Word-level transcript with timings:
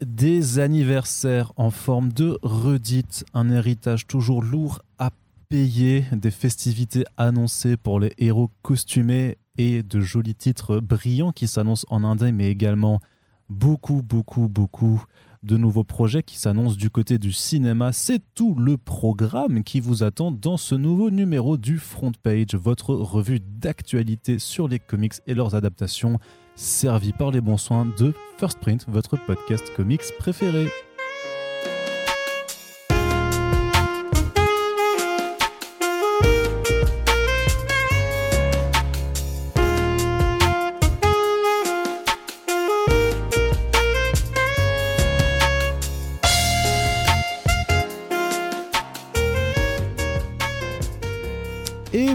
des 0.00 0.58
anniversaires 0.58 1.52
en 1.56 1.70
forme 1.70 2.12
de 2.12 2.38
redites, 2.42 3.24
un 3.34 3.50
héritage 3.50 4.06
toujours 4.06 4.42
lourd 4.42 4.80
à 4.98 5.10
payer, 5.48 6.04
des 6.12 6.30
festivités 6.30 7.04
annoncées 7.16 7.76
pour 7.76 8.00
les 8.00 8.12
héros 8.18 8.50
costumés 8.62 9.38
et 9.58 9.82
de 9.82 10.00
jolis 10.00 10.34
titres 10.34 10.80
brillants 10.80 11.32
qui 11.32 11.48
s'annoncent 11.48 11.86
en 11.90 12.04
indé, 12.04 12.32
mais 12.32 12.50
également 12.50 13.00
beaucoup, 13.48 14.02
beaucoup, 14.02 14.48
beaucoup 14.48 15.04
de 15.42 15.56
nouveaux 15.56 15.84
projets 15.84 16.22
qui 16.22 16.38
s'annoncent 16.38 16.76
du 16.76 16.90
côté 16.90 17.18
du 17.18 17.32
cinéma. 17.32 17.92
C'est 17.92 18.22
tout 18.34 18.54
le 18.54 18.76
programme 18.76 19.64
qui 19.64 19.80
vous 19.80 20.02
attend 20.02 20.30
dans 20.30 20.56
ce 20.56 20.74
nouveau 20.74 21.10
numéro 21.10 21.56
du 21.56 21.78
Front 21.78 22.12
Page, 22.22 22.54
votre 22.54 22.94
revue 22.94 23.40
d'actualité 23.40 24.38
sur 24.38 24.68
les 24.68 24.78
comics 24.78 25.14
et 25.26 25.34
leurs 25.34 25.54
adaptations, 25.54 26.18
servie 26.56 27.12
par 27.12 27.30
les 27.30 27.40
bons 27.40 27.58
soins 27.58 27.86
de 27.98 28.12
First 28.38 28.58
Print, 28.58 28.84
votre 28.88 29.16
podcast 29.24 29.64
comics 29.76 30.02
préféré. 30.18 30.66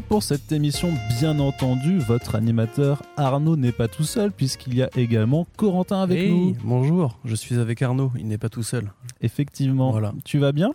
Pour 0.09 0.23
cette 0.23 0.51
émission, 0.51 0.93
bien 1.19 1.39
entendu, 1.39 1.97
votre 1.99 2.35
animateur 2.35 3.01
Arnaud 3.17 3.57
n'est 3.57 3.71
pas 3.71 3.87
tout 3.87 4.03
seul 4.03 4.31
puisqu'il 4.31 4.75
y 4.75 4.83
a 4.83 4.89
également 4.95 5.47
Corentin 5.57 6.01
avec 6.01 6.19
Hey, 6.19 6.29
nous. 6.31 6.55
Bonjour, 6.63 7.17
je 7.25 7.35
suis 7.35 7.57
avec 7.57 7.81
Arnaud, 7.81 8.11
il 8.17 8.27
n'est 8.27 8.37
pas 8.37 8.49
tout 8.49 8.63
seul. 8.63 8.91
Effectivement. 9.21 9.91
Voilà. 9.91 10.13
Tu 10.23 10.37
vas 10.39 10.51
bien? 10.51 10.71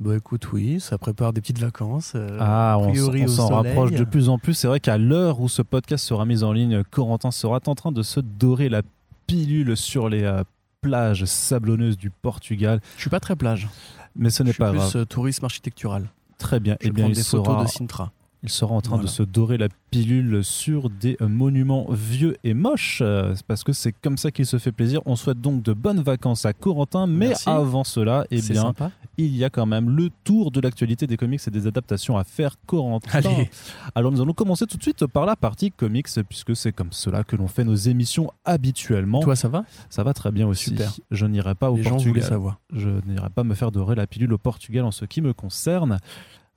Bah 0.00 0.16
écoute, 0.16 0.52
oui, 0.52 0.80
ça 0.80 0.98
prépare 0.98 1.32
des 1.32 1.40
petites 1.40 1.58
vacances. 1.58 2.12
euh, 2.16 2.36
Ah, 2.40 2.76
on, 2.80 2.88
on 2.92 3.28
s'en 3.28 3.48
rapproche 3.48 3.92
de 3.92 4.04
plus 4.04 4.28
en 4.28 4.38
plus. 4.38 4.54
C'est 4.54 4.66
vrai 4.68 4.80
qu'à 4.80 4.98
l'heure 4.98 5.40
où 5.40 5.48
ce 5.48 5.62
podcast 5.62 6.04
sera 6.04 6.24
mis 6.26 6.42
en 6.42 6.52
ligne, 6.52 6.82
Corentin 6.90 7.30
sera 7.30 7.60
en 7.66 7.74
train 7.74 7.92
de 7.92 8.02
se 8.02 8.20
dorer 8.20 8.68
la 8.68 8.82
pilule 9.26 9.76
sur 9.76 10.08
les 10.08 10.22
euh, 10.24 10.42
plages 10.82 11.24
sablonneuses 11.24 11.96
du 11.96 12.10
Portugal. 12.10 12.80
Je 12.96 13.02
suis 13.02 13.10
pas 13.10 13.20
très 13.20 13.36
plage. 13.36 13.68
Mais 14.16 14.30
ce 14.30 14.42
n'est 14.42 14.52
pas 14.54 14.70
plus 14.70 14.78
grave. 14.78 14.96
euh, 14.96 15.04
tourisme 15.04 15.44
architectural. 15.44 16.08
Très 16.38 16.60
bien. 16.60 16.76
Je 16.82 16.88
Eh 16.88 16.90
bien, 16.90 17.06
il 17.06 17.14
des 17.14 17.22
sera, 17.22 17.42
photos 17.44 17.64
de 17.64 17.68
Sintra. 17.70 18.12
Il 18.46 18.52
sera 18.52 18.74
en 18.74 18.80
train 18.80 18.98
de 18.98 19.06
se 19.08 19.24
dorer 19.24 19.58
la 19.58 19.66
pilule 19.90 20.44
sur 20.44 20.88
des 20.88 21.16
euh, 21.20 21.26
monuments 21.28 21.86
vieux 21.90 22.36
et 22.44 22.54
moches, 22.54 23.00
euh, 23.02 23.34
parce 23.48 23.64
que 23.64 23.72
c'est 23.72 23.90
comme 23.92 24.16
ça 24.16 24.30
qu'il 24.30 24.46
se 24.46 24.58
fait 24.58 24.70
plaisir. 24.70 25.00
On 25.04 25.16
souhaite 25.16 25.40
donc 25.40 25.62
de 25.64 25.72
bonnes 25.72 26.00
vacances 26.00 26.46
à 26.46 26.52
Corentin, 26.52 27.06
mais 27.08 27.28
Merci. 27.28 27.48
avant 27.48 27.82
cela, 27.82 28.24
eh 28.30 28.40
bien, 28.40 28.62
sympa. 28.62 28.92
il 29.18 29.36
y 29.36 29.44
a 29.44 29.50
quand 29.50 29.66
même 29.66 29.90
le 29.90 30.10
tour 30.22 30.50
de 30.52 30.60
l'actualité 30.60 31.06
des 31.08 31.16
comics 31.16 31.40
et 31.44 31.50
des 31.50 31.66
adaptations 31.66 32.16
à 32.16 32.22
faire, 32.24 32.54
Corentin. 32.66 33.10
Allez, 33.18 33.50
Alors 33.96 34.12
nous 34.12 34.20
allons 34.20 34.32
commencer 34.32 34.66
tout 34.66 34.76
de 34.76 34.82
suite 34.82 35.06
par 35.06 35.26
la 35.26 35.34
partie 35.34 35.72
comics, 35.72 36.08
puisque 36.28 36.54
c'est 36.54 36.72
comme 36.72 36.92
cela 36.92 37.24
que 37.24 37.34
l'on 37.34 37.48
fait 37.48 37.64
nos 37.64 37.74
émissions 37.74 38.30
habituellement. 38.44 39.20
toi 39.20 39.34
ça 39.34 39.48
va? 39.48 39.64
Ça 39.90 40.04
va 40.04 40.14
très 40.14 40.30
bien 40.30 40.46
aussi. 40.46 40.70
Super. 40.70 40.92
Je 41.10 41.26
n'irai 41.26 41.54
pas 41.56 41.70
au 41.72 41.76
Les 41.76 41.82
gens 41.82 41.90
Portugal. 41.90 42.22
savoir. 42.22 42.60
Je 42.72 42.90
n'irai 43.06 43.30
pas 43.30 43.42
me 43.42 43.54
faire 43.54 43.72
dorer 43.72 43.96
la 43.96 44.06
pilule 44.06 44.32
au 44.32 44.38
Portugal 44.38 44.84
en 44.84 44.92
ce 44.92 45.04
qui 45.04 45.20
me 45.20 45.32
concerne. 45.32 45.98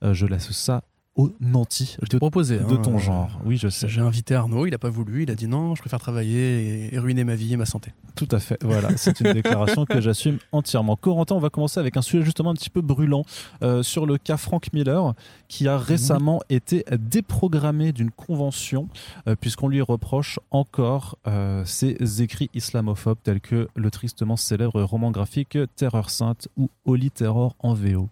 Euh, 0.02 0.14
je 0.14 0.24
laisse 0.24 0.50
ça 0.52 0.82
au 1.16 1.32
nanti 1.40 1.96
de, 2.08 2.18
proposé. 2.18 2.58
de 2.58 2.62
hein, 2.64 2.76
ton 2.82 2.96
euh, 2.96 2.98
genre. 2.98 3.40
Oui, 3.44 3.56
je 3.56 3.68
sais. 3.68 3.88
J'ai 3.88 4.00
invité 4.00 4.34
Arnaud, 4.34 4.66
il 4.66 4.74
a 4.74 4.78
pas 4.78 4.90
voulu, 4.90 5.24
il 5.24 5.30
a 5.30 5.34
dit 5.34 5.48
non, 5.48 5.74
je 5.74 5.80
préfère 5.80 6.00
travailler 6.00 6.86
et, 6.88 6.94
et 6.94 6.98
ruiner 6.98 7.24
ma 7.24 7.34
vie 7.34 7.52
et 7.52 7.56
ma 7.56 7.66
santé. 7.66 7.92
Tout 8.14 8.28
à 8.30 8.38
fait. 8.38 8.58
Voilà, 8.62 8.96
c'est 8.96 9.20
une 9.20 9.32
déclaration 9.32 9.86
que 9.86 10.00
j'assume 10.00 10.38
entièrement. 10.52 10.96
Corentin, 10.96 11.34
on 11.34 11.40
va 11.40 11.50
commencer 11.50 11.80
avec 11.80 11.96
un 11.96 12.02
sujet 12.02 12.22
justement 12.22 12.50
un 12.50 12.54
petit 12.54 12.70
peu 12.70 12.80
brûlant 12.80 13.24
euh, 13.62 13.82
sur 13.82 14.06
le 14.06 14.18
cas 14.18 14.36
Frank 14.36 14.72
Miller, 14.72 15.14
qui 15.48 15.68
a 15.68 15.78
récemment 15.78 16.40
été 16.48 16.84
déprogrammé 16.98 17.92
d'une 17.92 18.10
convention 18.10 18.88
euh, 19.26 19.36
puisqu'on 19.40 19.68
lui 19.68 19.80
reproche 19.80 20.38
encore 20.50 21.16
euh, 21.26 21.64
ses 21.64 22.22
écrits 22.22 22.50
islamophobes 22.54 23.18
tels 23.22 23.40
que 23.40 23.68
le 23.74 23.90
tristement 23.90 24.36
célèbre 24.36 24.82
roman 24.82 25.10
graphique 25.10 25.58
Terreur 25.76 26.10
Sainte 26.10 26.48
ou 26.56 26.70
Holy 26.84 27.10
Terror 27.10 27.56
en 27.60 27.74
VO. 27.74 28.08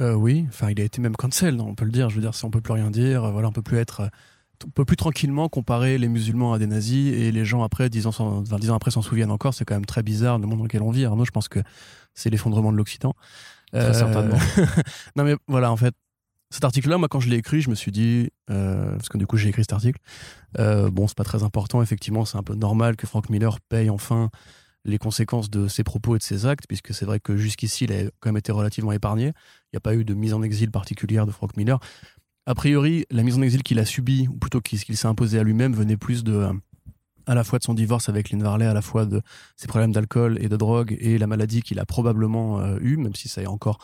Euh, 0.00 0.14
oui, 0.14 0.46
enfin 0.48 0.70
il 0.70 0.80
a 0.80 0.84
été 0.84 1.00
même 1.00 1.16
cancel, 1.16 1.60
on 1.60 1.74
peut 1.74 1.84
le 1.84 1.90
dire. 1.90 2.10
Je 2.10 2.16
veux 2.16 2.20
dire, 2.20 2.34
si 2.34 2.44
on 2.44 2.50
peut 2.50 2.60
plus 2.60 2.72
rien 2.72 2.90
dire, 2.90 3.24
euh, 3.24 3.30
voilà, 3.30 3.48
on 3.48 3.52
peut 3.52 3.62
plus 3.62 3.78
être, 3.78 4.00
euh, 4.00 4.08
on 4.66 4.70
peut 4.70 4.84
plus 4.84 4.96
tranquillement 4.96 5.48
comparer 5.48 5.98
les 5.98 6.08
musulmans 6.08 6.52
à 6.52 6.58
des 6.58 6.66
nazis 6.66 7.12
et 7.14 7.32
les 7.32 7.44
gens 7.44 7.62
après, 7.62 7.88
dix 7.90 8.06
ans, 8.06 8.10
enfin, 8.10 8.42
dix 8.58 8.70
ans 8.70 8.76
après, 8.76 8.90
s'en 8.90 9.02
souviennent 9.02 9.30
encore. 9.30 9.54
C'est 9.54 9.64
quand 9.64 9.74
même 9.74 9.86
très 9.86 10.02
bizarre 10.02 10.38
le 10.38 10.46
monde 10.46 10.58
dans 10.58 10.64
lequel 10.64 10.82
on 10.82 10.90
vit. 10.90 11.04
Arnaud, 11.04 11.24
je 11.24 11.30
pense 11.30 11.48
que 11.48 11.60
c'est 12.14 12.30
l'effondrement 12.30 12.72
de 12.72 12.76
l'Occident. 12.76 13.14
Très 13.72 13.92
certainement. 13.92 14.38
non 15.16 15.24
mais 15.24 15.36
voilà, 15.46 15.70
en 15.70 15.76
fait, 15.76 15.94
cet 16.50 16.64
article-là, 16.64 16.96
moi 16.98 17.08
quand 17.08 17.20
je 17.20 17.28
l'ai 17.28 17.36
écrit, 17.36 17.60
je 17.60 17.70
me 17.70 17.74
suis 17.74 17.92
dit, 17.92 18.30
euh, 18.50 18.92
parce 18.92 19.08
que 19.08 19.18
du 19.18 19.26
coup 19.26 19.36
j'ai 19.36 19.50
écrit 19.50 19.62
cet 19.62 19.74
article, 19.74 20.00
euh, 20.58 20.90
bon 20.90 21.06
c'est 21.06 21.16
pas 21.16 21.24
très 21.24 21.42
important. 21.42 21.82
Effectivement, 21.82 22.24
c'est 22.24 22.38
un 22.38 22.42
peu 22.42 22.54
normal 22.54 22.96
que 22.96 23.06
Frank 23.06 23.28
Miller 23.28 23.60
paye 23.68 23.90
enfin 23.90 24.30
les 24.88 24.98
conséquences 24.98 25.50
de 25.50 25.68
ses 25.68 25.84
propos 25.84 26.16
et 26.16 26.18
de 26.18 26.22
ses 26.22 26.46
actes, 26.46 26.64
puisque 26.66 26.94
c'est 26.94 27.04
vrai 27.04 27.20
que 27.20 27.36
jusqu'ici, 27.36 27.84
il 27.84 27.92
a 27.92 28.04
quand 28.20 28.30
même 28.30 28.38
été 28.38 28.52
relativement 28.52 28.92
épargné. 28.92 29.26
Il 29.26 29.74
n'y 29.74 29.76
a 29.76 29.80
pas 29.80 29.94
eu 29.94 30.04
de 30.04 30.14
mise 30.14 30.32
en 30.32 30.42
exil 30.42 30.70
particulière 30.70 31.26
de 31.26 31.30
Frank 31.30 31.56
Miller. 31.56 31.78
A 32.46 32.54
priori, 32.54 33.04
la 33.10 33.22
mise 33.22 33.36
en 33.36 33.42
exil 33.42 33.62
qu'il 33.62 33.78
a 33.78 33.84
subie, 33.84 34.26
ou 34.28 34.36
plutôt 34.38 34.60
qu'il 34.60 34.96
s'est 34.96 35.06
imposé 35.06 35.38
à 35.38 35.42
lui-même, 35.42 35.74
venait 35.74 35.98
plus 35.98 36.24
de, 36.24 36.48
à 37.26 37.34
la 37.34 37.44
fois 37.44 37.58
de 37.58 37.64
son 37.64 37.74
divorce 37.74 38.08
avec 38.08 38.30
Lynn 38.30 38.42
Varley, 38.42 38.66
à 38.66 38.72
la 38.72 38.80
fois 38.80 39.04
de 39.04 39.20
ses 39.56 39.66
problèmes 39.66 39.92
d'alcool 39.92 40.38
et 40.40 40.48
de 40.48 40.56
drogue, 40.56 40.96
et 40.98 41.18
la 41.18 41.26
maladie 41.26 41.62
qu'il 41.62 41.78
a 41.78 41.84
probablement 41.84 42.60
euh, 42.60 42.78
eue, 42.80 42.96
même 42.96 43.14
si 43.14 43.28
ça 43.28 43.42
est 43.42 43.46
encore 43.46 43.78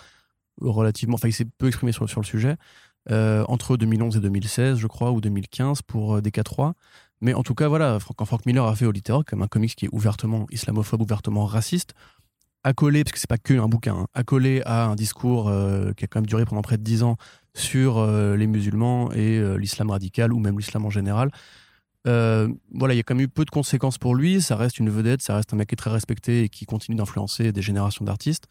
relativement... 0.61 1.17
Enfin, 1.17 1.29
il 1.29 1.35
s'est 1.35 1.47
peu 1.59 1.67
exprimé 1.67 1.93
sur, 1.93 2.09
sur 2.09 2.23
le 2.23 2.27
sujet, 2.27 2.57
euh, 3.11 3.45
entre 3.49 3.77
2011 3.77 4.17
et 4.17 4.21
2016, 4.21 4.79
je 4.79 4.87
crois, 4.87 5.13
ou 5.13 5.21
2015 5.21 5.83
pour 5.83 6.17
euh, 6.17 6.21
DK3. 6.23 6.73
Mais 7.25 7.33
en 7.33 7.43
tout 7.43 7.55
cas, 7.55 7.69
voilà, 7.69 7.99
quand 8.17 8.27
Frank 8.27 8.45
Miller 8.45 8.67
a 8.67 8.77
fait 8.77 8.85
Holy 8.85 9.01
Terror, 9.01 9.25
comme 9.25 9.41
un 9.41 9.47
comics 9.47 9.75
qui 9.75 9.87
est 9.87 9.89
ouvertement 9.93 10.47
islamophobe, 10.51 11.01
ouvertement 11.01 11.47
raciste, 11.47 11.95
accolé, 12.65 13.03
parce 13.03 13.13
que 13.13 13.19
c'est 13.19 13.31
pas 13.31 13.39
que 13.39 13.55
un 13.55 13.67
bouquin, 13.67 13.95
hein, 13.95 14.07
accolé 14.13 14.61
à 14.67 14.85
un 14.85 14.95
discours 14.95 15.49
euh, 15.49 15.95
qui 15.95 16.05
a 16.05 16.07
quand 16.07 16.21
même 16.21 16.27
duré 16.27 16.45
pendant 16.45 16.61
près 16.61 16.77
de 16.77 16.83
dix 16.83 17.03
ans 17.03 17.17
sur 17.55 17.97
euh, 17.97 18.37
les 18.37 18.47
musulmans 18.47 19.11
et 19.13 19.39
euh, 19.39 19.57
l'islam 19.57 19.89
radical, 19.89 20.35
ou 20.35 20.39
même 20.39 20.59
l'islam 20.59 20.85
en 20.85 20.91
général. 20.91 21.31
Voilà, 22.05 22.93
il 22.93 22.99
y 22.99 23.01
a 23.01 23.03
quand 23.03 23.15
même 23.15 23.25
eu 23.25 23.29
peu 23.29 23.47
de 23.47 23.51
conséquences 23.51 23.97
pour 23.97 24.15
lui. 24.15 24.43
Ça 24.43 24.57
reste 24.57 24.79
une 24.79 24.91
vedette, 24.91 25.23
ça 25.23 25.37
reste 25.37 25.55
un 25.55 25.57
mec 25.57 25.69
qui 25.69 25.77
est 25.77 25.77
très 25.77 25.91
respecté 25.91 26.43
et 26.43 26.49
qui 26.51 26.67
continue 26.67 26.99
d'influencer 26.99 27.53
des 27.53 27.63
générations 27.63 28.05
d'artistes. 28.05 28.49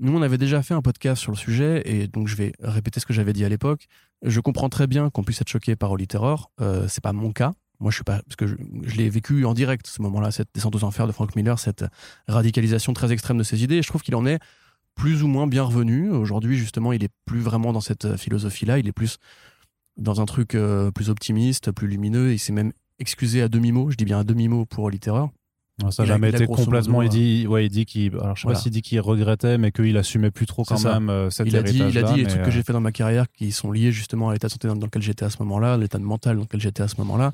Nous, 0.00 0.14
on 0.14 0.20
avait 0.20 0.36
déjà 0.36 0.62
fait 0.62 0.74
un 0.74 0.82
podcast 0.82 1.22
sur 1.22 1.32
le 1.32 1.38
sujet, 1.38 1.80
et 1.86 2.08
donc 2.08 2.28
je 2.28 2.36
vais 2.36 2.52
répéter 2.60 3.00
ce 3.00 3.06
que 3.06 3.14
j'avais 3.14 3.32
dit 3.32 3.46
à 3.46 3.48
l'époque. 3.48 3.86
Je 4.20 4.38
comprends 4.40 4.68
très 4.68 4.86
bien 4.86 5.08
qu'on 5.08 5.24
puisse 5.24 5.40
être 5.40 5.48
choqué 5.48 5.76
par 5.76 5.90
Holy 5.92 6.06
Terror. 6.06 6.52
C'est 6.88 7.02
pas 7.02 7.14
mon 7.14 7.32
cas. 7.32 7.54
Moi, 7.82 7.90
je 7.90 7.96
suis 7.96 8.04
pas 8.04 8.22
parce 8.22 8.36
que 8.36 8.46
je, 8.46 8.54
je 8.84 8.96
l'ai 8.96 9.10
vécu 9.10 9.44
en 9.44 9.54
direct 9.54 9.86
ce 9.86 10.00
moment-là, 10.02 10.30
cette 10.30 10.48
descente 10.54 10.74
aux 10.76 10.84
enfers 10.84 11.06
de 11.06 11.12
Frank 11.12 11.34
Miller, 11.36 11.58
cette 11.58 11.84
radicalisation 12.28 12.92
très 12.92 13.12
extrême 13.12 13.36
de 13.38 13.42
ses 13.42 13.62
idées. 13.62 13.76
Et 13.76 13.82
je 13.82 13.88
trouve 13.88 14.02
qu'il 14.02 14.14
en 14.14 14.24
est 14.24 14.38
plus 14.94 15.22
ou 15.22 15.26
moins 15.26 15.46
bien 15.46 15.62
revenu. 15.62 16.10
Aujourd'hui, 16.10 16.56
justement, 16.56 16.92
il 16.92 17.02
est 17.04 17.10
plus 17.24 17.40
vraiment 17.40 17.72
dans 17.72 17.80
cette 17.80 18.16
philosophie-là. 18.16 18.78
Il 18.78 18.88
est 18.88 18.92
plus 18.92 19.18
dans 19.96 20.20
un 20.20 20.24
truc 20.24 20.54
euh, 20.54 20.90
plus 20.90 21.10
optimiste, 21.10 21.72
plus 21.72 21.88
lumineux. 21.88 22.32
Il 22.32 22.38
s'est 22.38 22.52
même 22.52 22.72
excusé 22.98 23.42
à 23.42 23.48
demi-mot. 23.48 23.90
Je 23.90 23.96
dis 23.96 24.04
bien 24.04 24.20
à 24.20 24.24
demi-mot 24.24 24.64
pour 24.64 24.84
Holy 24.84 24.98
Terror. 25.00 25.30
Ça 25.90 26.02
n'a 26.02 26.06
jamais 26.06 26.28
été 26.28 26.46
complètement. 26.46 26.98
modo, 26.98 27.06
il 27.06 27.08
dit, 27.08 27.46
ouais, 27.46 27.66
il 27.66 27.68
dit 27.70 27.86
qu'il. 27.86 28.14
Alors, 28.16 28.36
je 28.36 28.42
sais 28.42 28.46
Voilà. 28.46 28.58
pas 28.58 28.62
s'il 28.62 28.70
dit 28.70 28.82
qu'il 28.82 29.00
regrettait, 29.00 29.56
mais 29.58 29.72
qu'il 29.72 29.96
assumait 29.96 30.30
plus 30.30 30.46
trop 30.46 30.64
quand 30.64 30.80
même 30.84 31.08
euh, 31.08 31.30
cet 31.30 31.46
il 31.48 31.56
a 31.56 31.62
dit, 31.62 31.78
il 31.78 31.98
a 31.98 32.02
dit 32.02 32.20
les 32.20 32.26
trucs 32.26 32.42
euh, 32.42 32.44
que 32.44 32.50
j'ai 32.50 32.62
fait 32.62 32.74
dans 32.74 32.80
ma 32.80 32.92
carrière 32.92 33.24
qui 33.32 33.50
sont 33.50 33.72
liés 33.72 33.90
justement 33.90 34.28
à 34.28 34.34
l'état 34.34 34.46
de 34.48 34.52
santé 34.52 34.68
dans 34.68 34.76
dans 34.76 34.86
lequel 34.86 35.02
j'étais 35.02 35.24
à 35.24 35.30
ce 35.30 35.38
moment-là, 35.40 35.78
l'état 35.78 35.98
de 35.98 36.04
mental 36.04 36.36
dans 36.36 36.42
lequel 36.42 36.60
j'étais 36.60 36.82
à 36.82 36.88
ce 36.88 36.96
moment-là. 36.98 37.32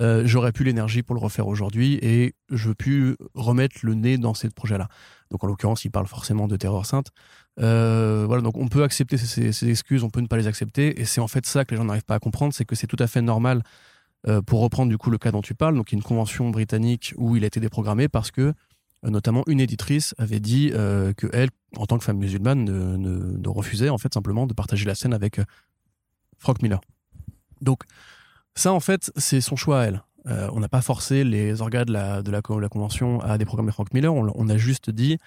Euh, 0.00 0.22
J'aurais 0.24 0.52
pu 0.52 0.64
l'énergie 0.64 1.02
pour 1.02 1.14
le 1.14 1.20
refaire 1.20 1.46
aujourd'hui 1.46 1.98
et 2.02 2.34
je 2.50 2.68
veux 2.68 2.74
plus 2.74 3.16
remettre 3.34 3.76
le 3.82 3.94
nez 3.94 4.16
dans 4.18 4.34
ces 4.34 4.48
projets-là. 4.48 4.88
Donc 5.30 5.44
en 5.44 5.46
l'occurrence, 5.46 5.84
il 5.84 5.90
parle 5.90 6.06
forcément 6.06 6.48
de 6.48 6.56
terreur 6.56 6.86
sainte. 6.86 7.08
Euh, 7.60 8.24
voilà, 8.26 8.42
donc 8.42 8.56
on 8.56 8.68
peut 8.68 8.82
accepter 8.84 9.18
ces, 9.18 9.68
excuses, 9.68 10.02
on 10.02 10.10
peut 10.10 10.20
ne 10.22 10.26
pas 10.26 10.38
les 10.38 10.46
accepter, 10.46 10.98
et 11.00 11.04
c'est 11.04 11.20
en 11.20 11.28
fait 11.28 11.44
ça 11.46 11.64
que 11.64 11.72
les 11.72 11.76
gens 11.76 11.84
n'arrivent 11.84 12.04
pas 12.04 12.14
à 12.14 12.18
comprendre, 12.18 12.54
c'est 12.54 12.64
que 12.64 12.74
c'est 12.74 12.86
tout 12.86 12.96
à 12.98 13.06
fait 13.06 13.20
normal. 13.22 13.62
euh, 14.28 14.40
pour 14.40 14.60
reprendre 14.60 14.88
du 14.88 14.98
coup 14.98 15.10
le 15.10 15.18
cas 15.18 15.32
dont 15.32 15.42
tu 15.42 15.54
parles, 15.54 15.74
donc 15.74 15.92
une 15.92 16.02
convention 16.02 16.48
britannique 16.50 17.12
où 17.16 17.36
il 17.36 17.44
a 17.44 17.48
été 17.48 17.60
déprogrammé 17.60 18.08
parce 18.08 18.30
que 18.30 18.54
notamment 19.04 19.42
une 19.48 19.58
éditrice 19.60 20.14
avait 20.16 20.38
dit 20.40 20.70
euh, 20.74 21.12
que 21.12 21.26
elle, 21.32 21.50
en 21.76 21.86
tant 21.86 21.98
que 21.98 22.04
femme 22.04 22.18
musulmane, 22.18 22.64
ne, 22.64 22.96
ne- 22.96 23.48
refusait 23.48 23.88
en 23.88 23.98
fait 23.98 24.14
simplement 24.14 24.46
de 24.46 24.54
partager 24.54 24.84
la 24.86 24.94
scène 24.94 25.12
avec 25.12 25.40
Frank 26.38 26.62
Miller. 26.62 26.80
Donc 27.60 27.82
ça 28.54 28.72
en 28.72 28.80
fait 28.80 29.10
c'est 29.16 29.40
son 29.40 29.56
choix 29.56 29.80
à 29.80 29.84
elle. 29.86 30.02
Euh, 30.28 30.48
on 30.52 30.60
n'a 30.60 30.68
pas 30.68 30.82
forcé 30.82 31.24
les 31.24 31.60
organes 31.60 31.86
de 31.86 31.92
la, 31.92 32.22
de 32.22 32.30
la, 32.30 32.42
co- 32.42 32.60
la 32.60 32.68
convention 32.68 33.20
à 33.20 33.38
déprogrammer 33.38 33.72
Frank 33.72 33.92
Miller. 33.92 34.14
On, 34.14 34.48
a 34.48 34.56
juste 34.56 34.88
dit 34.88 35.18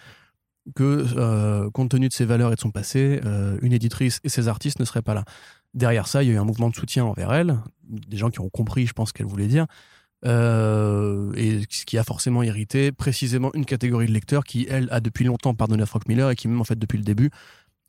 que 0.74 1.06
euh, 1.18 1.70
compte 1.72 1.90
tenu 1.92 2.08
de 2.08 2.14
ses 2.14 2.24
valeurs 2.24 2.54
et 2.54 2.56
de 2.56 2.62
son 2.62 2.72
passé, 2.72 3.20
euh, 3.26 3.58
une 3.62 3.74
éditrice 3.74 4.22
et 4.24 4.30
ses 4.30 4.48
artistes 4.48 4.80
ne 4.80 4.86
seraient 4.86 5.02
pas 5.02 5.14
là. 5.14 5.26
Derrière 5.74 6.08
ça, 6.08 6.24
il 6.24 6.30
y 6.30 6.32
a 6.32 6.36
eu 6.36 6.38
un 6.38 6.46
mouvement 6.46 6.70
de 6.70 6.76
soutien 6.76 7.04
envers 7.04 7.34
elle, 7.34 7.60
des 7.84 8.16
gens 8.16 8.30
qui 8.30 8.40
ont 8.40 8.50
compris, 8.50 8.88
je 8.88 8.94
pense, 8.94 9.12
qu'elle 9.12 9.26
voulait 9.26 9.48
dire. 9.48 9.66
Et 10.24 10.28
ce 10.28 11.86
qui 11.86 11.98
a 11.98 12.04
forcément 12.04 12.42
irrité 12.42 12.92
précisément 12.94 13.52
une 13.54 13.66
catégorie 13.66 14.08
de 14.08 14.14
lecteurs 14.14 14.46
qui, 14.46 14.66
elle, 14.70 14.88
a 14.92 15.02
depuis 15.02 15.26
longtemps 15.26 15.54
pardonné 15.54 15.84
à 15.84 15.86
Frank 15.86 16.08
Miller 16.08 16.32
et 16.32 16.36
qui, 16.36 16.48
même 16.48 16.62
en 16.62 16.64
fait, 16.64 16.80
depuis 16.80 16.98
le 16.98 17.04
début, 17.04 17.30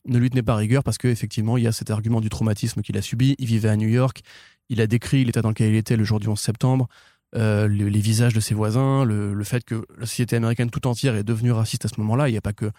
ne 0.04 0.18
lui 0.18 0.28
tenait 0.28 0.42
pas 0.42 0.56
rigueur 0.56 0.82
parce 0.82 0.98
qu'effectivement, 0.98 1.56
il 1.56 1.64
y 1.64 1.66
a 1.66 1.72
cet 1.72 1.90
argument 1.90 2.20
du 2.20 2.28
traumatisme 2.28 2.82
qu'il 2.82 2.98
a 2.98 3.02
subi. 3.02 3.36
Il 3.38 3.46
vivait 3.46 3.68
à 3.68 3.76
New 3.76 3.88
York, 3.88 4.22
il 4.68 4.80
a 4.80 4.86
décrit 4.86 5.24
l'état 5.24 5.42
dans 5.42 5.50
lequel 5.50 5.72
il 5.72 5.76
était 5.76 5.96
le 5.96 6.04
jour 6.04 6.20
du 6.20 6.28
11 6.28 6.38
septembre, 6.38 6.88
euh, 7.34 7.68
les 7.68 8.00
visages 8.00 8.34
de 8.34 8.40
ses 8.40 8.54
voisins, 8.54 9.04
le, 9.04 9.44
fait 9.44 9.64
que 9.64 9.86
la 9.98 10.06
société 10.06 10.36
américaine 10.36 10.70
tout 10.70 10.86
entière 10.86 11.16
est 11.16 11.24
devenue 11.24 11.52
raciste 11.52 11.84
à 11.84 11.88
ce 11.88 12.00
moment-là. 12.00 12.28
Il 12.28 12.32
n'y 12.32 12.38
a 12.38 12.42
pas 12.42 12.52
que 12.52 12.70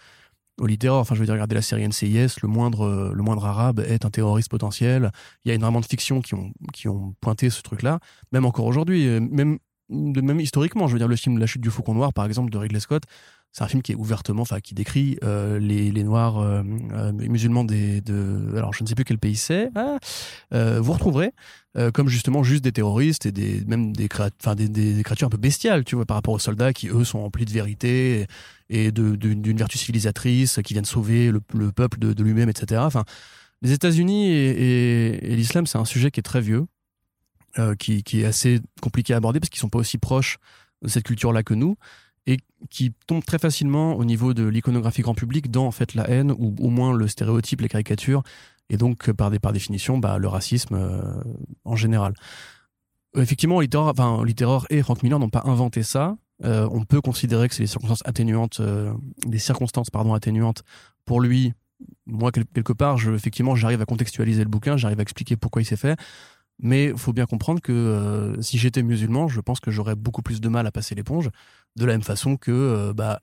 au 0.59 0.65
littéraire, 0.65 0.99
enfin 0.99 1.13
je 1.13 1.19
veux 1.19 1.25
dire, 1.25 1.35
regardez 1.35 1.53
la 1.53 1.61
série 1.61 1.87
NCIS, 1.87 2.41
le 2.41 2.47
moindre, 2.47 3.11
le 3.13 3.23
moindre 3.23 3.45
arabe 3.45 3.79
est 3.81 4.05
un 4.05 4.09
terroriste 4.09 4.49
potentiel. 4.49 5.11
Il 5.45 5.49
y 5.49 5.51
a 5.51 5.55
énormément 5.55 5.81
de 5.81 5.85
fictions 5.85 6.21
qui 6.21 6.33
ont, 6.33 6.51
qui 6.73 6.87
ont 6.87 7.13
pointé 7.21 7.49
ce 7.49 7.61
truc-là, 7.61 7.99
même 8.31 8.45
encore 8.45 8.65
aujourd'hui, 8.65 9.07
euh, 9.07 9.19
même, 9.19 9.59
même 9.89 10.39
historiquement. 10.39 10.87
Je 10.87 10.93
veux 10.93 10.99
dire, 10.99 11.07
le 11.07 11.15
film 11.15 11.37
La 11.37 11.45
chute 11.45 11.61
du 11.61 11.69
faucon 11.69 11.93
noir, 11.93 12.11
par 12.13 12.25
exemple, 12.25 12.49
de 12.49 12.57
Ridley 12.57 12.79
Scott, 12.79 13.03
c'est 13.57 13.63
un 13.63 13.67
film 13.67 13.81
qui 13.81 13.91
est 13.91 13.95
ouvertement, 13.95 14.43
enfin, 14.43 14.59
qui 14.59 14.75
décrit 14.75 15.17
euh, 15.23 15.57
les, 15.57 15.89
les, 15.89 16.03
noirs 16.03 16.37
euh, 16.37 16.61
euh, 16.93 17.11
musulmans 17.11 17.63
des, 17.63 18.01
de, 18.01 18.53
alors 18.55 18.71
je 18.71 18.83
ne 18.83 18.87
sais 18.87 18.93
plus 18.93 19.03
quel 19.03 19.17
pays 19.17 19.35
c'est. 19.35 19.71
Ah, 19.73 19.97
vous 20.79 20.93
retrouverez 20.93 21.31
comme 21.93 22.07
justement 22.07 22.41
juste 22.41 22.63
des 22.63 22.71
terroristes 22.71 23.27
et 23.27 23.31
des 23.31 23.63
même 23.67 23.95
des, 23.95 24.09
enfin, 24.41 24.55
des, 24.55 24.67
des, 24.67 25.03
créatures 25.03 25.27
un 25.27 25.31
peu 25.31 25.37
bestiales, 25.37 25.85
tu 25.85 25.95
vois, 25.95 26.05
par 26.05 26.17
rapport 26.17 26.33
aux 26.33 26.39
soldats 26.39 26.73
qui 26.73 26.87
eux 26.89 27.03
sont 27.03 27.21
remplis 27.21 27.45
de 27.45 27.51
vérité 27.51 28.25
et, 28.69 28.91
d'une 28.91 29.57
vertu 29.57 29.77
civilisatrice, 29.77 30.59
qui 30.63 30.73
viennent 30.73 30.85
sauver 30.85 31.31
le, 31.31 31.39
le 31.53 31.71
peuple 31.71 31.99
de, 31.99 32.13
de 32.13 32.23
lui-même, 32.23 32.49
etc. 32.49 32.81
Enfin, 32.83 33.05
les 33.61 33.73
États-Unis 33.73 34.31
et, 34.31 35.31
et, 35.31 35.35
l'islam, 35.35 35.65
c'est 35.67 35.77
un 35.77 35.85
sujet 35.85 36.11
qui 36.11 36.19
est 36.19 36.23
très 36.23 36.41
vieux, 36.41 36.65
qui, 37.79 38.03
qui 38.03 38.21
est 38.21 38.25
assez 38.25 38.59
compliqué 38.81 39.13
à 39.13 39.17
aborder 39.17 39.39
parce 39.39 39.49
qu'ils 39.49 39.59
sont 39.59 39.69
pas 39.69 39.79
aussi 39.79 39.97
proches 39.97 40.37
de 40.83 40.89
cette 40.89 41.03
culture-là 41.03 41.41
que 41.41 41.55
nous 41.55 41.75
et 42.27 42.37
qui 42.69 42.93
tombe 43.07 43.23
très 43.23 43.39
facilement 43.39 43.95
au 43.95 44.05
niveau 44.05 44.33
de 44.33 44.45
l'iconographie 44.45 45.01
grand 45.01 45.15
public 45.15 45.49
dans 45.49 45.65
en 45.65 45.71
fait 45.71 45.95
la 45.95 46.07
haine 46.09 46.31
ou 46.37 46.53
au 46.59 46.69
moins 46.69 46.93
le 46.93 47.07
stéréotype, 47.07 47.61
les 47.61 47.69
caricatures 47.69 48.21
et 48.69 48.77
donc 48.77 49.11
par, 49.13 49.31
des, 49.31 49.39
par 49.39 49.53
définition 49.53 49.97
bah, 49.97 50.17
le 50.17 50.27
racisme 50.27 50.75
euh, 50.75 51.23
en 51.63 51.75
général. 51.75 52.13
Effectivement, 53.15 53.61
littéraire, 53.61 53.93
enfin, 53.97 54.23
et 54.69 54.83
Frank 54.83 55.01
Miller 55.01 55.17
n'ont 55.17 55.29
pas 55.29 55.43
inventé 55.45 55.81
ça. 55.81 56.17
Euh, 56.43 56.67
on 56.71 56.83
peut 56.83 57.01
considérer 57.01 57.47
que 57.47 57.55
c'est 57.55 57.63
des 57.63 57.67
circonstances 57.67 58.03
atténuantes, 58.05 58.59
euh, 58.59 58.93
des 59.25 59.39
circonstances 59.39 59.89
pardon 59.89 60.13
atténuantes 60.13 60.63
pour 61.05 61.21
lui. 61.21 61.53
Moi, 62.05 62.31
quelque 62.31 62.73
part, 62.73 62.97
je, 62.97 63.11
effectivement, 63.11 63.55
j'arrive 63.55 63.81
à 63.81 63.85
contextualiser 63.85 64.43
le 64.43 64.49
bouquin, 64.49 64.77
j'arrive 64.77 64.99
à 64.99 65.01
expliquer 65.01 65.35
pourquoi 65.35 65.61
il 65.61 65.65
s'est 65.65 65.77
fait. 65.77 65.97
Mais 66.59 66.91
faut 66.95 67.13
bien 67.13 67.25
comprendre 67.27 67.61
que 67.61 67.71
euh, 67.71 68.41
si 68.41 68.57
j'étais 68.57 68.81
musulman, 68.81 69.27
je 69.27 69.39
pense 69.41 69.59
que 69.59 69.69
j'aurais 69.69 69.95
beaucoup 69.95 70.23
plus 70.23 70.41
de 70.41 70.49
mal 70.49 70.65
à 70.65 70.71
passer 70.71 70.95
l'éponge. 70.95 71.29
De 71.77 71.85
la 71.85 71.93
même 71.93 72.03
façon 72.03 72.35
que 72.37 72.51
euh, 72.51 72.93
bah, 72.93 73.21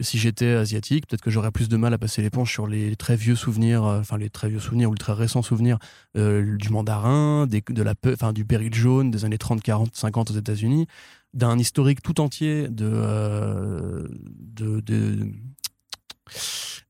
si 0.00 0.18
j'étais 0.18 0.50
asiatique, 0.50 1.06
peut-être 1.06 1.22
que 1.22 1.30
j'aurais 1.30 1.50
plus 1.50 1.68
de 1.68 1.76
mal 1.76 1.92
à 1.92 1.98
passer 1.98 2.22
l'éponge 2.22 2.52
sur 2.52 2.66
les 2.66 2.94
très 2.94 3.16
vieux 3.16 3.34
souvenirs, 3.34 3.84
euh, 3.84 4.00
enfin 4.00 4.18
les 4.18 4.30
très 4.30 4.48
vieux 4.48 4.60
souvenirs 4.60 4.90
ou 4.90 4.94
les 4.94 4.98
très 4.98 5.14
récents 5.14 5.42
souvenirs 5.42 5.78
du 6.14 6.68
mandarin, 6.70 7.46
de 7.46 7.82
la, 7.82 7.94
enfin 8.12 8.32
du 8.32 8.44
péril 8.44 8.74
jaune 8.74 9.10
des 9.10 9.24
années 9.24 9.38
30, 9.38 9.62
40, 9.62 9.96
50 9.96 10.30
aux 10.30 10.34
États-Unis, 10.34 10.86
d'un 11.34 11.58
historique 11.58 12.02
tout 12.02 12.20
entier 12.20 12.68
de, 12.68 14.08
de, 14.54 14.80
de 14.80 15.32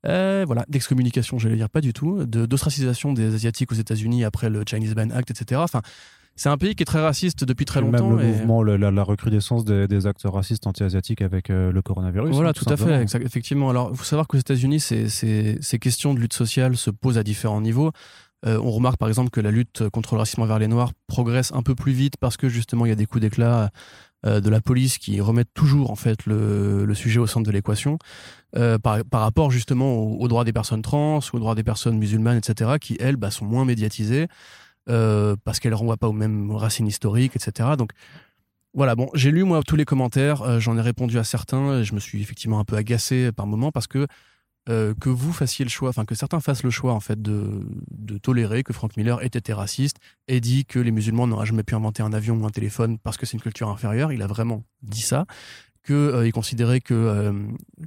euh, 0.07 0.45
voilà, 0.47 0.65
d'excommunication, 0.69 1.39
j'allais 1.39 1.57
dire 1.57 1.71
pas 1.71 1.81
du 1.81 1.93
tout, 1.93 2.25
d'ostracisation 2.25 3.13
des 3.13 3.35
Asiatiques 3.35 3.73
aux 3.73 3.77
États-Unis 3.77 4.25
après 4.25 4.49
le 4.49 4.63
Chinese 4.69 4.95
Ban 4.95 5.11
Act, 5.11 5.31
etc. 5.31 5.61
Enfin, 5.63 5.83
c'est 6.39 6.49
un 6.49 6.57
pays 6.57 6.75
qui 6.75 6.83
est 6.83 6.87
très 6.87 7.01
raciste 7.01 7.45
depuis 7.45 7.65
très 7.65 7.81
longtemps. 7.81 8.09
Même 8.09 8.19
le 8.19 8.27
mouvement, 8.27 8.63
la, 8.63 9.03
recrudescence 9.03 9.65
des, 9.65 10.07
actes 10.07 10.23
racistes 10.25 10.67
anti-asiatiques 10.67 11.21
avec 11.21 11.51
euh, 11.51 11.73
le 11.73 11.83
coronavirus. 11.83 12.35
Voilà, 12.35 12.51
hein, 12.51 12.53
tout, 12.53 12.65
à 12.69 12.77
fait, 12.77 13.05
effectivement. 13.25 13.71
Alors, 13.71 13.91
il 13.93 13.97
faut 13.97 14.05
savoir 14.05 14.27
qu'aux 14.27 14.39
États-Unis, 14.39 14.81
ces, 14.81 15.09
ces, 15.09 15.79
questions 15.79 16.15
de 16.15 16.21
lutte 16.21 16.33
sociale 16.33 16.77
se 16.77 16.91
posent 16.91 17.19
à 17.19 17.23
différents 17.23 17.61
niveaux. 17.61 17.93
Euh, 18.47 18.61
on 18.63 18.71
remarque 18.71 18.99
par 18.99 19.09
exemple 19.09 19.31
que 19.31 19.41
la 19.41 19.51
lutte 19.51 19.89
contre 19.89 20.15
le 20.15 20.21
racisme 20.21 20.43
envers 20.43 20.61
les 20.61 20.69
Noirs 20.69 20.93
progresse 21.09 21.53
un 21.53 21.63
peu 21.63 21.75
plus 21.75 21.91
vite 21.91 22.15
parce 22.21 22.37
que 22.37 22.49
justement 22.49 22.87
il 22.87 22.91
y 22.91 22.93
a 22.93 22.95
des 22.95 23.07
coups 23.07 23.21
d'éclat 23.21 23.71
euh, 24.27 24.41
de 24.41 24.51
la 24.51 24.61
police 24.61 24.99
qui 24.99 25.21
remettent 25.21 25.55
toujours 25.55 25.93
en 25.93 25.95
fait 25.95 26.27
le, 26.27 26.93
sujet 26.95 27.21
au 27.21 27.29
centre 27.29 27.47
de 27.47 27.53
l'équation 27.53 27.99
euh, 28.57 28.77
par, 28.77 29.03
rapport 29.13 29.53
justement 29.53 29.95
aux, 29.97 30.27
droits 30.27 30.45
des 30.45 30.53
personnes 30.53 30.83
trans, 30.83 31.21
aux 31.33 31.39
droits 31.39 31.55
des 31.55 31.63
personnes 31.63 31.99
musulmanes, 31.99 32.39
etc., 32.39 32.79
qui 32.81 32.97
elles 32.99 33.17
bah, 33.17 33.31
sont 33.31 33.45
moins 33.45 33.65
médiatisées 33.65 34.27
euh, 34.89 35.37
parce 35.45 35.61
qu'elles 35.61 35.75
renvoient 35.75 35.97
pas 35.97 36.09
aux 36.09 36.13
mêmes 36.13 36.51
racines 36.51 36.87
historiques, 36.87 37.37
etc. 37.37 37.71
Donc 37.77 37.93
voilà, 38.75 38.95
bon, 38.95 39.09
j'ai 39.15 39.31
lu 39.31 39.45
moi 39.45 39.63
tous 39.63 39.77
les 39.77 39.85
commentaires, 39.85 40.61
j'en 40.61 40.77
ai 40.77 40.81
répondu 40.81 41.19
à 41.19 41.25
certains, 41.25 41.81
et 41.81 41.85
je 41.85 41.95
me 41.95 42.01
suis 42.01 42.21
effectivement 42.21 42.61
un 42.61 42.65
peu 42.65 42.77
agacé 42.77 43.33
par 43.33 43.47
moments 43.47 43.73
parce 43.73 43.87
que 43.87 44.07
euh, 44.69 44.93
que 45.01 45.09
vous 45.09 45.33
fassiez 45.33 45.65
le 45.65 45.71
choix, 45.71 45.89
enfin 45.89 46.05
que 46.05 46.15
certains 46.15 46.41
fassent 46.41 46.63
le 46.63 46.69
choix 46.69 46.93
en 46.93 47.01
fait 47.01 47.23
de, 47.23 47.67
de 47.91 48.19
tolérer 48.19 48.63
que 48.63 48.75
Frank 48.75 48.99
Miller 48.99 49.23
ait 49.23 49.27
été 49.27 49.55
raciste 49.55 49.97
et 50.27 50.41
dit 50.41 50.67
que 50.67 50.79
les 50.79 50.91
musulmans 50.91 51.27
n'auraient 51.27 51.47
jamais 51.47 51.63
pu 51.63 51.75
inventer 51.75 52.03
un 52.03 52.13
avion 52.13 52.37
ou 52.37 52.45
un 52.45 52.51
téléphone 52.51 52.99
parce 52.99 53.17
que 53.17 53.25
c'est 53.25 53.39
une 53.39 53.41
culture 53.41 53.71
inférieure. 53.71 54.13
Il 54.13 54.21
a 54.21 54.27
vraiment 54.27 54.65
dit 54.83 55.01
ça. 55.01 55.25
Euh, 55.91 56.31
que, 56.31 56.95
euh, 56.95 57.33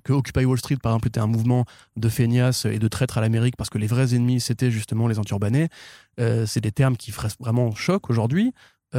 que 0.03 0.13
Occupy 0.13 0.45
Wall 0.45 0.57
Street, 0.57 0.77
par 0.81 0.93
exemple, 0.93 1.07
était 1.07 1.19
un 1.19 1.27
mouvement 1.27 1.65
de 1.97 2.09
feignasses 2.09 2.65
et 2.65 2.79
de 2.79 2.87
traîtres 2.87 3.17
à 3.17 3.21
l'Amérique 3.21 3.55
parce 3.57 3.69
que 3.69 3.77
les 3.77 3.87
vrais 3.87 4.15
ennemis, 4.15 4.41
c'était 4.41 4.71
justement 4.71 5.07
les 5.07 5.19
anturbanés. 5.19 5.69
c'est 6.17 6.61
des 6.61 6.71
termes 6.71 6.97
qui 6.97 7.11
feraient 7.11 7.29
vraiment 7.39 7.73
choc 7.75 8.09
aujourd'hui, 8.09 8.53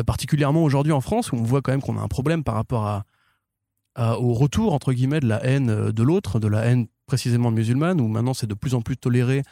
particulièrement 0.06 0.64
aujourd'hui 0.64 0.92
en 0.92 1.00
France 1.00 1.32
où 1.32 1.36
on 1.36 1.42
voit 1.42 1.62
quand 1.62 1.72
même 1.72 1.82
qu'on 1.82 1.98
a 1.98 2.00
un 2.00 2.08
problème 2.08 2.44
par 2.44 2.54
rapport 2.54 3.02
au 3.98 4.34
retour, 4.34 4.72
entre 4.72 4.92
guillemets, 4.92 5.20
de 5.20 5.28
la 5.28 5.44
haine 5.44 5.90
de 5.90 6.02
l'autre, 6.02 6.38
de 6.38 6.48
la 6.48 6.64
haine 6.64 6.86
précisément 7.06 7.50
musulmane, 7.50 8.00
où 8.00 8.08
maintenant 8.08 8.34
c'est 8.34 8.46
de 8.46 8.54
plus 8.54 8.74
en 8.74 8.82
plus 8.82 8.96
toléré 8.96 9.42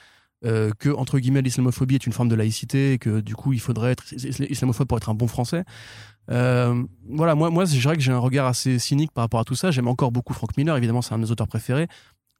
euh, 0.46 0.70
que, 0.78 0.88
entre 0.88 1.18
guillemets, 1.18 1.42
l'islamophobie 1.42 1.96
est 1.96 2.06
une 2.06 2.14
forme 2.14 2.30
de 2.30 2.34
laïcité 2.34 2.94
et 2.94 2.98
que 2.98 3.20
du 3.20 3.34
coup 3.34 3.52
il 3.52 3.60
faudrait 3.60 3.92
être 3.92 4.04
islamophobe 4.12 4.88
pour 4.88 4.96
être 4.96 5.10
un 5.10 5.14
bon 5.14 5.26
français. 5.26 5.64
Euh, 6.30 6.82
voilà, 7.08 7.34
moi, 7.34 7.50
moi 7.50 7.64
je 7.64 7.78
dirais 7.78 7.96
que 7.96 8.02
j'ai 8.02 8.12
un 8.12 8.18
regard 8.18 8.46
assez 8.46 8.78
cynique 8.78 9.12
par 9.12 9.22
rapport 9.22 9.40
à 9.40 9.44
tout 9.44 9.54
ça. 9.54 9.70
J'aime 9.70 9.88
encore 9.88 10.12
beaucoup 10.12 10.32
Frank 10.32 10.56
Miller, 10.56 10.76
évidemment, 10.76 11.02
c'est 11.02 11.14
un 11.14 11.18
de 11.18 11.24
mes 11.24 11.30
auteurs 11.30 11.48
préférés. 11.48 11.88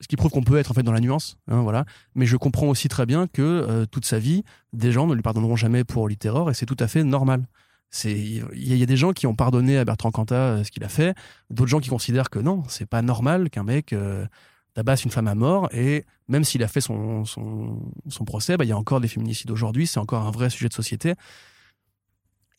Ce 0.00 0.08
qui 0.08 0.16
prouve 0.16 0.30
qu'on 0.30 0.42
peut 0.42 0.56
être 0.56 0.70
en 0.70 0.74
fait 0.74 0.82
dans 0.82 0.92
la 0.92 1.00
nuance, 1.00 1.36
hein, 1.48 1.60
voilà. 1.60 1.84
Mais 2.14 2.24
je 2.24 2.36
comprends 2.36 2.68
aussi 2.68 2.88
très 2.88 3.04
bien 3.04 3.26
que 3.26 3.42
euh, 3.42 3.84
toute 3.84 4.06
sa 4.06 4.18
vie, 4.18 4.44
des 4.72 4.92
gens 4.92 5.06
ne 5.06 5.14
lui 5.14 5.22
pardonneront 5.22 5.56
jamais 5.56 5.84
pour 5.84 6.08
littéraire 6.08 6.48
et 6.48 6.54
c'est 6.54 6.66
tout 6.66 6.76
à 6.78 6.88
fait 6.88 7.04
normal. 7.04 7.46
Il 8.04 8.44
y, 8.54 8.82
a 8.84 8.86
des 8.86 8.96
gens 8.96 9.12
qui 9.12 9.26
ont 9.26 9.34
pardonné 9.34 9.76
à 9.76 9.84
Bertrand 9.84 10.12
Cantat 10.12 10.62
ce 10.62 10.70
qu'il 10.70 10.84
a 10.84 10.88
fait, 10.88 11.12
d'autres 11.50 11.68
gens 11.68 11.80
qui 11.80 11.88
considèrent 11.88 12.30
que 12.30 12.38
non, 12.38 12.62
c'est 12.68 12.86
pas 12.86 13.02
normal 13.02 13.50
qu'un 13.50 13.64
mec 13.64 13.92
tabasse 14.74 15.04
une 15.04 15.10
femme 15.10 15.26
à 15.26 15.34
mort 15.34 15.68
et 15.74 16.04
même 16.28 16.44
s'il 16.44 16.62
a 16.62 16.68
fait 16.68 16.80
son, 16.80 17.24
son, 17.24 18.24
procès, 18.24 18.56
bah, 18.56 18.64
il 18.64 18.68
y 18.68 18.72
a 18.72 18.76
encore 18.76 19.00
des 19.00 19.08
féminicides 19.08 19.50
aujourd'hui, 19.50 19.88
c'est 19.88 19.98
encore 19.98 20.24
un 20.24 20.30
vrai 20.30 20.50
sujet 20.50 20.68
de 20.68 20.74
société. 20.74 21.14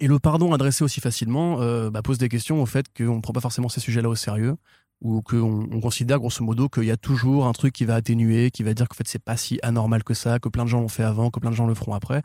Et 0.02 0.08
le 0.08 0.20
pardon 0.20 0.52
adressé 0.52 0.84
aussi 0.84 1.00
facilement 1.00 1.62
euh, 1.62 1.92
bah, 1.92 2.02
pose 2.02 2.18
des 2.18 2.28
questions 2.28 2.62
au 2.62 2.66
fait 2.66 2.88
qu'on 2.96 3.18
ne 3.18 3.22
prend 3.22 3.34
pas 3.34 3.40
forcément 3.40 3.70
ces 3.70 3.80
sujets-là 3.80 4.10
au 4.10 4.16
sérieux 4.16 4.58
ou 5.00 5.22
qu'on 5.22 5.68
on 5.72 5.80
considère 5.80 6.20
grosso 6.20 6.44
modo 6.44 6.70
qu'il 6.70 6.86
y 6.86 6.92
a 6.92 6.98
toujours 6.98 7.46
un 7.48 7.54
truc 7.54 7.74
qui 7.74 7.86
va 7.86 7.96
atténuer, 7.96 8.52
qui 8.52 8.64
va 8.64 8.74
dire 8.74 8.88
qu'en 8.88 8.96
fait 8.96 9.08
c'est 9.08 9.24
pas 9.24 9.38
si 9.38 9.60
anormal 9.64 10.04
que 10.04 10.14
ça, 10.14 10.40
que 10.40 10.50
plein 10.50 10.64
de 10.64 10.70
gens 10.70 10.82
l'ont 10.82 10.88
fait 10.88 11.04
avant, 11.04 11.30
que 11.30 11.40
plein 11.40 11.52
de 11.52 11.56
gens 11.56 11.68
le 11.68 11.76
feront 11.76 11.94
après. 11.94 12.24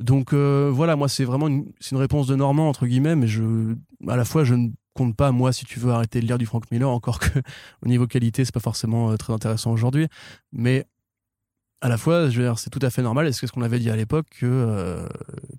Donc 0.00 0.32
euh, 0.32 0.70
voilà, 0.72 0.96
moi 0.96 1.08
c'est 1.08 1.24
vraiment 1.24 1.48
une, 1.48 1.66
une 1.90 1.98
réponse 1.98 2.28
de 2.28 2.36
Normand 2.36 2.68
entre 2.68 2.86
guillemets, 2.86 3.16
mais 3.16 3.26
à 4.08 4.16
la 4.16 4.24
fois 4.24 4.44
je 4.44 4.54
ne 4.54 4.70
compte 4.94 5.16
pas, 5.16 5.32
moi, 5.32 5.52
si 5.52 5.64
tu 5.64 5.78
veux 5.80 5.92
arrêter 5.92 6.20
de 6.20 6.26
lire 6.26 6.38
du 6.38 6.46
Frank 6.46 6.70
Miller, 6.70 6.88
encore 6.88 7.18
que 7.18 7.26
au 7.84 7.88
niveau 7.88 8.06
qualité, 8.06 8.44
c'est 8.44 8.54
pas 8.54 8.60
forcément 8.60 9.10
euh, 9.10 9.16
très 9.16 9.32
intéressant 9.32 9.72
aujourd'hui. 9.72 10.08
Mais 10.52 10.86
à 11.84 11.88
la 11.88 11.98
fois, 11.98 12.30
je 12.30 12.40
veux 12.40 12.46
dire, 12.46 12.58
c'est 12.58 12.70
tout 12.70 12.78
à 12.80 12.88
fait 12.88 13.02
normal. 13.02 13.26
Est-ce 13.26 13.42
que 13.42 13.46
ce 13.46 13.52
qu'on 13.52 13.60
avait 13.60 13.78
dit 13.78 13.90
à 13.90 13.96
l'époque 13.96 14.24
que 14.40 14.46
euh, 14.46 15.06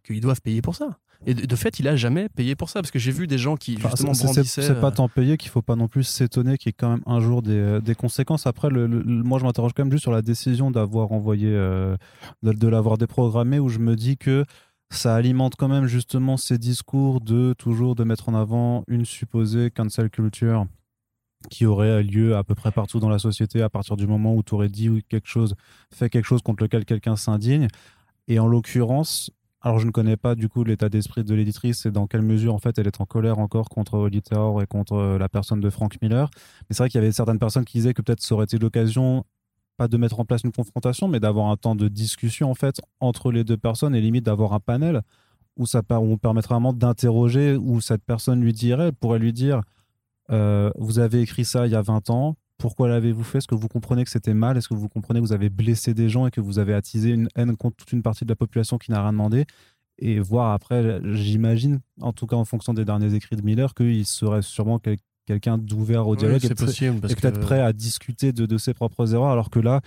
qu'ils 0.03 0.21
doivent 0.21 0.41
payer 0.41 0.63
pour 0.63 0.73
ça 0.73 0.97
Et 1.27 1.35
de, 1.35 1.55
fait, 1.55 1.77
il 1.79 1.87
a 1.87 1.95
jamais 1.95 2.29
payé 2.29 2.55
pour 2.55 2.71
ça 2.71 2.81
parce 2.81 2.89
que 2.89 2.97
j'ai 2.97 3.11
vu 3.11 3.27
des 3.27 3.37
gens 3.37 3.57
qui 3.57 3.77
justement 3.77 4.11
brandissaient. 4.11 4.63
C'est 4.63 4.81
pas 4.81 4.87
euh, 4.87 4.91
tant 4.91 5.07
payé 5.07 5.37
qu'il 5.37 5.51
faut 5.51 5.61
pas 5.61 5.75
non 5.75 5.87
plus 5.87 6.03
s'étonner 6.03 6.57
qu'il 6.57 6.69
y 6.69 6.71
ait 6.71 6.75
quand 6.75 6.89
même 6.89 7.03
un 7.05 7.19
jour 7.19 7.43
des, 7.43 7.79
des 7.79 7.93
conséquences. 7.93 8.47
Après, 8.47 8.71
le, 8.71 8.87
moi, 8.87 9.37
je 9.37 9.43
m'interroge 9.43 9.73
quand 9.75 9.83
même 9.83 9.91
juste 9.91 10.01
sur 10.01 10.11
la 10.11 10.23
décision 10.23 10.71
d'avoir 10.71 11.11
envoyé, 11.11 11.51
de, 11.51 11.97
de 12.41 12.67
l'avoir 12.67 12.97
déprogrammé, 12.97 13.59
où 13.59 13.69
je 13.69 13.77
me 13.77 13.95
dis 13.95 14.17
que 14.17 14.45
ça 14.89 15.13
alimente 15.13 15.53
quand 15.55 15.67
même 15.67 15.85
justement 15.85 16.37
ces 16.37 16.57
discours 16.57 17.21
de 17.21 17.53
toujours 17.53 17.93
de 17.93 18.03
mettre 18.03 18.29
en 18.29 18.33
avant 18.33 18.83
une 18.87 19.05
supposée 19.05 19.69
cancel 19.69 20.09
culture 20.09 20.65
qui 21.49 21.65
aurait 21.65 22.03
lieu 22.03 22.35
à 22.35 22.43
peu 22.43 22.55
près 22.55 22.71
partout 22.71 22.99
dans 22.99 23.09
la 23.09 23.19
société 23.19 23.61
à 23.61 23.69
partir 23.69 23.97
du 23.97 24.07
moment 24.07 24.35
où 24.35 24.43
tu 24.43 24.53
aurais 24.53 24.69
dit 24.69 25.03
quelque 25.09 25.27
chose, 25.27 25.55
fait 25.93 26.09
quelque 26.09 26.25
chose 26.25 26.41
contre 26.41 26.63
lequel 26.63 26.85
quelqu'un 26.85 27.15
s'indigne. 27.15 27.67
Et 28.27 28.39
en 28.39 28.47
l'occurrence, 28.47 29.31
alors 29.61 29.79
je 29.79 29.85
ne 29.85 29.91
connais 29.91 30.17
pas 30.17 30.35
du 30.35 30.49
coup 30.49 30.63
l'état 30.63 30.89
d'esprit 30.89 31.23
de 31.23 31.33
l'éditrice 31.33 31.85
et 31.85 31.91
dans 31.91 32.07
quelle 32.07 32.21
mesure 32.21 32.53
en 32.53 32.59
fait 32.59 32.77
elle 32.77 32.87
est 32.87 33.01
en 33.01 33.05
colère 33.05 33.39
encore 33.39 33.69
contre 33.69 34.05
l'éditeur 34.05 34.61
et 34.61 34.67
contre 34.67 35.17
la 35.19 35.29
personne 35.29 35.59
de 35.59 35.69
Frank 35.69 35.99
Miller. 36.01 36.29
Mais 36.61 36.75
c'est 36.75 36.83
vrai 36.83 36.89
qu'il 36.89 37.01
y 37.01 37.03
avait 37.03 37.11
certaines 37.11 37.39
personnes 37.39 37.65
qui 37.65 37.79
disaient 37.79 37.93
que 37.93 38.01
peut-être 38.01 38.21
ça 38.21 38.35
aurait 38.35 38.45
été 38.45 38.57
l'occasion 38.57 39.25
pas 39.77 39.87
de 39.87 39.97
mettre 39.97 40.19
en 40.19 40.25
place 40.25 40.43
une 40.43 40.51
confrontation, 40.51 41.07
mais 41.07 41.19
d'avoir 41.19 41.47
un 41.47 41.57
temps 41.57 41.75
de 41.75 41.87
discussion 41.87 42.49
en 42.49 42.55
fait 42.55 42.79
entre 42.99 43.31
les 43.31 43.43
deux 43.43 43.57
personnes 43.57 43.95
et 43.95 44.01
limite 44.01 44.25
d'avoir 44.25 44.53
un 44.53 44.59
panel 44.59 45.01
où 45.57 45.65
ça 45.65 45.81
où 45.89 45.93
on 45.93 46.17
permettrait 46.17 46.55
vraiment 46.55 46.73
d'interroger, 46.73 47.55
où 47.55 47.81
cette 47.81 48.03
personne 48.03 48.41
lui 48.41 48.53
dirait, 48.53 48.91
pourrait 48.91 49.19
lui 49.19 49.33
dire 49.33 49.61
euh, 50.31 50.71
Vous 50.77 50.99
avez 50.99 51.21
écrit 51.21 51.45
ça 51.45 51.65
il 51.67 51.71
y 51.71 51.75
a 51.75 51.81
20 51.81 52.09
ans, 52.09 52.35
pourquoi 52.57 52.87
l'avez-vous 52.87 53.23
fait? 53.23 53.39
Est-ce 53.39 53.47
que 53.47 53.55
vous 53.55 53.67
comprenez 53.67 54.03
que 54.03 54.09
c'était 54.09 54.33
mal? 54.33 54.57
Est-ce 54.57 54.69
que 54.69 54.73
vous 54.73 54.89
comprenez 54.89 55.19
que 55.19 55.25
vous 55.25 55.33
avez 55.33 55.49
blessé 55.49 55.93
des 55.93 56.09
gens 56.09 56.27
et 56.27 56.31
que 56.31 56.41
vous 56.41 56.59
avez 56.59 56.73
attisé 56.73 57.11
une 57.11 57.27
haine 57.35 57.57
contre 57.57 57.77
toute 57.77 57.91
une 57.91 58.01
partie 58.01 58.23
de 58.23 58.29
la 58.29 58.35
population 58.35 58.77
qui 58.77 58.91
n'a 58.91 59.01
rien 59.01 59.11
demandé? 59.11 59.45
Et 59.97 60.19
voir 60.19 60.51
après, 60.51 60.99
j'imagine, 61.13 61.79
en 62.01 62.11
tout 62.11 62.27
cas 62.27 62.35
en 62.35 62.45
fonction 62.45 62.73
des 62.73 62.85
derniers 62.85 63.13
écrits 63.13 63.35
de 63.35 63.41
Miller, 63.41 63.73
qu'il 63.73 64.05
serait 64.05 64.41
sûrement 64.41 64.79
quelqu'un 65.25 65.57
d'ouvert 65.57 66.07
au 66.07 66.15
dialogue 66.15 66.43
et, 66.43 66.49
peut-être 66.49 67.39
prêt 67.39 67.61
à 67.61 67.71
discuter 67.71 68.33
de, 68.33 68.45
de 68.45 68.57
ses 68.57 68.73
propres 68.73 69.13
erreurs, 69.13 69.31
alors 69.31 69.49
que 69.49 69.59
là, 69.59 69.81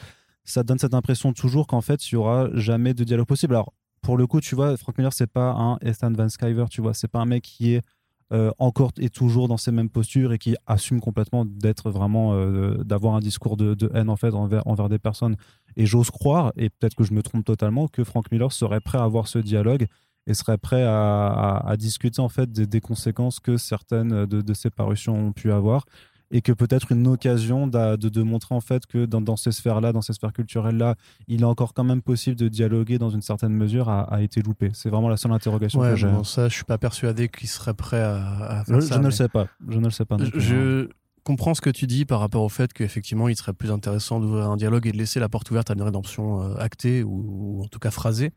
ça 0.45 0.63
donne 0.63 0.79
cette 0.79 0.95
impression 0.95 1.33
toujours 1.35 1.67
qu'en 1.67 1.83
fait, 1.83 2.11
il 2.11 2.15
y 2.15 2.17
aura 2.17 2.49
jamais 2.55 2.95
de 2.95 3.05
dialogue 3.05 3.27
possible. 3.27 3.55
Alors, 3.55 3.75
pour 4.01 4.17
le 4.17 4.27
coup, 4.27 4.41
tu 4.41 4.55
vois, 4.55 4.77
Frank 4.77 4.97
Miller, 4.97 5.13
c'est 5.13 5.27
pas 5.27 5.51
un 5.53 5.79
Ethan 5.83 6.13
Van 6.13 6.29
Sciver, 6.29 6.65
tu 6.71 6.81
vois, 6.81 6.95
c'est 6.95 7.09
pas 7.09 7.19
un 7.19 7.27
mec 7.27 7.43
qui 7.43 7.75
est 7.75 7.83
euh, 8.33 8.51
encore 8.59 8.93
et 8.99 9.09
toujours 9.09 9.49
dans 9.49 9.57
ces 9.57 9.73
mêmes 9.73 9.89
postures 9.89 10.33
et 10.35 10.39
qui 10.39 10.55
assume 10.67 11.01
complètement 11.01 11.47
d'être 11.47 11.91
vraiment, 11.91 12.35
euh, 12.35 12.85
d'avoir 12.85 13.15
un 13.15 13.21
discours 13.21 13.57
de, 13.57 13.91
haine 13.95 14.11
en 14.11 14.17
fait 14.17 14.35
envers, 14.35 14.89
des 14.91 14.99
personnes. 14.99 15.37
Et 15.77 15.87
j'ose 15.87 16.11
croire, 16.11 16.53
et 16.57 16.69
peut-être 16.69 16.95
que 16.95 17.05
je 17.05 17.15
me 17.15 17.23
trompe 17.23 17.45
totalement, 17.45 17.89
que 17.89 18.05
Frank 18.05 18.31
Miller 18.31 18.53
serait 18.53 18.81
prêt 18.81 18.99
à 18.99 19.05
avoir 19.05 19.29
ce 19.29 19.39
dialogue 19.39 19.87
et 20.27 20.35
serait 20.35 20.59
prêt 20.59 20.85
à, 20.85 21.75
discuter 21.79 22.21
en 22.21 22.29
fait 22.29 22.53
des, 22.53 22.81
conséquences 22.81 23.41
que 23.41 23.57
certaines 23.57 24.27
de, 24.27 24.43
de 24.43 24.55
ces 24.55 24.69
parutions 24.69 25.29
ont 25.29 25.33
pu 25.33 25.51
avoir 25.51 25.87
et 26.31 26.43
que 26.43 26.53
peut-être 26.53 26.93
une 26.93 27.07
occasion 27.07 27.67
de, 27.67 27.97
de, 27.97 28.23
montrer 28.23 28.55
en 28.55 28.61
fait 28.61 28.87
que 28.87 29.07
dans, 29.07 29.37
ces 29.37 29.53
sphères-là, 29.53 29.93
dans 29.93 30.03
ces 30.03 30.13
sphères 30.13 30.33
culturelles-là, 30.33 30.97
il 31.27 31.41
est 31.41 31.45
encore 31.45 31.73
quand 31.73 31.85
même 31.85 32.03
possible 32.03 32.37
de 32.37 32.49
dialoguer 32.49 32.99
dans 32.99 33.11
une 33.11 33.23
certaine 33.23 33.53
mesure 33.53 33.89
a, 33.89 34.23
été 34.23 34.43
loupé. 34.43 34.71
C'est 34.75 34.91
vraiment 34.91 35.09
la 35.09 35.17
seule 35.17 35.33
interrogation 35.33 35.81
que 35.81 35.97
j'ai. 35.97 36.09
Bon, 36.09 36.25
ça, 36.25 36.49
je 36.49 36.55
suis 36.55 36.65
pas 36.65 36.79
persuadé 36.79 37.29
qu'il 37.29 37.49
serait 37.49 37.75
prêt 37.75 38.03
à, 38.03 38.63
faire 38.67 38.81
je, 38.81 38.87
ça. 38.87 38.97
Je 38.97 39.01
ne 39.01 39.07
le 39.07 39.11
sais 39.11 39.29
pas. 39.29 39.47
Je 39.69 39.79
ne 39.79 39.85
le 39.85 39.91
sais 39.91 40.05
pas. 40.05 40.17
je 40.35 40.85
hein. 40.85 40.89
comprends 41.25 41.55
ce 41.55 41.63
que 41.63 41.71
tu 41.71 41.87
dis 41.87 42.05
par 42.05 42.21
rapport 42.21 42.43
au 42.43 42.49
fait 42.51 42.73
qu'effectivement, 42.73 43.29
il 43.29 43.37
serait 43.37 43.55
plus 43.55 43.71
intéressant 43.71 44.21
d'ouvrir 44.21 44.51
un 44.51 44.57
dialogue 44.57 44.87
et 44.87 44.93
de 44.93 44.99
laisser 44.99 45.21
la 45.21 45.31
porte 45.31 45.51
ouverte 45.51 45.71
à 45.71 45.75
une 45.75 45.83
rédemption 45.83 46.43
euh, 46.43 46.57
actée 46.59 47.03
ou, 47.03 47.63
en 47.63 47.69
tout 47.69 47.79
cas 47.79 47.91
phrasée. 47.91 48.33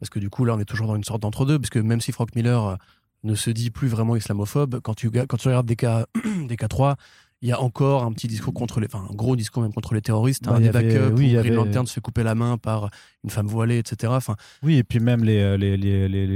Parce 0.00 0.08
que 0.08 0.18
du 0.18 0.30
coup, 0.30 0.44
là, 0.44 0.54
on 0.54 0.58
est 0.60 0.64
toujours 0.64 0.86
dans 0.86 0.96
une 0.96 1.04
sorte 1.04 1.20
d'entre-deux. 1.20 1.58
Parce 1.58 1.70
que 1.70 1.78
même 1.78 2.00
si 2.00 2.10
Frank 2.10 2.34
Miller 2.34 2.64
euh, 2.64 2.76
ne 3.22 3.34
se 3.34 3.50
dit 3.50 3.70
plus 3.70 3.88
vraiment 3.88 4.16
islamophobe, 4.16 4.80
quand 4.80 4.94
tu, 4.94 5.10
quand 5.10 5.36
tu 5.36 5.48
regardes 5.48 5.66
des 5.66 5.76
cas, 5.76 6.06
des 6.48 6.56
cas 6.56 6.68
3, 6.68 6.96
il 7.42 7.48
y 7.48 7.52
a 7.52 7.60
encore 7.60 8.04
un 8.04 8.12
petit 8.12 8.26
discours 8.26 8.54
contre 8.54 8.80
les, 8.80 8.86
enfin 8.86 9.04
un 9.10 9.14
gros 9.14 9.36
discours 9.36 9.62
même 9.62 9.72
contre 9.72 9.94
les 9.94 10.00
terroristes, 10.00 10.48
un 10.48 10.60
backup 10.60 11.12
où 11.12 11.16
Green 11.16 11.54
Lantern 11.54 11.86
se 11.86 11.92
fait 11.92 12.00
couper 12.00 12.22
la 12.22 12.34
main 12.34 12.56
par 12.56 12.90
une 13.22 13.30
femme 13.30 13.46
voilée, 13.46 13.78
etc. 13.78 14.12
Enfin, 14.16 14.36
oui, 14.62 14.76
et 14.76 14.84
puis 14.84 14.98
même 14.98 15.24
les 15.24 15.40
euh, 15.40 15.56
les, 15.56 15.76
les, 15.76 16.08
les, 16.08 16.26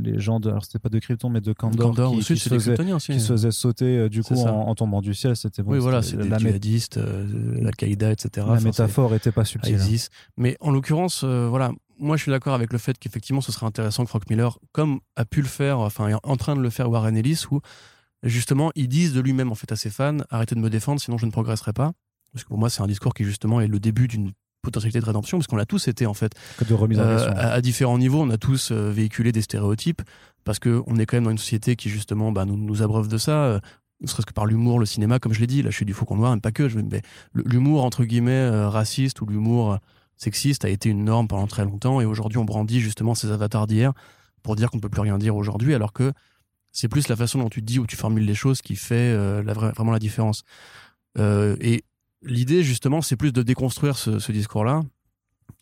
les 0.00 0.20
gens 0.20 0.38
de, 0.38 0.50
alors 0.50 0.64
c'était 0.64 0.78
pas 0.78 0.88
de 0.88 0.98
Krypton 0.98 1.30
mais 1.30 1.40
de 1.40 1.52
Kandor, 1.52 2.12
qui, 2.12 2.18
qui, 2.18 2.36
se 2.36 2.48
faisaient, 2.48 2.76
qui, 2.76 3.20
se 3.20 3.32
faisaient, 3.32 3.50
sauter 3.50 3.96
euh, 3.96 4.08
du 4.08 4.22
coup 4.22 4.34
en, 4.34 4.74
tombant 4.74 5.00
du 5.00 5.14
ciel, 5.14 5.36
c'était 5.36 5.62
bon. 5.62 5.72
Oui, 5.72 5.78
voilà, 5.78 6.02
c'était 6.02 6.28
la 6.28 6.38
djihadistes, 6.38 6.98
euh, 6.98 7.26
l'Al-Qaïda, 7.60 8.12
etc. 8.12 8.46
La 8.50 8.60
métaphore 8.60 9.14
était 9.14 9.32
pas 9.32 9.44
subtile. 9.44 9.80
Hein. 9.80 9.96
Mais 10.36 10.56
en 10.60 10.72
l'occurrence, 10.72 11.24
voilà, 11.24 11.72
moi 11.98 12.16
je 12.16 12.22
suis 12.22 12.30
d'accord 12.30 12.54
avec 12.54 12.72
le 12.72 12.78
fait 12.78 12.98
qu'effectivement 12.98 13.40
ce 13.40 13.50
serait 13.52 13.66
intéressant 13.66 14.04
que 14.04 14.10
Frank 14.10 14.28
Miller, 14.28 14.58
comme 14.72 15.00
a 15.16 15.24
pu 15.24 15.40
le 15.40 15.48
faire, 15.48 15.78
enfin 15.78 16.08
est 16.08 16.14
en 16.22 16.36
train 16.36 16.54
de 16.54 16.60
le 16.60 16.70
faire 16.70 16.90
Warren 16.90 17.16
Ellis, 17.16 17.44
où 17.50 17.60
justement, 18.22 18.70
ils 18.74 18.88
disent 18.88 19.12
de 19.12 19.20
lui-même 19.20 19.50
en 19.50 19.54
fait 19.54 19.72
à 19.72 19.76
ses 19.76 19.90
fans 19.90 20.18
arrêtez 20.30 20.54
de 20.54 20.60
me 20.60 20.70
défendre, 20.70 21.00
sinon 21.00 21.18
je 21.18 21.26
ne 21.26 21.30
progresserai 21.30 21.72
pas. 21.72 21.92
Parce 22.32 22.44
que 22.44 22.48
pour 22.48 22.58
moi, 22.58 22.70
c'est 22.70 22.82
un 22.82 22.86
discours 22.86 23.14
qui 23.14 23.24
justement 23.24 23.60
est 23.60 23.66
le 23.66 23.80
début 23.80 24.08
d'une 24.08 24.32
potentialité 24.62 25.00
de 25.00 25.04
rédemption, 25.04 25.38
parce 25.38 25.46
qu'on 25.46 25.56
l'a 25.56 25.66
tous 25.66 25.88
été 25.88 26.06
en 26.06 26.14
fait. 26.14 26.32
De 26.68 26.74
remise 26.74 27.00
en 27.00 27.02
euh, 27.02 27.30
à, 27.34 27.60
différents 27.60 27.98
niveaux, 27.98 28.22
on 28.22 28.30
a 28.30 28.38
tous 28.38 28.70
euh, 28.70 28.90
véhiculé 28.90 29.32
des 29.32 29.42
stéréotypes, 29.42 30.02
parce 30.44 30.58
qu'on 30.58 30.96
est 30.96 31.06
quand 31.06 31.16
même 31.16 31.24
dans 31.24 31.30
une 31.30 31.38
société 31.38 31.76
qui 31.76 31.88
justement 31.88 32.32
bah, 32.32 32.44
nous, 32.44 32.56
nous 32.56 32.82
abreuve 32.82 33.08
de 33.08 33.18
ça. 33.18 33.44
Euh, 33.44 33.60
ne 34.02 34.06
serait-ce 34.06 34.26
que 34.26 34.32
par 34.32 34.46
l'humour, 34.46 34.78
le 34.78 34.86
cinéma, 34.86 35.18
comme 35.18 35.34
je 35.34 35.40
l'ai 35.40 35.46
dit, 35.46 35.62
là 35.62 35.70
je 35.70 35.76
suis 35.76 35.84
du 35.84 35.92
faucon 35.92 36.16
noir, 36.16 36.30
même 36.30 36.40
pas 36.40 36.52
que, 36.52 36.62
mais 36.90 37.02
l'humour 37.34 37.84
entre 37.84 38.04
guillemets 38.04 38.48
raciste 38.64 39.20
ou 39.20 39.26
l'humour 39.26 39.78
sexiste 40.16 40.64
a 40.64 40.70
été 40.70 40.88
une 40.88 41.04
norme 41.04 41.28
pendant 41.28 41.46
très 41.46 41.64
longtemps, 41.64 42.00
et 42.00 42.06
aujourd'hui 42.06 42.38
on 42.38 42.46
brandit 42.46 42.80
justement 42.80 43.14
ces 43.14 43.30
avatars 43.30 43.66
d'hier 43.66 43.92
pour 44.42 44.56
dire 44.56 44.70
qu'on 44.70 44.78
ne 44.78 44.80
peut 44.80 44.88
plus 44.88 45.02
rien 45.02 45.18
dire 45.18 45.36
aujourd'hui, 45.36 45.74
alors 45.74 45.92
que 45.92 46.14
c'est 46.72 46.88
plus 46.88 47.08
la 47.08 47.16
façon 47.16 47.38
dont 47.38 47.48
tu 47.48 47.62
dis 47.62 47.78
ou 47.78 47.86
tu 47.86 47.96
formules 47.96 48.24
les 48.24 48.34
choses 48.34 48.62
qui 48.62 48.76
fait 48.76 48.94
euh, 48.94 49.42
vraiment 49.44 49.92
la 49.92 49.98
différence. 49.98 50.42
Euh, 51.18 51.56
et 51.60 51.84
l'idée, 52.22 52.62
justement, 52.62 53.02
c'est 53.02 53.16
plus 53.16 53.32
de 53.32 53.42
déconstruire 53.42 53.96
ce, 53.98 54.32
discours-là 54.32 54.82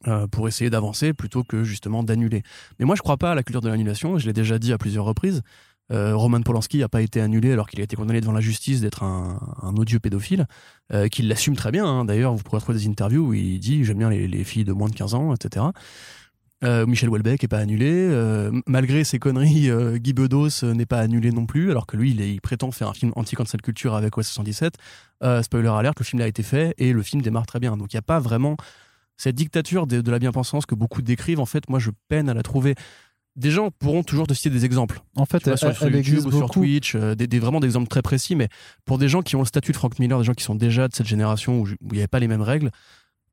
euh, 0.06 0.26
pour 0.26 0.48
essayer 0.48 0.70
d'avancer 0.70 1.14
plutôt 1.14 1.44
que 1.44 1.64
justement 1.64 2.02
d'annuler. 2.02 2.42
Mais 2.78 2.84
moi, 2.84 2.94
je 2.94 3.02
crois 3.02 3.16
pas 3.16 3.32
à 3.32 3.34
la 3.34 3.42
culture 3.42 3.62
de 3.62 3.68
l'annulation. 3.68 4.18
Je 4.18 4.26
l'ai 4.26 4.32
déjà 4.32 4.58
dit 4.58 4.72
à 4.72 4.78
plusieurs 4.78 5.04
reprises. 5.04 5.42
Roman 5.90 6.42
Polanski 6.42 6.80
n'a 6.80 6.88
pas 6.90 7.00
été 7.00 7.18
annulé 7.18 7.50
alors 7.50 7.66
qu'il 7.66 7.80
a 7.80 7.82
été 7.82 7.96
condamné 7.96 8.20
devant 8.20 8.34
la 8.34 8.42
justice 8.42 8.82
d'être 8.82 9.04
un, 9.04 9.74
odieux 9.78 9.98
pédophile, 9.98 10.46
qu'il 11.10 11.28
l'assume 11.28 11.56
très 11.56 11.70
bien. 11.70 11.86
Hein. 11.86 12.04
D'ailleurs, 12.04 12.34
vous 12.34 12.42
pourrez 12.42 12.60
trouver 12.60 12.78
des 12.78 12.86
interviews 12.86 13.28
où 13.28 13.32
il 13.32 13.58
dit 13.58 13.82
j'aime 13.84 13.96
bien 13.96 14.10
les, 14.10 14.44
filles 14.44 14.66
de 14.66 14.74
moins 14.74 14.90
de 14.90 14.94
15 14.94 15.14
ans, 15.14 15.34
etc. 15.34 15.64
Euh, 16.64 16.86
Michel 16.86 17.08
Houellebecq 17.08 17.44
est 17.44 17.48
pas 17.48 17.58
annulé. 17.58 17.88
Euh, 17.90 18.50
malgré 18.66 19.04
ses 19.04 19.18
conneries, 19.18 19.70
euh, 19.70 19.98
Guy 19.98 20.12
Bedos 20.12 20.64
n'est 20.64 20.86
pas 20.86 20.98
annulé 20.98 21.30
non 21.30 21.46
plus, 21.46 21.70
alors 21.70 21.86
que 21.86 21.96
lui, 21.96 22.10
il, 22.10 22.40
prétend 22.40 22.70
faire 22.72 22.88
un 22.88 22.94
film 22.94 23.12
anti-cancel 23.14 23.62
culture 23.62 23.94
avec 23.94 24.16
OS 24.18 24.26
77. 24.26 24.74
spoiler 25.42 25.68
alert, 25.68 25.98
le 25.98 26.04
film 26.04 26.22
a 26.22 26.26
été 26.26 26.42
fait 26.42 26.74
et 26.78 26.92
le 26.92 27.02
film 27.02 27.22
démarre 27.22 27.46
très 27.46 27.60
bien. 27.60 27.76
Donc 27.76 27.92
il 27.92 27.96
n'y 27.96 28.00
a 28.00 28.02
pas 28.02 28.18
vraiment 28.18 28.56
cette 29.16 29.34
dictature 29.34 29.86
de, 29.86 30.10
la 30.10 30.18
bien-pensance 30.18 30.66
que 30.66 30.74
beaucoup 30.74 31.02
décrivent. 31.02 31.40
En 31.40 31.46
fait, 31.46 31.68
moi, 31.68 31.78
je 31.78 31.90
peine 32.08 32.28
à 32.28 32.34
la 32.34 32.42
trouver. 32.42 32.74
Des 33.36 33.52
gens 33.52 33.70
pourront 33.70 34.02
toujours 34.02 34.26
te 34.26 34.34
citer 34.34 34.50
des 34.50 34.64
exemples. 34.64 35.00
En 35.14 35.26
fait, 35.26 35.46
elle, 35.46 35.56
sur, 35.56 35.88
YouTube 35.88 36.26
ou 36.26 36.32
sur 36.32 36.50
Twitch, 36.50 36.96
des, 36.96 37.38
vraiment 37.38 37.60
des 37.60 37.68
exemples 37.68 37.86
très 37.86 38.02
précis, 38.02 38.34
mais 38.34 38.48
pour 38.84 38.98
des 38.98 39.08
gens 39.08 39.22
qui 39.22 39.36
ont 39.36 39.40
le 39.40 39.46
statut 39.46 39.70
de 39.70 39.76
Frank 39.76 39.96
Miller, 40.00 40.18
des 40.18 40.24
gens 40.24 40.34
qui 40.34 40.42
sont 40.42 40.56
déjà 40.56 40.88
de 40.88 40.94
cette 40.94 41.06
génération 41.06 41.60
où 41.60 41.68
il 41.68 41.92
n'y 41.92 41.98
avait 41.98 42.08
pas 42.08 42.18
les 42.18 42.26
mêmes 42.26 42.42
règles, 42.42 42.72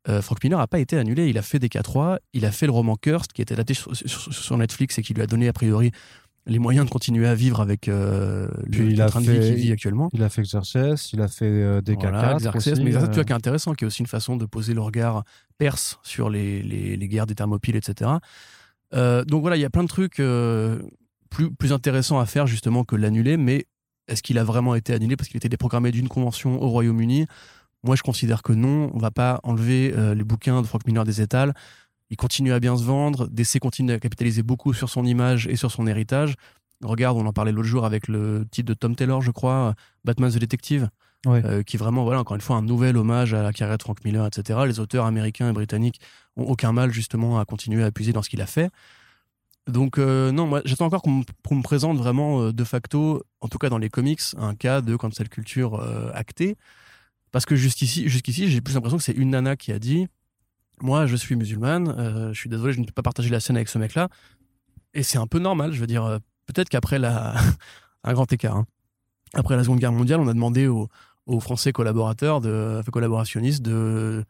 euh, 0.08 0.22
Frank 0.22 0.44
Miller 0.44 0.60
n'a 0.60 0.68
pas 0.68 0.80
été 0.80 0.98
annulé. 0.98 1.30
Il 1.30 1.38
a 1.38 1.42
fait 1.42 1.60
des 1.60 1.68
K3, 1.68 2.18
il 2.34 2.46
a 2.46 2.52
fait 2.52 2.66
le 2.66 2.72
roman 2.72 2.96
Cursed 2.96 3.32
qui 3.34 3.42
était 3.42 3.54
adapté 3.54 3.74
sur, 3.74 4.58
Netflix 4.58 4.98
et 5.00 5.02
qui 5.02 5.14
lui 5.14 5.22
a 5.22 5.28
donné 5.28 5.48
a 5.48 5.54
priori 5.54 5.92
les 6.48 6.60
moyens 6.60 6.86
de 6.86 6.92
continuer 6.92 7.28
à 7.28 7.34
vivre 7.34 7.60
avec 7.60 7.88
euh, 7.88 8.48
le, 8.68 8.96
train 9.08 9.20
de 9.20 9.32
vie 9.32 9.40
qu'il 9.40 9.56
vit 9.56 9.72
actuellement. 9.72 10.12
Il 10.14 10.22
a 10.22 10.30
fait 10.30 10.44
Xerxes, 10.44 11.12
il 11.12 11.22
a 11.22 11.28
fait 11.28 11.46
euh, 11.46 11.82
des 11.82 11.96
voilà, 11.96 12.38
K4. 12.38 12.84
mais 12.84 12.92
Xerxes, 12.92 13.10
tu 13.10 13.16
vois, 13.16 13.24
qui 13.24 13.32
est 13.32 13.36
intéressant, 13.36 13.74
qui 13.74 13.84
est 13.84 13.88
aussi 13.88 14.02
une 14.02 14.08
façon 14.08 14.38
de 14.38 14.46
poser 14.46 14.76
le 14.76 14.82
regard 14.82 15.24
perse 15.58 15.98
sur 16.04 16.30
les, 16.30 16.62
les, 16.62 17.08
guerres 17.08 17.26
des 17.26 17.34
thermopyles, 17.34 17.76
etc. 17.76 18.12
donc 18.92 19.42
voilà, 19.42 19.58
il 19.58 19.62
y 19.62 19.66
a 19.66 19.72
plein 19.72 19.84
de 19.84 19.88
trucs 19.88 20.18
plus, 20.18 21.52
plus 21.52 21.74
intéressants 21.74 22.20
à 22.20 22.28
faire 22.28 22.46
justement 22.46 22.84
que 22.84 22.96
l'annuler, 22.96 23.38
mais 23.38 23.66
est-ce 24.08 24.22
qu'il 24.22 24.38
a 24.38 24.44
vraiment 24.44 24.76
été 24.76 24.94
annulé? 24.94 25.16
Parce 25.16 25.30
qu'il 25.30 25.38
était 25.38 25.50
déprogrammé 25.50 25.92
d'une 25.92 26.08
convention 26.08 26.62
au 26.62 26.70
Royaume-Uni 26.70 27.26
moi, 27.86 27.96
je 27.96 28.01
considère 28.01 28.42
que 28.42 28.51
non, 28.51 28.89
on 28.94 28.98
va 28.98 29.12
pas 29.12 29.39
enlever 29.44 29.94
euh, 29.96 30.15
les 30.15 30.24
bouquins 30.24 30.62
de 30.62 30.68
Frank 30.68 30.86
Miller 30.88 31.04
des 31.04 31.22
étals. 31.22 31.54
Il 32.10 32.18
continue 32.18 32.51
à 32.51 32.60
bien 32.60 32.75
se 32.77 32.84
vendre. 32.84 33.27
DC 33.27 33.60
continue 33.60 33.92
à 33.92 34.00
capitaliser 34.00 34.44
beaucoup 34.44 34.74
sur 34.74 34.89
son 34.89 35.06
image 35.06 35.48
et 35.48 35.56
sur 35.56 35.72
son 35.72 35.86
héritage. 35.88 36.36
Regarde, 36.84 37.18
on 37.18 37.25
en 37.25 37.34
parlait 37.34 37.51
l'autre 37.51 37.68
jour 37.68 37.86
avec 37.86 38.08
le 38.08 38.46
titre 38.50 38.68
de 38.68 38.74
Tom 38.74 38.96
Taylor, 38.96 39.22
je 39.22 39.32
crois, 39.32 39.75
Batman 40.04 40.32
the 40.32 40.38
Detective, 40.38 40.89
euh, 41.27 41.63
qui 41.63 41.77
vraiment, 41.77 42.04
voilà, 42.04 42.20
encore 42.20 42.36
une 42.36 42.42
fois, 42.42 42.58
un 42.58 42.62
nouvel 42.62 42.98
hommage 42.98 43.34
à 43.34 43.44
la 43.44 43.54
carrière 43.54 43.77
de 43.77 43.84
Frank 43.84 44.04
Miller, 44.04 44.25
etc. 44.25 44.60
Les 44.65 44.80
auteurs 44.80 45.06
américains 45.06 45.50
et 45.50 45.54
britanniques 45.54 46.01
ont 46.38 46.44
aucun 46.44 46.74
mal 46.74 46.92
justement 46.92 47.39
à 47.39 47.46
continuer 47.46 47.84
à 47.84 47.88
appuyer 47.88 48.13
dans 48.13 48.22
ce 48.22 48.30
qu'il 48.30 48.42
a 48.42 48.48
fait. 48.48 48.70
Donc 49.68 49.98
euh, 49.98 50.32
non, 50.32 50.46
moi 50.46 50.62
j'attends 50.65 50.86
encore 50.86 51.01
qu'on 51.01 51.24
me, 51.56 51.63
présente 51.63 51.98
vraiment 51.98 52.51
de 52.51 52.63
facto, 52.63 53.24
en 53.42 53.48
tout 53.48 53.58
cas 53.58 53.70
dans 53.70 53.80
les 53.80 53.89
comics, 53.89 54.22
un 54.38 54.54
cas 54.54 54.82
de 54.82 54.96
cancel 54.96 55.30
culture 55.30 55.82
acté. 56.13 56.56
Parce 57.36 57.46
que 57.46 57.58
jusqu'ici, 57.58 58.08
jusqu'ici 58.08 58.50
j'ai 58.50 58.62
plus 58.62 58.75
l'impression 58.75 58.96
que 58.96 59.04
c'est 59.04 59.12
une 59.12 59.32
nana 59.32 59.58
qui 59.58 59.74
a 59.74 59.77
dit 59.77 60.08
Moi, 60.80 61.06
je 61.06 61.18
suis 61.18 61.36
musulmane, 61.36 61.89
euh, 61.89 62.32
je 62.32 62.39
suis 62.39 62.50
désolé, 62.50 62.72
je 62.72 62.80
ne 62.80 62.86
peux 62.86 62.94
pas 62.94 63.01
partager 63.01 63.30
la 63.30 63.42
scène 63.42 63.58
avec 63.58 63.68
ce 63.68 63.77
mec-là. 63.77 64.08
Et 64.94 65.04
c'est 65.04 65.18
un 65.18 65.27
peu 65.27 65.39
normal, 65.39 65.74
je 65.74 65.82
veux 65.82 65.86
dire, 65.86 66.06
euh, 66.06 66.18
peut-être 66.46 66.70
qu'après 66.70 66.98
la. 66.98 67.36
un 68.06 68.13
grand 68.13 68.32
écart. 68.32 68.56
Hein. 68.56 68.65
Après 69.34 69.58
la 69.58 69.65
Seconde 69.65 69.80
Guerre 69.80 69.92
mondiale, 69.92 70.22
on 70.22 70.30
a 70.30 70.34
demandé 70.34 70.68
aux, 70.68 70.88
Français 71.42 71.74
collaborateurs, 71.74 72.39
de, 72.39 72.82
collaborationnistes, 72.89 73.62
de, 73.62 74.24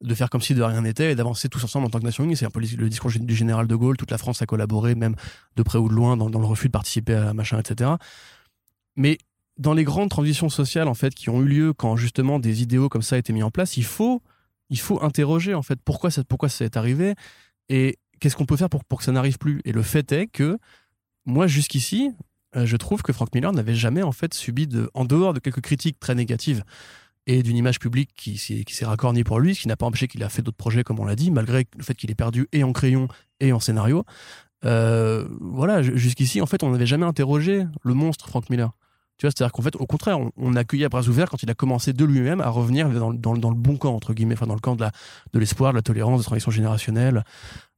de 0.00 0.14
faire 0.14 0.30
comme 0.30 0.40
si 0.40 0.54
de 0.54 0.62
rien 0.62 0.82
n'était 0.82 1.10
et 1.10 1.14
d'avancer 1.16 1.48
tous 1.48 1.64
ensemble 1.64 1.86
en 1.86 1.90
tant 1.90 1.98
que 1.98 2.04
nation 2.04 2.22
unie. 2.22 2.36
C'est 2.36 2.46
un 2.46 2.50
peu 2.50 2.60
le 2.60 2.88
discours 2.88 3.10
du 3.10 3.34
général 3.34 3.66
de 3.66 3.74
Gaulle. 3.74 3.96
Toute 3.96 4.12
la 4.12 4.18
France 4.18 4.40
a 4.40 4.46
collaboré, 4.46 4.94
même 4.94 5.16
de 5.56 5.64
près 5.64 5.78
ou 5.78 5.88
de 5.88 5.94
loin, 5.94 6.16
dans 6.16 6.28
le 6.28 6.46
refus 6.46 6.68
de 6.68 6.72
participer 6.72 7.14
à 7.14 7.34
machin, 7.34 7.58
etc. 7.58 7.90
Mais 8.94 9.18
dans 9.62 9.72
les 9.72 9.84
grandes 9.84 10.10
transitions 10.10 10.48
sociales 10.48 10.88
en 10.88 10.94
fait 10.94 11.14
qui 11.14 11.30
ont 11.30 11.40
eu 11.40 11.46
lieu 11.46 11.72
quand 11.72 11.96
justement 11.96 12.38
des 12.38 12.62
idéaux 12.62 12.88
comme 12.88 13.02
ça 13.02 13.16
étaient 13.16 13.32
mis 13.32 13.42
en 13.42 13.50
place, 13.50 13.76
il 13.76 13.84
faut 13.84 14.20
il 14.68 14.78
faut 14.78 15.02
interroger 15.02 15.54
en 15.54 15.62
fait 15.62 15.78
pourquoi 15.84 16.10
ça 16.10 16.24
pourquoi 16.24 16.48
ça 16.48 16.64
est 16.64 16.76
arrivé 16.76 17.14
et 17.68 17.98
qu'est-ce 18.20 18.36
qu'on 18.36 18.46
peut 18.46 18.56
faire 18.56 18.68
pour, 18.68 18.84
pour 18.84 18.98
que 18.98 19.04
ça 19.04 19.12
n'arrive 19.12 19.38
plus. 19.38 19.60
Et 19.64 19.72
le 19.72 19.82
fait 19.82 20.10
est 20.12 20.26
que 20.26 20.58
moi 21.24 21.46
jusqu'ici, 21.46 22.10
euh, 22.56 22.66
je 22.66 22.76
trouve 22.76 23.02
que 23.02 23.12
Frank 23.12 23.32
Miller 23.34 23.52
n'avait 23.52 23.74
jamais 23.74 24.02
en 24.02 24.12
fait 24.12 24.34
subi 24.34 24.66
de 24.66 24.90
en 24.94 25.04
dehors 25.04 25.32
de 25.32 25.38
quelques 25.38 25.60
critiques 25.60 26.00
très 26.00 26.14
négatives 26.14 26.64
et 27.26 27.44
d'une 27.44 27.56
image 27.56 27.78
publique 27.78 28.10
qui, 28.16 28.36
s'est 28.36 28.84
raccornie 28.84 29.22
pour 29.22 29.38
lui, 29.38 29.54
ce 29.54 29.60
qui 29.60 29.68
n'a 29.68 29.76
pas 29.76 29.86
empêché 29.86 30.08
qu'il 30.08 30.24
a 30.24 30.28
fait 30.28 30.42
d'autres 30.42 30.56
projets 30.56 30.82
comme 30.82 30.98
on 30.98 31.04
l'a 31.04 31.14
dit, 31.14 31.30
malgré 31.30 31.68
le 31.76 31.84
fait 31.84 31.94
qu'il 31.94 32.10
ait 32.10 32.16
perdu 32.16 32.48
et 32.50 32.64
en 32.64 32.72
crayon 32.72 33.06
et 33.38 33.52
en 33.52 33.60
scénario. 33.60 34.04
Euh, 34.64 35.28
voilà, 35.40 35.82
jusqu'ici, 35.82 36.40
en 36.40 36.46
fait, 36.46 36.64
on 36.64 36.70
n'avait 36.70 36.86
jamais 36.86 37.06
interrogé 37.06 37.64
le 37.84 37.94
monstre 37.94 38.28
Frank 38.28 38.50
Miller. 38.50 38.72
Tu 39.22 39.26
vois, 39.26 39.32
c'est-à-dire 39.36 39.52
qu'en 39.52 39.62
fait, 39.62 39.76
au 39.76 39.86
contraire, 39.86 40.18
on, 40.18 40.32
on 40.36 40.56
accueillit 40.56 40.84
à 40.84 40.88
bras 40.88 41.02
ouverts 41.02 41.30
quand 41.30 41.40
il 41.44 41.48
a 41.48 41.54
commencé 41.54 41.92
de 41.92 42.04
lui-même 42.04 42.40
à 42.40 42.48
revenir 42.48 42.88
dans, 42.90 43.32
le 43.32 43.54
bon 43.54 43.76
camp, 43.76 43.94
entre 43.94 44.14
guillemets, 44.14 44.34
enfin, 44.34 44.48
dans 44.48 44.56
le 44.56 44.60
camp 44.60 44.74
de, 44.74 44.84
de 44.84 45.38
l'espoir, 45.38 45.70
de 45.70 45.76
la 45.76 45.82
tolérance, 45.82 46.18
de 46.18 46.22
la 46.22 46.24
transition 46.24 46.50
générationnelle, 46.50 47.22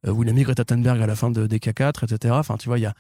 euh, 0.06 0.10
où 0.10 0.22
il 0.22 0.30
a 0.30 0.32
mis 0.32 0.42
Greta 0.42 0.64
Thunberg 0.64 1.02
à 1.02 1.06
la 1.06 1.14
fin 1.14 1.30
de, 1.30 1.46
des 1.46 1.58
K4, 1.58 2.10
etc. 2.10 2.34
Enfin, 2.38 2.56
tu 2.56 2.70
vois, 2.70 2.78
il 2.78 2.82
y 2.84 2.86
a, 2.86 2.94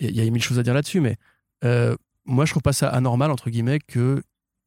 y 0.00 0.26
a 0.26 0.30
mille 0.30 0.42
choses 0.42 0.58
à 0.58 0.62
dire 0.62 0.72
là-dessus, 0.72 1.00
mais 1.00 1.18
euh, 1.62 1.94
moi, 2.24 2.46
je 2.46 2.52
trouve 2.52 2.62
pas 2.62 2.72
ça 2.72 2.88
anormal, 2.88 3.30
entre 3.30 3.50
guillemets, 3.50 3.80
que 3.80 4.22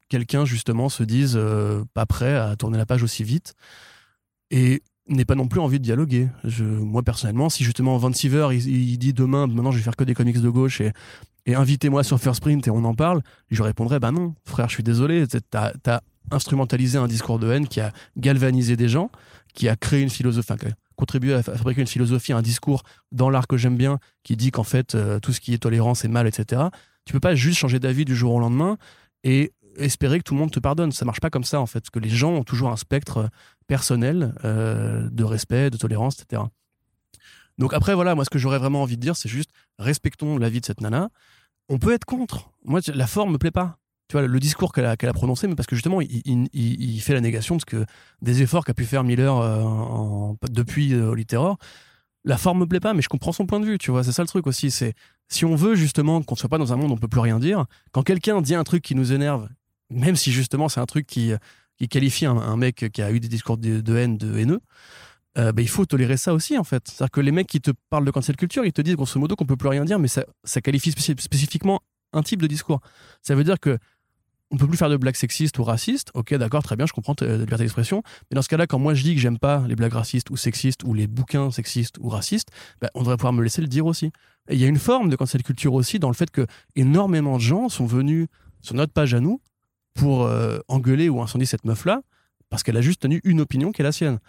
quelqu'un, 0.10 0.46
justement, 0.46 0.88
se 0.88 1.02
dise 1.02 1.34
euh, 1.38 1.84
pas 1.96 2.06
prêt 2.06 2.36
à 2.36 2.56
tourner 2.56 2.78
la 2.78 2.86
page 2.86 3.02
aussi 3.02 3.24
vite. 3.24 3.56
Et 4.52 4.84
n'ait 5.08 5.26
pas 5.26 5.34
non 5.34 5.48
plus 5.48 5.60
envie 5.60 5.80
de 5.80 5.84
dialoguer. 5.84 6.30
Moi 6.60 7.02
personnellement, 7.02 7.50
si 7.50 7.64
justement 7.64 7.98
Van 7.98 8.14
Siever 8.14 8.50
il, 8.52 8.68
il, 8.68 8.98
dit 8.98 9.14
demain, 9.14 9.48
maintenant 9.48 9.72
je 9.72 9.78
vais 9.78 9.84
faire 9.84 9.96
que 9.96 10.04
des 10.04 10.14
comics 10.14 10.40
de 10.40 10.50
gauche 10.50 10.82
et, 10.82 10.92
et 11.48 11.56
invitez-moi 11.56 12.04
sur 12.04 12.20
First 12.20 12.42
Print 12.42 12.68
et 12.68 12.70
on 12.70 12.84
en 12.84 12.94
parle, 12.94 13.22
je 13.50 13.64
répondrais 13.64 14.00
bah 14.00 14.12
non, 14.12 14.36
frère, 14.46 14.68
je 14.68 14.76
suis 14.76 14.84
désolé, 14.84 15.26
t'as 15.50 15.72
as 15.88 16.02
instrumentalisé 16.30 16.98
un 16.98 17.08
discours 17.08 17.40
de 17.40 17.50
haine 17.50 17.68
qui 17.70 17.80
a 17.80 17.94
galvanisé 18.18 18.76
des 18.76 18.90
gens, 18.90 19.10
qui 19.54 19.70
a 19.70 19.78
créé 19.78 20.02
une 20.02 20.10
philosophie, 20.10 20.54
contribué 20.98 21.34
à 21.34 21.42
fabriquer 21.42 21.82
une 21.82 21.88
philosophie, 21.88 22.34
un 22.34 22.42
discours 22.42 22.84
dans 23.14 23.30
l'art 23.30 23.48
que 23.48 23.56
j'aime 23.56 23.78
bien, 23.78 23.98
qui 24.24 24.36
dit 24.36 24.52
qu'en 24.52 24.66
fait 24.66 24.94
euh, 24.94 25.20
tout 25.20 25.32
ce 25.32 25.40
qui 25.40 25.54
est 25.54 25.58
tolérance 25.58 26.04
est 26.04 26.10
mal, 26.10 26.28
etc. 26.28 26.64
Tu 27.06 27.14
peux 27.14 27.22
pas 27.22 27.34
juste 27.34 27.58
changer 27.58 27.80
d'avis 27.80 28.04
du 28.04 28.16
jour 28.16 28.34
au 28.34 28.40
lendemain 28.40 28.78
et 29.24 29.54
espérer 29.78 30.18
que 30.18 30.24
tout 30.24 30.34
le 30.34 30.42
monde 30.42 30.52
te 30.52 30.60
pardonne. 30.60 30.92
Ça 30.92 31.06
marche 31.06 31.22
pas 31.22 31.30
comme 31.30 31.46
ça 31.46 31.62
en 31.62 31.66
fait, 31.66 31.80
parce 31.80 31.92
que 31.92 32.00
les 32.00 32.10
gens 32.10 32.32
ont 32.32 32.44
toujours 32.44 32.70
un 32.70 32.78
spectre 32.78 33.30
personnel 33.68 34.34
euh, 34.44 35.08
de 35.10 35.24
respect, 35.24 35.70
de 35.70 35.78
tolérance, 35.78 36.22
etc. 36.22 36.42
Donc 37.58 37.74
après 37.74 37.96
voilà, 37.96 38.16
moi 38.16 38.26
ce 38.26 38.30
que 38.30 38.38
j'aurais 38.38 38.60
vraiment 38.60 38.82
envie 38.82 38.98
de 38.98 39.02
dire, 39.02 39.16
c'est 39.16 39.30
juste 39.30 39.52
respectons 39.80 40.38
la 40.38 40.50
vie 40.50 40.60
de 40.60 40.66
cette 40.66 40.82
nana. 40.82 41.10
On 41.70 41.80
peut 41.80 41.94
être 41.94 42.06
contre. 42.06 42.52
Moi 42.64 42.80
la 42.94 43.08
forme 43.08 43.34
me 43.34 43.38
plaît 43.38 43.52
pas. 43.52 43.78
Tu 44.08 44.14
vois 44.14 44.26
le 44.26 44.40
discours 44.40 44.72
qu'elle 44.72 44.86
a, 44.86 44.92
a 44.92 45.14
prononcé, 45.14 45.48
mais 45.48 45.56
parce 45.56 45.68
que 45.68 45.76
justement 45.76 46.00
il, 46.00 46.22
il, 46.26 46.48
il, 46.54 47.02
fait 47.02 47.14
la 47.14 47.20
négation 47.20 47.56
de 47.58 47.62
ce 47.62 47.66
que 47.66 47.86
des 48.22 48.42
efforts 48.42 48.64
qu'a 48.64 48.74
pu 48.74 48.86
faire 48.86 49.04
Miller 49.04 49.36
euh, 49.36 49.62
en, 49.62 50.38
depuis 50.50 50.94
euh, 50.94 51.10
Holy 51.10 51.26
Terror. 51.26 51.58
La 52.24 52.38
forme 52.38 52.60
me 52.60 52.66
plaît 52.66 52.80
pas, 52.80 52.94
mais 52.94 53.02
je 53.02 53.10
comprends 53.10 53.34
son 53.34 53.46
point 53.46 53.60
de 53.60 53.66
vue. 53.66 53.78
Tu 53.78 53.92
vois, 53.92 54.04
c'est 54.04 54.14
ça 54.14 54.22
le 54.22 54.28
truc 54.28 54.48
aussi. 54.48 54.72
C'est 54.72 54.94
si 55.28 55.44
on 55.44 55.56
veut 55.56 55.76
justement 55.76 56.22
qu'on 56.22 56.36
soit 56.36 56.50
pas 56.50 56.58
dans 56.58 56.72
un 56.72 56.78
monde 56.78 56.92
où 56.92 56.94
on 56.94 56.98
peut 56.98 57.10
plus 57.10 57.20
rien 57.20 57.40
dire, 57.40 57.66
quand 57.92 58.04
quelqu'un 58.04 58.42
dit 58.42 58.56
un 58.56 58.64
truc 58.64 58.82
qui 58.82 58.96
nous 58.96 59.12
énerve, 59.12 59.50
même 59.90 60.16
si 60.16 60.32
justement 60.32 60.70
c'est 60.70 60.80
un 60.80 60.86
truc 60.86 61.06
qui 61.06 61.34
qui 61.78 61.88
qualifie 61.88 62.26
un, 62.26 62.58
mec 62.58 62.90
qui 62.92 63.02
a 63.04 63.12
eu 63.12 63.20
des 63.20 63.28
discours 63.28 63.58
de 63.58 63.98
haine 63.98 64.18
de 64.18 64.38
haineux, 64.38 64.62
euh, 65.38 65.52
bah, 65.52 65.62
il 65.62 65.70
faut 65.70 65.86
tolérer 65.86 66.18
ça 66.18 66.34
aussi 66.34 66.58
en 66.58 66.64
fait. 66.64 66.88
C'est-à-dire 66.88 67.12
que 67.12 67.22
les 67.22 67.32
mecs 67.32 67.48
qui 67.48 67.62
te 67.62 67.72
parlent 67.90 68.06
de 68.06 68.12
cancel 68.12 68.36
culture, 68.36 68.66
ils 68.66 68.74
te 68.74 68.82
disent 68.82 68.96
grosso 68.96 69.20
modo 69.20 69.36
qu'on 69.36 69.46
peut 69.46 69.58
plus 69.58 69.70
rien 69.70 69.86
dire, 69.86 70.00
mais 70.00 70.08
ça, 70.08 70.26
ça 70.44 70.62
qualifie 70.62 70.92
spécif 70.92 71.20
spécifiquement 71.20 71.82
un 72.14 72.24
type 72.24 72.42
de 72.42 72.48
discours. 72.48 72.82
Ça 73.22 73.36
veut 73.36 73.44
dire 73.44 73.60
que 73.60 73.78
on 74.50 74.58
peut 74.58 74.68
plus 74.68 74.78
faire 74.78 74.90
de 74.90 74.98
blagues 74.98 75.16
sexistes 75.16 75.60
ou 75.60 75.64
racistes. 75.64 76.10
Ok, 76.14 76.34
d'accord, 76.34 76.64
très 76.64 76.76
bien, 76.76 76.86
je 76.86 76.94
comprends 76.94 77.16
la 77.20 77.38
liberté 77.38 77.64
d'expression. 77.64 78.02
Mais 78.32 78.36
dans 78.36 78.42
ce 78.42 78.48
cas-là, 78.48 78.66
quand 78.66 78.80
moi 78.80 78.94
je 78.94 79.04
dis 79.04 79.14
que 79.14 79.20
j'aime 79.20 79.40
pas 79.40 79.66
les 79.68 79.76
blagues 79.76 79.94
racistes 79.94 80.30
ou 80.30 80.38
sexistes 80.38 80.84
ou 80.86 80.94
les 80.94 81.08
bouquins 81.08 81.52
sexistes 81.52 81.98
ou 82.00 82.10
racistes, 82.10 82.50
bah, 82.82 82.90
on 82.94 83.02
devrait 83.02 83.18
pouvoir 83.18 83.34
me 83.34 83.44
laisser 83.44 83.62
le 83.62 83.68
dire 83.68 83.86
aussi. 83.86 84.08
Et 84.50 84.56
il 84.56 84.60
y 84.60 84.64
a 84.64 84.68
une 84.68 84.80
forme 84.80 85.10
de 85.10 85.16
cancel 85.16 85.44
culture 85.44 85.74
aussi 85.74 86.00
dans 86.00 86.08
le 86.08 86.14
fait 86.14 86.32
que 86.32 86.46
énormément 86.76 87.36
de 87.36 87.42
gens 87.42 87.68
sont 87.68 87.86
venus 87.86 88.28
sur 88.62 88.76
notre 88.76 88.94
page 88.94 89.14
à 89.14 89.20
nous 89.20 89.42
pour 89.94 90.24
euh, 90.24 90.60
engueuler 90.68 91.10
ou 91.10 91.22
incendier 91.22 91.46
cette 91.46 91.66
meuf-là, 91.66 92.02
parce 92.50 92.64
qu'elle 92.64 92.78
a 92.78 92.82
juste 92.82 93.02
tenu 93.02 93.20
une 93.24 93.42
opinion 93.42 93.72
qui 93.72 93.82
est 93.82 93.84
la 93.84 93.92
sienne. 93.92 94.20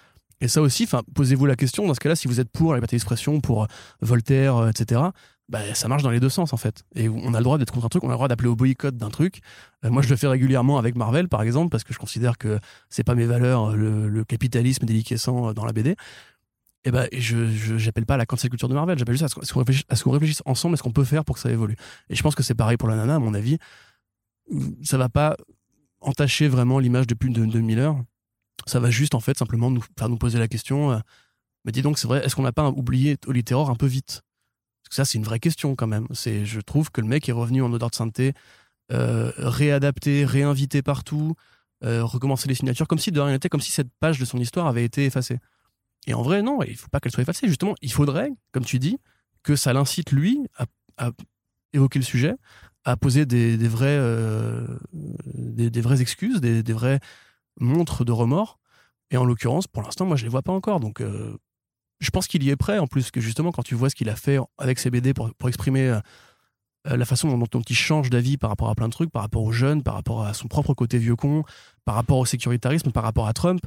Et 0.41 0.49
ça 0.49 0.63
aussi, 0.63 0.89
posez-vous 1.15 1.47
la 1.47 1.57
question, 1.57 1.87
dans 1.87 1.95
ce 1.95 2.01
cas-là, 2.01 2.15
si 2.15 2.29
vous 2.29 2.39
êtes 2.39 2.51
pour 2.51 2.73
la 2.73 2.79
liberté 2.79 2.97
d'expression, 2.97 3.41
pour 3.41 3.65
euh, 3.65 3.67
Voltaire, 4.01 4.57
euh, 4.57 4.71
etc., 4.71 5.01
bah, 5.49 5.61
ça 5.75 5.89
marche 5.89 6.03
dans 6.03 6.11
les 6.11 6.21
deux 6.21 6.29
sens, 6.29 6.53
en 6.53 6.59
fait. 6.59 6.85
Et 6.95 7.09
on 7.09 7.33
a 7.35 7.39
le 7.39 7.45
droit 7.45 7.59
d'être 7.59 7.73
contre 7.73 7.87
un 7.87 7.89
truc, 7.89 8.05
on 8.05 8.09
a 8.09 8.11
le 8.11 8.17
droit 8.17 8.29
d'appeler 8.29 8.51
au 8.51 8.55
boycott 8.55 8.97
d'un 8.97 9.09
truc. 9.09 9.41
Euh, 9.85 9.91
moi, 9.91 10.03
je 10.03 10.11
le 10.11 10.17
fais 10.17 10.29
régulièrement 10.29 10.79
avec 10.79 10.95
Marvel, 10.95 11.29
par 11.29 11.43
exemple, 11.43 11.71
parce 11.71 11.85
que 11.85 11.95
je 11.95 11.99
considère 11.99 12.39
que 12.39 12.61
c'est 12.91 13.03
pas 13.03 13.15
mes 13.15 13.25
valeurs, 13.25 13.75
le, 13.75 14.25
capitalisme 14.25 14.85
déliquescent 14.85 15.55
dans 15.55 15.65
la 15.65 15.73
BD. 15.73 15.97
Et 16.85 16.91
ben, 16.91 17.09
je 17.13 17.77
j'appelle 17.77 18.07
pas 18.07 18.15
à 18.15 18.19
la 18.19 18.27
cancel 18.27 18.51
culture 18.51 18.69
de 18.69 18.75
Marvel, 18.75 18.99
j'appelle 18.99 19.17
juste 19.17 19.25
à 19.25 19.45
ce 19.45 19.53
qu'on 19.53 20.11
réfléchisse, 20.13 20.43
ensemble 20.45 20.75
à 20.75 20.77
ce 20.77 20.83
qu'on 20.83 20.93
peut 20.93 21.05
faire 21.05 21.25
pour 21.25 21.35
que 21.35 21.41
ça 21.41 21.51
évolue. 21.51 21.77
Et 22.09 22.15
je 22.15 22.23
pense 22.23 22.35
que 22.35 22.43
c'est 22.43 22.55
pareil 22.55 22.77
pour 22.77 22.89
la 22.89 22.97
nana, 22.97 23.17
à 23.17 23.19
mon 23.19 23.35
avis. 23.35 23.59
Ça 24.83 24.97
va 24.97 25.09
pas 25.09 25.37
entacher 26.01 26.47
vraiment 26.47 26.79
l'image 26.79 27.07
de 27.07 27.15
de 27.15 27.47
2000 27.47 27.79
heures. 27.79 27.97
Ça 28.67 28.81
va 28.81 28.91
juste, 28.91 29.15
en 29.15 29.21
fait, 29.21 29.39
simplement 29.39 29.71
nous 29.71 29.85
faire 29.99 30.09
nous 30.09 30.19
poser 30.19 30.39
la 30.39 30.49
question. 30.49 30.93
Euh, 30.93 30.99
mais 31.65 31.73
dis 31.73 31.83
donc, 31.83 31.99
c'est 31.99 32.09
vrai, 32.09 32.25
est-ce 32.25 32.37
qu'on 32.37 32.43
n'a 32.43 32.53
pas 32.53 32.69
oublié 32.71 33.17
Holy 33.27 33.45
Terror 33.45 33.71
un 33.71 33.75
peu 33.75 33.87
vite? 33.87 34.23
Parce 34.83 34.89
que 34.91 34.95
ça, 34.95 35.05
c'est 35.05 35.19
une 35.19 35.25
vraie 35.25 35.41
question 35.41 35.77
quand 35.77 35.87
même. 35.87 36.07
C'est, 36.13 36.47
je 36.47 36.61
trouve 36.61 36.91
que 36.91 37.01
le 37.01 37.07
mec 37.07 37.29
est 37.29 37.33
revenu 37.33 37.63
en 37.63 37.73
odeur 37.73 37.91
de 37.91 37.95
sainteté, 37.95 38.33
euh, 38.93 39.33
réadapté, 39.37 40.25
réinvité 40.25 40.83
partout, 40.83 41.35
euh, 41.85 42.05
recommencer 42.05 42.49
les 42.49 42.55
signatures, 42.55 42.89
comme 42.89 42.99
si 42.99 43.13
de 43.13 43.21
rien 43.21 43.33
n'était, 43.33 43.49
comme 43.49 43.61
si 43.61 43.71
cette 43.71 43.91
page 44.01 44.19
de 44.19 44.25
son 44.25 44.39
histoire 44.39 44.67
avait 44.67 44.85
été 44.85 45.05
effacée. 45.05 45.39
Et 46.07 46.15
en 46.15 46.23
vrai, 46.23 46.43
non, 46.43 46.63
il 46.63 46.77
faut 46.77 46.89
pas 46.89 47.01
qu'elle 47.01 47.13
soit 47.13 47.23
effacée. 47.23 47.49
Justement, 47.49 47.75
il 47.83 47.93
faudrait, 47.93 48.31
comme 48.53 48.65
tu 48.65 48.79
dis, 48.79 48.99
que 49.43 49.57
ça 49.57 49.73
l'incite 49.73 50.11
lui 50.11 50.41
à, 50.97 51.11
évoquer 51.73 51.99
le 51.99 52.05
sujet, 52.05 52.35
à 52.85 52.97
poser 52.97 53.27
des, 53.27 53.57
vrais, 53.69 53.99
euh, 53.99 54.67
des, 54.93 55.81
vraies 55.81 56.01
excuses, 56.01 56.41
des, 56.41 56.63
des 56.63 56.73
vraies 56.73 57.01
montres 57.61 58.05
de 58.05 58.13
remords. 58.13 58.59
Et 59.11 59.17
en 59.17 59.25
l'occurrence, 59.25 59.67
pour 59.67 59.83
l'instant, 59.83 60.05
moi, 60.05 60.17
je 60.17 60.25
les 60.25 60.29
vois 60.29 60.43
pas 60.43 60.53
encore. 60.53 60.81
Donc, 60.81 61.01
euh, 61.01 61.37
je 62.01 62.11
pense 62.11 62.27
qu'il 62.27 62.43
y 62.43 62.51
est 62.51 62.57
prêt. 62.57 62.79
En 62.79 62.87
plus, 62.87 63.11
que 63.11 63.21
justement, 63.21 63.53
quand 63.53 63.63
tu 63.63 63.75
vois 63.75 63.91
ce 63.91 63.95
qu'il 63.95 64.09
a 64.09 64.17
fait 64.17 64.39
avec 64.59 64.79
ses 64.79 64.91
BD 64.91 65.15
pour, 65.15 65.35
pour 65.35 65.49
exprimer 65.49 65.99
euh, 66.87 66.97
la 66.97 67.05
façon 67.05 67.37
dont, 67.37 67.47
dont 67.51 67.63
il 67.63 67.77
change 67.77 68.11
d'avis 68.11 68.37
par 68.37 68.51
rapport 68.51 68.69
à 68.69 68.75
plein 68.75 68.89
de 68.89 68.93
trucs, 68.93 69.11
par 69.11 69.23
rapport 69.23 69.43
aux 69.43 69.53
jeunes, 69.53 69.83
par 69.83 69.95
rapport 69.95 70.25
à 70.25 70.35
son 70.35 70.49
propre 70.49 70.75
côté 70.75 70.99
vieux 70.99 71.17
con, 71.17 71.43
par 71.85 71.95
rapport 71.95 72.19
au 72.19 72.27
sécuritarisme, 72.27 72.93
par 72.93 73.03
rapport 73.03 73.27
à 73.27 73.33
Trump. 73.33 73.61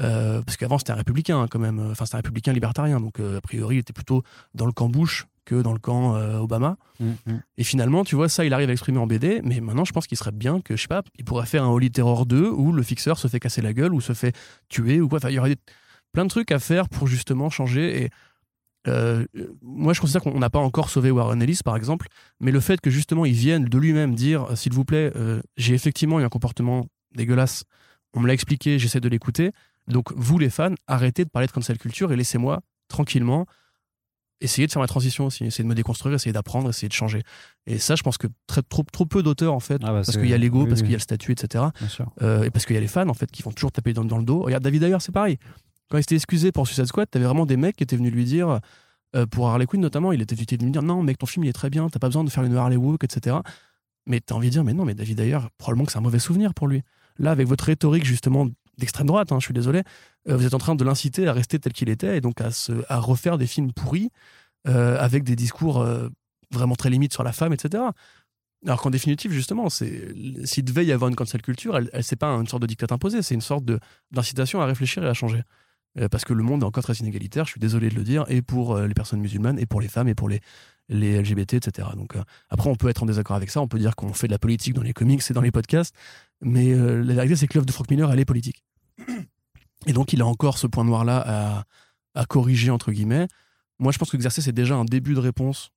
Euh, 0.00 0.42
parce 0.42 0.56
qu'avant 0.56 0.76
c'était 0.78 0.92
un 0.92 0.96
républicain 0.96 1.40
hein, 1.40 1.46
quand 1.50 1.58
même, 1.58 1.80
enfin 1.90 2.04
c'était 2.04 2.16
un 2.16 2.18
républicain 2.18 2.52
libertarien, 2.52 3.00
donc 3.00 3.18
euh, 3.18 3.38
a 3.38 3.40
priori 3.40 3.76
il 3.76 3.78
était 3.78 3.94
plutôt 3.94 4.22
dans 4.54 4.66
le 4.66 4.72
camp 4.72 4.90
Bush 4.90 5.26
que 5.46 5.62
dans 5.62 5.72
le 5.72 5.78
camp 5.78 6.14
euh, 6.16 6.38
Obama. 6.38 6.76
Mm, 7.00 7.10
mm. 7.26 7.40
Et 7.56 7.64
finalement, 7.64 8.04
tu 8.04 8.14
vois, 8.16 8.28
ça, 8.28 8.44
il 8.44 8.52
arrive 8.52 8.68
à 8.68 8.72
exprimer 8.72 8.98
en 8.98 9.06
BD, 9.06 9.40
mais 9.44 9.60
maintenant, 9.60 9.86
je 9.86 9.92
pense 9.92 10.06
qu'il 10.06 10.18
serait 10.18 10.32
bien 10.32 10.60
que, 10.60 10.76
je 10.76 10.82
sais 10.82 10.88
pas, 10.88 11.02
il 11.18 11.24
pourrait 11.24 11.46
faire 11.46 11.64
un 11.64 11.68
Holy 11.68 11.90
Terror 11.90 12.26
2 12.26 12.50
où 12.50 12.72
le 12.72 12.82
fixeur 12.82 13.18
se 13.18 13.28
fait 13.28 13.40
casser 13.40 13.62
la 13.62 13.72
gueule 13.72 13.94
ou 13.94 14.02
se 14.02 14.12
fait 14.12 14.34
tuer 14.68 15.00
ou 15.00 15.08
quoi. 15.08 15.18
Enfin, 15.18 15.30
il 15.30 15.34
y 15.34 15.38
aurait 15.38 15.54
des- 15.54 15.60
plein 16.12 16.24
de 16.24 16.30
trucs 16.30 16.50
à 16.52 16.58
faire 16.58 16.88
pour 16.88 17.06
justement 17.06 17.48
changer. 17.48 18.02
Et 18.04 18.10
euh, 18.88 19.24
moi, 19.62 19.92
je 19.92 20.00
considère 20.00 20.22
qu'on 20.22 20.38
n'a 20.38 20.50
pas 20.50 20.58
encore 20.58 20.90
sauvé 20.90 21.10
Warren 21.10 21.40
Ellis, 21.42 21.60
par 21.64 21.76
exemple, 21.76 22.08
mais 22.40 22.50
le 22.52 22.60
fait 22.60 22.80
que 22.80 22.90
justement 22.90 23.24
il 23.24 23.34
vienne 23.34 23.64
de 23.64 23.78
lui-même 23.78 24.14
dire, 24.14 24.46
s'il 24.56 24.72
vous 24.72 24.84
plaît, 24.84 25.12
euh, 25.16 25.40
j'ai 25.56 25.74
effectivement 25.74 26.20
eu 26.20 26.24
un 26.24 26.28
comportement 26.28 26.86
dégueulasse, 27.14 27.64
on 28.14 28.20
me 28.20 28.26
l'a 28.26 28.32
expliqué, 28.34 28.78
j'essaie 28.78 29.00
de 29.00 29.08
l'écouter. 29.08 29.52
Donc, 29.88 30.12
vous 30.16 30.38
les 30.38 30.50
fans, 30.50 30.74
arrêtez 30.86 31.24
de 31.24 31.30
parler 31.30 31.46
de 31.48 31.52
cancel 31.52 31.78
culture 31.78 32.12
et 32.12 32.16
laissez-moi 32.16 32.60
tranquillement 32.88 33.46
essayer 34.40 34.66
de 34.66 34.72
faire 34.72 34.82
ma 34.82 34.86
transition 34.86 35.26
aussi, 35.26 35.44
essayer 35.44 35.64
de 35.64 35.68
me 35.68 35.74
déconstruire, 35.74 36.14
essayer 36.14 36.32
d'apprendre, 36.32 36.68
essayer 36.68 36.88
de 36.88 36.92
changer. 36.92 37.22
Et 37.66 37.78
ça, 37.78 37.96
je 37.96 38.02
pense 38.02 38.18
que 38.18 38.26
très, 38.46 38.62
trop, 38.62 38.82
trop 38.92 39.06
peu 39.06 39.22
d'auteurs, 39.22 39.54
en 39.54 39.60
fait, 39.60 39.80
Ah 39.82 39.92
bah, 39.92 40.02
parce 40.04 40.16
qu'il 40.16 40.28
y 40.28 40.34
a 40.34 40.38
l'ego, 40.38 40.62
oui, 40.62 40.68
parce 40.68 40.80
oui. 40.80 40.86
qu'il 40.86 40.92
y 40.92 40.94
a 40.94 40.98
le 40.98 41.02
statut, 41.02 41.32
etc. 41.32 41.64
Euh, 42.22 42.44
et 42.44 42.50
parce 42.50 42.66
qu'il 42.66 42.74
y 42.74 42.78
a 42.78 42.80
les 42.82 42.86
fans, 42.88 43.08
en 43.08 43.14
fait, 43.14 43.30
qui 43.30 43.42
vont 43.42 43.52
toujours 43.52 43.72
taper 43.72 43.92
dans, 43.92 44.04
dans 44.04 44.18
le 44.18 44.24
dos. 44.24 44.40
Regarde, 44.42 44.62
David 44.62 44.82
d'ailleurs, 44.82 45.02
c'est 45.02 45.12
pareil. 45.12 45.38
Quand 45.88 45.98
il 45.98 46.02
s'était 46.02 46.16
excusé 46.16 46.52
pour 46.52 46.66
Suicide 46.66 46.86
Squad, 46.86 47.08
t'avais 47.10 47.24
vraiment 47.24 47.46
des 47.46 47.56
mecs 47.56 47.76
qui 47.76 47.84
étaient 47.84 47.96
venus 47.96 48.12
lui 48.12 48.24
dire, 48.24 48.60
euh, 49.14 49.24
pour 49.26 49.48
Harley 49.48 49.66
Quinn 49.66 49.80
notamment, 49.80 50.12
il 50.12 50.20
était 50.20 50.34
il 50.34 50.42
était 50.42 50.56
venu 50.56 50.70
dire 50.70 50.82
non, 50.82 51.02
mec, 51.02 51.16
ton 51.18 51.26
film 51.26 51.44
il 51.44 51.48
est 51.48 51.52
très 51.52 51.70
bien, 51.70 51.88
t'as 51.88 51.98
pas 52.00 52.08
besoin 52.08 52.24
de 52.24 52.30
faire 52.30 52.42
une 52.44 52.56
Harley 52.56 52.76
Walk, 52.76 53.04
etc. 53.04 53.36
Mais 54.06 54.20
t'as 54.20 54.34
envie 54.34 54.48
de 54.48 54.52
dire, 54.52 54.64
mais 54.64 54.74
non, 54.74 54.84
mais 54.84 54.94
David 54.94 55.18
d'ailleurs, 55.18 55.48
probablement 55.58 55.84
que 55.86 55.92
c'est 55.92 55.98
un 55.98 56.02
mauvais 56.02 56.18
souvenir 56.18 56.54
pour 56.54 56.68
lui. 56.68 56.82
Là, 57.18 57.30
avec 57.30 57.46
votre 57.46 57.64
rhétorique 57.64 58.04
justement 58.04 58.46
d'extrême 58.78 59.06
droite, 59.06 59.32
hein, 59.32 59.38
je 59.40 59.44
suis 59.44 59.54
désolé, 59.54 59.82
euh, 60.28 60.36
vous 60.36 60.46
êtes 60.46 60.54
en 60.54 60.58
train 60.58 60.74
de 60.74 60.84
l'inciter 60.84 61.26
à 61.28 61.32
rester 61.32 61.58
tel 61.58 61.72
qu'il 61.72 61.88
était 61.88 62.16
et 62.16 62.20
donc 62.20 62.40
à, 62.40 62.50
se, 62.50 62.72
à 62.88 62.98
refaire 62.98 63.38
des 63.38 63.46
films 63.46 63.72
pourris 63.72 64.10
euh, 64.68 64.98
avec 64.98 65.24
des 65.24 65.36
discours 65.36 65.80
euh, 65.80 66.08
vraiment 66.50 66.74
très 66.74 66.90
limites 66.90 67.12
sur 67.12 67.22
la 67.22 67.32
femme, 67.32 67.52
etc. 67.52 67.84
Alors 68.64 68.80
qu'en 68.80 68.90
définitive, 68.90 69.30
justement, 69.32 69.68
s'il 69.68 70.64
devait 70.64 70.84
y 70.84 70.92
avoir 70.92 71.08
une 71.08 71.16
cancel 71.16 71.42
culture, 71.42 71.76
elle, 71.76 71.90
elle 71.92 72.02
c'est 72.02 72.16
pas 72.16 72.28
une 72.28 72.46
sorte 72.46 72.62
de 72.62 72.66
dictat 72.66 72.86
imposé, 72.90 73.22
c'est 73.22 73.34
une 73.34 73.40
sorte 73.40 73.64
d'incitation 74.10 74.60
à 74.60 74.66
réfléchir 74.66 75.04
et 75.04 75.08
à 75.08 75.14
changer. 75.14 75.42
Euh, 75.98 76.08
parce 76.08 76.24
que 76.24 76.32
le 76.34 76.42
monde 76.42 76.62
est 76.62 76.66
encore 76.66 76.82
très 76.84 76.94
inégalitaire, 76.94 77.44
je 77.46 77.52
suis 77.52 77.60
désolé 77.60 77.88
de 77.88 77.94
le 77.94 78.02
dire, 78.04 78.24
et 78.28 78.42
pour 78.42 78.74
euh, 78.76 78.86
les 78.86 78.94
personnes 78.94 79.20
musulmanes, 79.20 79.58
et 79.58 79.66
pour 79.66 79.80
les 79.80 79.88
femmes, 79.88 80.08
et 80.08 80.14
pour 80.14 80.28
les, 80.28 80.40
les 80.88 81.20
LGBT, 81.22 81.54
etc. 81.54 81.88
Donc 81.96 82.16
euh, 82.16 82.22
après, 82.50 82.68
on 82.68 82.76
peut 82.76 82.88
être 82.88 83.02
en 83.02 83.06
désaccord 83.06 83.34
avec 83.36 83.50
ça, 83.50 83.60
on 83.62 83.68
peut 83.68 83.78
dire 83.78 83.96
qu'on 83.96 84.12
fait 84.12 84.26
de 84.26 84.32
la 84.32 84.38
politique 84.38 84.74
dans 84.74 84.82
les 84.82 84.92
comics 84.92 85.22
et 85.28 85.32
dans 85.32 85.40
les 85.40 85.50
podcasts, 85.52 85.94
mais 86.42 86.72
euh, 86.72 87.02
la 87.02 87.14
vérité, 87.14 87.36
c'est 87.36 87.46
que 87.46 87.54
l'œuvre 87.54 87.66
de 87.66 87.72
Frank 87.72 87.90
Miller, 87.90 88.12
elle 88.12 88.20
est 88.20 88.24
politique. 88.26 88.62
Et 89.86 89.92
donc, 89.92 90.12
il 90.12 90.20
a 90.22 90.26
encore 90.26 90.58
ce 90.58 90.66
point 90.66 90.84
noir-là 90.84 91.22
à, 91.26 91.64
à 92.14 92.24
corriger, 92.26 92.70
entre 92.70 92.92
guillemets. 92.92 93.28
Moi, 93.78 93.92
je 93.92 93.98
pense 93.98 94.10
que 94.10 94.16
Exercer, 94.16 94.40
c'est 94.42 94.52
déjà 94.52 94.74
un 94.76 94.84
début 94.84 95.14
de 95.14 95.20
réponse, 95.20 95.70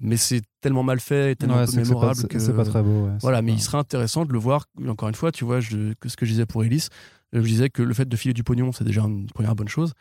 mais 0.00 0.16
c'est 0.16 0.42
tellement 0.60 0.82
mal 0.82 1.00
fait 1.00 1.32
et 1.32 1.36
tellement 1.36 1.56
Ouais, 1.56 1.64
peu 1.66 1.70
c'est 1.72 1.78
que 1.78 1.84
c'est 1.84 1.92
pas, 1.92 2.00
mémorable 2.00 2.56
pas 2.56 2.64
très 2.64 2.82
beau. 2.82 3.06
ouais. 3.06 3.12
Voilà, 3.20 3.42
mais 3.42 3.52
pas- 3.52 3.58
il 3.58 3.60
serait 3.62 3.78
intéressant 3.78 4.24
de 4.24 4.32
le 4.32 4.38
voir, 4.38 4.66
encore 4.88 5.08
une 5.08 5.14
fois, 5.14 5.32
tu 5.32 5.44
vois, 5.44 5.60
je, 5.60 5.92
que 5.94 6.08
ce 6.08 6.16
que 6.16 6.24
je 6.26 6.30
disais 6.32 6.46
pour 6.46 6.64
Ellis, 6.64 6.88
je 7.32 7.40
disais 7.40 7.70
que 7.70 7.82
le 7.82 7.94
fait 7.94 8.08
de 8.08 8.16
filer 8.16 8.34
du 8.34 8.44
pognon, 8.44 8.72
c'est 8.72 8.84
déjà 8.84 9.02
une 9.02 9.26
première 9.26 9.54
bonne 9.54 9.68
chose. 9.68 9.92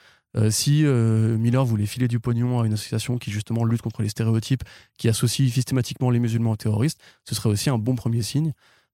si 0.50 0.84
Miller 0.84 1.66
voulait 1.66 1.86
filer 1.86 2.08
du 2.08 2.20
pognon 2.20 2.62
à 2.62 2.66
une 2.66 2.74
association 2.74 3.18
qui 3.18 3.32
justement 3.32 3.64
lutte 3.64 3.82
contre 3.82 4.02
les 4.02 4.10
stéréotypes, 4.10 4.64
qui 4.98 5.10
associe 5.10 5.52
systématiquement 5.52 6.10
les 6.10 6.20
musulmans 6.20 6.52
aux 6.52 6.56
terroristes, 6.56 7.00
ce 7.24 7.36
serait 7.36 7.50
aussi 7.50 7.70
un 7.70 7.78
bon 7.78 7.96
premier 7.96 8.22
signe. 8.22 8.54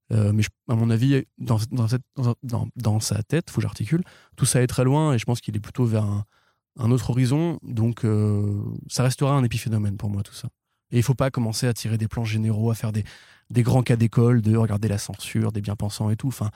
mais 0.09 0.43
à 0.67 0.75
mon 0.75 0.89
avis, 0.89 1.23
dans, 1.37 1.57
sa 2.99 3.23
tête, 3.23 3.49
faut 3.49 3.57
que 3.57 3.61
j'articule, 3.61 4.03
tout 4.35 4.45
ça 4.45 4.61
est 4.61 4.67
très 4.67 4.83
loin 4.83 5.13
et 5.13 5.19
je 5.19 5.25
pense 5.25 5.41
qu'il 5.41 5.55
est 5.55 5.59
plutôt 5.59 5.85
vers 5.85 6.05
un, 6.05 6.91
autre 6.91 7.09
horizon. 7.09 7.59
Donc, 7.63 8.05
euh, 8.05 8.61
ça 8.87 9.03
restera 9.03 9.33
un 9.33 9.43
épiphénomène 9.43 9.97
pour 9.97 10.09
moi, 10.09 10.23
tout 10.23 10.33
ça. 10.33 10.47
Et 10.91 10.97
il 10.97 11.03
faut 11.03 11.15
pas 11.15 11.31
commencer 11.31 11.67
à 11.67 11.73
tirer 11.73 11.97
des 11.97 12.07
plans 12.07 12.25
généraux, 12.25 12.71
à 12.71 12.75
faire 12.75 12.91
des, 12.91 13.03
grands 13.63 13.83
cas 13.83 13.95
d'école, 13.95 14.41
de 14.41 14.55
regarder 14.55 14.87
la 14.87 14.97
censure, 14.97 15.51
des 15.51 15.61
bien-pensants 15.61 16.09
et 16.09 16.15
tout. 16.15 16.27
Enfin, 16.27 16.47
euh, 16.47 16.49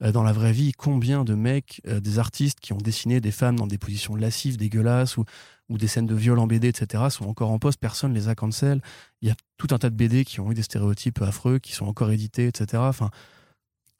dans 0.00 0.22
la 0.22 0.32
vraie 0.32 0.52
vie, 0.52 0.72
combien 0.72 1.24
de 1.24 1.34
mecs, 1.34 1.80
euh, 1.86 2.00
des 2.00 2.18
artistes 2.18 2.60
qui 2.60 2.72
ont 2.72 2.78
dessiné 2.78 3.20
des 3.20 3.32
femmes 3.32 3.56
dans 3.56 3.66
des 3.66 3.78
positions 3.78 4.14
lascives, 4.14 4.56
dégueulasses, 4.56 5.16
ou, 5.16 5.24
des 5.70 5.86
scènes 5.86 6.06
de 6.06 6.14
viol 6.14 6.38
en 6.38 6.46
BD, 6.46 6.68
etc., 6.68 7.04
sont 7.10 7.26
encore 7.26 7.50
en 7.50 7.58
poste, 7.58 7.78
personne 7.78 8.14
les 8.14 8.28
a 8.28 8.34
cancel. 8.34 8.80
Il 9.20 9.28
y 9.28 9.30
a 9.30 9.34
tout 9.58 9.68
un 9.72 9.78
tas 9.78 9.90
de 9.90 9.96
BD 9.96 10.24
qui 10.24 10.40
ont 10.40 10.50
eu 10.50 10.54
des 10.54 10.62
stéréotypes 10.62 11.20
affreux, 11.20 11.58
qui 11.58 11.72
sont 11.72 11.86
encore 11.86 12.10
édités, 12.10 12.46
etc. 12.46 12.82
Enfin, 12.86 13.10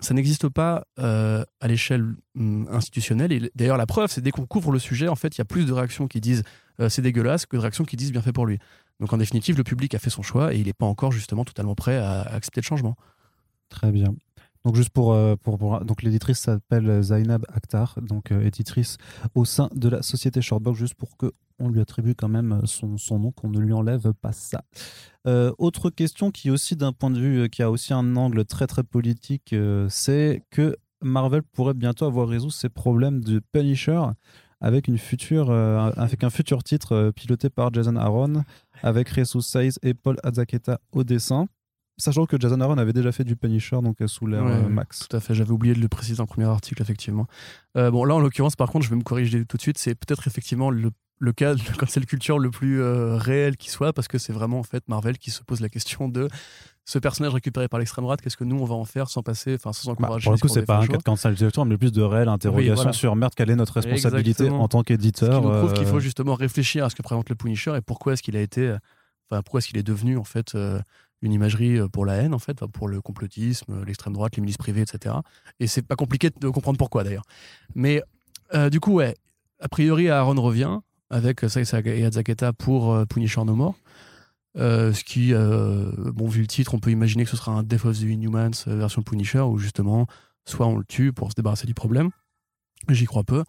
ça 0.01 0.15
n'existe 0.15 0.49
pas 0.49 0.87
euh, 0.99 1.45
à 1.61 1.69
l'échelle 1.69 2.15
hum, 2.37 2.69
institutionnelle. 2.71 3.33
Et 3.33 3.51
d'ailleurs, 3.55 3.77
la 3.77 3.87
preuve, 3.87 4.11
c'est 4.11 4.21
dès 4.21 4.31
qu'on 4.31 4.47
couvre 4.47 4.73
le 4.73 4.79
sujet, 4.79 5.09
en 5.09 5.17
fait, 5.17 5.37
il 5.37 5.39
y 5.39 5.43
a 5.43 5.45
plus 5.45 5.67
de 5.67 5.73
réactions 5.73 6.07
qui 6.07 6.21
disent 6.21 6.43
euh, 6.81 6.89
c'est 6.89 7.03
dégueulasse 7.03 7.47
que 7.47 7.57
de 7.57 7.61
réactions 7.61 7.85
qui 7.85 7.97
disent 7.97 8.13
bien 8.13 8.23
fait 8.23 8.33
pour 8.33 8.47
lui. 8.47 8.59
Donc, 9.01 9.13
en 9.13 9.19
définitive, 9.19 9.57
le 9.57 9.65
public 9.65 9.95
a 9.95 9.99
fait 9.99 10.11
son 10.11 10.23
choix 10.23 10.55
et 10.55 10.59
il 10.59 10.67
n'est 10.67 10.73
pas 10.73 10.87
encore 10.87 11.13
justement 11.13 11.45
totalement 11.45 11.75
prêt 11.75 11.97
à, 11.97 12.23
accepter 12.23 12.61
le 12.61 12.67
changement. 12.67 12.97
Très 13.69 13.93
bien. 13.93 14.15
Donc 14.65 14.75
juste 14.75 14.91
pour, 14.91 15.13
euh, 15.13 15.37
pour, 15.37 15.59
donc 15.85 16.03
l'éditrice 16.03 16.41
s'appelle 16.41 17.03
Zainab 17.03 17.45
Akhtar, 17.49 17.99
donc 18.03 18.33
éditrice 18.33 18.99
au 19.35 19.45
sein 19.45 19.69
de 19.75 19.89
la 19.89 20.03
société 20.03 20.43
Shortbox, 20.43 20.79
juste 20.79 20.95
pour 20.95 21.17
que 21.17 21.33
on 21.59 21.69
lui 21.69 21.81
attribue 21.81 22.15
quand 22.15 22.29
même 22.29 22.61
son, 22.65 22.97
son 22.99 23.19
nom, 23.19 23.33
qu'on 23.33 23.49
ne 23.49 23.59
lui 23.59 23.73
enlève 23.73 24.13
pas 24.13 24.33
ça. 24.33 24.63
Euh, 25.27 25.53
autre 25.59 25.91
question 25.91 26.31
qui 26.31 26.51
aussi 26.51 26.77
d'un 26.77 26.93
point 26.93 27.11
de 27.11 27.21
vue, 27.21 27.41
euh, 27.41 27.49
qui 27.49 27.63
a 27.63 27.71
aussi 27.71 27.93
un 27.93 28.17
angle 28.17 28.45
très 28.45 28.67
très 28.67 28.85
politique, 28.85 29.53
euh, 29.53 29.87
c'est 29.91 30.45
que 30.51 30.77
Marvel 31.03 31.43
pourrait 31.43 31.75
bientôt 31.75 32.07
avoir 32.07 32.29
résolu 32.29 32.51
ses 32.51 32.69
problèmes 32.69 33.23
de 33.23 33.41
Punisher 33.53 34.03
avec, 34.61 34.89
une 34.89 34.99
future, 34.99 35.53
avec 35.53 36.25
un 36.25 36.31
futur 36.31 36.65
titre 36.65 37.13
piloté 37.15 37.49
par 37.49 37.73
Jason 37.73 37.95
Aaron, 37.95 38.43
avec 38.83 39.15
Jesus 39.15 39.43
Saïs 39.43 39.79
et 39.83 39.95
Paul 39.95 40.17
Azaketa 40.25 40.81
au 40.91 41.05
dessin. 41.05 41.47
Sachant 41.99 42.27
que 42.27 42.39
Jason 42.39 42.61
Aaron 42.61 42.79
avait 42.79 42.93
déjà 42.93 43.13
fait 43.13 43.25
du 43.25 43.37
Punisher 43.37 43.79
donc 43.83 43.97
sous 44.07 44.27
l'ère 44.27 44.45
Max. 44.69 45.09
Tout 45.09 45.17
à 45.17 45.21
fait, 45.21 45.35
j'avais 45.35 45.51
oublié 45.51 45.75
de 45.75 45.81
le 45.81 45.89
préciser 45.89 46.17
dans 46.17 46.25
le 46.25 46.29
premier 46.29 46.47
article, 46.47 46.81
effectivement. 46.81 47.27
bon, 47.75 48.05
là 48.05 48.15
en 48.15 48.21
l'occurrence, 48.21 48.57
par 48.57 48.71
contre, 48.71 48.85
je 48.85 48.91
vais 48.91 48.97
me 48.97 49.03
corriger 49.03 49.45
tout 49.45 49.57
de 49.57 49.63
suite, 49.63 49.79
c'est 49.79 49.95
peut-être 49.95 50.27
effectivement 50.27 50.71
le 50.71 50.91
le 51.19 51.33
cas 51.33 51.55
de 51.55 51.61
cancel 51.79 52.07
culture 52.07 52.39
le 52.39 52.51
plus 52.51 52.81
euh, 52.81 53.17
réel 53.17 53.57
qui 53.57 53.71
soit, 53.71 53.93
parce 53.93 54.09
que 54.09 54.19
c'est 54.19 54.33
vraiment 54.33 54.59
en 54.59 54.63
fait 54.63 54.89
Marvel 54.89 55.19
qui 55.19 55.31
se 55.31 55.43
pose 55.43 55.61
la 55.61 55.69
question 55.69 56.09
de 56.09 56.29
ce 56.85 56.99
personnage 56.99 57.35
récupéré 57.35 57.69
par 57.69 57.79
l'extrême 57.79 58.05
droite, 58.05 58.23
qu'est-ce 58.23 58.37
que 58.37 58.45
nous 58.45 58.59
on 58.59 58.65
va 58.65 58.75
en 58.75 58.87
faire 58.87 59.11
sans 59.11 59.23
passer, 59.23 59.55
enfin 59.55 59.73
sans 59.73 59.93
bah, 59.93 60.05
encourager. 60.05 60.25
pour 60.25 60.33
le 60.33 60.39
coup, 60.39 60.49
c'est 60.49 60.65
pas 60.65 60.79
un 60.79 60.87
cas 60.87 60.97
de 60.97 61.03
cancel 61.03 61.35
culture, 61.35 61.65
mais 61.67 61.77
plus 61.77 61.93
de 61.93 62.03
réelle 62.03 62.29
interrogation 62.29 62.93
sur 62.93 63.15
merde, 63.15 63.35
quelle 63.37 63.51
est 63.51 63.57
notre 63.57 63.75
responsabilité 63.75 64.49
en 64.49 64.69
tant 64.69 64.83
qu'éditeur. 64.83 65.35
Ce 65.35 65.39
qui 65.39 65.47
nous 65.47 65.59
prouve 65.59 65.73
qu'il 65.75 65.87
faut 65.87 65.97
euh, 65.97 66.01
justement 66.01 66.35
réfléchir 66.35 66.85
à 66.85 66.91
ce 66.91 66.95
que 66.95 67.03
présente 67.03 67.29
le 67.29 67.35
Punisher 67.35 67.77
et 67.77 67.83
pourquoi 67.83 68.15
est-ce 68.15 68.23
qu'il 68.23 68.37
a 68.37 68.41
été, 68.41 68.75
enfin 69.31 69.43
pourquoi 69.43 69.59
est-ce 69.59 69.69
qu'il 69.69 69.77
est 69.77 69.83
devenu 69.83 70.17
en 70.17 70.25
fait 70.25 70.55
euh, 70.55 70.81
une 71.23 71.33
imagerie 71.33 71.79
pour 71.93 72.07
la 72.07 72.15
haine 72.15 72.35
en 72.35 72.39
fait, 72.39 72.65
pour 72.67 72.89
le 72.89 73.01
complotisme, 73.01 73.85
l'extrême 73.85 74.13
droite, 74.13 74.37
les 74.37 74.41
milices 74.41 74.57
privées, 74.57 74.83
etc. 74.83 75.17
Et 75.61 75.67
c'est 75.67 75.83
pas 75.83 75.97
compliqué 75.97 76.31
de 76.31 76.49
comprendre 76.49 76.79
pourquoi 76.79 77.05
d'ailleurs. 77.05 77.25
Mais 77.75 78.03
du 78.71 78.81
coup, 78.81 78.93
ouais, 78.93 79.15
a 79.61 79.69
priori 79.69 80.09
Aaron 80.09 80.41
revient 80.41 80.79
avec 81.11 81.41
Saïs 81.49 81.73
et 81.73 82.05
Azaketa 82.05 82.53
pour 82.53 82.93
euh, 82.93 83.05
Punisher 83.05 83.45
No 83.45 83.55
More. 83.55 83.75
Euh, 84.57 84.93
ce 84.93 85.05
qui, 85.05 85.33
euh, 85.33 85.93
bon, 85.97 86.27
vu 86.27 86.41
le 86.41 86.47
titre, 86.47 86.75
on 86.75 86.81
peut 86.81 86.91
imaginer 86.91 87.25
que 87.25 87.31
ce 87.31 87.37
sera 87.37 87.53
un 87.53 87.63
Death 87.63 87.85
of 87.85 87.99
the 87.99 88.03
Inhumans 88.03 88.65
version 88.67 89.03
Punisher, 89.03 89.41
où 89.41 89.59
justement, 89.59 90.07
soit 90.47 90.67
on 90.67 90.77
le 90.77 90.85
tue 90.85 91.13
pour 91.13 91.31
se 91.31 91.37
débarrasser 91.37 91.67
du 91.67 91.75
problème, 91.75 92.11
j'y 92.89 93.05
crois 93.05 93.25
peu, 93.25 93.45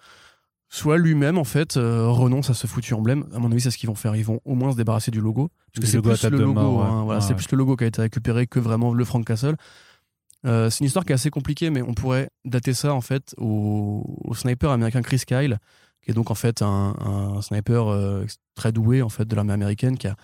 soit 0.69 0.97
lui-même, 0.97 1.37
en 1.37 1.43
fait, 1.43 1.73
renonce 1.75 2.49
à 2.49 2.53
ce 2.53 2.67
foutu 2.67 2.93
emblème. 2.93 3.25
À 3.33 3.39
mon 3.39 3.51
avis, 3.51 3.61
c'est 3.61 3.71
ce 3.71 3.77
qu'ils 3.77 3.89
vont 3.89 3.95
faire. 3.95 4.15
Ils 4.15 4.25
vont 4.25 4.39
au 4.45 4.55
moins 4.55 4.71
se 4.71 4.77
débarrasser 4.77 5.11
du 5.11 5.19
logo. 5.19 5.49
Parce 5.73 5.85
que 5.85 5.91
c'est 5.91 6.01
plus 6.01 6.29
le 6.29 6.37
logo, 6.45 6.79
hein, 6.79 7.03
voilà, 7.03 7.21
c'est 7.21 7.35
plus 7.35 7.51
le 7.51 7.57
logo 7.57 7.75
qui 7.75 7.83
a 7.83 7.87
été 7.87 8.01
récupéré 8.01 8.47
que 8.47 8.59
vraiment 8.59 8.93
le 8.93 9.03
Frank 9.03 9.25
Castle. 9.25 9.55
c'est 10.43 10.79
une 10.79 10.85
histoire 10.85 11.05
qui 11.05 11.11
est 11.11 11.15
assez 11.15 11.31
compliquée, 11.31 11.69
mais 11.69 11.81
on 11.81 11.93
pourrait 11.93 12.29
dater 12.45 12.73
ça, 12.73 12.93
en 12.93 13.01
fait, 13.01 13.33
au, 13.37 14.21
au 14.23 14.35
sniper 14.35 14.71
américain 14.71 15.01
Chris 15.01 15.23
Kyle, 15.25 15.59
qui 16.01 16.11
est 16.11 16.13
donc 16.13 16.31
en 16.31 16.35
fait 16.35 16.61
un, 16.61 17.39
sniper 17.41 17.87
euh, 17.87 18.25
très 18.55 18.71
doué 18.71 19.01
en 19.01 19.09
fait 19.09 19.25
de 19.25 19.35
l'armée 19.35 19.53
américaine 19.53 19.97
qui 19.97 20.07
a 20.07 20.15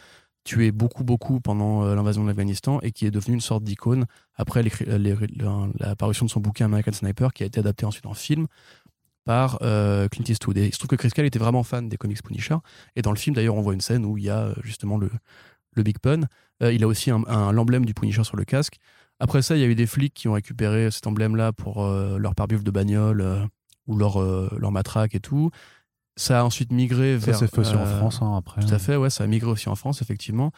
tué 0.43 0.71
beaucoup 0.71 1.03
beaucoup 1.03 1.39
pendant 1.39 1.83
euh, 1.83 1.95
l'invasion 1.95 2.23
de 2.23 2.27
l'Afghanistan 2.27 2.79
et 2.81 2.91
qui 2.91 3.05
est 3.05 3.11
devenu 3.11 3.33
une 3.33 3.41
sorte 3.41 3.63
d'icône 3.63 4.05
après 4.35 4.63
l'apparition 4.63 6.25
de 6.25 6.31
son 6.31 6.39
bouquin 6.39 6.65
American 6.65 6.93
Sniper 6.93 7.33
qui 7.33 7.43
a 7.43 7.45
été 7.45 7.59
adapté 7.59 7.85
ensuite 7.85 8.05
en 8.05 8.13
film 8.13 8.47
par 9.25 9.57
euh, 9.61 10.07
Clint 10.07 10.23
Eastwood. 10.27 10.57
Et 10.57 10.67
il 10.67 10.73
se 10.73 10.77
trouve 10.77 10.89
que 10.89 10.95
Chris 10.95 11.09
Kyle 11.09 11.25
était 11.25 11.39
vraiment 11.39 11.63
fan 11.63 11.89
des 11.89 11.97
comics 11.97 12.23
Punisher. 12.23 12.55
Et 12.95 13.01
dans 13.01 13.11
le 13.11 13.17
film, 13.17 13.35
d'ailleurs, 13.35 13.55
on 13.55 13.61
voit 13.61 13.73
une 13.73 13.81
scène 13.81 14.05
où 14.05 14.17
il 14.17 14.23
y 14.23 14.29
a 14.29 14.53
justement 14.63 14.97
le, 14.97 15.09
le 15.73 15.83
Big 15.83 15.99
Pun. 15.99 16.21
il 16.61 16.83
a 16.83 16.87
aussi 16.87 17.09
l'emblème 17.09 17.85
du 17.85 17.93
Punisher 17.93 18.23
sur 18.23 18.37
le 18.37 18.45
casque. 18.45 18.77
Après 19.19 19.41
ça, 19.41 19.55
il 19.55 19.61
y 19.61 19.63
a 19.63 19.67
eu 19.67 19.75
des 19.75 19.87
flics 19.87 20.13
qui 20.13 20.27
ont 20.27 20.33
récupéré 20.33 20.91
cet 20.91 21.07
emblème-là 21.07 21.51
pour 21.53 21.85
leur 21.85 22.35
pare 22.35 22.47
de 22.47 22.71
bagnole 22.71 23.49
ou 23.87 23.97
leur, 23.97 24.21
euh, 24.21 24.49
leur 24.57 24.71
matraque 24.71 25.15
et 25.15 25.19
tout. 25.19 25.51
Ça 26.17 26.39
a 26.39 26.43
ensuite 26.43 26.71
migré 26.71 27.17
vers. 27.17 27.35
Ça 27.35 27.41
s'est 27.41 27.47
fait 27.47 27.59
aussi 27.59 27.75
en 27.75 27.81
euh, 27.81 27.97
France 27.97 28.21
hein, 28.21 28.35
après. 28.37 28.61
Tout 28.61 28.73
à 28.73 28.79
fait, 28.79 28.95
ouais, 28.95 29.09
ça 29.09 29.25
a 29.25 29.27
migré 29.27 29.51
aussi 29.51 29.67
en 29.67 29.75
France, 29.75 30.01
effectivement. 30.01 30.51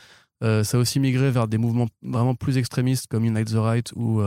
Euh, 0.43 0.63
ça 0.63 0.78
a 0.78 0.80
aussi 0.80 1.00
migré 1.00 1.32
vers 1.32 1.47
des 1.47 1.58
mouvements 1.58 1.88
vraiment 2.04 2.36
plus 2.36 2.58
extrémistes 2.58 3.08
comme 3.08 3.26
Unite 3.26 3.50
the 3.50 3.58
Right 3.58 3.91
ou 3.95 4.21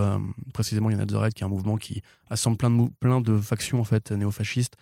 précisément 0.52 0.90
Unite 0.90 1.08
the 1.08 1.16
Right 1.16 1.34
qui 1.34 1.42
est 1.42 1.46
un 1.46 1.50
mouvement 1.50 1.76
qui 1.76 2.02
assemble 2.28 2.56
plein 2.56 2.70
de, 2.70 2.88
plein 2.98 3.20
de 3.20 3.38
factions 3.38 3.80
en 3.80 3.84
fait 3.84 4.10
néofascistes 4.10 4.74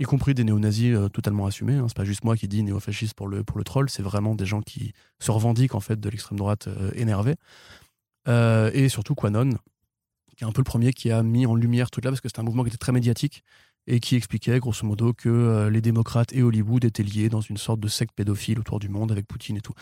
y 0.00 0.04
compris 0.04 0.34
des 0.34 0.42
néo-nazis 0.42 0.96
totalement 1.12 1.46
assumés. 1.46 1.74
Hein. 1.74 1.86
C'est 1.86 1.96
pas 1.96 2.04
juste 2.04 2.24
moi 2.24 2.36
qui 2.36 2.48
dis 2.48 2.64
néo-fasciste 2.64 3.14
pour 3.14 3.28
le, 3.28 3.44
pour 3.44 3.58
le 3.58 3.64
troll, 3.64 3.88
c'est 3.88 4.02
vraiment 4.02 4.34
des 4.34 4.46
gens 4.46 4.60
qui 4.60 4.92
se 5.20 5.30
revendiquent 5.30 5.76
en 5.76 5.80
fait 5.80 6.00
de 6.00 6.08
l'extrême 6.08 6.38
droite 6.38 6.68
énervée. 6.94 7.36
et 8.26 8.88
surtout 8.88 9.14
Quanon, 9.14 9.50
qui 10.36 10.42
est 10.42 10.46
un 10.46 10.52
peu 10.52 10.60
le 10.60 10.64
premier 10.64 10.92
qui 10.92 11.12
a 11.12 11.22
mis 11.22 11.46
en 11.46 11.54
lumière 11.54 11.90
tout 11.90 12.00
là, 12.02 12.10
parce 12.10 12.20
que 12.20 12.28
c'était 12.28 12.40
un 12.40 12.44
mouvement 12.44 12.64
qui 12.64 12.68
était 12.68 12.76
très 12.76 12.92
médiatique 12.92 13.44
et 13.86 14.00
qui 14.00 14.16
expliquait 14.16 14.58
grosso 14.60 14.86
modo 14.86 15.12
que 15.12 15.28
euh, 15.28 15.70
les 15.70 15.80
démocrates 15.80 16.32
et 16.32 16.42
Hollywood 16.42 16.84
étaient 16.84 17.02
liés 17.02 17.28
dans 17.28 17.40
une 17.40 17.56
sorte 17.56 17.80
de 17.80 17.88
secte 17.88 18.14
pédophile 18.14 18.58
autour 18.58 18.78
du 18.78 18.88
monde 18.88 19.12
avec 19.12 19.26
Poutine 19.26 19.56
et 19.56 19.60
tout. 19.60 19.74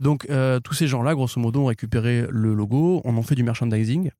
Donc 0.00 0.26
euh, 0.30 0.60
tous 0.60 0.74
ces 0.74 0.88
gens-là, 0.88 1.14
grosso 1.14 1.40
modo, 1.40 1.62
ont 1.62 1.66
récupéré 1.66 2.26
le 2.28 2.54
logo, 2.54 3.00
on 3.04 3.16
en 3.16 3.22
fait 3.22 3.34
du 3.34 3.42
merchandising. 3.42 4.10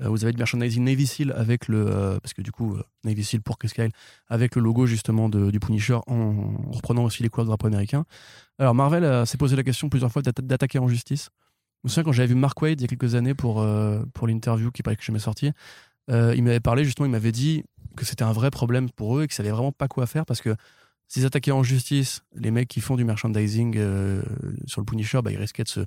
Euh, 0.00 0.08
vous 0.08 0.22
avez 0.22 0.32
du 0.32 0.38
merchandising 0.38 0.84
Navy 0.84 1.06
Seal 1.06 1.32
avec 1.32 1.66
le, 1.66 2.18
parce 2.22 2.32
que 2.34 2.42
du 2.42 2.52
coup 2.52 2.76
Navy 3.04 3.24
Seal 3.24 3.42
pour 3.42 3.58
Chris 3.58 3.70
Kyle 3.74 3.90
avec 4.28 4.54
le 4.54 4.62
logo 4.62 4.86
justement 4.86 5.28
de, 5.28 5.50
du 5.50 5.58
Punisher 5.58 5.98
en, 6.06 6.70
reprenant 6.70 7.04
aussi 7.04 7.22
les 7.24 7.28
couleurs 7.28 7.46
du 7.46 7.48
drapeau 7.48 7.66
américain. 7.66 8.04
Alors 8.58 8.74
Marvel 8.74 9.26
s'est 9.26 9.38
posé 9.38 9.56
la 9.56 9.64
question 9.64 9.88
plusieurs 9.88 10.12
fois 10.12 10.22
d'attaquer 10.22 10.78
en 10.78 10.88
justice. 10.88 11.30
Je 11.82 11.88
me 11.88 11.90
souviens 11.90 12.04
quand 12.04 12.12
j'avais 12.12 12.28
vu 12.28 12.34
Mark 12.34 12.60
Wade 12.60 12.80
il 12.80 12.82
y 12.82 12.84
a 12.84 12.88
quelques 12.88 13.14
années 13.14 13.34
pour, 13.34 13.64
pour 14.14 14.26
l'interview 14.26 14.70
qui 14.70 14.82
paraît 14.82 14.96
que 14.96 15.04
je 15.04 15.12
m'ai 15.12 15.20
sorti, 15.20 15.52
euh, 16.10 16.34
il 16.36 16.42
m'avait 16.42 16.60
parlé 16.60 16.84
justement, 16.84 17.06
il 17.06 17.12
m'avait 17.12 17.32
dit 17.32 17.64
que 17.96 18.04
c'était 18.04 18.24
un 18.24 18.32
vrai 18.32 18.50
problème 18.50 18.90
pour 18.90 19.18
eux 19.18 19.24
et 19.24 19.26
qu'ils 19.26 19.34
savaient 19.34 19.50
vraiment 19.50 19.72
pas 19.72 19.88
quoi 19.88 20.06
faire 20.06 20.24
parce 20.24 20.40
que 20.40 20.54
s'ils 21.08 21.24
attaquaient 21.24 21.52
en 21.52 21.62
justice 21.62 22.22
les 22.34 22.50
mecs 22.50 22.68
qui 22.68 22.80
font 22.80 22.96
du 22.96 23.04
merchandising 23.04 23.76
euh, 23.76 24.22
sur 24.66 24.80
le 24.80 24.84
Punisher, 24.84 25.20
bah, 25.22 25.30
ils 25.30 25.38
risquaient 25.38 25.64
de 25.64 25.68
se 25.68 25.80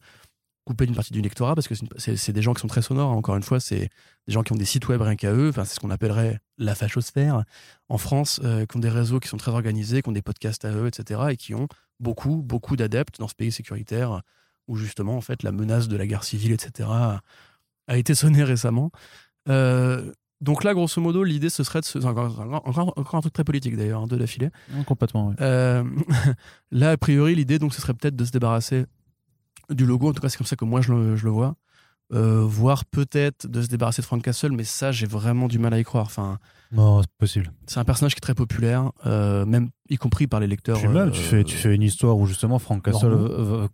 couper 0.65 0.85
d'une 0.85 0.95
partie 0.95 1.13
du 1.13 1.21
lectorat 1.21 1.55
parce 1.55 1.67
que 1.67 1.75
c'est 1.97 2.33
des 2.33 2.41
gens 2.41 2.53
qui 2.53 2.61
sont 2.61 2.67
très 2.67 2.81
sonores. 2.81 3.09
Encore 3.09 3.35
une 3.35 3.43
fois, 3.43 3.59
c'est 3.59 3.89
des 4.27 4.33
gens 4.33 4.43
qui 4.43 4.51
ont 4.51 4.55
des 4.55 4.65
sites 4.65 4.87
web 4.87 5.01
rien 5.01 5.15
qu'à 5.15 5.33
eux. 5.33 5.49
Enfin, 5.49 5.65
c'est 5.65 5.75
ce 5.75 5.79
qu'on 5.79 5.89
appellerait 5.89 6.39
la 6.59 6.75
fachosphère 6.75 7.43
en 7.89 7.97
France, 7.97 8.39
qui 8.69 8.77
ont 8.77 8.79
des 8.79 8.89
réseaux 8.89 9.19
qui 9.19 9.27
sont 9.27 9.37
très 9.37 9.49
organisés, 9.51 10.03
qui 10.03 10.09
ont 10.09 10.13
des 10.13 10.21
podcasts 10.21 10.63
à 10.63 10.71
eux, 10.71 10.85
etc. 10.85 11.19
et 11.31 11.35
qui 11.35 11.55
ont 11.55 11.67
beaucoup, 11.99 12.43
beaucoup 12.43 12.75
d'adeptes 12.75 13.19
dans 13.19 13.27
ce 13.27 13.33
pays 13.33 13.51
sécuritaire 13.51 14.21
où 14.67 14.77
justement, 14.77 15.17
en 15.17 15.21
fait, 15.21 15.43
la 15.43 15.51
menace 15.51 15.87
de 15.87 15.97
la 15.97 16.07
guerre 16.07 16.23
civile, 16.23 16.51
etc., 16.51 16.89
a 17.87 17.97
été 17.97 18.15
sonnée 18.15 18.43
récemment. 18.43 18.91
Euh, 19.49 20.11
donc 20.41 20.63
là, 20.63 20.73
grosso 20.73 20.99
modo, 20.99 21.23
l'idée, 21.23 21.49
ce 21.49 21.63
serait 21.63 21.81
de 21.81 21.85
se... 21.85 21.99
Encore, 21.99 22.39
encore, 22.39 23.15
un 23.15 23.21
truc 23.21 23.33
très 23.33 23.43
politique, 23.43 23.77
d'ailleurs, 23.77 24.01
hein, 24.01 24.07
de 24.07 24.17
d'affilée. 24.17 24.49
complètement, 24.87 25.29
oui. 25.29 25.35
Euh, 25.39 25.83
là, 26.71 26.91
a 26.91 26.97
priori, 26.97 27.35
l'idée, 27.35 27.59
donc, 27.59 27.73
ce 27.73 27.81
serait 27.81 27.93
peut-être 27.93 28.15
de 28.15 28.25
se 28.25 28.31
débarrasser 28.31 28.85
du 29.69 29.85
logo. 29.85 30.09
En 30.09 30.13
tout 30.13 30.21
cas, 30.21 30.29
c'est 30.29 30.37
comme 30.37 30.47
ça 30.47 30.55
que 30.55 30.65
moi, 30.65 30.81
je 30.81 30.93
le, 30.93 31.15
je 31.15 31.25
le 31.25 31.31
vois. 31.31 31.55
Euh, 32.13 32.41
voire 32.43 32.83
peut-être 32.85 33.47
de 33.47 33.61
se 33.61 33.67
débarrasser 33.67 34.01
de 34.01 34.05
Frank 34.05 34.21
Castle, 34.21 34.51
mais 34.51 34.65
ça, 34.65 34.91
j'ai 34.91 35.05
vraiment 35.05 35.47
du 35.47 35.59
mal 35.59 35.73
à 35.73 35.79
y 35.79 35.83
croire. 35.83 36.05
Enfin, 36.05 36.39
non, 36.73 37.01
c'est 37.01 37.11
possible. 37.17 37.51
C'est 37.67 37.79
un 37.79 37.85
personnage 37.85 38.15
qui 38.15 38.19
est 38.19 38.21
très 38.21 38.35
populaire, 38.35 38.91
euh, 39.05 39.45
même 39.45 39.69
y 39.89 39.97
compris 39.97 40.27
par 40.27 40.39
les 40.39 40.47
lecteurs. 40.47 40.81
Même, 40.89 41.11
tu, 41.11 41.21
fais, 41.21 41.43
tu 41.43 41.55
fais 41.55 41.73
une 41.73 41.81
histoire 41.81 42.17
où 42.17 42.25
justement 42.25 42.59
Frank 42.59 42.83
Castle, 42.83 43.17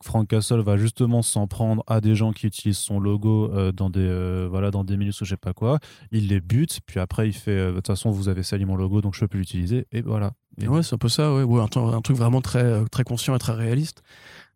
Frank 0.03 0.27
Castle 0.27 0.61
va 0.61 0.77
justement 0.77 1.21
s'en 1.21 1.47
prendre 1.47 1.83
à 1.87 1.99
des 1.99 2.15
gens 2.15 2.31
qui 2.31 2.47
utilisent 2.47 2.77
son 2.77 2.99
logo 2.99 3.51
dans 3.71 3.89
des 3.89 4.47
voilà 4.49 4.71
dans 4.71 4.83
des 4.83 4.97
milieux 4.97 5.11
ou 5.21 5.25
je 5.25 5.29
sais 5.29 5.37
pas 5.37 5.53
quoi. 5.53 5.79
Il 6.11 6.27
les 6.27 6.41
bute, 6.41 6.79
puis 6.85 6.99
après 6.99 7.27
il 7.27 7.33
fait 7.33 7.67
de 7.67 7.75
toute 7.75 7.87
façon 7.87 8.09
vous 8.09 8.29
avez 8.29 8.41
sali 8.43 8.65
mon 8.65 8.75
logo 8.75 9.01
donc 9.01 9.13
je 9.13 9.19
peux 9.21 9.27
plus 9.27 9.39
l'utiliser 9.39 9.85
et 9.91 10.01
voilà. 10.01 10.31
ouais, 10.59 10.81
c'est 10.81 10.95
un 10.95 10.97
peu 10.97 11.09
ça, 11.09 11.33
ouais, 11.33 11.43
ouais 11.43 11.61
un, 11.61 11.93
un, 11.93 12.01
truc 12.01 12.17
vraiment 12.17 12.41
très 12.41 12.83
très 12.85 13.03
conscient 13.03 13.35
et 13.35 13.39
très 13.39 13.53
réaliste. 13.53 14.01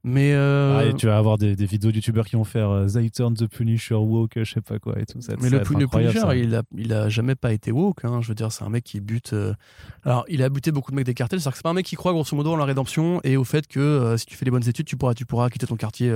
Mais 0.03 0.33
euh... 0.33 0.89
ah, 0.89 0.93
tu 0.93 1.05
vas 1.05 1.17
avoir 1.17 1.37
des, 1.37 1.55
des 1.55 1.65
vidéos 1.65 1.91
youtubeurs 1.91 2.25
qui 2.25 2.35
vont 2.35 2.43
faire 2.43 2.69
euh, 2.71 2.87
They 2.87 3.11
Turn 3.11 3.35
the 3.35 3.45
Punisher 3.45 3.93
woke, 3.93 4.33
je 4.35 4.51
sais 4.51 4.61
pas 4.61 4.79
quoi 4.79 4.99
et 4.99 5.05
tout 5.05 5.21
ça. 5.21 5.33
Mais 5.39 5.49
le, 5.49 5.59
Punisher, 5.61 6.23
il 6.35 6.55
a, 6.55 6.63
il 6.75 6.91
a 6.91 7.07
jamais 7.07 7.35
pas 7.35 7.53
été 7.53 7.71
woke. 7.71 8.03
Hein. 8.03 8.19
Je 8.21 8.27
veux 8.29 8.33
dire, 8.33 8.51
c'est 8.51 8.63
un 8.63 8.69
mec 8.69 8.83
qui 8.83 8.99
bute. 8.99 9.33
Euh, 9.33 9.53
alors, 10.03 10.25
il 10.27 10.41
a 10.41 10.49
buté 10.49 10.71
beaucoup 10.71 10.89
de 10.89 10.95
mecs 10.95 11.05
des 11.05 11.13
cartels. 11.13 11.39
C'est-à-dire 11.39 11.51
que 11.51 11.57
c'est 11.57 11.63
pas 11.63 11.69
un 11.69 11.75
mec 11.75 11.85
qui 11.85 11.95
croit 11.95 12.13
grosso 12.13 12.35
modo 12.35 12.51
en 12.51 12.57
la 12.57 12.65
rédemption 12.65 13.21
et 13.23 13.37
au 13.37 13.43
fait 13.43 13.67
que 13.67 13.79
euh, 13.79 14.17
si 14.17 14.25
tu 14.25 14.35
fais 14.35 14.45
les 14.45 14.51
bonnes 14.51 14.67
études, 14.67 14.87
tu 14.87 14.97
pourras, 14.97 15.13
tu 15.13 15.25
pourras 15.25 15.49
quitter 15.49 15.67
ton 15.67 15.75
quartier 15.75 16.11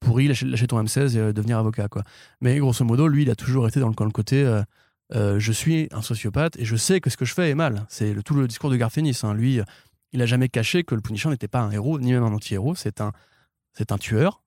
pourri, 0.00 0.28
lâcher, 0.28 0.44
lâcher, 0.44 0.66
ton 0.66 0.82
M16 0.82 1.16
et 1.16 1.32
devenir 1.32 1.58
avocat. 1.58 1.88
Quoi. 1.88 2.02
Mais 2.42 2.58
grosso 2.58 2.84
modo, 2.84 3.08
lui, 3.08 3.22
il 3.22 3.30
a 3.30 3.34
toujours 3.34 3.66
été 3.66 3.80
dans 3.80 3.88
le, 3.88 3.94
dans 3.94 4.04
le 4.04 4.10
côté. 4.10 4.44
je 5.14 5.52
suis 5.52 5.88
un 5.92 6.02
sociopathe 6.02 6.58
et 6.58 6.66
je 6.66 6.76
sais 6.76 7.00
que 7.00 7.08
ce 7.08 7.16
que 7.16 7.24
je 7.24 7.32
fais 7.32 7.48
est 7.48 7.54
mal. 7.54 7.86
C'est 7.88 8.12
le, 8.12 8.22
tout 8.22 8.34
le 8.34 8.46
discours 8.46 8.68
de 8.68 8.76
Garfénis. 8.76 9.18
Hein. 9.22 9.32
Lui, 9.32 9.60
il 10.12 10.22
a 10.22 10.26
jamais 10.26 10.48
caché 10.48 10.84
que 10.84 10.94
le 10.94 11.00
Punisher 11.00 11.28
n'était 11.28 11.48
pas 11.48 11.60
un 11.60 11.70
héros 11.70 11.98
ni 11.98 12.12
même 12.12 12.22
un 12.22 12.32
anti-héros. 12.32 12.74
C'est 12.74 13.00
un 13.00 13.12
c'est 13.74 13.92
un 13.92 13.98
tueur, 13.98 14.42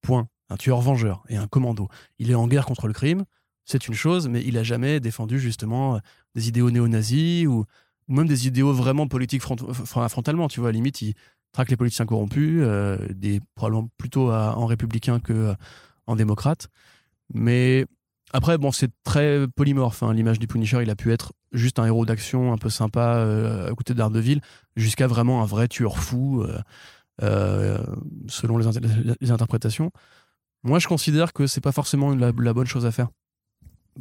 point. 0.00 0.28
Un 0.48 0.56
tueur 0.56 0.80
vengeur 0.80 1.22
et 1.28 1.36
un 1.36 1.46
commando. 1.46 1.88
Il 2.18 2.30
est 2.30 2.34
en 2.34 2.48
guerre 2.48 2.66
contre 2.66 2.88
le 2.88 2.92
crime, 2.92 3.24
c'est 3.64 3.86
une 3.86 3.94
chose, 3.94 4.28
mais 4.28 4.42
il 4.44 4.58
a 4.58 4.64
jamais 4.64 4.98
défendu 4.98 5.38
justement 5.38 5.94
euh, 5.94 5.98
des 6.34 6.48
idéaux 6.48 6.70
néo-nazis 6.72 7.46
ou, 7.46 7.64
même 8.08 8.26
des 8.26 8.48
idéaux 8.48 8.72
vraiment 8.72 9.06
politiques 9.06 9.42
frontalement. 9.42 10.48
Tu 10.48 10.58
vois, 10.58 10.70
à 10.70 10.72
la 10.72 10.76
limite, 10.76 11.00
il 11.02 11.14
traque 11.52 11.70
les 11.70 11.76
politiciens 11.76 12.06
corrompus, 12.06 12.62
euh, 12.64 12.98
des, 13.10 13.40
probablement 13.54 13.88
plutôt 13.96 14.32
en 14.32 14.66
républicain 14.66 15.20
que 15.20 15.32
euh, 15.32 15.54
en 16.08 16.16
démocrate. 16.16 16.68
Mais 17.32 17.86
après, 18.32 18.58
bon, 18.58 18.72
c'est 18.72 18.90
très 19.04 19.46
polymorphe. 19.54 20.02
Hein. 20.02 20.12
L'image 20.12 20.40
du 20.40 20.48
Punisher, 20.48 20.82
il 20.82 20.90
a 20.90 20.96
pu 20.96 21.12
être 21.12 21.32
juste 21.52 21.78
un 21.78 21.86
héros 21.86 22.06
d'action 22.06 22.52
un 22.52 22.58
peu 22.58 22.70
sympa 22.70 23.24
à 23.68 23.74
côté 23.74 23.94
d'Ardeville, 23.94 24.40
jusqu'à 24.76 25.06
vraiment 25.06 25.42
un 25.42 25.46
vrai 25.46 25.68
tueur 25.68 25.98
fou. 25.98 26.44
Euh, 27.22 27.78
selon 28.28 28.56
les, 28.56 29.30
interprétations. 29.30 29.90
Moi, 30.62 30.78
je 30.78 30.88
considère 30.88 31.34
que 31.34 31.46
c'est 31.46 31.60
pas 31.60 31.72
forcément 31.72 32.14
la, 32.14 32.32
bonne 32.32 32.66
chose 32.66 32.86
à 32.86 32.92
faire. 32.92 33.08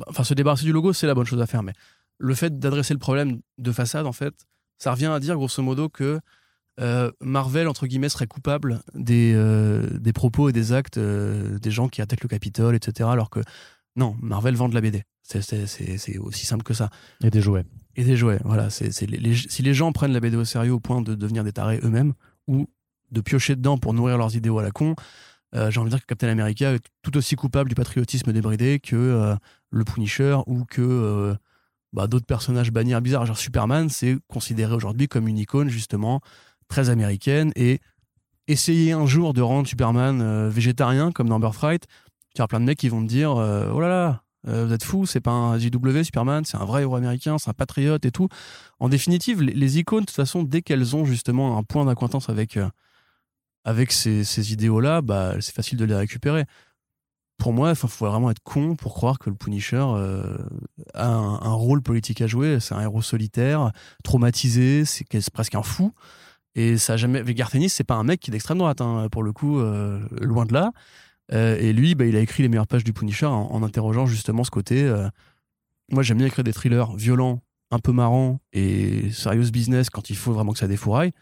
Enfin, 0.07 0.23
se 0.23 0.33
débarrasser 0.33 0.63
du 0.63 0.71
logo, 0.71 0.93
c'est 0.93 1.07
la 1.07 1.15
bonne 1.15 1.25
chose 1.25 1.41
à 1.41 1.45
faire, 1.45 1.62
mais 1.62 1.73
le 2.17 2.33
fait 2.33 2.59
d'adresser 2.59 2.93
le 2.93 2.99
problème 2.99 3.41
de 3.57 3.71
façade, 3.73 4.05
en 4.05 4.13
fait, 4.13 4.33
ça 4.77 4.91
revient 4.91 5.07
à 5.07 5.19
dire 5.19 5.35
grosso 5.35 5.62
modo 5.62 5.89
que 5.89 6.19
euh, 6.79 7.12
Marvel, 7.19 7.67
entre 7.67 7.88
guillemets, 7.88 8.07
serait 8.07 8.27
coupable 8.27 8.81
euh, 8.95 9.99
des 9.99 10.13
propos 10.13 10.47
et 10.47 10.53
des 10.53 10.71
actes 10.71 10.97
des 10.97 11.71
gens 11.71 11.89
qui 11.89 12.01
attaquent 12.01 12.23
le 12.23 12.29
Capitole, 12.29 12.75
etc. 12.75 13.09
Alors 13.12 13.29
que 13.29 13.41
non, 13.95 14.15
Marvel 14.21 14.56
vend 14.56 14.69
de 14.69 14.75
la 14.75 14.82
BD. 14.82 15.04
C'est 15.23 16.17
aussi 16.17 16.45
simple 16.45 16.63
que 16.63 16.73
ça. 16.73 16.89
Et 17.23 17.30
des 17.30 17.41
jouets. 17.41 17.65
Et 17.95 18.04
des 18.04 18.15
jouets, 18.15 18.39
voilà. 18.45 18.69
c'est 18.69 18.91
si 18.91 19.06
les 19.08 19.73
gens 19.73 19.91
prennent 19.91 20.13
la 20.13 20.19
BD 20.19 20.38
au 20.38 20.45
sérieux 20.45 20.73
au 20.73 20.80
point 20.80 21.02
de 21.02 21.15
devenir 21.15 21.43
des 21.43 21.52
tarés 21.52 21.80
eux-mêmes, 21.84 22.13
ou 22.47 22.67
de 23.12 23.21
piocher 23.21 23.56
dedans 23.56 23.78
pour 23.78 23.93
nourrir 23.93 24.17
leurs 24.17 24.36
idéaux 24.36 24.60
à 24.60 24.63
la 24.63 24.71
con, 24.71 24.95
euh, 25.56 25.71
j'ai 25.71 25.80
envie 25.80 25.89
de 25.89 25.95
dire 25.95 26.02
que 26.02 26.08
Captain 26.08 26.30
America 26.30 26.73
est 26.73 26.86
tout 27.02 27.17
aussi 27.17 27.36
coupable 27.36 27.69
du 27.69 27.75
patriotisme 27.75 28.32
débridé 28.32 28.80
que 28.80 28.95
euh, 28.95 29.36
le 29.71 29.84
Punisher 29.84 30.38
ou 30.45 30.65
que 30.65 30.82
euh, 30.82 31.36
bah, 31.91 32.08
d'autres 32.08 32.25
personnages 32.25 32.71
bannières 32.71 33.02
bizarres. 33.02 33.25
Genre 33.25 33.38
Superman, 33.38 33.89
c'est 33.89 34.17
considéré 34.28 34.73
aujourd'hui 34.75 35.08
comme 35.08 35.28
une 35.28 35.39
icône 35.39 35.69
justement 35.69 36.21
très 36.67 36.89
américaine 36.89 37.52
et 37.56 37.80
essayer 38.47 38.91
un 38.91 39.08
jour 39.08 39.34
de 39.34 39.41
rendre 39.41 39.67
Superman 39.67 40.49
végétarien 40.49 41.12
comme 41.12 41.30
dans 41.30 41.39
Birthright, 41.39 41.86
plein 42.47 42.60
de 42.60 42.65
mecs 42.65 42.78
qui 42.78 42.89
vont 42.89 43.02
te 43.02 43.08
dire 43.08 43.32
oh 43.32 43.80
là 43.80 43.88
là, 43.88 44.23
vous 44.43 44.71
êtes 44.71 44.84
fous, 44.84 45.06
c'est 45.06 45.19
pas 45.19 45.32
un 45.32 45.58
JW 45.58 46.04
Superman, 46.04 46.45
c'est 46.45 46.58
un 46.58 46.65
vrai 46.65 46.84
héros 46.84 46.95
américain, 46.95 47.38
c'est 47.38 47.49
un 47.49 47.54
patriote 47.54 48.06
et 48.06 48.12
tout. 48.12 48.30
En 48.80 48.89
définitive, 48.89 49.41
les, 49.41 49.80
icônes, 49.80 50.02
de 50.02 50.06
toute 50.06 50.15
façon, 50.15 50.43
dès 50.43 50.62
qu'elles 50.62 50.95
ont 50.95 51.06
justement 51.06 51.58
un 51.58 51.63
point 51.63 51.86
d'acquaintance 51.86 52.30
avec 52.30 52.58
avec 53.65 53.91
ces, 53.91 54.54
idéaux-là, 54.54 55.02
bah, 55.02 55.36
c'est 55.39 55.54
facile 55.54 55.78
de 55.78 55.86
les 55.86 55.95
récupérer. 55.95 56.45
Pour 57.38 57.54
moi, 57.54 57.69
il 57.69 57.75
faut 57.75 57.88
vraiment 57.88 58.32
être 58.32 58.41
con 58.43 58.75
pour 58.75 58.93
croire 58.93 59.17
que 59.17 59.30
le 59.30 59.36
Punisher 59.36 59.78
euh, 59.82 60.38
a 60.93 61.08
un, 61.08 61.54
rôle 61.54 61.82
politique 61.82 62.21
à 62.21 62.28
jouer. 62.28 62.60
C'est 62.60 62.75
un 62.75 62.82
héros 62.82 63.02
solitaire, 63.02 63.71
traumatisé, 64.04 64.84
c'est 64.86 65.06
presque 65.32 65.56
un 65.56 65.63
fou. 65.63 65.93
Et 66.56 66.78
ça 66.78 66.93
a 66.93 66.97
jamais. 66.97 67.23
Garth 67.34 67.56
c'est 67.69 67.86
pas 67.86 67.95
un 67.95 68.04
mec 68.04 68.19
qui 68.19 68.32
est 68.32 68.34
d'extrême 68.34 68.58
droite, 68.58 68.82
hein, 68.82 69.08
pour 69.10 69.23
le 69.23 69.32
coup, 69.32 69.60
euh, 69.60 70.02
loin 70.19 70.45
de 70.45 70.54
là. 70.54 70.71
Euh, 71.31 71.57
et 71.59 71.73
lui, 71.73 71.95
bah, 71.95 72.05
il 72.05 72.15
a 72.15 72.19
écrit 72.19 72.43
les 72.43 72.49
meilleures 72.49 72.67
pages 72.67 72.83
du 72.83 72.93
Punisher 72.93 73.27
en, 73.27 73.61
interrogeant 73.63 74.05
justement 74.05 74.43
ce 74.43 74.51
côté. 74.51 74.91
moi, 75.91 76.03
j'aime 76.03 76.17
bien 76.17 76.27
écrire 76.27 76.43
des 76.43 76.53
thrillers 76.53 76.93
violents, 76.95 77.41
un 77.71 77.79
peu 77.79 77.91
marrants 77.91 78.39
et 78.53 79.11
serious 79.11 79.51
business 79.51 79.89
quand 79.89 80.09
il 80.09 80.15
faut 80.15 80.33
vraiment 80.33 80.53
que 80.53 80.59
ça 80.59 80.67
défouraille 80.67 81.13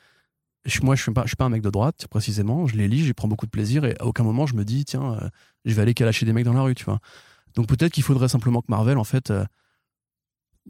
moi, 0.84 0.96
je 0.96 1.02
suis 1.02 1.12
pas, 1.12 1.24
je 1.24 1.28
suis 1.28 1.36
pas 1.36 1.46
un 1.46 1.50
mec 1.50 1.62
de 1.62 1.70
droite, 1.70 2.08
précisément. 2.10 2.68
Je 2.68 2.76
les 2.76 2.88
lis, 2.88 3.06
j'y 3.06 3.14
prends 3.14 3.28
beaucoup 3.28 3.46
de 3.46 3.52
plaisir 3.52 3.86
et 3.86 3.96
à 4.00 4.06
aucun 4.06 4.24
moment 4.24 4.46
je 4.46 4.56
me 4.56 4.66
dis, 4.66 4.86
tiens, 4.86 5.14
euh, 5.14 5.30
je 5.66 5.74
vais 5.74 5.82
aller 5.82 5.94
calacher 5.94 6.26
des 6.26 6.34
mecs 6.34 6.46
dans 6.46 6.54
la 6.54 6.62
rue, 6.62 6.76
tu 6.76 6.86
vois. 6.86 7.00
Donc 7.56 7.68
peut-être 7.68 7.92
qu'il 7.94 8.04
faudrait 8.04 8.28
simplement 8.28 8.62
que 8.62 8.68
Marvel, 8.70 8.98
en 8.98 9.04
fait, 9.04 9.32
euh, 9.32 9.46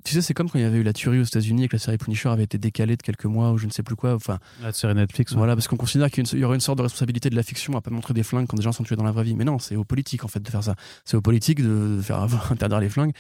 tu 0.04 0.14
sais, 0.14 0.22
c'est 0.22 0.34
comme 0.34 0.50
quand 0.50 0.60
il 0.60 0.64
y 0.64 0.66
avait 0.66 0.78
eu 0.78 0.84
la 0.84 0.94
tuerie 0.94 1.20
aux 1.20 1.24
États-Unis 1.24 1.66
et 1.66 1.68
que 1.68 1.76
la 1.76 1.80
série 1.80 1.98
Punisher 1.98 2.30
avait 2.30 2.44
été 2.44 2.58
décalée 2.58 2.96
de 2.96 3.02
quelques 3.02 3.26
mois 3.26 3.52
ou 3.52 3.58
je 3.58 3.66
ne 3.66 3.72
sais 3.72 3.84
plus 3.84 3.96
quoi. 3.96 4.14
Enfin, 4.14 4.40
la 4.62 4.72
série 4.74 4.96
Netflix. 4.96 5.34
Voilà, 5.34 5.56
parce 5.56 5.68
qu'on 5.68 5.78
considère 5.78 6.10
qu'il 6.12 6.26
y, 6.38 6.44
aurait 6.44 6.56
une 6.56 6.62
sorte 6.62 6.78
de 6.78 6.84
responsabilité 6.84 7.30
de 7.30 7.36
la 7.36 7.44
fiction 7.44 7.76
à 7.78 7.82
pas 7.82 7.92
montrer 7.92 8.14
des 8.14 8.24
flingues 8.24 8.48
quand 8.48 8.58
des 8.58 8.64
gens 8.64 8.72
sont 8.72 8.84
tués 8.84 8.96
dans 8.96 9.04
la 9.04 9.12
vraie 9.12 9.24
vie. 9.24 9.36
Mais 9.36 9.46
non, 9.46 9.60
c'est 9.60 9.76
aux 9.76 9.84
politiques 9.84 10.24
en 10.24 10.28
fait 10.28 10.40
de 10.40 10.50
faire 10.50 10.64
ça. 10.64 10.76
C'est 11.06 11.18
aux 11.18 11.22
politiques 11.22 11.62
de, 11.62 12.00
faire 12.02 12.20
interdire 12.52 12.80
les 12.80 12.90
flingues. 12.90 13.14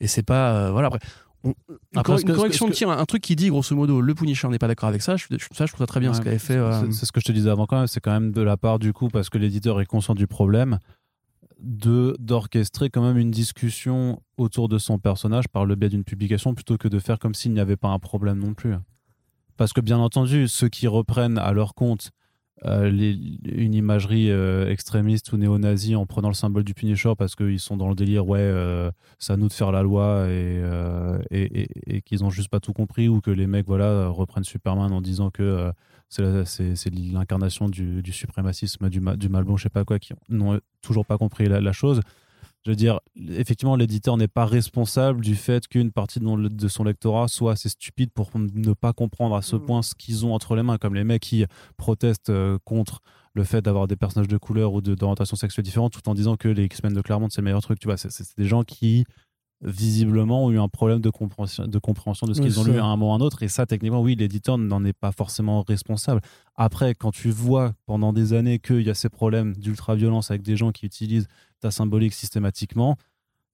Et 0.00 0.08
c'est 0.08 0.22
pas. 0.22 0.54
Euh, 0.54 0.70
voilà, 0.70 0.88
après, 1.96 2.22
une, 2.22 2.34
correction 2.34 2.68
de 2.68 2.72
tir, 2.72 2.88
un 2.88 3.04
truc 3.04 3.22
qui 3.22 3.34
dit 3.34 3.48
grosso 3.48 3.74
modo 3.74 4.00
le 4.00 4.14
Punisher 4.14 4.48
n'est 4.48 4.58
pas 4.58 4.68
d'accord 4.68 4.88
avec 4.88 5.02
ça, 5.02 5.16
je, 5.16 5.26
ça 5.52 5.66
je 5.66 5.72
trouve 5.72 5.78
ça 5.78 5.86
très 5.86 5.98
bien 5.98 6.14
ce 6.14 6.20
qu'avait 6.20 6.38
fait. 6.38 6.56
Euh, 6.56 6.90
c'est 6.92 7.04
ce 7.04 7.10
que 7.10 7.20
je 7.20 7.24
te 7.24 7.32
disais 7.32 7.50
avant 7.50 7.66
quand 7.66 7.78
même, 7.78 7.86
c'est 7.88 8.00
quand 8.00 8.12
même 8.12 8.30
de 8.30 8.42
la 8.42 8.56
part 8.56 8.78
du 8.78 8.92
coup 8.92 9.08
parce 9.08 9.28
que 9.28 9.38
l'éditeur 9.38 9.80
est 9.80 9.86
conscient 9.86 10.14
du 10.14 10.28
problème 10.28 10.78
de 11.62 12.16
d'orchestrer 12.18 12.90
quand 12.90 13.02
même 13.02 13.18
une 13.18 13.30
discussion 13.30 14.20
autour 14.36 14.68
de 14.68 14.78
son 14.78 14.98
personnage 14.98 15.48
par 15.48 15.64
le 15.64 15.74
biais 15.74 15.88
d'une 15.88 16.04
publication 16.04 16.54
plutôt 16.54 16.76
que 16.76 16.88
de 16.88 16.98
faire 16.98 17.18
comme 17.18 17.34
s'il 17.34 17.52
n'y 17.52 17.60
avait 17.60 17.76
pas 17.76 17.88
un 17.88 17.98
problème 17.98 18.38
non 18.38 18.54
plus. 18.54 18.74
Parce 19.56 19.72
que 19.72 19.80
bien 19.80 19.98
entendu, 19.98 20.48
ceux 20.48 20.68
qui 20.68 20.86
reprennent 20.88 21.38
à 21.38 21.52
leur 21.52 21.74
compte 21.74 22.10
euh, 22.64 22.90
une 23.44 23.74
imagerie 23.74 24.30
euh, 24.30 24.70
extrémiste 24.70 25.32
ou 25.32 25.36
néo-nazie 25.36 25.96
en 25.96 26.06
prenant 26.06 26.28
le 26.28 26.34
symbole 26.34 26.62
du 26.62 26.74
Punisher 26.74 27.12
parce 27.18 27.34
qu'ils 27.34 27.58
sont 27.58 27.76
dans 27.76 27.88
le 27.88 27.96
délire, 27.96 28.26
ouais, 28.26 28.38
euh, 28.40 28.90
c'est 29.18 29.32
à 29.32 29.36
nous 29.36 29.48
de 29.48 29.52
faire 29.52 29.72
la 29.72 29.82
loi 29.82 30.26
et, 30.28 30.62
et, 31.30 31.68
et, 31.86 32.02
qu'ils 32.02 32.24
ont 32.24 32.30
juste 32.30 32.48
pas 32.48 32.60
tout 32.60 32.72
compris 32.72 33.08
ou 33.08 33.20
que 33.20 33.30
les 33.30 33.48
mecs 33.48 33.66
voilà, 33.66 34.08
reprennent 34.08 34.44
Superman 34.44 34.92
en 34.92 35.00
disant 35.00 35.30
que 35.30 35.72
c'est 36.12 36.94
l'incarnation 36.94 37.68
du, 37.68 38.02
du, 38.02 38.12
suprémacisme, 38.12 38.88
du, 38.88 39.00
du 39.16 39.28
mal 39.28 39.44
bon, 39.44 39.56
je 39.56 39.64
sais 39.64 39.70
pas 39.70 39.84
quoi, 39.84 39.98
qui 39.98 40.12
n'ont 40.28 40.60
toujours 40.80 41.06
pas 41.06 41.18
compris 41.18 41.46
la 41.46 41.72
chose 41.72 42.02
je 42.64 42.70
veux 42.70 42.76
dire, 42.76 43.00
effectivement, 43.16 43.74
l'éditeur 43.74 44.16
n'est 44.16 44.28
pas 44.28 44.46
responsable 44.46 45.20
du 45.20 45.34
fait 45.34 45.66
qu'une 45.66 45.90
partie 45.90 46.20
de, 46.20 46.68
son 46.68 46.84
lectorat 46.84 47.26
soit 47.26 47.52
assez 47.52 47.68
stupide 47.68 48.10
pour 48.12 48.30
ne 48.36 48.72
pas 48.72 48.92
comprendre 48.92 49.34
à 49.34 49.42
ce 49.42 49.56
mm. 49.56 49.66
point 49.66 49.82
ce 49.82 49.94
qu'ils 49.96 50.24
ont 50.24 50.32
entre 50.32 50.54
les 50.54 50.62
mains, 50.62 50.78
comme 50.78 50.94
les 50.94 51.02
mecs 51.02 51.22
qui 51.22 51.44
protestent 51.76 52.30
euh, 52.30 52.58
contre 52.64 53.00
le 53.34 53.42
fait 53.42 53.62
d'avoir 53.62 53.88
des 53.88 53.96
personnages 53.96 54.28
de 54.28 54.36
couleur 54.36 54.74
ou 54.74 54.80
d'orientation 54.80 55.36
sexuelle 55.36 55.64
différente, 55.64 55.92
tout 55.92 56.08
en 56.08 56.14
disant 56.14 56.36
que 56.36 56.48
les 56.48 56.64
X-Men 56.64 56.92
de 56.92 57.00
Claremont, 57.00 57.30
c'est 57.30 57.40
le 57.40 57.46
meilleur 57.46 57.62
truc. 57.62 57.80
Tu 57.80 57.88
vois, 57.88 57.96
c'est 57.96 58.10
des 58.36 58.46
gens 58.46 58.62
qui 58.62 59.06
visiblement 59.62 60.46
ont 60.46 60.50
eu 60.50 60.58
un 60.58 60.68
problème 60.68 61.00
de 61.00 61.10
compréhension 61.10 61.66
de, 61.66 61.78
compréhension 61.78 62.26
de 62.26 62.34
ce 62.34 62.40
qu'ils 62.40 62.58
ont 62.58 62.64
lu 62.64 62.78
à 62.78 62.84
un 62.84 62.96
moment 62.96 63.10
ou 63.10 63.12
à 63.12 63.16
un 63.16 63.20
autre. 63.20 63.42
Et 63.42 63.48
ça, 63.48 63.66
techniquement, 63.66 64.00
oui, 64.00 64.16
l'éditeur 64.16 64.58
n'en 64.58 64.84
est 64.84 64.92
pas 64.92 65.12
forcément 65.12 65.62
responsable. 65.62 66.20
Après, 66.56 66.94
quand 66.94 67.12
tu 67.12 67.30
vois 67.30 67.72
pendant 67.86 68.12
des 68.12 68.32
années 68.32 68.58
qu'il 68.58 68.82
y 68.82 68.90
a 68.90 68.94
ces 68.94 69.08
problèmes 69.08 69.54
d'ultra-violence 69.56 70.30
avec 70.30 70.42
des 70.42 70.56
gens 70.56 70.72
qui 70.72 70.86
utilisent 70.86 71.28
ta 71.60 71.70
symbolique 71.70 72.12
systématiquement, 72.12 72.96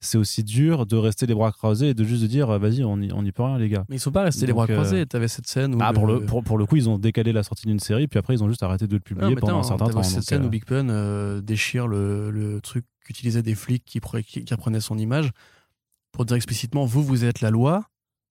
c'est 0.00 0.18
aussi 0.18 0.44
dur 0.44 0.86
de 0.86 0.96
rester 0.96 1.26
les 1.26 1.34
bras 1.34 1.50
croisés 1.50 1.88
et 1.88 1.94
de 1.94 2.04
juste 2.04 2.22
de 2.22 2.28
dire 2.28 2.56
vas-y 2.58 2.84
on 2.84 3.00
y, 3.00 3.12
on 3.12 3.24
y 3.24 3.32
peut 3.32 3.42
rien 3.42 3.58
les 3.58 3.68
gars. 3.68 3.84
Mais 3.88 3.96
ils 3.96 4.00
sont 4.00 4.12
pas 4.12 4.22
restés 4.22 4.46
les 4.46 4.52
bras 4.52 4.66
euh, 4.68 4.72
croisés. 4.72 5.06
T'avais 5.06 5.26
cette 5.26 5.48
scène 5.48 5.74
où 5.74 5.78
ah, 5.80 5.92
pour, 5.92 6.06
le, 6.06 6.24
pour, 6.24 6.56
le 6.56 6.66
coup 6.66 6.76
ils 6.76 6.88
ont 6.88 6.98
décalé 6.98 7.32
la 7.32 7.42
sortie 7.42 7.66
d'une 7.66 7.80
série 7.80 8.06
puis 8.06 8.18
après 8.18 8.34
ils 8.34 8.44
ont 8.44 8.48
juste 8.48 8.62
arrêté 8.62 8.86
de 8.86 8.94
le 8.94 9.00
publier 9.00 9.34
pendant 9.34 9.58
un 9.58 9.62
certain 9.64 9.88
temps. 9.88 10.02
cette 10.04 10.22
scène 10.22 10.42
où 10.42 10.46
euh, 10.46 10.50
Big 10.50 10.64
Pun 10.64 10.88
euh, 10.88 11.40
déchire 11.40 11.88
le, 11.88 12.30
le 12.30 12.60
truc 12.60 12.84
qu'utilisaient 13.04 13.42
des 13.42 13.56
flics 13.56 13.84
qui, 13.84 14.00
qui, 14.24 14.44
qui 14.44 14.54
apprenaient 14.54 14.80
son 14.80 14.98
image 14.98 15.32
pour 16.18 16.26
dire 16.26 16.36
explicitement 16.36 16.84
vous, 16.84 17.02
vous 17.02 17.24
êtes 17.24 17.40
la 17.40 17.50
loi. 17.50 17.84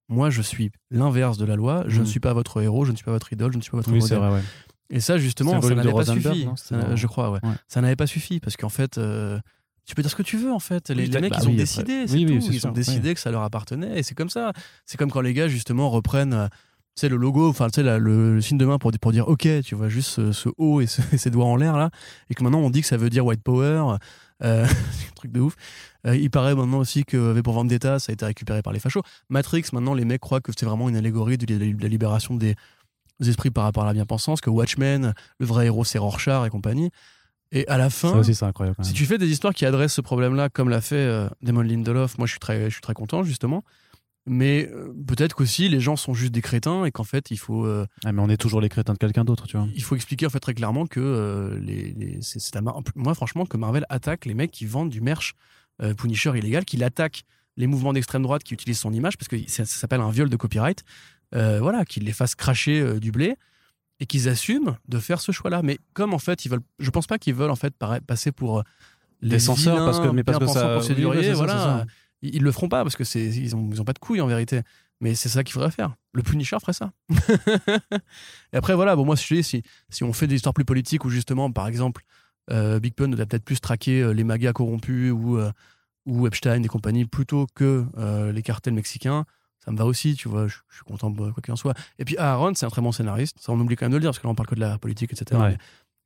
Moi, 0.10 0.30
je 0.30 0.41
suis 0.41 0.71
l'inverse 0.91 1.38
de 1.38 1.45
la 1.45 1.56
loi. 1.56 1.84
Je 1.88 2.00
ne 2.00 2.04
mm. 2.04 2.08
suis 2.08 2.19
pas 2.19 2.34
votre 2.34 2.62
héros, 2.62 2.84
je 2.86 2.91
ne 2.91 2.97
suis 2.97 3.06
pas 3.06 3.12
votre 3.12 3.32
idole, 3.32 3.54
je 3.54 3.58
ne 3.58 3.62
suis 3.62 3.71
pas 3.71 3.78
votre 3.78 3.91
oui, 3.91 4.00
modèle. 4.00 4.17
Vrai, 4.19 4.30
ouais. 4.32 4.41
Et 4.89 5.00
ça, 5.00 5.17
justement, 5.17 5.62
ça 5.62 5.73
n'avait 5.73 5.91
pas 5.91 6.06
suffi. 6.06 6.47
je 6.95 7.08
crois, 7.08 7.32
ouais. 7.32 7.39
Ça 7.67 7.82
n'avait 7.82 7.95
pas 7.95 8.08
suffi 8.08 8.39
parce 8.39 8.58
qu'en 8.58 8.69
fait, 8.69 8.97
euh, 8.97 9.39
tu 9.86 9.95
peux 9.95 10.02
dire 10.02 10.12
ce 10.12 10.15
que 10.17 10.23
tu 10.23 10.38
veux 10.38 10.52
en 10.52 10.60
fait. 10.60 10.89
Les, 10.89 11.04
Oui, 11.04 11.10
les 11.10 11.21
mecs, 11.21 11.32
bah 11.32 11.39
ils 11.41 11.47
ont 11.47 11.52
oui, 11.52 11.58
décidé, 11.58 12.08
c'est 12.08 12.17
tout. 12.26 12.41
c'est 12.41 12.54
ils 12.54 12.60
sûr, 12.60 12.69
ont 12.69 12.73
décidé 12.73 13.13
que 13.13 13.19
ça 13.21 13.32
leur 13.32 13.43
appartenait 13.43 13.97
et 14.00 14.04
c'est 14.04 14.15
comme 14.15 14.30
ça. 14.30 14.52
C'est 14.86 14.97
comme 14.97 15.12
quand 15.12 15.21
les 15.21 15.34
gars 15.34 15.47
justement 15.47 15.89
reprennent, 15.89 16.34
euh, 16.34 16.47
tu 16.95 17.02
sais, 17.02 17.10
le 17.10 17.15
logo, 17.15 17.47
enfin, 17.50 17.67
tu 17.67 17.76
sais, 17.76 17.84
la- 17.84 18.00
le, 18.00 18.36
le 18.36 18.41
signe 18.41 18.58
de 18.58 18.65
main 18.65 18.80
pour, 18.80 18.91
dire- 18.91 19.00
pour 19.00 19.13
dire 19.13 19.28
OK, 19.30 19.47
tu 19.63 19.76
vois, 19.76 19.88
juste 19.88 20.10
ce, 20.10 20.32
ce 20.34 20.50
haut 20.58 20.82
et, 20.82 20.88
ce- 20.88 21.02
et 21.13 21.17
ses 21.17 21.30
doigts 21.30 21.45
en 21.45 21.56
l'air 21.56 21.78
là, 21.78 21.89
et 22.30 22.34
que 22.34 22.43
maintenant 22.43 22.60
on 22.60 22.69
dit 22.69 22.82
que 22.82 22.88
ça 22.88 22.97
veut 22.97 23.10
dire 23.10 23.26
white 23.26 23.43
power. 23.43 23.95
Euh, 24.43 24.65
c'est 24.91 25.08
un 25.08 25.15
truc 25.15 25.32
de 25.32 25.39
ouf. 25.39 25.56
Euh, 26.06 26.15
il 26.15 26.30
paraît 26.30 26.56
maintenant 26.56 26.80
aussi 26.80 27.06
que 27.06 27.17
V 27.17 27.41
pour 27.41 27.54
Vendetta, 27.54 28.00
ça 28.00 28.12
a 28.12 28.13
été 28.13 28.26
récupéré 28.26 28.62
par 28.62 28.73
les 28.73 28.80
fachos. 28.80 29.04
Matrix, 29.30 29.63
maintenant 29.73 29.93
les 29.93 30.06
mecs 30.06 30.21
croient 30.21 30.41
que 30.41 30.52
c'est 30.58 30.65
vraiment 30.65 30.89
une 30.89 30.95
allégorie 30.95 31.38
de 31.38 31.82
la, 31.82 31.88
libération 31.88 32.36
des, 32.36 32.56
des 33.19 33.30
esprits 33.30 33.52
par 33.52 33.63
rapport 33.63 33.84
à 33.84 33.88
la 33.88 33.93
bien-pensance, 33.93 34.41
que 34.41 34.50
Watchmen, 34.50 35.13
le 35.39 35.45
vrai 35.45 35.65
héros 35.67 35.84
c'est 35.84 35.97
Rorschach 35.97 36.45
et 36.45 36.50
compagnie. 36.50 36.91
Et 37.52 37.67
à 37.67 37.78
la 37.78 37.89
fin, 37.89 38.12
Ça 38.12 38.17
aussi, 38.17 38.36
c'est 38.36 38.45
incroyable. 38.45 38.76
quand 38.76 38.84
si 38.84 38.93
tu 38.93 39.06
fais 39.06 39.17
des 39.17 39.30
histoires 39.30 39.54
qui 39.54 39.65
adressent 39.65 39.93
ce 39.93 40.02
problème-là, 40.02 40.50
comme 40.50 40.69
l'a 40.69 40.82
fait 40.82 40.95
euh, 40.95 41.30
Damon 41.41 41.62
Lindelof, 41.62 42.17
moi 42.17 42.28
je 42.28 42.32
suis 42.32 42.39
très, 42.39 42.65
je 42.65 42.71
suis 42.71 42.82
très 42.82 42.93
content 42.93 43.23
justement. 43.23 43.63
Mais 44.30 44.70
euh, 44.74 44.94
peut-être 45.08 45.36
qu'aussi 45.36 45.70
les 45.70 45.80
gens 45.80 45.96
sont 45.96 46.13
juste 46.13 46.34
des 46.34 46.42
crétins 46.42 46.84
et 46.86 46.92
qu'en 46.92 47.04
fait 47.06 47.32
il 47.32 47.38
faut, 47.38 47.66
euh, 47.66 47.86
Ah, 48.06 48.12
mais 48.12 48.22
on 48.22 48.30
est 48.30 48.38
toujours 48.38 48.60
les 48.62 48.70
crétins 48.70 48.94
de 48.94 48.98
quelqu'un 48.98 49.24
d'autre, 49.24 49.48
tu 49.48 49.56
vois. 49.58 49.68
il 49.74 49.82
faut 49.84 49.96
expliquer 49.96 50.26
en 50.26 50.30
fait 50.30 50.40
très 50.42 50.54
clairement 50.54 50.86
que 50.86 51.00
euh, 51.00 51.58
les, 51.60 51.94
les- 51.94 52.20
c'est, 52.22 52.54
Mar- 52.62 52.82
moi 52.96 53.16
franchement 53.16 53.46
que 53.46 53.56
Marvel 53.58 53.86
attaque 53.90 54.26
les 54.26 54.34
mecs 54.34 54.52
qui 54.52 54.66
vendent 54.66 54.90
du 54.90 55.00
merch 55.02 55.34
euh, 55.82 55.94
Punisher 55.94 56.32
illégal, 56.38 56.66
qu'il 56.66 56.84
attaque 56.84 57.24
les 57.56 57.68
mouvements 57.68 57.94
d'extrême 57.94 58.22
droite 58.24 58.44
qui 58.44 58.54
utilisent 58.54 58.80
son 58.80 58.92
image 58.94 59.18
parce 59.18 59.28
que 59.30 59.38
ça, 59.48 59.66
ça 59.66 59.78
s'appelle 59.80 60.02
un 60.02 60.12
viol 60.12 60.30
de 60.30 60.36
copyright. 60.36 60.84
Voilà, 61.34 61.86
qu'ils 61.86 62.04
les 62.04 62.13
fassent 62.13 62.36
cracher 62.36 63.00
du 63.00 63.12
blé 63.12 63.36
et 64.00 64.06
qu'ils 64.06 64.30
assument 64.30 64.78
de 64.88 65.00
faire 65.00 65.20
ce 65.22 65.32
choix-là. 65.32 65.62
Mais 65.63 65.78
comme 65.94 66.13
en 66.13 66.20
fait 66.20 66.46
ils 66.46 66.50
veulent, 66.50 66.62
je 66.80 66.90
pense 66.90 67.08
pas 67.08 67.18
qu'ils 67.18 67.34
veulent 67.34 67.50
en 67.52 67.56
fait 67.56 67.74
passer 68.06 68.32
pour 68.32 68.63
les 69.22 69.32
censeurs, 69.40 69.78
parce 69.86 70.00
que- 70.00 70.08
mais 70.13 70.24
parce 70.24 70.38
que 70.40 70.46
ça- 70.54 70.76
oui, 71.10 71.28
voilà. 71.38 71.54
ça. 71.54 71.86
Ils, 72.22 72.36
ils 72.36 72.44
le 72.44 72.52
feront 72.52 72.70
pas 72.70 72.84
parce 72.84 72.96
que 72.96 73.04
c'est 73.04 73.26
ils 73.26 73.56
ont, 73.56 73.70
ils 73.72 73.82
ont 73.82 73.86
pas 73.86 73.94
de 73.94 74.00
couilles 74.00 74.22
en 74.22 74.28
vérité. 74.28 74.62
Mais 75.00 75.16
c'est 75.16 75.30
ça 75.30 75.44
qu'il 75.44 75.54
faudrait 75.54 75.72
faire. 75.72 75.96
Le 76.14 76.24
Punisher 76.24 76.58
ferait 76.60 76.74
ça. 76.74 76.92
et 78.54 78.58
après, 78.58 78.74
voilà, 78.74 78.96
bon, 78.96 79.06
moi, 79.06 79.16
si, 79.16 79.44
si, 79.44 79.62
si 79.90 80.04
on 80.04 80.12
fait 80.12 80.28
des 80.28 80.36
histoires 80.36 80.54
plus 80.54 80.66
politiques 80.66 81.06
où 81.06 81.10
justement, 81.10 81.52
par 81.52 81.68
exemple, 81.68 82.04
euh, 82.52 82.80
Big 82.80 82.96
Pun 82.96 83.10
doit 83.10 83.26
peut-être 83.26 83.44
plus 83.44 83.60
traquer 83.60 84.02
euh, 84.02 84.14
les 84.14 84.24
magas 84.24 84.54
corrompus 84.54 85.12
ou, 85.12 85.38
euh, 85.38 85.52
ou 86.06 86.26
Epstein 86.26 86.64
et 86.64 86.68
compagnie 86.68 87.06
plutôt 87.06 87.46
que 87.54 87.86
euh, 87.98 88.32
les 88.32 88.42
cartels 88.42 88.74
mexicains, 88.74 89.26
ça 89.64 89.72
me 89.72 89.78
va 89.78 89.86
aussi, 89.86 90.16
tu 90.16 90.30
vois, 90.30 90.48
je, 90.48 90.56
suis 90.72 90.84
content, 90.86 91.12
bah, 91.12 91.30
quoi 91.34 91.44
qu'il 91.44 91.54
en 91.54 91.58
soit. 91.58 91.76
Et 92.00 92.06
puis 92.06 92.18
Aaron, 92.18 92.54
c'est 92.56 92.66
un 92.66 92.70
très 92.70 92.82
bon 92.82 92.92
scénariste. 92.92 93.38
Ça, 93.40 93.52
on 93.52 93.60
oublie 93.60 93.76
quand 93.76 93.86
même 93.86 93.92
de 93.92 93.98
le 93.98 94.02
dire 94.02 94.10
parce 94.10 94.20
que 94.20 94.26
là, 94.26 94.32
on 94.32 94.36
parle 94.36 94.48
que 94.48 94.56
de 94.56 94.62
la 94.62 94.78
politique, 94.80 95.12
etc. 95.14 95.40
Ouais. 95.40 95.58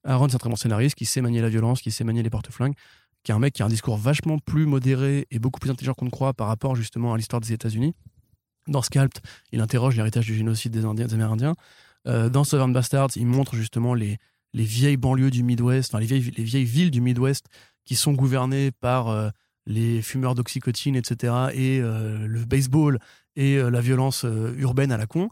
Aaron, 0.03 0.27
c'est 0.27 0.35
un 0.35 0.39
très 0.39 0.49
bon 0.49 0.55
scénariste 0.55 0.95
qui 0.95 1.05
sait 1.05 1.21
manier 1.21 1.41
la 1.41 1.49
violence, 1.49 1.81
qui 1.81 1.91
sait 1.91 2.03
manier 2.03 2.23
les 2.23 2.31
porte-flingues, 2.31 2.73
qui 3.23 3.31
est 3.31 3.35
un 3.35 3.39
mec 3.39 3.53
qui 3.53 3.61
a 3.61 3.65
un 3.65 3.69
discours 3.69 3.97
vachement 3.97 4.39
plus 4.39 4.65
modéré 4.65 5.27
et 5.31 5.39
beaucoup 5.39 5.59
plus 5.59 5.69
intelligent 5.69 5.93
qu'on 5.93 6.05
ne 6.05 6.11
croit 6.11 6.33
par 6.33 6.47
rapport 6.47 6.75
justement 6.75 7.13
à 7.13 7.17
l'histoire 7.17 7.41
des 7.41 7.53
États-Unis. 7.53 7.93
Dans 8.67 8.81
Scalped, 8.81 9.21
il 9.51 9.61
interroge 9.61 9.95
l'héritage 9.95 10.25
du 10.25 10.35
génocide 10.35 10.71
des, 10.71 10.85
Indiens, 10.85 11.11
Amérindiens. 11.11 11.55
Euh, 12.07 12.29
dans 12.29 12.43
Southern 12.43 12.73
Bastards, 12.73 13.11
il 13.15 13.27
montre 13.27 13.55
justement 13.55 13.93
les, 13.93 14.17
les 14.53 14.63
vieilles 14.63 14.97
banlieues 14.97 15.31
du 15.31 15.43
Midwest, 15.43 15.91
enfin 15.91 15.99
les 15.99 16.05
vieilles, 16.05 16.31
les 16.35 16.43
vieilles 16.43 16.65
villes 16.65 16.91
du 16.91 17.01
Midwest 17.01 17.47
qui 17.85 17.95
sont 17.95 18.13
gouvernées 18.13 18.71
par 18.71 19.09
euh, 19.09 19.29
les 19.65 20.01
fumeurs 20.01 20.35
d'oxycotine, 20.35 20.95
etc., 20.95 21.33
et 21.53 21.79
euh, 21.81 22.27
le 22.27 22.45
baseball 22.45 22.99
et 23.35 23.57
euh, 23.57 23.69
la 23.69 23.81
violence 23.81 24.25
urbaine 24.57 24.91
à 24.91 24.97
la 24.97 25.07
con. 25.07 25.29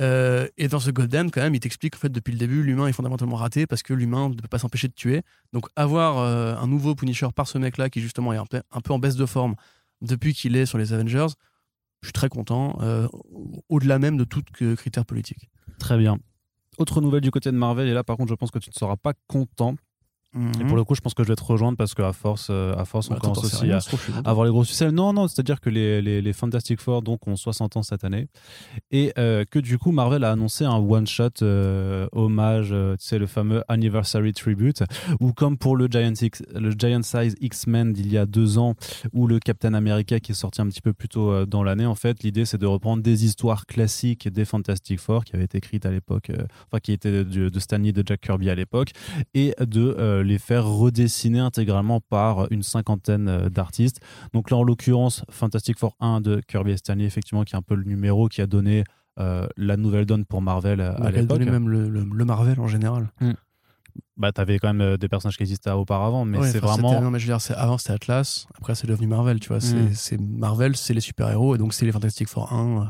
Euh, 0.00 0.48
et 0.56 0.68
dans 0.68 0.80
ce 0.80 0.90
Goddamn, 0.90 1.30
quand 1.30 1.42
même, 1.42 1.54
il 1.54 1.60
t'explique 1.60 1.94
en 2.02 2.08
depuis 2.08 2.32
le 2.32 2.38
début, 2.38 2.62
l'humain 2.62 2.86
est 2.86 2.92
fondamentalement 2.92 3.36
raté 3.36 3.66
parce 3.66 3.82
que 3.82 3.92
l'humain 3.92 4.30
ne 4.30 4.34
peut 4.34 4.48
pas 4.48 4.58
s'empêcher 4.58 4.88
de 4.88 4.94
tuer. 4.94 5.22
Donc 5.52 5.66
avoir 5.76 6.18
euh, 6.18 6.54
un 6.56 6.66
nouveau 6.66 6.94
Punisher 6.94 7.28
par 7.34 7.46
ce 7.48 7.58
mec-là 7.58 7.90
qui 7.90 8.00
justement 8.00 8.32
est 8.32 8.38
un 8.38 8.46
peu, 8.46 8.92
en 8.92 8.98
baisse 8.98 9.16
de 9.16 9.26
forme 9.26 9.54
depuis 10.00 10.32
qu'il 10.32 10.56
est 10.56 10.66
sur 10.66 10.78
les 10.78 10.92
Avengers, 10.94 11.26
je 12.00 12.06
suis 12.06 12.12
très 12.14 12.30
content, 12.30 12.78
euh, 12.80 13.06
au-delà 13.68 13.98
même 13.98 14.16
de 14.16 14.24
tout 14.24 14.42
critère 14.76 15.04
politique. 15.04 15.50
Très 15.78 15.98
bien. 15.98 16.18
Autre 16.78 17.02
nouvelle 17.02 17.20
du 17.20 17.30
côté 17.30 17.52
de 17.52 17.56
Marvel, 17.56 17.88
et 17.88 17.92
là 17.92 18.02
par 18.02 18.16
contre 18.16 18.30
je 18.30 18.34
pense 18.36 18.50
que 18.50 18.58
tu 18.58 18.70
ne 18.70 18.74
seras 18.74 18.96
pas 18.96 19.12
content. 19.26 19.74
Et 20.60 20.64
pour 20.64 20.76
le 20.76 20.84
coup 20.84 20.94
je 20.94 21.00
pense 21.00 21.14
que 21.14 21.24
je 21.24 21.28
vais 21.28 21.34
te 21.34 21.42
rejoindre 21.42 21.76
parce 21.76 21.92
qu'à 21.94 22.12
force, 22.12 22.48
euh, 22.50 22.72
à 22.76 22.84
force 22.84 23.08
on 23.08 23.14
Bah, 23.14 23.16
attends, 23.18 23.32
commence 23.32 23.44
aussi 23.52 23.62
rien, 23.64 23.78
à 24.24 24.30
avoir 24.30 24.44
les 24.46 24.52
gros 24.52 24.62
succès. 24.64 24.92
Non, 24.92 25.12
non, 25.12 25.26
c'est-à-dire 25.26 25.60
que 25.60 25.70
les, 25.70 26.00
les, 26.00 26.22
les 26.22 26.32
Fantastic 26.32 26.80
Four 26.80 27.02
donc, 27.02 27.26
ont 27.26 27.34
60 27.34 27.76
ans 27.76 27.82
cette 27.82 28.04
année. 28.04 28.28
Et 28.92 29.12
euh, 29.18 29.44
que 29.50 29.58
du 29.58 29.76
coup 29.78 29.90
Marvel 29.90 30.22
a 30.22 30.30
annoncé 30.30 30.64
un 30.64 30.76
one-shot 30.76 31.42
euh, 31.42 32.06
hommage, 32.12 32.68
euh, 32.72 32.96
tu 32.96 33.06
sais, 33.06 33.18
le 33.18 33.26
fameux 33.26 33.64
Anniversary 33.68 34.32
Tribute, 34.32 34.84
où 35.20 35.32
comme 35.32 35.58
pour 35.58 35.76
le 35.76 35.88
Giant, 35.90 36.12
X- 36.20 36.42
le 36.54 36.70
Giant 36.70 37.02
Size 37.02 37.34
X-Men 37.40 37.92
d'il 37.92 38.12
y 38.12 38.16
a 38.18 38.26
deux 38.26 38.58
ans, 38.58 38.74
ou 39.12 39.26
le 39.26 39.40
Captain 39.40 39.74
America 39.74 40.20
qui 40.20 40.30
est 40.32 40.34
sorti 40.36 40.60
un 40.60 40.68
petit 40.68 40.80
peu 40.82 40.92
plus 40.92 41.08
tôt 41.08 41.32
euh, 41.32 41.44
dans 41.46 41.64
l'année, 41.64 41.86
en 41.86 41.94
fait, 41.96 42.22
l'idée 42.22 42.44
c'est 42.44 42.58
de 42.58 42.66
reprendre 42.66 43.02
des 43.02 43.24
histoires 43.24 43.66
classiques 43.66 44.28
des 44.28 44.44
Fantastic 44.44 45.00
Four 45.00 45.24
qui 45.24 45.34
avaient 45.34 45.44
été 45.46 45.58
écrites 45.58 45.86
à 45.86 45.90
l'époque, 45.90 46.30
euh, 46.30 46.44
enfin 46.68 46.78
qui 46.80 46.92
étaient 46.92 47.24
de, 47.24 47.48
de 47.48 47.58
Stanley 47.58 47.92
de 47.92 48.04
Jack 48.06 48.20
Kirby 48.20 48.48
à 48.48 48.54
l'époque, 48.54 48.90
et 49.34 49.54
de 49.60 49.96
euh, 49.98 50.19
les 50.22 50.38
faire 50.38 50.66
redessiner 50.66 51.38
intégralement 51.40 52.00
par 52.00 52.50
une 52.50 52.62
cinquantaine 52.62 53.28
euh, 53.28 53.48
d'artistes. 53.48 54.00
Donc 54.32 54.50
là, 54.50 54.56
en 54.56 54.62
l'occurrence, 54.62 55.24
Fantastic 55.30 55.78
Four 55.78 55.96
1 56.00 56.20
de 56.20 56.40
Kirby 56.46 56.72
et 56.72 56.76
Stanley, 56.76 57.04
effectivement, 57.04 57.44
qui 57.44 57.54
est 57.54 57.58
un 57.58 57.62
peu 57.62 57.74
le 57.74 57.84
numéro 57.84 58.28
qui 58.28 58.40
a 58.40 58.46
donné 58.46 58.84
euh, 59.18 59.46
la 59.56 59.76
nouvelle 59.76 60.06
donne 60.06 60.24
pour 60.24 60.40
Marvel 60.40 60.80
euh, 60.80 60.94
On 60.98 61.02
à 61.02 61.08
a 61.08 61.10
l'époque. 61.10 61.38
donné 61.38 61.50
même 61.50 61.68
le, 61.68 61.88
le- 61.88 62.04
le 62.10 62.24
Marvel 62.24 62.58
en 62.60 62.68
général. 62.68 63.10
Bah, 64.16 64.30
t'avais 64.32 64.58
quand 64.58 64.68
même 64.68 64.80
euh, 64.82 64.96
des 64.96 65.08
personnages 65.08 65.36
qui 65.36 65.42
existaient 65.42 65.70
auparavant, 65.70 66.24
mais 66.24 66.38
Ouais, 66.38 66.50
c'est 66.50 66.62
enfin, 66.62 66.74
vraiment. 66.80 67.00
non, 67.00 67.10
mais 67.10 67.18
je 67.18 67.26
veux 67.26 67.32
dire, 67.32 67.40
c'est- 67.40 67.54
avant 67.54 67.76
c'était 67.78 67.92
Atlas, 67.94 68.46
après 68.56 68.74
c'est 68.74 68.86
devenu 68.86 69.06
Marvel, 69.06 69.40
tu 69.40 69.48
vois. 69.48 69.60
c'est- 69.60 69.74
Mm. 69.74 69.94
C'est 69.94 70.20
Marvel, 70.20 70.76
c'est 70.76 70.94
les 70.94 71.00
super-héros, 71.00 71.54
et 71.54 71.58
donc 71.58 71.74
c'est 71.74 71.86
les 71.86 71.92
Fantastic 71.92 72.28
Four 72.28 72.52
1, 72.52 72.82
euh, 72.82 72.84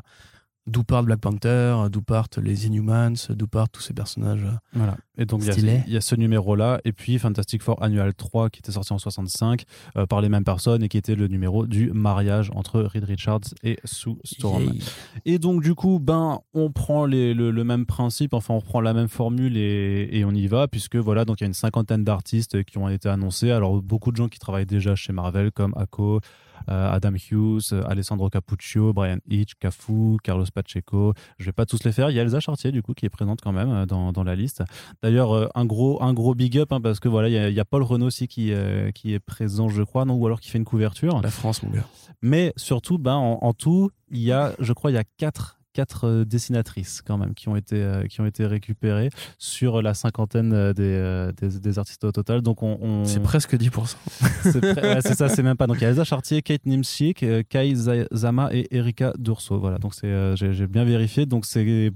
d'où 0.66 0.82
partent 0.84 1.06
Black 1.06 1.20
Panther, 1.20 1.48
euh, 1.48 1.88
d'où 1.88 2.02
partent 2.02 2.38
les 2.38 2.66
Inhumans, 2.66 3.14
euh, 3.30 3.34
d'où 3.34 3.46
partent 3.46 3.72
tous 3.72 3.80
ces 3.80 3.94
personnages. 3.94 4.44
euh. 4.44 4.52
Voilà. 4.74 4.96
Et 5.20 5.26
donc, 5.26 5.42
il 5.42 5.46
y 5.46 5.50
a- 5.50 5.52
y, 5.86 6.02
ce 6.02 6.14
numéro-là. 6.16 6.80
Et 6.84 6.92
puis, 6.92 7.18
Fantastic 7.18 7.62
Four 7.62 7.80
Annual 7.82 8.14
3, 8.14 8.50
qui 8.50 8.58
était 8.58 8.72
sorti 8.72 8.92
en 8.92 8.98
65 8.98 9.64
euh, 9.96 10.06
par 10.06 10.20
les 10.20 10.28
mêmes 10.28 10.44
personnes 10.44 10.82
et 10.82 10.88
qui 10.88 10.96
était 10.98 11.14
le 11.14 11.28
numéro 11.28 11.66
du 11.66 11.92
mariage 11.92 12.50
entre 12.54 12.80
Reed 12.80 13.04
Richards 13.04 13.40
et 13.62 13.78
Sue 13.84 14.16
Storm. 14.24 14.62
Yay. 14.64 14.78
Et 15.26 15.38
donc, 15.38 15.62
du 15.62 15.74
coup, 15.74 15.98
ben, 16.00 16.40
on 16.54 16.72
prend 16.72 17.04
les- 17.06 17.34
le, 17.34 17.50
le 17.52 17.64
même 17.64 17.86
principe, 17.86 18.34
enfin, 18.34 18.54
on 18.54 18.60
prend 18.60 18.80
la 18.80 18.94
même 18.94 19.08
formule 19.08 19.56
et, 19.56 20.08
et 20.10 20.24
on 20.24 20.32
y 20.32 20.46
va, 20.46 20.66
puisque 20.66 20.96
voilà, 20.96 21.24
donc 21.24 21.40
il 21.40 21.44
y 21.44 21.46
a 21.46 21.48
une 21.48 21.54
cinquantaine 21.54 22.02
d'artistes 22.02 22.64
qui 22.64 22.78
ont 22.78 22.88
été 22.88 23.08
annoncés. 23.08 23.50
Alors, 23.50 23.80
beaucoup 23.82 24.10
de 24.10 24.16
gens 24.16 24.28
qui 24.28 24.38
travaillent 24.38 24.66
déjà 24.66 24.94
chez 24.94 25.12
Marvel, 25.12 25.52
comme 25.52 25.74
Ako, 25.76 26.20
euh, 26.68 26.90
Adam 26.92 27.12
Hughes, 27.30 27.72
Alessandro 27.86 28.28
Capuccio, 28.28 28.92
Brian 28.92 29.16
Hitch, 29.30 29.52
Cafu, 29.58 30.18
Carlos 30.22 30.44
Pacheco. 30.54 31.14
Je 31.38 31.46
vais 31.46 31.52
pas 31.52 31.64
tous 31.64 31.82
les 31.84 31.92
faire. 31.92 32.10
Il 32.10 32.16
y 32.16 32.18
a 32.18 32.22
Elsa 32.22 32.38
Chartier, 32.40 32.70
du 32.70 32.82
coup, 32.82 32.92
qui 32.92 33.06
est 33.06 33.10
présente 33.10 33.40
quand 33.42 33.52
même 33.52 33.70
euh, 33.70 33.86
dans, 33.86 34.12
dans 34.12 34.24
la 34.24 34.36
liste. 34.36 34.62
D'ailleurs, 35.10 35.32
euh, 35.34 35.48
un 35.54 35.64
gros, 35.64 36.02
un 36.02 36.12
gros 36.14 36.34
big 36.34 36.56
up, 36.58 36.72
hein, 36.72 36.80
parce 36.80 37.00
que 37.00 37.08
voilà, 37.08 37.28
il 37.28 37.32
y, 37.34 37.38
a- 37.38 37.48
il 37.48 37.54
y 37.54 37.60
a 37.60 37.64
Paul 37.64 37.82
Renault 37.82 38.06
aussi 38.06 38.28
qui, 38.28 38.52
euh, 38.52 38.90
qui 38.92 39.12
est 39.12 39.18
présent, 39.20 39.68
je 39.68 39.82
crois, 39.82 40.04
non, 40.04 40.14
ou 40.14 40.24
alors 40.26 40.40
qui 40.40 40.50
fait 40.50 40.58
une 40.58 40.64
couverture. 40.64 41.20
La 41.22 41.30
France, 41.30 41.62
mon 41.62 41.70
gars. 41.70 41.84
Mais 42.22 42.52
surtout, 42.56 42.98
ben, 42.98 43.14
en, 43.14 43.38
en 43.42 43.52
tout, 43.52 43.90
il 44.10 44.20
y 44.20 44.30
a, 44.32 44.54
je 44.60 44.72
crois, 44.72 44.90
il 44.90 44.94
y 44.94 44.98
a 44.98 45.04
quatre, 45.16 45.58
quatre 45.72 46.06
euh, 46.06 46.24
dessinatrices 46.24 47.00
quand 47.00 47.16
même 47.16 47.32
qui 47.34 47.48
ont 47.48 47.56
été, 47.56 48.02
qui 48.08 48.20
ont 48.20 48.26
été 48.26 48.44
récupérées 48.46 49.10
sur 49.38 49.82
la 49.82 49.94
cinquantaine 49.94 50.72
des, 50.72 51.30
des, 51.40 51.58
des 51.58 51.78
artistes 51.78 52.04
au 52.04 52.12
total. 52.12 52.42
Donc, 52.42 52.62
on, 52.62 52.78
on- 52.80 53.04
C'est 53.04 53.20
presque 53.22 53.54
10%. 53.56 53.96
c'est 54.42 54.64
ouais, 54.82 55.00
ça, 55.00 55.28
c'est 55.28 55.42
même 55.42 55.56
pas. 55.56 55.66
Donc 55.66 55.76
il 55.78 55.82
y 55.82 55.86
a 55.86 55.90
Elsa 55.90 56.04
Chartier, 56.04 56.42
Kate 56.42 56.62
euh, 56.66 57.42
Kai 57.48 57.74
Za- 57.74 58.06
Zama 58.14 58.50
et 58.52 58.66
Erika 58.76 59.12
Durso. 59.18 59.58
Voilà, 59.58 59.78
donc 59.78 59.94
c'est, 59.94 60.36
j'ai 60.36 60.52
j'ai 60.52 60.66
bien 60.66 60.84
vérifié. 60.84 61.24
Donc 61.26 61.46
c'est 61.46 61.90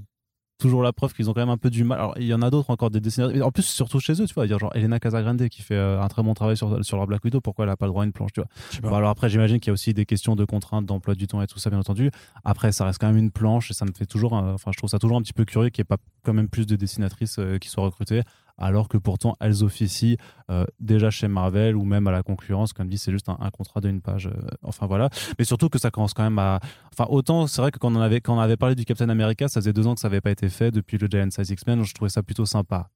toujours 0.59 0.83
la 0.83 0.93
preuve 0.93 1.12
qu'ils 1.12 1.29
ont 1.29 1.33
quand 1.33 1.40
même 1.40 1.51
un 1.51 1.57
peu 1.57 1.71
du 1.71 1.85
mal. 1.85 1.99
Alors 1.99 2.14
il 2.19 2.27
y 2.27 2.35
en 2.35 2.43
a 2.43 2.51
d'autres 2.51 2.71
encore 2.71 2.90
des 2.90 3.01
dessinateurs. 3.01 3.47
En 3.47 3.51
plus, 3.51 3.64
surtout 3.64 4.01
chez 4.01 4.12
eux, 4.21 4.27
tu 4.27 4.35
vois, 4.35 4.47
il 4.47 4.51
y 4.51 4.55
a 4.55 4.59
genre 4.59 4.75
Elena 4.75 5.01
Casagrande 5.01 5.49
qui 5.49 5.62
fait 5.62 5.75
euh, 5.75 6.01
un 6.01 6.09
très 6.09 6.23
bon 6.23 6.35
travail 6.35 6.57
sur, 6.57 6.85
sur 6.85 6.97
leur 6.97 7.07
Black 7.07 7.25
Widow. 7.25 7.40
Pourquoi 7.40 7.64
elle 7.64 7.71
a 7.71 7.77
pas 7.77 7.87
le 7.87 7.90
droit 7.90 8.03
à 8.03 8.07
une 8.07 8.12
planche, 8.12 8.33
tu 8.33 8.40
vois? 8.40 8.90
Pas. 8.90 8.97
Alors 8.97 9.11
après, 9.11 9.29
j'imagine 9.29 9.61
qu'il 9.61 9.69
y 9.69 9.71
a 9.71 9.75
aussi 9.75 9.95
des 9.95 10.07
questions 10.07 10.37
de 10.37 10.45
contraintes, 10.45 10.87
d'emploi 10.87 11.14
du 11.14 11.27
temps 11.27 11.43
et 11.43 11.47
tout 11.47 11.59
ça, 11.59 11.71
bien 11.71 11.79
entendu. 11.79 12.11
Après, 12.45 12.73
ça 12.73 12.85
reste 12.85 13.01
quand 13.01 13.09
même 13.09 13.19
une 13.19 13.31
planche 13.31 13.71
et 13.71 13.75
ça 13.75 13.85
me 13.85 13.93
fait 13.93 14.07
toujours, 14.07 14.33
enfin, 14.33 14.71
je 14.73 14.79
trouve 14.79 14.90
ça 14.90 14.99
toujours 14.99 15.17
un 15.17 15.23
petit 15.23 15.33
peu 15.33 15.45
curieux 15.45 15.71
qu'il 15.71 15.83
n'y 15.83 15.87
ait 15.87 15.97
pas 15.97 16.03
quand 16.23 16.33
même 16.33 16.49
plus 16.49 16.67
de 16.67 16.77
dessinatrices 16.77 17.37
euh, 17.38 17.59
qui 17.59 17.69
soient 17.69 17.85
recrutées, 17.85 18.23
alors 18.59 18.88
que 18.88 18.97
pourtant 18.99 19.35
elles 19.40 19.64
officient 19.64 20.17
euh, 20.51 20.64
déjà 20.81 21.11
chez 21.11 21.29
Marvel 21.29 21.77
ou 21.77 21.85
même 21.85 22.07
à 22.07 22.12
la 22.12 22.23
concurrence. 22.23 22.73
Comme 22.73 22.88
dit, 22.88 22.99
c'est 22.99 23.12
juste 23.12 23.29
un, 23.29 23.37
un 23.40 23.51
contrat 23.51 23.81
d'une 23.81 24.01
page. 24.01 24.27
euh, 24.27 24.33
enfin 24.62 24.87
voilà. 24.87 25.09
Mais 25.38 25.45
surtout 25.45 25.69
que 25.69 25.79
ça 25.79 25.90
commence 25.90 26.14
quand 26.14 26.23
même 26.25 26.38
à. 26.38 26.61
Enfin, 26.93 27.07
autant, 27.11 27.47
c'est 27.47 27.61
vrai 27.61 27.71
que 27.71 27.79
quand 27.79 27.95
on, 27.95 28.01
avait, 28.01 28.21
quand 28.21 28.37
on 28.37 28.40
avait 28.40 28.57
parlé 28.57 28.75
du 28.75 28.85
Captain 28.85 29.09
America, 29.09 29.49
ça 29.49 29.61
faisait 29.61 29.73
deux 29.73 29.87
ans 29.87 29.95
que 29.95 30.01
ça 30.01 30.09
n'avait 30.09 30.21
pas 30.21 30.31
été 30.31 30.49
fait 30.49 30.71
depuis 30.71 30.99
le 30.99 31.07
Giant 31.09 31.31
Size 31.31 31.51
X-Men. 31.51 31.83
Je 31.85 31.95
trouvais 31.95 32.09
ça 32.11 32.23
plutôt 32.23 32.47
sympa. 32.47 32.90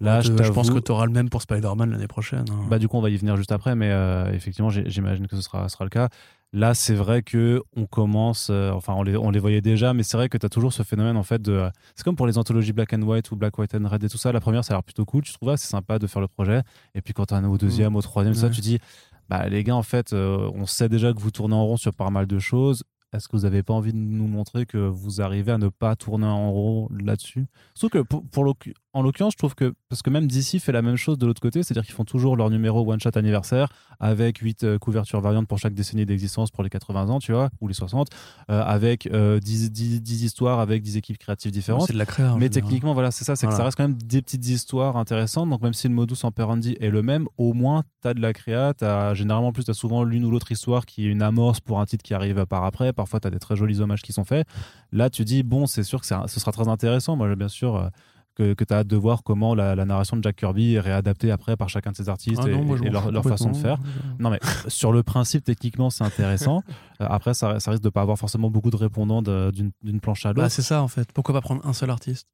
Là, 0.00 0.20
je, 0.22 0.32
je 0.42 0.50
pense 0.50 0.70
que 0.70 0.78
tu 0.80 0.90
auras 0.90 1.06
le 1.06 1.12
même 1.12 1.28
pour 1.30 1.42
Spider-Man 1.42 1.90
l'année 1.90 2.08
prochaine. 2.08 2.44
hein. 2.50 2.66
bah, 2.68 2.78
du 2.80 2.88
coup, 2.88 2.96
on 2.96 3.00
va 3.00 3.10
y 3.10 3.16
venir 3.16 3.36
juste 3.36 3.52
après, 3.52 3.76
mais 3.76 3.90
euh, 3.92 4.32
effectivement, 4.32 4.70
j'imagine 4.70 5.28
que 5.28 5.36
ce 5.36 5.42
sera, 5.42 5.68
sera 5.68 5.84
le 5.84 5.90
cas. 5.90 6.08
Là, 6.56 6.72
c'est 6.72 6.94
vrai 6.94 7.22
que 7.22 7.60
on 7.74 7.84
commence, 7.86 8.46
euh, 8.48 8.70
enfin, 8.70 8.94
on 8.94 9.02
les, 9.02 9.16
on 9.16 9.30
les 9.30 9.40
voyait 9.40 9.60
déjà, 9.60 9.92
mais 9.92 10.04
c'est 10.04 10.16
vrai 10.16 10.28
que 10.28 10.38
tu 10.38 10.46
as 10.46 10.48
toujours 10.48 10.72
ce 10.72 10.84
phénomène 10.84 11.16
en 11.16 11.24
fait 11.24 11.42
de. 11.42 11.68
C'est 11.96 12.04
comme 12.04 12.14
pour 12.14 12.28
les 12.28 12.38
anthologies 12.38 12.72
Black 12.72 12.92
and 12.92 13.02
White 13.02 13.32
ou 13.32 13.36
Black, 13.36 13.58
White 13.58 13.74
and 13.74 13.88
Red 13.88 14.04
et 14.04 14.08
tout 14.08 14.18
ça. 14.18 14.30
La 14.30 14.38
première, 14.40 14.64
ça 14.64 14.72
a 14.74 14.76
l'air 14.76 14.84
plutôt 14.84 15.04
cool, 15.04 15.22
tu 15.24 15.32
trouves, 15.32 15.54
c'est 15.56 15.66
sympa 15.66 15.98
de 15.98 16.06
faire 16.06 16.22
le 16.22 16.28
projet. 16.28 16.62
Et 16.94 17.02
puis 17.02 17.12
quand 17.12 17.26
tu 17.26 17.34
en 17.34 17.44
au 17.44 17.58
deuxième, 17.58 17.96
au 17.96 18.02
troisième, 18.02 18.34
ça, 18.34 18.46
Ouais. 18.46 18.52
tu 18.52 18.60
dis. 18.60 18.78
bah, 19.28 19.48
les 19.48 19.64
gars, 19.64 19.74
en 19.74 19.82
fait, 19.82 20.12
euh, 20.12 20.48
on 20.54 20.64
sait 20.66 20.88
déjà 20.88 21.12
que 21.12 21.18
vous 21.18 21.32
tournez 21.32 21.56
en 21.56 21.64
rond 21.66 21.76
sur 21.76 21.92
pas 21.92 22.08
mal 22.10 22.26
de 22.28 22.38
choses. 22.38 22.84
Est-ce 23.12 23.26
que 23.26 23.36
vous 23.36 23.42
n'avez 23.44 23.62
pas 23.64 23.74
envie 23.74 23.92
de 23.92 23.98
nous 23.98 24.26
montrer 24.28 24.64
que 24.64 24.78
vous 24.78 25.20
arrivez 25.22 25.50
à 25.52 25.58
ne 25.58 25.68
pas 25.68 25.96
tourner 25.96 26.26
en 26.26 26.52
rond 26.52 26.88
là-dessus? 26.90 27.46
Sauf 27.74 27.90
que 27.90 27.98
pour, 27.98 28.24
pour 28.28 28.44
en 28.94 29.02
l'occurrence, 29.02 29.32
je 29.32 29.38
trouve 29.38 29.54
que 29.54 29.74
parce 29.88 30.02
que 30.02 30.10
même 30.10 30.26
DC 30.26 30.60
fait 30.60 30.72
la 30.72 30.82
même 30.82 30.96
chose 30.96 31.18
de 31.18 31.26
l'autre 31.26 31.40
côté, 31.40 31.62
c'est-à-dire 31.62 31.84
qu'ils 31.84 31.94
font 31.94 32.04
toujours 32.04 32.36
leur 32.36 32.48
numéro 32.48 32.90
one 32.90 33.00
shot 33.00 33.10
anniversaire 33.14 33.68
avec 34.00 34.38
8 34.38 34.78
couvertures 34.78 35.20
variantes 35.20 35.46
pour 35.46 35.58
chaque 35.58 35.74
décennie 35.74 36.06
d'existence 36.06 36.50
pour 36.50 36.62
les 36.62 36.70
80 36.70 37.08
ans, 37.10 37.18
tu 37.18 37.32
vois, 37.32 37.50
ou 37.60 37.68
les 37.68 37.74
60, 37.74 38.08
euh, 38.50 38.62
avec 38.62 39.06
euh, 39.06 39.40
10, 39.40 39.70
10 39.70 40.00
10 40.00 40.24
histoires 40.24 40.60
avec 40.60 40.82
10 40.82 40.96
équipes 40.96 41.18
créatives 41.18 41.50
différentes. 41.50 41.86
C'est 41.86 41.92
de 41.92 41.98
la 41.98 42.06
créa. 42.06 42.34
Mais 42.38 42.48
dire. 42.48 42.62
techniquement, 42.62 42.94
voilà, 42.94 43.10
c'est 43.10 43.24
ça, 43.24 43.36
c'est 43.36 43.46
que 43.46 43.54
ça 43.54 43.64
reste 43.64 43.76
quand 43.76 43.84
même 43.84 43.96
des 44.00 44.22
petites 44.22 44.46
histoires 44.46 44.96
intéressantes. 44.96 45.50
Donc, 45.50 45.62
même 45.62 45.74
si 45.74 45.88
le 45.88 45.94
modus 45.94 46.16
operandi 46.22 46.76
est 46.80 46.90
le 46.90 47.02
même, 47.02 47.26
au 47.36 47.52
moins, 47.52 47.82
tu 48.02 48.08
as 48.08 48.14
de 48.14 48.20
la 48.20 48.32
créa. 48.32 48.72
As, 48.80 49.14
généralement, 49.14 49.48
en 49.48 49.52
plus, 49.52 49.64
tu 49.64 49.70
as 49.70 49.74
souvent 49.74 50.04
l'une 50.04 50.24
ou 50.24 50.30
l'autre 50.30 50.52
histoire 50.52 50.86
qui 50.86 51.06
est 51.06 51.10
une 51.10 51.22
amorce 51.22 51.60
pour 51.60 51.80
un 51.80 51.86
titre 51.86 52.02
qui 52.02 52.14
arrive 52.14 52.46
par 52.46 52.64
après. 52.64 52.92
Parfois, 52.92 53.20
tu 53.20 53.26
as 53.26 53.30
des 53.30 53.38
très 53.38 53.56
jolis 53.56 53.80
hommages 53.80 54.02
qui 54.02 54.12
sont 54.12 54.24
faits. 54.24 54.46
Là, 54.92 55.10
tu 55.10 55.24
dis, 55.24 55.42
bon, 55.42 55.66
c'est 55.66 55.82
sûr 55.82 56.00
que 56.00 56.06
ce 56.06 56.40
sera 56.40 56.52
très 56.52 56.68
intéressant. 56.68 57.16
Moi, 57.16 57.34
bien 57.34 57.48
sûr. 57.48 57.76
euh, 57.76 57.88
que, 58.34 58.52
tu 58.64 58.74
as 58.74 58.78
hâte 58.78 58.86
de 58.86 58.96
voir 58.96 59.22
comment 59.22 59.54
la, 59.54 59.74
la 59.74 59.84
narration 59.84 60.16
de 60.16 60.22
Jack 60.22 60.36
Kirby 60.36 60.74
est 60.74 60.80
réadaptée 60.80 61.30
après 61.30 61.56
par 61.56 61.68
chacun 61.68 61.92
de 61.92 61.96
ses 61.96 62.08
artistes 62.08 62.40
Ah 62.44 62.48
et, 62.48 62.52
non, 62.56 62.74
leur, 63.10 63.22
façon 63.24 63.50
de 63.50 63.56
faire. 63.56 63.78
Non, 64.18 64.30
mais 64.30 64.40
sur 64.68 64.92
le 64.92 65.02
principe, 65.02 65.44
techniquement, 65.44 65.90
c'est 65.90 66.04
intéressant. 66.04 66.62
Euh, 67.00 67.06
après, 67.10 67.34
ça, 67.34 67.58
ça 67.58 67.72
risque 67.72 67.82
de 67.82 67.88
pas 67.88 68.02
avoir 68.02 68.16
forcément 68.16 68.50
beaucoup 68.50 68.70
de 68.70 68.76
répondants 68.76 69.20
d'une 69.20 70.00
planche 70.00 70.24
à 70.26 70.28
l'autre. 70.28 70.42
Bah, 70.42 70.48
c'est 70.48 70.62
ça 70.62 70.80
en 70.80 70.86
fait. 70.86 71.10
Pourquoi 71.12 71.34
pas 71.34 71.40
prendre 71.40 71.66
un 71.66 71.72
seul 71.72 71.90
artiste? 71.90 72.28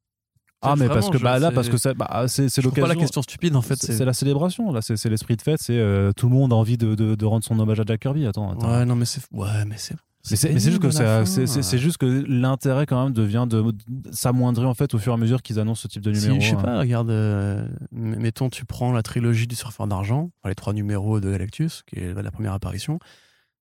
Ah, 0.60 0.74
mais 0.76 0.86
parce 0.88 1.08
que 1.08 1.16
bah, 1.16 1.38
là, 1.38 1.50
parce 1.50 1.70
que 1.70 1.78
c'est 1.78 1.94
bah, 1.94 2.26
c'est- 2.28 2.54
Je 2.54 2.60
trouve 2.60 2.74
pas 2.74 2.80
l'occasion. 2.82 2.98
la 2.98 3.00
question 3.00 3.22
stupide 3.22 3.56
en 3.56 3.62
fait. 3.62 3.76
C'est 3.76 4.04
la 4.04 4.12
célébration, 4.12 4.70
là, 4.70 4.82
c'est 4.82 4.96
c'est 4.98 5.08
l'esprit 5.08 5.36
de 5.36 5.42
fête, 5.42 5.60
c'est 5.62 5.78
euh, 5.78 6.12
tout 6.12 6.28
le 6.28 6.34
monde 6.34 6.52
a 6.52 6.56
envie 6.56 6.76
de, 6.76 6.94
de- 6.94 7.14
de 7.14 7.24
rendre 7.24 7.42
son 7.44 7.58
hommage 7.58 7.80
à 7.80 7.84
Jack 7.86 8.00
Kirby. 8.00 8.26
Attends, 8.26 8.50
attends. 8.52 8.70
Ouais, 8.70 8.84
non, 8.84 8.94
mais 8.96 9.06
c'est. 9.06 9.22
Ouais, 9.32 9.64
mais 9.66 9.76
c'est. 9.78 9.96
Mais 10.28 10.36
c'est 10.36 10.58
juste 10.60 10.78
que 10.80 10.90
c'est 10.90 11.78
juste 11.78 12.02
l'intérêt 12.02 12.84
quand 12.86 13.04
même 13.04 13.12
devient 13.12 13.46
de, 13.48 13.62
de 13.88 14.12
s'amoindrir 14.12 14.68
en 14.68 14.74
fait 14.74 14.92
au 14.94 14.98
fur 14.98 15.12
et 15.12 15.14
à 15.14 15.16
mesure 15.18 15.40
qu'ils 15.42 15.58
annoncent 15.58 15.82
ce 15.82 15.88
type 15.88 16.02
de 16.02 16.12
Si, 16.12 16.26
numéro. 16.26 16.40
je 16.40 16.48
sais 16.50 16.56
hein. 16.56 16.60
pas, 16.62 16.78
regarde, 16.80 17.10
euh, 17.10 17.66
mettons, 17.92 18.50
tu 18.50 18.64
prends 18.66 18.92
la 18.92 19.02
trilogie 19.02 19.46
du 19.46 19.54
surfeur 19.56 19.86
d'argent, 19.86 20.30
les 20.44 20.54
trois 20.54 20.72
numéros 20.74 21.20
de 21.20 21.30
Galactus, 21.30 21.82
qui 21.86 22.00
est 22.00 22.12
la 22.12 22.30
première 22.30 22.52
apparition, 22.52 22.98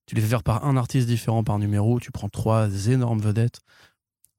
tu 0.06 0.16
les 0.16 0.22
fais 0.22 0.28
faire 0.28 0.44
par 0.44 0.66
un 0.66 0.76
artiste 0.76 1.08
différent 1.08 1.44
par 1.44 1.60
numéro, 1.60 2.00
tu 2.00 2.12
prends 2.12 2.30
trois 2.30 2.68
énormes 2.90 3.20
vedettes, 3.22 3.60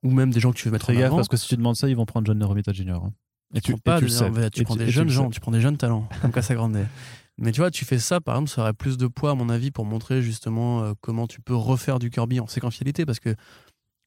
ou 0.02 0.10
même 0.10 0.30
des 0.30 0.40
gens 0.40 0.50
que 0.52 0.56
tu 0.58 0.66
veux 0.68 0.72
mettre 0.72 0.90
en 0.90 0.94
gaffe 0.94 1.04
avant. 1.04 1.16
parce 1.16 1.28
que 1.28 1.36
si 1.36 1.46
tu 1.48 1.56
demandes 1.56 1.76
ça, 1.76 1.88
ils 1.88 1.96
vont 1.96 2.06
prendre 2.06 2.26
John 2.26 2.42
Romita 2.42 2.72
Jr. 2.72 2.90
hein. 3.04 3.12
Et 3.54 3.60
tu, 3.60 3.72
prends 3.72 3.80
pas 3.80 3.96
et 3.96 3.98
tu 4.00 4.04
des 4.04 4.10
le 4.10 4.10
sais. 4.10 4.18
énormes 4.24 4.34
vedettes, 4.36 4.52
tu 4.54 4.60
Et 4.60 4.64
prends 4.64 4.76
des 4.76 4.90
jeunes 4.90 5.08
gens, 5.08 5.28
tu 5.30 5.40
prends 5.40 5.50
des 5.52 5.60
jeunes 5.60 5.76
talents, 5.76 6.08
comme 6.22 6.30
Casa 6.32 6.54
Grande. 6.54 6.76
Mais 7.40 7.52
tu 7.52 7.60
vois, 7.60 7.70
tu 7.70 7.84
fais 7.84 7.98
ça, 7.98 8.20
par 8.20 8.34
exemple, 8.36 8.50
ça 8.50 8.60
aurait 8.62 8.72
plus 8.74 8.96
de 8.98 9.06
poids, 9.06 9.30
à 9.30 9.34
mon 9.34 9.48
avis, 9.48 9.70
pour 9.70 9.84
montrer 9.84 10.22
justement 10.22 10.82
euh, 10.82 10.92
comment 11.00 11.26
tu 11.26 11.40
peux 11.40 11.54
refaire 11.54 11.98
du 11.98 12.10
Kirby 12.10 12.38
en 12.40 12.46
séquentialité, 12.46 13.06
parce 13.06 13.18
que 13.20 13.34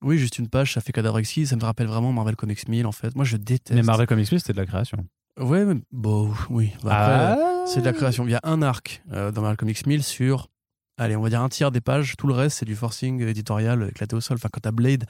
oui, 0.03 0.17
juste 0.17 0.37
une 0.37 0.49
page, 0.49 0.73
ça 0.73 0.81
fait 0.81 0.91
Cadavrexy, 0.91 1.47
ça 1.47 1.55
me 1.55 1.63
rappelle 1.63 1.87
vraiment 1.87 2.11
Marvel 2.11 2.35
Comics 2.35 2.67
1000, 2.67 2.85
en 2.85 2.91
fait. 2.91 3.15
Moi, 3.15 3.25
je 3.25 3.37
déteste. 3.37 3.73
Mais 3.73 3.81
Marvel 3.83 4.05
Comics 4.05 4.27
Plus, 4.27 4.39
c'était 4.39 4.53
de 4.53 4.57
la 4.57 4.65
création. 4.65 4.97
Ouais, 5.39 5.65
mais 5.65 5.81
bon, 5.91 6.31
oui. 6.49 6.71
Bah, 6.83 6.91
après, 6.99 7.41
Ah. 7.43 7.63
c'est 7.65 7.79
de 7.79 7.85
la 7.85 7.93
création. 7.93 8.25
Il 8.27 8.31
y 8.31 8.35
a 8.35 8.41
un 8.43 8.61
arc 8.61 9.01
euh, 9.11 9.31
dans 9.31 9.41
Marvel 9.41 9.57
Comics 9.57 9.87
1000 9.87 10.03
sur, 10.03 10.49
allez, 10.97 11.15
on 11.15 11.21
va 11.21 11.29
dire 11.29 11.41
un 11.41 11.49
tiers 11.49 11.71
des 11.71 11.81
pages. 11.81 12.15
Tout 12.17 12.27
le 12.27 12.33
reste, 12.33 12.59
c'est 12.59 12.65
du 12.65 12.75
forcing 12.75 13.21
éditorial 13.25 13.87
éclaté 13.89 14.15
au 14.15 14.21
sol. 14.21 14.35
Enfin, 14.35 14.49
quand 14.51 14.59
t'as 14.61 14.71
Blade, 14.71 15.05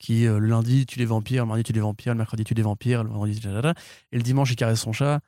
qui 0.00 0.26
euh, 0.26 0.38
le 0.38 0.48
lundi, 0.48 0.86
tu 0.86 0.98
les 0.98 1.04
vampires, 1.04 1.44
le 1.44 1.48
mardi, 1.48 1.62
tu 1.62 1.72
les 1.74 1.80
vampires, 1.80 2.14
le 2.14 2.18
mercredi, 2.18 2.42
tu 2.42 2.54
les 2.54 2.62
vampires, 2.62 3.04
le 3.04 3.10
vendredi, 3.10 3.38
et 4.10 4.16
le 4.16 4.22
dimanche, 4.22 4.50
il 4.50 4.56
caresse 4.56 4.80
son 4.80 4.92
chat. 4.92 5.20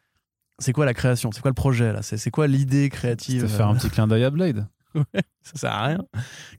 C'est 0.62 0.72
quoi 0.72 0.86
la 0.86 0.94
création? 0.94 1.30
C'est 1.32 1.40
quoi 1.42 1.50
le 1.50 1.54
projet, 1.54 1.92
là? 1.92 2.00
C'est 2.02 2.30
quoi 2.30 2.46
l'idée 2.46 2.88
créative? 2.88 3.46
Faire 3.46 3.68
un 3.68 3.74
petit 3.74 3.90
clin 3.90 4.06
d'œil 4.06 4.24
à 4.24 4.30
Blade. 4.30 4.66
Ça 5.42 5.52
sert 5.54 5.72
à 5.72 5.86
rien. 5.86 5.98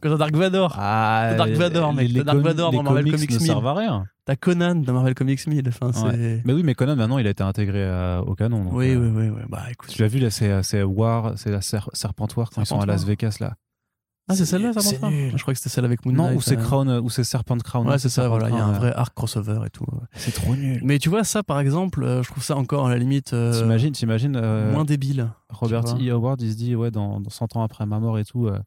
Quand 0.01 0.09
t'as 0.09 0.17
Dark 0.17 0.35
Vador, 0.35 0.75
Ah, 0.77 1.35
Dark 1.37 1.51
Vador, 1.51 1.93
mec, 1.93 2.11
t'as 2.13 2.23
Dark 2.23 2.39
Vador 2.39 2.71
dans 2.71 2.81
Marvel 2.83 3.05
comics 3.05 3.15
Comics 3.15 3.31
ne 3.31 3.37
1000. 3.37 3.45
servent 3.47 3.67
à 3.67 3.73
rien. 3.75 4.05
t'as 4.25 4.35
Conan 4.35 4.75
dans 4.75 4.93
Marvel 4.93 5.13
Comics 5.13 5.45
1000. 5.47 5.67
Enfin, 5.69 5.91
c'est... 5.93 6.41
Mais 6.43 6.53
oui, 6.53 6.63
mais 6.63 6.73
Conan, 6.73 6.95
maintenant, 6.95 7.19
il 7.19 7.27
a 7.27 7.29
été 7.29 7.43
intégré 7.43 7.87
à- 7.87 8.21
au 8.25 8.33
canon. 8.35 8.63
donc, 8.63 8.73
Oui, 8.73 8.89
euh, 8.89 8.97
oui, 8.97 9.11
oui, 9.13 9.29
oui. 9.29 9.41
Bah, 9.49 9.63
écoute. 9.71 9.89
Tu 9.89 10.01
l'as 10.01 10.07
vu, 10.07 10.19
là, 10.19 10.31
c'est 10.31 10.81
War, 10.83 11.33
c'est 11.37 11.51
la 11.51 11.61
Ser- 11.61 11.89
Serpent 11.93 12.27
War 12.35 12.49
quand 12.49 12.61
ils 12.61 12.65
sont 12.65 12.79
à 12.79 12.85
Las 12.87 13.05
Vegas, 13.05 13.37
là. 13.39 13.53
Ah, 14.29 14.35
c'est 14.35 14.45
celle-là, 14.45 14.71
ça 14.71 14.79
pense 14.79 15.11
nul. 15.11 15.33
Je 15.35 15.41
crois 15.41 15.53
que 15.53 15.59
c'était 15.59 15.69
celle 15.69 15.83
avec 15.83 16.05
Moon 16.05 16.13
Non, 16.13 16.33
ou 16.33 16.41
c'est 16.41 16.57
euh. 16.57 16.61
Crown, 16.61 16.89
ou 16.89 17.09
c'est 17.09 17.25
Serpent 17.25 17.57
Crown. 17.57 17.87
Ouais, 17.87 17.99
c'est 17.99 18.07
ça, 18.07 18.29
voilà. 18.29 18.49
Il 18.49 18.55
y 18.55 18.57
a 18.57 18.63
un 18.63 18.71
ouais. 18.71 18.77
vrai 18.77 18.93
arc 18.93 19.13
crossover 19.13 19.59
et 19.65 19.69
tout. 19.69 19.85
C'est 20.13 20.31
trop 20.31 20.55
nul. 20.55 20.79
Mais 20.83 20.97
tu 20.97 21.09
vois, 21.09 21.25
ça, 21.25 21.43
par 21.43 21.59
exemple, 21.59 22.03
euh, 22.03 22.23
je 22.23 22.29
trouve 22.31 22.43
ça 22.43 22.55
encore 22.55 22.87
à 22.87 22.89
la 22.91 22.97
limite 22.97 23.33
euh, 23.33 23.59
T'imagines, 23.59 23.91
t'imagines, 23.91 24.37
euh, 24.37 24.71
moins 24.71 24.85
débile. 24.85 25.29
Robert. 25.49 25.83
E. 25.99 26.09
Howard, 26.09 26.41
il 26.41 26.51
se 26.51 26.55
dit, 26.55 26.73
ouais, 26.75 26.89
dans, 26.89 27.19
dans 27.19 27.29
100 27.29 27.57
ans 27.57 27.63
après 27.63 27.85
ma 27.85 27.99
mort 27.99 28.17
et 28.17 28.23
tout, 28.23 28.47
euh, 28.47 28.59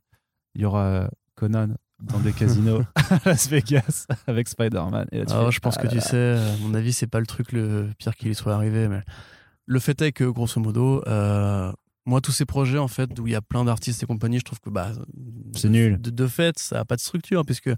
il 0.54 0.60
y 0.60 0.64
aura 0.66 1.08
Conan 1.36 1.68
dans 2.02 2.18
des 2.18 2.32
casinos 2.32 2.82
à 2.94 3.18
Las 3.24 3.48
Vegas 3.48 4.06
avec 4.26 4.48
Spider-Man. 4.48 5.06
Et 5.12 5.20
là, 5.20 5.24
tu 5.24 5.32
Alors, 5.32 5.46
fais, 5.46 5.52
je 5.52 5.60
pense 5.60 5.76
ah 5.78 5.80
que 5.80 5.86
là 5.86 5.90
tu 5.92 5.96
là. 5.96 6.02
sais, 6.02 6.34
à 6.34 6.56
mon 6.66 6.74
avis, 6.74 6.92
c'est 6.92 7.06
pas 7.06 7.20
le 7.20 7.26
truc 7.26 7.52
le 7.52 7.88
pire 7.98 8.14
qui 8.14 8.26
lui 8.26 8.34
soit 8.34 8.54
arrivé. 8.54 8.88
Mais 8.88 9.00
le 9.64 9.80
fait 9.80 10.00
est 10.02 10.12
que, 10.12 10.24
grosso 10.24 10.60
modo, 10.60 11.02
euh, 11.06 11.72
moi, 12.06 12.20
tous 12.20 12.32
ces 12.32 12.44
projets, 12.46 12.78
en 12.78 12.88
fait, 12.88 13.18
où 13.18 13.26
il 13.26 13.32
y 13.32 13.36
a 13.36 13.42
plein 13.42 13.64
d'artistes 13.64 14.02
et 14.02 14.06
compagnie, 14.06 14.38
je 14.38 14.44
trouve 14.44 14.60
que 14.60 14.70
bah, 14.70 14.92
C'est 15.54 15.68
nul. 15.68 16.00
De, 16.00 16.10
de 16.10 16.26
fait, 16.26 16.58
ça 16.58 16.80
a 16.80 16.84
pas 16.84 16.96
de 16.96 17.00
structure, 17.00 17.44
puisque 17.44 17.70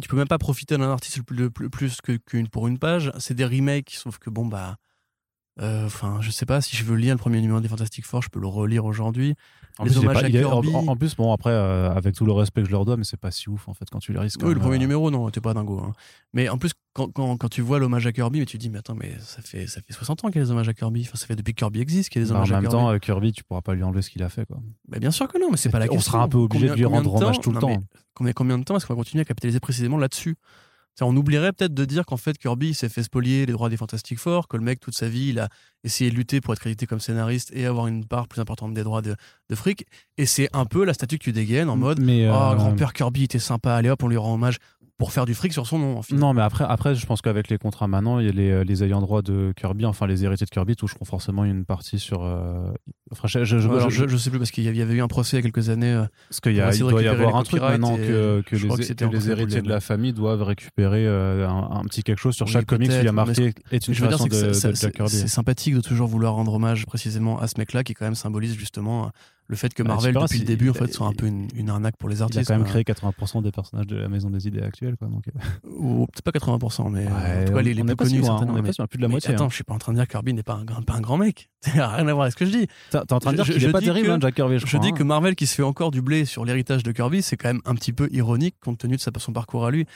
tu 0.00 0.08
peux 0.08 0.16
même 0.16 0.26
pas 0.28 0.38
profiter 0.38 0.76
d'un 0.76 0.90
artiste 0.90 1.18
le 1.18 1.22
plus, 1.50 1.50
le 1.60 1.70
plus, 1.70 2.00
que- 2.00 2.16
qu'une 2.16 2.48
pour 2.48 2.66
une 2.66 2.78
page. 2.78 3.12
C'est 3.18 3.34
des 3.34 3.44
remakes, 3.44 3.90
sauf 3.90 4.18
que 4.18 4.30
bon, 4.30 4.46
bah. 4.46 4.76
euh, 5.60 5.86
Enfin, 5.86 6.18
je 6.20 6.30
sais 6.32 6.46
pas 6.46 6.60
si 6.60 6.74
je 6.76 6.82
veux 6.84 6.96
lire 6.96 7.14
le 7.14 7.18
premier 7.18 7.40
numéro 7.40 7.60
des 7.60 7.68
Fantastic 7.68 8.04
Four, 8.04 8.22
je 8.22 8.28
peux 8.28 8.40
le 8.40 8.48
relire 8.48 8.84
aujourd'hui. 8.86 9.34
En 9.78 9.84
les 9.84 9.90
plus, 9.90 10.00
pas- 10.06 10.22
est- 10.28 10.44
en- 10.44 10.62
Kirby. 10.62 10.74
En, 10.74 10.88
en 10.88 10.96
plus, 10.96 11.14
bon, 11.14 11.32
après, 11.32 11.50
euh, 11.50 11.90
avec 11.92 12.14
tout 12.16 12.24
le 12.24 12.32
respect 12.32 12.62
que 12.62 12.66
je 12.66 12.72
leur 12.72 12.84
dois, 12.84 12.96
mais 12.96 13.04
c'est 13.04 13.16
pas 13.20 13.30
si 13.30 13.48
ouf 13.48 13.68
en 13.68 13.74
fait 13.74 13.88
quand 13.90 13.98
tu 14.00 14.12
les 14.12 14.18
risques. 14.18 14.40
Oui, 14.42 14.52
le 14.54 14.58
premier 14.60 14.78
numéro, 14.78 15.10
non, 15.12 15.30
t'es 15.30 15.40
pas 15.40 15.54
dingo. 15.54 15.78
hein. 15.80 15.92
Mais 16.32 16.48
en 16.48 16.58
plus, 16.58 16.72
quand, 16.94 17.12
quand, 17.12 17.36
quand 17.36 17.48
tu 17.48 17.60
vois 17.60 17.78
l'hommage 17.78 18.06
à 18.06 18.12
Kirby, 18.12 18.38
mais 18.40 18.46
tu 18.46 18.56
te 18.56 18.62
dis, 18.62 18.70
mais 18.70 18.78
attends, 18.78 18.94
mais 18.94 19.14
ça 19.20 19.42
fait, 19.42 19.66
ça 19.66 19.80
fait 19.82 19.92
60 19.92 20.24
ans 20.24 20.28
qu'il 20.28 20.36
y 20.36 20.42
a 20.42 20.44
des 20.46 20.50
hommages 20.50 20.68
à 20.68 20.72
Kirby. 20.74 21.02
Enfin, 21.02 21.16
ça 21.16 21.26
fait 21.26 21.36
depuis 21.36 21.52
que 21.52 21.58
Kirby 21.58 21.80
existe 21.80 22.08
qu'il 22.08 22.22
y 22.22 22.24
a 22.24 22.26
des 22.26 22.32
Bah, 22.32 22.38
en 22.38 22.42
hommages 22.42 22.52
à 22.52 22.54
même 22.60 22.62
Kirby. 22.70 22.72
temps, 22.84 22.90
euh, 22.90 22.98
Kirby, 22.98 23.32
tu 23.32 23.44
pourras 23.44 23.60
pas 23.62 23.74
lui 23.74 23.82
enlever 23.82 24.00
ce 24.00 24.08
qu'il 24.10 24.22
a 24.22 24.28
fait. 24.30 24.46
Quoi. 24.46 24.58
Mais 24.88 24.98
bien 25.00 25.10
sûr 25.10 25.28
que 25.28 25.38
non, 25.38 25.48
mais 25.50 25.56
c'est 25.56 25.68
pas 25.70 25.78
la 25.80 25.86
On 25.86 25.88
question. 25.96 26.12
sera 26.12 26.22
un 26.22 26.28
peu 26.28 26.38
obligé 26.38 26.68
de 26.68 26.74
lui 26.74 26.84
rendre 26.86 27.18
de 27.18 27.22
hommage 27.24 27.40
tout 27.40 27.50
le 27.50 27.54
Non, 27.60 27.60
temps. 27.76 27.82
Combien, 28.14 28.32
combien 28.32 28.58
de 28.58 28.64
temps 28.64 28.76
est-ce 28.76 28.86
qu'on 28.86 28.94
va 28.94 28.98
continuer 28.98 29.22
à 29.22 29.24
capitaliser 29.24 29.60
précisément 29.60 29.98
là-dessus? 29.98 30.36
On 31.00 31.16
oublierait 31.16 31.52
peut-être 31.52 31.74
de 31.74 31.84
dire 31.84 32.06
qu'en 32.06 32.16
fait 32.16 32.38
Kirby 32.38 32.72
s'est 32.72 32.88
fait 32.88 33.02
spolier 33.02 33.46
les 33.46 33.52
droits 33.52 33.68
des 33.68 33.76
Fantastic 33.76 34.16
Four, 34.16 34.46
que 34.46 34.56
le 34.56 34.62
mec 34.62 34.78
toute 34.78 34.94
sa 34.94 35.08
vie 35.08 35.30
il 35.30 35.40
a 35.40 35.48
essayé 35.82 36.08
de 36.08 36.14
lutter 36.14 36.40
pour 36.40 36.52
être 36.54 36.60
crédité 36.60 36.86
comme 36.86 37.00
scénariste 37.00 37.50
et 37.52 37.66
avoir 37.66 37.88
une 37.88 38.04
part 38.06 38.28
plus 38.28 38.40
importante 38.40 38.74
des 38.74 38.84
droits 38.84 39.02
de, 39.02 39.16
de 39.50 39.54
fric. 39.56 39.86
Et 40.18 40.24
c'est 40.26 40.48
un 40.52 40.66
peu 40.66 40.84
la 40.84 40.94
statue 40.94 41.18
que 41.18 41.24
tu 41.24 41.32
dégaines 41.32 41.68
en 41.68 41.76
mode 41.76 41.98
mais, 42.00 42.28
Oh, 42.30 42.54
grand-père 42.54 42.92
Kirby 42.92 43.24
était 43.24 43.40
sympa, 43.40 43.74
allez 43.74 43.90
hop, 43.90 44.04
on 44.04 44.06
lui 44.08 44.16
rend 44.16 44.34
hommage 44.34 44.58
pour 44.96 45.12
faire 45.12 45.26
du 45.26 45.34
fric 45.34 45.52
sur 45.52 45.66
son 45.66 45.78
nom. 45.78 45.96
En 45.98 46.02
fait. 46.02 46.14
Non, 46.14 46.34
mais 46.34 46.42
après, 46.42 46.64
après, 46.68 46.94
je 46.94 47.04
pense 47.04 47.20
qu'avec 47.20 47.48
les 47.48 47.58
contrats 47.58 47.88
maintenant, 47.88 48.20
il 48.20 48.26
y 48.26 48.28
a 48.28 48.32
les, 48.32 48.64
les 48.64 48.84
ayants 48.84 49.00
droit 49.00 49.22
de 49.22 49.52
Kirby, 49.56 49.84
enfin 49.86 50.06
les 50.06 50.24
héritiers 50.24 50.44
de 50.46 50.50
Kirby 50.50 50.76
toucheront 50.76 51.04
forcément 51.04 51.44
une 51.44 51.64
partie 51.64 51.98
sur. 51.98 52.22
euh, 52.22 52.70
Enfin, 53.12 53.28
je, 53.28 53.44
je, 53.44 53.58
je- 53.58 53.68
Ouais, 53.68 53.76
alors, 53.76 53.90
je- 53.90 54.04
je, 54.04 54.08
je 54.08 54.16
sais 54.16 54.30
plus 54.30 54.38
parce 54.38 54.50
qu'il 54.50 54.64
y 54.64 54.68
avait- 54.68 54.94
eu 54.94 55.00
un 55.02 55.08
procès 55.08 55.36
il 55.36 55.38
y 55.38 55.40
a 55.40 55.42
quelques 55.42 55.68
années. 55.68 55.92
euh, 55.92 56.04
parce 56.28 56.40
qu'il 56.40 56.54
doit 56.78 57.02
y 57.02 57.08
avoir 57.08 57.36
un 57.36 57.42
truc 57.42 57.60
maintenant 57.60 57.94
et 57.96 57.98
que, 57.98 58.36
les, 58.36 58.42
que 58.44 58.56
que 58.56 59.30
héritiers 59.30 59.62
de 59.62 59.68
la 59.68 59.80
famille 59.80 60.12
doivent 60.12 60.42
récupérer 60.42 61.06
euh, 61.06 61.48
un, 61.48 61.70
un 61.78 61.82
petit 61.84 62.02
quelque 62.02 62.18
chose 62.20 62.34
sur 62.34 62.46
Oui, 62.46 62.52
chaque 62.52 62.66
comics 62.66 62.90
y 62.90 63.08
a 63.08 63.12
marqué 63.12 63.52
est 63.72 63.88
une 63.88 63.94
je 63.94 64.00
veux 64.02 64.08
dire, 64.08 64.18
création 64.18 64.24
c'est 64.24 64.62
que 64.62 64.68
de, 64.68 64.70
de 64.72 64.76
Jack 64.76 64.94
Kirby. 64.94 65.10
c'est 65.10 65.28
sympathique 65.28 65.74
de 65.74 65.80
toujours 65.80 66.06
vouloir 66.08 66.34
rendre 66.34 66.54
hommage 66.54 66.86
précisément 66.86 67.38
à 67.40 67.46
ce 67.46 67.54
mec-là 67.58 67.84
qui 67.84 67.94
quand 67.94 68.04
même 68.04 68.14
symbolise 68.14 68.54
justement 68.56 69.06
euh, 69.06 69.08
le 69.46 69.56
fait 69.56 69.74
que 69.74 69.82
Bah, 69.82 69.90
Marvel 69.94 70.14
depuis 70.14 70.38
le 70.38 70.44
début 70.46 70.70
en 70.70 70.74
fait 70.74 70.92
soit 70.92 71.06
un 71.06 71.12
peu 71.12 71.26
une, 71.26 71.48
une 71.54 71.68
arnaque 71.68 71.96
pour 71.98 72.08
les 72.08 72.16
Il 72.16 72.20
a 72.22 72.24
artistes. 72.24 72.46
quand 72.48 72.56
même 72.56 72.64
créé 72.64 72.82
80% 72.82 73.42
des 73.42 73.50
personnages 73.52 73.86
de 73.86 73.96
la 73.96 74.08
maison 74.08 74.30
des 74.30 74.46
idées 74.48 74.62
actuelle. 74.62 74.96
Quoi, 74.96 75.08
donc, 75.08 75.24
euh, 75.28 75.68
Ou 75.70 76.06
peut-être 76.06 76.22
pas 76.22 76.30
80%, 76.56 76.90
mais 76.90 77.06
euh, 77.06 77.10
en 77.10 77.14
ouais, 77.14 77.44
tout 77.44 77.52
cas 77.52 77.62
les, 77.62 77.74
les 77.74 77.84
plus 77.84 77.94
connus 77.96 78.20
hein, 78.20 78.22
certainement. 78.24 78.54
on 78.54 78.56
est 78.56 78.62
mais- 78.62 78.68
pas 78.70 78.74
loin, 78.78 78.86
plus 78.86 78.96
de 78.98 79.02
la 79.02 79.08
mais 79.08 79.12
moitié. 79.12 79.34
Attends, 79.34 79.44
hein. 79.44 79.48
je 79.50 79.54
suis 79.54 79.64
pas 79.64 79.74
en 79.74 79.78
train 79.78 79.92
de 79.92 79.98
dire 79.98 80.06
que 80.06 80.12
Kirby 80.12 80.32
n'est 80.34 80.42
pas 80.42 80.54
un, 80.54 80.64
grand- 80.64 80.82
pas 80.82 80.94
un 80.94 81.00
grand 81.00 81.18
mec. 81.18 81.50
Ça 81.60 81.72
n'a 81.76 81.88
rien 81.88 82.08
à 82.08 82.12
voir 82.12 82.22
avec 82.22 82.32
ce 82.32 82.36
que 82.38 82.46
je 82.46 82.50
dis. 82.56 82.66
T'es 82.90 82.98
en 83.12 83.18
train 83.18 83.32
de 83.32 83.36
dire 83.36 83.44
qu'il 83.44 83.62
est 83.64 83.70
pas 83.72 83.80
terrible, 83.80 84.06
que- 84.08 84.12
hein, 84.12 84.18
Jack 84.20 84.34
Kirby. 84.34 84.54
Je, 84.54 84.60
Je 84.60 84.66
crois, 84.66 84.80
dis 84.80 84.88
hein. 84.88 84.92
que 84.92 85.02
Marvel 85.02 85.34
qui 85.34 85.46
se 85.46 85.54
fait 85.54 85.62
encore 85.62 85.90
du 85.90 86.00
blé 86.02 86.24
sur 86.24 86.44
l'héritage 86.44 86.82
de 86.82 86.92
Kirby, 86.92 87.22
c'est 87.22 87.36
quand 87.36 87.48
même 87.48 87.60
un 87.66 87.74
petit 87.74 87.92
peu 87.92 88.08
ironique 88.12 88.56
compte 88.62 88.78
tenu 88.78 88.96
de 88.96 89.00
sa- 89.00 89.10
son 89.18 89.32
parcours 89.32 89.66
à 89.66 89.70
lui. 89.70 89.86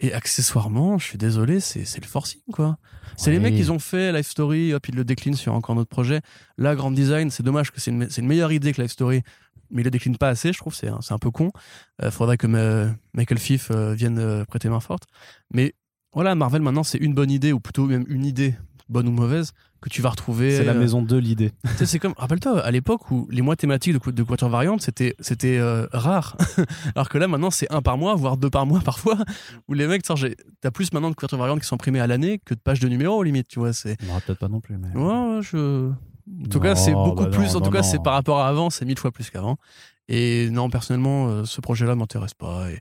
Et 0.00 0.12
accessoirement, 0.12 0.98
je 0.98 1.04
suis 1.04 1.18
désolé, 1.18 1.60
c'est 1.60 1.84
c'est 1.84 2.00
le 2.00 2.08
forcing, 2.08 2.40
quoi. 2.52 2.76
C'est 3.16 3.30
les 3.30 3.38
mecs, 3.38 3.54
ils 3.54 3.70
ont 3.70 3.78
fait 3.78 4.12
Life 4.12 4.28
Story, 4.28 4.72
hop, 4.72 4.88
ils 4.88 4.96
le 4.96 5.04
déclinent 5.04 5.36
sur 5.36 5.54
encore 5.54 5.76
notre 5.76 5.90
projet. 5.90 6.22
Là, 6.58 6.74
Grand 6.74 6.90
Design, 6.90 7.30
c'est 7.30 7.42
dommage 7.42 7.70
que 7.70 7.80
c'est 7.80 7.90
une, 7.90 8.10
c'est 8.10 8.20
une 8.20 8.26
meilleure 8.26 8.50
idée 8.52 8.72
que 8.72 8.82
Life 8.82 8.92
Story, 8.92 9.22
mais 9.70 9.82
ils 9.82 9.84
le 9.84 9.90
déclinent 9.90 10.16
pas 10.16 10.28
assez, 10.28 10.52
je 10.52 10.58
trouve, 10.58 10.74
c'est 10.74 10.88
un, 10.88 11.00
c'est 11.02 11.14
un 11.14 11.18
peu 11.18 11.30
con. 11.30 11.52
Euh, 12.02 12.10
faudrait 12.10 12.36
que 12.36 12.46
euh, 12.48 12.90
Michael 13.14 13.38
Fiff 13.38 13.70
euh, 13.70 13.94
vienne 13.94 14.18
euh, 14.18 14.44
prêter 14.44 14.68
main 14.68 14.80
forte. 14.80 15.04
Mais 15.52 15.74
voilà, 16.12 16.34
Marvel, 16.34 16.62
maintenant, 16.62 16.82
c'est 16.82 16.98
une 16.98 17.14
bonne 17.14 17.30
idée, 17.30 17.52
ou 17.52 17.60
plutôt 17.60 17.86
même 17.86 18.04
une 18.08 18.24
idée, 18.24 18.54
bonne 18.92 19.08
ou 19.08 19.12
mauvaise, 19.12 19.52
que 19.80 19.88
tu 19.88 20.02
vas 20.02 20.10
retrouver. 20.10 20.56
C'est 20.56 20.64
la 20.64 20.72
euh, 20.72 20.78
maison 20.78 21.02
de 21.02 21.16
l'idée. 21.16 21.50
c'est 21.84 21.98
comme, 21.98 22.14
rappelle-toi, 22.16 22.60
à 22.60 22.70
l'époque 22.70 23.10
où 23.10 23.26
les 23.30 23.42
mois 23.42 23.56
thématiques 23.56 23.94
de, 23.94 24.10
de 24.10 24.22
couverture 24.22 24.48
variante, 24.48 24.80
c'était, 24.82 25.14
c'était 25.18 25.58
euh, 25.58 25.86
rare. 25.92 26.36
Alors 26.94 27.08
que 27.08 27.18
là, 27.18 27.26
maintenant, 27.26 27.50
c'est 27.50 27.70
un 27.72 27.82
par 27.82 27.98
mois, 27.98 28.14
voire 28.14 28.36
deux 28.36 28.50
par 28.50 28.66
mois 28.66 28.80
parfois, 28.84 29.18
où 29.68 29.74
les 29.74 29.86
mecs, 29.86 30.02
tu 30.02 30.12
t'as 30.60 30.70
plus 30.70 30.92
maintenant 30.92 31.10
de 31.10 31.14
couverture 31.14 31.38
variante 31.38 31.60
qui 31.60 31.66
sont 31.66 31.74
imprimées 31.74 32.00
à 32.00 32.06
l'année 32.06 32.40
que 32.44 32.54
de 32.54 32.60
pages 32.60 32.80
de 32.80 32.88
numéros, 32.88 33.22
limite, 33.22 33.48
tu 33.48 33.58
vois. 33.58 33.72
C'est, 33.72 33.96
On 34.06 34.10
aura 34.10 34.20
peut-être 34.20 34.38
pas 34.38 34.48
non 34.48 34.60
plus. 34.60 34.78
Mais... 34.78 34.88
ouais, 34.94 35.40
je, 35.42 35.90
En 35.90 36.48
tout 36.48 36.60
cas, 36.60 36.76
c'est 36.76 36.92
Non, 36.92 37.04
beaucoup 37.04 37.24
bah 37.24 37.30
plus. 37.30 37.52
non, 37.52 37.56
en 37.56 37.60
tout 37.60 37.64
non, 37.66 37.70
cas, 37.70 37.82
c'est 37.82 37.96
non. 37.96 38.02
par 38.04 38.14
rapport 38.14 38.40
à 38.40 38.48
avant, 38.48 38.70
c'est 38.70 38.84
mille 38.84 38.98
fois 38.98 39.10
plus 39.10 39.30
qu'avant. 39.30 39.56
Et 40.08 40.50
non, 40.50 40.68
personnellement, 40.68 41.28
euh, 41.28 41.44
ce 41.44 41.60
projet-là 41.60 41.94
m'intéresse 41.94 42.34
pas. 42.34 42.70
Et... 42.70 42.80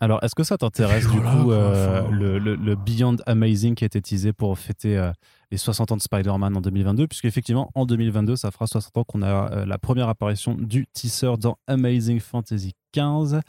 Alors, 0.00 0.22
est-ce 0.22 0.34
que 0.34 0.44
ça 0.44 0.58
t'intéresse 0.58 1.06
du 1.08 1.18
coup 1.20 1.52
euh, 1.52 2.02
le, 2.10 2.38
le- 2.38 2.54
le 2.56 2.74
Beyond 2.76 3.16
Amazing 3.26 3.74
qui 3.74 3.84
a 3.84 3.86
été 3.86 4.00
teasé 4.02 4.32
pour 4.34 4.58
fêter 4.58 4.98
euh, 4.98 5.10
les 5.50 5.56
60 5.56 5.92
ans 5.92 5.96
de 5.96 6.02
Spider-Man 6.02 6.54
en 6.56 6.60
2022 6.60 7.06
Puisqu'effectivement, 7.06 7.70
en 7.74 7.86
2022, 7.86 8.36
ça 8.36 8.50
fera 8.50 8.66
60 8.66 8.96
ans 8.98 9.04
qu'on 9.04 9.22
a 9.22 9.50
euh, 9.52 9.64
la 9.66 9.78
première 9.78 10.08
apparition 10.10 10.54
du 10.54 10.86
teaser 10.92 11.32
dans 11.38 11.56
Amazing 11.66 12.20
Fantasy 12.20 12.74
15. 12.92 13.40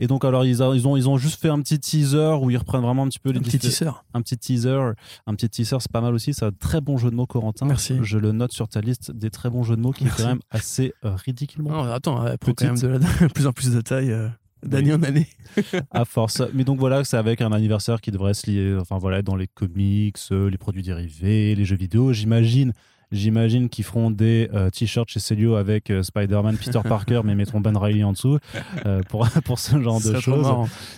Et 0.00 0.06
donc, 0.06 0.24
alors, 0.24 0.44
ils, 0.44 0.62
a- 0.62 0.72
ils 0.74 0.86
ont, 0.86 0.96
ils 0.96 1.08
ont 1.08 1.16
juste 1.18 1.40
fait 1.40 1.48
un 1.48 1.60
petit 1.60 1.78
teaser 1.80 2.36
où 2.40 2.50
ils 2.50 2.56
reprennent 2.56 2.82
vraiment 2.82 3.02
un 3.04 3.08
petit 3.08 3.18
peu 3.18 3.30
les 3.30 3.38
Un 3.38 3.42
petit 3.42 3.58
teaser. 3.58 3.90
un 4.14 4.22
petit 4.22 4.38
teaser, 4.38 4.92
un 5.26 5.34
petit 5.34 5.48
teaser, 5.48 5.76
c'est 5.80 5.90
pas 5.90 6.00
mal 6.00 6.14
aussi. 6.14 6.34
C'est 6.34 6.44
un 6.44 6.52
très 6.52 6.80
bon 6.80 6.96
jeu 6.98 7.10
de 7.10 7.16
mots, 7.16 7.26
Corentin. 7.26 7.66
Merci. 7.66 7.96
Je 8.02 8.16
le 8.18 8.30
note 8.32 8.52
sur 8.52 8.68
ta 8.68 8.80
liste 8.80 9.10
des 9.10 9.30
très 9.30 9.50
bons 9.50 9.64
jeux 9.64 9.74
de 9.76 9.80
mots 9.80 9.90
qui 9.92 10.04
est 10.04 10.06
Merci. 10.06 10.22
quand 10.22 10.28
même 10.28 10.40
assez 10.50 10.92
ridiculement 11.02 11.70
Non, 11.70 11.92
attends, 11.92 12.24
elle 12.26 12.38
prend 12.38 12.52
quand 12.52 12.64
même 12.66 12.78
de, 12.78 12.86
la- 12.88 13.28
plus 13.34 13.46
en 13.48 13.52
plus 13.52 13.72
de 13.72 13.80
taille 13.80 14.12
euh, 14.12 14.28
d'année 14.62 14.92
en 14.92 15.02
année. 15.02 15.26
à 15.90 16.04
force. 16.04 16.42
Mais 16.54 16.64
donc 16.64 16.78
voilà, 16.78 17.04
c'est 17.04 17.16
avec 17.16 17.40
un 17.40 17.52
anniversaire 17.52 18.00
qui 18.00 18.10
devrait 18.10 18.34
se 18.34 18.50
lier, 18.50 18.76
enfin 18.80 18.98
voilà, 18.98 19.22
dans 19.22 19.36
les 19.36 19.46
comics, 19.46 20.18
euh, 20.32 20.50
les 20.50 20.58
produits 20.58 20.82
dérivés, 20.82 21.54
les 21.54 21.64
jeux 21.64 21.76
vidéo. 21.76 22.12
J'imagine. 22.12 22.72
J'imagine 23.10 23.70
qu'ils 23.70 23.84
feront 23.84 24.10
des 24.10 24.50
euh, 24.52 24.68
t-shirts 24.68 25.08
chez 25.08 25.20
Celio 25.20 25.54
avec 25.54 25.90
euh, 25.90 26.02
Spider-Man, 26.02 26.58
Peter 26.58 26.80
Parker, 26.88 27.22
mais 27.24 27.34
mettront 27.34 27.60
Ben 27.60 27.76
Riley 27.76 28.04
en 28.04 28.12
dessous 28.12 28.38
euh, 28.84 29.00
pour, 29.08 29.26
pour 29.44 29.58
ce 29.58 29.80
genre 29.80 30.00
de 30.00 30.20
choses. 30.20 30.46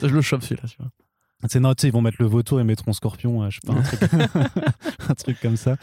Je 0.03 0.09
le 0.09 0.21
chope 0.21 0.43
celui-là, 0.43 0.69
tu 0.69 0.77
vois. 0.79 0.91
C'est 1.49 1.61
non, 1.61 1.73
tu 1.73 1.83
sais, 1.83 1.89
ils 1.89 1.93
vont 1.93 2.03
mettre 2.03 2.19
le 2.21 2.27
vautour 2.27 2.61
et 2.61 2.65
mettront 2.65 2.93
Scorpion, 2.93 3.49
je 3.49 3.61
sais 3.61 3.67
pas, 3.67 3.73
un 3.73 3.83
truc, 3.83 4.03
un 5.09 5.15
truc 5.15 5.41
comme 5.41 5.57
ça. 5.57 5.77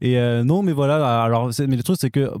Et 0.00 0.18
non, 0.42 0.64
mais 0.64 0.72
voilà, 0.72 1.22
alors, 1.22 1.52
mais 1.60 1.76
le 1.76 1.84
truc, 1.84 1.98
c'est 2.00 2.10
que 2.10 2.32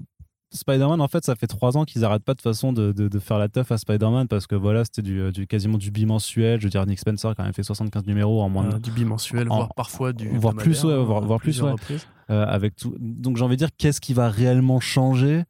Spider-Man, 0.54 1.00
en 1.00 1.08
fait, 1.08 1.24
ça 1.24 1.34
fait 1.34 1.46
trois 1.46 1.76
ans 1.76 1.84
qu'ils 1.84 2.04
arrêtent 2.04 2.24
pas 2.24 2.34
de 2.34 2.40
façon 2.40 2.72
de, 2.72 2.92
de, 2.92 3.08
de 3.08 3.18
faire 3.18 3.38
la 3.38 3.48
teuf 3.48 3.70
à 3.72 3.78
Spider-Man 3.78 4.28
parce 4.28 4.46
que 4.46 4.54
voilà, 4.54 4.84
c'était 4.84 5.02
du, 5.02 5.32
du, 5.32 5.46
quasiment 5.46 5.78
du 5.78 5.90
bimensuel. 5.90 6.60
Je 6.60 6.66
veux 6.66 6.70
dire, 6.70 6.86
Nick 6.86 6.98
Spencer 7.00 7.28
a 7.30 7.34
quand 7.34 7.42
même 7.44 7.52
fait 7.52 7.62
75 7.62 8.06
numéros 8.06 8.40
en 8.42 8.48
moins 8.48 8.64
de, 8.68 8.74
Euh, 8.76 8.78
du 8.78 8.90
bimensuel, 8.90 9.48
en- 9.50 9.56
voire 9.56 9.74
parfois 9.74 10.12
du. 10.12 10.28
voire 10.38 10.54
plus, 10.54 10.84
ouais, 10.84 10.96
voire- 11.04 11.22
à 11.22 11.26
voire 11.26 11.40
plus, 11.40 11.60
ouais. 11.62 11.72
euh, 12.30 12.46
avec 12.46 12.76
tout. 12.76 12.94
Donc 13.00 13.36
j'ai 13.36 13.44
envie 13.44 13.56
de 13.56 13.58
dire, 13.58 13.70
qu'est-ce 13.76 14.00
qui 14.00 14.14
va 14.14 14.28
réellement 14.30 14.80
changer 14.80 15.42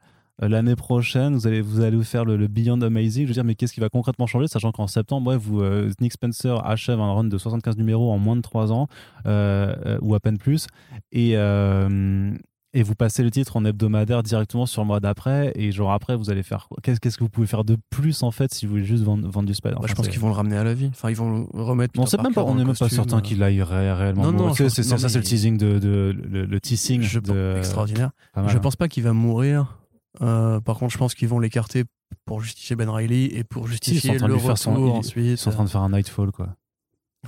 euh, 0.42 0.48
l'année 0.48 0.74
prochaine? 0.74 1.34
Vous 1.34 1.46
allez, 1.46 1.60
vous 1.60 1.80
allez 1.80 1.96
vous 1.96 2.02
faire 2.02 2.24
le, 2.24 2.36
le 2.36 2.48
Beyond 2.48 2.80
Amazing. 2.80 3.22
Je 3.24 3.28
veux 3.28 3.34
dire, 3.34 3.44
mais 3.44 3.54
qu'est-ce 3.54 3.72
qui 3.74 3.80
va 3.80 3.88
concrètement 3.88 4.26
changer, 4.26 4.48
sachant 4.48 4.72
qu'en 4.72 4.86
septembre, 4.88 5.30
ouais, 5.30 5.36
vous, 5.36 5.60
euh, 5.60 5.90
Nick 6.00 6.12
Spencer 6.12 6.60
achève 6.64 6.98
un 7.00 7.12
run 7.12 7.24
de 7.24 7.38
75 7.38 7.76
numéros 7.76 8.10
en 8.10 8.18
moins 8.18 8.34
de 8.36 8.40
3 8.40 8.72
ans, 8.72 8.88
euh, 9.26 9.74
euh, 9.86 9.98
ou 10.02 10.14
à 10.14 10.20
peine 10.20 10.38
plus, 10.38 10.66
et 11.12 11.36
euh, 11.36 12.32
et 12.74 12.82
vous 12.82 12.94
passez 12.94 13.22
le 13.22 13.30
titre 13.30 13.56
en 13.56 13.64
hebdomadaire 13.64 14.22
directement 14.22 14.66
sur 14.66 14.82
le 14.82 14.88
mois 14.88 15.00
d'après, 15.00 15.52
et 15.54 15.72
genre 15.72 15.92
après, 15.92 16.16
vous 16.16 16.28
allez 16.28 16.42
faire 16.42 16.68
Qu'est-ce 16.82 17.00
qu'est-ce 17.00 17.16
que 17.16 17.24
vous 17.24 17.30
pouvez 17.30 17.46
faire 17.46 17.64
de 17.64 17.76
plus 17.88 18.22
en 18.22 18.30
fait 18.30 18.52
si 18.52 18.66
vous 18.66 18.72
voulez 18.72 18.84
juste 18.84 19.04
vendre, 19.04 19.26
vendre 19.28 19.46
du 19.46 19.54
Spider 19.54 19.76
Bah, 19.80 19.86
je 19.88 19.94
pense 19.94 20.08
qu'ils 20.08 20.20
vont 20.20 20.28
le 20.28 20.34
ramener 20.34 20.56
à 20.56 20.64
la 20.64 20.74
vie. 20.74 20.88
Enfin, 20.92 21.08
ils 21.08 21.16
vont 21.16 21.46
le 21.54 21.62
remettre. 21.62 21.98
on 21.98 22.04
sait 22.06 22.18
même 22.18 22.34
pas, 22.34 22.42
on 22.44 22.54
n'est 22.56 22.64
même 22.64 22.76
pas 22.76 22.88
certain 22.88 23.18
euh, 23.18 23.20
qu'il 23.20 23.42
aille 23.42 23.62
ré- 23.62 23.92
réellement. 23.92 24.24
Non, 24.24 24.32
non, 24.32 24.48
pense- 24.48 24.68
c'est 24.68 24.86
non, 24.90 24.98
ça, 24.98 25.08
c'est 25.08 25.18
le 25.18 25.24
teasing 25.24 25.56
de, 25.56 25.78
de- 25.78 26.14
le, 26.28 26.44
le 26.44 26.60
teasing. 26.60 27.00
Je 27.02 27.20
de, 27.20 27.54
extraordinaire. 27.58 28.10
mal, 28.36 28.48
Je 28.48 28.56
hein. 28.56 28.60
pense 28.60 28.76
pas 28.76 28.88
qu'il 28.88 29.02
va 29.04 29.12
mourir. 29.12 29.78
Euh, 30.22 30.60
par 30.60 30.76
contre, 30.78 30.92
je 30.92 30.98
pense 30.98 31.14
qu'ils 31.14 31.28
vont 31.28 31.38
l'écarter 31.38 31.84
pour 32.24 32.40
justifier 32.40 32.76
Ben 32.76 32.88
Riley 32.90 33.24
et 33.36 33.44
pour 33.44 33.66
justifier 33.66 34.12
le 34.12 34.18
faire 34.18 34.28
retour 34.28 34.58
son- 34.58 34.86
ils- 34.86 34.90
ensuite. 34.90 35.24
Ils 35.26 35.38
sont 35.38 35.50
en 35.50 35.52
train 35.52 35.64
de 35.64 35.68
faire 35.70 35.80
un 35.82 35.90
Nightfall, 35.90 36.30
quoi. 36.32 36.54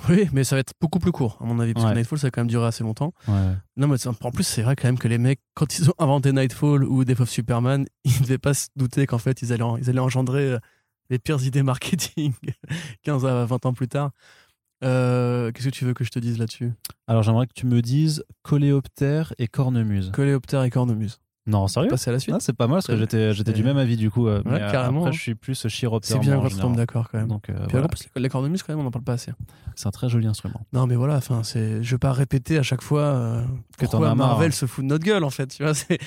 Oui, 0.09 0.29
mais 0.33 0.45
ça 0.45 0.57
va 0.57 0.61
être 0.61 0.73
beaucoup 0.81 0.99
plus 0.99 1.13
court, 1.13 1.39
à 1.41 1.45
mon 1.45 1.59
avis, 1.59 1.73
parce 1.75 1.87
Ouais. 1.87 1.93
que 1.93 1.99
Nightfall, 1.99 2.19
ça 2.19 2.27
va 2.27 2.31
quand 2.31 2.41
même 2.43 2.49
durer 2.49 2.67
assez 2.67 2.85
longtemps. 2.85 3.13
Ouais. 3.29 3.53
Non, 3.77 3.89
mais 3.89 3.97
en 4.07 4.31
plus, 4.31 4.45
c'est 4.45 4.63
vrai 4.63 4.77
quand 4.77 4.89
même 4.89 4.99
que 4.99 5.09
les 5.09 5.19
mecs, 5.19 5.41
quand 5.55 5.79
ils 5.79 5.89
ont 5.91 5.95
inventé 5.99 6.33
Nightfall 6.33 6.85
ou 6.85 7.05
Death 7.05 7.21
of 7.21 7.31
Superman, 7.31 7.87
ils 8.05 8.13
ne 8.15 8.21
devaient 8.21 8.39
pas 8.39 8.55
se 8.55 8.69
douter 8.77 9.07
qu'en 9.07 9.19
fait, 9.19 9.41
ils 9.43 9.53
allaient, 9.53 9.63
en- 9.63 9.77
ils 9.77 9.89
allaient 9.89 9.99
engendrer 10.01 10.53
euh, 10.53 10.59
les 11.11 11.19
pires 11.19 11.43
idées 11.45 11.63
marketing 11.65 12.33
15 13.05 13.25
à 13.27 13.45
20 13.47 13.65
ans 13.67 13.73
plus 13.73 13.89
tard. 13.89 14.11
Euh, 14.85 15.51
Qu'est-ce 15.53 15.69
que 15.69 15.75
tu 15.75 15.85
veux 15.87 15.95
que 15.95 16.05
je 16.05 16.11
te 16.11 16.19
dise 16.19 16.39
là-dessus? 16.39 16.73
Alors, 17.07 17.23
j'aimerais 17.23 17.47
que 17.47 17.55
tu 17.55 17.67
me 17.67 17.81
dises 17.81 18.23
Coléoptère 18.43 19.33
et 19.39 19.49
Cornemuse. 19.49 20.11
Coléoptère 20.13 20.63
et 20.65 20.71
cornemuse. 20.71 21.19
Non, 21.47 21.69
sérieux 21.69 21.89
Passer 21.91 22.11
à 22.11 22.13
la 22.13 22.19
suite 22.19 22.35
Ah, 22.37 22.41
C'est 22.41 22.53
pas 22.55 22.67
mal, 22.67 22.77
parce 22.77 22.87
que 22.89 22.93
C'est- 22.95 22.99
j'étais 22.99 23.33
j'étais 23.35 23.53
du 23.53 23.61
c'est- 23.61 23.67
même 23.67 23.77
avis, 23.77 23.97
du 23.97 24.11
coup. 24.11 24.27
euh, 24.27 24.43
mais, 24.45 24.61
euh, 24.63 24.71
carrément, 24.71 25.01
Après, 25.03 25.11
hein. 25.11 25.13
je 25.13 25.21
suis 25.21 25.35
plus 25.37 25.67
chiroptère. 25.69 26.17
C'est 26.17 26.19
bien 26.21 26.39
on 26.39 26.49
tombe 26.49 26.77
d'accord 26.77 27.09
quand 27.11 27.19
même. 27.19 27.29
Donc, 27.29 27.49
euh, 27.51 27.55
Puis 27.55 27.67
voilà. 27.71 27.87
en 27.87 27.89
plus, 27.89 28.09
les 28.17 28.29
cornemuses, 28.29 28.63
quand 28.63 28.73
même, 28.73 28.81
on 28.81 28.85
n'en 28.85 28.91
parle 28.91 29.05
pas 29.05 29.13
assez. 29.15 29.33
c'est 29.77 29.87
un 29.87 29.91
très 29.93 30.09
joli 30.09 30.27
instrument. 30.27 30.61
Non, 30.73 30.87
mais 30.87 30.97
voilà, 30.97 31.17
enfin, 31.17 31.43
c'est, 31.45 31.83
je 31.83 31.91
vais 31.95 31.99
pas 31.99 32.13
répéter 32.13 32.59
à 32.59 32.63
chaque 32.63 32.83
fois 32.83 33.03
euh, 33.03 33.43
Que 33.79 33.85
pourquoi 33.87 34.15
Marvel 34.15 34.49
hein. 34.49 34.51
se 34.51 34.67
fout 34.67 34.83
de 34.85 34.89
notre 34.89 35.05
gueule, 35.05 35.23
en 35.23 35.31
fait. 35.31 35.47
Tu 35.49 35.63
vois, 35.63 35.75
c'est... 35.75 35.99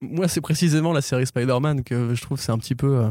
Moi, 0.00 0.28
c'est 0.28 0.40
précisément 0.40 0.92
la 0.92 1.00
série 1.00 1.26
Spider-Man 1.26 1.82
que 1.84 2.14
je 2.14 2.22
trouve 2.22 2.40
c'est 2.40 2.52
un 2.52 2.58
petit 2.58 2.76
peu 2.76 2.96
euh, 2.98 3.10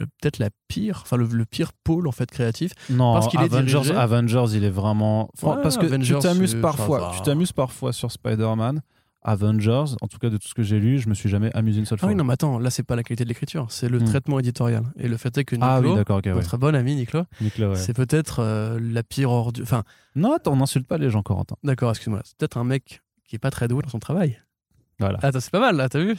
euh, 0.00 0.06
peut-être 0.20 0.38
la 0.38 0.48
pire, 0.66 1.00
enfin 1.02 1.18
le, 1.18 1.26
le 1.26 1.44
pire 1.44 1.72
pôle 1.84 2.08
en 2.08 2.12
fait 2.12 2.30
créatif. 2.30 2.72
Non, 2.88 3.12
Parce 3.12 3.28
qu'il 3.28 3.38
est 3.40 3.44
Avengers, 3.44 3.80
dirigé- 3.80 3.94
Avengers, 3.94 4.44
il 4.54 4.64
est 4.64 4.70
vraiment. 4.70 5.28
Ouais, 5.42 5.56
parce 5.62 5.76
que 5.76 5.84
Avengers, 5.84 6.14
tu 6.16 6.20
t'amuses 6.20 6.54
parfois, 6.54 7.12
tu 7.14 7.20
t'amuses 7.22 7.52
parfois 7.52 7.92
sur 7.92 8.10
Spider-Man. 8.10 8.80
Avengers, 9.24 9.84
en 10.00 10.08
tout 10.08 10.18
cas 10.18 10.30
de 10.30 10.36
tout 10.36 10.48
ce 10.48 10.54
que 10.54 10.62
j'ai 10.62 10.80
lu, 10.80 10.98
je 10.98 11.08
me 11.08 11.14
suis 11.14 11.28
jamais 11.28 11.50
amusé 11.54 11.78
une 11.78 11.86
seule 11.86 11.98
Ah 12.00 12.02
fois. 12.02 12.08
oui, 12.10 12.14
non, 12.14 12.24
mais 12.24 12.32
attends, 12.34 12.58
là 12.58 12.70
c'est 12.70 12.82
pas 12.82 12.96
la 12.96 13.02
qualité 13.02 13.24
de 13.24 13.28
l'écriture, 13.28 13.66
c'est 13.70 13.88
le 13.88 13.98
Hmm. 14.00 14.04
traitement 14.04 14.38
éditorial. 14.38 14.84
Et 14.96 15.08
le 15.08 15.16
fait 15.16 15.36
est 15.38 15.44
que 15.44 15.56
ah 15.60 15.76
oui, 15.78 15.82
Nicolas, 15.86 15.96
d'accord, 16.00 16.18
ok, 16.18 16.24
ouais. 16.26 16.34
notre 16.34 16.56
bon 16.58 16.74
ami 16.74 16.94
ouais. 17.70 17.76
c'est 17.76 17.94
peut-être 17.94 18.40
euh, 18.40 18.78
la 18.82 19.02
pire 19.02 19.30
ordure. 19.30 19.62
Enfin, 19.62 19.84
Non, 20.16 20.34
attends, 20.34 20.52
on 20.52 20.56
n'insulte 20.56 20.86
pas 20.86 20.98
les 20.98 21.10
gens, 21.10 21.22
Corentin. 21.22 21.56
d'accord, 21.62 21.90
excuse-moi, 21.90 22.20
c'est 22.24 22.36
peut-être 22.36 22.56
un 22.58 22.64
mec 22.64 23.00
qui 23.24 23.36
est 23.36 23.38
pas 23.38 23.50
très 23.50 23.68
doué 23.68 23.82
dans 23.82 23.88
son 23.90 23.98
travail. 24.00 24.40
Voilà. 24.98 25.18
Attends, 25.22 25.40
c'est 25.40 25.50
pas 25.52 25.60
mal 25.60 25.76
là, 25.76 25.88
t'as 25.88 26.00
vu, 26.00 26.16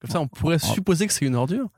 Comme 0.00 0.10
ça, 0.10 0.20
on 0.20 0.28
pourrait 0.28 0.58
Oh. 0.62 0.66
supposer 0.74 1.06
que 1.06 1.12
c'est 1.12 1.26
une 1.26 1.34
ordure, 1.34 1.68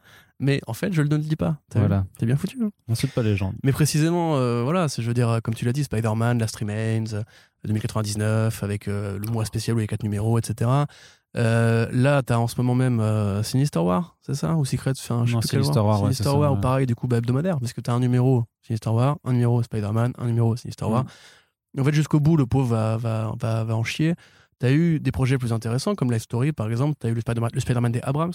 mais 0.41 0.61
en 0.66 0.72
fait, 0.72 0.93
je 0.93 1.03
ne 1.03 1.09
le 1.09 1.18
dis 1.18 1.36
pas. 1.36 1.59
Voilà. 1.74 2.07
T'es 2.18 2.26
bien 2.26 2.36
foutu. 2.36 2.59
hein 2.62 2.70
N'insulte 2.88 3.12
pas 3.12 3.22
les 3.22 3.36
gens. 3.36 3.53
Mais 3.62 3.72
précisément, 3.72 4.36
euh, 4.36 4.62
voilà, 4.64 4.86
je 4.88 5.03
veux 5.03 5.14
dire, 5.14 5.28
euh, 5.28 5.41
comme 5.41 5.55
tu 5.55 5.64
l'as 5.64 5.72
dit, 5.72 5.84
Spider-Man, 5.84 6.38
Last 6.38 6.57
Remains, 6.57 7.05
euh, 7.12 7.22
2099, 7.64 8.62
avec 8.62 8.88
euh, 8.88 9.18
le 9.18 9.30
mois 9.30 9.45
spécial 9.45 9.76
où 9.76 9.80
il 9.80 9.82
y 9.82 9.84
a 9.84 9.86
4 9.86 10.03
numéros, 10.03 10.38
etc. 10.38 10.70
Euh, 11.36 11.86
là, 11.93 12.22
t'as 12.22 12.38
en 12.38 12.49
ce 12.49 12.57
moment 12.61 12.74
même 12.74 13.01
Sinister 13.45 13.78
War, 13.78 14.16
c'est 14.20 14.34
ça 14.34 14.57
Ou 14.57 14.64
Secret 14.64 14.93
enfin, 14.99 15.24
je 15.26 15.34
Non, 15.34 15.43
Sinister 15.43 15.78
War, 15.78 16.01
ouais, 16.01 16.07
Sinister 16.07 16.24
c'est 16.24 16.30
ça, 16.30 16.36
War, 16.36 16.53
ou 16.55 16.57
pareil, 16.57 16.86
du 16.86 16.95
coup, 16.97 17.07
bah, 17.07 17.18
hebdomadaire, 17.18 17.61
parce 17.61 17.72
que 17.72 17.80
t'as 17.80 17.93
un 17.93 18.01
numéro 18.01 18.45
Sinister 18.62 18.91
War, 18.91 19.18
un 19.24 19.32
numéro 19.32 19.62
Spider-Man, 19.62 20.14
un 20.18 20.26
numéro 20.26 20.57
Sinister 20.57 20.86
War. 20.86 21.05
Mm. 21.05 21.80
En 21.82 21.84
fait, 21.84 21.93
jusqu'au 21.93 22.18
bout, 22.18 22.36
le 22.36 22.47
pauvre 22.47 22.66
va, 22.66 22.97
va, 22.97 23.32
va, 23.38 23.62
va 23.62 23.76
en 23.76 23.84
chier. 23.84 24.14
T'as 24.61 24.71
eu 24.71 25.01
des 25.01 25.11
projets 25.11 25.39
plus 25.39 25.53
intéressants, 25.53 25.95
comme 25.95 26.13
Life 26.13 26.23
Story, 26.23 26.53
par 26.53 26.69
exemple. 26.71 26.95
T'as 27.01 27.09
eu 27.09 27.15
le 27.15 27.21
Spider-Man, 27.23 27.51
le 27.55 27.89
des 27.91 28.01
Abrams. 28.03 28.33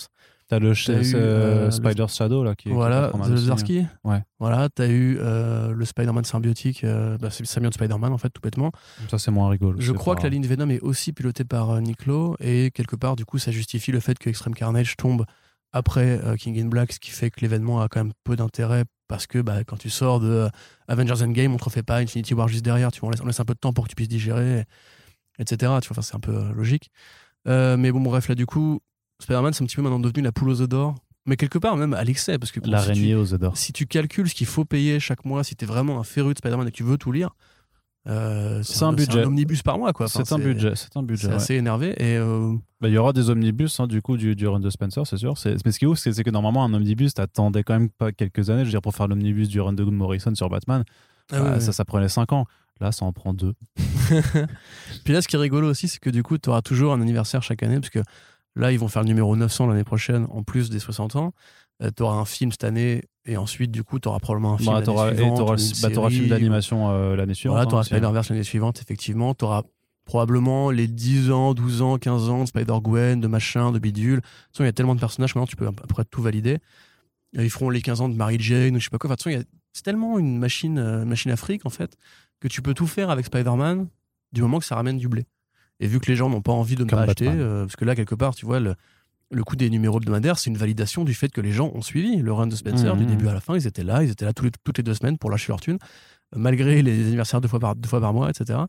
Le 0.51 0.73
ch- 0.73 0.89
eu, 0.99 1.03
ce- 1.05 1.15
euh, 1.15 1.65
le- 1.65 1.71
Spider's 1.71 2.15
Shadow, 2.15 2.43
là, 2.43 2.55
qui 2.55 2.67
est 2.67 2.71
qui 2.71 2.76
Voilà, 2.76 3.11
aussi, 3.15 3.32
hein. 3.32 3.38
Zelensky. 3.38 3.86
Ouais. 4.03 4.23
Voilà, 4.39 4.67
t'as 4.69 4.88
eu 4.88 5.17
euh, 5.21 5.71
le 5.71 5.86
Spider-Man 5.86 6.23
symbiotique, 6.26 6.84
euh, 6.84 7.17
bah, 7.19 7.30
c'est 7.30 7.41
le 7.41 7.45
symbiote 7.47 7.76
Spider-Man 7.76 8.11
en 8.11 8.17
fait, 8.17 8.30
tout 8.30 8.41
bêtement. 8.41 8.71
Ça, 9.09 9.17
c'est 9.19 9.30
moins 9.32 9.49
rigolo. 9.49 9.80
Je 9.80 9.91
crois 9.91 10.15
pas- 10.15 10.21
que 10.21 10.26
la 10.28 10.32
ligne 10.32 10.45
Venom 10.47 10.69
est 10.69 10.80
aussi 10.82 11.13
pilotée 11.13 11.45
par 11.45 11.69
euh, 11.69 11.80
Nick 11.82 12.05
Lowe 12.07 12.36
et 12.39 12.71
quelque 12.73 12.95
part, 12.95 13.15
du 13.15 13.23
coup, 13.26 13.38
ça 13.38 13.51
justifie 13.51 13.91
le 13.91 13.99
fait 13.99 14.17
que 14.19 14.28
Extreme 14.30 14.55
Carnage 14.55 14.97
tombe 14.97 15.26
après 15.73 16.19
euh, 16.26 16.36
King 16.38 16.59
in 16.59 16.67
Black, 16.69 16.91
ce 16.93 16.99
qui 16.99 17.11
fait 17.11 17.30
que 17.30 17.41
l'événement 17.41 17.82
a 17.82 17.88
quand 17.88 17.99
même 18.03 18.13
peu 18.23 18.36
d'intérêt 18.36 18.84
parce 19.07 19.28
que 19.28 19.39
bah, 19.39 19.63
quand 19.63 19.78
tu 19.78 19.91
sors 19.91 20.19
de 20.19 20.28
euh, 20.28 20.49
Avengers 20.88 21.21
Endgame, 21.23 21.53
on 21.53 21.57
te 21.57 21.65
refait 21.65 21.84
pas 21.84 21.97
Infinity 21.97 22.34
War 22.34 22.47
juste 22.47 22.65
derrière, 22.65 22.91
tu 22.91 22.99
vois, 23.01 23.09
on 23.09 23.11
laisse, 23.11 23.21
on 23.21 23.28
laisse 23.28 23.39
un 23.39 23.45
peu 23.45 23.53
de 23.53 23.59
temps 23.59 23.73
pour 23.73 23.84
que 23.84 23.89
tu 23.89 23.95
puisses 23.95 24.07
digérer, 24.07 24.63
etc. 25.39 25.73
Tu 25.81 25.93
vois, 25.93 26.03
c'est 26.03 26.15
un 26.15 26.19
peu 26.19 26.36
euh, 26.36 26.53
logique. 26.53 26.91
Euh, 27.47 27.77
mais 27.77 27.91
bon, 27.91 28.01
bref, 28.01 28.27
là, 28.27 28.36
du 28.36 28.45
coup, 28.45 28.81
Spider-Man, 29.19 29.53
c'est 29.53 29.63
un 29.63 29.67
petit 29.67 29.75
peu 29.75 29.81
maintenant 29.81 29.99
devenu 29.99 30.21
la 30.21 30.31
poule 30.31 30.49
aux 30.49 30.61
œufs 30.61 30.69
d'or, 30.69 30.95
mais 31.25 31.38
quelque 31.38 31.57
part 31.57 31.77
même 31.77 31.93
à 31.93 32.03
l'excès, 32.03 32.38
parce 32.38 32.51
que 32.51 32.59
bon, 32.59 32.65
si 32.65 32.71
L'araignée 32.71 33.15
aux 33.15 33.33
œufs 33.33 33.39
d'or. 33.39 33.57
si 33.57 33.73
tu 33.73 33.86
calcules 33.86 34.29
ce 34.29 34.36
qu'il 34.36 34.47
faut 34.47 34.65
payer 34.65 34.99
chaque 34.99 35.25
mois, 35.25 35.43
si 35.43 35.55
t'es 35.55 35.65
vraiment 35.65 35.99
un 35.99 36.03
féru 36.03 36.33
de 36.33 36.39
Spider-Man 36.39 36.67
et 36.67 36.71
que 36.71 36.75
tu 36.75 36.83
veux 36.83 36.97
tout 36.97 37.11
lire, 37.11 37.31
euh, 38.07 38.61
C'est 38.63 38.83
un 38.83 38.93
budget. 38.93 39.11
C'est 39.11 39.19
un 39.19 39.27
omnibus 39.27 39.63
par 39.63 39.79
mois, 39.79 39.91
quoi. 39.91 40.05
Enfin, 40.05 40.23
C'est 40.23 40.33
un 40.33 40.39
budget. 40.39 40.73
C'est 40.75 40.95
un 40.95 41.03
budget. 41.03 41.23
C'est 41.23 41.29
ouais. 41.29 41.36
assez 41.36 41.55
énervé. 41.55 41.89
Et 41.97 42.17
euh, 42.17 42.53
Bah, 42.79 42.88
Il 42.88 42.93
y 42.93 42.97
aura 42.97 43.13
des 43.13 43.29
omnibus 43.29 43.79
hein, 43.79 43.88
du 43.88 44.01
coup 44.01 44.15
du, 44.17 44.36
du 44.36 44.47
run 44.47 44.59
de 44.59 44.69
Spencer, 44.69 45.07
c'est 45.07 45.17
sûr. 45.17 45.33
Mais 45.65 45.71
ce 45.71 45.79
qui 45.79 45.86
est 45.86 45.88
ouf, 45.88 45.97
c'est 45.97 46.23
que 46.23 46.29
normalement 46.29 46.63
un 46.63 46.73
omnibus, 46.73 47.13
t'attendais 47.15 47.63
quand 47.63 47.73
même 47.73 47.89
pas 47.89 48.11
quelques 48.11 48.49
années. 48.49 48.61
Je 48.61 48.65
veux 48.65 48.71
dire, 48.71 48.81
pour 48.81 48.93
faire 48.93 49.07
l'omnibus 49.07 49.49
du 49.49 49.59
run 49.59 49.73
de 49.73 49.83
Morrison 49.83 50.33
sur 50.36 50.49
Batman, 50.49 50.83
ah 51.31 51.39
bah, 51.39 51.59
ça, 51.59 51.71
ça 51.71 51.86
prenait 51.86 52.09
5 52.09 52.31
ans. 52.33 52.45
Là, 52.82 52.91
ça 52.91 53.05
en 53.05 53.13
prend 53.13 53.34
deux. 53.34 53.53
Puis 55.03 55.13
là, 55.13 55.21
ce 55.21 55.28
qui 55.28 55.36
est 55.36 55.39
rigolo 55.39 55.69
aussi, 55.69 55.88
c'est 55.88 55.99
que 55.99 56.09
du 56.09 56.23
coup, 56.23 56.38
tu 56.38 56.49
auras 56.49 56.61
toujours 56.61 56.93
un 56.93 57.01
anniversaire 57.01 57.41
chaque 57.43 57.63
année, 57.63 57.80
parce 57.80 57.89
que 57.89 57.99
là, 58.55 58.71
ils 58.71 58.80
vont 58.80 58.88
faire 58.88 59.01
le 59.03 59.07
numéro 59.07 59.36
900 59.36 59.67
l'année 59.67 59.84
prochaine, 59.84 60.28
en 60.30 60.43
plus 60.43 60.69
des 60.69 60.80
60 60.80 61.15
ans. 61.15 61.34
tu 61.95 62.03
auras 62.03 62.15
un 62.15 62.26
film 62.26 62.51
cette 62.51 62.63
année, 62.63 63.03
et 63.26 63.38
ensuite, 63.38 63.71
du 63.71 63.84
coup, 63.84 63.99
tu 63.99 64.07
auras 64.09 64.19
probablement 64.19 64.53
un 64.53 64.57
film 64.57 64.73
Bah, 64.73 64.82
t'auras 64.82 65.11
et 65.11 65.15
suivante, 65.15 65.38
t'auras 65.38 65.55
bah, 65.82 65.89
t'auras 65.91 66.09
le 66.09 66.13
film 66.15 66.28
série, 66.28 66.30
d'animation 66.30 66.89
euh, 66.91 67.15
l'année 67.15 67.34
suivante. 67.34 67.55
Voilà, 67.55 67.67
hein, 67.67 67.69
t'auras 67.69 67.82
aussi, 67.82 67.93
hein. 67.93 67.97
Spider-Verse 67.97 68.30
l'année 68.30 68.43
suivante, 68.43 68.82
effectivement. 68.82 69.34
T'auras 69.34 69.63
probablement 70.05 70.69
les 70.69 70.88
10 70.88 71.32
ans, 71.32 71.53
12 71.53 71.82
ans, 71.82 71.97
15 71.97 72.30
ans 72.30 72.41
de 72.43 72.47
Spider-Gwen, 72.47 73.19
de 73.21 73.28
machin, 73.28 73.71
de 73.71 73.80
bidule. 73.80 74.17
De 74.17 74.21
toute 74.21 74.28
façon, 74.51 74.63
il 74.63 74.67
y 74.67 74.69
a 74.69 74.73
tellement 74.73 74.93
de 74.95 74.99
personnages 74.99 75.34
que 75.34 75.39
maintenant 75.39 75.47
tu 75.47 75.55
peux 75.55 75.65
à 75.67 75.71
peu 75.71 75.88
près 75.88 76.05
tout 76.05 76.21
valider. 76.21 76.59
Et 77.38 77.43
Ils 77.43 77.49
feront 77.49 77.69
les 77.71 77.82
15 77.82 78.01
ans 78.01 78.09
de 78.09 78.15
Mary 78.15 78.38
Jane 78.39 78.76
ou 78.76 78.80
je 78.80 78.84
sais 78.86 78.89
pas 78.91 78.97
quoi. 78.99 79.07
Enfin, 79.09 79.15
de 79.15 79.17
toute 79.17 79.23
façon, 79.23 79.30
il 79.32 79.39
y 79.39 79.41
a- 79.41 79.45
c'est 79.73 79.82
tellement 79.84 80.19
une 80.19 80.38
machine, 80.38 80.78
euh, 80.78 81.01
une 81.03 81.09
machine 81.09 81.32
afrique, 81.32 81.65
en 81.65 81.69
fait, 81.71 81.97
que 82.39 82.47
tu 82.47 82.61
peux 82.61 82.73
tout 82.73 82.88
faire 82.88 83.09
avec 83.09 83.25
Spider-Man 83.25 83.88
du 84.33 84.41
moment 84.41 84.59
que 84.59 84.65
ça 84.65 84.75
ramène 84.75 84.97
du 84.97 85.07
blé. 85.07 85.25
Et 85.79 85.88
vu 85.88 85.99
que 85.99 86.07
les 86.07 86.15
gens 86.15 86.29
n'ont 86.29 86.41
pas 86.41 86.51
envie 86.53 86.75
de 86.75 86.83
ne 86.83 86.89
pas 86.89 87.01
acheter, 87.01 87.27
euh, 87.29 87.63
parce 87.65 87.75
que 87.75 87.86
là, 87.86 87.95
quelque 87.95 88.15
part, 88.15 88.33
tu 88.36 88.45
vois, 88.45 88.59
le, 88.59 88.75
le 89.31 89.43
coup 89.43 89.55
des 89.55 89.69
numéros 89.69 89.97
hebdomadaires, 89.99 90.38
c'est 90.39 90.49
une 90.49 90.57
validation 90.57 91.03
du 91.03 91.13
fait 91.13 91.29
que 91.29 91.41
les 91.41 91.51
gens 91.51 91.71
ont 91.73 91.81
suivi 91.81 92.17
le 92.17 92.31
run 92.33 92.47
de 92.47 92.55
Spencer 92.55 92.93
Mhm. 92.95 92.99
du 92.99 93.05
début 93.07 93.27
à 93.27 93.33
la 93.33 93.41
fin. 93.41 93.55
Ils 93.55 93.67
étaient 93.67 93.83
là, 93.83 94.03
ils 94.03 94.09
étaient 94.11 94.25
là 94.25 94.33
tous 94.33 94.45
les- 94.45 94.51
toutes 94.63 94.77
les 94.77 94.83
deux 94.83 94.93
semaines 94.93 95.17
pour 95.17 95.29
lâcher 95.31 95.51
leur 95.51 95.59
thune, 95.59 95.77
euh, 96.36 96.38
malgré 96.39 96.81
les 96.81 97.05
anniversaires 97.07 97.41
deux 97.41 97.47
fois 97.47 97.59
par, 97.59 97.75
deux 97.75 97.89
fois 97.89 97.99
par 97.99 98.13
mois, 98.13 98.29
etc. 98.29 98.59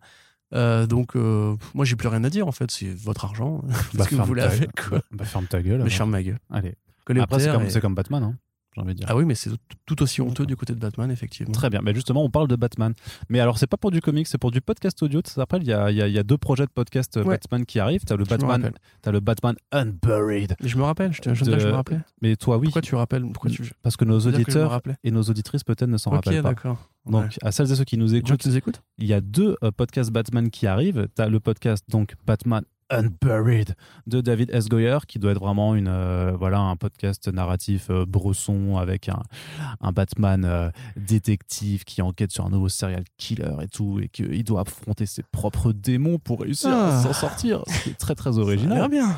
Euh, 0.55 0.87
donc, 0.87 1.17
euh, 1.17 1.57
moi, 1.75 1.85
j'ai 1.85 1.97
plus 1.97 2.09
rien 2.09 2.23
à 2.25 2.31
dire 2.31 2.47
en 2.49 2.53
fait. 2.53 2.71
C'est 2.71 2.89
votre 2.95 3.25
argent. 3.25 3.62
Bah, 3.95 4.05
ce 4.05 4.11
que 4.11 4.14
vous 4.17 4.35
quoi. 4.35 4.99
Bah, 4.99 5.01
bah, 5.12 5.25
ferme 5.25 5.47
ta 5.47 5.61
gueule. 5.62 5.83
Mais 5.83 5.91
ferme 5.91 6.11
ma 6.11 6.23
gueule. 6.23 6.39
Allez. 6.51 6.75
Après, 7.21 7.39
c'est 7.41 7.53
comme, 7.53 7.62
et- 7.67 7.81
comme 7.81 7.95
Batman, 7.95 8.23
hein, 8.23 8.37
j'ai 8.77 8.83
envie 8.83 8.93
de 8.95 8.99
dire. 8.99 9.07
Ah 9.11 9.16
oui, 9.16 9.24
mais 9.24 9.35
c'est 9.35 9.51
tout, 9.87 10.03
aussi 10.03 10.20
honteux 10.20 10.47
du 10.47 10.55
côté 10.57 10.74
de 10.74 10.79
Batman, 10.79 11.11
effectivement. 11.11 11.53
Très 11.53 11.70
bien. 11.70 11.81
Mais 11.83 11.95
justement, 11.95 12.22
on 12.22 12.31
parle 12.31 12.47
de 12.49 12.57
Batman. 12.57 12.93
Mais 13.31 13.41
alors, 13.41 13.59
c'est 13.59 13.66
pas 13.66 13.77
pour 13.79 13.91
du 13.91 14.01
comics, 14.01 14.27
c'est 14.27 14.39
pour 14.39 14.51
du 14.51 14.61
podcast 14.61 15.03
audio. 15.03 15.22
Tu 15.22 15.33
te 15.33 15.41
rappelles, 15.41 15.62
il 15.62 15.68
y 15.68 15.72
a, 15.72 15.91
il 15.91 15.97
y 15.97 16.03
a- 16.03 16.09
il 16.09 16.14
y 16.14 16.18
a 16.18 16.22
deux 16.22 16.37
projets 16.39 16.66
de 16.66 16.70
podcast 16.70 17.16
euh, 17.16 17.22
Ouais. 17.24 17.35
Batman 17.35 17.64
qui 17.66 17.81
arrivent. 17.81 18.05
T'as 18.05 18.16
le 18.16 18.24
Je 18.24 18.29
Batman, 18.31 18.70
t'as 19.03 19.11
le 19.12 19.20
Batman 19.20 19.57
Unburied. 19.72 20.55
Je 20.62 20.77
me 20.77 20.83
rappelle, 20.83 21.12
je, 21.12 21.20
te, 21.22 21.35
je, 21.35 21.45
De- 21.45 21.59
je 21.59 21.66
me 21.68 21.72
rappelais. 21.72 22.01
Mais 22.22 22.37
toi, 22.37 22.59
oui. 22.59 22.66
Pourquoi 22.66 22.83
tu 22.83 22.95
rappelles 22.95 23.22
Pourquoi 23.33 23.51
tu 23.51 23.70
Parce 23.83 23.97
que 23.97 24.05
nos 24.05 24.20
que 24.20 24.29
auditeurs 24.29 24.81
et 25.05 25.11
nos 25.11 25.22
auditrices 25.22 25.64
peut-être 25.64 25.87
ne 25.89 25.97
s'en 25.97 26.11
rappellent 26.11 26.43
pas. 26.43 26.51
d'accord. 26.51 26.89
Donc, 27.07 27.22
Ouais. 27.24 27.29
à 27.43 27.53
celles 27.53 27.70
et 27.70 27.77
ceux 27.77 27.85
qui 27.85 27.97
nous 27.99 28.14
écoutent, 28.14 28.37
qui 28.41 28.49
nous 28.49 28.57
écoutent 28.57 28.83
il 28.99 29.07
y 29.07 29.12
a 29.12 29.20
deux 29.20 29.57
euh, 29.62 29.70
podcasts 29.70 30.11
Batman 30.11 30.51
qui 30.51 30.66
arrivent. 30.66 31.07
Tu 31.14 31.22
as 31.22 31.29
le 31.29 31.39
podcast 31.41 31.85
donc 31.89 32.14
Batman 32.27 32.64
Unburied 32.91 33.74
de 34.07 34.20
David 34.20 34.51
S. 34.53 34.68
Goyer 34.68 34.99
qui 35.09 35.18
doit 35.18 35.32
être 35.32 35.41
vraiment 35.41 35.74
une 35.74 35.89
euh, 35.89 36.32
voilà 36.39 36.61
un 36.61 36.76
podcast 36.76 37.28
narratif 37.28 37.89
euh, 37.91 38.05
bresson 38.07 38.76
avec 38.76 39.09
un, 39.09 39.22
un 39.80 39.93
Batman 39.93 40.45
euh, 40.45 40.70
détective 40.97 41.84
qui 41.84 42.03
enquête 42.03 42.30
sur 42.32 42.47
un 42.47 42.51
nouveau 42.51 42.68
serial 42.68 43.05
killer 43.16 43.51
et 43.62 43.68
tout 43.68 44.01
et 44.01 44.09
qu'il 44.09 44.45
doit 44.45 44.61
affronter 44.62 45.07
ses 45.07 45.22
propres 45.32 45.72
démons 45.72 46.18
pour 46.18 46.41
réussir 46.41 46.70
à 46.70 46.99
Ah. 46.99 47.03
s'en 47.03 47.12
sortir. 47.12 47.62
C'est 47.66 47.97
très 47.99 48.14
très 48.14 48.39
original. 48.39 48.89
bien. 48.91 49.16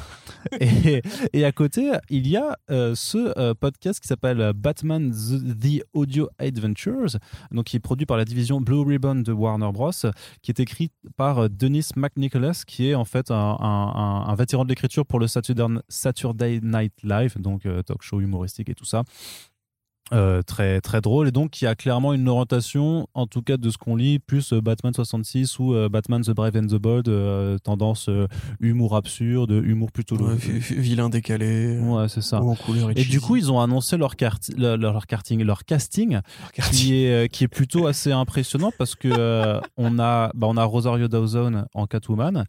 Et, 0.61 1.03
et 1.33 1.45
à 1.45 1.53
côté, 1.53 1.93
il 2.11 2.27
y 2.29 2.37
a 2.37 2.57
euh, 2.71 2.95
ce 2.95 3.53
podcast 3.55 3.99
qui 4.01 4.07
s'appelle 4.07 4.53
Batman 4.55 5.11
The, 5.11 5.59
The 5.61 5.83
Audio 5.95 6.29
Adventures, 6.39 7.17
donc 7.51 7.65
qui 7.67 7.77
est 7.77 7.81
produit 7.81 8.07
par 8.07 8.17
la 8.17 8.25
division 8.25 8.61
Blue 8.61 8.83
Ribbon 8.83 9.17
de 9.17 9.33
Warner 9.33 9.71
Bros, 9.73 9.91
qui 10.43 10.51
est 10.51 10.61
écrit 10.61 10.91
par 11.17 11.51
Dennis 11.51 11.89
McNicholas, 11.97 12.63
qui 12.67 12.89
est 12.89 12.95
en 12.95 13.05
fait 13.05 13.31
un, 13.31 13.57
un- 13.59 13.93
un- 14.27 14.29
un 14.29 14.35
vétéran 14.35 14.65
de 14.65 14.69
l'écriture 14.69 15.05
pour 15.07 15.19
le 15.21 15.27
Saturday, 15.27 16.61
Night 16.63 16.93
Live, 17.03 17.41
donc 17.41 17.67
euh, 17.67 17.83
talk 17.83 18.03
show 18.03 18.21
humoristique 18.21 18.69
et 18.69 18.75
tout 18.75 18.85
ça. 18.87 19.05
Euh, 20.15 20.41
très 20.41 20.81
très 20.81 21.03
drôle 21.03 21.29
et 21.29 21.33
donc 21.33 21.51
qui 21.51 21.67
a 21.67 21.75
clairement 21.75 22.15
une 22.15 22.31
orientation 22.31 23.07
en 23.13 23.27
tout 23.27 23.43
cas 23.43 23.59
de 23.59 23.69
ce 23.69 23.77
qu'on 23.77 23.95
lit 23.95 24.19
plus 24.19 24.55
euh, 24.55 24.63
Batman 24.63 24.95
66 24.95 25.59
ou 25.59 25.75
euh, 25.75 25.91
Batman 25.91 26.23
The 26.23 26.31
Brave 26.31 26.57
and 26.57 26.67
the 26.69 26.77
Bold 26.81 27.09
euh, 27.11 27.59
tendance 27.59 28.09
humour 28.59 28.97
absurde 28.97 29.51
humour 29.51 29.93
plutôt 29.93 30.17
Ouais, 30.17 30.35
vi- 30.37 30.61
vi- 30.61 30.77
vilain 30.81 31.11
décalé. 31.11 31.79
Ouais, 31.79 32.09
c'est 32.09 32.23
ça. 32.23 32.41
ou 32.43 32.49
en 32.53 32.55
couleur 32.55 32.89
et, 32.93 32.99
Et 33.03 33.05
du 33.05 33.21
coup, 33.21 33.37
ils 33.37 33.53
ont 33.53 33.61
annoncé 33.61 33.99
leur, 33.99 34.15
leur, 34.57 34.79
leur 34.79 35.07
karting, 35.07 35.43
leur 35.43 35.67
casting, 35.67 36.21
qui 36.73 37.05
est, 37.05 37.31
qui 37.31 37.45
est 37.45 37.49
plutôt 37.49 37.87
assez 37.87 38.11
impressionnant 38.11 38.73
parce 38.79 38.95
que 38.95 39.61
on, 39.77 39.99
a, 39.99 40.31
bah, 40.35 40.47
on 40.49 40.57
a 40.57 40.65
Rosario 40.65 41.09
Dawson 41.09 41.67
en 41.75 41.87
Catwoman, 41.87 42.47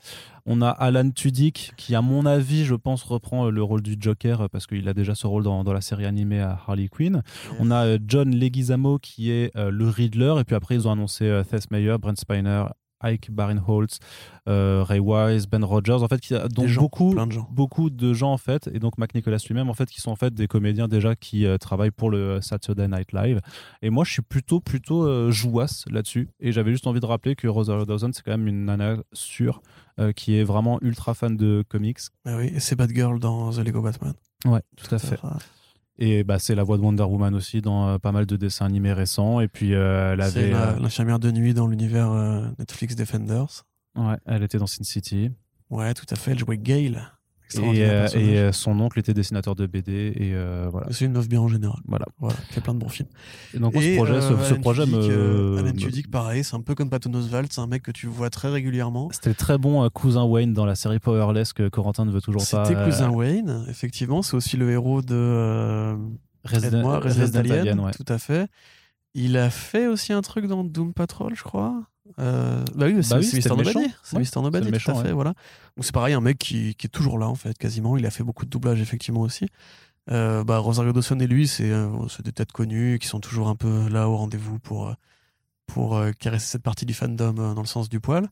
on 0.52 0.64
a 0.64 0.70
Alan 0.70 1.12
Tudyk 1.12 1.74
qui, 1.78 1.94
à 1.94 2.02
mon 2.02 2.26
avis, 2.26 2.66
je 2.66 2.74
pense, 2.74 3.04
reprend 3.04 3.46
euh, 3.46 3.52
le 3.52 3.62
rôle 3.62 3.84
du 3.84 3.96
Joker 4.00 4.42
euh, 4.42 4.48
parce 4.52 4.66
qu'il 4.66 4.90
a 4.90 4.96
déjà 4.96 5.14
ce 5.14 5.28
rôle 5.28 5.44
dans, 5.44 5.64
dans 5.64 5.74
la 5.74 5.82
série 5.82 6.06
animée 6.06 6.42
à 6.42 6.60
Harley 6.68 6.88
Quinn. 6.88 7.22
On 7.60 7.70
a 7.70 7.86
euh, 7.86 8.00
John 8.08 8.36
Leguizamo 8.36 8.98
qui 8.98 9.30
est 9.30 9.56
le 9.56 9.88
Riddler, 9.88 10.36
et 10.40 10.44
puis 10.44 10.56
après, 10.56 10.74
ils 10.74 10.88
ont 10.88 10.92
annoncé 10.92 11.42
Tess 11.50 11.70
Meyer, 11.70 11.98
Brent 12.00 12.18
Spiner. 12.18 12.64
Ike 13.02 13.32
Barinholtz, 13.32 14.00
euh, 14.48 14.84
Ray 14.84 15.00
Wise, 15.00 15.48
Ben 15.48 15.64
Rogers, 15.64 16.04
en 16.04 16.08
fait, 16.08 16.20
qui 16.20 16.36
a 16.36 16.48
donc 16.48 16.68
gens, 16.68 16.82
beaucoup, 16.82 17.14
de 17.14 17.32
gens. 17.32 17.48
beaucoup 17.52 17.90
de 17.90 18.14
gens 18.14 18.32
en 18.34 18.38
fait, 18.38 18.70
et 18.74 18.80
donc 18.80 18.98
Mac 18.98 19.14
Nicholas 19.16 19.44
lui-même 19.48 19.70
en 19.70 19.74
fait, 19.74 19.90
qui 19.90 20.02
sont 20.02 20.12
en 20.12 20.16
fait 20.16 20.34
des 20.34 20.48
comédiens 20.48 20.88
déjà 20.88 21.16
qui 21.16 21.46
euh, 21.46 21.58
travaillent 21.58 21.92
pour 21.92 22.10
le 22.10 22.42
Saturday 22.42 22.88
Night 22.88 23.14
Live. 23.14 23.40
Et 23.82 23.90
moi, 23.90 24.04
je 24.04 24.12
suis 24.12 24.22
plutôt 24.22 24.60
plutôt 24.60 25.06
euh, 25.06 25.32
jouasse 25.32 25.86
là-dessus. 25.90 26.30
Et 26.40 26.52
j'avais 26.52 26.72
juste 26.72 26.88
envie 26.88 27.00
de 27.00 27.06
rappeler 27.06 27.36
que 27.36 27.48
Rosario 27.48 27.86
Dawson, 27.86 28.12
c'est 28.14 28.24
quand 28.24 28.32
même 28.32 28.48
une 28.48 28.66
nana 28.66 28.98
sûre 29.14 29.62
euh, 30.00 30.12
qui 30.12 30.36
est 30.36 30.44
vraiment 30.44 30.80
ultra 30.82 31.14
fan 31.14 31.36
de 31.36 31.64
comics. 31.68 32.00
Ah 32.26 32.38
oui, 32.38 32.52
et 32.56 32.60
c'est 32.60 32.76
Batgirl 32.76 33.20
dans 33.20 33.52
The 33.52 33.60
Lego 33.60 33.82
Batman. 33.82 34.14
Ouais, 34.46 34.62
tout 34.78 34.94
à 34.94 35.00
fait. 35.00 35.20
Et 36.02 36.24
bah, 36.24 36.40
c'est 36.40 36.56
la 36.56 36.64
voix 36.64 36.78
de 36.78 36.82
Wonder 36.82 37.04
Woman 37.04 37.36
aussi 37.36 37.62
dans 37.62 37.90
euh, 37.90 37.98
pas 37.98 38.12
mal 38.14 38.26
de 38.26 38.36
dessins 38.38 38.66
animés 38.66 38.94
récents. 38.94 39.42
Et 39.42 39.48
puis 39.50 39.74
euh, 39.76 40.14
elle 40.14 40.24
C'est 40.24 40.40
avait, 40.40 40.52
la- 40.52 40.70
euh, 40.70 40.80
l'infirmière 40.80 41.20
de 41.20 41.30
nuit 41.32 41.54
dans 41.54 41.68
l'univers 41.68 42.10
euh, 42.12 42.48
Netflix 42.58 42.96
Defenders. 42.96 43.66
ouais, 43.96 44.16
elle 44.26 44.44
était 44.44 44.58
dans 44.58 44.68
Sin 44.68 44.84
City. 44.84 45.32
Ouais, 45.70 45.94
tout 45.94 46.06
à 46.10 46.16
fait. 46.16 46.32
Elle 46.32 46.40
jouait 46.40 46.58
Gale. 46.58 47.12
Et, 47.56 47.84
euh, 47.84 48.08
et 48.14 48.38
euh, 48.38 48.52
son 48.52 48.80
oncle 48.80 49.00
était 49.00 49.14
dessinateur 49.14 49.56
de 49.56 49.66
BD. 49.66 50.14
Et 50.16 50.34
euh, 50.34 50.68
voilà. 50.72 50.88
C'est 50.92 51.06
une 51.06 51.14
meuf 51.14 51.28
bien 51.28 51.42
en 51.42 51.48
général. 51.48 51.80
Voilà. 51.88 52.06
Voilà, 52.20 52.36
fait 52.52 52.62
plein 52.62 52.74
de 52.74 52.80
bons 52.80 52.90
films. 52.90 53.10
Et 53.54 53.60
donc, 53.60 53.74
ce 53.74 53.80
Et, 53.80 53.96
projet, 53.96 54.22
ce, 54.22 54.34
euh, 54.34 54.44
ce 54.44 54.54
projet 54.56 54.86
Tudyk, 54.86 54.98
me. 54.98 55.58
Alan 55.58 55.72
Tudyk, 55.72 56.12
pareil, 56.12 56.44
c'est 56.44 56.56
un 56.56 56.62
peu 56.62 56.76
comme 56.76 56.90
Patton 56.90 57.14
Oswalt, 57.14 57.52
c'est 57.52 57.62
un 57.62 57.68
mec 57.68 57.84
que 57.84 57.92
tu 57.92 58.08
vois 58.08 58.30
très 58.30 58.50
régulièrement. 58.50 59.10
C'était 59.12 59.34
très 59.34 59.58
bon 59.58 59.88
cousin 59.90 60.24
Wayne 60.26 60.54
dans 60.54 60.66
la 60.66 60.76
série 60.76 61.00
Powerless 61.00 61.54
que 61.54 61.68
Corentin 61.70 62.06
ne 62.06 62.12
veut 62.12 62.22
toujours 62.22 62.44
pas. 62.50 62.66
C'était 62.66 62.84
Cousin 62.84 63.10
Wayne, 63.10 63.66
effectivement. 63.70 64.22
C'est 64.22 64.36
aussi 64.36 64.58
le 64.58 64.70
héros 64.72 65.02
de 65.02 65.16
euh, 65.16 65.96
Resident, 66.44 67.00
Resident, 67.00 67.22
Resident 67.22 67.40
Alien, 67.40 67.60
Alien, 67.60 67.80
ouais. 67.80 67.92
tout 67.92 68.06
à 68.08 68.18
fait. 68.18 68.48
Il 69.14 69.38
a 69.38 69.50
fait 69.50 69.88
aussi 69.88 70.14
un 70.14 70.22
truc 70.22 70.46
dans 70.46 70.64
Doom 70.64 70.94
Patrol, 70.94 71.34
je 71.36 71.44
crois. 71.44 71.84
Euh, 72.18 72.64
bah 72.76 72.88
oui, 72.88 73.04
c'est 73.04 73.10
Bah 73.12 73.18
oui, 73.20 73.24
c'est 73.26 73.42
c'était 73.42 73.50
Mr. 73.50 73.58
le 73.58 73.64
Nobody. 73.64 73.78
méchant. 73.86 73.94
C'est 74.04 74.16
Ouais, 74.18 74.24
Mr. 74.24 74.42
Nobody, 74.42 74.58
le 74.58 74.62
tout 74.64 74.68
à 74.70 74.72
méchant, 74.72 74.96
fait. 74.96 75.08
ouais. 75.10 75.14
Voilà. 75.14 75.34
Donc 75.78 75.86
c'est 75.86 75.94
pareil, 75.94 76.14
un 76.14 76.22
mec 76.22 76.38
qui, 76.38 76.76
qui 76.76 76.88
est 76.88 76.90
toujours 76.90 77.18
là, 77.20 77.28
en 77.28 77.36
fait, 77.36 77.58
quasiment. 77.58 77.98
Il 77.98 78.06
a 78.06 78.12
fait 78.12 78.24
beaucoup 78.24 78.46
de 78.46 78.50
doublage, 78.50 78.82
effectivement, 78.82 79.22
aussi. 79.22 79.48
Euh, 80.12 80.44
bah, 80.44 80.58
Rosario 80.58 80.92
Dawson 80.92 81.20
et 81.20 81.28
lui, 81.28 81.48
c'est 81.48 81.70
euh, 81.70 81.88
c'est 82.10 82.24
des 82.26 82.32
têtes 82.32 82.52
connues 82.52 82.98
qui 83.00 83.08
sont 83.08 83.20
toujours 83.20 83.48
un 83.48 83.56
peu 83.56 83.88
là 83.90 84.10
au 84.10 84.18
rendez-vous 84.18 84.58
pour, 84.58 84.88
euh, 84.88 84.94
pour 85.68 85.98
euh, 85.98 86.12
caresser 86.20 86.48
cette 86.48 86.64
partie 86.64 86.86
du 86.86 86.94
fandom 86.96 87.36
euh, 87.38 87.54
dans 87.54 87.62
le 87.62 87.68
sens 87.68 87.90
du 87.90 88.00
poil. 88.00 88.28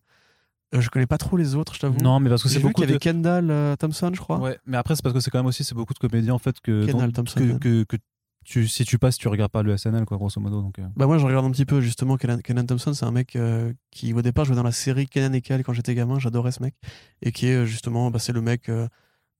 Euh, 0.76 0.82
je 0.82 0.90
connais 0.90 1.06
pas 1.06 1.18
trop 1.20 1.38
les 1.38 1.54
autres, 1.56 1.76
je 1.76 1.80
t'avoue. 1.80 1.98
Non, 2.00 2.20
mais 2.20 2.30
parce 2.30 2.42
que 2.44 2.50
c'est 2.50 2.60
beaucoup 2.60 2.74
qu'il 2.82 2.82
y 2.82 2.86
avait 2.86 2.94
de. 2.94 2.98
Kendall 2.98 3.52
euh, 3.52 3.76
Thompson, 3.76 4.12
je 4.14 4.20
crois. 4.20 4.40
Ouais, 4.40 4.58
mais 4.66 4.76
après, 4.78 4.96
c'est 4.96 5.02
parce 5.04 5.14
que 5.14 5.20
c'est 5.22 5.30
quand 5.30 5.38
même 5.40 5.46
aussi 5.46 5.64
c'est 5.64 5.76
beaucoup 5.76 5.94
de 5.94 6.00
comédiens 6.00 6.34
en 6.34 6.40
fait 6.40 6.60
que, 6.62 6.86
Kendall 6.86 7.12
dont- 7.12 7.24
Thompson, 7.24 7.40
que, 7.40 7.84
que, 7.84 7.84
que 7.84 7.98
si 8.46 8.86
tu 8.86 8.98
passes, 8.98 9.18
tu 9.18 9.28
regardes 9.28 9.52
pas 9.52 9.62
le 9.62 9.76
SNL, 9.76 10.06
quoi, 10.06 10.18
grosso 10.18 10.40
modo. 10.40 10.62
Donc, 10.62 10.80
euh. 10.80 10.88
Bah 10.96 11.06
moi 11.06 11.18
je 11.18 11.26
regarde 11.26 11.46
un 11.46 11.52
petit 11.52 11.66
peu 11.66 11.82
justement 11.82 12.18
Kenan, 12.18 12.40
Kenan 12.40 12.66
Thompson 12.66 12.94
c'est 12.94 13.06
un 13.06 13.12
mec 13.12 13.36
euh, 13.36 13.74
qui 13.92 14.14
au 14.14 14.22
départ 14.22 14.46
jouait 14.46 14.56
dans 14.56 14.64
la 14.64 14.72
série 14.72 15.08
Kenan 15.08 15.34
et 15.34 15.42
Kel 15.42 15.64
quand 15.64 15.74
j'étais 15.74 15.96
gamin 15.96 16.20
j'adorais 16.20 16.52
ce 16.52 16.64
mec 16.64 16.76
et 17.22 17.32
qui 17.32 17.48
est 17.48 17.56
euh, 17.56 17.66
justement 17.66 18.10
bah, 18.10 18.20
c'est 18.20 18.32
le 18.32 18.42
mec 18.42 18.72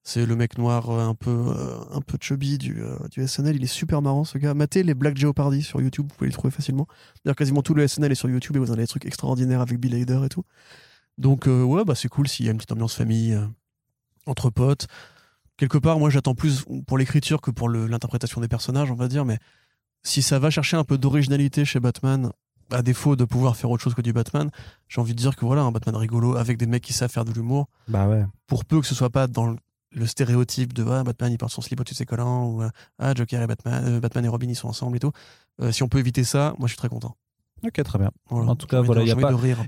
c'est 0.04 0.26
le 0.26 0.36
mec 0.36 0.58
noir 0.58 0.90
un 0.90 1.16
peu 1.16 1.54
un 1.92 2.02
peu 2.02 2.18
chubby 2.20 2.58
du, 2.58 2.82
du 3.12 3.28
SNL 3.28 3.56
il 3.56 3.64
est 3.64 3.68
super 3.68 4.02
marrant 4.02 4.24
ce 4.24 4.38
gars 4.38 4.54
matez 4.54 4.84
les 4.84 4.94
Black 4.94 5.18
Jeopardy 5.18 5.62
sur 5.62 5.82
YouTube 5.82 6.08
vous 6.10 6.16
pouvez 6.16 6.30
les 6.30 6.34
trouver 6.34 6.52
facilement 6.52 6.88
d'ailleurs 7.24 7.36
quasiment 7.36 7.62
tout 7.62 7.74
le 7.74 7.88
SNL 7.88 8.12
est 8.12 8.16
sur 8.16 8.30
YouTube 8.30 8.56
et 8.56 8.60
vous 8.60 8.72
avez 8.72 8.84
des 8.84 8.88
trucs 8.88 9.06
extraordinaires 9.06 9.62
avec 9.62 9.80
Bill 9.80 9.96
Hader 9.96 10.22
et 10.26 10.30
tout 10.30 10.44
donc 11.18 11.48
ouais 11.48 11.84
bah 11.86 11.96
c'est 11.96 12.08
cool 12.08 12.28
s'il 12.28 12.46
y 12.46 12.50
a 12.50 12.52
une 12.52 12.58
petite 12.58 12.72
ambiance 12.72 12.96
famille 12.96 13.38
entre 14.26 14.50
potes 14.50 14.88
quelque 15.58 15.78
part 15.78 16.00
moi 16.00 16.10
j'attends 16.10 16.36
plus 16.36 16.66
pour 16.88 16.98
l'écriture 16.98 17.42
que 17.42 17.52
pour 17.52 17.70
l'interprétation 17.70 18.42
des 18.42 18.48
personnages 18.48 18.92
on 18.92 18.96
va 18.96 19.08
dire 19.08 19.26
mais 19.26 19.40
si 20.04 20.22
ça 20.22 20.40
va 20.40 20.50
chercher 20.50 20.78
un 20.78 20.84
peu 20.84 20.98
d'originalité 20.98 21.66
chez 21.66 21.80
Batman, 21.80 22.32
à 22.72 22.82
défaut 22.82 23.16
de 23.16 23.26
pouvoir 23.26 23.56
faire 23.56 23.70
autre 23.72 23.84
chose 23.84 23.94
que 23.94 24.02
du 24.02 24.14
Batman, 24.14 24.50
j'ai 24.88 25.02
envie 25.02 25.14
de 25.14 25.20
dire 25.20 25.36
que 25.36 25.46
voilà, 25.46 25.62
un 25.62 25.72
Batman 25.72 25.96
rigolo 25.96 26.36
avec 26.36 26.58
des 26.58 26.66
mecs 26.66 26.84
qui 26.84 26.94
savent 26.94 27.12
faire 27.12 27.26
de 27.26 27.32
l'humour, 27.32 27.68
Bah 27.88 28.08
ouais. 28.08 28.26
pour 28.48 28.66
peu 28.66 28.82
que 28.82 28.88
ce 28.88 28.96
soit 28.96 29.10
pas 29.10 29.28
dans 29.28 29.48
le, 29.92 30.06
stéréotype 30.06 30.74
de 30.74 30.86
ah, 30.88 31.04
Batman 31.04 31.32
il 31.32 31.38
porte 31.38 31.52
son 31.52 31.62
slip 31.62 31.80
au-dessus 31.80 31.94
de 31.94 31.98
ses 31.98 32.06
collants, 32.06 32.46
ou 32.48 32.64
ah, 33.00 33.14
Joker 33.16 33.42
et 33.42 33.48
Batman, 33.48 33.84
euh, 33.86 34.00
Batman 34.00 34.26
et 34.26 34.28
Robin 34.28 34.48
ils 34.48 34.56
sont 34.56 34.68
ensemble 34.68 34.98
et 34.98 35.00
tout. 35.00 35.12
Euh, 35.62 35.72
si 35.72 35.82
on 35.82 35.88
peut 35.88 35.98
éviter 36.00 36.24
ça, 36.24 36.54
moi 36.60 36.68
je 36.68 36.74
suis 36.74 36.78
très 36.78 36.90
content. 36.90 37.16
Ok, 37.66 37.82
très 37.84 37.98
bien. 38.00 38.12
Voilà. 38.30 38.52
En 38.52 38.56
tout 38.56 38.68
cas, 38.68 38.82
voilà, 38.82 39.02
il 39.02 39.08
y 39.08 39.12
a 39.12 39.16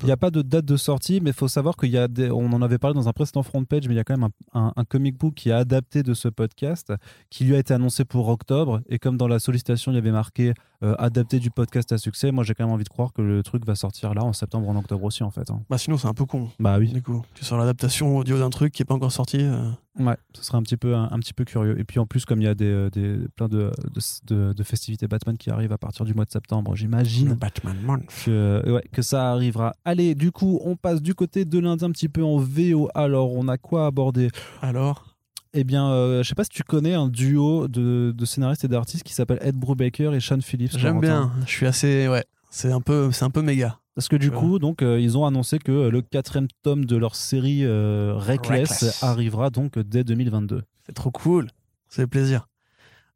n'y 0.07 0.11
a 0.11 0.17
pas 0.17 0.29
de 0.29 0.41
date 0.41 0.65
de 0.65 0.77
sortie, 0.77 1.21
mais 1.21 1.31
il 1.31 1.35
faut 1.35 1.47
savoir 1.47 1.75
qu'il 1.75 1.89
y 1.89 1.97
a 1.97 2.07
des. 2.07 2.29
On 2.29 2.53
en 2.53 2.61
avait 2.61 2.77
parlé 2.77 2.93
dans 2.93 3.09
un 3.09 3.13
précédent 3.13 3.41
front 3.43 3.63
page, 3.65 3.87
mais 3.87 3.93
il 3.95 3.97
y 3.97 3.99
a 3.99 4.03
quand 4.03 4.17
même 4.17 4.29
un, 4.53 4.59
un- 4.67 4.73
un 4.75 4.85
comic 4.85 5.17
book 5.17 5.33
qui 5.33 5.49
est 5.49 5.53
adapté 5.53 6.03
de 6.03 6.13
ce 6.13 6.27
podcast, 6.27 6.93
qui 7.29 7.45
lui 7.45 7.55
a 7.55 7.59
été 7.59 7.73
annoncé 7.73 8.05
pour 8.05 8.27
octobre. 8.29 8.81
Et 8.89 8.99
comme 8.99 9.17
dans 9.17 9.27
la 9.27 9.39
sollicitation, 9.39 9.91
il 9.91 9.95
y 9.95 9.97
avait 9.97 10.11
marqué 10.11 10.53
euh, 10.83 10.95
adapté 10.97 11.39
du 11.39 11.51
podcast 11.51 11.91
à 11.91 11.97
succès, 11.97 12.31
moi 12.31 12.43
j'ai 12.43 12.53
quand 12.53 12.63
même 12.65 12.73
envie 12.73 12.83
de 12.85 12.89
croire 12.89 13.11
que 13.13 13.21
le 13.21 13.43
truc 13.43 13.65
va 13.65 13.75
sortir 13.75 14.13
là 14.13 14.23
en 14.23 14.31
septembre 14.33 14.69
en 14.69 14.75
octobre 14.77 15.03
aussi, 15.03 15.23
en 15.23 15.31
fait. 15.31 15.49
hein. 15.51 15.61
Bah 15.69 15.77
sinon 15.77 15.97
c'est 15.97 16.07
un 16.07 16.13
peu 16.13 16.25
con. 16.25 16.49
Bah 16.59 16.77
oui. 16.79 16.91
Du 16.93 17.01
coup, 17.01 17.21
tu 17.33 17.43
sors 17.43 17.57
l'adaptation 17.57 18.17
audio 18.17 18.39
d'un 18.39 18.49
truc 18.49 18.73
qui 18.73 18.81
est 18.81 18.85
pas 18.85 18.93
encore 18.95 19.11
sorti. 19.11 19.37
euh, 19.41 19.69
Ouais, 19.99 20.15
ce 20.33 20.43
serait 20.45 20.57
un 20.57 20.61
petit 20.63 20.77
peu 20.77 20.95
un, 20.95 21.09
un 21.11 21.19
petit 21.19 21.33
peu 21.33 21.43
curieux. 21.43 21.77
Et 21.77 21.83
puis 21.83 21.99
en 21.99 22.05
plus, 22.05 22.23
comme 22.23 22.39
il 22.39 22.45
y 22.45 22.47
a 22.47 22.55
des, 22.55 22.65
euh, 22.71 22.89
des 22.89 23.17
plein 23.35 23.49
de, 23.49 23.69
de, 23.93 23.99
de- 24.33 24.53
de 24.53 24.63
festivités 24.63 25.07
Batman 25.09 25.37
qui 25.37 25.49
arrivent 25.49 25.73
à 25.73 25.77
partir 25.77 26.05
du 26.05 26.13
mois 26.13 26.23
de 26.23 26.29
septembre, 26.31 26.73
j'imagine 26.77 27.33
Batman 27.33 27.75
Month. 27.83 28.05
que, 28.25 28.63
ouais, 28.71 28.83
que 28.93 29.01
ça 29.01 29.31
arrivera. 29.31 29.73
Allez, 29.83 30.15
du 30.15 30.31
coup, 30.31 30.59
on 30.63 30.77
passe 30.77 31.01
du 31.01 31.15
côté 31.15 31.43
de 31.43 31.59
l'Inde 31.59 31.83
un 31.83 31.91
petit 31.91 32.07
peu 32.07 32.23
en 32.23 32.37
VO. 32.37 32.87
Alors, 32.95 33.33
on 33.33 33.49
a 33.49 33.57
quoi 33.57 33.87
aborder? 33.87 34.29
Alors, 34.61 35.08
Eh 35.53 35.63
bien, 35.63 35.89
euh, 35.89 36.21
je 36.23 36.29
sais 36.29 36.35
pas 36.35 36.43
si 36.43 36.51
tu 36.51 36.63
connais 36.63 36.93
un 36.93 37.07
duo 37.07 37.67
de, 37.67 38.13
de 38.15 38.25
scénaristes 38.25 38.63
et 38.63 38.67
d'artistes 38.67 39.03
qui 39.03 39.13
s'appelle 39.13 39.39
Ed 39.41 39.55
Brubaker 39.55 40.13
et 40.13 40.19
Sean 40.19 40.41
Phillips. 40.41 40.77
j'aime 40.77 40.99
bien. 40.99 41.31
Je 41.45 41.51
suis 41.51 41.65
assez 41.65 42.07
ouais. 42.07 42.23
C'est 42.51 42.71
un 42.71 42.81
peu 42.81 43.11
c'est 43.11 43.25
un 43.25 43.29
peu 43.29 43.41
méga. 43.41 43.79
Parce 43.95 44.07
que 44.07 44.15
du 44.15 44.31
coup, 44.31 44.59
donc, 44.59 44.81
euh, 44.81 44.97
ils 44.97 45.17
ont 45.17 45.25
annoncé 45.25 45.59
que 45.59 45.89
le 45.89 46.01
quatrième 46.01 46.47
tome 46.63 46.85
de 46.85 46.95
leur 46.95 47.15
série 47.15 47.65
euh, 47.65 48.13
Reckless, 48.15 48.71
Reckless. 48.71 49.03
arrivera 49.03 49.49
donc 49.49 49.77
dès 49.77 50.05
2022. 50.05 50.63
C'est 50.85 50.93
trop 50.93 51.11
cool. 51.11 51.49
Fait 51.89 52.07
plaisir. 52.07 52.47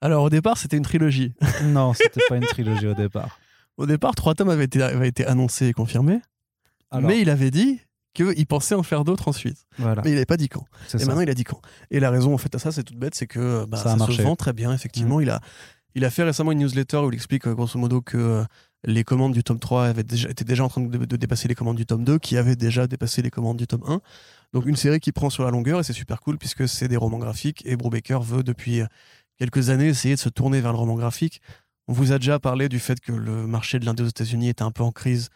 Alors, 0.02 0.24
au 0.26 0.30
départ, 0.30 0.58
c'était 0.58 0.76
une 0.76 0.84
trilogie. 0.84 1.34
non, 1.64 1.94
c'était 1.94 2.20
pas 2.28 2.36
une 2.36 2.44
trilogie 2.44 2.88
au 2.88 2.96
départ. 2.96 3.40
Au 3.78 3.86
départ, 3.86 4.14
trois 4.14 4.36
tomes 4.36 4.50
avaient 4.50 4.66
été, 4.66 4.82
avaient 4.84 5.08
été 5.08 5.26
annoncés 5.26 5.68
et 5.68 5.74
confirmés. 5.74 6.20
Alors, 6.92 7.10
mais 7.10 7.22
il 7.22 7.30
avait 7.30 7.52
dit 7.52 7.80
qu'il 8.14 8.46
pensait 8.46 8.76
en 8.76 8.84
faire 8.84 9.04
d'autres 9.04 9.28
ensuite. 9.28 9.66
voilà, 9.78 10.02
Mais 10.04 10.12
il 10.12 10.14
n'avait 10.14 10.26
pas 10.26 10.38
dit 10.38 10.50
quand. 10.50 10.66
Et 10.94 10.98
ça. 10.98 11.06
maintenant, 11.06 11.22
il 11.22 11.30
a 11.30 11.34
dit 11.34 11.44
quand. 11.44 11.62
Et 11.92 12.00
la 12.00 12.10
raison, 12.10 12.34
en 12.34 12.38
fait, 12.38 12.54
à 12.56 12.60
ça, 12.60 12.72
c'est 12.72 12.84
toute 12.84 12.98
bête, 12.98 13.16
c'est 13.16 13.28
que 13.28 13.66
bah, 13.66 13.78
Ça 13.78 13.98
se. 13.98 14.22
Mm. 14.22 14.26
vend 14.26 14.36
très 14.36 14.54
bien, 14.54 14.74
effectivement. 14.74 15.20
Il, 15.20 15.30
a, 15.30 15.42
il 15.96 16.06
a 16.06 16.10
fait 16.10 16.24
récemment 16.24 16.52
une 16.52 16.60
newsletter 16.60 16.98
où 16.98 17.10
il 17.12 17.16
explique, 17.16 17.48
euh, 17.48 17.54
grosso 17.54 17.78
modo, 17.80 18.02
que 18.02 18.18
euh, 18.18 18.44
les 18.84 19.04
commandes 19.04 19.34
du 19.34 19.44
tome 19.44 19.60
3 19.60 19.86
avaient 19.86 20.04
déjà, 20.04 20.30
étaient 20.30 20.44
déjà 20.44 20.64
en 20.64 20.70
train 20.70 20.82
de, 20.82 21.06
de 21.06 21.16
dépasser 21.16 21.48
les 21.48 21.56
commandes 21.56 21.78
du 21.78 21.86
tome 21.86 22.04
2, 22.04 22.20
qui 22.20 22.38
avaient 22.38 22.56
déjà 22.56 22.88
dépassé 22.88 23.22
les 23.22 23.32
commandes 23.32 23.58
du 23.58 23.68
tome 23.68 23.84
1. 23.88 24.02
Donc, 24.54 24.66
une 24.68 24.76
série 24.76 25.00
qui 25.00 25.12
prend 25.12 25.30
sur 25.30 25.44
la 25.44 25.52
longueur, 25.52 25.80
et 25.80 25.84
c'est 25.84 25.94
super 25.94 26.22
cool, 26.22 26.38
puisque 26.38 26.68
c'est 26.68 26.88
des 26.88 26.98
romans 26.98 27.20
graphiques, 27.20 27.64
et 27.66 27.76
Brubaker 27.76 28.20
veut, 28.22 28.44
depuis 28.44 28.82
euh, 28.82 28.88
quelques 29.40 29.70
années, 29.70 29.88
essayer 29.88 30.16
de 30.16 30.20
se 30.20 30.30
tourner 30.30 30.62
vers 30.62 30.72
le 30.72 30.78
roman 30.78 30.96
graphique. 30.96 31.42
On 31.88 31.94
vous 31.94 32.12
a 32.12 32.18
déjà 32.18 32.40
parlé 32.40 32.70
du 32.70 32.80
fait 32.80 33.00
que 33.02 33.12
le 33.12 33.46
marché 33.48 33.80
de 33.80 33.86
l'indé 33.86 34.04
aux 34.04 34.08
États-Unis 34.08 34.50
était 34.50 34.64
un 34.64 34.72
peu 34.72 34.84
en 34.84 34.92
crise 34.92 35.30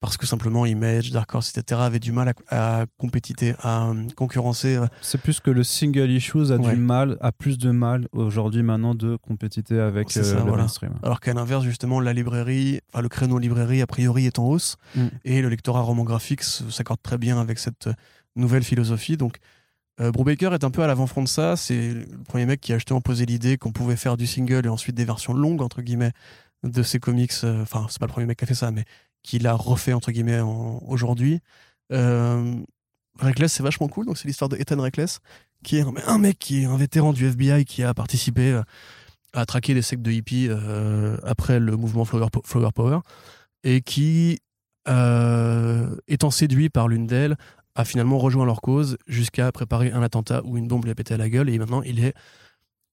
parce 0.00 0.16
que 0.16 0.26
simplement 0.26 0.64
Image, 0.64 1.10
Dark 1.10 1.34
Horse, 1.34 1.50
etc. 1.56 1.80
avaient 1.82 1.98
du 1.98 2.12
mal 2.12 2.32
à, 2.48 2.80
à 2.82 2.86
compétiter, 2.98 3.54
à 3.60 3.88
euh, 3.88 3.94
concurrencer 4.16 4.76
euh, 4.76 4.86
C'est 5.00 5.20
plus 5.20 5.40
que 5.40 5.50
le 5.50 5.64
single 5.64 6.10
issues 6.10 6.52
a 6.52 6.56
Ouais. 6.56 6.74
du 6.74 6.76
mal, 6.80 7.16
a 7.20 7.32
plus 7.32 7.58
de 7.58 7.70
mal 7.72 8.06
aujourd'hui 8.12 8.62
maintenant 8.62 8.94
de 8.94 9.16
compétiter 9.16 9.80
avec 9.80 10.16
euh, 10.16 10.22
ça, 10.22 10.36
le 10.36 10.42
voilà. 10.42 10.62
mainstream. 10.62 10.94
Alors 11.02 11.18
qu'à 11.20 11.34
l'inverse, 11.34 11.64
justement, 11.64 11.98
la 11.98 12.12
librairie, 12.12 12.80
enfin 12.92 13.02
le 13.02 13.08
créneau 13.08 13.38
librairie, 13.38 13.82
a 13.82 13.86
priori, 13.88 14.26
est 14.26 14.38
en 14.38 14.44
hausse. 14.44 14.76
Mm. 14.94 15.06
Et 15.24 15.42
le 15.42 15.48
lectorat 15.48 15.80
roman 15.80 16.04
graphique 16.04 16.42
s'accorde 16.44 17.02
très 17.02 17.18
bien 17.18 17.40
avec 17.40 17.58
cette 17.58 17.88
euh, 17.88 17.92
nouvelle 18.36 18.62
philosophie. 18.62 19.16
Donc, 19.16 19.38
euh, 20.00 20.12
Brubaker 20.12 20.54
est 20.54 20.62
un 20.62 20.70
peu 20.70 20.82
à 20.84 20.86
l'avant-front 20.86 21.24
de 21.24 21.28
ça. 21.28 21.56
C'est 21.56 21.90
le 21.94 22.06
premier 22.28 22.46
mec 22.46 22.60
qui 22.60 22.72
a 22.72 22.76
justement 22.76 23.00
posé 23.00 23.26
l'idée 23.26 23.56
qu'on 23.58 23.72
pouvait 23.72 23.96
faire 23.96 24.16
du 24.16 24.28
single 24.28 24.64
et 24.64 24.68
ensuite 24.68 24.94
des 24.94 25.04
versions 25.04 25.32
longues, 25.34 25.60
entre 25.60 25.82
guillemets, 25.82 26.12
de 26.62 26.84
ses 26.84 27.00
comics. 27.00 27.32
Enfin, 27.42 27.86
c'est 27.88 27.98
pas 27.98 28.06
le 28.06 28.12
premier 28.12 28.26
mec 28.26 28.38
qui 28.38 28.44
a 28.44 28.46
fait 28.46 28.54
ça, 28.54 28.70
mais 28.70 28.84
qui 29.22 29.38
l'a 29.38 29.54
refait, 29.54 29.92
entre 29.92 30.10
guillemets, 30.12 30.40
aujourd'hui. 30.40 31.40
Euh, 31.92 32.54
Reckless, 33.18 33.52
c'est 33.52 33.62
vachement 33.62 33.88
cool. 33.88 34.06
Donc, 34.06 34.16
c'est 34.18 34.28
l'histoire 34.28 34.48
de 34.48 34.56
Ethan 34.56 34.80
Reckless, 34.80 35.18
qui 35.64 35.76
est 35.78 35.84
un, 36.06 36.18
mec 36.18 36.38
qui 36.38 36.62
est 36.62 36.64
un 36.66 36.76
vétéran 36.76 37.12
du 37.12 37.26
FBI 37.26 37.64
qui 37.64 37.82
a 37.82 37.92
participé 37.94 38.52
euh, 38.52 38.62
à 39.32 39.44
traquer 39.44 39.74
les 39.74 39.82
sectes 39.82 40.02
de 40.02 40.10
hippies 40.12 40.46
euh, 40.48 41.16
après 41.24 41.58
le 41.58 41.76
mouvement 41.76 42.04
Flower, 42.04 42.28
Po- 42.30 42.42
Flower 42.44 42.70
Power 42.74 43.00
et 43.64 43.80
qui, 43.80 44.38
euh, 44.88 45.96
étant 46.06 46.30
séduit 46.30 46.68
par 46.70 46.86
l'une 46.88 47.06
d'elles, 47.06 47.36
a 47.74 47.84
finalement 47.84 48.18
rejoint 48.18 48.46
leur 48.46 48.60
cause 48.60 48.96
jusqu'à 49.06 49.50
préparer 49.52 49.90
un 49.92 50.02
attentat 50.02 50.42
où 50.44 50.56
une 50.56 50.68
bombe 50.68 50.84
lui 50.84 50.90
a 50.92 50.94
pété 50.94 51.14
à 51.14 51.16
la 51.16 51.28
gueule 51.28 51.48
et 51.48 51.58
maintenant 51.58 51.82
il 51.82 52.02
est, 52.04 52.14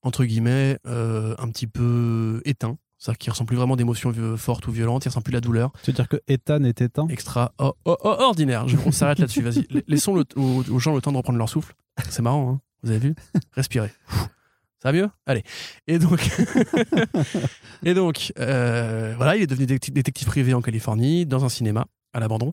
entre 0.01 0.25
guillemets, 0.25 0.77
un 0.85 1.49
petit 1.49 1.67
peu 1.67 2.41
éteint. 2.45 2.77
C'est-à-dire 3.05 3.19
qu'il 3.19 3.31
ressent 3.31 3.45
plus 3.45 3.55
vraiment 3.55 3.75
d'émotions 3.75 4.09
vi- 4.09 4.35
fortes 4.35 4.65
ou 4.67 4.71
violentes, 4.71 5.05
il 5.05 5.09
ressent 5.09 5.21
plus 5.21 5.31
la 5.33 5.41
douleur. 5.41 5.71
Tu 5.83 5.91
veux 5.91 5.95
dire 5.95 6.07
que 6.07 6.17
Ethan 6.27 6.63
est 6.63 6.81
éteint? 6.81 7.07
Extra 7.07 7.51
oh, 7.59 7.73
oh, 7.85 7.95
oh, 8.03 8.15
ordinaire. 8.19 8.67
Je- 8.67 8.77
on 8.83 8.91
s'arrête 8.91 9.19
là-dessus, 9.19 9.43
vas-y. 9.43 9.67
La- 9.69 9.81
Laissons 9.87 10.15
le- 10.15 10.25
aux, 10.35 10.63
aux 10.69 10.79
gens 10.79 10.95
le 10.95 11.01
temps 11.01 11.11
de 11.11 11.17
reprendre 11.17 11.37
leur 11.37 11.47
souffle. 11.49 11.75
C'est 12.09 12.23
marrant, 12.23 12.49
hein 12.53 12.61
vous 12.81 12.89
avez 12.89 12.99
vu? 12.99 13.15
Respirez. 13.51 13.91
Ça 14.81 14.91
va 14.91 14.93
mieux? 14.93 15.09
Allez. 15.27 15.43
Et 15.87 15.97
donc, 15.99 16.19
et 17.83 17.93
donc 17.93 18.33
euh, 18.39 19.13
voilà, 19.17 19.35
il 19.35 19.41
est 19.43 19.47
devenu 19.47 19.65
détective, 19.65 20.27
privé 20.27 20.53
en 20.53 20.61
Californie, 20.61 21.25
dans 21.25 21.45
un 21.45 21.49
cinéma, 21.49 21.85
à 22.13 22.19
l'abandon. 22.19 22.51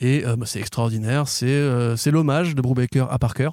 Et 0.00 0.24
euh, 0.26 0.36
bah, 0.36 0.46
c'est 0.46 0.60
extraordinaire. 0.60 1.28
C'est 1.28 1.46
euh, 1.48 1.96
l'hommage 2.06 2.54
de 2.54 2.60
Brubaker 2.62 3.06
à 3.10 3.18
Parker, 3.18 3.50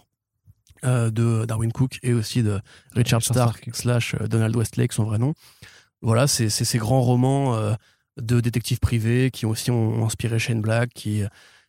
euh, 0.85 1.11
de 1.11 1.45
Darwin 1.45 1.71
Cook 1.71 1.99
et 2.03 2.13
aussi 2.13 2.43
de 2.43 2.59
Richard, 2.93 3.19
Richard 3.19 3.21
Stark, 3.21 3.57
Stark. 3.57 3.75
slash 3.75 4.15
euh, 4.19 4.27
Donald 4.27 4.55
Westlake, 4.55 4.93
son 4.93 5.03
vrai 5.03 5.17
nom. 5.17 5.33
Voilà, 6.01 6.27
c'est 6.27 6.49
ces 6.49 6.77
grands 6.77 7.01
romans 7.01 7.55
euh, 7.55 7.73
de 8.19 8.39
détectives 8.39 8.79
privés 8.79 9.29
qui 9.31 9.45
aussi 9.45 9.71
ont 9.71 10.05
inspiré 10.05 10.39
Shane 10.39 10.61
Black, 10.61 10.89
qui, 10.93 11.23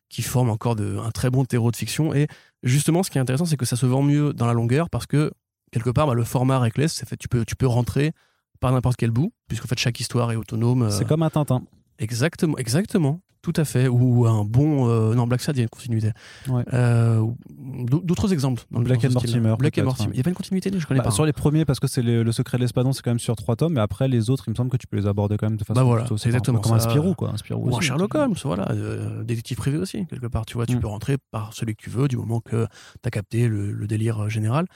qui 0.08 0.22
forment 0.22 0.50
encore 0.50 0.76
de, 0.76 0.98
un 0.98 1.10
très 1.10 1.30
bon 1.30 1.44
terreau 1.44 1.70
de 1.70 1.76
fiction. 1.76 2.14
Et 2.14 2.28
justement, 2.62 3.02
ce 3.02 3.10
qui 3.10 3.18
est 3.18 3.20
intéressant, 3.20 3.46
c'est 3.46 3.56
que 3.56 3.64
ça 3.66 3.76
se 3.76 3.86
vend 3.86 4.02
mieux 4.02 4.32
dans 4.32 4.46
la 4.46 4.52
longueur 4.52 4.90
parce 4.90 5.06
que, 5.06 5.32
quelque 5.70 5.90
part, 5.90 6.06
bah, 6.06 6.14
le 6.14 6.24
format 6.24 6.58
Reckless, 6.58 6.92
c'est 6.92 7.08
fait, 7.08 7.16
tu, 7.16 7.28
peux, 7.28 7.44
tu 7.44 7.56
peux 7.56 7.66
rentrer 7.66 8.12
par 8.60 8.72
n'importe 8.72 8.96
quel 8.96 9.10
bout, 9.10 9.32
puisqu'en 9.48 9.66
fait, 9.68 9.78
chaque 9.78 9.98
histoire 10.00 10.30
est 10.32 10.36
autonome. 10.36 10.82
euh, 10.82 10.90
C'est 10.90 11.06
comme 11.06 11.22
un 11.22 11.30
Tintin. 11.30 11.62
Exactement, 11.98 12.56
exactement. 12.58 13.20
Tout 13.42 13.52
à 13.56 13.64
fait. 13.64 13.88
Ou 13.88 14.26
un 14.26 14.44
bon. 14.44 14.88
euh, 14.88 15.14
non, 15.14 15.26
Black 15.26 15.40
Sad, 15.40 15.56
il 15.56 15.58
y 15.58 15.62
a 15.62 15.64
une 15.64 15.68
continuité. 15.68 16.12
Ouais. 16.48 16.62
Euh, 16.72 17.26
D'autres 17.50 18.32
exemples. 18.32 18.62
dans 18.70 18.80
Black 18.80 19.04
and. 19.04 19.10
Mortimer, 19.10 19.54
Black 19.58 19.78
and 19.78 19.84
Mortimer. 19.84 20.10
Il 20.12 20.14
n'y 20.14 20.20
a 20.20 20.22
pas 20.22 20.30
une 20.30 20.36
continuité, 20.36 20.70
je 20.78 20.86
connais 20.86 20.98
Bah, 20.98 21.04
pas. 21.04 21.10
Sur 21.10 21.26
les 21.26 21.32
premiers, 21.32 21.64
parce 21.64 21.80
que 21.80 21.88
c'est 21.88 22.02
le, 22.02 22.22
le 22.22 22.32
secret 22.32 22.56
de 22.58 22.62
l'espadon, 22.62 22.92
c'est 22.92 23.02
quand 23.02 23.10
même 23.10 23.18
sur 23.18 23.34
trois 23.36 23.56
tomes, 23.56 23.72
mais 23.74 23.80
après 23.80 24.06
les 24.08 24.30
autres, 24.30 24.44
il 24.46 24.50
me 24.50 24.54
semble 24.54 24.70
que 24.70 24.76
tu 24.76 24.86
peux 24.86 24.96
les 24.96 25.06
aborder 25.06 25.36
quand 25.36 25.48
même 25.48 25.56
de 25.58 25.64
façon 25.64 25.80
Bah 25.80 25.84
voilà, 25.84 26.06
c'est 26.16 26.26
exactement 26.28 26.60
comme 26.60 26.72
un. 26.74 26.78
Spirou, 26.78 27.14
quoi. 27.14 27.30
Un 27.30 27.36
Spirou 27.36 27.68
Ou 27.70 27.76
un. 27.76 27.80
Sherlock 27.80 28.14
Holmes, 28.14 28.34
voilà, 28.44 28.70
euh, 28.70 29.24
détective 29.24 29.56
privé 29.56 29.76
aussi, 29.78 30.06
quelque 30.06 30.26
part. 30.28 30.46
Tu 30.46 30.54
vois, 30.54 30.66
tu 30.66 30.76
Mm. 30.76 30.80
peux 30.80 30.86
rentrer 30.86 31.16
par 31.32 31.52
celui 31.52 31.74
que 31.74 31.82
tu 31.82 31.90
veux, 31.90 32.08
du 32.08 32.16
moment 32.16 32.40
que 32.40 32.66
tu 33.02 33.06
as 33.08 33.10
capté 33.10 33.48
le, 33.48 33.72
le 33.72 33.86
délire 33.86 34.24
euh, 34.24 34.28
général. 34.28 34.66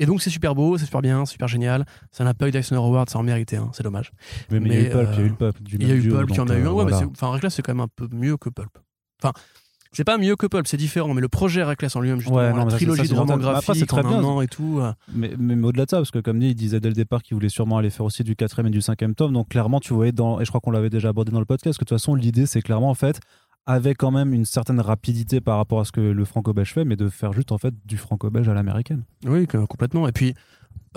Et 0.00 0.06
donc, 0.06 0.20
c'est 0.22 0.30
super 0.30 0.54
beau, 0.56 0.76
c'est 0.78 0.86
super 0.86 1.02
bien, 1.02 1.24
super 1.26 1.46
génial. 1.46 1.84
Ça 2.10 2.24
n'a 2.24 2.34
pas 2.34 2.48
eu 2.48 2.50
d'Eisner 2.50 2.78
Award, 2.78 3.08
ça 3.10 3.18
en 3.18 3.22
méritait, 3.22 3.56
hein, 3.56 3.70
c'est 3.72 3.82
dommage. 3.84 4.10
Mais, 4.50 4.58
il 4.58 4.66
y 4.72 4.76
a 4.76 4.80
eu 4.80 4.90
Pulp, 4.90 5.08
il 5.12 5.18
y 5.18 5.22
a 5.22 5.26
eu 5.26 5.30
euh, 5.30 5.34
Pulp. 5.34 5.62
du 5.62 5.76
Il 5.78 5.88
y 5.88 5.92
a 5.92 5.94
eu 5.94 6.08
Pulp, 6.08 6.30
il 6.32 6.40
en 6.40 6.48
a 6.48 6.56
eu 6.56 6.62
euh, 6.62 6.70
un, 6.70 6.72
ouais, 6.72 6.84
mais 6.84 6.90
voilà. 6.90 6.96
c'est- 6.98 7.04
enfin, 7.04 7.28
Reckless, 7.30 7.54
c'est 7.54 7.62
quand 7.62 7.72
même 7.74 7.80
un 7.84 7.88
peu 7.94 8.08
mieux 8.10 8.36
que 8.36 8.48
Pulp. 8.48 8.70
Enfin, 9.22 9.32
c'est 9.92 10.04
pas 10.04 10.18
mieux 10.18 10.36
que 10.36 10.46
Pulp, 10.46 10.66
c'est 10.68 10.76
différent, 10.76 11.12
mais 11.14 11.20
le 11.20 11.28
projet 11.28 11.62
Reckless 11.64 11.96
en 11.96 12.00
lui-même, 12.00 12.20
justement, 12.20 12.38
Ouais, 12.38 12.50
non, 12.52 12.64
la 12.64 12.70
trilogie 12.76 13.06
ça, 13.08 13.12
de 13.12 13.18
romans 13.18 13.36
graphiques 13.36 13.86
très 13.88 14.00
en 14.04 14.08
bien. 14.08 14.18
un 14.20 14.24
an 14.24 14.40
et 14.40 14.46
tout. 14.46 14.78
euh, 14.80 14.92
Mais, 15.12 15.32
mais, 15.38 15.56
mais 15.56 15.66
au-delà 15.66 15.84
de 15.84 15.90
ça, 15.90 15.96
parce 15.98 16.12
que 16.12 16.20
comme 16.20 16.38
dit, 16.38 16.46
il 16.50 16.54
disait 16.54 16.78
dès 16.80 16.88
le 16.88 16.94
départ 16.94 17.22
qu'il 17.22 17.34
voulait 17.34 17.48
sûrement 17.48 17.76
aller 17.76 17.90
faire 17.90 18.06
aussi 18.06 18.22
du 18.24 18.36
quatrième 18.36 18.68
et 18.68 18.70
du 18.70 18.80
cinquième 18.80 19.14
tome. 19.14 19.32
Donc 19.32 19.48
clairement, 19.48 19.80
tu 19.80 19.92
voyais 19.92 20.12
dans, 20.12 20.40
et 20.40 20.44
je 20.44 20.50
crois 20.50 20.60
qu'on 20.60 20.70
l'avait 20.70 20.90
déjà 20.90 21.08
abordé 21.10 21.32
dans 21.32 21.40
le 21.40 21.44
podcast, 21.44 21.76
que 21.78 21.84
de 21.84 21.88
toute 21.88 21.98
façon, 21.98 22.14
l'idée, 22.14 22.46
c'est 22.46 22.62
clairement 22.62 22.88
en 22.88 22.94
fait, 22.94 23.20
avec 23.66 23.98
quand 23.98 24.10
même 24.10 24.32
une 24.34 24.44
certaine 24.44 24.80
rapidité 24.80 25.40
par 25.40 25.56
rapport 25.58 25.80
à 25.80 25.84
ce 25.84 25.92
que 25.92 26.00
le 26.00 26.24
franco-belge 26.24 26.72
fait, 26.72 26.84
mais 26.84 26.96
de 26.96 27.08
faire 27.08 27.32
juste 27.32 27.52
en 27.52 27.58
fait 27.58 27.74
du 27.86 27.96
franco-belge 27.96 28.48
à 28.48 28.54
l'américaine. 28.54 29.04
Oui, 29.24 29.46
complètement. 29.46 30.08
Et 30.08 30.12
puis, 30.12 30.34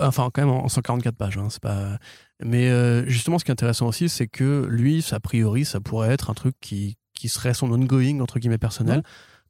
enfin, 0.00 0.30
quand 0.32 0.42
même 0.42 0.50
en 0.50 0.68
144 0.68 1.16
pages. 1.16 1.38
hein, 1.38 1.48
c'est 1.50 1.62
pas. 1.62 1.98
Mais 2.42 2.68
euh, 2.70 3.06
justement, 3.06 3.38
ce 3.38 3.44
qui 3.44 3.50
est 3.50 3.52
intéressant 3.52 3.86
aussi, 3.86 4.08
c'est 4.08 4.26
que 4.26 4.66
lui, 4.68 5.04
a 5.12 5.20
priori, 5.20 5.64
ça 5.64 5.80
pourrait 5.80 6.10
être 6.10 6.30
un 6.30 6.34
truc 6.34 6.56
qui, 6.60 6.96
qui 7.12 7.28
serait 7.28 7.54
son 7.54 7.70
ongoing, 7.72 8.20
entre 8.20 8.38
guillemets, 8.40 8.58
personnel, 8.58 8.98
Ouais. 8.98 9.02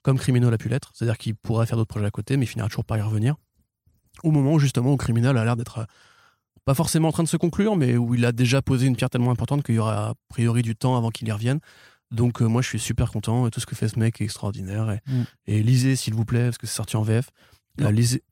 comme 0.03 0.19
Criminal 0.19 0.53
a 0.53 0.59
pu 0.59 0.69
l'être. 0.69 0.91
C'est-à-dire 0.95 1.17
qu'il 1.17 1.35
pourrait 1.35 1.65
faire 1.67 1.79
d'autres 1.79 1.89
projets 1.89 2.07
à 2.07 2.11
côté, 2.11 2.37
mais 2.37 2.45
il 2.45 2.49
finira 2.49 2.69
toujours 2.69 2.85
par 2.85 2.99
y 2.99 3.01
revenir. 3.01 3.37
Au 4.23 4.31
moment 4.31 4.59
justement, 4.59 4.93
où 4.93 4.97
Criminal 4.97 5.37
a 5.39 5.45
l'air 5.45 5.57
d'être 5.57 5.79
euh, 5.79 5.85
pas 6.67 6.75
forcément 6.75 7.09
en 7.09 7.13
train 7.13 7.23
de 7.23 7.29
se 7.29 7.37
conclure, 7.37 7.77
mais 7.77 7.97
où 7.97 8.15
il 8.15 8.25
a 8.25 8.33
déjà 8.33 8.61
posé 8.63 8.87
une 8.87 8.97
pierre 8.97 9.11
tellement 9.11 9.31
importante 9.31 9.63
qu'il 9.63 9.75
y 9.77 9.79
aura 9.79 10.11
a 10.11 10.15
priori 10.29 10.63
du 10.63 10.77
temps 10.77 10.97
avant 10.97 11.11
qu'il 11.11 11.27
y 11.29 11.33
revienne. 11.33 11.59
Donc, 12.15 12.41
euh, 12.43 12.47
moi, 12.47 12.63
je 12.63 12.69
suis 12.69 12.79
super 12.79 13.11
content. 13.11 13.47
Et 13.47 13.51
tout 13.51 13.61
ce 13.61 13.67
que 13.67 13.75
fait 13.75 13.89
ce 13.89 13.99
mec 13.99 14.21
est 14.21 14.25
extraordinaire. 14.25 14.91
Et, 14.91 15.01
Mm. 15.07 15.25
et 15.47 15.63
lisez, 15.63 15.97
s'il 15.97 16.15
vous 16.15 16.25
plaît, 16.25 16.45
parce 16.45 16.59
que 16.59 16.67
c'est 16.67 16.77
sorti 16.77 16.97
en 16.97 17.03
VF. 17.03 17.31
Euh, 17.81 17.91
lisez. 17.91 18.23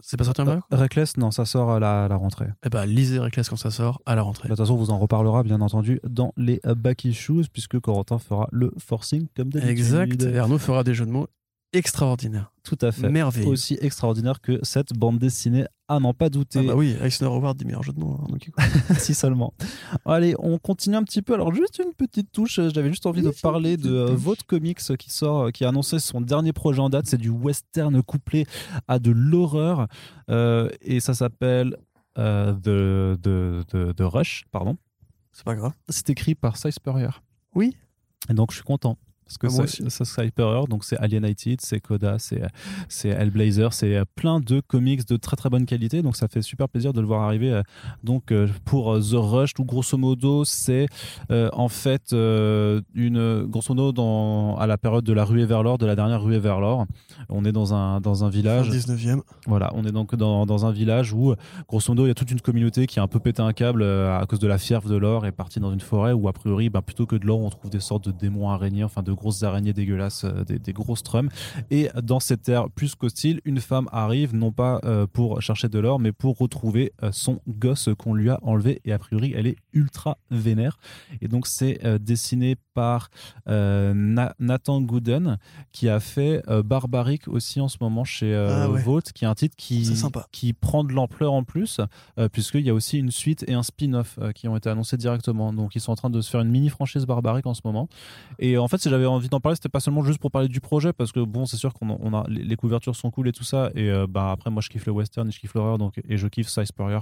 C'est 0.00 0.16
pas 0.16 0.22
sorti 0.24 0.40
en 0.42 0.44
VF? 0.44 0.60
Reckless, 0.70 1.16
non, 1.16 1.32
ça 1.32 1.44
sort 1.44 1.72
à 1.72 1.80
la, 1.80 2.04
à 2.04 2.08
la 2.08 2.14
rentrée. 2.16 2.46
eh 2.64 2.68
ben, 2.68 2.84
lisez 2.86 3.18
Reckless 3.18 3.48
quand 3.48 3.56
ça 3.56 3.70
sort 3.72 4.00
à 4.06 4.14
la 4.14 4.22
rentrée. 4.22 4.48
De 4.48 4.54
toute 4.54 4.58
façon, 4.62 4.74
on 4.74 4.76
vous 4.76 4.90
en 4.90 4.98
reparlera 4.98 5.42
bien 5.42 5.60
entendu 5.60 6.00
dans 6.08 6.32
les 6.36 6.60
euh, 6.66 6.74
back 6.76 7.04
issues, 7.04 7.46
puisque 7.52 7.80
Corentin 7.80 8.18
fera 8.18 8.48
le 8.52 8.72
forcing 8.78 9.26
comme 9.36 9.48
d'habitude. 9.50 9.70
Exact. 9.70 10.22
Et 10.22 10.38
Arnaud 10.38 10.58
fera 10.58 10.84
des 10.84 10.94
jeux 10.94 11.06
de 11.06 11.10
mots 11.10 11.26
extraordinaires. 11.72 12.52
Tout 12.62 12.78
à 12.82 12.92
fait. 12.92 13.08
Merveilleux. 13.08 13.48
Aussi 13.48 13.78
extraordinaire 13.80 14.40
que 14.40 14.58
cette 14.62 14.92
bande 14.92 15.18
dessinée, 15.18 15.64
à 15.88 16.00
n'en 16.00 16.12
pas 16.12 16.28
douter. 16.28 16.58
Ah 16.60 16.62
bah 16.68 16.74
oui, 16.76 16.96
Eisner 17.00 17.26
Award 17.28 17.56
du 17.56 17.64
meilleur 17.64 17.82
jeu 17.82 17.92
de 17.94 18.00
mots. 18.00 18.20
hein, 18.58 18.64
si 18.98 19.14
seulement. 19.14 19.54
Allez, 20.04 20.34
on 20.38 20.58
continue 20.58 20.96
un 20.96 21.02
petit 21.02 21.22
peu. 21.22 21.32
Alors, 21.34 21.54
juste 21.54 21.78
une 21.82 21.94
petite 21.94 22.30
touche. 22.30 22.60
J'avais 22.74 22.90
juste 22.90 23.06
envie 23.06 23.22
de 23.22 23.30
parler 23.42 23.76
de 23.78 23.90
euh, 23.90 24.06
votre 24.14 24.44
comics 24.44 24.80
qui 24.98 25.10
sort, 25.10 25.44
euh, 25.46 25.50
qui 25.50 25.64
a 25.64 25.70
annoncé 25.70 25.98
son 25.98 26.20
dernier 26.20 26.52
projet 26.52 26.80
en 26.80 26.90
date. 26.90 27.06
C'est 27.06 27.16
du 27.16 27.30
western 27.30 28.02
couplé 28.02 28.44
à 28.86 28.98
de 28.98 29.10
l'horreur. 29.10 29.86
Euh, 30.30 30.68
et 30.82 31.00
ça 31.00 31.14
s'appelle 31.14 31.74
euh, 32.18 32.52
The, 32.52 33.18
The- 33.18 33.66
The- 33.66 33.96
The 33.96 34.02
Rush. 34.02 34.44
Pardon. 34.50 34.76
C'est 35.32 35.44
pas 35.44 35.54
grave. 35.54 35.72
C'est 35.88 36.10
écrit 36.10 36.34
par 36.34 36.56
Cy 36.58 36.70
Spurrier. 36.72 37.08
Oui. 37.54 37.76
Et 38.28 38.34
donc, 38.34 38.50
je 38.50 38.56
suis 38.56 38.64
content. 38.64 38.98
Parce 39.28 39.36
que 39.38 39.46
Ah, 39.62 39.66
c'est 39.66 40.04
Cy 40.04 40.28
Spurrier, 40.28 40.66
donc 40.68 40.84
c'est 40.84 40.96
Alienated, 40.96 41.60
c'est 41.60 41.80
Coda, 41.80 42.16
c'est 42.18 43.08
Hellblazer, 43.08 43.72
c'est 43.72 43.96
euh, 43.96 44.04
plein 44.14 44.40
de 44.40 44.60
comics 44.60 45.06
de 45.06 45.16
très 45.16 45.36
très 45.36 45.50
bonne 45.50 45.66
qualité. 45.66 46.00
Donc, 46.02 46.16
ça 46.16 46.28
fait 46.28 46.40
super 46.42 46.68
plaisir 46.68 46.92
de 46.94 47.00
le 47.00 47.06
voir 47.06 47.22
arriver. 47.22 47.52
euh, 47.52 47.62
Donc, 48.02 48.32
euh, 48.32 48.48
pour 48.64 48.98
The 48.98 49.14
Rush, 49.14 49.52
tout 49.54 49.64
grosso 49.64 49.98
modo, 49.98 50.44
c'est 50.44 50.86
euh, 51.30 51.50
en 51.52 51.68
fait 51.68 52.12
euh, 52.12 52.80
une 52.94 53.44
grosso 53.44 53.74
modo 53.74 53.92
dans, 53.92 54.56
à 54.56 54.66
la 54.66 54.78
période 54.78 55.04
de 55.04 55.12
la 55.12 55.24
ruée 55.24 55.44
vers 55.46 55.62
l'or, 55.62 55.76
de 55.78 55.86
la 55.86 55.94
dernière 55.94 56.22
ruée 56.22 56.38
vers 56.38 56.58
l'or. 56.60 56.86
On 57.28 57.44
est 57.44 57.52
dans 57.52 57.74
un 57.74 58.00
dans 58.00 58.24
un 58.24 58.30
village. 58.30 58.70
19e. 58.70 59.20
Voilà, 59.46 59.70
on 59.74 59.84
est 59.84 59.92
donc 59.92 60.14
dans, 60.16 60.46
dans 60.46 60.64
un 60.64 60.72
village 60.72 61.12
où, 61.12 61.34
grosso 61.68 61.92
modo, 61.92 62.06
il 62.06 62.08
y 62.08 62.10
a 62.10 62.14
toute 62.14 62.30
une 62.30 62.40
communauté 62.40 62.86
qui 62.86 62.98
a 62.98 63.02
un 63.02 63.08
peu 63.08 63.18
pété 63.20 63.42
un 63.42 63.52
câble 63.52 63.82
à 63.82 64.24
cause 64.28 64.38
de 64.38 64.46
la 64.48 64.56
fièvre 64.58 64.88
de 64.88 64.96
l'or 64.96 65.26
et 65.26 65.32
partie 65.32 65.60
dans 65.60 65.72
une 65.72 65.80
forêt 65.80 66.12
où, 66.12 66.28
a 66.28 66.32
priori, 66.32 66.70
ben, 66.70 66.80
plutôt 66.80 67.04
que 67.06 67.16
de 67.16 67.26
l'or, 67.26 67.40
on 67.40 67.50
trouve 67.50 67.70
des 67.70 67.80
sortes 67.80 68.06
de 68.06 68.12
démons 68.12 68.48
araignées, 68.50 68.84
enfin 68.84 69.02
de 69.02 69.12
grosses 69.18 69.42
araignées 69.42 69.72
dégueulasses, 69.72 70.24
des, 70.46 70.58
des 70.58 70.72
grosses 70.72 71.02
trums. 71.02 71.28
Et 71.70 71.90
dans 72.02 72.20
cette 72.20 72.48
ère 72.48 72.70
plus 72.70 72.94
qu'hostile, 72.94 73.40
une 73.44 73.60
femme 73.60 73.88
arrive 73.92 74.34
non 74.34 74.52
pas 74.52 74.80
pour 75.12 75.42
chercher 75.42 75.68
de 75.68 75.78
l'or, 75.78 75.98
mais 75.98 76.12
pour 76.12 76.38
retrouver 76.38 76.92
son 77.10 77.40
gosse 77.48 77.88
qu'on 77.98 78.14
lui 78.14 78.30
a 78.30 78.38
enlevé. 78.42 78.80
Et 78.84 78.92
a 78.92 78.98
priori, 78.98 79.32
elle 79.36 79.46
est 79.46 79.56
ultra 79.72 80.18
vénère. 80.30 80.78
Et 81.20 81.28
donc, 81.28 81.46
c'est 81.46 81.80
dessiné 81.98 82.56
par 82.74 83.10
Nathan 83.46 84.80
Gooden, 84.80 85.38
qui 85.72 85.88
a 85.88 86.00
fait 86.00 86.42
Barbaric 86.64 87.28
aussi 87.28 87.60
en 87.60 87.68
ce 87.68 87.78
moment 87.80 88.04
chez 88.04 88.34
ah 88.34 88.68
Vault, 88.68 89.02
qui 89.14 89.24
est 89.24 89.28
un 89.28 89.34
titre 89.34 89.56
qui, 89.56 89.90
qui 90.30 90.52
prend 90.52 90.84
de 90.84 90.92
l'ampleur 90.92 91.32
en 91.32 91.42
plus, 91.42 91.80
puisqu'il 92.32 92.64
y 92.66 92.70
a 92.70 92.74
aussi 92.74 92.98
une 92.98 93.10
suite 93.10 93.44
et 93.48 93.54
un 93.54 93.62
spin-off 93.62 94.18
qui 94.34 94.46
ont 94.48 94.56
été 94.56 94.70
annoncés 94.70 94.96
directement. 94.96 95.52
Donc, 95.52 95.74
ils 95.74 95.80
sont 95.80 95.92
en 95.92 95.96
train 95.96 96.10
de 96.10 96.20
se 96.20 96.30
faire 96.30 96.40
une 96.40 96.50
mini 96.50 96.68
franchise 96.68 97.04
Barbaric 97.04 97.46
en 97.46 97.54
ce 97.54 97.62
moment. 97.64 97.88
Et 98.38 98.58
en 98.58 98.68
fait, 98.68 98.78
si 98.78 98.88
j'avais 98.88 99.06
envie 99.08 99.28
d'en 99.28 99.40
parler, 99.40 99.56
c'était 99.56 99.68
pas 99.68 99.80
seulement 99.80 100.02
juste 100.02 100.18
pour 100.18 100.30
parler 100.30 100.48
du 100.48 100.60
projet, 100.60 100.92
parce 100.92 101.12
que 101.12 101.20
bon, 101.20 101.46
c'est 101.46 101.56
sûr 101.56 101.74
qu'on 101.74 101.98
on 102.00 102.14
a 102.14 102.24
les, 102.28 102.56
couvertures 102.56 102.96
sont 102.96 103.10
cool 103.10 103.28
et 103.28 103.32
tout 103.32 103.44
ça. 103.44 103.70
Et 103.74 103.90
euh, 103.90 104.06
bah 104.08 104.30
après, 104.30 104.50
moi, 104.50 104.62
je 104.62 104.68
kiffe 104.68 104.86
le 104.86 104.92
western 104.92 105.28
et 105.28 105.30
je 105.30 105.40
kiffe 105.40 105.54
l'horreur, 105.54 105.78
donc 105.78 106.00
et 106.08 106.16
je 106.16 106.26
kiffe 106.28 106.48
Size 106.48 106.66
Spurrier. 106.66 106.98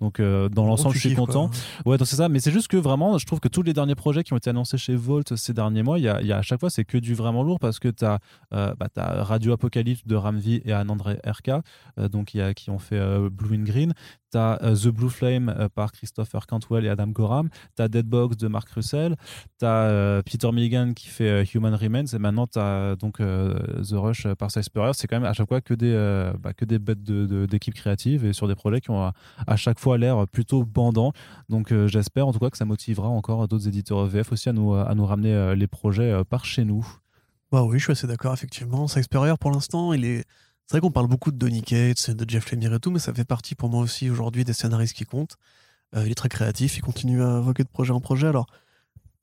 Donc 0.00 0.20
euh, 0.20 0.48
dans 0.48 0.66
l'ensemble, 0.66 0.94
je 0.94 1.00
suis 1.00 1.14
content. 1.14 1.50
Ouais, 1.86 1.98
donc 1.98 2.06
c'est 2.06 2.16
ça. 2.16 2.28
Mais 2.28 2.40
c'est 2.40 2.50
juste 2.50 2.68
que 2.68 2.76
vraiment, 2.76 3.18
je 3.18 3.26
trouve 3.26 3.40
que 3.40 3.48
tous 3.48 3.62
les 3.62 3.72
derniers 3.72 3.94
projets 3.94 4.22
qui 4.22 4.32
ont 4.32 4.36
été 4.36 4.50
annoncés 4.50 4.78
chez 4.78 4.94
Volt 4.94 5.36
ces 5.36 5.52
derniers 5.52 5.82
mois, 5.82 5.98
il 5.98 6.04
y 6.04 6.08
a, 6.08 6.22
y 6.22 6.32
a 6.32 6.38
à 6.38 6.42
chaque 6.42 6.60
fois, 6.60 6.70
c'est 6.70 6.84
que 6.84 6.98
du 6.98 7.14
vraiment 7.14 7.42
lourd 7.42 7.58
parce 7.58 7.78
que 7.78 7.88
tu 7.88 8.04
as, 8.04 8.18
euh, 8.52 8.74
bah, 8.78 8.88
as, 8.96 9.24
Radio 9.24 9.52
Apocalypse 9.52 10.06
de 10.06 10.16
Ramvi 10.16 10.62
et 10.64 10.72
Anandre 10.72 11.16
RK, 11.24 11.62
donc 12.10 12.34
y 12.34 12.40
a, 12.40 12.54
qui 12.54 12.70
ont 12.70 12.78
fait 12.78 13.00
Blue 13.30 13.56
and 13.56 13.64
Green. 13.64 13.94
Tu 14.30 14.38
as 14.38 14.58
The 14.60 14.88
Blue 14.88 15.10
Flame 15.10 15.68
par 15.74 15.92
Christopher 15.92 16.46
Cantwell 16.46 16.84
et 16.84 16.88
Adam 16.88 17.08
Gorham. 17.08 17.48
Tu 17.76 17.82
as 17.82 17.88
Deadbox 17.88 18.36
de 18.36 18.48
Mark 18.48 18.68
Russell. 18.70 19.16
Tu 19.58 19.66
as 19.66 20.22
Peter 20.24 20.50
Milligan 20.52 20.92
qui 20.94 21.08
fait 21.08 21.44
Human 21.54 21.74
Remains. 21.74 22.06
Et 22.06 22.18
maintenant, 22.18 22.46
tu 22.46 22.58
as 22.58 22.96
donc 22.96 23.18
The 23.18 23.92
Rush 23.92 24.26
par 24.34 24.50
Spurrier. 24.62 24.92
C'est 24.94 25.06
quand 25.06 25.16
même 25.16 25.28
à 25.28 25.32
chaque 25.32 25.48
fois 25.48 25.60
que 25.60 25.74
des, 25.74 25.92
euh, 25.94 26.32
bah, 26.38 26.52
que 26.52 26.64
des 26.64 26.78
bêtes 26.78 27.02
d'équipes 27.02 27.74
de, 27.74 27.80
créatives 27.80 28.24
et 28.24 28.32
sur 28.32 28.48
des 28.48 28.54
projets 28.54 28.80
qui 28.80 28.90
ont 28.90 29.12
à, 29.46 29.56
chaque 29.56 29.78
fois 29.78 29.98
l'air 29.98 30.26
plutôt 30.28 30.64
bandants. 30.64 31.12
Donc 31.48 31.72
euh, 31.72 31.86
j'espère 31.88 32.26
en 32.26 32.32
tout 32.32 32.38
cas 32.38 32.50
que 32.50 32.56
ça 32.56 32.64
motivera 32.64 33.08
encore 33.08 33.46
d'autres 33.48 33.68
éditeurs 33.68 34.04
VF 34.06 34.32
aussi 34.32 34.48
à 34.48 34.52
nous, 34.52 34.70
ramener 34.70 35.34
euh, 35.34 35.54
les 35.54 35.66
projets 35.66 36.22
par 36.28 36.44
chez 36.44 36.64
nous. 36.64 36.86
Bah 37.52 37.64
oui, 37.64 37.78
je 37.78 37.84
suis 37.84 37.92
assez 37.92 38.06
d'accord, 38.06 38.32
effectivement. 38.32 38.86
Pour 39.40 39.50
l'instant, 39.50 39.92
il 39.92 40.04
est. 40.04 40.24
C'est 40.70 40.76
vrai 40.76 40.82
qu'on 40.82 40.92
parle 40.92 41.08
beaucoup 41.08 41.32
de 41.32 41.36
Donny 41.36 41.62
Cates, 41.62 42.12
de 42.12 42.30
Jeff 42.30 42.52
Lemire 42.52 42.72
et 42.72 42.78
tout, 42.78 42.92
mais 42.92 43.00
ça 43.00 43.12
fait 43.12 43.24
partie 43.24 43.56
pour 43.56 43.68
moi 43.68 43.82
aussi 43.82 44.08
aujourd'hui 44.08 44.44
des 44.44 44.52
scénaristes 44.52 44.94
qui 44.94 45.04
comptent. 45.04 45.34
il 45.96 46.12
est 46.12 46.14
très 46.14 46.28
créatif, 46.28 46.76
il 46.76 46.80
continue 46.80 47.24
à 47.24 47.26
invoquer 47.26 47.64
de 47.64 47.68
projet 47.68 47.90
en 47.90 47.98
projet. 47.98 48.28
Alors, 48.28 48.46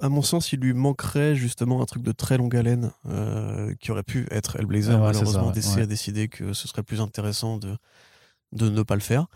à 0.01 0.09
mon 0.09 0.21
sens, 0.21 0.51
il 0.51 0.59
lui 0.59 0.73
manquerait 0.73 1.37
justement 1.37 1.81
un 1.81 1.85
truc 1.85 2.03
de 2.03 2.11
très 2.11 2.37
longue 2.37 2.53
haleine 2.53 2.91
euh, 3.05 3.73
qui 3.79 3.91
aurait 3.91 4.03
pu 4.03 4.27
être 4.29 4.57
Hellblazer. 4.59 4.99
Malheureusement, 4.99 5.51
DC 5.51 5.77
a 5.77 5.85
décidé 5.85 6.27
que 6.27 6.51
ce 6.51 6.67
serait 6.67 6.83
plus 6.83 6.99
intéressant 6.99 7.55
de, 7.55 7.77
de 8.51 8.67
ne 8.67 8.83
pas 8.83 8.95
le 8.95 9.01
faire. 9.01 9.27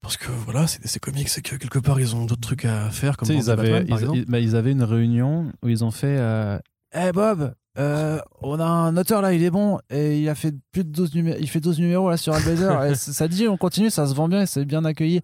Parce 0.00 0.16
que 0.16 0.30
voilà, 0.30 0.68
c'est 0.68 0.80
DC 0.80 1.00
Comics, 1.00 1.28
c'est 1.28 1.42
que 1.42 1.56
quelque 1.56 1.80
part, 1.80 1.98
ils 1.98 2.14
ont 2.14 2.24
d'autres 2.24 2.40
trucs 2.40 2.66
à 2.66 2.88
faire. 2.90 3.16
Comme 3.16 3.32
ils, 3.32 3.50
avaient, 3.50 3.82
bah, 4.28 4.38
ils, 4.38 4.54
avaient 4.54 4.70
une 4.70 4.84
réunion 4.84 5.52
où 5.64 5.68
ils 5.68 5.82
ont 5.82 5.90
fait 5.90 6.18
euh, 6.20 6.60
Hey 6.92 7.10
Bob, 7.10 7.52
euh, 7.78 8.18
on 8.42 8.60
a 8.60 8.64
un 8.64 8.96
auteur 8.96 9.22
là, 9.22 9.32
il 9.32 9.42
est 9.42 9.50
bon 9.50 9.78
et 9.90 10.18
il 10.18 10.28
a 10.28 10.34
fait 10.34 10.54
plus 10.72 10.84
de 10.84 10.90
12 10.90 11.14
numéros, 11.14 11.38
il 11.40 11.48
fait 11.48 11.60
12 11.60 11.78
numéros 11.78 12.10
là 12.10 12.16
sur 12.16 12.34
Hellblazer. 12.34 12.96
ça 12.96 13.28
dit, 13.28 13.48
on 13.48 13.56
continue, 13.56 13.90
ça 13.90 14.06
se 14.06 14.14
vend 14.14 14.28
bien, 14.28 14.46
c'est 14.46 14.64
bien 14.64 14.84
accueilli. 14.84 15.20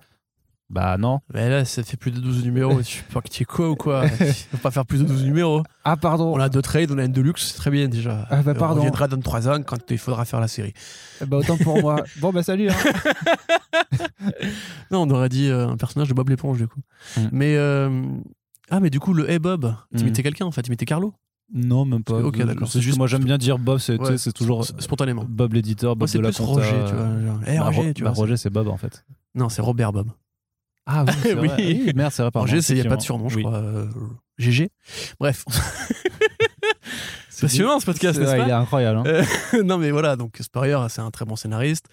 Bah 0.71 0.99
non. 0.99 1.21
Mais 1.33 1.49
là, 1.49 1.65
ça 1.65 1.83
fait 1.83 1.97
plus 1.97 2.11
de 2.11 2.21
12 2.21 2.45
numéros. 2.45 2.83
tu 2.83 3.03
crois 3.05 3.23
que 3.23 3.31
tu 3.31 3.43
es 3.43 3.47
quoi 3.47 3.71
ou 3.71 3.75
quoi? 3.75 4.05
Il 4.21 4.27
faut 4.51 4.59
pas 4.59 4.71
faire 4.71 4.85
plus 4.85 4.99
de 4.99 5.05
12 5.05 5.25
numéros. 5.25 5.63
Ah, 5.85 5.97
pardon. 5.97 6.35
On 6.35 6.39
a 6.39 6.51
deux 6.51 6.61
trades, 6.61 6.91
on 6.91 6.99
a 6.99 7.05
une 7.05 7.13
deluxe, 7.13 7.49
c'est 7.49 7.57
très 7.57 7.71
bien 7.71 7.89
déjà. 7.89 8.27
Ah, 8.29 8.43
bah 8.43 8.55
pardon. 8.55 8.81
On 8.81 8.83
viendra 8.83 9.09
dans 9.09 9.19
3 9.19 9.49
ans 9.49 9.63
quand 9.63 9.79
il 9.91 9.97
faudra 9.97 10.27
faire 10.27 10.41
la 10.41 10.49
série. 10.49 10.75
Eh 11.23 11.27
bah 11.27 11.39
autant 11.39 11.57
pour 11.57 11.81
moi. 11.81 12.05
Bon, 12.21 12.33
bah 12.33 12.43
salut. 12.43 12.69
Hein. 12.69 12.75
non, 14.91 15.03
on 15.03 15.11
aurait 15.11 15.29
dit 15.29 15.49
euh, 15.49 15.69
un 15.69 15.77
personnage 15.77 16.09
de 16.09 16.15
Bob 16.15 16.29
l'éponge, 16.29 16.59
du 16.59 16.69
coup. 16.69 16.81
Mm. 17.17 17.29
Mais. 17.33 17.57
Euh, 17.57 18.03
ah, 18.71 18.81
mais 18.81 18.91
du 18.91 19.01
coup, 19.01 19.15
le 19.15 19.31
Hey 19.31 19.39
Bob, 19.39 19.75
tu 19.97 20.03
mm. 20.03 20.07
mettais 20.07 20.23
quelqu'un 20.23 20.45
en 20.45 20.51
fait, 20.51 20.63
tu 20.63 20.71
mettais 20.71 20.85
Carlo 20.85 21.15
non, 21.53 21.85
même 21.85 22.05
pas. 22.05 22.15
Ok, 22.21 22.39
d'accord. 22.39 22.69
C'est 22.69 22.81
juste 22.81 22.99
moi 22.99 23.07
j'aime 23.07 23.25
bien 23.25 23.39
dire 23.39 23.59
Bob, 23.59 23.79
c'est 23.79 24.33
toujours 24.33 24.65
spontanément. 24.65 25.25
Bob 25.29 25.55
l'éditeur, 25.55 25.97
Bob 25.97 26.09
de 26.09 26.19
la 26.21 26.33
compta. 26.33 26.63
Roger, 26.63 26.85
tu 26.87 26.95
vois. 26.95 27.51
Hey, 27.51 27.59
Roger, 27.59 27.95
tu 27.95 28.03
bah, 28.03 28.11
vois. 28.11 28.23
Roger, 28.23 28.37
c'est 28.37 28.51
Bob 28.51 28.69
en 28.69 28.77
fait. 28.77 29.05
Non, 29.35 29.49
c'est 29.49 29.63
Robert 29.63 29.93
Bob. 29.93 30.11
Ah 30.91 31.05
oui, 31.05 31.33
oui. 31.59 31.93
merde, 31.95 32.13
c'est 32.13 32.23
vrai. 32.23 32.31
il 32.47 32.75
n'y 32.75 32.81
a 32.81 32.85
pas 32.85 32.97
de 32.97 33.03
surnom, 33.03 33.29
je 33.29 33.41
crois. 33.41 33.63
GG. 34.39 34.65
Euh, 34.65 34.69
Bref. 35.21 35.45
c'est 37.29 37.43
passionnant 37.43 37.79
ce 37.79 37.85
podcast, 37.85 38.19
n'est-ce 38.19 38.31
pas 38.31 38.39
Il 38.39 38.49
est 38.49 38.53
incroyable. 38.53 39.01
Hein. 39.01 39.05
Euh, 39.55 39.63
non, 39.65 39.77
mais 39.77 39.91
voilà, 39.91 40.17
donc 40.17 40.39
Spurrier, 40.41 40.79
c'est 40.89 41.03
un 41.03 41.11
très 41.11 41.27
bon 41.27 41.37
scénariste. 41.37 41.87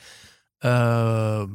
Euh, 0.63 1.45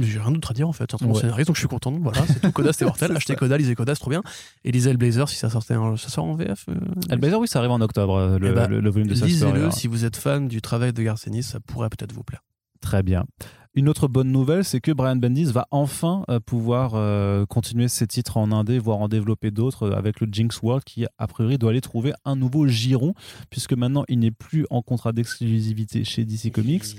j'ai 0.00 0.18
rien 0.18 0.30
d'autre 0.32 0.50
à 0.50 0.54
dire 0.54 0.68
en 0.68 0.72
fait. 0.72 0.90
C'est 0.90 1.02
un 1.02 1.06
bon 1.06 1.14
scénariste, 1.14 1.48
donc 1.48 1.56
je 1.56 1.60
suis 1.60 1.68
content. 1.68 1.92
Voilà, 2.00 2.26
c'est 2.26 2.40
tout. 2.40 2.52
Coda, 2.52 2.72
c'était 2.72 2.84
mortel. 2.86 3.16
Achetez 3.16 3.36
Coda, 3.36 3.56
lisez 3.56 3.74
Coda, 3.74 3.94
c'est 3.94 4.00
trop 4.00 4.10
bien. 4.10 4.22
Et 4.64 4.72
lisez 4.72 4.94
Blazer 4.94 5.28
si 5.28 5.36
ça 5.36 5.50
sortait 5.50 5.76
en, 5.76 5.96
ça 5.96 6.08
sort 6.08 6.24
en 6.24 6.34
VF. 6.34 6.66
Euh, 6.68 7.16
Blazer, 7.16 7.38
oui, 7.38 7.48
ça 7.48 7.58
arrive 7.58 7.70
en 7.70 7.80
octobre, 7.80 8.38
le, 8.40 8.50
eh 8.50 8.52
ben, 8.52 8.68
le, 8.68 8.90
volume 8.90 9.08
de 9.08 9.14
Lisez-le 9.14 9.70
si 9.70 9.86
vous 9.86 10.04
êtes 10.04 10.16
fan 10.16 10.48
du 10.48 10.60
travail 10.60 10.92
de 10.92 11.02
Garcenis, 11.02 11.42
ça 11.42 11.60
pourrait 11.60 11.88
peut-être 11.88 12.12
vous 12.12 12.24
plaire. 12.24 12.42
Très 12.80 13.02
bien. 13.02 13.24
Une 13.74 13.88
autre 13.88 14.08
bonne 14.08 14.32
nouvelle, 14.32 14.64
c'est 14.64 14.80
que 14.80 14.90
Brian 14.90 15.16
Bendis 15.16 15.52
va 15.52 15.68
enfin 15.70 16.24
euh, 16.30 16.40
pouvoir 16.40 16.92
euh, 16.94 17.46
continuer 17.46 17.86
ses 17.86 18.06
titres 18.06 18.36
en 18.36 18.50
indé, 18.50 18.78
voire 18.78 18.98
en 18.98 19.08
développer 19.08 19.50
d'autres 19.50 19.84
euh, 19.84 19.96
avec 19.96 20.20
le 20.20 20.26
Jinx 20.32 20.60
World 20.62 20.82
qui, 20.84 21.06
a 21.16 21.26
priori, 21.28 21.58
doit 21.58 21.70
aller 21.70 21.80
trouver 21.80 22.12
un 22.24 22.34
nouveau 22.34 22.66
giron, 22.66 23.14
puisque 23.50 23.74
maintenant 23.74 24.04
il 24.08 24.20
n'est 24.20 24.32
plus 24.32 24.66
en 24.70 24.82
contrat 24.82 25.12
d'exclusivité 25.12 26.02
chez 26.02 26.24
DC 26.24 26.50
Comics 26.50 26.96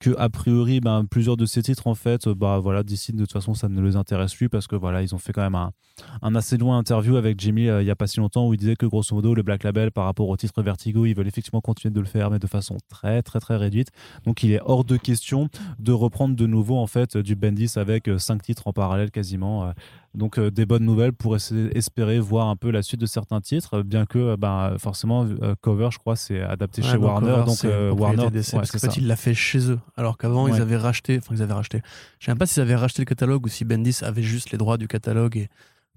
que 0.00 0.10
a 0.18 0.28
priori 0.28 0.80
ben, 0.80 1.04
plusieurs 1.04 1.36
de 1.36 1.46
ces 1.46 1.62
titres 1.62 1.86
en 1.86 1.94
fait 1.94 2.28
bah 2.28 2.58
voilà 2.58 2.82
d'ici 2.82 3.12
de 3.12 3.18
toute 3.18 3.32
façon 3.32 3.54
ça 3.54 3.68
ne 3.68 3.80
les 3.80 3.96
intéresse 3.96 4.34
plus 4.34 4.48
parce 4.48 4.66
que 4.66 4.76
voilà 4.76 5.02
ils 5.02 5.14
ont 5.14 5.18
fait 5.18 5.32
quand 5.32 5.42
même 5.42 5.54
un, 5.54 6.34
assez 6.34 6.56
loin 6.56 6.78
interview 6.78 7.16
avec 7.16 7.40
Jimmy 7.40 7.68
euh, 7.68 7.82
il 7.82 7.86
y 7.86 7.90
a 7.90 7.96
pas 7.96 8.06
si 8.06 8.20
longtemps 8.20 8.46
où 8.46 8.54
il 8.54 8.58
disait 8.58 8.76
que 8.76 8.86
grosso 8.86 9.14
modo 9.14 9.34
le 9.34 9.42
Black 9.42 9.64
Label 9.64 9.90
par 9.90 10.04
rapport 10.04 10.28
au 10.28 10.36
titre 10.36 10.62
Vertigo 10.62 11.04
ils 11.04 11.14
veulent 11.14 11.26
effectivement 11.26 11.60
continuer 11.60 11.92
de 11.92 12.00
le 12.00 12.06
faire 12.06 12.30
mais 12.30 12.38
de 12.38 12.46
façon 12.46 12.76
très 12.88 13.22
très 13.22 13.40
très 13.40 13.56
réduite. 13.56 13.88
Donc 14.24 14.42
il 14.42 14.52
est 14.52 14.60
hors 14.64 14.84
de 14.84 14.96
question 14.96 15.48
de 15.78 15.92
reprendre 15.92 16.36
de 16.36 16.46
nouveau 16.46 16.76
en 16.76 16.86
fait 16.86 17.16
du 17.16 17.34
Bendis 17.34 17.72
avec 17.76 18.08
euh, 18.08 18.18
cinq 18.18 18.42
titres 18.42 18.68
en 18.68 18.72
parallèle 18.72 19.10
quasiment 19.10 19.64
euh, 19.64 19.72
donc 20.14 20.38
euh, 20.38 20.50
des 20.50 20.66
bonnes 20.66 20.84
nouvelles 20.84 21.12
pour 21.12 21.36
espérer 21.36 22.18
voir 22.18 22.48
un 22.48 22.56
peu 22.56 22.70
la 22.70 22.82
suite 22.82 23.00
de 23.00 23.06
certains 23.06 23.40
titres, 23.40 23.82
bien 23.82 24.06
que 24.06 24.36
ben 24.36 24.76
forcément 24.78 25.26
euh, 25.42 25.54
Cover, 25.60 25.88
je 25.92 25.98
crois, 25.98 26.16
c'est 26.16 26.40
adapté 26.40 26.82
chez 26.82 26.96
Warner, 26.96 27.44
donc 27.46 27.64
Warner, 27.98 28.28
parce 28.52 28.70
qu'en 28.70 28.78
fait 28.78 28.96
il 28.96 29.06
l'a 29.06 29.16
fait 29.16 29.34
chez 29.34 29.70
eux, 29.70 29.78
alors 29.96 30.18
qu'avant 30.18 30.48
ils 30.48 30.60
avaient 30.60 30.76
racheté, 30.76 31.18
enfin 31.18 31.34
ils 31.34 31.42
avaient 31.42 31.54
racheté. 31.54 31.82
Je 32.18 32.26
sais 32.26 32.30
même 32.30 32.38
pas 32.38 32.46
s'ils 32.46 32.62
avaient 32.62 32.76
racheté 32.76 33.02
le 33.02 33.06
catalogue 33.06 33.44
ou 33.44 33.48
si 33.48 33.64
Bendis 33.64 33.98
avait 34.02 34.22
juste 34.22 34.50
les 34.50 34.58
droits 34.58 34.78
du 34.78 34.88
catalogue 34.88 35.36
et 35.36 35.48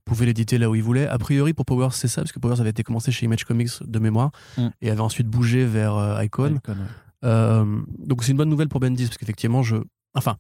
pouvait 0.06 0.26
l'éditer 0.26 0.58
là 0.58 0.70
où 0.70 0.76
il 0.76 0.84
voulait. 0.84 1.08
A 1.08 1.18
priori 1.18 1.54
pour 1.54 1.66
Powers 1.66 1.94
c'est 1.94 2.08
ça, 2.08 2.22
parce 2.22 2.32
que 2.32 2.40
Powers 2.40 2.60
avait 2.60 2.72
été 2.72 2.84
commencé 2.84 3.12
chez 3.12 3.26
Image 3.26 3.46
Comics 3.46 3.72
de 3.82 4.00
mémoire 4.00 4.32
mm. 4.58 4.68
et 4.82 4.92
avait 4.92 5.02
ensuite 5.02 5.28
bougé 5.28 5.66
vers 5.66 6.22
Icon. 6.24 6.60
donc 7.24 8.24
c'est 8.24 8.32
une 8.32 8.38
bonne 8.38 8.50
nouvelle 8.50 8.70
pour 8.70 8.80
Bendis 8.80 9.06
parce 9.06 9.18
qu'effectivement 9.18 9.64
je, 9.64 9.78
enfin 10.16 10.38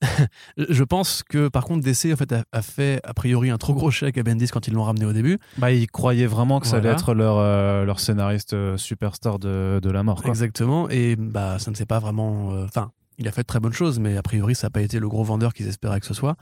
je 0.56 0.84
pense 0.84 1.22
que 1.22 1.48
par 1.48 1.64
contre 1.64 1.84
DC 1.84 2.12
en 2.12 2.16
fait 2.16 2.32
a, 2.32 2.62
fait 2.62 3.00
a 3.04 3.14
priori 3.14 3.50
un 3.50 3.58
trop 3.58 3.74
gros 3.74 3.90
chèque 3.90 4.16
à 4.18 4.22
Bendis 4.22 4.48
quand 4.48 4.68
ils 4.68 4.74
l'ont 4.74 4.84
ramené 4.84 5.04
au 5.04 5.12
début. 5.12 5.38
Bah 5.56 5.72
ils 5.72 5.90
croyaient 5.90 6.26
vraiment 6.26 6.60
que 6.60 6.66
ça 6.66 6.76
allait 6.76 6.90
être 6.90 7.14
leur 7.14 7.38
euh, 7.38 7.84
leur 7.84 7.98
scénariste 7.98 8.54
euh, 8.54 8.76
superstar 8.76 9.38
de, 9.38 9.80
de 9.82 9.90
la 9.90 10.02
mort. 10.02 10.22
Exactement 10.24 10.88
et 10.88 11.16
bah 11.16 11.58
ça 11.58 11.70
ne 11.70 11.76
s'est 11.76 11.86
pas 11.86 11.98
vraiment. 11.98 12.52
Euh, 12.52 12.64
enfin 12.64 12.92
il 13.18 13.26
a 13.26 13.32
fait 13.32 13.42
de 13.42 13.46
très 13.46 13.58
bonnes 13.58 13.72
choses 13.72 13.98
mais 13.98 14.16
a 14.16 14.22
priori 14.22 14.54
ça 14.54 14.68
n'a 14.68 14.70
pas 14.70 14.82
été 14.82 15.00
le 15.00 15.08
gros 15.08 15.24
vendeur 15.24 15.52
qu'ils 15.52 15.66
espéraient 15.66 16.00
que 16.00 16.06
ce 16.06 16.14
soit. 16.14 16.36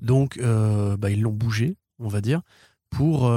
Donc 0.00 0.38
bah, 0.40 1.10
ils 1.10 1.20
l'ont 1.20 1.32
bougé 1.32 1.76
on 1.98 2.08
va 2.08 2.20
dire 2.20 2.40
pour 2.90 3.30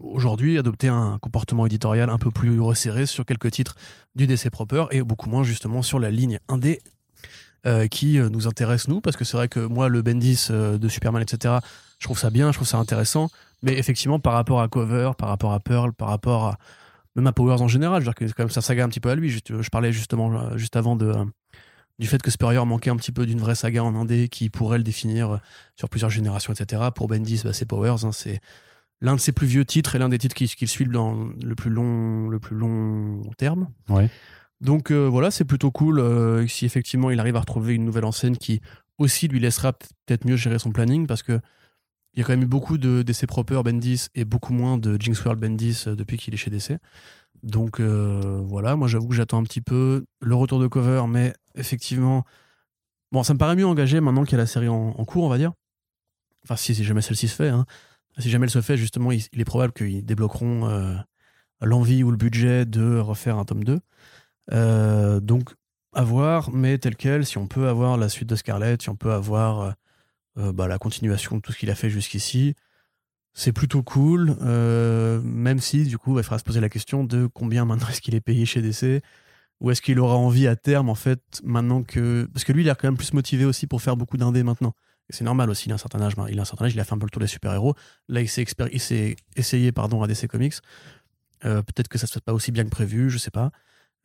aujourd'hui 0.00 0.58
adopter 0.58 0.88
un 0.88 1.18
comportement 1.20 1.66
éditorial 1.66 2.08
un 2.08 2.18
peu 2.18 2.30
plus 2.30 2.60
resserré 2.60 3.04
sur 3.04 3.26
quelques 3.26 3.50
titres 3.50 3.74
du 4.14 4.26
DC 4.26 4.48
proper 4.48 4.86
et 4.92 5.02
beaucoup 5.02 5.28
moins 5.28 5.42
justement 5.42 5.82
sur 5.82 5.98
la 5.98 6.10
ligne 6.10 6.38
indé 6.48 6.80
euh, 7.66 7.88
qui 7.88 8.20
euh, 8.20 8.28
nous 8.28 8.46
intéresse 8.46 8.86
nous, 8.86 9.00
parce 9.00 9.16
que 9.16 9.24
c'est 9.24 9.36
vrai 9.36 9.48
que 9.48 9.58
moi, 9.58 9.88
le 9.88 10.00
Bendis 10.00 10.46
euh, 10.50 10.78
de 10.78 10.88
Superman, 10.88 11.20
etc., 11.20 11.54
je 11.98 12.06
trouve 12.06 12.16
ça 12.16 12.30
bien, 12.30 12.52
je 12.52 12.58
trouve 12.58 12.68
ça 12.68 12.78
intéressant, 12.78 13.28
mais 13.62 13.76
effectivement, 13.76 14.20
par 14.20 14.34
rapport 14.34 14.60
à 14.60 14.68
Cover, 14.68 15.10
par 15.18 15.30
rapport 15.30 15.52
à 15.52 15.58
Pearl, 15.58 15.92
par 15.92 16.08
rapport 16.08 16.44
à 16.44 16.58
même 17.16 17.26
à 17.26 17.32
Powers 17.32 17.62
en 17.62 17.66
général, 17.66 18.02
je 18.02 18.06
veux 18.06 18.12
dire 18.12 18.28
que 18.28 18.32
quand 18.34 18.44
même 18.44 18.50
ça 18.50 18.60
saga 18.60 18.84
un 18.84 18.88
petit 18.88 19.00
peu 19.00 19.08
à 19.08 19.14
lui. 19.14 19.30
Je, 19.30 19.68
parlais 19.70 19.90
justement 19.90 20.56
juste 20.58 20.76
avant 20.76 20.96
du 20.96 22.06
fait 22.06 22.22
que 22.22 22.30
Spurrier 22.30 22.62
manquait 22.66 22.90
un 22.90 22.96
petit 22.96 23.10
peu 23.10 23.24
d'une 23.24 23.40
vraie 23.40 23.54
saga 23.54 23.82
en 23.82 23.96
indé 23.96 24.28
qui 24.28 24.50
pourrait 24.50 24.76
le 24.76 24.84
définir 24.84 25.40
sur 25.76 25.88
plusieurs 25.88 26.10
générations, 26.10 26.52
etc. 26.52 26.82
Pour 26.94 27.08
Bendis, 27.08 27.40
bah, 27.42 27.54
c'est 27.54 27.64
Powers, 27.64 28.04
hein, 28.04 28.12
c'est 28.12 28.40
l'un 29.00 29.14
de 29.16 29.20
ses 29.20 29.32
plus 29.32 29.46
vieux 29.46 29.64
titres 29.64 29.96
et 29.96 29.98
l'un 29.98 30.10
des 30.10 30.18
titres 30.18 30.34
qu'il 30.34 30.48
qui 30.48 30.66
suit 30.66 30.86
dans 30.86 31.14
le 31.42 31.54
plus 31.54 31.70
long, 31.70 32.28
le 32.28 32.38
plus 32.38 32.54
long 32.54 33.22
terme. 33.38 33.68
Ouais. 33.88 34.10
Donc 34.60 34.90
euh, 34.90 35.06
voilà, 35.08 35.30
c'est 35.30 35.44
plutôt 35.44 35.70
cool 35.70 36.00
euh, 36.00 36.46
si 36.46 36.64
effectivement 36.64 37.10
il 37.10 37.20
arrive 37.20 37.36
à 37.36 37.40
retrouver 37.40 37.74
une 37.74 37.84
nouvelle 37.84 38.04
enseigne 38.04 38.36
qui 38.36 38.60
aussi 38.98 39.28
lui 39.28 39.38
laissera 39.38 39.74
peut-être 39.74 40.24
mieux 40.24 40.36
gérer 40.36 40.58
son 40.58 40.72
planning 40.72 41.06
parce 41.06 41.22
que 41.22 41.40
il 42.14 42.20
y 42.20 42.22
a 42.22 42.24
quand 42.24 42.32
même 42.32 42.44
eu 42.44 42.46
beaucoup 42.46 42.78
de 42.78 43.02
DC 43.02 43.26
proper 43.26 43.60
Bendis 43.62 44.06
et 44.14 44.24
beaucoup 44.24 44.54
moins 44.54 44.78
de 44.78 44.96
Jinx 44.98 45.22
World 45.22 45.38
Bendis 45.38 45.84
euh, 45.86 45.94
depuis 45.94 46.16
qu'il 46.16 46.32
est 46.32 46.38
chez 46.38 46.50
DC. 46.50 46.78
Donc 47.42 47.80
voilà, 47.80 48.74
moi 48.76 48.88
j'avoue 48.88 49.08
que 49.08 49.14
j'attends 49.14 49.38
un 49.38 49.44
petit 49.44 49.60
peu 49.60 50.04
le 50.20 50.34
retour 50.34 50.58
de 50.58 50.66
cover, 50.66 51.04
mais 51.06 51.34
effectivement, 51.54 52.24
bon, 53.12 53.22
ça 53.22 53.34
me 53.34 53.38
paraît 53.38 53.54
mieux 53.54 53.66
engagé 53.66 54.00
maintenant 54.00 54.24
qu'il 54.24 54.32
y 54.32 54.34
a 54.36 54.38
la 54.38 54.46
série 54.46 54.68
en, 54.68 54.92
cours, 55.04 55.24
on 55.24 55.28
va 55.28 55.36
dire. 55.36 55.52
Enfin, 56.42 56.56
si, 56.56 56.72
jamais 56.82 57.02
celle-ci 57.02 57.28
se 57.28 57.36
fait. 57.36 57.50
hein. 57.50 57.66
Si 58.18 58.30
jamais 58.30 58.46
elle 58.46 58.50
se 58.50 58.62
fait, 58.62 58.76
justement, 58.78 59.12
il, 59.12 59.22
il 59.32 59.40
est 59.40 59.44
probable 59.44 59.74
qu'ils 59.74 60.04
débloqueront 60.04 60.96
l'envie 61.60 62.02
ou 62.02 62.10
le 62.10 62.16
budget 62.16 62.64
de 62.64 62.98
refaire 62.98 63.38
un 63.38 63.44
tome 63.44 63.62
2. 63.62 63.78
Euh, 64.52 65.20
donc, 65.20 65.50
à 65.92 66.02
voir, 66.02 66.50
mais 66.50 66.78
tel 66.78 66.96
quel, 66.96 67.24
si 67.26 67.38
on 67.38 67.46
peut 67.46 67.68
avoir 67.68 67.96
la 67.96 68.08
suite 68.08 68.28
de 68.28 68.36
Scarlett, 68.36 68.82
si 68.82 68.90
on 68.90 68.96
peut 68.96 69.12
avoir 69.12 69.60
euh, 69.60 69.70
euh, 70.38 70.52
bah, 70.52 70.68
la 70.68 70.78
continuation 70.78 71.36
de 71.36 71.40
tout 71.40 71.52
ce 71.52 71.58
qu'il 71.58 71.70
a 71.70 71.74
fait 71.74 71.90
jusqu'ici, 71.90 72.54
c'est 73.32 73.52
plutôt 73.52 73.82
cool, 73.82 74.34
même 75.22 75.58
si 75.60 75.84
du 75.84 75.98
coup 75.98 76.18
il 76.18 76.22
faudra 76.22 76.38
se 76.38 76.44
poser 76.44 76.60
la 76.60 76.70
question 76.70 77.04
de 77.04 77.26
combien 77.26 77.66
maintenant 77.66 77.88
est-ce 77.88 78.00
qu'il 78.00 78.14
est 78.14 78.20
payé 78.22 78.46
chez 78.46 78.62
DC, 78.62 79.02
ou 79.60 79.70
est-ce 79.70 79.82
qu'il 79.82 80.00
aura 80.00 80.16
envie 80.16 80.46
à 80.46 80.56
terme 80.56 80.88
en 80.88 80.94
fait 80.94 81.20
maintenant 81.44 81.82
que... 81.82 82.26
Parce 82.32 82.44
que 82.44 82.52
lui 82.52 82.62
il 82.62 82.70
a 82.70 82.74
quand 82.74 82.88
même 82.88 82.96
plus 82.96 83.12
motivé 83.12 83.44
aussi 83.44 83.66
pour 83.66 83.82
faire 83.82 83.94
beaucoup 83.94 84.16
d'indés 84.16 84.42
maintenant. 84.42 84.72
C'est 85.10 85.24
normal 85.24 85.50
aussi, 85.50 85.68
il 85.68 85.72
a 85.72 85.74
un 85.74 85.78
certain 85.78 86.00
âge, 86.00 86.14
il 86.30 86.38
a 86.38 86.42
un 86.42 86.46
certain 86.46 86.64
âge, 86.64 86.74
il 86.74 86.80
a 86.80 86.84
fait 86.84 86.94
un 86.94 86.98
peu 86.98 87.04
le 87.04 87.10
tour 87.10 87.20
des 87.20 87.26
super-héros. 87.26 87.74
Là 88.08 88.22
il 88.22 88.28
s'est, 88.28 88.42
expéri- 88.42 89.16
essayé 89.36 89.70
pardon, 89.70 90.02
à 90.02 90.06
DC 90.06 90.28
Comics. 90.28 90.54
Peut-être 91.40 91.88
que 91.88 91.98
ça 91.98 92.06
se 92.06 92.14
fait 92.14 92.24
pas 92.24 92.32
aussi 92.32 92.52
bien 92.52 92.64
que 92.64 92.70
prévu, 92.70 93.10
je 93.10 93.18
sais 93.18 93.30
pas. 93.30 93.50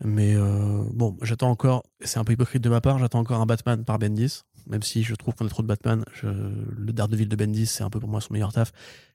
Mais 0.04 0.36
euh, 0.36 0.84
bon, 0.94 1.16
j'attends 1.22 1.50
encore, 1.50 1.84
c'est 2.02 2.20
un 2.20 2.24
peu 2.24 2.34
hypocrite 2.34 2.64
de 2.64 2.70
ma 2.70 2.82
part, 2.82 2.98
j'attends 2.98 3.20
encore 3.20 3.40
un 3.40 3.46
Batman 3.46 3.84
par 3.84 4.00
Bendis, 4.00 4.42
même 4.68 4.82
si 4.82 5.04
je 5.04 5.14
trouve 5.14 5.36
qu'on 5.36 5.46
a 5.46 5.50
trop 5.50 5.62
de 5.62 5.68
Batman. 5.68 6.04
Le 6.24 6.92
Daredevil 6.92 7.28
de 7.28 7.36
Bendis, 7.36 7.68
c'est 7.68 7.84
un 7.84 7.90
peu 7.90 8.00
pour 8.00 8.10
moi 8.10 8.22
son 8.22 8.34
meilleur 8.34 8.52
taf. 8.52 8.72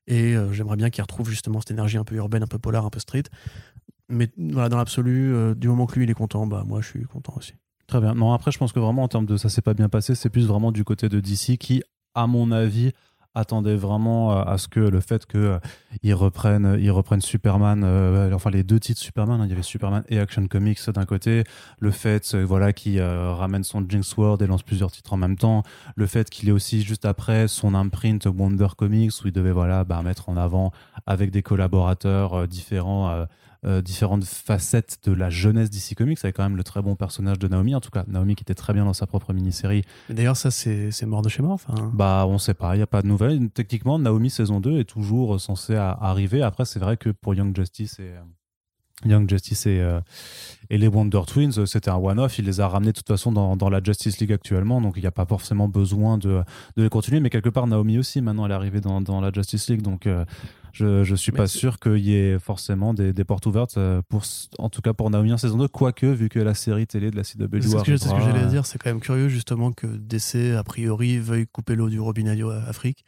Et 0.07 0.37
euh, 0.37 0.53
j'aimerais 0.53 0.77
bien 0.77 0.91
qu'il 0.91 1.03
retrouve 1.03 1.29
justement 1.29 1.61
cette 1.61 1.73
énergie 1.73 1.99
un 1.99 2.05
peu 2.05 2.15
urbaine, 2.15 2.43
un 2.45 2.49
peu 2.49 2.59
polar, 2.59 2.87
un 2.87 2.91
peu 2.91 3.01
street. 3.01 3.25
Mais 4.09 4.31
voilà, 4.39 4.69
dans 4.69 4.77
l'absolu, 4.77 5.35
euh, 5.35 5.55
du 5.55 5.69
moment 5.69 5.87
que 5.87 5.97
lui 5.97 6.05
il 6.05 6.11
est 6.11 6.15
content, 6.15 6.47
bah 6.47 6.63
moi 6.65 6.81
je 6.81 6.87
suis 6.87 7.03
content 7.05 7.35
aussi. 7.37 7.55
Très 7.89 8.01
bien. 8.01 8.15
Non, 8.15 8.33
après, 8.33 8.53
je 8.53 8.59
pense 8.59 8.73
que 8.73 8.81
vraiment, 8.81 9.03
en 9.03 9.09
termes 9.09 9.27
de 9.27 9.37
ça 9.37 9.49
s'est 9.49 9.63
pas 9.63 9.75
bien 9.75 9.89
passé, 9.89 10.15
c'est 10.15 10.31
plus 10.31 10.47
vraiment 10.47 10.73
du 10.73 10.85
côté 10.85 11.09
de 11.09 11.21
DC 11.21 11.57
qui, 11.59 11.83
à 12.15 12.27
mon 12.27 12.53
avis, 12.53 12.93
attendait 13.37 13.77
vraiment 13.77 14.33
euh, 14.33 14.43
à 14.43 14.59
ce 14.59 14.67
que 14.67 14.81
le 14.81 15.01
fait 15.01 15.27
qu'ils 15.27 16.15
reprennent, 16.15 16.77
ils 16.81 16.91
reprennent 16.91 17.21
Superman, 17.21 17.83
euh, 17.85 18.33
enfin 18.33 18.51
les 18.51 18.65
deux 18.65 18.81
titres 18.81 19.01
Superman, 19.01 19.41
hein, 19.41 19.45
il 19.45 19.51
y 19.51 19.53
avait 19.53 19.63
Superman 19.63 20.03
et 20.09 20.19
Action 20.19 20.47
Comics 20.47 20.81
d'un 20.91 21.05
côté, 21.05 21.45
le 21.79 21.91
fait 21.91 22.35
euh, 22.35 22.45
voilà 22.45 22.73
qu'il 22.73 22.99
euh, 22.99 23.33
ramène 23.35 23.63
son 23.63 23.85
Jinx 23.87 24.17
World 24.17 24.41
et 24.41 24.47
lance 24.47 24.63
plusieurs 24.63 24.91
titres 24.91 25.13
en 25.13 25.19
même 25.19 25.37
temps, 25.37 25.63
le 25.95 26.07
fait 26.07 26.31
qu'il 26.31 26.49
ait 26.49 26.53
aussi 26.53 26.83
juste 26.83 27.05
après 27.05 27.47
son 27.47 27.75
imprint 27.75 28.27
Wonder 28.27 28.69
Comics 28.77 29.13
où 29.23 29.29
il 29.29 29.33
devait 29.33 29.53
voilà 29.53 29.85
bah, 29.85 30.01
mettre 30.03 30.31
en 30.31 30.37
avant 30.37 30.73
avec 31.07 31.31
des 31.31 31.43
collaborateurs 31.43 32.35
euh, 32.35 32.47
différents 32.47 33.27
euh, 33.65 33.77
euh, 33.79 33.83
différentes 33.83 34.25
facettes 34.25 34.99
de 35.05 35.13
la 35.13 35.29
jeunesse 35.31 35.71
d'ici 35.71 35.95
Comics, 35.95 36.19
avec 36.23 36.37
quand 36.37 36.43
même 36.45 36.57
le 36.57 36.65
très 36.65 36.83
bon 36.83 36.95
personnage 36.97 37.39
de 37.39 37.49
Naomi, 37.49 37.75
en 37.75 37.81
tout 37.81 37.91
cas 37.91 38.05
Naomi 38.07 38.35
qui 38.37 38.43
était 38.43 38.55
très 38.55 38.73
bien 38.73 38.85
dans 38.85 38.93
sa 38.95 39.07
propre 39.07 39.33
mini-série. 39.33 39.83
D'ailleurs, 40.09 40.37
ça 40.37 40.51
c'est 40.51 40.91
mort 41.07 41.23
de 41.23 41.29
chez 41.29 41.43
mort. 41.43 41.53
Enfin, 41.53 41.91
Bah 41.95 42.25
on 42.29 42.39
sait 42.39 42.55
pas, 42.55 42.75
il 42.75 42.79
n'y 42.79 42.83
a 42.83 42.87
pas 42.87 43.03
de 43.03 43.07
nouvelles. 43.07 43.51
Techniquement, 43.51 43.99
Naomi 43.99 44.31
saison 44.31 44.61
2 44.61 44.79
est 44.81 44.85
toujours 44.85 45.41
censée 45.41 45.75
à- 45.77 45.91
arriver. 45.91 46.43
Après, 46.43 46.65
c'est 46.65 46.79
vrai 46.81 46.97
que 46.97 47.11
pour 47.11 47.35
Young 47.35 47.55
Justice 47.57 47.99
et... 47.99 48.13
Young 49.05 49.29
Justice 49.29 49.67
et, 49.67 49.81
euh, 49.81 50.01
et 50.71 50.79
les 50.79 50.89
Wonder 50.89 51.21
Twins, 51.27 51.53
euh, 51.59 51.67
c'était 51.67 51.91
un 51.91 51.97
one-off. 51.97 52.39
Il 52.39 52.47
les 52.47 52.61
a 52.61 52.69
ramenés 52.69 52.93
de 52.93 52.97
toute 52.97 53.07
façon 53.07 53.31
dans, 53.31 53.57
dans 53.57 53.69
la 53.69 53.83
Justice 53.83 54.19
League 54.19 54.33
actuellement, 54.33 54.81
donc 54.81 54.95
il 54.97 55.01
n'y 55.01 55.07
a 55.07 55.13
pas 55.13 55.27
forcément 55.27 55.69
besoin 55.69 56.17
de, 56.17 56.43
de 56.77 56.83
les 56.83 56.89
continuer. 56.89 57.21
Mais 57.21 57.29
quelque 57.29 57.51
part, 57.51 57.67
Naomi 57.67 57.99
aussi, 57.99 58.23
maintenant, 58.23 58.47
elle 58.47 58.53
est 58.53 58.55
arrivée 58.55 58.81
dans, 58.81 59.03
dans 59.03 59.21
la 59.21 59.31
Justice 59.31 59.69
League, 59.69 59.83
donc 59.83 60.07
euh, 60.07 60.25
je, 60.73 61.05
je 61.05 61.15
suis 61.15 61.31
Mais 61.33 61.39
pas 61.39 61.47
sûr 61.47 61.79
qu'il 61.79 61.99
y 61.99 62.15
ait 62.15 62.39
forcément 62.39 62.95
des, 62.95 63.13
des 63.13 63.25
portes 63.25 63.45
ouvertes, 63.45 63.79
pour, 64.09 64.23
en 64.59 64.71
tout 64.71 64.81
cas 64.81 64.95
pour 64.95 65.11
Naomi 65.11 65.33
en 65.33 65.39
saison 65.39 65.59
2, 65.59 65.69
quoique, 65.69 66.07
vu 66.07 66.31
que 66.31 66.39
la 66.39 66.55
série 66.55 66.87
télé 66.87 67.11
de 67.11 67.17
la 67.17 67.23
CW 67.23 67.61
c'est 67.61 67.69
ce 67.69 67.77
que, 67.83 67.97
ce 67.99 68.09
que 68.09 68.21
j'allais 68.21 68.47
dire. 68.47 68.65
C'est 68.65 68.79
quand 68.79 68.91
même 68.91 69.01
curieux 69.01 69.29
justement 69.29 69.73
que 69.73 69.87
DC 69.87 70.57
a 70.57 70.65
priori 70.65 71.19
veuille 71.19 71.47
couper 71.47 71.75
l'eau 71.75 71.91
du 71.91 72.01
robinet 72.01 72.41
à 72.43 72.69
Afrique. 72.69 73.05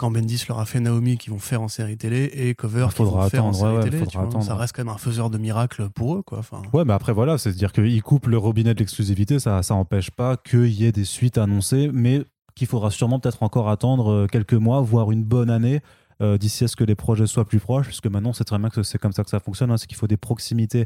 Quand 0.00 0.10
Bendis 0.10 0.42
leur 0.48 0.58
a 0.58 0.64
fait 0.64 0.80
Naomi 0.80 1.18
qu'ils 1.18 1.30
vont 1.32 1.38
faire 1.38 1.60
en 1.60 1.68
série 1.68 1.98
télé 1.98 2.30
et 2.32 2.54
Cover 2.54 2.86
Ah, 2.88 2.90
faudra 2.90 3.24
vont 3.24 3.28
faire 3.28 3.44
en 3.44 3.48
attendre, 3.50 3.58
série 3.66 3.76
ouais, 3.76 3.82
télé. 3.84 3.98
faudra 3.98 4.10
tu 4.12 4.16
vois. 4.18 4.26
attendre. 4.28 4.44
Ça 4.44 4.54
reste 4.56 4.74
quand 4.74 4.82
même 4.84 4.94
un 4.94 4.98
faiseur 4.98 5.28
de 5.28 5.36
miracles 5.36 5.90
pour 5.90 6.16
eux, 6.16 6.22
quoi. 6.22 6.38
Enfin, 6.38 6.62
Ouais, 6.72 6.84
mais 6.86 6.94
après, 6.94 7.12
voilà, 7.12 7.36
c'est-à-dire 7.36 7.70
qu'ils 7.72 8.02
coupent 8.02 8.26
le 8.28 8.38
robinet 8.38 8.72
de 8.72 8.78
l'exclusivité, 8.78 9.38
ça 9.38 9.62
ça 9.62 9.74
empêche 9.74 10.10
pas 10.10 10.38
qu'il 10.38 10.68
y 10.72 10.86
ait 10.86 10.92
des 10.92 11.04
suites 11.04 11.36
annoncées, 11.36 11.90
mais 11.92 12.22
qu'il 12.54 12.66
faudra 12.66 12.90
sûrement 12.90 13.20
peut-être 13.20 13.42
encore 13.42 13.68
attendre 13.68 14.10
euh, 14.10 14.26
quelques 14.26 14.54
mois, 14.54 14.80
voire 14.80 15.12
une 15.12 15.22
bonne 15.24 15.50
année. 15.50 15.80
euh, 16.22 16.36
D'ici 16.38 16.64
à 16.64 16.68
ce 16.68 16.76
que 16.76 16.84
les 16.84 16.94
projets 16.94 17.26
soient 17.26 17.46
plus 17.46 17.60
proches, 17.60 17.86
puisque 17.86 18.06
maintenant 18.06 18.32
c'est 18.32 18.44
très 18.44 18.58
bien 18.58 18.68
que 18.70 18.82
c'est 18.82 18.98
comme 18.98 19.12
ça 19.12 19.22
que 19.24 19.30
ça 19.30 19.40
fonctionne, 19.40 19.70
hein, 19.70 19.76
c'est 19.78 19.86
qu'il 19.86 19.96
faut 19.96 20.06
des 20.06 20.16
proximités 20.18 20.84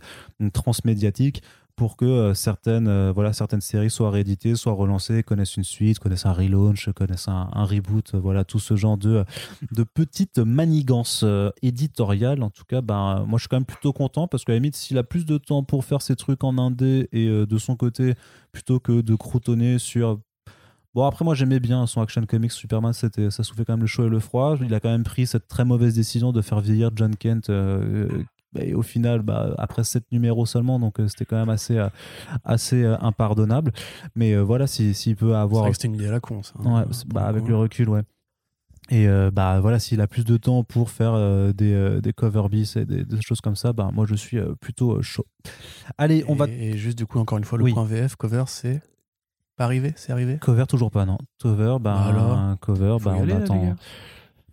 transmédiatiques 0.53 1.43
pour 1.77 1.97
que 1.97 2.05
euh, 2.05 2.35
certaines, 2.35 2.87
euh, 2.87 3.12
voilà, 3.12 3.33
certaines 3.33 3.61
séries 3.61 3.91
soient 3.91 4.11
rééditées, 4.11 4.55
soient 4.55 4.75
relancées, 4.75 5.22
connaissent 5.22 5.57
une 5.57 5.64
suite, 5.64 5.99
connaissent 5.99 6.27
un 6.27 6.33
relaunch, 6.33 6.89
connaissent 6.95 7.29
un, 7.29 7.49
reboot, 7.64 8.14
euh, 8.14 8.18
voilà, 8.18 8.45
tout 8.45 8.61
ce 8.61 8.77
genre 8.77 8.97
de, 8.97 9.25
de 9.72 9.83
petites 9.83 10.39
manigances 10.39 11.25
éditoriales. 11.62 12.43
En 12.43 12.51
tout 12.51 12.64
cas, 12.64 12.81
ben, 12.81 13.25
moi 13.27 13.39
je 13.39 13.43
suis 13.43 13.49
quand 13.49 13.57
même 13.57 13.64
plutôt 13.64 13.93
content 13.93 14.29
parce 14.29 14.45
qu'à 14.45 14.53
la 14.53 14.59
limite, 14.59 14.77
s'il 14.77 14.99
a 14.99 15.03
plus 15.03 15.27
de 15.27 15.39
temps 15.39 15.64
pour 15.64 15.85
faire 15.85 16.03
ses 16.03 16.16
trucs 16.16 16.45
en 16.45 16.59
indé 16.59 17.09
et 17.12 17.29
de 17.29 17.59
son 17.59 17.77
côté, 17.77 18.14
plutôt 18.53 18.79
que 18.81 19.01
de 19.01 19.14
croutonner 19.14 19.79
sur. 19.79 20.20
Bon, 20.95 21.05
après, 21.05 21.25
moi 21.25 21.35
j'aimais 21.35 21.59
bien 21.59 21.89
son 21.89 22.03
Action 22.03 22.25
Comics 22.25 22.53
Superman, 22.53 22.93
c'était, 22.93 23.31
ça 23.33 23.43
soufflait 23.43 23.64
quand 23.64 23.72
même 23.72 23.81
le 23.81 23.89
chaud 23.89 24.07
et 24.07 24.09
le 24.09 24.20
froid. 24.20 24.57
Il 24.61 24.72
a 24.75 24.81
quand 24.81 24.91
même 24.91 25.03
pris 25.03 25.27
cette 25.27 25.49
très 25.49 25.64
mauvaise 25.64 25.95
décision 25.95 26.31
de 26.31 26.41
faire 26.41 26.61
vieillir 26.61 26.91
John 26.95 27.16
Kent. 27.16 27.51
Et 28.59 28.74
au 28.74 28.82
final, 28.82 29.22
bah, 29.22 29.55
après 29.59 29.84
sept 29.84 30.05
numéros 30.12 30.46
seulement, 30.46 30.78
donc 30.78 31.00
euh, 31.00 31.09
c'était 31.09 31.24
quand 31.24 31.36
même 31.36 31.48
assez, 31.50 31.78
euh, 31.78 31.88
assez 32.44 32.82
euh, 32.84 32.96
impardonnable. 33.00 33.72
Mais 34.14 34.36
voilà, 34.36 34.66
s'il 34.66 34.94
s'il 34.94 35.16
peut 35.16 35.30
c'est 35.30 35.34
avoir 35.36 35.74
c'était 35.74 35.88
une 35.88 35.94
idée 35.94 36.07
à 36.09 36.12
la 36.12 36.20
con, 36.20 36.42
ça. 36.42 36.55
Ouais, 36.61 36.70
hein, 36.70 36.84
bah, 37.09 37.26
avec 37.26 37.46
le 37.48 37.57
recul, 37.57 37.88
ouais. 37.88 38.02
Et 38.90 39.09
euh, 39.09 39.30
bah 39.30 39.61
voilà, 39.61 39.78
s'il 39.78 40.00
a 40.02 40.07
plus 40.07 40.26
de 40.26 40.36
temps 40.36 40.62
pour 40.62 40.90
faire 40.90 41.14
euh, 41.14 41.52
des, 41.55 41.72
euh, 41.72 42.00
des 42.02 42.12
cover 42.12 42.48
bis 42.50 42.76
et 42.76 42.84
des, 42.84 43.02
des 43.05 43.20
choses 43.22 43.40
comme 43.40 43.57
ça, 43.57 43.72
bah 43.72 43.90
moi 43.94 44.05
je 44.07 44.14
suis 44.14 44.38
plutôt 44.61 45.00
chaud. 45.00 45.24
Allez, 45.96 46.22
on 46.28 46.34
va 46.34 46.46
Et, 46.48 46.72
et 46.72 46.76
juste 46.76 46.98
du 46.98 47.07
coup, 47.07 47.18
encore 47.18 47.38
une 47.38 47.44
fois, 47.44 47.57
le 47.57 47.64
Oui. 47.64 47.72
point 47.72 47.84
VF, 47.84 48.16
Cover, 48.16 48.44
c'est 48.46 48.82
pas 49.57 49.64
arrivé 49.64 49.94
C'est 49.96 50.12
arrivé? 50.12 50.36
Cover 50.38 50.66
toujours 50.66 50.90
pas 50.90 51.07
non. 51.07 51.16
Cover, 51.40 51.76
bah, 51.80 51.94
Bah 51.94 52.07
alors? 52.09 52.36
un 52.36 52.57
cover, 52.57 52.96
bah 53.00 53.14
on 53.16 53.22
aller, 53.22 53.32
attend. 53.32 53.74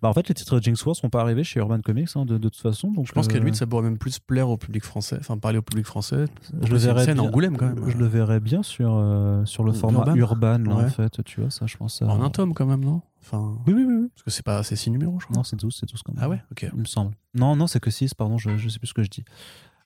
Bah 0.01 0.09
en 0.09 0.13
fait 0.13 0.27
les 0.27 0.33
titres 0.33 0.59
Jinx 0.59 0.83
Wars 0.85 0.95
sont 0.95 1.09
pas 1.09 1.21
arrivés 1.21 1.43
chez 1.43 1.59
Urban 1.59 1.79
Comics 1.81 2.09
hein, 2.15 2.25
de, 2.25 2.37
de 2.39 2.49
toute 2.49 2.59
façon, 2.61 2.91
donc 2.91 3.05
Je 3.07 3.11
pense 3.11 3.27
qu'à 3.27 3.35
euh, 3.35 3.39
limite, 3.39 3.55
ça 3.55 3.67
pourrait 3.67 3.83
même 3.83 3.97
plus 3.99 4.17
plaire 4.19 4.49
au 4.49 4.57
public 4.57 4.83
français, 4.83 5.17
enfin 5.19 5.37
parler 5.37 5.59
au 5.59 5.61
public 5.61 5.85
français. 5.85 6.25
Je 6.63 6.71
le 6.71 6.77
verrais 6.77 7.05
bien. 7.05 7.19
Angoulême 7.19 7.55
quand 7.55 7.67
même. 7.67 7.87
Je 7.89 7.97
le 7.97 8.05
verrais 8.07 8.39
bien 8.39 8.63
sur 8.63 8.91
euh, 8.95 9.45
sur 9.45 9.63
le 9.63 9.71
format 9.73 9.99
Urban 10.15 10.15
urban, 10.15 10.57
là, 10.69 10.75
en 10.85 10.89
fait, 10.89 11.23
tu 11.23 11.41
vois 11.41 11.51
ça, 11.51 11.67
je 11.67 11.77
pense. 11.77 12.01
euh, 12.01 12.05
En 12.05 12.21
un 12.23 12.29
tome 12.31 12.53
quand 12.55 12.65
même, 12.65 12.83
non? 12.83 13.01
Enfin, 13.21 13.55
Oui 13.67 13.73
oui 13.73 13.83
oui. 13.87 13.93
oui. 14.01 14.07
parce 14.15 14.23
que 14.23 14.31
c'est 14.31 14.43
pas 14.43 14.63
c'est 14.63 14.75
six 14.75 14.89
numéros, 14.89 15.19
je 15.19 15.25
crois. 15.25 15.37
Non 15.37 15.43
c'est 15.43 15.55
12, 15.59 15.77
c'est 15.79 15.87
12 15.87 16.01
quand 16.01 16.13
même. 16.15 16.23
Ah 16.23 16.29
ouais, 16.29 16.41
ok. 16.51 16.67
il 16.73 16.79
me 16.79 16.85
semble. 16.85 17.13
Non, 17.35 17.55
non, 17.55 17.67
c'est 17.67 17.79
que 17.79 17.91
6, 17.91 18.15
pardon, 18.15 18.37
je, 18.39 18.57
je 18.57 18.69
sais 18.69 18.79
plus 18.79 18.87
ce 18.87 18.93
que 18.95 19.03
je 19.03 19.09
dis. 19.09 19.23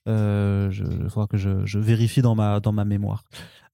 Euh, 0.08 0.70
je- 0.70 0.84
Il 0.84 1.10
faudra 1.10 1.26
que 1.26 1.36
je, 1.36 1.66
je 1.66 1.78
vérifie 1.78 2.22
dans 2.22 2.34
ma, 2.34 2.60
dans 2.60 2.72
ma 2.72 2.84
mémoire. 2.84 3.24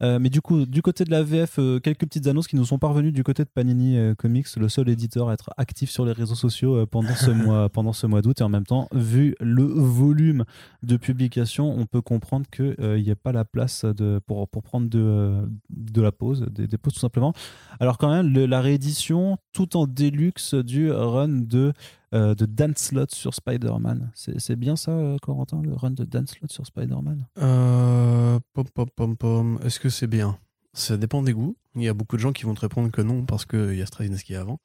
Euh, 0.02 0.18
mais 0.18 0.30
du 0.30 0.40
coup, 0.40 0.64
du 0.66 0.82
côté 0.82 1.04
de 1.04 1.10
la 1.10 1.22
VF, 1.22 1.58
euh, 1.58 1.78
quelques 1.80 2.00
petites 2.06 2.26
annonces 2.26 2.46
qui 2.48 2.56
nous 2.56 2.64
sont 2.64 2.78
parvenues 2.78 3.12
du 3.12 3.22
côté 3.24 3.44
de 3.44 3.48
Panini 3.48 3.96
euh, 3.98 4.14
Comics, 4.14 4.46
le 4.56 4.68
seul 4.68 4.88
éditeur 4.88 5.28
à 5.28 5.34
être 5.34 5.50
actif 5.56 5.90
sur 5.90 6.04
les 6.04 6.12
réseaux 6.12 6.34
sociaux 6.34 6.86
pendant 6.86 7.14
ce 7.14 7.30
mois, 7.30 7.68
pendant 7.68 7.92
ce 7.92 8.06
mois 8.06 8.22
d'août. 8.22 8.40
Et 8.40 8.44
en 8.44 8.48
même 8.48 8.66
temps, 8.66 8.88
vu 8.92 9.34
le 9.40 9.62
volume 9.64 10.44
de 10.82 10.96
publication, 10.96 11.70
on 11.76 11.86
peut 11.86 12.02
comprendre 12.02 12.46
qu'il 12.50 13.02
n'y 13.02 13.10
a 13.10 13.16
pas 13.16 13.32
la 13.32 13.44
place 13.44 13.84
de, 13.84 14.20
pour, 14.26 14.48
pour 14.48 14.62
prendre 14.62 14.88
de, 14.88 15.34
de 15.70 16.02
la 16.02 16.12
pause, 16.12 16.46
des, 16.50 16.66
des 16.66 16.78
pauses 16.78 16.94
tout 16.94 17.00
simplement. 17.00 17.32
Alors 17.80 17.98
quand 17.98 18.10
même, 18.10 18.32
le- 18.32 18.46
la 18.46 18.60
réédition 18.60 19.36
tout 19.52 19.76
en 19.76 19.86
déluxe 19.86 20.54
du 20.54 20.90
run 20.90 21.28
de 21.28 21.72
euh, 22.14 22.34
de 22.34 22.46
Dan 22.46 22.74
Slott 22.76 23.14
sur 23.14 23.34
Spider-Man. 23.34 24.10
C'est 24.14 24.56
bien 24.56 24.76
ça, 24.76 24.92
euh, 24.92 25.16
Corentin, 25.22 25.62
le 25.62 25.72
run 25.74 25.92
de 25.92 26.04
Dan 26.04 26.26
Slott 26.26 26.52
sur 26.52 26.66
Spider-Man? 26.66 27.26
Euh, 27.38 28.38
pom, 28.52 28.64
pom, 28.74 28.88
pom, 28.94 29.16
pom. 29.16 29.58
Est-ce 29.64 29.80
que 29.80 29.88
c'est 29.88 30.06
bien? 30.06 30.38
Ça 30.74 30.96
dépend 30.96 31.22
des 31.22 31.32
goûts. 31.32 31.56
Il 31.74 31.82
y 31.82 31.88
a 31.88 31.94
beaucoup 31.94 32.16
de 32.16 32.20
gens 32.20 32.32
qui 32.32 32.44
vont 32.44 32.54
te 32.54 32.60
répondre 32.60 32.90
que 32.90 33.02
non 33.02 33.24
parce 33.24 33.46
qu'il 33.46 33.74
y 33.74 33.82
a 33.82 33.86
Straczynski 33.86 34.34
avant 34.34 34.60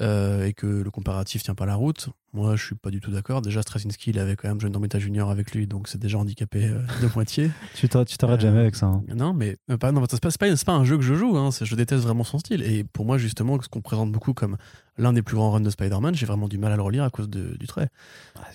euh, 0.00 0.44
et 0.46 0.52
que 0.52 0.66
le 0.66 0.90
comparatif 0.90 1.42
tient 1.42 1.54
pas 1.54 1.66
la 1.66 1.74
route. 1.74 2.08
Moi, 2.34 2.54
je 2.54 2.64
suis 2.66 2.74
pas 2.74 2.90
du 2.90 3.00
tout 3.00 3.10
d'accord. 3.10 3.40
Déjà, 3.40 3.62
Straczynski, 3.62 4.10
il 4.10 4.18
avait 4.18 4.36
quand 4.36 4.46
même 4.48 4.60
John 4.60 4.70
Dormeta 4.70 4.98
Junior 4.98 5.30
avec 5.30 5.52
lui, 5.52 5.66
donc 5.66 5.88
c'est 5.88 5.96
déjà 5.98 6.18
handicapé 6.18 6.66
euh, 6.66 6.80
de 7.02 7.08
moitié. 7.14 7.50
Tu 7.74 7.88
t'arrêtes 7.88 8.22
Euh, 8.22 8.38
jamais 8.38 8.60
avec 8.60 8.76
ça. 8.76 8.86
hein. 8.86 9.02
Non, 9.14 9.32
mais 9.32 9.56
euh, 9.70 9.78
pas, 9.78 9.90
non, 9.92 10.04
c'est 10.08 10.64
pas, 10.66 10.72
un 10.74 10.84
jeu 10.84 10.96
que 10.98 11.02
je 11.02 11.14
joue. 11.14 11.36
Hein, 11.38 11.48
je 11.58 11.74
déteste 11.74 12.02
vraiment 12.02 12.24
son 12.24 12.38
style. 12.38 12.62
Et 12.62 12.84
pour 12.84 13.06
moi, 13.06 13.16
justement, 13.16 13.58
ce 13.62 13.68
qu'on 13.68 13.80
présente 13.80 14.12
beaucoup 14.12 14.34
comme 14.34 14.56
l'un 14.98 15.12
des 15.14 15.22
plus 15.22 15.36
grands 15.36 15.50
runs 15.50 15.60
de 15.62 15.70
Spider-Man, 15.70 16.14
j'ai 16.14 16.26
vraiment 16.26 16.48
du 16.48 16.58
mal 16.58 16.72
à 16.72 16.76
le 16.76 16.82
relire 16.82 17.04
à 17.04 17.10
cause 17.10 17.30
de- 17.30 17.56
du 17.56 17.66
trait. 17.66 17.88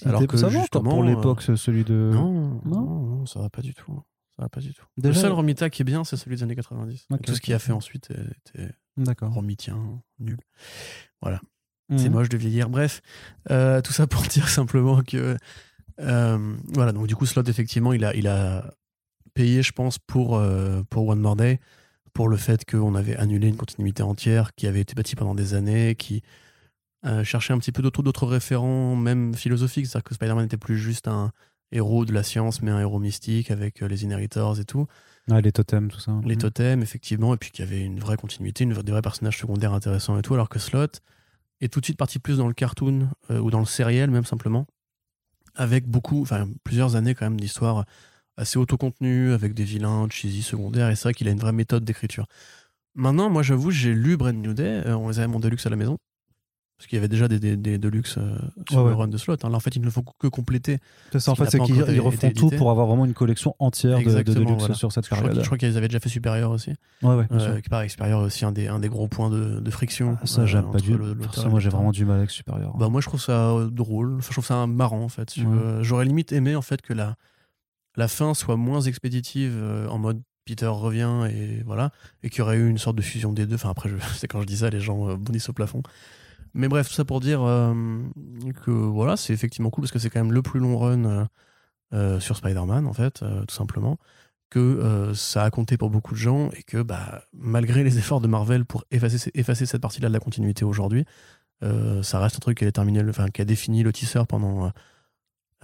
alors 0.05 0.21
Il 0.21 0.25
était- 0.25 0.31
que 0.33 0.37
justement, 0.49 0.91
pour 0.91 1.03
l'époque, 1.03 1.41
ce- 1.41 1.55
celui 1.55 1.83
de. 1.83 2.11
Non, 2.13 2.31
non? 2.65 2.81
non, 2.81 2.99
non, 3.05 3.25
ça 3.25 3.39
va 3.39 3.49
pas 3.49 3.61
du 3.63 3.73
tout. 3.73 3.99
Ça 4.41 4.45
va 4.45 4.49
pas 4.49 4.59
du 4.59 4.73
tout. 4.73 4.83
Déjà- 4.97 5.09
le 5.13 5.19
seul 5.21 5.31
Romita 5.33 5.69
qui 5.69 5.83
est 5.83 5.85
bien, 5.85 6.03
c'est 6.03 6.17
celui 6.17 6.35
des 6.37 6.41
années 6.43 6.55
90. 6.55 7.05
Ok, 7.11 7.21
Tout 7.21 7.35
ce 7.35 7.41
qu'il 7.41 7.53
a 7.53 7.59
fait 7.59 7.73
ensuite 7.73 8.09
était 8.09 8.71
D'accord. 8.97 9.31
romitien, 9.33 10.01
nul. 10.19 10.39
Mhm. 11.23 11.97
C'est 11.97 12.09
moche 12.09 12.29
de 12.29 12.37
vieillir. 12.37 12.69
Bref, 12.69 13.01
euh, 13.51 13.81
tout 13.81 13.91
ça 13.93 14.07
pour 14.07 14.21
dire 14.27 14.47
simplement 14.49 15.01
que 15.03 15.37
Euh, 15.99 16.55
voilà, 16.73 16.93
donc 16.93 17.05
du 17.05 17.15
coup, 17.15 17.27
Slot, 17.27 17.43
effectivement, 17.43 17.93
il 17.93 18.03
a, 18.05 18.15
il 18.15 18.27
a 18.27 18.73
payé, 19.35 19.61
je 19.61 19.71
pense, 19.71 19.99
pour, 19.99 20.35
euh, 20.37 20.81
pour 20.89 21.07
One 21.07 21.19
More 21.19 21.35
Day, 21.35 21.59
pour 22.13 22.27
le 22.27 22.37
fait 22.37 22.65
qu'on 22.65 22.95
avait 22.95 23.15
annulé 23.17 23.49
une 23.49 23.57
continuité 23.57 24.01
entière 24.01 24.55
qui 24.55 24.65
avait 24.65 24.81
été 24.81 24.95
bâtie 24.95 25.15
pendant 25.15 25.35
des 25.35 25.53
années, 25.53 25.93
qui 25.95 26.23
cherchait 27.23 27.53
un 27.53 27.57
petit 27.59 27.71
peu 27.71 27.81
d'autres, 27.83 28.01
d'autres 28.03 28.25
référents, 28.27 28.95
même 28.95 29.33
philosophiques. 29.35 29.85
C'est-à-dire 29.87 30.03
que 30.05 30.13
Spider-Man 30.15 30.45
n'était 30.45 30.57
plus 30.57 30.77
juste 30.77 31.07
un 31.07 31.31
héros 31.71 32.05
de 32.05 32.13
la 32.13 32.23
science, 32.23 32.61
mais 32.61 32.71
un 32.71 32.79
héros 32.79 32.99
mystique 32.99 33.51
avec 33.51 33.81
euh, 33.81 33.87
les 33.87 34.03
Inheritors 34.03 34.59
et 34.59 34.65
tout. 34.65 34.87
Ouais, 35.29 35.41
les 35.41 35.51
totems, 35.51 35.89
tout 35.89 35.99
ça. 35.99 36.19
Les 36.25 36.37
totems, 36.37 36.81
effectivement, 36.81 37.33
et 37.33 37.37
puis 37.37 37.51
qu'il 37.51 37.63
y 37.63 37.67
avait 37.67 37.81
une 37.81 37.99
vraie 37.99 38.17
continuité, 38.17 38.63
une, 38.63 38.73
des 38.73 38.91
vrais 38.91 39.01
personnages 39.01 39.37
secondaires 39.37 39.73
intéressants 39.73 40.17
et 40.17 40.21
tout, 40.21 40.33
alors 40.33 40.49
que 40.49 40.59
Slot 40.59 40.99
est 41.61 41.71
tout 41.71 41.79
de 41.79 41.85
suite 41.85 41.97
parti 41.97 42.19
plus 42.19 42.37
dans 42.37 42.47
le 42.47 42.53
cartoon 42.53 43.09
euh, 43.29 43.39
ou 43.39 43.51
dans 43.51 43.59
le 43.59 43.65
sériel, 43.65 44.09
même 44.09 44.25
simplement, 44.25 44.65
avec 45.55 45.87
beaucoup, 45.87 46.21
enfin 46.21 46.49
plusieurs 46.63 46.95
années 46.95 47.13
quand 47.15 47.25
même 47.25 47.39
d'histoires 47.39 47.85
assez 48.37 48.57
autocontenues, 48.57 49.33
avec 49.33 49.53
des 49.53 49.63
vilains 49.63 50.07
cheesy 50.09 50.41
secondaires, 50.41 50.89
et 50.89 50.95
c'est 50.95 51.03
vrai 51.03 51.13
qu'il 51.13 51.27
a 51.27 51.31
une 51.31 51.39
vraie 51.39 51.51
méthode 51.51 51.83
d'écriture. 51.83 52.25
Maintenant, 52.95 53.29
moi 53.29 53.43
j'avoue, 53.43 53.71
j'ai 53.71 53.93
lu 53.93 54.17
Brand 54.17 54.35
New 54.35 54.53
Day, 54.53 54.83
euh, 54.85 54.95
on 54.95 55.09
les 55.09 55.19
avait 55.19 55.27
mon 55.27 55.39
Deluxe 55.39 55.65
à 55.65 55.69
la 55.69 55.75
maison, 55.75 55.97
parce 56.81 56.87
qu'il 56.87 56.95
y 56.95 56.99
avait 56.99 57.07
déjà 57.07 57.27
des, 57.27 57.39
des, 57.39 57.55
des 57.55 57.77
Deluxe 57.77 58.17
euh, 58.17 58.35
sur 58.67 58.79
Ouais, 58.79 58.85
le 58.85 58.89
ouais. 58.95 59.01
run 59.03 59.07
de 59.07 59.17
Slot. 59.17 59.35
hein. 59.43 59.49
Là, 59.49 59.55
en 59.55 59.59
fait, 59.59 59.75
ils 59.75 59.81
ne 59.83 59.89
font 59.91 60.03
que 60.17 60.25
compléter. 60.27 60.79
C'est 61.11 61.19
ça, 61.19 61.31
en 61.31 61.35
fait, 61.35 61.45
c'est 61.51 61.59
pas 61.59 61.65
qu'ils 61.65 61.79
été 61.79 61.99
refont 61.99 62.17
tout 62.31 62.45
édité. 62.45 62.57
pour 62.57 62.71
avoir 62.71 62.87
vraiment 62.87 63.05
une 63.05 63.13
collection 63.13 63.55
entière 63.59 63.99
de, 63.99 64.23
de 64.23 64.33
Deluxe 64.33 64.57
voilà. 64.57 64.73
sur 64.73 64.91
cette 64.91 65.03
Je 65.05 65.09
crois, 65.09 65.19
période. 65.19 65.33
qu'ils- 65.35 65.43
je 65.43 65.47
crois 65.47 65.57
qu'ils 65.59 65.77
avaient 65.77 65.87
déjà 65.87 65.99
fait 65.99 66.09
Supérieur 66.09 66.49
aussi. 66.49 66.71
Ouais, 67.03 67.13
ouais. 67.13 67.27
Euh, 67.31 67.61
paraît 67.69 67.87
Supérieur 67.87 68.21
aussi 68.21 68.45
un 68.45 68.51
des, 68.51 68.67
un 68.67 68.79
des 68.79 68.89
gros 68.89 69.07
points 69.07 69.29
de, 69.29 69.59
de 69.59 69.69
friction. 69.71 70.17
Ah, 70.21 70.25
ça, 70.25 70.41
euh, 70.41 70.45
j'aime 70.47 70.63
pas 70.63 70.69
entre 70.69 70.81
du 70.81 70.93
et 70.93 71.49
moi, 71.49 71.59
j'ai 71.59 71.69
vraiment 71.69 71.91
du 71.91 72.03
mal 72.03 72.17
avec 72.17 72.31
Supérieur. 72.31 72.75
Bah, 72.77 72.89
moi, 72.89 72.99
je 72.99 73.07
trouve 73.07 73.21
ça 73.21 73.51
euh, 73.51 73.69
drôle. 73.69 74.15
Enfin, 74.17 74.27
je 74.29 74.33
trouve 74.33 74.45
ça 74.45 74.65
marrant, 74.65 75.03
en 75.03 75.09
fait. 75.09 75.29
si 75.29 75.43
Ouais. 75.45 75.55
J'aurais 75.83 76.05
limite 76.05 76.31
aimé, 76.31 76.55
en 76.55 76.63
fait, 76.63 76.81
que 76.81 76.93
la, 76.93 77.15
la 77.95 78.07
fin 78.07 78.33
soit 78.33 78.57
moins 78.57 78.81
expéditive, 78.81 79.53
euh, 79.55 79.87
en 79.87 79.99
mode 79.99 80.19
Peter 80.43 80.65
revient 80.65 81.27
et 81.31 81.61
voilà, 81.67 81.91
et 82.23 82.31
qu'il 82.31 82.39
y 82.39 82.41
aurait 82.41 82.57
eu 82.57 82.67
une 82.67 82.79
sorte 82.79 82.95
de 82.97 83.03
fusion 83.03 83.31
des 83.31 83.45
deux. 83.45 83.53
Enfin, 83.55 83.69
après, 83.69 83.89
je, 83.89 83.95
c'est 84.17 84.27
quand 84.27 84.41
je 84.41 84.47
dis 84.47 84.57
ça, 84.57 84.71
les 84.71 84.79
gens 84.79 85.07
euh, 85.09 85.15
bondissent 85.15 85.49
au 85.49 85.53
plafond. 85.53 85.83
Mais 86.53 86.67
bref, 86.67 86.87
tout 86.87 86.93
ça 86.93 87.05
pour 87.05 87.19
dire 87.19 87.41
euh, 87.43 87.73
que 88.65 88.71
voilà, 88.71 89.15
c'est 89.17 89.33
effectivement 89.33 89.69
cool 89.69 89.83
parce 89.83 89.91
que 89.91 89.99
c'est 89.99 90.09
quand 90.09 90.19
même 90.21 90.33
le 90.33 90.41
plus 90.41 90.59
long 90.59 90.77
run 90.77 91.05
euh, 91.05 91.25
euh, 91.93 92.19
sur 92.19 92.35
Spider-Man, 92.37 92.87
en 92.87 92.93
fait, 92.93 93.23
tout 93.47 93.55
simplement. 93.55 93.97
Que 94.49 94.59
euh, 94.59 95.13
ça 95.13 95.45
a 95.45 95.49
compté 95.49 95.77
pour 95.77 95.89
beaucoup 95.89 96.13
de 96.13 96.19
gens 96.19 96.49
et 96.51 96.63
que 96.63 96.81
bah, 96.81 97.23
malgré 97.33 97.83
les 97.85 97.97
efforts 97.97 98.19
de 98.19 98.27
Marvel 98.27 98.65
pour 98.65 98.83
effacer, 98.91 99.31
effacer 99.33 99.65
cette 99.65 99.81
partie-là 99.81 100.09
de 100.09 100.13
la 100.13 100.19
continuité 100.19 100.65
aujourd'hui, 100.65 101.05
euh, 101.63 102.03
ça 102.03 102.19
reste 102.19 102.35
un 102.35 102.39
truc 102.39 102.57
qui 102.57 102.65
a, 102.65 102.67
déterminé 102.67 103.01
le- 103.01 103.11
enfin, 103.11 103.29
qui 103.29 103.41
a 103.41 103.45
défini 103.45 103.81
le 103.81 103.93
tisseur 103.93 104.27
pendant 104.27 104.65
euh, 104.65 104.69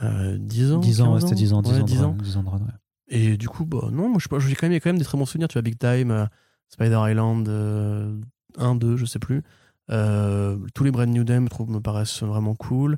euh, 0.03 0.37
10 0.39 0.71
ans. 0.71 0.79
10 0.79 1.01
ans, 1.01 1.13
ouais, 1.15 1.19
15 1.19 1.29
c'était 1.29 1.35
10 1.35 1.53
ans, 1.53 1.61
10 1.61 1.71
Ouais, 1.71 1.79
ans, 1.79 1.83
de 1.83 1.85
10 1.87 1.97
run, 1.97 2.03
ans. 2.05 2.17
10 2.21 2.37
ans 2.37 2.43
de 2.43 2.49
run, 2.49 2.57
ouais. 2.59 2.73
Et 3.09 3.35
du 3.37 3.49
coup, 3.49 3.65
bah, 3.65 3.89
non, 3.91 4.09
moi, 4.09 4.19
j'ai 4.39 4.55
quand 4.55 4.63
même, 4.67 4.71
il 4.71 4.75
y 4.75 4.77
a 4.77 4.79
quand 4.79 4.89
même 4.89 4.99
des 4.99 5.05
très 5.05 5.17
bons 5.17 5.25
souvenirs. 5.25 5.47
Tu 5.49 5.53
vois, 5.53 5.61
Big 5.63 5.77
Time, 5.77 6.29
Spider 6.69 6.99
Island 7.09 7.47
euh, 7.49 8.17
1, 8.57 8.75
2, 8.75 8.95
je 8.97 9.05
sais 9.05 9.19
plus. 9.19 9.43
Euh, 9.89 10.57
tous 10.73 10.83
les 10.83 10.91
Brand 10.91 11.09
New 11.09 11.23
Day 11.23 11.39
me, 11.39 11.49
me 11.67 11.79
paraissent 11.79 12.23
vraiment 12.23 12.55
cool. 12.55 12.97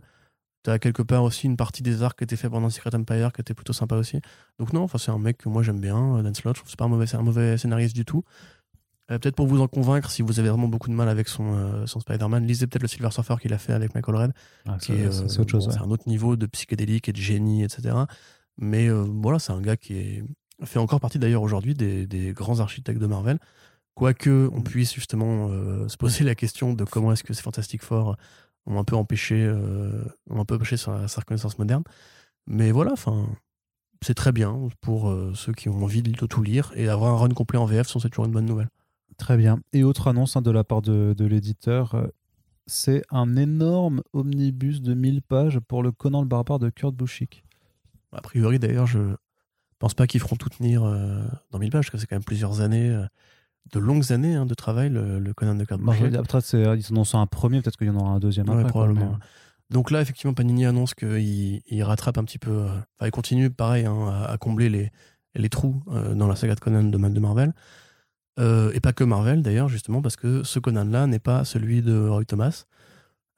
Tu 0.63 0.71
as 0.71 0.79
quelque 0.79 1.01
part 1.01 1.23
aussi 1.23 1.47
une 1.47 1.55
partie 1.55 1.83
des 1.83 2.03
arcs 2.03 2.17
qui 2.17 2.23
étaient 2.25 2.35
faits 2.35 2.51
pendant 2.51 2.69
Secret 2.69 2.93
Empire 2.93 3.31
qui 3.31 3.41
était 3.41 3.53
plutôt 3.53 3.73
sympa 3.73 3.95
aussi. 3.95 4.19
Donc, 4.59 4.73
non, 4.73 4.83
enfin, 4.83 4.97
c'est 4.97 5.11
un 5.11 5.19
mec 5.19 5.37
que 5.37 5.49
moi 5.49 5.63
j'aime 5.63 5.79
bien, 5.79 6.17
euh, 6.17 6.21
Dan 6.21 6.35
Slott. 6.35 6.55
Je 6.55 6.61
trouve 6.61 6.65
que 6.65 6.71
c'est 6.71 6.77
pas 6.77 6.85
un 6.85 6.89
mauvais, 6.89 7.07
c'est 7.07 7.17
un 7.17 7.21
mauvais 7.21 7.57
scénariste 7.57 7.95
du 7.95 8.05
tout. 8.05 8.23
Euh, 9.11 9.17
peut-être 9.17 9.35
pour 9.35 9.47
vous 9.47 9.59
en 9.59 9.67
convaincre, 9.67 10.11
si 10.11 10.21
vous 10.21 10.39
avez 10.39 10.49
vraiment 10.49 10.67
beaucoup 10.67 10.89
de 10.89 10.93
mal 10.93 11.09
avec 11.09 11.27
son, 11.27 11.55
euh, 11.55 11.85
son 11.85 11.99
Spider-Man, 11.99 12.45
lisez 12.45 12.67
peut-être 12.67 12.83
le 12.83 12.87
Silver 12.87 13.09
Surfer 13.11 13.35
qu'il 13.41 13.53
a 13.53 13.57
fait 13.57 13.73
avec 13.73 13.95
Michael 13.95 14.15
Red 14.15 14.31
Ah, 14.67 14.77
c'est 14.79 14.93
euh, 14.93 15.09
bon, 15.09 15.67
ouais. 15.67 15.77
Un 15.77 15.89
autre 15.89 16.07
niveau 16.07 16.35
de 16.35 16.45
psychédélique 16.45 17.09
et 17.09 17.13
de 17.13 17.17
génie, 17.17 17.63
etc. 17.63 17.95
Mais 18.57 18.89
voilà, 18.89 19.39
c'est 19.39 19.53
un 19.53 19.61
gars 19.61 19.77
qui 19.77 19.95
est, 19.95 20.23
fait 20.63 20.79
encore 20.79 20.99
partie 20.99 21.17
d'ailleurs 21.17 21.41
aujourd'hui 21.41 21.73
des, 21.73 22.05
des 22.05 22.33
grands 22.33 22.59
architectes 22.59 22.99
de 22.99 23.07
Marvel. 23.07 23.39
Quoique 23.99 24.49
on 24.53 24.61
puisse 24.61 24.93
justement 24.93 25.49
euh, 25.49 25.89
se 25.89 25.97
poser 25.97 26.23
la 26.23 26.33
question 26.33 26.73
de 26.73 26.85
comment 26.85 27.11
est-ce 27.11 27.25
que 27.25 27.33
ces 27.33 27.41
Fantastic 27.41 27.83
Four 27.83 28.15
ont 28.65 28.79
un 28.79 28.85
peu 28.85 28.95
empêché, 28.95 29.43
euh, 29.43 30.05
ont 30.29 30.39
un 30.39 30.45
peu 30.45 30.55
empêché 30.55 30.77
sa, 30.77 31.09
sa 31.09 31.19
reconnaissance 31.19 31.59
moderne. 31.59 31.83
Mais 32.47 32.71
voilà, 32.71 32.93
enfin, 32.93 33.27
c'est 34.01 34.13
très 34.13 34.31
bien 34.31 34.69
pour 34.79 35.09
euh, 35.09 35.33
ceux 35.35 35.51
qui 35.51 35.67
ont 35.67 35.83
envie 35.83 36.01
de 36.01 36.11
tout 36.13 36.41
lire 36.41 36.71
et 36.77 36.87
avoir 36.87 37.13
un 37.13 37.17
run 37.17 37.29
complet 37.31 37.59
en 37.59 37.65
VF, 37.65 37.89
c'est 37.89 38.09
toujours 38.09 38.23
une 38.23 38.31
bonne 38.31 38.45
nouvelle. 38.45 38.69
Très 39.17 39.35
bien. 39.35 39.59
Et 39.73 39.83
autre 39.83 40.07
annonce 40.07 40.37
hein, 40.37 40.41
de 40.41 40.51
la 40.51 40.63
part 40.63 40.81
de, 40.81 41.13
de 41.13 41.25
l'éditeur, 41.25 41.95
euh, 41.95 42.07
c'est 42.67 43.01
un 43.09 43.35
énorme 43.35 44.01
omnibus 44.13 44.81
de 44.81 44.93
1000 44.93 45.23
pages 45.23 45.59
pour 45.59 45.83
le 45.83 45.91
Conan 45.91 46.21
le 46.21 46.27
barbare 46.29 46.59
de 46.59 46.69
Kurt 46.69 46.95
Busiek. 46.95 47.43
A 48.13 48.21
priori, 48.21 48.59
d'ailleurs, 48.59 48.87
je 48.87 49.17
pense 49.77 49.93
pas 49.93 50.07
qu'ils 50.07 50.21
feront 50.21 50.37
tout 50.37 50.47
tenir 50.47 50.83
dans 51.51 51.59
1000 51.59 51.69
pages, 51.69 51.85
parce 51.85 51.89
que 51.89 51.97
c'est 51.97 52.07
quand 52.07 52.15
même 52.15 52.23
plusieurs 52.23 52.61
années, 52.61 52.95
de 53.71 53.79
longues 53.79 54.11
années 54.11 54.35
hein, 54.35 54.45
de 54.45 54.53
travail, 54.53 54.89
le, 54.89 55.19
le 55.19 55.33
Conan 55.33 55.55
de 55.55 55.63
dire, 56.11 56.19
Après, 56.21 56.41
c'est- 56.41 56.61
ils 56.77 56.93
en 57.15 57.19
un 57.19 57.27
premier, 57.27 57.61
peut-être 57.61 57.77
qu'il 57.77 57.87
y 57.87 57.89
en 57.89 57.95
aura 57.95 58.11
un 58.11 58.19
deuxième 58.19 58.47
Ouais, 58.49 58.55
après. 58.55 58.71
quoi, 58.71 58.85
probablement. 58.85 59.11
mais- 59.19 59.25
Donc 59.75 59.91
là, 59.91 60.01
effectivement, 60.01 60.33
Panini 60.33 60.65
annonce 60.65 60.93
qu'il 60.95 61.61
il 61.67 61.83
rattrape 61.83 62.17
un 62.17 62.23
petit 62.23 62.39
peu. 62.39 62.51
euh, 62.51 62.67
Enfin, 62.97 63.05
il 63.07 63.11
continue, 63.11 63.49
pareil, 63.51 63.85
hein, 63.85 64.07
à, 64.09 64.31
à 64.31 64.37
combler 64.37 64.69
les, 64.69 64.91
les 65.35 65.49
trous 65.49 65.83
euh, 65.89 66.15
dans 66.15 66.27
la 66.27 66.35
saga 66.35 66.55
de 66.55 66.59
Conan 66.59 66.83
de, 66.83 66.97
de 66.97 67.19
Marvel. 67.19 67.53
Euh, 68.39 68.71
et 68.73 68.79
pas 68.79 68.93
que 68.93 69.03
Marvel, 69.03 69.41
d'ailleurs, 69.43 69.67
justement, 69.69 70.01
parce 70.01 70.15
que 70.15 70.43
ce 70.43 70.59
Conan-là 70.59 71.05
n'est 71.07 71.19
pas 71.19 71.43
celui 71.45 71.81
de 71.81 72.07
Roy 72.07 72.25
Thomas. 72.25 72.65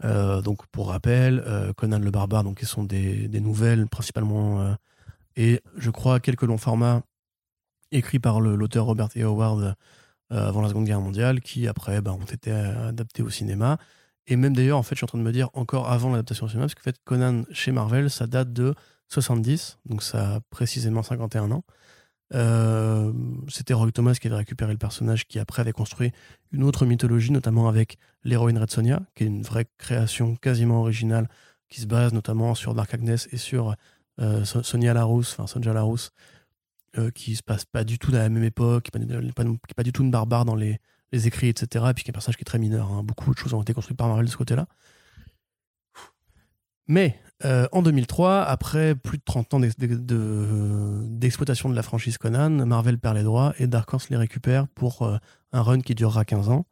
Euh, 0.03 0.41
donc, 0.41 0.65
pour 0.67 0.87
rappel, 0.89 1.43
euh, 1.45 1.73
Conan 1.73 1.99
le 1.99 2.11
Barbare, 2.11 2.43
donc, 2.43 2.59
qui 2.59 2.65
sont 2.65 2.83
des, 2.83 3.27
des 3.27 3.39
nouvelles, 3.41 3.87
principalement, 3.87 4.61
euh, 4.61 4.73
et 5.35 5.61
je 5.77 5.89
crois 5.91 6.19
quelques 6.19 6.41
longs 6.43 6.57
formats 6.57 7.01
écrits 7.91 8.19
par 8.19 8.39
l'auteur 8.39 8.85
Robert 8.85 9.09
E. 9.17 9.23
Howard 9.23 9.61
euh, 9.63 9.73
avant 10.31 10.61
la 10.61 10.69
Seconde 10.69 10.85
Guerre 10.85 11.01
mondiale, 11.01 11.41
qui 11.41 11.67
après 11.67 12.01
bah, 12.01 12.13
ont 12.13 12.25
été 12.25 12.51
euh, 12.51 12.89
adaptés 12.89 13.21
au 13.23 13.29
cinéma. 13.29 13.77
Et 14.27 14.35
même 14.35 14.55
d'ailleurs, 14.55 14.77
en 14.77 14.83
fait, 14.83 14.95
je 14.95 14.99
suis 14.99 15.05
en 15.05 15.07
train 15.07 15.17
de 15.17 15.23
me 15.23 15.31
dire 15.31 15.49
encore 15.53 15.91
avant 15.91 16.09
l'adaptation 16.11 16.45
au 16.45 16.49
cinéma, 16.49 16.65
parce 16.65 16.75
que 16.75 16.81
fait, 16.81 16.95
Conan 17.03 17.43
chez 17.51 17.71
Marvel, 17.71 18.09
ça 18.09 18.27
date 18.27 18.53
de 18.53 18.73
70, 19.09 19.79
donc 19.85 20.03
ça 20.03 20.35
a 20.35 20.39
précisément 20.51 21.03
51 21.03 21.51
ans. 21.51 21.63
Euh, 22.33 23.11
C'était 23.49 23.73
Roy 23.73 23.91
Thomas 23.91 24.13
qui 24.13 24.27
avait 24.27 24.37
récupéré 24.37 24.71
le 24.71 24.77
personnage, 24.77 25.27
qui 25.27 25.39
après 25.39 25.61
avait 25.61 25.73
construit 25.73 26.11
une 26.51 26.63
autre 26.63 26.85
mythologie, 26.85 27.31
notamment 27.31 27.67
avec 27.67 27.97
l'héroïne 28.23 28.57
Red 28.57 28.71
Sonja, 28.71 29.01
qui 29.15 29.23
est 29.23 29.27
une 29.27 29.41
vraie 29.41 29.65
création 29.77 30.35
quasiment 30.35 30.79
originale, 30.81 31.27
qui 31.69 31.81
se 31.81 31.87
base 31.87 32.13
notamment 32.13 32.55
sur 32.55 32.73
Dark 32.73 32.93
Agnes 32.93 33.17
et 33.31 33.37
sur 33.37 33.75
euh, 34.19 34.45
So- 34.45 34.63
Sonia 34.63 34.93
Larousse, 34.93 35.33
enfin 35.33 35.47
Sonja 35.47 35.73
Larousse, 35.73 36.11
euh, 36.97 37.11
qui 37.11 37.35
se 37.35 37.43
passe 37.43 37.65
pas 37.65 37.83
du 37.83 37.99
tout 37.99 38.11
dans 38.11 38.19
la 38.19 38.29
même 38.29 38.43
époque, 38.43 38.89
qui 38.91 38.99
n'est 38.99 39.31
pas, 39.75 39.83
du 39.83 39.93
tout 39.93 40.03
une 40.03 40.11
barbare 40.11 40.45
dans 40.45 40.55
les, 40.55 40.79
écrits, 41.13 41.49
etc. 41.49 41.85
Et 41.89 41.93
puis 41.93 42.03
qui 42.03 42.09
est 42.09 42.11
un 42.11 42.13
personnage 42.13 42.37
qui 42.37 42.41
est 42.41 42.45
très 42.45 42.59
mineur. 42.59 42.91
hein. 42.91 43.03
Beaucoup 43.03 43.33
de 43.33 43.37
choses 43.37 43.53
ont 43.53 43.61
été 43.61 43.73
construites 43.73 43.97
par 43.97 44.07
Marvel 44.07 44.25
de 44.25 44.31
ce 44.31 44.37
côté-là. 44.37 44.67
Mais 46.87 47.19
euh, 47.45 47.67
en 47.71 47.81
2003, 47.81 48.43
après 48.43 48.95
plus 48.95 49.17
de 49.17 49.23
30 49.23 49.53
ans 49.53 49.59
de- 49.59 51.07
d'exploitation 51.07 51.69
de 51.69 51.75
la 51.75 51.83
franchise 51.83 52.17
Conan, 52.17 52.65
Marvel 52.65 52.97
perd 52.97 53.15
les 53.15 53.23
droits 53.23 53.53
et 53.59 53.67
Dark 53.67 53.93
Horse 53.93 54.09
les 54.09 54.17
récupère 54.17 54.67
pour 54.67 55.03
euh, 55.03 55.17
un 55.51 55.61
run 55.61 55.81
qui 55.81 55.95
durera 55.95 56.25
15 56.25 56.49
ans. 56.49 56.65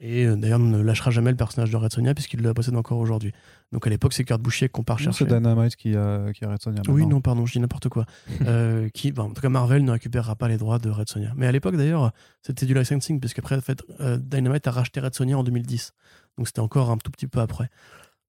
Et 0.00 0.26
euh, 0.26 0.36
d'ailleurs 0.36 0.58
ne 0.58 0.80
lâchera 0.80 1.10
jamais 1.10 1.30
le 1.30 1.36
personnage 1.36 1.70
de 1.70 1.76
Red 1.76 1.92
Sonja 1.92 2.14
puisqu'il 2.14 2.42
le 2.42 2.52
possède 2.54 2.76
encore 2.76 2.98
aujourd'hui. 2.98 3.32
Donc 3.72 3.86
à 3.86 3.90
l'époque, 3.90 4.12
c'est 4.12 4.22
Kurt 4.24 4.40
Busiek 4.40 4.70
qu'on 4.70 4.84
part 4.84 4.98
chercher. 4.98 5.24
C'est 5.26 5.34
Dynamite 5.34 5.74
qui 5.76 5.96
a, 5.96 6.32
qui 6.32 6.44
a 6.44 6.50
Red 6.50 6.62
Sonja. 6.62 6.82
Oui, 6.88 7.04
non, 7.06 7.20
pardon, 7.20 7.44
je 7.46 7.52
dis 7.52 7.60
n'importe 7.60 7.88
quoi. 7.88 8.06
Euh, 8.46 8.88
qui, 8.90 9.10
bon, 9.12 9.24
en 9.24 9.30
tout 9.32 9.40
cas, 9.42 9.48
Marvel 9.48 9.84
ne 9.84 9.90
récupérera 9.90 10.36
pas 10.36 10.46
les 10.46 10.56
droits 10.56 10.78
de 10.78 10.88
Red 10.88 11.08
Sonja. 11.08 11.32
Mais 11.36 11.46
à 11.48 11.52
l'époque, 11.52 11.76
d'ailleurs, 11.76 12.12
c'était 12.42 12.64
du 12.66 12.74
licensing, 12.74 13.18
puisqu'après, 13.18 13.56
en 13.56 13.60
fait, 13.60 13.82
euh, 14.00 14.18
Dynamite 14.18 14.66
a 14.68 14.70
racheté 14.70 15.00
Red 15.00 15.14
Sonja 15.14 15.36
en 15.36 15.42
2010. 15.42 15.92
Donc 16.38 16.46
c'était 16.46 16.60
encore 16.60 16.90
un 16.90 16.96
tout 16.98 17.10
petit 17.10 17.26
peu 17.26 17.40
après. 17.40 17.68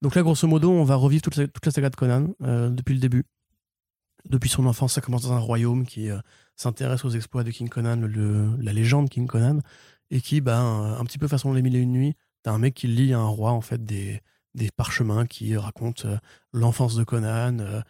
Donc 0.02 0.14
là, 0.16 0.22
grosso 0.22 0.46
modo, 0.48 0.70
on 0.72 0.84
va 0.84 0.96
revivre 0.96 1.22
toute 1.22 1.36
la, 1.36 1.46
toute 1.46 1.64
la 1.64 1.72
saga 1.72 1.90
de 1.90 1.96
Conan 1.96 2.28
euh, 2.42 2.68
depuis 2.70 2.94
le 2.94 3.00
début. 3.00 3.24
Depuis 4.28 4.48
son 4.50 4.66
enfance, 4.66 4.94
ça 4.94 5.00
commence 5.00 5.22
dans 5.22 5.32
un 5.32 5.38
royaume 5.38 5.86
qui 5.86 6.08
s'intéresse 6.56 7.04
aux 7.04 7.10
exploits 7.10 7.44
de 7.44 7.50
King 7.50 7.68
Conan, 7.68 7.96
le- 7.96 8.56
la 8.60 8.72
légende 8.72 9.08
King 9.08 9.26
Conan, 9.26 9.60
et 10.10 10.20
qui, 10.20 10.40
bah, 10.40 10.58
un, 10.58 10.98
un 10.98 11.04
petit 11.04 11.18
peu 11.18 11.28
façon 11.28 11.52
Les 11.52 11.62
Mille 11.62 11.76
et 11.76 11.80
Une 11.80 11.92
Nuits, 11.92 12.14
t'as 12.42 12.50
un 12.52 12.58
mec 12.58 12.74
qui 12.74 12.88
lit 12.88 13.12
à 13.14 13.18
un 13.20 13.26
roi, 13.28 13.52
en 13.52 13.60
fait, 13.60 13.84
des, 13.84 14.20
des 14.54 14.70
parchemins 14.70 15.26
qui 15.26 15.56
racontent 15.56 16.08
euh, 16.08 16.16
l'enfance 16.52 16.94
de 16.94 17.04
Conan, 17.04 17.58
euh, 17.60 17.80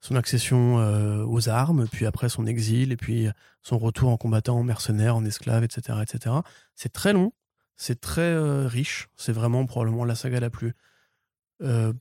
son 0.00 0.16
accession 0.16 0.78
euh, 0.78 1.24
aux 1.24 1.48
armes, 1.48 1.86
puis 1.90 2.06
après 2.06 2.28
son 2.28 2.46
exil, 2.46 2.92
et 2.92 2.96
puis 2.96 3.28
son 3.62 3.78
retour 3.78 4.10
en 4.10 4.16
combattant, 4.16 4.58
en 4.58 4.62
mercenaire, 4.62 5.16
en 5.16 5.24
esclave, 5.24 5.64
etc. 5.64 5.98
etc. 6.02 6.36
C'est 6.74 6.92
très 6.92 7.12
long, 7.12 7.32
c'est 7.76 8.00
très 8.00 8.36
riche, 8.66 9.08
c'est 9.16 9.32
vraiment 9.32 9.66
probablement 9.66 10.04
la 10.04 10.14
saga 10.14 10.40
la 10.40 10.50
plus 10.50 10.74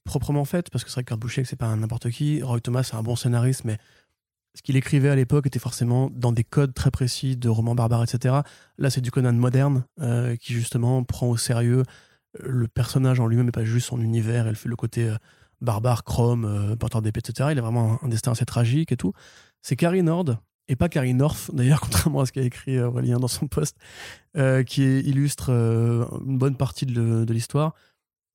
proprement 0.04 0.44
faite, 0.44 0.70
parce 0.70 0.84
que 0.84 0.90
c'est 0.90 0.96
vrai 0.96 1.04
que 1.06 1.10
Kurt 1.10 1.22
Busiek, 1.22 1.46
c'est 1.46 1.56
pas 1.56 1.74
n'importe 1.76 2.10
qui. 2.12 2.44
Roy 2.44 2.60
Thomas, 2.60 2.84
c'est 2.84 2.96
un 2.96 3.04
bon 3.04 3.16
scénariste, 3.16 3.64
mais 3.64 3.78
ce 4.54 4.62
qu'il 4.62 4.76
écrivait 4.76 5.10
à 5.10 5.16
l'époque 5.16 5.48
était 5.48 5.60
forcément 5.60 6.10
dans 6.14 6.34
des 6.34 6.44
codes 6.44 6.74
très 6.74 6.92
précis 6.92 7.38
de 7.38 7.50
romans 7.50 7.76
barbares, 7.76 8.04
etc. 8.04 8.36
Là, 8.78 8.90
c'est 8.90 9.02
du 9.02 9.12
Conan 9.12 9.34
moderne, 9.34 9.86
qui 10.40 10.54
justement 10.54 11.04
prend 11.04 11.28
au 11.28 11.38
sérieux 11.38 11.84
le 12.40 12.68
personnage 12.68 13.20
en 13.20 13.28
lui-même 13.28 13.48
et 13.48 13.52
pas 13.52 13.64
juste 13.64 13.88
son 13.88 14.02
univers 14.02 14.48
et 14.48 14.52
le, 14.52 14.58
le 14.64 14.76
côté 14.76 15.10
euh, 15.10 15.18
barbare, 15.62 16.04
chrome, 16.04 16.46
euh, 16.46 16.76
porteur 16.76 17.02
d'épée, 17.02 17.20
etc. 17.20 17.50
Il 17.52 17.60
a 17.60 17.62
vraiment 17.62 18.00
un, 18.04 18.08
destin 18.08 18.32
assez 18.32 18.46
tragique 18.46 18.92
et 18.92 18.98
tout. 18.98 19.14
C'est 19.62 19.76
Carrie 19.76 20.04
Nord, 20.04 20.26
et 20.68 20.76
pas 20.76 20.90
Carrie 20.90 21.14
North, 21.14 21.50
d'ailleurs, 21.54 21.80
contrairement 21.82 22.22
à 22.22 22.26
ce 22.26 22.32
qu'a 22.32 22.42
écrit 22.42 22.80
Aurélien 22.80 23.20
dans 23.20 23.28
son 23.28 23.48
post, 23.48 23.78
qui 24.68 25.00
illustre 25.00 25.50
une 25.50 26.38
bonne 26.38 26.58
partie 26.58 26.86
de, 26.86 27.32
l'histoire. 27.32 27.74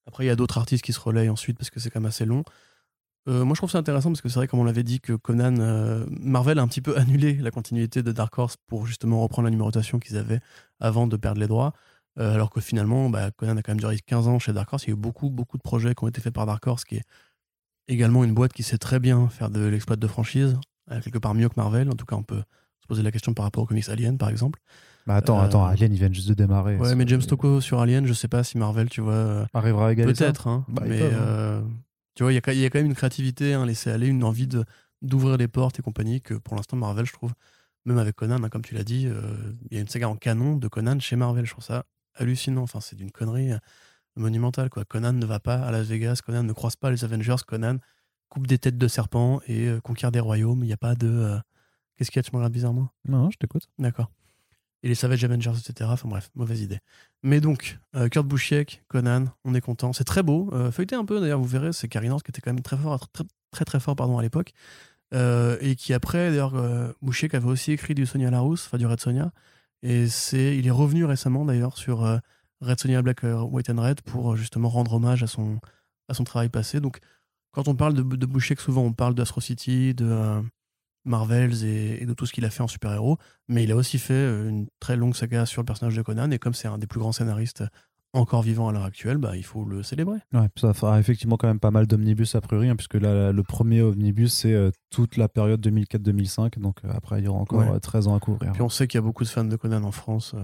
Après, 0.06 0.24
il 0.24 0.28
y 0.28 0.30
a 0.30 0.36
d'autres 0.36 0.58
artistes 0.58 0.84
qui 0.84 0.92
se 0.92 1.00
relayent 1.00 1.28
ensuite 1.28 1.58
parce 1.58 1.70
que 1.70 1.78
c'est 1.78 1.90
quand 1.90 2.00
même 2.00 2.08
assez 2.08 2.24
long. 2.24 2.42
moi, 3.26 3.54
je 3.54 3.60
trouve 3.60 3.70
ça 3.70 3.78
intéressant 3.78 4.10
parce 4.10 4.22
que 4.22 4.28
c'est 4.28 4.36
vrai, 4.36 4.48
comme 4.48 4.60
on 4.60 4.64
l'avait 4.64 4.82
dit, 4.82 5.00
que 5.00 5.12
Conan, 5.12 6.06
Marvel 6.08 6.58
a 6.58 6.62
un 6.62 6.68
petit 6.68 6.80
peu 6.80 6.96
annulé 6.98 7.34
la 7.34 7.50
continuité 7.50 8.02
de 8.02 8.10
Dark 8.12 8.36
Horse 8.38 8.56
pour 8.66 8.86
justement 8.86 9.20
reprendre 9.22 9.44
la 9.44 9.50
numérotation 9.50 9.98
qu'ils 10.00 10.16
avaient 10.16 10.40
avant 10.80 11.06
de 11.06 11.16
perdre 11.16 11.40
les 11.40 11.46
droits. 11.46 11.74
Euh, 12.18 12.34
alors 12.34 12.50
que 12.50 12.60
finalement, 12.60 13.08
bah, 13.08 13.30
Conan 13.30 13.56
a 13.56 13.62
quand 13.62 13.72
même 13.72 13.80
duré 13.80 13.98
15 13.98 14.28
ans 14.28 14.38
chez 14.38 14.52
Dark 14.52 14.72
Horse. 14.72 14.84
Il 14.84 14.88
y 14.88 14.90
a 14.90 14.94
eu 14.94 14.96
beaucoup, 14.96 15.30
beaucoup 15.30 15.56
de 15.56 15.62
projets 15.62 15.94
qui 15.94 16.04
ont 16.04 16.08
été 16.08 16.20
faits 16.20 16.34
par 16.34 16.46
Dark 16.46 16.66
Horse, 16.66 16.84
qui 16.84 16.96
est 16.96 17.04
également 17.88 18.24
une 18.24 18.34
boîte 18.34 18.52
qui 18.52 18.62
sait 18.62 18.78
très 18.78 18.98
bien 18.98 19.28
faire 19.28 19.50
de 19.50 19.64
l'exploit 19.66 19.96
de 19.96 20.06
franchise, 20.06 20.58
euh, 20.90 21.00
quelque 21.00 21.18
part 21.18 21.34
mieux 21.34 21.48
que 21.48 21.54
Marvel. 21.56 21.88
En 21.88 21.94
tout 21.94 22.06
cas, 22.06 22.16
on 22.16 22.22
peut 22.22 22.42
se 22.80 22.86
poser 22.86 23.02
la 23.02 23.12
question 23.12 23.32
par 23.32 23.44
rapport 23.44 23.62
aux 23.62 23.66
comics 23.66 23.88
Alien, 23.88 24.18
par 24.18 24.28
exemple. 24.28 24.60
Bah 25.06 25.16
attends, 25.16 25.40
attends, 25.40 25.64
euh, 25.64 25.70
Alien, 25.70 25.92
ils 25.92 25.98
viennent 25.98 26.14
juste 26.14 26.28
de 26.28 26.34
démarrer. 26.34 26.76
Ouais, 26.76 26.94
mais 26.94 27.06
James 27.06 27.22
Tocco 27.22 27.60
sur 27.60 27.80
Alien, 27.80 28.06
je 28.06 28.12
sais 28.12 28.28
pas 28.28 28.44
si 28.44 28.58
Marvel, 28.58 28.88
tu 28.90 29.00
vois. 29.00 29.46
Arrivera 29.54 29.88
à 29.88 29.94
Peut-être, 29.94 30.46
hein, 30.46 30.64
bah, 30.68 30.82
mais 30.86 31.02
hein. 31.02 31.64
tu 32.14 32.22
vois, 32.22 32.32
il 32.32 32.34
y, 32.34 32.38
a 32.38 32.70
quand 32.70 32.78
même 32.78 32.86
une 32.86 32.94
créativité, 32.94 33.54
un 33.54 33.64
laisser 33.64 33.90
aller, 33.90 34.08
une 34.08 34.24
envie 34.24 34.48
d'ouvrir 35.00 35.36
les 35.36 35.48
portes 35.48 35.78
et 35.78 35.82
compagnie 35.82 36.20
que 36.20 36.34
pour 36.34 36.56
l'instant, 36.56 36.76
Marvel, 36.76 37.06
je 37.06 37.12
trouve, 37.12 37.32
même 37.86 37.98
avec 37.98 38.14
Conan, 38.14 38.42
hein, 38.44 38.48
comme 38.50 38.62
tu 38.62 38.74
l'as 38.74 38.84
dit, 38.84 39.08
il 39.70 39.74
y 39.74 39.78
a 39.78 39.80
une 39.80 39.88
saga 39.88 40.08
en 40.08 40.16
canon 40.16 40.56
de 40.56 40.68
Conan 40.68 41.00
chez 41.00 41.16
Marvel. 41.16 41.46
Je 41.46 41.52
trouve 41.52 41.64
ça 41.64 41.84
hallucinant. 42.14 42.62
Enfin, 42.62 42.80
c'est 42.80 42.96
d'une 42.96 43.10
connerie 43.10 43.52
euh, 43.52 43.58
monumentale. 44.16 44.70
Quoi. 44.70 44.84
Conan 44.84 45.12
ne 45.12 45.26
va 45.26 45.40
pas 45.40 45.56
à 45.56 45.70
Las 45.70 45.86
Vegas, 45.86 46.20
Conan 46.24 46.42
ne 46.42 46.52
croise 46.52 46.76
pas 46.76 46.90
les 46.90 47.04
Avengers, 47.04 47.36
Conan 47.46 47.78
coupe 48.28 48.46
des 48.46 48.58
têtes 48.58 48.78
de 48.78 48.86
serpents 48.86 49.40
et 49.48 49.66
euh, 49.66 49.80
conquiert 49.80 50.12
des 50.12 50.20
royaumes. 50.20 50.62
Il 50.62 50.66
n'y 50.66 50.72
a 50.72 50.76
pas 50.76 50.94
de. 50.94 51.08
Euh, 51.08 51.38
qu'est-ce 51.96 52.10
qu'il 52.10 52.18
y 52.18 52.20
a 52.20 52.22
Tu 52.22 52.30
me 52.32 52.36
regardes 52.36 52.52
bizarrement? 52.52 52.88
Non, 53.08 53.30
je 53.30 53.38
t'écoute. 53.38 53.68
D'accord. 53.78 54.10
Et 54.82 54.88
les 54.88 54.94
Savage 54.94 55.22
Avengers, 55.24 55.52
etc. 55.58 55.90
Enfin 55.92 56.08
bref, 56.08 56.30
mauvaise 56.34 56.62
idée. 56.62 56.78
Mais 57.22 57.40
donc, 57.40 57.78
Kurt 58.10 58.26
Busiek, 58.26 58.82
Conan, 58.88 59.26
on 59.44 59.54
est 59.54 59.60
content. 59.60 59.92
C'est 59.92 60.04
très 60.04 60.22
beau. 60.22 60.50
feuilleté 60.72 60.94
un 60.94 61.04
peu, 61.04 61.20
d'ailleurs, 61.20 61.38
vous 61.38 61.44
verrez, 61.46 61.74
c'est 61.74 61.86
Carrie 61.86 62.08
qui 62.08 62.30
était 62.30 62.40
quand 62.40 62.50
même 62.50 62.62
très 62.62 62.78
fort, 62.78 63.06
très 63.10 63.24
très, 63.50 63.66
très 63.66 63.78
fort 63.78 63.94
pardon, 63.94 64.16
à 64.16 64.22
l'époque. 64.22 64.54
et 65.12 65.76
qui 65.76 65.92
après, 65.92 66.30
d'ailleurs, 66.30 66.54
Busiek 67.02 67.34
avait 67.34 67.50
aussi 67.50 67.72
écrit 67.72 67.94
du 67.94 68.06
Sonia 68.06 68.30
Larousse, 68.30 68.64
enfin 68.64 68.78
du 68.78 68.86
Red 68.86 69.00
Sonia. 69.00 69.32
Et 69.82 70.08
c'est, 70.08 70.56
il 70.56 70.66
est 70.66 70.72
revenu 70.72 71.04
récemment 71.04 71.44
d'ailleurs 71.44 71.76
sur 71.78 72.04
euh, 72.04 72.18
Red 72.60 72.80
Sonia 72.80 73.02
Black, 73.02 73.24
euh, 73.24 73.40
White 73.40 73.70
and 73.70 73.80
Red 73.80 74.02
pour 74.02 74.32
euh, 74.32 74.36
justement 74.36 74.68
rendre 74.68 74.94
hommage 74.94 75.22
à 75.22 75.26
son, 75.26 75.58
à 76.08 76.14
son 76.14 76.24
travail 76.24 76.48
passé. 76.48 76.80
Donc, 76.80 76.98
quand 77.52 77.68
on 77.68 77.74
parle 77.74 77.94
de, 77.94 78.02
de 78.02 78.56
souvent 78.58 78.82
on 78.82 78.92
parle 78.92 79.14
d'Astro 79.14 79.40
City, 79.40 79.94
de 79.94 80.42
Marvels 81.04 81.64
et, 81.64 82.04
de 82.04 82.12
tout 82.12 82.26
ce 82.26 82.32
qu'il 82.32 82.44
a 82.44 82.50
fait 82.50 82.62
en 82.62 82.68
super-héros. 82.68 83.18
Mais 83.48 83.64
il 83.64 83.72
a 83.72 83.76
aussi 83.76 83.98
fait 83.98 84.48
une 84.48 84.68
très 84.78 84.96
longue 84.96 85.16
saga 85.16 85.46
sur 85.46 85.62
le 85.62 85.66
personnage 85.66 85.96
de 85.96 86.02
Conan. 86.02 86.30
Et 86.30 86.38
comme 86.38 86.54
c'est 86.54 86.68
un 86.68 86.78
des 86.78 86.86
plus 86.86 87.00
grands 87.00 87.10
scénaristes 87.10 87.64
encore 88.12 88.42
vivant 88.42 88.68
à 88.68 88.72
l'heure 88.72 88.84
actuelle, 88.84 89.18
bah, 89.18 89.36
il 89.36 89.44
faut 89.44 89.64
le 89.64 89.82
célébrer. 89.82 90.18
Ouais, 90.32 90.48
ça 90.56 90.74
fera 90.74 90.98
effectivement 90.98 91.36
quand 91.36 91.46
même 91.46 91.60
pas 91.60 91.70
mal 91.70 91.86
d'omnibus 91.86 92.34
a 92.34 92.40
priori, 92.40 92.68
hein, 92.68 92.76
puisque 92.76 92.94
là, 92.94 93.32
le 93.32 93.42
premier 93.42 93.82
omnibus, 93.82 94.32
c'est 94.32 94.52
euh, 94.52 94.70
toute 94.90 95.16
la 95.16 95.28
période 95.28 95.64
2004-2005, 95.64 96.58
donc 96.58 96.78
euh, 96.84 96.88
après, 96.92 97.20
il 97.20 97.24
y 97.24 97.28
aura 97.28 97.40
encore 97.40 97.80
13 97.80 98.06
euh, 98.06 98.10
ans 98.10 98.16
à 98.16 98.20
couvrir. 98.20 98.52
Puis 98.52 98.62
on 98.62 98.68
sait 98.68 98.88
qu'il 98.88 98.98
y 98.98 99.02
a 99.02 99.02
beaucoup 99.02 99.24
de 99.24 99.28
fans 99.28 99.44
de 99.44 99.56
Conan 99.56 99.84
en 99.84 99.92
France. 99.92 100.34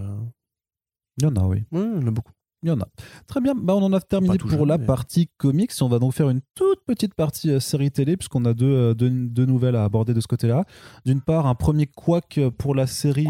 Il 1.18 1.24
y 1.24 1.26
en 1.26 1.34
a, 1.36 1.44
oui. 1.44 1.64
il 1.72 1.78
y 1.78 2.04
en 2.04 2.06
a 2.06 2.10
beaucoup. 2.10 2.32
Il 2.62 2.68
y 2.70 2.72
en 2.72 2.80
a. 2.80 2.88
Très 3.26 3.40
bien, 3.40 3.54
bah, 3.54 3.74
on 3.74 3.82
en 3.82 3.92
a 3.92 4.00
terminé 4.00 4.38
pour 4.38 4.64
la 4.64 4.78
partie 4.78 5.28
comics. 5.36 5.70
On 5.80 5.88
va 5.88 5.98
donc 5.98 6.14
faire 6.14 6.30
une 6.30 6.40
toute 6.54 6.80
petite 6.86 7.14
partie 7.14 7.60
série 7.60 7.90
télé, 7.90 8.16
puisqu'on 8.16 8.44
a 8.44 8.54
deux, 8.54 8.94
deux, 8.94 9.46
nouvelles 9.46 9.76
à 9.76 9.84
aborder 9.84 10.14
de 10.14 10.20
ce 10.20 10.26
côté-là. 10.26 10.64
D'une 11.04 11.20
part, 11.20 11.46
un 11.46 11.54
premier 11.54 11.86
quack 11.86 12.40
pour 12.58 12.74
la 12.74 12.86
série 12.86 13.26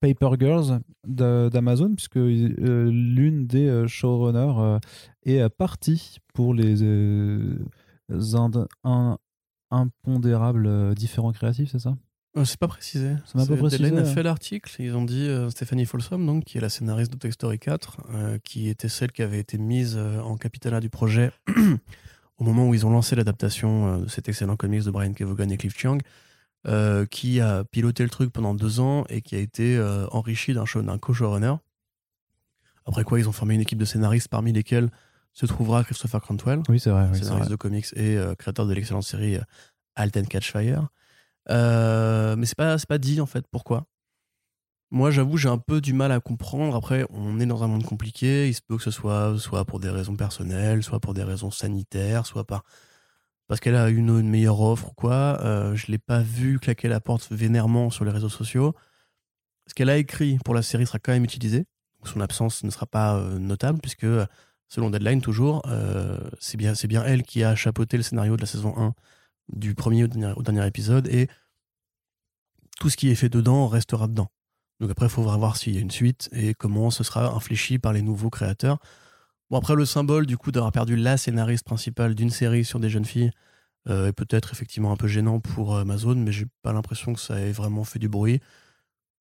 Paper 0.00 0.30
Girls 0.38 0.80
d'Amazon, 1.06 1.94
puisque 1.94 2.16
euh, 2.16 2.90
l'une 2.90 3.46
des 3.46 3.66
euh, 3.66 3.86
showrunners 3.86 4.54
euh, 4.58 4.78
est 5.24 5.48
partie 5.48 6.18
pour 6.34 6.54
les 6.54 6.82
impondérables 9.70 10.94
différents 10.94 11.32
créatifs, 11.32 11.70
c'est 11.72 11.80
ça? 11.80 11.96
C'est 12.44 12.58
pas 12.58 12.68
précisé. 12.68 13.14
Ça 13.24 13.44
pas 13.44 13.56
précisé. 13.56 13.96
a 13.98 14.04
fait 14.04 14.22
l'article. 14.22 14.70
Ils 14.80 14.94
ont 14.94 15.04
dit 15.04 15.28
Stéphanie 15.50 15.86
Folsom, 15.86 16.24
donc, 16.24 16.44
qui 16.44 16.58
est 16.58 16.60
la 16.60 16.68
scénariste 16.68 17.12
de 17.12 17.18
Toy 17.18 17.32
Story 17.32 17.58
4, 17.58 18.40
qui 18.44 18.68
était 18.68 18.88
celle 18.88 19.10
qui 19.10 19.22
avait 19.22 19.40
été 19.40 19.58
mise 19.58 19.96
en 19.96 20.36
capitana 20.36 20.78
du 20.78 20.88
projet 20.88 21.32
au 22.38 22.44
moment 22.44 22.68
où 22.68 22.74
ils 22.74 22.86
ont 22.86 22.90
lancé 22.90 23.16
l'adaptation 23.16 24.02
de 24.02 24.08
cet 24.08 24.28
excellent 24.28 24.56
comics 24.56 24.84
de 24.84 24.90
Brian 24.92 25.12
Kevogan 25.12 25.50
et 25.50 25.56
Cliff 25.56 25.76
Chiang. 25.76 25.98
Euh, 26.66 27.06
qui 27.06 27.40
a 27.40 27.62
piloté 27.62 28.02
le 28.02 28.10
truc 28.10 28.32
pendant 28.32 28.52
deux 28.52 28.80
ans 28.80 29.04
et 29.08 29.22
qui 29.22 29.36
a 29.36 29.38
été 29.38 29.76
euh, 29.76 30.08
enrichi 30.08 30.54
d'un 30.54 30.98
co-showrunner. 30.98 31.54
Après 32.84 33.04
quoi, 33.04 33.20
ils 33.20 33.28
ont 33.28 33.32
formé 33.32 33.54
une 33.54 33.60
équipe 33.60 33.78
de 33.78 33.84
scénaristes 33.84 34.26
parmi 34.26 34.52
lesquels 34.52 34.90
se 35.32 35.46
trouvera 35.46 35.84
Christopher 35.84 36.20
Cantwell, 36.20 36.62
oui, 36.68 36.80
c'est 36.80 36.90
vrai, 36.90 37.14
scénariste 37.14 37.50
de 37.50 37.56
comics 37.56 37.86
et 37.94 38.16
euh, 38.16 38.34
créateur 38.34 38.66
de 38.66 38.74
l'excellente 38.74 39.04
série 39.04 39.38
Alten 39.94 40.26
Catchfire. 40.26 40.88
mais 41.48 42.44
c'est 42.44 42.56
pas, 42.56 42.76
pas 42.88 42.98
dit 42.98 43.20
en 43.20 43.26
fait 43.26 43.46
pourquoi. 43.48 43.86
Moi, 44.90 45.12
j'avoue, 45.12 45.36
j'ai 45.36 45.50
un 45.50 45.58
peu 45.58 45.80
du 45.80 45.92
mal 45.92 46.10
à 46.10 46.18
comprendre. 46.18 46.74
Après, 46.74 47.06
on 47.10 47.38
est 47.40 47.46
dans 47.46 47.62
un 47.62 47.68
monde 47.68 47.84
compliqué. 47.84 48.48
Il 48.48 48.54
se 48.54 48.62
peut 48.66 48.78
que 48.78 48.82
ce 48.82 48.90
soit 48.90 49.38
soit 49.38 49.64
pour 49.64 49.80
des 49.80 49.90
raisons 49.90 50.16
personnelles, 50.16 50.82
soit 50.82 50.98
pour 50.98 51.14
des 51.14 51.22
raisons 51.22 51.50
sanitaires, 51.50 52.26
soit 52.26 52.44
par 52.44 52.64
parce 53.48 53.60
qu'elle 53.60 53.74
a 53.74 53.88
une, 53.88 54.10
une 54.10 54.28
meilleure 54.28 54.60
offre 54.60 54.90
ou 54.90 54.94
quoi. 54.94 55.40
Euh, 55.42 55.74
je 55.74 55.90
l'ai 55.90 55.98
pas 55.98 56.20
vu 56.20 56.58
claquer 56.58 56.86
la 56.88 57.00
porte 57.00 57.28
vénèrement 57.32 57.90
sur 57.90 58.04
les 58.04 58.10
réseaux 58.10 58.28
sociaux. 58.28 58.74
Ce 59.66 59.74
qu'elle 59.74 59.90
a 59.90 59.96
écrit 59.96 60.38
pour 60.44 60.54
la 60.54 60.62
série 60.62 60.86
sera 60.86 60.98
quand 60.98 61.12
même 61.12 61.24
utilisé. 61.24 61.66
Son 62.04 62.20
absence 62.20 62.62
ne 62.62 62.70
sera 62.70 62.86
pas 62.86 63.16
euh, 63.16 63.38
notable 63.38 63.80
puisque, 63.80 64.06
selon 64.68 64.90
Deadline 64.90 65.22
toujours, 65.22 65.62
euh, 65.66 66.18
c'est 66.38 66.58
bien, 66.58 66.74
bien 66.88 67.04
elle 67.04 67.22
qui 67.22 67.42
a 67.42 67.56
chapeauté 67.56 67.96
le 67.96 68.02
scénario 68.02 68.36
de 68.36 68.42
la 68.42 68.46
saison 68.46 68.74
1 68.76 68.94
du 69.48 69.74
premier 69.74 70.04
au 70.04 70.06
dernier, 70.06 70.32
au 70.36 70.42
dernier 70.42 70.66
épisode 70.66 71.08
et 71.08 71.28
tout 72.78 72.90
ce 72.90 72.96
qui 72.96 73.08
est 73.08 73.14
fait 73.14 73.30
dedans 73.30 73.66
restera 73.66 74.06
dedans. 74.06 74.28
Donc 74.78 74.90
après, 74.90 75.06
il 75.06 75.10
faudra 75.10 75.36
voir 75.36 75.56
s'il 75.56 75.74
y 75.74 75.78
a 75.78 75.80
une 75.80 75.90
suite 75.90 76.28
et 76.32 76.54
comment 76.54 76.90
ce 76.90 77.02
sera 77.02 77.34
infléchi 77.34 77.78
par 77.78 77.92
les 77.92 78.02
nouveaux 78.02 78.30
créateurs. 78.30 78.78
Bon, 79.50 79.58
après, 79.58 79.74
le 79.74 79.84
symbole 79.84 80.26
du 80.26 80.36
coup 80.36 80.52
d'avoir 80.52 80.72
perdu 80.72 80.96
la 80.96 81.16
scénariste 81.16 81.64
principale 81.64 82.14
d'une 82.14 82.30
série 82.30 82.64
sur 82.64 82.80
des 82.80 82.90
jeunes 82.90 83.04
filles 83.04 83.30
euh, 83.88 84.08
est 84.08 84.12
peut-être 84.12 84.52
effectivement 84.52 84.92
un 84.92 84.96
peu 84.96 85.06
gênant 85.06 85.40
pour 85.40 85.74
euh, 85.74 85.80
Amazon, 85.80 86.14
mais 86.14 86.32
j'ai 86.32 86.46
pas 86.62 86.72
l'impression 86.72 87.14
que 87.14 87.20
ça 87.20 87.40
ait 87.40 87.52
vraiment 87.52 87.84
fait 87.84 87.98
du 87.98 88.08
bruit. 88.08 88.40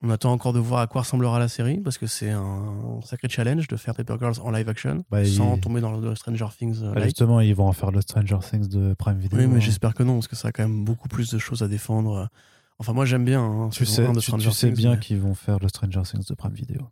On 0.02 0.10
attend 0.10 0.32
encore 0.32 0.54
de 0.54 0.60
voir 0.60 0.82
à 0.82 0.88
quoi 0.88 1.02
ressemblera 1.02 1.40
la 1.40 1.48
série, 1.48 1.80
parce 1.80 1.98
que 1.98 2.06
c'est 2.06 2.30
un 2.30 3.00
sacré 3.04 3.30
challenge 3.30 3.68
de 3.68 3.78
faire 3.78 3.96
Paper 3.96 4.16
Girls 4.20 4.36
en 4.44 4.52
live 4.52 4.68
action, 4.70 5.04
bah, 5.10 5.26
sans 5.26 5.58
tomber 5.58 5.82
dans 5.82 5.98
le 5.98 6.16
Stranger 6.16 6.48
Things. 6.56 6.84
Euh, 6.84 6.94
bah, 6.94 7.04
justement, 7.04 7.40
ils 7.40 7.56
vont 7.56 7.68
en 7.68 7.74
faire 7.74 7.92
le 7.92 8.02
Stranger 8.02 8.40
Things 8.42 8.68
de 8.68 8.94
Prime 8.94 9.18
Video. 9.18 9.40
Oui, 9.40 9.48
mais 9.48 9.56
hein. 9.56 9.60
j'espère 9.60 9.94
que 9.94 10.04
non, 10.04 10.16
parce 10.16 10.28
que 10.28 10.36
ça 10.36 10.50
a 10.50 10.52
quand 10.52 10.64
même 10.64 10.84
beaucoup 10.84 11.08
plus 11.08 11.32
de 11.32 11.38
choses 11.38 11.64
à 11.64 11.68
défendre. 11.68 12.30
Enfin, 12.78 12.94
moi 12.94 13.06
j'aime 13.06 13.26
bien. 13.26 13.42
Hein, 13.42 13.70
tu 13.70 13.86
sais, 13.86 14.08
tu, 14.14 14.52
sais 14.52 14.72
bien 14.72 14.98
qu'ils 14.98 15.20
vont 15.20 15.34
faire 15.34 15.58
le 15.60 15.68
Stranger 15.68 16.02
Things 16.04 16.26
de 16.28 16.36
Prime 16.36 16.54
Video. 16.54 16.90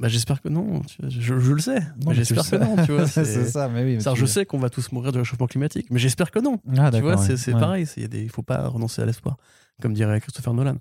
Bah, 0.00 0.08
j'espère 0.08 0.42
que 0.42 0.48
non. 0.48 0.82
Je, 1.08 1.34
le 1.34 1.60
sais. 1.60 1.80
j'espère 2.10 2.50
que 2.50 2.56
non. 2.56 2.84
Tu 2.84 2.92
vois, 2.92 3.06
c'est 3.06 3.24
ça, 3.44 3.68
mais 3.68 3.84
oui. 3.84 3.98
je 4.14 4.26
sais 4.26 4.44
qu'on 4.44 4.58
va 4.58 4.70
tous 4.70 4.90
mourir 4.92 5.12
du 5.12 5.18
réchauffement 5.18 5.46
climatique, 5.46 5.86
mais 5.90 5.98
j'espère 5.98 6.30
que 6.30 6.40
non. 6.40 6.60
Ah, 6.76 6.90
tu 6.90 7.00
vois, 7.00 7.16
c'est 7.16 7.52
pareil. 7.52 7.86
Il 7.96 8.24
ne 8.24 8.28
faut 8.28 8.42
pas 8.42 8.68
renoncer 8.68 9.02
à 9.02 9.06
l'espoir, 9.06 9.36
comme 9.80 9.94
dirait 9.94 10.20
Christopher 10.20 10.54
Nolan. 10.54 10.76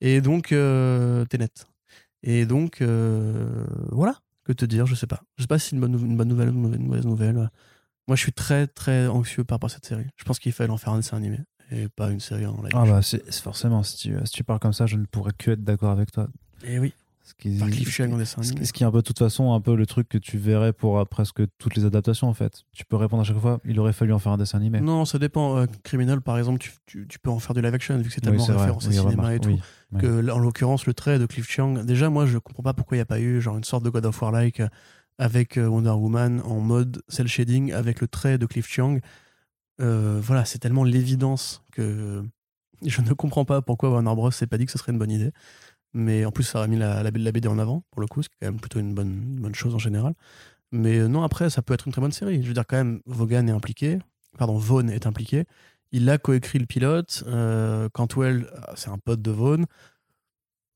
Et 0.00 0.20
donc, 0.20 0.52
euh, 0.52 1.24
t'es 1.24 1.38
net. 1.38 1.66
Et 2.22 2.46
donc, 2.46 2.80
euh, 2.82 3.66
voilà. 3.90 4.18
Que 4.44 4.52
te 4.52 4.64
dire 4.64 4.86
Je 4.86 4.94
sais 4.94 5.06
pas. 5.06 5.22
Je 5.36 5.42
sais 5.42 5.46
pas 5.48 5.58
si 5.58 5.70
c'est 5.70 5.76
une 5.76 5.80
bonne, 5.80 5.94
une 5.94 6.16
bonne 6.16 6.28
nouvelle 6.28 6.50
ou 6.50 6.72
une 6.72 6.86
mauvaise 6.86 7.04
nouvelle. 7.04 7.50
Moi, 8.06 8.16
je 8.16 8.22
suis 8.22 8.32
très, 8.32 8.66
très 8.66 9.06
anxieux 9.06 9.44
par 9.44 9.56
rapport 9.56 9.70
à 9.70 9.74
cette 9.74 9.84
série. 9.84 10.06
Je 10.16 10.24
pense 10.24 10.38
qu'il 10.38 10.52
fallait 10.52 10.70
en 10.70 10.78
faire 10.78 10.92
un 10.92 10.98
dessin 10.98 11.16
animé 11.16 11.40
et 11.70 11.88
pas 11.88 12.10
une 12.10 12.20
série 12.20 12.46
en 12.46 12.62
live. 12.62 12.72
Ah, 12.74 12.84
bah, 12.86 13.00
c'est 13.02 13.30
forcément. 13.34 13.82
Si 13.82 13.96
tu, 13.96 14.16
si 14.24 14.32
tu 14.32 14.44
parles 14.44 14.60
comme 14.60 14.72
ça, 14.72 14.86
je 14.86 14.96
ne 14.96 15.04
pourrais 15.04 15.32
que 15.36 15.50
être 15.50 15.64
d'accord 15.64 15.90
avec 15.90 16.12
toi. 16.12 16.28
Et 16.64 16.78
oui. 16.78 16.94
Ce 17.28 17.34
qui, 17.34 17.58
ce, 17.58 18.72
qui 18.72 18.82
est 18.82 18.86
un 18.86 18.90
peu 18.90 18.98
de 18.98 19.02
toute 19.02 19.18
façon 19.18 19.52
un 19.52 19.60
peu 19.60 19.76
le 19.76 19.84
truc 19.84 20.08
que 20.08 20.16
tu 20.16 20.38
verrais 20.38 20.72
pour 20.72 20.98
euh, 20.98 21.04
presque 21.04 21.42
toutes 21.58 21.76
les 21.76 21.84
adaptations 21.84 22.26
en 22.26 22.32
fait. 22.32 22.62
Tu 22.72 22.86
peux 22.86 22.96
répondre 22.96 23.20
à 23.20 23.24
chaque 23.24 23.38
fois, 23.38 23.60
il 23.66 23.78
aurait 23.78 23.92
fallu 23.92 24.14
en 24.14 24.18
faire 24.18 24.32
un 24.32 24.38
dessin 24.38 24.56
animé. 24.56 24.80
Non, 24.80 25.04
ça 25.04 25.18
dépend. 25.18 25.58
Euh, 25.58 25.66
Criminal 25.82 26.22
par 26.22 26.38
exemple, 26.38 26.58
tu, 26.58 27.06
tu, 27.06 27.18
peux 27.18 27.28
en 27.28 27.38
faire 27.38 27.52
du 27.52 27.60
live 27.60 27.74
action 27.74 27.98
vu 27.98 28.04
que 28.04 28.14
c'est 28.14 28.22
tellement 28.22 28.46
référencé 28.46 28.92
cinéma 28.92 29.34
et 29.34 29.40
tout. 29.40 29.58
que 29.98 30.30
en 30.30 30.38
l'occurrence 30.38 30.86
le 30.86 30.94
trait 30.94 31.18
de 31.18 31.26
Cliff 31.26 31.46
Chiang, 31.46 31.84
déjà 31.84 32.08
moi 32.08 32.24
je 32.24 32.38
comprends 32.38 32.62
pas 32.62 32.72
pourquoi 32.72 32.96
il 32.96 33.00
n'y 33.00 33.02
a 33.02 33.06
pas 33.06 33.20
eu 33.20 33.42
genre 33.42 33.58
une 33.58 33.64
sorte 33.64 33.84
de 33.84 33.90
God 33.90 34.06
of 34.06 34.22
War 34.22 34.32
like 34.32 34.60
euh, 34.60 34.68
avec 35.18 35.56
Wonder 35.56 35.90
Woman 35.90 36.40
en 36.44 36.60
mode 36.60 37.02
cel 37.08 37.28
shading 37.28 37.72
avec 37.72 38.00
le 38.00 38.08
trait 38.08 38.38
de 38.38 38.46
Cliff 38.46 38.68
Chiang. 38.68 39.00
voilà, 39.78 40.46
c'est 40.46 40.60
tellement 40.60 40.84
l'évidence 40.84 41.62
que 41.72 42.24
je 42.86 43.00
ne 43.00 43.12
comprends 43.12 43.44
pas 43.44 43.62
pourquoi 43.62 43.90
Warner 43.90 44.14
Bros 44.14 44.30
s'est 44.30 44.46
pas 44.46 44.58
dit 44.58 44.66
que 44.66 44.72
ce 44.72 44.78
serait 44.78 44.92
une 44.92 44.98
bonne 44.98 45.10
idée. 45.10 45.32
Mais 45.94 46.24
en 46.24 46.30
plus, 46.30 46.44
ça 46.44 46.62
a 46.62 46.66
mis 46.66 46.76
la, 46.76 47.02
la, 47.02 47.10
BD 47.10 47.48
en 47.48 47.58
avant, 47.58 47.82
pour 47.90 48.00
le 48.00 48.06
coup, 48.06 48.22
ce 48.22 48.28
qui 48.28 48.34
est 48.34 48.46
quand 48.46 48.52
même 48.52 48.60
plutôt 48.60 48.78
une 48.78 48.94
bonne, 48.94 49.36
bonne 49.40 49.54
chose 49.54 49.74
en 49.74 49.78
général. 49.78 50.14
Mais 50.70 50.98
euh, 50.98 51.08
non, 51.08 51.22
après, 51.22 51.48
ça 51.50 51.62
peut 51.62 51.74
être 51.74 51.86
une 51.86 51.92
très 51.92 52.02
bonne 52.02 52.12
série. 52.12 52.42
Je 52.42 52.48
veux 52.48 52.54
dire, 52.54 52.66
quand 52.66 52.76
même, 52.76 53.00
Vaughan 53.06 53.46
est 53.46 53.52
impliqué. 53.52 53.98
Pardon, 54.36 54.58
Vaughn 54.58 54.90
est 54.90 55.06
impliqué. 55.06 55.44
Il 55.92 56.08
a 56.10 56.18
coécrit 56.18 56.58
le 56.58 56.66
pilote. 56.66 57.24
Euh, 57.26 57.88
Cantwell, 57.92 58.46
euh, 58.52 58.72
c'est 58.76 58.90
un 58.90 58.98
pote 58.98 59.22
de 59.22 59.30
Vaughn. 59.30 59.64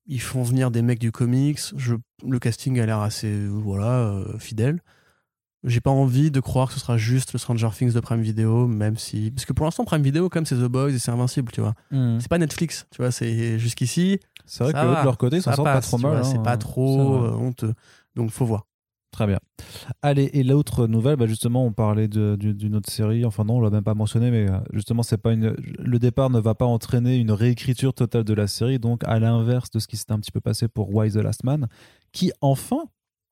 Ils 0.06 0.20
font 0.20 0.42
venir 0.42 0.70
des 0.70 0.82
mecs 0.82 0.98
du 0.98 1.12
comics. 1.12 1.60
Je, 1.76 1.94
le 2.26 2.38
casting 2.38 2.80
a 2.80 2.86
l'air 2.86 3.00
assez 3.00 3.46
voilà, 3.46 3.98
euh, 3.98 4.38
fidèle. 4.38 4.80
J'ai 5.64 5.80
pas 5.80 5.92
envie 5.92 6.32
de 6.32 6.40
croire 6.40 6.68
que 6.68 6.74
ce 6.74 6.80
sera 6.80 6.96
juste 6.96 7.32
le 7.32 7.38
Stranger 7.38 7.68
Things 7.76 7.92
de 7.92 8.00
Prime 8.00 8.20
Video, 8.20 8.66
même 8.66 8.96
si. 8.96 9.30
Parce 9.30 9.44
que 9.44 9.52
pour 9.52 9.64
l'instant, 9.64 9.84
Prime 9.84 10.02
Video, 10.02 10.28
comme 10.28 10.44
c'est 10.44 10.56
The 10.56 10.64
Boys 10.64 10.90
et 10.90 10.98
c'est 10.98 11.12
Invincible, 11.12 11.52
tu 11.52 11.60
vois. 11.60 11.74
Hmm. 11.92 12.18
C'est 12.18 12.28
pas 12.28 12.38
Netflix, 12.38 12.86
tu 12.90 12.96
vois. 13.00 13.12
C'est 13.12 13.60
jusqu'ici. 13.60 14.18
C'est 14.46 14.64
vrai 14.64 14.72
ça 14.72 14.82
que 14.82 14.86
eux, 14.86 15.00
de 15.00 15.04
leur 15.04 15.18
côté, 15.18 15.36
ils 15.36 15.42
s'en 15.42 15.50
sortent 15.56 15.68
pas 15.68 15.80
trop 15.80 15.98
mal. 15.98 16.24
C'est 16.24 16.42
pas 16.42 16.56
trop 16.56 16.98
honteux. 17.36 17.74
Donc, 18.16 18.30
faut 18.30 18.44
voir. 18.46 18.66
Très 19.10 19.26
bien. 19.26 19.38
Allez, 20.00 20.30
et 20.32 20.42
l'autre 20.42 20.86
nouvelle, 20.86 21.16
bah 21.16 21.26
justement, 21.26 21.66
on 21.66 21.72
parlait 21.72 22.08
de- 22.08 22.34
du- 22.40 22.54
d'une 22.54 22.74
autre 22.76 22.90
série. 22.90 23.26
Enfin 23.26 23.44
non, 23.44 23.58
on 23.58 23.60
l'a 23.60 23.68
même 23.68 23.84
pas 23.84 23.92
mentionné, 23.92 24.30
mais 24.30 24.50
euh, 24.50 24.58
justement, 24.72 25.02
c'est 25.02 25.18
pas 25.18 25.34
une. 25.34 25.54
Le 25.78 25.98
départ 25.98 26.30
ne 26.30 26.40
va 26.40 26.54
pas 26.54 26.64
entraîner 26.64 27.18
une 27.18 27.30
réécriture 27.30 27.92
totale 27.92 28.24
de 28.24 28.32
la 28.32 28.46
série, 28.46 28.78
donc 28.78 29.04
à 29.04 29.18
l'inverse 29.18 29.70
de 29.70 29.80
ce 29.80 29.86
qui 29.86 29.98
s'était 29.98 30.12
un 30.12 30.18
petit 30.18 30.30
peu 30.32 30.40
passé 30.40 30.66
pour 30.66 30.94
Why 30.94 31.10
the 31.10 31.16
Last 31.16 31.44
Man, 31.44 31.68
qui 32.12 32.32
enfin 32.40 32.84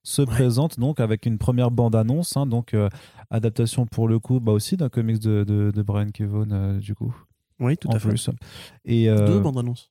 se 0.02 0.20
présente 0.20 0.78
donc 0.78 1.00
avec 1.00 1.24
une 1.24 1.38
première 1.38 1.70
bande 1.70 1.94
annonce, 1.96 2.36
hein, 2.36 2.44
donc 2.46 2.74
euh, 2.74 2.90
adaptation 3.30 3.86
pour 3.86 4.06
le 4.06 4.18
coup, 4.18 4.38
bah 4.38 4.52
aussi 4.52 4.76
d'un 4.76 4.90
comics 4.90 5.18
de, 5.18 5.44
de, 5.44 5.70
de 5.74 5.82
Brian 5.82 6.10
Kevon 6.12 6.48
euh, 6.52 6.78
du 6.78 6.94
coup. 6.94 7.14
Oui, 7.58 7.76
tout 7.78 7.88
en 7.88 7.92
à 7.92 7.98
fait. 7.98 8.08
Et 8.84 9.08
euh, 9.08 9.26
Deux 9.26 9.40
bandes 9.40 9.58
annonces. 9.58 9.90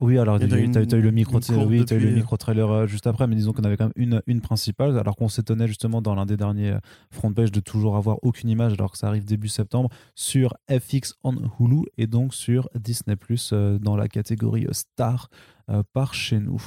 Oui, 0.00 0.18
alors 0.18 0.38
tu 0.38 0.46
une- 0.46 0.76
as, 0.76 0.82
eu 0.96 1.00
le 1.02 1.10
micro, 1.10 1.38
oui, 1.66 1.84
eu 1.94 1.98
le 2.00 2.10
trailer 2.36 2.86
juste 2.86 3.06
après, 3.06 3.26
mais 3.26 3.34
disons 3.36 3.52
qu'on 3.52 3.62
avait 3.64 3.76
quand 3.76 3.84
même 3.84 3.92
une, 3.96 4.22
une 4.26 4.40
principale, 4.40 4.98
alors 4.98 5.14
qu'on 5.16 5.28
s'étonnait 5.28 5.68
justement 5.68 6.00
dans 6.02 6.14
l'un 6.14 6.26
des 6.26 6.36
derniers 6.36 6.70
euh, 6.72 6.78
front 7.10 7.32
page 7.32 7.52
de 7.52 7.60
toujours 7.60 7.96
avoir 7.96 8.18
aucune 8.22 8.48
image, 8.48 8.72
alors 8.74 8.92
que 8.92 8.98
ça 8.98 9.08
arrive 9.08 9.24
début 9.24 9.48
septembre 9.48 9.90
sur 10.14 10.54
FX 10.70 11.14
on 11.22 11.34
Hulu 11.58 11.82
et 11.98 12.06
donc 12.06 12.34
sur 12.34 12.68
Disney 12.74 13.16
Plus 13.16 13.52
dans 13.52 13.96
la 13.96 14.08
catégorie 14.08 14.66
euh, 14.66 14.72
Star 14.72 15.28
euh, 15.68 15.82
par 15.92 16.14
chez 16.14 16.38
nous. 16.40 16.62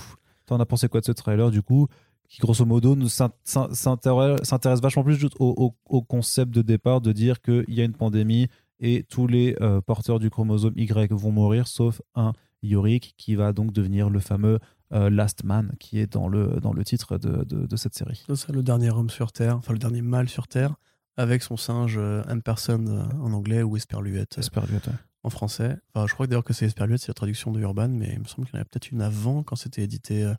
T'en 0.45 0.59
as 0.59 0.65
pensé 0.65 0.87
quoi 0.87 0.99
de 0.99 1.05
ce 1.05 1.11
trailer 1.11 1.49
du 1.51 1.61
coup 1.61 1.87
qui 2.29 2.39
grosso 2.39 2.65
modo 2.65 2.95
s'intéresse 3.07 4.81
vachement 4.81 5.03
plus 5.03 5.23
au, 5.25 5.29
au- 5.39 5.75
au 5.85 6.01
concept 6.01 6.51
de 6.53 6.61
départ 6.61 7.01
de 7.01 7.11
dire 7.11 7.41
qu'il 7.41 7.65
y 7.69 7.81
a 7.81 7.83
une 7.83 7.93
pandémie 7.93 8.47
et 8.79 9.03
tous 9.07 9.27
les 9.27 9.55
euh, 9.61 9.81
porteurs 9.81 10.19
du 10.19 10.29
chromosome 10.29 10.73
Y 10.75 11.11
vont 11.11 11.31
mourir 11.31 11.67
sauf 11.67 12.01
un 12.15 12.33
Yorick 12.63 13.13
qui 13.17 13.35
va 13.35 13.53
donc 13.53 13.71
devenir 13.73 14.09
le 14.09 14.19
fameux 14.19 14.59
euh, 14.93 15.09
Last 15.09 15.43
Man 15.43 15.73
qui 15.79 15.99
est 15.99 16.07
dans 16.11 16.27
le, 16.27 16.59
dans 16.61 16.73
le 16.73 16.83
titre 16.83 17.17
de, 17.17 17.43
de- 17.43 17.65
de 17.65 17.75
cette 17.75 17.93
série. 17.95 18.23
C'est 18.35 18.51
le 18.51 18.63
dernier 18.63 18.89
homme 18.91 19.09
sur 19.09 19.31
Terre, 19.31 19.57
enfin 19.57 19.73
le 19.73 19.79
dernier 19.79 20.01
mâle 20.01 20.29
sur 20.29 20.47
Terre, 20.47 20.75
avec 21.17 21.43
son 21.43 21.57
singe 21.57 21.95
euh, 21.97 22.23
Ampersand 22.29 22.87
euh, 22.87 23.03
en 23.21 23.33
anglais 23.33 23.63
ou 23.63 23.75
Esperluette 23.77 24.37
euh, 24.37 24.41
toi. 24.79 24.91
en 25.23 25.29
français. 25.29 25.77
Enfin, 25.93 26.07
je 26.07 26.13
crois 26.13 26.25
que 26.25 26.31
d'ailleurs 26.31 26.43
que 26.43 26.53
c'est 26.53 26.65
Esperluette, 26.65 27.01
c'est 27.01 27.07
la 27.09 27.13
traduction 27.15 27.51
de 27.51 27.59
Urban, 27.59 27.89
mais 27.89 28.09
il 28.13 28.19
me 28.19 28.25
semble 28.25 28.45
qu'il 28.47 28.55
y 28.55 28.57
en 28.57 28.61
avait 28.61 28.69
peut-être 28.69 28.91
une 28.91 29.01
avant 29.01 29.43
quand 29.43 29.55
c'était 29.55 29.83
édité. 29.83 30.23
euh, 30.23 30.33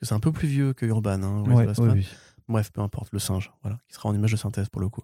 que 0.00 0.06
c'est 0.06 0.14
un 0.14 0.20
peu 0.20 0.32
plus 0.32 0.48
vieux 0.48 0.72
que 0.72 0.86
Urban. 0.86 1.22
Hein, 1.22 1.44
Ouais, 1.56 1.66
oui. 1.94 2.06
Bref, 2.48 2.72
peu 2.72 2.80
importe, 2.80 3.12
le 3.12 3.18
singe, 3.18 3.52
voilà, 3.62 3.78
qui 3.86 3.94
sera 3.94 4.08
en 4.08 4.14
image 4.14 4.32
de 4.32 4.36
synthèse 4.36 4.68
pour 4.70 4.80
le 4.80 4.88
coup. 4.88 5.02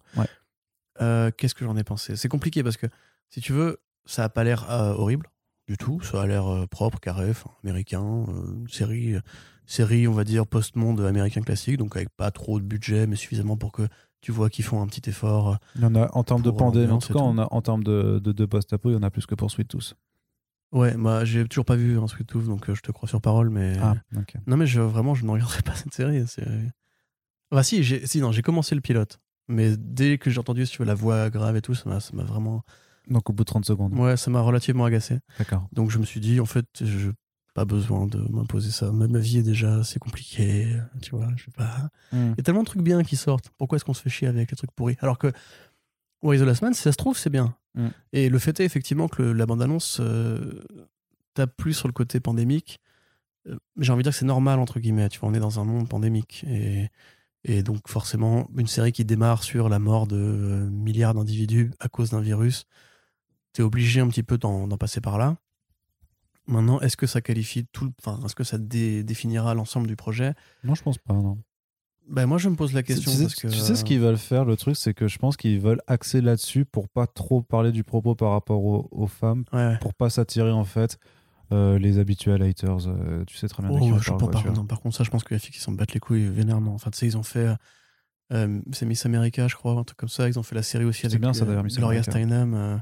Euh, 1.01 1.31
Qu'est-ce 1.37 1.55
que 1.55 1.65
j'en 1.65 1.77
ai 1.77 1.85
pensé? 1.85 2.17
C'est 2.17 2.29
compliqué 2.29 2.63
parce 2.63 2.77
que, 2.77 2.87
si 3.29 3.41
tu 3.41 3.53
veux, 3.53 3.79
ça 4.07 4.25
a 4.25 4.29
pas 4.29 4.43
l'air 4.45 4.71
euh, 4.71 4.95
horrible 4.95 5.29
du 5.67 5.77
tout. 5.77 6.01
Ça 6.03 6.23
a 6.23 6.27
l'air 6.27 6.47
euh, 6.47 6.67
propre, 6.67 7.01
carré, 7.01 7.33
américain. 7.65 8.05
euh, 8.29 8.55
une 8.61 8.69
série, 8.69 9.15
euh, 9.15 9.21
série, 9.67 10.07
on 10.09 10.13
va 10.13 10.25
dire, 10.25 10.47
post-monde 10.47 11.01
américain 11.01 11.41
classique, 11.41 11.77
donc 11.77 11.97
avec 11.97 12.09
pas 12.11 12.31
trop 12.31 12.61
de 12.61 12.65
budget, 12.65 13.07
mais 13.07 13.17
suffisamment 13.17 13.57
pour 13.57 13.73
que 13.73 13.83
tu 14.21 14.33
vois 14.33 14.49
qu'ils 14.51 14.65
font 14.65 14.81
un 14.83 14.87
petit 14.87 15.09
effort. 15.11 15.59
Il 15.77 15.83
y 15.83 15.85
en 15.85 15.95
a 15.95 16.11
en 16.13 16.25
termes 16.25 16.43
de 16.43 16.51
pandémie, 16.51 16.91
en 16.93 16.99
tout 16.99 17.13
cas, 17.13 17.21
on 17.21 17.39
a, 17.39 17.47
en 17.51 17.63
termes 17.63 17.85
de, 17.85 18.19
de, 18.19 18.33
de 18.33 18.45
post-apo, 18.47 18.91
il 18.91 18.95
y 18.95 18.97
en 18.97 19.03
a 19.03 19.11
plus 19.11 19.27
que 19.27 19.35
pour 19.35 19.51
Sweet 19.51 19.69
Tooth. 19.69 19.95
Ouais, 20.73 20.97
moi, 20.97 21.25
j'ai 21.25 21.47
toujours 21.47 21.65
pas 21.65 21.77
vu 21.77 21.99
un 21.99 22.09
Sweet 22.09 22.27
Tooth, 22.27 22.45
donc 22.47 22.69
euh, 22.69 22.75
je 22.75 22.83
te 22.83 22.91
crois 22.91 23.09
sur 23.09 23.21
parole, 23.21 23.51
mais. 23.51 23.77
Ah, 23.81 23.95
ok. 24.17 24.35
Non, 24.47 24.57
mais 24.57 24.67
je, 24.67 24.81
vraiment, 24.81 25.15
je 25.15 25.25
ne 25.25 25.31
regarderai 25.31 25.63
pas 25.63 25.75
cette 25.77 25.95
série. 25.95 26.25
Enfin, 27.51 27.63
si, 27.63 27.83
j'ai, 27.85 28.07
si, 28.07 28.21
non, 28.21 28.33
j'ai 28.33 28.43
commencé 28.43 28.75
le 28.75 28.81
pilote. 28.81 29.21
Mais 29.49 29.77
dès 29.77 30.19
que 30.19 30.29
j'ai 30.29 30.41
entendu 30.41 30.67
si 30.67 30.73
tu 30.73 30.79
veux, 30.79 30.85
la 30.87 30.95
voix 30.95 31.31
grave 31.31 31.57
et 31.57 31.63
tout, 31.63 31.75
ça 31.75 31.89
m'a 31.89 32.25
vraiment. 32.25 32.65
Donc 33.09 33.31
au 33.31 33.33
bout 33.33 33.45
de 33.45 33.47
30 33.49 33.65
secondes. 33.65 33.95
Ouais, 33.99 34.17
ça 34.17 34.31
m'a 34.31 34.41
relativement 34.41 34.85
agacé. 34.85 35.19
D'accord. 35.39 35.69
Donc 35.73 35.91
je 35.91 35.99
me 35.99 36.05
suis 36.05 36.21
dit, 36.21 36.41
en 36.41 36.47
fait, 36.47 36.67
je 36.83 37.11
pas 37.55 37.65
besoin 37.65 38.07
de 38.07 38.19
m'imposer 38.31 38.71
ça. 38.71 38.93
Ma, 38.93 39.09
ma 39.09 39.19
vie 39.19 39.39
est 39.39 39.43
déjà 39.43 39.77
assez 39.77 39.99
compliquée. 39.99 40.77
Tu 41.01 41.13
vois, 41.13 41.29
je 41.37 41.47
vais 41.47 41.53
pas. 41.57 41.89
Hmm. 42.13 42.33
Il 42.33 42.37
y 42.37 42.41
a 42.41 42.43
tellement 42.43 42.61
de 42.61 42.67
trucs 42.67 42.83
bien 42.83 43.03
qui 43.03 43.17
sortent. 43.17 43.49
Pourquoi 43.57 43.77
est-ce 43.77 43.85
qu'on 43.87 43.95
se 43.95 44.03
fait 44.03 44.11
chier 44.11 44.29
avec 44.29 44.51
les 44.51 44.57
trucs 44.59 44.73
pourris? 44.73 44.97
Alors 45.01 45.17
que 45.17 45.33
Why 46.23 46.39
the 46.39 46.43
Last 46.43 46.61
Man, 46.63 46.75
si 46.75 46.83
ça 46.83 46.93
se 46.93 46.97
trouve, 46.99 47.17
c'est 47.17 47.31
bien. 47.31 47.55
Mm. 47.75 47.89
Et 48.13 48.29
le 48.29 48.39
fait 48.39 48.59
est 48.61 48.65
effectivement 48.65 49.09
que 49.09 49.23
le- 49.23 49.33
la 49.33 49.47
bande-annonce 49.47 49.99
euh, 50.01 50.63
tape 51.35 51.55
plus 51.57 51.73
sur 51.75 51.89
le 51.89 51.93
côté 51.93 52.21
pandémique. 52.21 52.79
Euh, 53.49 53.57
J'ai 53.79 53.93
envie 53.93 54.01
de 54.01 54.05
dire 54.05 54.13
que 54.13 54.19
c'est 54.19 54.25
normal, 54.27 54.59
entre 54.59 54.79
guillemets. 54.81 55.09
Tu 55.09 55.19
vois, 55.21 55.29
on 55.31 55.35
est 55.35 55.39
dans 55.41 55.59
un 55.61 55.65
monde 55.65 55.89
pandémique. 55.89 56.45
Et, 56.49 56.89
et 57.45 57.63
donc, 57.63 57.89
forcément, 57.89 58.49
une 58.57 58.67
série 58.67 58.93
qui 58.93 59.05
démarre 59.07 59.43
sur 59.43 59.69
la 59.71 59.79
mort 59.79 60.07
de 60.07 60.17
euh, 60.17 60.69
milliards 60.71 61.15
d'individus 61.15 61.71
à 61.81 61.89
cause 61.89 62.11
d'un 62.11 62.21
virus, 62.21 62.65
t'es 63.57 63.63
obligé 63.63 64.01
un 64.01 64.09
petit 64.09 64.23
peu 64.23 64.37
d'en 64.37 64.69
passer 64.77 65.01
par 65.01 65.17
là. 65.17 65.37
Maintenant, 66.47 66.79
est-ce 66.81 66.97
que 66.97 67.07
ça 67.07 67.21
qualifie 67.21 67.67
tout 67.73 67.87
le. 67.87 67.91
Enfin, 68.01 68.21
est-ce 68.25 68.35
que 68.35 68.45
ça 68.45 68.59
dé- 68.59 69.03
définira 69.03 69.55
l'ensemble 69.55 69.89
du 69.89 69.97
projet? 69.97 70.35
Non, 70.63 70.75
je 70.75 70.83
pense 70.83 70.99
pas, 70.99 71.15
non. 71.15 71.39
ben, 72.09 72.27
Moi, 72.27 72.39
je 72.39 72.49
me 72.49 72.55
pose 72.55 72.73
la 72.73 72.83
question. 72.85 73.11
tu 73.11 73.17
sais, 73.17 73.23
parce 73.25 73.35
que, 73.35 73.49
tu 73.49 73.57
sais 73.59 73.75
ce 73.75 73.83
qu'ils 73.85 73.99
veulent 73.99 74.19
faire, 74.19 74.45
le 74.45 74.57
truc, 74.57 74.77
c'est 74.77 74.95
que 74.95 75.09
je 75.09 75.19
pense 75.19 75.37
qu'ils 75.37 75.59
veulent 75.59 75.81
axer 75.89 76.21
là-dessus 76.21 76.65
pour 76.65 76.89
pas 76.89 77.07
trop 77.09 77.41
parler 77.43 77.73
du 77.73 77.83
propos 77.83 78.15
par 78.15 78.31
rapport 78.31 78.63
aux, 78.65 78.89
aux 78.93 79.07
femmes, 79.09 79.45
Ouais, 79.53 79.67
ouais. 79.67 79.79
pour 79.81 79.95
pas 79.95 80.09
s'attirer 80.11 80.53
en 80.53 80.65
fait 80.65 80.99
euh, 81.53 81.79
les 81.81 81.99
habituels 81.99 82.43
haters. 82.43 82.87
euh, 82.87 83.25
tu 83.25 83.37
sais 83.37 83.49
très 83.49 83.63
bien 83.63 83.73
Oh, 83.73 83.99
je 83.99 84.11
pas 84.13 84.29
par, 84.29 84.53
non, 84.53 84.67
par 84.67 84.81
contre, 84.81 84.97
ça, 84.97 85.03
je 85.03 85.11
pense 85.11 85.25
que 85.25 85.35
les 85.35 85.41
filles 85.41 85.53
qui 85.55 85.61
s'en 85.61 85.73
battent 85.73 85.95
les 85.95 86.01
couilles 86.01 86.29
vénèrement. 86.29 86.75
Enfin, 86.75 86.91
tu 86.93 86.99
sais, 86.99 87.07
ils 87.07 87.17
ont 87.17 87.23
fait. 87.25 87.57
euh, 88.33 88.61
c'est 88.73 88.87
Miss 88.87 89.05
America, 89.05 89.49
je 89.49 89.57
crois, 89.57 89.73
un 89.73 89.83
truc 89.83 89.99
comme 89.99 90.09
ça. 90.09 90.29
Ils 90.29 90.39
ont 90.39 90.45
fait 90.45 90.55
la 90.55 90.63
série 90.63 90.85
aussi 90.85 91.01
C'est 91.03 91.07
avec 91.09 91.21
bien, 91.21 91.33
ça, 91.33 91.43
euh, 91.43 91.47
d'ailleurs, 91.49 91.65
Miss 91.65 91.77
Gloria 91.77 91.99
America. 92.03 92.13
Steinem, 92.13 92.55
euh, 92.55 92.77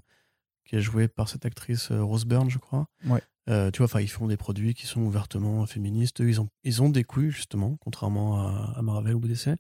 qui 0.65 0.77
est 0.77 0.81
jouée 0.81 1.09
par 1.09 1.29
cette 1.29 1.45
actrice 1.47 1.91
euh, 1.91 2.03
Rose 2.03 2.25
Byrne, 2.25 2.51
je 2.51 2.59
crois. 2.59 2.87
Ouais. 3.07 3.23
Euh, 3.51 3.71
tu 3.71 3.79
vois, 3.79 3.85
enfin, 3.85 4.01
ils 4.01 4.09
font 4.09 4.27
des 4.27 4.37
produits 4.39 4.73
qui 4.75 4.87
sont 4.87 5.03
ouvertement 5.03 5.67
féministes. 5.67 6.21
Eux, 6.23 6.29
ils 6.29 6.41
ont, 6.41 6.49
ils 6.63 6.83
ont 6.83 6.89
des 6.89 7.05
couilles, 7.05 7.31
justement, 7.31 7.77
contrairement 7.81 8.41
à, 8.41 8.73
à 8.77 8.83
Marvel 8.83 9.15
ou 9.15 9.21
DC. 9.21 9.51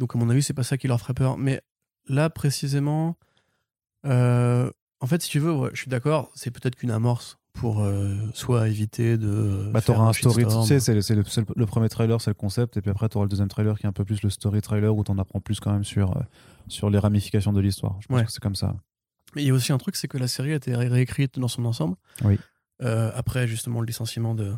Donc, 0.00 0.16
à 0.16 0.18
mon 0.18 0.28
avis, 0.30 0.42
c'est 0.42 0.54
pas 0.54 0.64
ça 0.64 0.76
qui 0.76 0.88
leur 0.88 0.98
ferait 1.00 1.14
peur. 1.14 1.38
Mais 1.38 1.60
là, 2.08 2.30
précisément, 2.30 3.16
euh, 4.06 4.70
en 5.00 5.06
fait, 5.06 5.22
si 5.22 5.28
tu 5.30 5.38
veux, 5.38 5.52
ouais, 5.52 5.70
je 5.72 5.80
suis 5.80 5.88
d'accord, 5.90 6.30
c'est 6.34 6.50
peut-être 6.50 6.76
qu'une 6.76 6.90
amorce 6.90 7.38
pour 7.52 7.80
euh, 7.82 8.16
soit 8.34 8.68
éviter 8.68 9.18
de. 9.18 9.70
Bah, 9.72 9.82
t'auras 9.82 10.08
un 10.08 10.12
story, 10.12 10.44
tu 10.46 10.66
sais, 10.66 10.80
c'est 10.80 10.94
le, 10.94 11.02
c'est 11.02 11.14
le- 11.14 11.24
c'est 11.24 11.42
le- 11.42 11.54
le 11.54 11.66
premier 11.66 11.88
trailer, 11.90 12.20
c'est 12.20 12.30
le 12.30 12.34
concept, 12.34 12.76
et 12.78 12.80
puis 12.80 12.90
après, 12.90 13.08
t'auras 13.08 13.26
le 13.26 13.28
deuxième 13.28 13.48
trailer 13.48 13.78
qui 13.78 13.84
est 13.84 13.88
un 13.88 13.92
peu 13.92 14.04
plus 14.04 14.22
le 14.22 14.30
story 14.30 14.62
trailer 14.62 14.96
où 14.96 15.04
t'en 15.04 15.18
apprends 15.18 15.40
plus 15.40 15.60
quand 15.60 15.70
même 15.72 15.84
sur, 15.84 16.20
sur 16.68 16.88
les 16.88 16.98
ramifications 16.98 17.52
de 17.52 17.60
l'histoire. 17.60 17.96
Je 18.00 18.06
pense 18.08 18.16
Ouais. 18.18 18.24
que 18.24 18.32
c'est 18.32 18.40
comme 18.42 18.54
ça. 18.56 18.74
Mais 19.34 19.42
il 19.42 19.46
y 19.46 19.50
a 19.50 19.54
aussi 19.54 19.72
un 19.72 19.78
truc, 19.78 19.96
c'est 19.96 20.08
que 20.08 20.18
la 20.18 20.28
série 20.28 20.52
a 20.52 20.56
été 20.56 20.74
ré- 20.76 20.88
réécrite 20.88 21.38
dans 21.38 21.48
son 21.48 21.64
ensemble. 21.64 21.96
Oui. 22.24 22.38
Euh, 22.82 23.10
après, 23.14 23.46
justement, 23.46 23.80
le 23.80 23.86
licenciement 23.86 24.34
de 24.34 24.52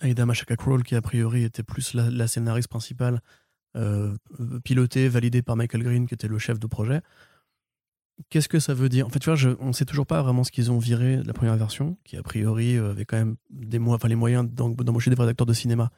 Aida 0.00 0.24
Machaka 0.26 0.56
Kroll, 0.56 0.82
qui 0.82 0.94
a 0.94 1.02
priori 1.02 1.44
était 1.44 1.62
plus 1.62 1.94
la, 1.94 2.10
la 2.10 2.26
scénariste 2.26 2.68
principale, 2.68 3.20
euh, 3.76 4.14
pilotée, 4.64 5.08
validée 5.08 5.42
par 5.42 5.56
Michael 5.56 5.82
Green, 5.82 6.06
qui 6.06 6.14
était 6.14 6.28
le 6.28 6.38
chef 6.38 6.58
de 6.58 6.66
projet. 6.66 7.00
Qu'est-ce 8.28 8.48
que 8.48 8.60
ça 8.60 8.74
veut 8.74 8.88
dire? 8.88 9.06
En 9.06 9.10
fait, 9.10 9.18
tu 9.18 9.26
vois, 9.30 9.34
je, 9.36 9.50
on 9.58 9.68
ne 9.68 9.72
sait 9.72 9.84
toujours 9.86 10.06
pas 10.06 10.22
vraiment 10.22 10.44
ce 10.44 10.52
qu'ils 10.52 10.70
ont 10.70 10.78
viré 10.78 11.16
de 11.16 11.26
la 11.26 11.32
première 11.32 11.56
version, 11.56 11.96
qui 12.04 12.16
a 12.16 12.22
priori 12.22 12.76
euh, 12.76 12.90
avait 12.90 13.04
quand 13.04 13.16
même 13.16 13.36
des 13.50 13.78
mo- 13.78 13.94
enfin, 13.94 14.08
les 14.08 14.14
moyens 14.14 14.48
d'em- 14.48 14.74
d'embaucher 14.76 15.10
des 15.10 15.16
vrais 15.16 15.28
acteurs 15.28 15.46
de 15.46 15.54
cinéma, 15.54 15.90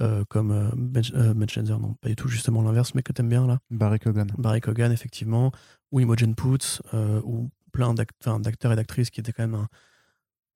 euh, 0.00 0.24
comme 0.28 0.50
euh, 0.50 0.70
Ben, 0.76 1.02
euh, 1.14 1.34
Ben 1.34 1.48
Schneider, 1.48 1.78
non, 1.78 1.94
pas 1.94 2.08
du 2.08 2.16
tout, 2.16 2.28
justement 2.28 2.62
l'inverse, 2.62 2.94
mais 2.94 3.02
que 3.02 3.12
t'aimes 3.12 3.28
bien 3.28 3.46
là. 3.46 3.58
Barry 3.70 3.98
Kogan. 3.98 4.26
Barry 4.38 4.60
Cogan, 4.60 4.92
effectivement, 4.92 5.52
ou 5.92 6.00
Imogen 6.00 6.34
Poots, 6.34 6.82
euh, 6.94 7.20
ou 7.24 7.50
plein 7.72 7.94
d'acteurs 7.94 8.72
et 8.72 8.76
d'actrices 8.76 9.10
qui 9.10 9.20
étaient 9.20 9.32
quand 9.32 9.42
même 9.42 9.54
un. 9.54 9.68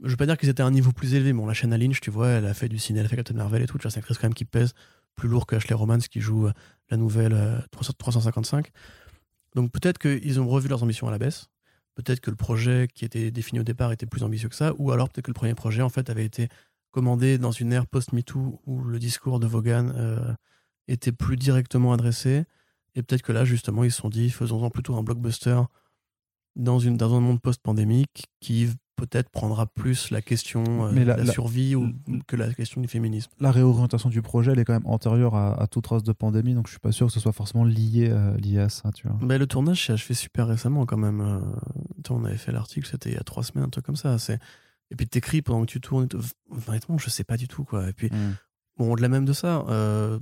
Je 0.03 0.09
veux 0.11 0.17
pas 0.17 0.27
dire 0.27 0.39
qu'ils 0.39 0.49
étaient 0.49 0.63
à 0.63 0.67
un 0.67 0.71
niveau 0.71 0.93
plus 0.93 1.15
élevé, 1.15 1.33
mais 1.33 1.41
bon, 1.41 1.47
la 1.47 1.53
Shanna 1.53 1.77
Lynch, 1.77 2.01
tu 2.01 2.11
vois, 2.11 2.29
elle 2.29 2.47
a 2.47 2.55
fait 2.55 2.69
du 2.69 2.79
ciné, 2.79 3.01
elle 3.01 3.07
a 3.07 3.09
fait 3.09 3.17
Captain 3.17 3.35
Marvel 3.35 3.63
et 3.63 3.67
tout, 3.67 3.77
tu 3.77 3.83
vois, 3.83 3.91
c'est 3.91 3.99
une 3.99 4.01
actrice 4.01 4.19
quand 4.19 4.27
même 4.27 4.35
qui 4.35 4.47
pèse 4.47 4.73
plus 5.15 5.29
lourd 5.29 5.47
que 5.47 5.57
Ashley 5.57 5.75
Romance 5.75 6.09
qui 6.09 6.21
joue 6.21 6.47
euh, 6.47 6.53
la 6.89 6.97
nouvelle 6.97 7.35
euh, 7.35 7.59
300 7.71 7.93
355. 7.99 8.71
Donc 9.55 9.71
peut-être 9.73 9.99
qu'ils 9.99 10.41
ont 10.41 10.49
revu 10.49 10.69
leurs 10.69 10.83
ambitions 10.83 11.09
à 11.09 11.11
la 11.11 11.19
baisse, 11.19 11.49
peut-être 11.95 12.21
que 12.21 12.31
le 12.31 12.37
projet 12.37 12.89
qui 12.95 13.05
était 13.05 13.31
défini 13.31 13.61
au 13.61 13.65
départ 13.65 13.93
était 13.93 14.07
plus 14.07 14.23
ambitieux 14.23 14.49
que 14.49 14.55
ça, 14.55 14.73
ou 14.79 14.93
alors 14.93 15.09
peut-être 15.09 15.27
que 15.27 15.31
le 15.31 15.35
premier 15.35 15.55
projet, 15.55 15.83
en 15.83 15.89
fait, 15.89 16.09
avait 16.09 16.25
été 16.25 16.49
commandé 16.91 17.39
dans 17.39 17.53
une 17.53 17.73
ère 17.73 17.87
post-MeToo 17.87 18.61
où 18.67 18.83
le 18.83 18.99
discours 18.99 19.41
de 19.41 19.47
Vaughan 19.47 19.91
euh, 19.95 20.33
était 20.89 21.13
plus 21.13 21.37
directement 21.37 21.93
adressé. 21.93 22.45
Et 22.95 23.03
peut-être 23.03 23.23
que 23.23 23.33
là, 23.33 23.45
justement, 23.45 23.85
ils 23.85 23.93
se 23.93 24.01
sont 24.01 24.09
dit, 24.09 24.31
faisons-en 24.31 24.71
plutôt 24.71 24.97
un 24.97 25.03
blockbuster 25.03 25.61
dans, 26.57 26.79
une, 26.79 26.97
dans 26.97 27.15
un 27.15 27.21
monde 27.21 27.41
post-pandémique 27.41 28.27
qui 28.41 28.69
peut-être 28.97 29.31
prendra 29.31 29.67
plus 29.67 30.11
la 30.11 30.21
question 30.21 30.87
euh, 30.87 30.91
Mais 30.93 31.05
la- 31.07 31.15
de 31.15 31.21
la, 31.21 31.25
la- 31.27 31.33
survie 31.33 31.75
ou, 31.75 31.91
que 32.27 32.37
la 32.37 32.53
question 32.53 32.81
du 32.83 32.89
féminisme. 32.89 33.31
La 33.41 33.51
réorientation 33.51 34.11
du 34.11 34.21
projet, 34.21 34.53
elle 34.53 34.59
est 34.59 34.65
quand 34.67 34.75
même 34.75 34.87
antérieure 34.87 35.35
à, 35.37 35.59
à 35.63 35.67
toute 35.69 35.85
trace 35.85 36.03
de 36.03 36.13
pandémie, 36.13 36.53
donc 36.55 36.67
je 36.67 36.73
suis 36.73 36.81
pas 36.81 36.93
sûr 36.93 37.07
que 37.07 37.13
ce 37.13 37.21
soit 37.21 37.33
forcément 37.33 37.65
lié, 37.65 38.09
euh, 38.11 38.37
lié 38.37 38.59
à 38.59 38.69
ça, 38.69 38.91
tu 38.93 39.09
vois. 39.09 39.17
Mais 39.23 39.39
le 39.39 39.47
tournage 39.47 39.87
s'est 39.87 39.95
achevé 39.95 40.13
super 40.13 40.49
récemment 40.49 40.85
quand 40.85 40.99
même. 40.99 41.21
Euh, 41.23 41.41
on 42.11 42.25
avait 42.27 42.37
fait 42.37 42.53
l'article, 42.53 42.87
c'était 42.91 43.11
il 43.11 43.15
y 43.15 43.19
a 43.19 43.23
trois 43.23 43.43
semaines, 43.45 43.65
un 43.65 43.71
truc 43.71 43.87
comme 43.87 43.97
ça. 43.97 44.19
C'est... 44.19 44.39
Et 44.91 44.97
puis 44.97 45.07
t'écris 45.09 45.43
pendant 45.43 45.61
que 45.65 45.71
tu 45.71 45.81
tournes. 45.81 46.09
Honnêtement, 46.69 46.99
je 46.99 47.11
sais 47.11 47.25
pas 47.25 47.37
du 47.37 47.49
tout 47.49 47.65
quoi. 47.65 47.89
Et 47.89 47.93
puis, 47.93 48.09
Mm. 48.11 48.35
bon, 48.77 48.93
au-delà 48.93 49.09
même 49.09 49.25
de 49.25 49.33
ça, 49.33 49.65
euh, 49.69 50.19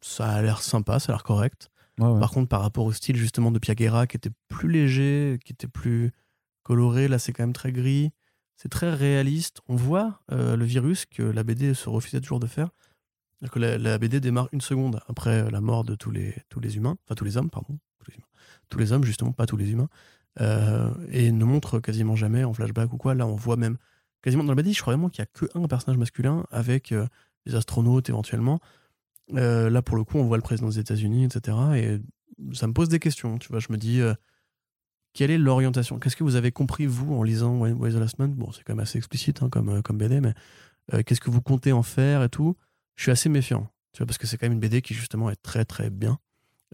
ça 0.00 0.28
a 0.28 0.42
l'air 0.42 0.62
sympa, 0.62 0.98
ça 1.00 1.12
a 1.12 1.16
l'air 1.16 1.24
correct. 1.24 1.70
Ouais, 1.98 2.06
ouais. 2.08 2.20
Par 2.20 2.30
contre, 2.30 2.48
par 2.48 2.62
rapport 2.62 2.84
au 2.86 2.92
style 2.92 3.16
justement 3.16 3.50
de 3.50 3.58
Piaguera, 3.58 4.06
qui 4.06 4.16
était 4.16 4.30
plus 4.48 4.70
léger, 4.70 5.38
qui 5.44 5.52
était 5.52 5.66
plus 5.68 6.12
coloré, 6.62 7.08
là 7.08 7.18
c'est 7.18 7.32
quand 7.32 7.42
même 7.42 7.52
très 7.52 7.72
gris. 7.72 8.12
C'est 8.56 8.68
très 8.68 8.94
réaliste. 8.94 9.60
On 9.68 9.74
voit 9.76 10.20
euh, 10.30 10.56
le 10.56 10.64
virus 10.64 11.04
que 11.06 11.22
la 11.22 11.42
BD 11.42 11.74
se 11.74 11.88
refusait 11.88 12.20
toujours 12.20 12.38
de 12.40 12.46
faire. 12.46 12.68
Que 13.50 13.58
la, 13.58 13.76
la 13.76 13.98
BD 13.98 14.20
démarre 14.20 14.48
une 14.52 14.60
seconde 14.60 15.00
après 15.08 15.50
la 15.50 15.60
mort 15.60 15.82
de 15.82 15.96
tous 15.96 16.12
les, 16.12 16.36
tous 16.48 16.60
les 16.60 16.76
humains, 16.76 16.96
enfin 17.04 17.16
tous 17.16 17.24
les 17.24 17.36
hommes, 17.36 17.50
pardon. 17.50 17.76
Tous 17.98 18.08
les, 18.12 18.16
humains. 18.16 18.26
Tous 18.68 18.78
les 18.78 18.92
hommes, 18.92 19.02
justement, 19.04 19.32
pas 19.32 19.46
tous 19.46 19.56
les 19.56 19.70
humains. 19.72 19.88
Euh, 20.40 20.90
et 21.10 21.32
ne 21.32 21.44
montre 21.44 21.80
quasiment 21.80 22.14
jamais 22.14 22.44
en 22.44 22.52
flashback 22.54 22.92
ou 22.92 22.98
quoi. 22.98 23.14
Là, 23.16 23.26
on 23.26 23.34
voit 23.34 23.56
même 23.56 23.78
quasiment 24.22 24.44
dans 24.44 24.52
la 24.52 24.56
BD, 24.56 24.72
je 24.72 24.80
crois 24.80 24.94
vraiment 24.94 25.08
qu'il 25.08 25.22
n'y 25.22 25.28
a 25.28 25.32
que 25.32 25.58
un 25.58 25.66
personnage 25.68 25.98
masculin 25.98 26.46
avec 26.50 26.92
euh, 26.92 27.06
des 27.46 27.54
astronautes 27.54 28.08
éventuellement. 28.08 28.60
Euh, 29.34 29.70
là, 29.70 29.82
pour 29.82 29.96
le 29.96 30.04
coup, 30.04 30.18
on 30.18 30.24
voit 30.24 30.36
le 30.36 30.42
président 30.42 30.68
des 30.68 30.78
États-Unis, 30.78 31.24
etc. 31.24 31.56
Et 31.76 32.00
ça 32.54 32.66
me 32.66 32.72
pose 32.72 32.88
des 32.88 32.98
questions. 32.98 33.38
Tu 33.38 33.48
vois, 33.48 33.60
je 33.60 33.68
me 33.70 33.76
dis, 33.76 34.00
euh, 34.00 34.14
quelle 35.12 35.30
est 35.30 35.38
l'orientation? 35.38 35.98
Qu'est-ce 35.98 36.16
que 36.16 36.24
vous 36.24 36.36
avez 36.36 36.52
compris, 36.52 36.86
vous, 36.86 37.14
en 37.14 37.22
lisant 37.22 37.58
Why 37.58 37.92
the 37.92 37.96
Last 37.96 38.18
Man? 38.18 38.32
Bon, 38.34 38.50
c'est 38.52 38.62
quand 38.64 38.74
même 38.74 38.82
assez 38.82 38.98
explicite 38.98 39.42
hein, 39.42 39.48
comme, 39.50 39.68
euh, 39.68 39.82
comme 39.82 39.98
BD, 39.98 40.20
mais 40.20 40.34
euh, 40.94 41.02
qu'est-ce 41.02 41.20
que 41.20 41.30
vous 41.30 41.42
comptez 41.42 41.72
en 41.72 41.82
faire 41.82 42.22
et 42.22 42.28
tout? 42.28 42.56
Je 42.96 43.02
suis 43.02 43.10
assez 43.10 43.28
méfiant, 43.28 43.70
tu 43.92 43.98
vois, 43.98 44.06
parce 44.06 44.18
que 44.18 44.26
c'est 44.26 44.38
quand 44.38 44.46
même 44.46 44.54
une 44.54 44.60
BD 44.60 44.82
qui, 44.82 44.94
justement, 44.94 45.30
est 45.30 45.40
très, 45.42 45.64
très 45.64 45.90
bien, 45.90 46.18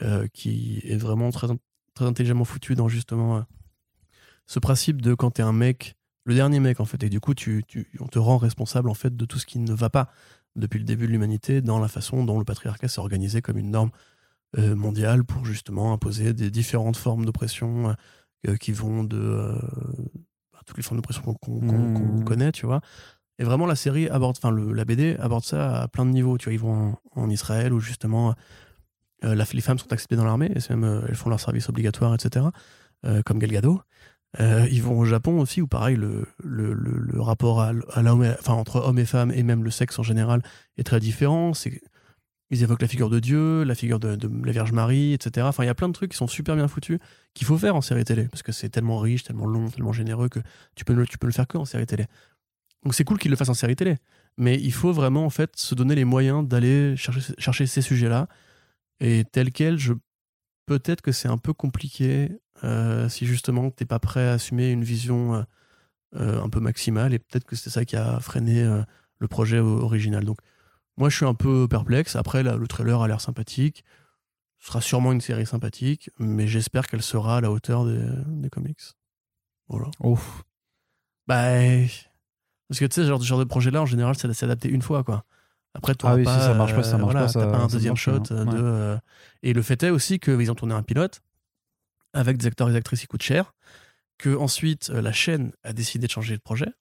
euh, 0.02 0.26
qui 0.32 0.80
est 0.84 0.96
vraiment 0.96 1.30
très, 1.30 1.48
très 1.94 2.04
intelligemment 2.04 2.44
foutue 2.44 2.74
dans, 2.74 2.88
justement, 2.88 3.38
euh, 3.38 3.42
ce 4.46 4.58
principe 4.58 5.02
de 5.02 5.14
quand 5.14 5.32
t'es 5.32 5.42
un 5.42 5.52
mec, 5.52 5.96
le 6.28 6.34
dernier 6.34 6.60
mec, 6.60 6.78
en 6.80 6.84
fait, 6.84 7.02
et 7.02 7.08
du 7.08 7.20
coup, 7.20 7.34
tu, 7.34 7.64
tu, 7.66 7.90
on 8.00 8.06
te 8.06 8.18
rend 8.18 8.36
responsable, 8.38 8.88
en 8.90 8.94
fait, 8.94 9.16
de 9.16 9.24
tout 9.24 9.38
ce 9.38 9.46
qui 9.46 9.58
ne 9.58 9.72
va 9.72 9.90
pas 9.90 10.08
depuis 10.56 10.78
le 10.78 10.84
début 10.84 11.06
de 11.06 11.12
l'humanité 11.12 11.60
dans 11.62 11.78
la 11.78 11.88
façon 11.88 12.24
dont 12.24 12.38
le 12.38 12.44
patriarcat 12.44 12.88
s'est 12.88 13.00
organisé 13.00 13.42
comme 13.42 13.58
une 13.58 13.70
norme 13.70 13.90
euh, 14.56 14.74
mondiale 14.76 15.24
pour 15.24 15.44
justement 15.44 15.92
imposer 15.92 16.32
des 16.32 16.50
différentes 16.50 16.96
formes 16.96 17.24
d'oppression 17.24 17.94
euh, 18.46 18.56
qui 18.56 18.72
vont 18.72 19.04
de 19.04 19.18
euh, 19.18 19.54
bah, 20.52 20.60
toutes 20.66 20.76
les 20.76 20.82
formes 20.82 20.96
d'oppression 20.98 21.22
qu'on 21.22 21.34
qu'on- 21.34 21.58
Mmh. 22.18 22.24
connaît, 22.24 22.52
tu 22.52 22.66
vois. 22.66 22.80
Et 23.38 23.44
vraiment, 23.44 23.66
la 23.66 23.76
série 23.76 24.08
aborde, 24.08 24.36
enfin, 24.42 24.50
la 24.50 24.84
BD 24.84 25.16
aborde 25.20 25.44
ça 25.44 25.82
à 25.82 25.88
plein 25.88 26.04
de 26.06 26.10
niveaux. 26.10 26.38
Tu 26.38 26.44
vois, 26.46 26.52
ils 26.54 26.58
vont 26.60 26.98
en, 27.14 27.22
en 27.22 27.30
Israël 27.30 27.72
où 27.72 27.80
justement 27.80 28.34
euh, 29.24 29.34
la- 29.34 29.44
les 29.52 29.60
femmes 29.60 29.78
sont 29.78 29.92
acceptées 29.92 30.16
dans 30.16 30.24
l'armée 30.24 30.50
et 30.54 30.60
même, 30.72 30.84
euh, 30.84 31.02
elles 31.08 31.14
font 31.14 31.30
leur 31.30 31.40
service 31.40 31.68
obligatoire, 31.68 32.14
etc. 32.14 32.46
euh, 33.04 33.22
comme 33.22 33.38
Gal 33.38 33.50
Gadot. 33.50 33.80
Euh, 34.40 34.68
ils 34.70 34.82
vont 34.82 34.98
au 34.98 35.04
Japon 35.04 35.40
aussi, 35.40 35.62
où 35.62 35.66
pareil, 35.66 35.96
le, 35.96 36.26
le, 36.44 36.74
le, 36.74 37.20
rapport 37.20 37.60
à, 37.60 37.72
à 37.92 38.02
l'homme 38.02 38.34
enfin, 38.38 38.52
entre 38.52 38.76
hommes 38.76 38.98
et 38.98 39.06
femmes, 39.06 39.32
et 39.32 39.42
même 39.42 39.64
le 39.64 39.70
sexe 39.70 39.98
en 39.98 40.02
général, 40.02 40.42
est 40.76 40.84
très 40.84 41.00
différent. 41.00 41.52
Ils 42.50 42.62
évoquent 42.62 42.82
la 42.82 42.88
figure 42.88 43.10
de 43.10 43.20
Dieu, 43.20 43.62
la 43.62 43.74
figure 43.74 43.98
de, 43.98 44.16
de 44.16 44.30
la 44.44 44.52
Vierge 44.52 44.72
Marie, 44.72 45.12
etc. 45.12 45.46
Enfin, 45.48 45.64
il 45.64 45.66
y 45.66 45.70
a 45.70 45.74
plein 45.74 45.88
de 45.88 45.92
trucs 45.92 46.12
qui 46.12 46.16
sont 46.16 46.26
super 46.26 46.56
bien 46.56 46.68
foutus, 46.68 46.98
qu'il 47.34 47.46
faut 47.46 47.58
faire 47.58 47.76
en 47.76 47.80
série 47.80 48.04
télé, 48.04 48.28
parce 48.28 48.42
que 48.42 48.52
c'est 48.52 48.68
tellement 48.68 48.98
riche, 48.98 49.22
tellement 49.22 49.46
long, 49.46 49.68
tellement 49.68 49.92
généreux 49.92 50.28
que 50.28 50.40
tu 50.74 50.84
peux, 50.84 51.06
tu 51.06 51.18
peux 51.18 51.26
le 51.26 51.32
faire 51.32 51.46
que 51.46 51.58
en 51.58 51.64
série 51.64 51.86
télé. 51.86 52.06
Donc 52.84 52.94
c'est 52.94 53.04
cool 53.04 53.18
qu'ils 53.18 53.30
le 53.30 53.36
fassent 53.36 53.48
en 53.48 53.54
série 53.54 53.76
télé. 53.76 53.96
Mais 54.36 54.54
il 54.54 54.72
faut 54.72 54.92
vraiment, 54.92 55.24
en 55.24 55.30
fait, 55.30 55.56
se 55.56 55.74
donner 55.74 55.94
les 55.94 56.04
moyens 56.04 56.46
d'aller 56.46 56.96
chercher, 56.96 57.34
chercher 57.38 57.66
ces 57.66 57.82
sujets-là. 57.82 58.28
Et 59.00 59.24
tel 59.24 59.52
quel, 59.52 59.78
je 59.78 59.94
peut-être 60.66 61.02
que 61.02 61.12
c'est 61.12 61.28
un 61.28 61.38
peu 61.38 61.52
compliqué 61.52 62.30
euh, 62.64 63.08
si 63.08 63.26
justement 63.26 63.70
t'es 63.70 63.84
pas 63.84 63.98
prêt 63.98 64.28
à 64.28 64.32
assumer 64.32 64.70
une 64.70 64.84
vision 64.84 65.34
euh, 65.36 65.42
euh, 66.16 66.42
un 66.42 66.48
peu 66.48 66.60
maximale 66.60 67.12
et 67.14 67.18
peut-être 67.18 67.44
que 67.44 67.56
c'est 67.56 67.70
ça 67.70 67.84
qui 67.84 67.96
a 67.96 68.18
freiné 68.20 68.62
euh, 68.62 68.82
le 69.18 69.28
projet 69.28 69.58
original. 69.58 70.24
Donc 70.24 70.38
moi 70.96 71.08
je 71.10 71.16
suis 71.16 71.26
un 71.26 71.34
peu 71.34 71.68
perplexe. 71.68 72.16
Après 72.16 72.42
là, 72.42 72.56
le 72.56 72.66
trailer 72.66 73.00
a 73.02 73.08
l'air 73.08 73.20
sympathique. 73.20 73.84
Ce 74.60 74.68
sera 74.68 74.80
sûrement 74.80 75.12
une 75.12 75.20
série 75.20 75.46
sympathique, 75.46 76.10
mais 76.18 76.48
j'espère 76.48 76.86
qu'elle 76.88 77.02
sera 77.02 77.36
à 77.36 77.40
la 77.40 77.50
hauteur 77.50 77.84
des, 77.84 78.00
des 78.26 78.50
comics. 78.50 78.80
Voilà. 79.68 79.86
Ouf. 80.00 80.42
Bah 81.28 81.44
parce 82.68 82.80
que 82.80 82.84
tu 82.84 82.94
sais, 82.96 83.02
ce 83.02 83.06
genre, 83.08 83.20
ce 83.20 83.26
genre 83.26 83.38
de 83.38 83.44
projet-là, 83.44 83.80
en 83.82 83.86
général, 83.86 84.16
ça 84.16 84.32
s'est 84.34 84.44
adapté 84.44 84.68
une 84.68 84.82
fois, 84.82 85.02
quoi. 85.04 85.24
Après, 85.74 85.94
tu 85.94 86.06
Ah 86.06 86.16
oui, 86.16 86.24
si 86.26 86.30
ça 86.32 86.54
marche 86.54 86.74
pas, 86.74 86.82
ça 86.82 86.98
marche 86.98 87.14
pas, 87.14 87.20
T'as 87.26 87.28
ça- 87.28 87.46
pas 87.46 87.58
un 87.58 87.66
deuxième 87.66 87.92
marche 87.92 88.02
shot 88.04 88.20
pas, 88.20 88.34
ouais. 88.34 88.44
de. 88.44 88.58
euh, 88.60 88.96
Et 89.42 89.52
le 89.54 89.62
fait 89.62 89.82
est 89.84 89.90
aussi 89.90 90.18
qu'ils 90.18 90.50
ont 90.50 90.54
tourné 90.54 90.74
un 90.74 90.82
pilote 90.82 91.22
avec 92.12 92.38
des 92.38 92.46
acteurs 92.46 92.68
et 92.68 92.72
des 92.72 92.78
actrices 92.78 93.00
qui 93.00 93.06
coûtent 93.06 93.22
cher, 93.22 93.54
que 94.18 94.36
ensuite 94.36 94.90
euh, 94.90 95.00
la 95.00 95.12
chaîne 95.12 95.52
a 95.62 95.72
décidé 95.72 96.06
de 96.06 96.12
changer 96.12 96.34
le 96.34 96.40
projet. 96.40 96.72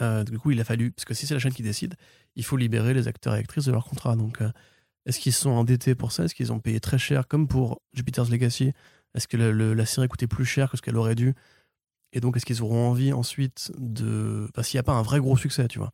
Euh, 0.00 0.24
du 0.24 0.38
coup, 0.38 0.50
il 0.50 0.60
a 0.60 0.64
fallu, 0.64 0.92
parce 0.92 1.04
que 1.04 1.14
si 1.14 1.26
c'est 1.26 1.34
la 1.34 1.40
chaîne 1.40 1.52
qui 1.52 1.62
décide, 1.62 1.94
il 2.36 2.44
faut 2.44 2.56
libérer 2.56 2.94
les 2.94 3.08
acteurs 3.08 3.34
et 3.34 3.38
actrices 3.38 3.64
de 3.64 3.72
leur 3.72 3.84
contrat. 3.84 4.16
Donc, 4.16 4.40
euh, 4.40 4.50
est-ce 5.06 5.20
qu'ils 5.20 5.32
sont 5.32 5.50
endettés 5.50 5.94
pour 5.94 6.12
ça? 6.12 6.24
Est-ce 6.24 6.34
qu'ils 6.34 6.52
ont 6.52 6.60
payé 6.60 6.80
très 6.80 6.98
cher, 6.98 7.26
comme 7.26 7.48
pour 7.48 7.80
Jupiter's 7.92 8.30
Legacy? 8.30 8.72
Est-ce 9.14 9.26
que 9.26 9.36
la 9.36 9.86
série 9.86 10.06
coûtait 10.06 10.26
plus 10.26 10.44
cher 10.44 10.70
que 10.70 10.76
ce 10.76 10.82
qu'elle 10.82 10.96
aurait 10.96 11.14
dû? 11.14 11.34
Et 12.12 12.20
donc, 12.20 12.36
est-ce 12.36 12.46
qu'ils 12.46 12.62
auront 12.62 12.88
envie 12.88 13.12
ensuite 13.12 13.72
de. 13.78 14.48
Parce 14.54 14.68
qu'il 14.68 14.76
n'y 14.76 14.80
a 14.80 14.84
pas 14.84 14.92
un 14.92 15.02
vrai 15.02 15.18
gros 15.18 15.36
succès, 15.36 15.66
tu 15.68 15.78
vois, 15.78 15.92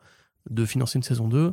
de 0.51 0.65
financer 0.67 0.99
une 0.99 1.03
saison 1.03 1.29
2 1.29 1.53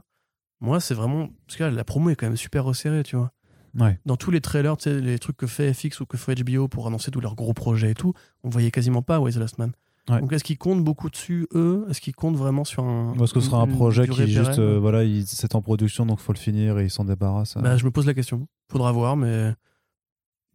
Moi, 0.60 0.80
c'est 0.80 0.94
vraiment. 0.94 1.30
Parce 1.48 1.58
que 1.58 1.64
là, 1.64 1.72
la 1.72 1.84
promo 1.84 2.10
est 2.10 2.16
quand 2.16 2.28
même 2.28 2.38
super 2.38 2.66
resserrée, 2.66 3.04
tu 3.04 3.16
vois 3.16 3.32
Ouais. 3.80 4.00
dans 4.06 4.18
tous 4.18 4.32
les 4.32 4.42
trailers, 4.42 4.76
tu 4.78 4.84
sais, 4.84 5.00
les 5.00 5.18
trucs 5.20 5.38
que 5.38 5.48
fait 5.48 5.74
FX 5.74 6.00
ou 6.02 6.06
que 6.06 6.18
fait 6.18 6.36
HBO 6.36 6.68
pour 6.68 6.88
annoncer 6.88 7.10
tous 7.12 7.22
leurs 7.22 7.36
gros 7.36 7.54
projets 7.54 7.92
et 7.92 7.96
tout, 7.96 8.14
on 8.44 8.50
voyait 8.50 8.72
quasiment 8.72 9.02
pas 9.02 9.20
Why 9.20 9.32
the 9.34 9.38
Last 9.38 9.58
Man. 9.58 9.72
Ouais. 10.10 10.20
Donc 10.20 10.34
est-ce 10.34 10.44
qu'ils 10.44 10.58
comptent 10.58 10.84
beaucoup 10.84 11.10
dessus, 11.10 11.48
eux? 11.54 11.86
Est-ce 11.90 12.02
qu'ils 12.02 12.16
comptent 12.16 12.36
vraiment 12.36 12.64
sur 12.66 12.84
un. 12.84 13.14
Parce 13.18 13.32
que 13.34 13.40
ce 13.40 13.46
sera 13.50 13.62
un 13.62 13.68
projet 13.68 14.08
qui 14.08 14.26
juste, 14.28 14.50
pérenne 14.56 14.60
euh, 14.60 14.80
voilà, 14.80 15.04
il- 15.04 15.28
c'est 15.28 15.54
en 15.56 15.62
production, 15.62 16.06
donc 16.08 16.20
faut 16.20 16.34
le 16.34 16.40
finir 16.40 16.80
et 16.80 16.86
il 16.86 16.90
s'en 16.90 17.06
débarrasse. 17.06 17.56
Bah, 17.58 17.78
Je 17.78 17.86
me 17.86 17.92
pose 17.92 18.08
la 18.08 18.14
question. 18.16 18.48
Faudra 18.72 18.92
voir, 18.92 19.16
mais 19.16 19.54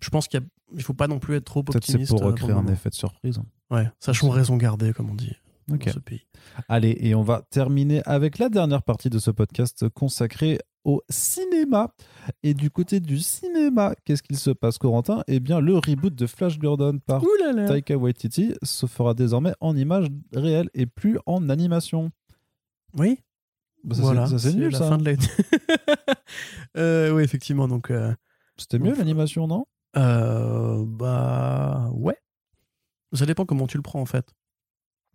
je 0.01 0.10
pense 0.10 0.26
qu'il 0.28 0.40
ne 0.72 0.82
faut 0.82 0.94
pas 0.94 1.06
non 1.06 1.18
plus 1.20 1.36
être 1.36 1.44
trop 1.44 1.62
Peut-être 1.62 1.84
c'est 1.84 1.93
optimiste. 1.93 2.10
pour 2.10 2.22
euh, 2.22 2.30
pour 2.30 2.34
créer 2.34 2.48
le 2.48 2.56
un 2.56 2.66
effet 2.66 2.90
de 2.90 2.94
surprise. 2.94 3.38
Ouais, 3.70 3.88
sachons 4.01 4.30
raison 4.30 4.56
garder, 4.56 4.93
comme 4.93 5.10
on 5.10 5.14
dit 5.14 5.32
dans 5.68 5.78
ce 5.93 5.98
pays. 6.01 6.26
Allez, 6.68 6.97
et 7.01 7.14
on 7.14 7.22
va 7.22 7.43
terminer 7.51 8.02
avec 8.05 8.38
la 8.38 8.48
dernière 8.48 8.82
partie 8.82 9.10
de 9.10 9.18
ce 9.18 9.30
podcast 9.30 9.88
consacré 9.88 10.59
au 10.87 11.03
cinéma. 11.11 11.93
Et 12.43 12.55
du 12.55 12.71
côté 12.71 13.01
du 13.01 13.19
cinéma, 13.19 13.95
qu'est-ce 14.05 14.23
qu'il 14.23 14.37
se 14.39 14.51
passe, 14.51 14.79
Corentin? 14.79 15.23
Eh 15.27 15.41
bien, 15.41 15.61
le 15.61 15.77
reboot 15.77 16.15
de 16.15 16.27
Flash 16.27 16.59
Gordon 16.59 16.99
par 17.05 17.23
là 17.41 17.53
là 17.53 17.67
Taika 17.69 17.97
Waititi 17.97 18.55
se 18.63 18.87
fera 18.87 19.13
désormais 19.13 19.53
en 19.61 19.77
images 19.77 20.07
réelles 20.33 20.71
et 20.75 20.87
plus 20.87 21.19
en 21.27 21.49
animation. 21.49 22.11
Oui, 22.97 23.19
Bah, 23.85 23.97
ça, 23.97 24.03
voilà. 24.03 24.27
c'est- 24.27 24.39
ça, 24.39 24.51
c'est 24.51 24.57
nul, 24.57 24.71
la 24.73 24.79
ça. 24.79 24.89
fin 24.89 24.97
de 24.99 25.05
la... 25.05 25.17
Euh, 26.77 27.11
oui, 27.13 27.23
effectivement. 27.23 27.69
Donc, 27.69 27.91
euh, 27.91 28.15
C'était 28.57 28.79
mieux 28.79 28.95
l'animation, 28.95 29.47
non? 29.47 29.67
Euh, 29.97 30.85
bah 30.87 31.89
ouais. 31.95 32.17
Ça 33.13 33.25
dépend 33.27 33.45
comment 33.47 33.67
tu 33.67 33.77
le 33.79 33.83
prends 33.83 34.01
en 34.01 34.07
fait. 34.07 34.27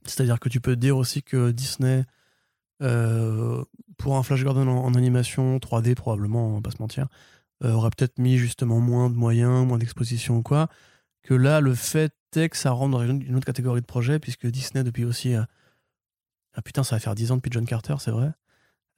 C'est-à-dire 0.05 0.39
que 0.39 0.49
tu 0.49 0.59
peux 0.59 0.75
dire 0.75 0.97
aussi 0.97 1.21
que 1.21 1.51
Disney, 1.51 2.03
euh, 2.81 3.63
pour 3.97 4.17
un 4.17 4.23
Flash 4.23 4.43
Gordon 4.43 4.67
en, 4.67 4.93
animation 4.95 5.57
3D 5.57 5.95
probablement, 5.95 6.47
on 6.47 6.55
va 6.55 6.61
pas 6.61 6.71
se 6.71 6.81
mentir, 6.81 7.07
euh, 7.63 7.71
aurait 7.73 7.91
peut-être 7.91 8.17
mis 8.17 8.37
justement 8.37 8.79
moins 8.79 9.09
de 9.09 9.15
moyens, 9.15 9.65
moins 9.65 9.77
d'exposition 9.77 10.37
ou 10.37 10.43
quoi. 10.43 10.67
Que 11.23 11.35
là, 11.35 11.61
le 11.61 11.75
fait 11.75 12.13
est 12.35 12.49
que 12.49 12.57
ça 12.57 12.71
rentre 12.71 12.97
dans 12.97 13.03
une 13.03 13.35
autre 13.35 13.45
catégorie 13.45 13.81
de 13.81 13.85
projet, 13.85 14.19
puisque 14.19 14.47
Disney 14.47 14.83
depuis 14.83 15.05
aussi... 15.05 15.35
euh, 15.35 15.43
Ah 16.53 16.61
putain, 16.61 16.83
ça 16.83 16.95
va 16.95 16.99
faire 16.99 17.15
10 17.15 17.31
ans 17.31 17.35
depuis 17.35 17.51
John 17.51 17.65
Carter, 17.65 17.95
c'est 17.99 18.11
vrai. 18.11 18.31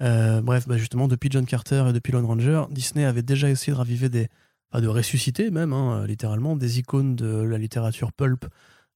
Euh, 0.02 0.42
bref, 0.42 0.68
bah 0.68 0.78
justement, 0.78 1.08
depuis 1.08 1.30
John 1.32 1.46
Carter 1.46 1.86
et 1.90 1.94
depuis 1.94 2.12
Lone 2.14 2.26
Ranger, 2.26 2.66
Disney 2.72 3.06
avait 3.06 3.24
déjà 3.24 3.50
essayé 3.50 3.74
de 3.74 3.78
raviver 3.78 4.10
des, 4.10 4.30
enfin, 4.72 4.82
de 4.82 4.88
ressusciter 4.88 5.52
même, 5.52 5.74
hein, 5.74 6.06
littéralement, 6.08 6.56
des 6.56 6.80
icônes 6.80 7.16
de 7.16 7.44
la 7.44 7.58
littérature 7.58 8.14
pulp 8.14 8.46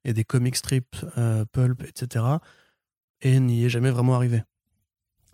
et 0.05 0.13
des 0.13 0.23
comic 0.23 0.55
strips 0.55 1.05
pulp, 1.51 1.83
etc. 1.83 2.25
Et 3.21 3.39
n'y 3.39 3.65
est 3.65 3.69
jamais 3.69 3.91
vraiment 3.91 4.15
arrivé. 4.15 4.43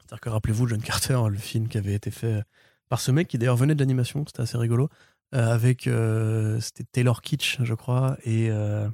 C'est-à-dire 0.03 0.21
que 0.21 0.30
rappelez-vous 0.30 0.67
John 0.67 0.81
Carter, 0.81 1.19
le 1.30 1.38
film 1.38 1.67
qui 1.67 1.77
avait 1.77 1.93
été 1.93 2.11
fait 2.11 2.43
par 2.89 2.99
ce 2.99 3.11
mec 3.11 3.27
qui 3.27 3.38
d'ailleurs 3.38 3.55
venait 3.55 3.75
de 3.75 3.80
l'animation, 3.80 4.23
c'était 4.27 4.41
assez 4.41 4.57
rigolo, 4.57 4.89
euh, 5.34 5.53
avec 5.53 5.88
euh, 5.88 6.59
c'était 6.59 6.84
Taylor 6.84 7.21
Kitsch, 7.21 7.57
je 7.63 7.73
crois, 7.73 8.17
et 8.23 8.49
euh, 8.51 8.88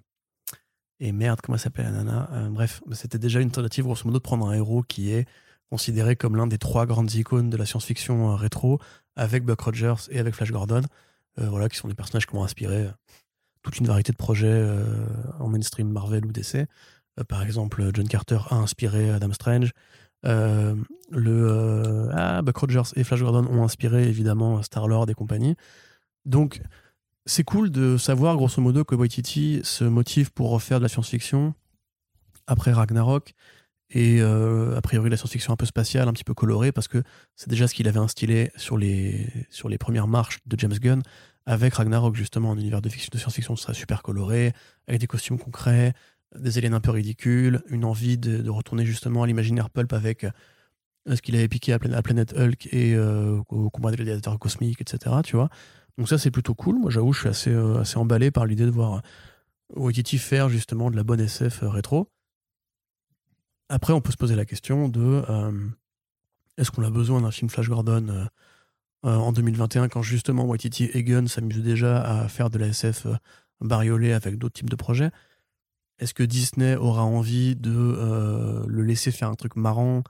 et 0.99 1.11
merde, 1.11 1.39
comment 1.41 1.55
elle 1.55 1.61
s'appelle 1.61 1.85
la 1.85 1.91
nana 1.91 2.29
Euh, 2.33 2.49
Bref, 2.49 2.81
c'était 2.91 3.19
déjà 3.19 3.39
une 3.39 3.51
tentative 3.51 3.85
grosso 3.85 4.03
modo 4.05 4.19
de 4.19 4.23
prendre 4.23 4.47
un 4.47 4.53
héros 4.53 4.83
qui 4.83 5.11
est 5.11 5.27
considéré 5.69 6.15
comme 6.15 6.35
l'un 6.35 6.47
des 6.47 6.57
trois 6.57 6.85
grandes 6.85 7.13
icônes 7.13 7.49
de 7.49 7.57
la 7.57 7.65
science-fiction 7.65 8.31
euh, 8.31 8.35
rétro, 8.35 8.79
avec 9.15 9.45
Buck 9.45 9.61
Rogers 9.61 10.09
et 10.09 10.19
avec 10.19 10.35
Flash 10.35 10.51
Gordon, 10.51 10.81
euh, 11.39 11.47
voilà, 11.49 11.69
qui 11.69 11.77
sont 11.77 11.87
des 11.87 11.93
personnages 11.93 12.25
qui 12.25 12.35
m'ont 12.35 12.43
inspiré. 12.43 12.89
toute 13.61 13.77
une 13.79 13.87
variété 13.87 14.11
de 14.11 14.17
projets 14.17 14.65
en 15.39 15.47
mainstream 15.49 15.89
Marvel 15.91 16.25
ou 16.25 16.31
DC. 16.31 16.67
par 17.27 17.43
exemple, 17.43 17.89
John 17.93 18.07
Carter 18.07 18.39
a 18.49 18.55
inspiré 18.55 19.09
Adam 19.09 19.31
Strange. 19.33 19.71
Le 20.23 22.09
ah, 22.13 22.41
Buck 22.41 22.57
Rogers 22.57 22.93
et 22.95 23.03
Flash 23.03 23.21
Gordon 23.21 23.47
ont 23.49 23.63
inspiré 23.63 24.07
évidemment 24.07 24.61
Star 24.61 24.87
Lord 24.87 25.09
et 25.09 25.13
compagnie. 25.13 25.55
Donc 26.25 26.61
c'est 27.25 27.43
cool 27.43 27.69
de 27.69 27.97
savoir 27.97 28.35
grosso 28.35 28.61
modo 28.61 28.83
que 28.83 28.95
Waititi 28.95 29.61
se 29.63 29.83
motive 29.83 30.31
pour 30.31 30.49
refaire 30.49 30.79
de 30.79 30.83
la 30.83 30.89
science-fiction 30.89 31.53
après 32.47 32.71
Ragnarok 32.71 33.33
et 33.91 34.21
euh, 34.21 34.77
a 34.77 34.81
priori 34.81 35.09
la 35.09 35.17
science-fiction 35.17 35.53
un 35.53 35.55
peu 35.55 35.65
spatiale, 35.65 36.07
un 36.07 36.13
petit 36.13 36.23
peu 36.23 36.33
colorée, 36.33 36.71
parce 36.71 36.87
que 36.87 37.01
c'est 37.35 37.49
déjà 37.49 37.67
ce 37.67 37.73
qu'il 37.73 37.87
avait 37.87 37.99
instillé 37.99 38.51
sur 38.55 38.77
les, 38.77 39.27
sur 39.49 39.67
les 39.69 39.77
premières 39.77 40.07
marches 40.07 40.39
de 40.45 40.59
James 40.59 40.73
Gunn, 40.73 41.01
avec 41.45 41.73
Ragnarok 41.75 42.15
justement, 42.15 42.51
un 42.51 42.57
univers 42.57 42.81
de, 42.81 42.89
fiction, 42.89 43.09
de 43.11 43.17
science-fiction 43.17 43.55
serait 43.55 43.73
super 43.73 44.03
coloré, 44.03 44.53
avec 44.87 45.01
des 45.01 45.07
costumes 45.07 45.39
concrets, 45.39 45.93
des 46.37 46.57
aliens 46.57 46.73
un 46.73 46.79
peu 46.79 46.91
ridicules, 46.91 47.61
une 47.69 47.85
envie 47.85 48.17
de, 48.17 48.49
retourner 48.49 48.85
justement 48.85 49.23
à 49.23 49.27
l'imaginaire 49.27 49.69
pulp 49.69 49.93
avec 49.93 50.25
euh, 50.25 51.15
ce 51.15 51.21
qu'il 51.21 51.35
avait 51.35 51.47
piqué 51.47 51.73
à, 51.73 51.79
Planète 51.79 52.33
Hulk 52.37 52.67
et 52.71 52.95
euh, 52.95 53.41
au 53.49 53.69
combat 53.69 53.91
des 53.91 53.97
gladiateurs 53.97 54.37
cosmiques, 54.37 54.81
etc. 54.81 55.17
Tu 55.23 55.35
vois 55.35 55.49
Donc 55.97 56.09
ça 56.09 56.17
c'est 56.17 56.31
plutôt 56.31 56.53
cool. 56.53 56.79
Moi 56.79 56.91
j'avoue, 56.91 57.13
je 57.13 57.21
suis 57.21 57.29
assez, 57.29 57.53
assez 57.53 57.97
emballé 57.97 58.31
par 58.31 58.45
l'idée 58.45 58.65
de 58.65 58.71
voir 58.71 59.01
Waititi 59.75 60.17
faire 60.17 60.49
justement 60.49 60.89
de 60.89 60.95
la 60.95 61.03
bonne 61.03 61.19
SF 61.19 61.59
rétro. 61.63 62.09
Après, 63.69 63.93
on 63.93 64.01
peut 64.01 64.11
se 64.11 64.17
poser 64.17 64.35
la 64.35 64.45
question 64.45 64.89
de 64.89 65.23
euh, 65.29 65.51
est-ce 66.57 66.71
qu'on 66.71 66.83
a 66.83 66.89
besoin 66.89 67.21
d'un 67.21 67.31
film 67.31 67.49
Flash 67.49 67.69
Gordon 67.69 68.07
euh, 68.09 68.25
euh, 69.05 69.15
en 69.15 69.31
2021 69.31 69.89
quand 69.89 70.01
justement 70.01 70.43
Waititi 70.45 70.85
et 70.85 71.03
Gunn 71.03 71.27
s'amusent 71.27 71.63
déjà 71.63 72.01
à 72.01 72.27
faire 72.27 72.49
de 72.49 72.57
la 72.57 72.67
SF 72.67 73.05
bariolée 73.61 74.13
avec 74.13 74.37
d'autres 74.39 74.55
types 74.55 74.69
de 74.69 74.75
projets? 74.75 75.11
Est-ce 75.99 76.13
que 76.13 76.23
Disney 76.23 76.75
aura 76.75 77.03
envie 77.03 77.55
de 77.55 78.65
le 78.67 78.83
laisser 78.83 79.11
faire 79.11 79.29
un 79.29 79.35
truc 79.35 79.55
marrant 79.55 80.03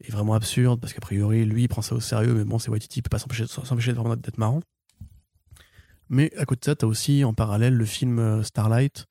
et 0.00 0.10
vraiment 0.10 0.34
absurde? 0.34 0.80
Parce 0.80 0.92
qu'a 0.92 1.00
priori 1.00 1.44
lui 1.44 1.64
il 1.64 1.68
prend 1.68 1.82
ça 1.82 1.94
au 1.94 2.00
sérieux 2.00 2.34
mais 2.34 2.44
bon 2.44 2.58
c'est 2.58 2.70
Waititi 2.70 3.00
il 3.00 3.02
peut 3.02 3.10
pas 3.10 3.18
s'empêcher 3.18 3.92
d'être 3.92 4.38
marrant 4.38 4.60
mais 6.08 6.32
à 6.36 6.44
côté 6.44 6.60
de 6.60 6.64
ça, 6.66 6.76
tu 6.76 6.84
as 6.84 6.88
aussi 6.88 7.24
en 7.24 7.34
parallèle 7.34 7.74
le 7.74 7.84
film 7.84 8.42
Starlight, 8.44 9.06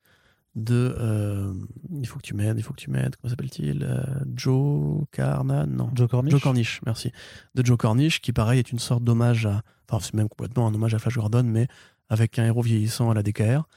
de 0.56 0.96
euh, 0.98 1.52
il 1.92 2.06
faut 2.06 2.18
que 2.18 2.22
tu 2.22 2.34
m'aides, 2.34 2.58
il 2.58 2.62
faut 2.62 2.72
que 2.72 2.80
tu 2.80 2.90
m'aides, 2.90 3.14
comment 3.16 3.30
s'appelle-t-il 3.30 3.84
euh, 3.84 4.02
Joe 4.34 5.04
Carnan 5.12 5.66
Non. 5.66 5.90
Joe 5.94 6.08
Cornish. 6.08 6.32
Joe 6.32 6.40
Cornish, 6.40 6.80
merci. 6.86 7.12
De 7.54 7.64
Joe 7.64 7.76
Cornish, 7.76 8.22
qui 8.22 8.32
pareil 8.32 8.58
est 8.58 8.72
une 8.72 8.78
sorte 8.78 9.04
d'hommage 9.04 9.46
à. 9.46 9.62
Enfin, 9.88 10.02
c'est 10.02 10.14
même 10.14 10.28
complètement 10.28 10.66
un 10.66 10.74
hommage 10.74 10.94
à 10.94 10.98
Flash 10.98 11.14
Gordon, 11.14 11.44
mais 11.44 11.68
avec 12.08 12.38
un 12.38 12.46
héros 12.46 12.62
vieillissant 12.62 13.10
à 13.10 13.14
la 13.14 13.22
DKR. 13.22 13.68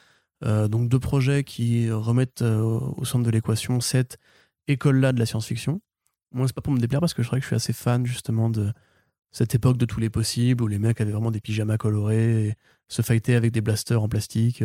Euh, 0.46 0.68
donc 0.68 0.90
deux 0.90 1.00
projets 1.00 1.44
qui 1.44 1.92
remettent 1.92 2.42
au 2.42 3.04
centre 3.06 3.26
de 3.26 3.32
l'équation 3.32 3.82
cette 3.82 4.18
école-là 4.68 5.12
de 5.12 5.20
la 5.20 5.26
science-fiction. 5.26 5.82
Moi, 6.32 6.48
c'est 6.48 6.56
pas 6.56 6.62
pour 6.62 6.74
me 6.74 6.80
déplaire 6.80 7.00
parce 7.00 7.14
que 7.14 7.24
je 7.24 7.28
crois 7.28 7.40
que 7.40 7.44
je 7.44 7.48
suis 7.48 7.56
assez 7.56 7.74
fan 7.74 8.06
justement 8.06 8.50
de 8.50 8.72
cette 9.32 9.56
époque 9.56 9.78
de 9.78 9.86
tous 9.86 10.00
les 10.00 10.10
possibles 10.10 10.64
où 10.64 10.68
les 10.68 10.80
mecs 10.80 11.02
avaient 11.02 11.12
vraiment 11.12 11.32
des 11.32 11.42
pyjamas 11.42 11.78
colorés 11.78 12.48
et 12.48 12.54
se 12.88 13.02
fightaient 13.02 13.36
avec 13.36 13.52
des 13.52 13.62
blasters 13.62 14.02
en 14.02 14.10
plastique 14.10 14.64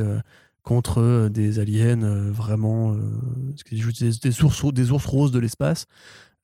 contre 0.64 0.98
euh, 1.00 1.28
des 1.28 1.60
aliens 1.60 2.02
euh, 2.02 2.32
vraiment 2.32 2.94
euh, 2.94 2.98
des, 3.70 3.76
des, 3.76 4.42
ours, 4.42 4.72
des 4.72 4.90
ours 4.90 5.06
roses 5.06 5.30
de 5.30 5.38
l'espace. 5.38 5.86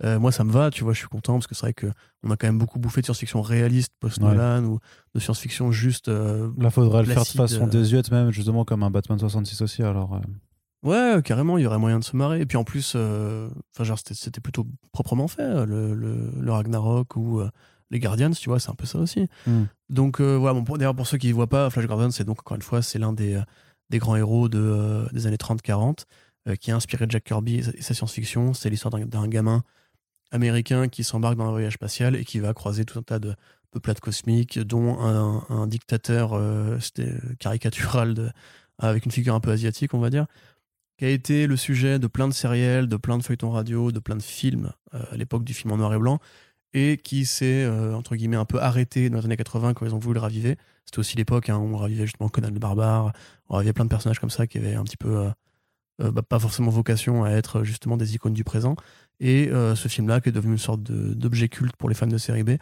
Moi, 0.03 0.33
ça 0.33 0.45
me 0.45 0.51
va, 0.51 0.71
tu 0.71 0.85
vois, 0.85 0.93
je 0.93 0.99
suis 0.99 1.09
content 1.09 1.35
parce 1.35 1.47
que 1.47 1.55
c'est 1.55 1.67
vrai 1.67 1.75
qu'on 1.75 2.31
a 2.31 2.37
quand 2.37 2.47
même 2.47 2.59
beaucoup 2.59 2.79
bouffé 2.79 3.01
de 3.01 3.07
science-fiction 3.07 3.43
réaliste 3.43 3.93
post-Nolan 4.01 4.65
ou 4.65 4.79
de 5.15 5.21
science-fiction 5.21 5.73
juste. 5.73 6.09
Là, 6.09 6.71
faudrait 6.71 7.03
le 7.03 7.13
faire 7.13 7.23
de 7.23 7.29
façon 7.29 7.67
désuète, 7.67 8.11
même, 8.11 8.31
justement, 8.31 8.65
comme 8.65 8.83
un 8.83 8.91
Batman 8.91 9.19
66 9.19 9.61
aussi, 9.63 9.83
alors. 9.83 10.21
Ouais, 10.83 11.21
carrément, 11.23 11.59
il 11.59 11.65
y 11.65 11.67
aurait 11.67 11.79
moyen 11.79 11.99
de 11.99 12.05
se 12.05 12.17
marrer. 12.17 12.41
Et 12.41 12.47
puis 12.47 12.57
en 12.57 12.65
plus, 12.65 12.97
enfin, 12.97 13.95
c'était 14.07 14.41
plutôt 14.41 14.67
proprement 14.93 15.29
fait, 15.29 15.67
le, 15.67 15.95
le, 15.95 16.53
Ragnarok 16.53 17.17
ou 17.17 17.43
les 17.91 17.99
Guardians, 17.99 18.31
tu 18.31 18.49
vois, 18.49 18.59
c'est 18.59 18.71
un 18.71 18.75
peu 18.75 18.87
ça 18.87 18.99
aussi. 18.99 19.27
Hmm. 19.47 19.65
Donc 19.91 20.21
voilà, 20.21 20.59
bon, 20.59 20.77
d'ailleurs, 20.77 20.97
pour 20.97 21.07
ceux 21.07 21.19
qui 21.19 21.29
ne 21.29 21.35
voient 21.35 21.49
pas, 21.49 21.69
Flash 21.69 21.87
Gordon, 21.87 22.11
c'est 22.11 22.25
donc, 22.25 22.41
encore 22.41 22.57
une 22.57 22.63
fois, 22.63 22.81
c'est 22.81 22.99
l'un 22.99 23.13
des 23.13 23.39
des 23.91 23.99
grands 23.99 24.17
héros 24.17 24.49
de, 24.49 24.59
euh, 24.59 25.07
des 25.13 25.27
années 25.27 25.37
30-40, 25.37 26.05
euh, 26.49 26.55
qui 26.55 26.71
a 26.71 26.77
inspiré 26.77 27.05
Jack 27.09 27.25
Kirby 27.25 27.57
et 27.57 27.83
sa 27.83 27.93
science-fiction. 27.93 28.55
C'est 28.55 28.71
l'histoire 28.71 28.95
d'un 28.95 29.29
gamin 29.29 29.63
américain 30.31 30.89
qui 30.89 31.05
s'embarque 31.05 31.37
dans 31.37 31.47
un 31.47 31.51
voyage 31.51 31.75
spatial 31.75 32.17
et 32.17 32.25
qui 32.25 32.39
va 32.39 32.55
croiser 32.55 32.85
tout 32.85 32.99
un 32.99 33.03
tas 33.03 33.19
de 33.19 33.35
peuplades 33.71 34.01
cosmiques, 34.01 34.59
dont 34.59 34.99
un, 34.99 35.67
dictateur 35.67 36.33
euh, 36.35 36.79
caricatural 37.39 38.15
de, 38.15 38.31
avec 38.79 39.05
une 39.05 39.13
figure 39.13 39.35
un 39.35 39.41
peu 39.41 39.51
asiatique, 39.51 39.95
on 39.95 40.01
va 40.01 40.11
dire, 40.11 40.27
qui 40.99 41.05
a 41.05 41.09
été 41.09 41.47
le 41.47 41.57
sujet 41.57 41.99
de 41.99 42.07
plein 42.07 42.27
de 42.29 42.33
sériels, 42.33 42.89
de 42.89 42.97
plein 42.97 43.17
de 43.17 43.23
feuilletons 43.23 43.51
radio, 43.51 43.93
de 43.93 44.01
plein 44.01 44.17
de 44.17 44.23
films 44.23 44.73
à 44.93 45.17
l'époque 45.17 45.45
du 45.45 45.55
film 45.55 45.73
en 45.73 45.77
noir 45.77 45.95
et 45.95 45.99
blanc, 45.99 46.19
et 46.73 46.97
qui 46.97 47.27
s'est, 47.27 47.67
entre 47.69 48.17
guillemets, 48.17 48.37
un 48.37 48.45
peu 48.45 48.61
arrêté 48.61 49.09
dans 49.09 49.19
les 49.19 49.25
années 49.25 49.37
80 49.37 49.75
quand 49.75 49.87
ils 49.87 49.95
ont 49.95 50.01
voulu 50.01 50.15
le 50.15 50.21
raviver. 50.21 50.59
C'était 50.91 50.99
aussi 50.99 51.17
l'époque 51.17 51.49
hein, 51.49 51.57
où 51.57 51.73
on 51.73 51.77
ravivait 51.77 52.05
justement 52.05 52.29
Conan 52.29 52.51
le 52.51 52.59
barbare. 52.59 53.13
On 53.49 53.55
ravivait 53.55 53.73
plein 53.73 53.85
de 53.85 53.91
personnages 53.91 54.19
comme 54.19 54.29
ça 54.29 54.49
qui 54.49 54.59
avaient 54.59 54.75
un 54.75 54.83
petit 54.83 54.97
peu, 54.97 55.19
euh, 55.19 55.31
euh, 56.03 56.11
bah, 56.11 56.23
pas 56.23 56.41
forcément 56.41 56.73
vocation 56.73 57.23
à 57.23 57.31
être 57.31 57.63
justement 57.63 57.97
des 57.97 58.17
icônes 58.17 58.35
du 58.35 58.43
présent. 58.43 58.75
Et 59.21 59.49
euh, 59.49 59.77
ce 59.77 59.89
film-là, 59.89 60.21
qui 60.21 60.31
est 60.31 60.33
devenu 60.33 60.53
une 60.53 60.59
sorte 60.59 60.83
d'objet 60.83 61.49
culte 61.49 61.77
pour 61.77 61.89
les 61.89 61.95
fans 61.95 62.07
de 62.07 62.19
série 62.19 62.43
B. 62.43 62.53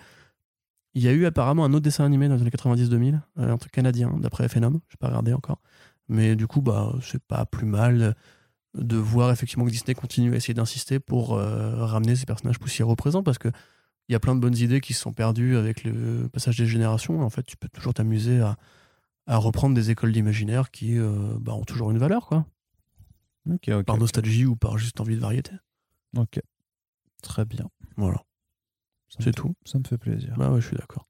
Il 0.94 1.02
y 1.02 1.08
a 1.08 1.12
eu 1.12 1.26
apparemment 1.26 1.64
un 1.64 1.72
autre 1.72 1.84
dessin 1.84 2.04
animé 2.04 2.28
dans 2.28 2.34
les 2.34 2.42
années 2.42 2.50
90-2000, 2.50 3.20
un 3.36 3.56
truc 3.56 3.72
canadien, 3.72 4.16
d'après 4.18 4.48
Phenom. 4.48 4.80
Je 4.88 4.94
n'ai 4.94 4.98
pas 4.98 5.08
regardé 5.08 5.32
encore. 5.32 5.60
Mais 6.08 6.34
du 6.34 6.46
coup, 6.46 6.60
bah, 6.60 6.92
c'est 7.02 7.22
pas 7.22 7.46
plus 7.46 7.66
mal 7.66 8.16
de 8.74 8.96
voir 8.96 9.30
effectivement 9.30 9.64
que 9.64 9.70
Disney 9.70 9.94
continue 9.94 10.34
à 10.34 10.36
essayer 10.36 10.54
d'insister 10.54 10.98
pour 10.98 11.36
ramener 11.36 12.16
ces 12.16 12.26
personnages 12.26 12.58
poussiéreux 12.58 12.92
au 12.92 12.96
présent 12.96 13.22
parce 13.22 13.38
que 13.38 13.50
il 14.08 14.12
y 14.12 14.16
a 14.16 14.20
plein 14.20 14.34
de 14.34 14.40
bonnes 14.40 14.56
idées 14.56 14.80
qui 14.80 14.94
se 14.94 15.02
sont 15.02 15.12
perdues 15.12 15.56
avec 15.56 15.84
le 15.84 16.28
passage 16.28 16.56
des 16.56 16.66
générations. 16.66 17.20
En 17.22 17.30
fait, 17.30 17.42
tu 17.42 17.56
peux 17.56 17.68
toujours 17.68 17.94
t'amuser 17.94 18.40
à, 18.40 18.56
reprendre 19.26 19.74
des 19.74 19.90
écoles 19.90 20.12
d'imaginaire 20.12 20.70
qui 20.70 20.98
euh, 20.98 21.34
bah, 21.38 21.52
ont 21.52 21.64
toujours 21.64 21.90
une 21.90 21.98
valeur, 21.98 22.26
quoi. 22.26 22.46
par 23.84 23.98
nostalgie 23.98 24.46
ou 24.46 24.56
par 24.56 24.78
juste 24.78 25.00
envie 25.00 25.16
de 25.16 25.20
variété. 25.20 25.52
Ok. 26.16 26.40
Très 27.22 27.44
bien. 27.44 27.68
Voilà. 27.96 28.22
C'est 29.18 29.32
tout. 29.32 29.54
Ça 29.64 29.78
me 29.78 29.84
fait 29.84 29.98
plaisir. 29.98 30.34
Bah 30.36 30.50
ouais, 30.50 30.60
je 30.60 30.66
suis 30.66 30.76
d'accord. 30.76 31.08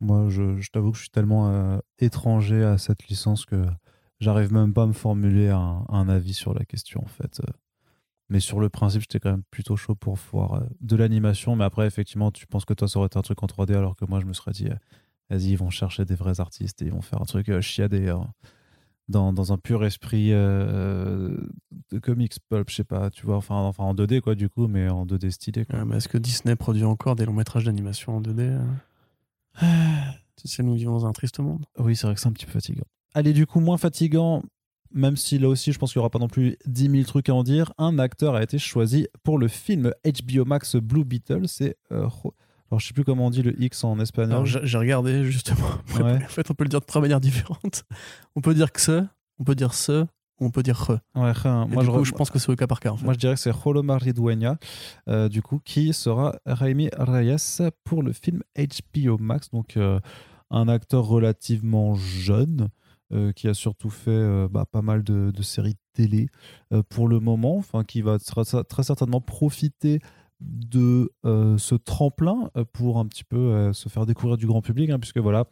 Moi, 0.00 0.28
je, 0.28 0.68
t'avoue 0.70 0.90
que 0.90 0.96
je 0.96 1.02
suis 1.02 1.10
tellement 1.10 1.50
euh, 1.50 1.78
étranger 1.98 2.62
à 2.64 2.78
cette 2.78 3.06
licence 3.08 3.46
que 3.46 3.64
j'arrive 4.20 4.52
même 4.52 4.74
pas 4.74 4.82
à 4.82 4.86
me 4.86 4.92
formuler 4.92 5.48
un, 5.48 5.84
un, 5.88 6.08
avis 6.08 6.34
sur 6.34 6.52
la 6.52 6.64
question, 6.64 7.02
en 7.02 7.08
fait. 7.08 7.40
Euh, 7.40 7.52
mais 8.28 8.40
sur 8.40 8.60
le 8.60 8.68
principe, 8.68 9.02
j'étais 9.02 9.20
quand 9.20 9.30
même 9.30 9.44
plutôt 9.50 9.76
chaud 9.76 9.94
pour 9.94 10.16
voir 10.32 10.54
euh, 10.54 10.60
de 10.80 10.96
l'animation. 10.96 11.54
Mais 11.56 11.64
après, 11.64 11.86
effectivement, 11.86 12.32
tu 12.32 12.46
penses 12.46 12.64
que 12.64 12.74
toi, 12.74 12.88
ça 12.88 12.98
aurait 12.98 13.06
été 13.06 13.18
un 13.18 13.22
truc 13.22 13.42
en 13.42 13.46
3D, 13.46 13.76
alors 13.76 13.96
que 13.96 14.04
moi, 14.04 14.20
je 14.20 14.26
me 14.26 14.32
serais 14.32 14.52
dit, 14.52 14.68
vas-y, 15.30 15.50
ils 15.50 15.58
vont 15.58 15.70
chercher 15.70 16.04
des 16.04 16.14
vrais 16.14 16.40
artistes 16.40 16.82
et 16.82 16.86
ils 16.86 16.92
vont 16.92 17.02
faire 17.02 17.22
un 17.22 17.26
truc 17.26 17.60
chiadé 17.60 18.08
hein. 18.08 18.32
Dans, 19.08 19.32
dans, 19.32 19.52
un 19.52 19.58
pur 19.58 19.84
esprit 19.84 20.30
de 20.30 21.98
comics 22.02 22.34
pulp, 22.48 22.70
je 22.70 22.76
sais 22.76 22.84
pas, 22.84 23.10
tu 23.10 23.26
vois, 23.26 23.36
enfin, 23.36 23.56
enfin 23.56 23.84
en 23.84 23.94
2D, 23.94 24.20
quoi, 24.20 24.34
du 24.34 24.48
coup, 24.48 24.66
mais 24.66 24.88
en 24.88 25.06
2D 25.06 25.30
stylé. 25.30 25.66
mais 25.86 25.96
est-ce 25.96 26.08
que 26.08 26.18
Disney 26.18 26.56
produit 26.56 26.84
encore 26.84 27.16
des 27.16 27.24
longs 27.26 27.34
métrages 27.34 27.64
d'animation 27.64 28.16
en 28.16 28.20
2D 28.20 28.58
hein 29.60 30.14
Tu 30.36 30.48
sais, 30.48 30.62
nous 30.62 30.74
vivons 30.74 30.92
dans 30.92 31.06
un 31.06 31.12
triste 31.12 31.38
monde. 31.38 31.64
Oui, 31.78 31.96
c'est 31.96 32.06
vrai 32.06 32.14
que 32.14 32.20
c'est 32.20 32.28
un 32.28 32.32
petit 32.32 32.46
peu 32.46 32.52
fatigant. 32.52 32.84
Allez, 33.14 33.32
du 33.32 33.46
coup, 33.46 33.60
moins 33.60 33.78
fatigant, 33.78 34.42
même 34.94 35.16
si 35.16 35.38
là 35.38 35.48
aussi 35.48 35.72
je 35.72 35.78
pense 35.78 35.92
qu'il 35.92 35.98
n'y 35.98 36.02
aura 36.02 36.10
pas 36.10 36.18
non 36.18 36.28
plus 36.28 36.56
10 36.66 36.90
000 36.90 37.04
trucs 37.04 37.28
à 37.28 37.34
en 37.34 37.42
dire, 37.42 37.72
un 37.78 37.98
acteur 37.98 38.34
a 38.34 38.42
été 38.42 38.58
choisi 38.58 39.08
pour 39.22 39.38
le 39.38 39.48
film 39.48 39.92
HBO 40.04 40.44
Max 40.44 40.76
Blue 40.76 41.04
Beetle. 41.04 41.46
C'est. 41.48 41.76
Euh, 41.92 42.08
alors 42.70 42.80
je 42.80 42.86
sais 42.88 42.94
plus 42.94 43.04
comment 43.04 43.26
on 43.26 43.30
dit 43.30 43.42
le 43.42 43.60
X 43.62 43.84
en 43.84 43.98
espagnol. 44.00 44.44
J'ai 44.46 44.78
regardé 44.78 45.24
justement. 45.24 45.68
en 46.00 46.18
fait, 46.20 46.50
on 46.50 46.54
peut 46.54 46.64
le 46.64 46.70
dire 46.70 46.80
de 46.80 46.86
trois 46.86 47.00
manières 47.00 47.20
différentes. 47.20 47.84
On 48.36 48.40
peut 48.40 48.54
dire 48.54 48.72
que 48.72 49.06
on 49.38 49.44
peut 49.44 49.54
dire 49.54 49.74
ce, 49.74 50.06
on 50.40 50.50
peut 50.50 50.62
dire 50.62 50.76
re. 50.76 50.98
Ouais, 51.14 51.32
hein. 51.44 51.66
Moi, 51.70 51.84
je, 51.84 52.04
je, 52.04 52.12
pense 52.12 52.30
que 52.30 52.38
c'est 52.38 52.50
au 52.50 52.56
cas 52.56 52.66
par 52.66 52.80
cas. 52.80 52.90
En 52.90 52.96
fait. 52.96 53.04
Moi, 53.04 53.14
je 53.14 53.18
dirais 53.18 53.34
que 53.34 53.40
c'est 53.40 53.52
Jolo 53.52 53.82
Maridueña, 53.82 54.58
euh, 55.08 55.28
du 55.28 55.42
coup, 55.42 55.60
qui 55.64 55.92
sera 55.92 56.36
Raimi 56.46 56.90
Reyes 56.96 57.70
pour 57.84 58.02
le 58.02 58.12
film 58.12 58.42
HBO 58.56 59.18
Max. 59.18 59.50
Donc, 59.50 59.76
euh, 59.76 60.00
un 60.50 60.68
acteur 60.68 61.04
relativement 61.04 61.94
jeune. 61.94 62.68
Euh, 63.12 63.32
qui 63.32 63.48
a 63.48 63.54
surtout 63.54 63.90
fait 63.90 64.48
bah, 64.48 64.64
pas 64.64 64.80
mal 64.80 65.04
de, 65.04 65.30
séries 65.42 65.76
télé 65.92 66.30
pour 66.88 67.06
le 67.06 67.20
moment, 67.20 67.58
enfin 67.58 67.84
qui 67.84 68.00
va 68.00 68.18
très, 68.18 68.82
certainement 68.82 69.20
profiter 69.20 70.00
de 70.44 71.12
ce 71.22 71.74
tremplin 71.74 72.50
pour 72.72 72.98
un 72.98 73.06
petit 73.06 73.24
peu 73.24 73.72
se 73.72 73.88
faire 73.88 74.06
découvrir 74.06 74.36
du 74.36 74.46
grand 74.46 74.62
public, 74.62 74.90
hein, 74.90 74.98
puisque 74.98 75.18
voilà, 75.18 75.46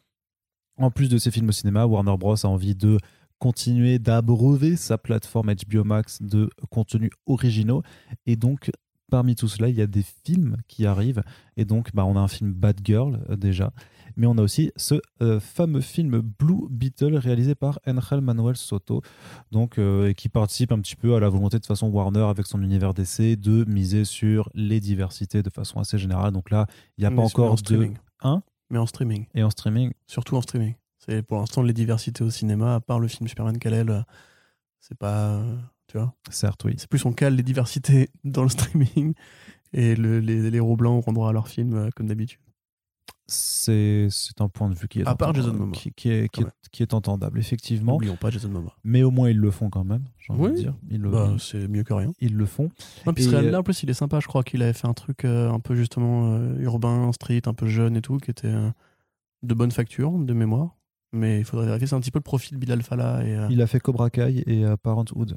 en 0.76 0.90
plus 0.90 1.08
de 1.08 1.18
ses 1.18 1.30
films 1.30 1.48
au 1.48 1.52
cinéma, 1.52 1.86
Warner 1.86 2.16
Bros 2.16 2.36
a 2.44 2.48
envie 2.48 2.74
de 2.74 2.98
continuer 3.38 3.98
d'abreuver 3.98 4.76
sa 4.76 4.98
plateforme 4.98 5.52
HBO 5.52 5.84
Max 5.84 6.22
de 6.22 6.48
contenus 6.70 7.10
originaux 7.26 7.82
et 8.26 8.36
donc 8.36 8.70
parmi 9.12 9.36
tout 9.36 9.46
cela, 9.46 9.68
il 9.68 9.76
y 9.76 9.82
a 9.82 9.86
des 9.86 10.04
films 10.24 10.56
qui 10.68 10.86
arrivent. 10.86 11.22
Et 11.58 11.66
donc, 11.66 11.90
bah, 11.92 12.06
on 12.06 12.16
a 12.16 12.20
un 12.20 12.28
film 12.28 12.50
Bad 12.54 12.80
Girl 12.82 13.20
euh, 13.28 13.36
déjà. 13.36 13.74
Mais 14.16 14.26
on 14.26 14.36
a 14.38 14.42
aussi 14.42 14.70
ce 14.76 14.96
euh, 15.22 15.40
fameux 15.40 15.80
film 15.80 16.20
Blue 16.20 16.66
Beetle 16.70 17.16
réalisé 17.16 17.54
par 17.54 17.78
Angel 17.86 18.20
Manuel 18.20 18.56
Soto, 18.56 19.02
donc 19.50 19.78
euh, 19.78 20.12
qui 20.12 20.28
participe 20.28 20.72
un 20.72 20.80
petit 20.80 20.96
peu 20.96 21.14
à 21.14 21.20
la 21.20 21.28
volonté 21.28 21.58
de 21.58 21.66
façon 21.66 21.88
Warner 21.88 22.20
avec 22.24 22.46
son 22.46 22.62
univers 22.62 22.94
d'essai 22.94 23.36
de 23.36 23.64
miser 23.66 24.04
sur 24.04 24.48
les 24.54 24.80
diversités 24.80 25.42
de 25.42 25.50
façon 25.50 25.78
assez 25.80 25.98
générale. 25.98 26.32
Donc 26.32 26.50
là, 26.50 26.66
il 26.98 27.02
n'y 27.02 27.06
a 27.06 27.10
Mais 27.10 27.16
pas 27.16 27.22
encore 27.22 27.54
de 27.54 27.58
streaming. 27.60 27.96
Hein? 28.22 28.42
Mais 28.70 28.78
en 28.78 28.86
streaming. 28.86 29.26
et 29.34 29.42
en 29.42 29.50
streaming. 29.50 29.92
Surtout 30.06 30.36
en 30.36 30.40
streaming. 30.42 30.74
C'est 30.98 31.22
pour 31.22 31.38
l'instant 31.38 31.62
les 31.62 31.72
diversités 31.72 32.22
au 32.24 32.30
cinéma, 32.30 32.76
à 32.76 32.80
part 32.80 33.00
le 33.00 33.08
film 33.08 33.26
Superman 33.28 33.58
Kal-El, 33.58 34.04
c'est 34.80 34.96
pas. 34.96 35.32
euh, 35.34 35.56
Tu 35.88 35.98
vois 35.98 36.14
Certes, 36.30 36.64
oui. 36.64 36.74
C'est 36.78 36.88
plus 36.88 37.04
on 37.04 37.12
cale 37.12 37.34
les 37.36 37.42
diversités 37.42 38.08
dans 38.24 38.42
le 38.44 38.48
streaming 38.48 39.14
et 39.72 39.96
le- 39.96 40.20
les, 40.20 40.50
les 40.50 40.56
héros 40.56 40.76
blancs 40.76 40.98
auront 40.98 41.12
droit 41.12 41.28
à 41.28 41.32
leur 41.32 41.48
film 41.48 41.90
comme 41.96 42.06
d'habitude. 42.06 42.40
C'est 43.26 44.08
un 44.40 44.48
point 44.48 44.68
de 44.68 44.74
vue 44.74 44.88
qui 44.88 45.00
est 45.00 45.02
À 45.08 45.14
part 45.14 45.30
entendable- 45.30 45.44
Jason 45.52 45.58
Momoa, 45.58 45.72
qui, 45.76 45.92
qui 45.92 46.10
est, 46.10 46.28
qui, 46.28 46.42
est, 46.42 46.46
qui 46.70 46.82
est 46.82 46.92
entendable 46.92 47.38
effectivement. 47.38 47.92
N'oublions 47.92 48.16
pas 48.16 48.30
Jason 48.30 48.48
Momoa. 48.48 48.74
Mais 48.84 49.02
au 49.02 49.10
moins 49.10 49.30
ils 49.30 49.38
le 49.38 49.50
font 49.50 49.70
quand 49.70 49.84
même. 49.84 50.04
J'ai 50.18 50.32
envie 50.32 50.42
Oui. 50.42 50.50
de 50.52 50.56
dire. 50.56 50.74
Bah, 51.10 51.34
c'est 51.38 51.68
mieux 51.68 51.84
que 51.84 51.94
rien. 51.94 52.12
ils 52.20 52.36
le 52.36 52.46
font. 52.46 52.68
Non, 53.06 53.14
puis 53.14 53.26
euh, 53.32 53.50
là 53.50 53.60
en 53.60 53.62
plus 53.62 53.82
il 53.82 53.90
est 53.90 53.94
sympa, 53.94 54.20
je 54.20 54.26
crois 54.26 54.42
qu'il 54.42 54.62
avait 54.62 54.72
fait 54.72 54.88
un 54.88 54.92
truc 54.94 55.24
euh, 55.24 55.50
un 55.50 55.60
peu 55.60 55.74
justement 55.74 56.34
euh, 56.34 56.58
urbain, 56.58 57.10
street, 57.12 57.42
un 57.46 57.54
peu 57.54 57.66
jeune 57.68 57.96
et 57.96 58.02
tout, 58.02 58.18
qui 58.18 58.30
était 58.30 58.48
euh, 58.48 58.70
de 59.42 59.54
bonne 59.54 59.70
facture, 59.70 60.10
de 60.18 60.32
mémoire. 60.34 60.76
Mais 61.12 61.38
il 61.38 61.44
faudrait 61.44 61.66
vérifier, 61.66 61.86
c'est 61.86 61.94
un 61.94 62.00
petit 62.00 62.10
peu 62.10 62.18
le 62.18 62.24
profil 62.24 62.54
de 62.54 62.58
Bilal 62.58 62.82
Fallah 62.82 63.24
et. 63.24 63.46
Il 63.52 63.60
a 63.62 63.66
fait 63.66 63.80
Cobra 63.80 64.10
Kai 64.10 64.42
et 64.46 64.64
Parenthood. 64.82 65.36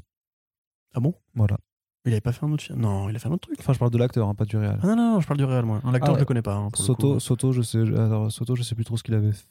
Ah 0.94 1.00
bon? 1.00 1.14
Voilà. 1.34 1.58
Il 2.06 2.12
avait 2.12 2.20
pas 2.20 2.32
fait 2.32 2.44
un 2.46 2.52
autre 2.52 2.62
film 2.62 2.80
Non, 2.80 3.08
il 3.10 3.16
a 3.16 3.18
fait 3.18 3.28
un 3.28 3.32
autre 3.32 3.48
truc. 3.48 3.56
Enfin, 3.58 3.72
je 3.72 3.78
parle 3.78 3.90
de 3.90 3.98
l'acteur, 3.98 4.28
hein, 4.28 4.34
pas 4.34 4.44
du 4.44 4.56
réel. 4.56 4.78
Ah 4.82 4.86
non, 4.86 4.96
non, 4.96 5.12
non, 5.14 5.20
je 5.20 5.26
parle 5.26 5.38
du 5.38 5.44
réel, 5.44 5.64
moi. 5.64 5.80
L'acteur, 5.84 6.10
Ah, 6.10 6.14
je 6.14 6.18
le 6.20 6.24
connais 6.24 6.42
pas. 6.42 6.54
hein, 6.54 6.68
Soto. 6.74 7.18
Soto, 7.18 7.52
je 7.52 7.62
sais, 7.62 7.78
alors, 7.80 8.30
Soto, 8.30 8.54
je 8.56 8.62
sais 8.62 8.74
plus 8.74 8.84
trop 8.84 8.96
ce 8.96 9.02
qu'il 9.02 9.14
avait 9.14 9.32
fait. 9.32 9.44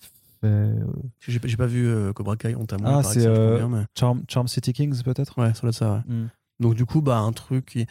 euh, 0.45 0.73
J'ai 1.19 1.57
pas 1.57 1.65
vu 1.65 1.87
euh, 1.87 2.13
Cobra 2.13 2.35
Kai, 2.37 2.53
à 2.53 2.57
moi. 2.57 2.67
Ah, 2.85 3.03
c'est, 3.03 3.25
euh, 3.25 3.67
mais- 3.67 3.83
Charm, 3.97 4.23
Charm 4.29 4.47
City 4.47 4.73
Kings, 4.73 5.01
peut-être? 5.03 5.37
Ouais, 5.39 5.53
ça 5.53 5.61
doit 5.61 5.69
être 5.69 5.75
ça, 5.75 5.93
ouais. 6.07 6.13
Hmm. 6.13 6.27
Donc 6.59 6.75
du 6.75 6.85
coup, 6.85 7.01
bah 7.01 7.17
un 7.17 7.31
truc 7.33 7.65
qui... 7.65 7.85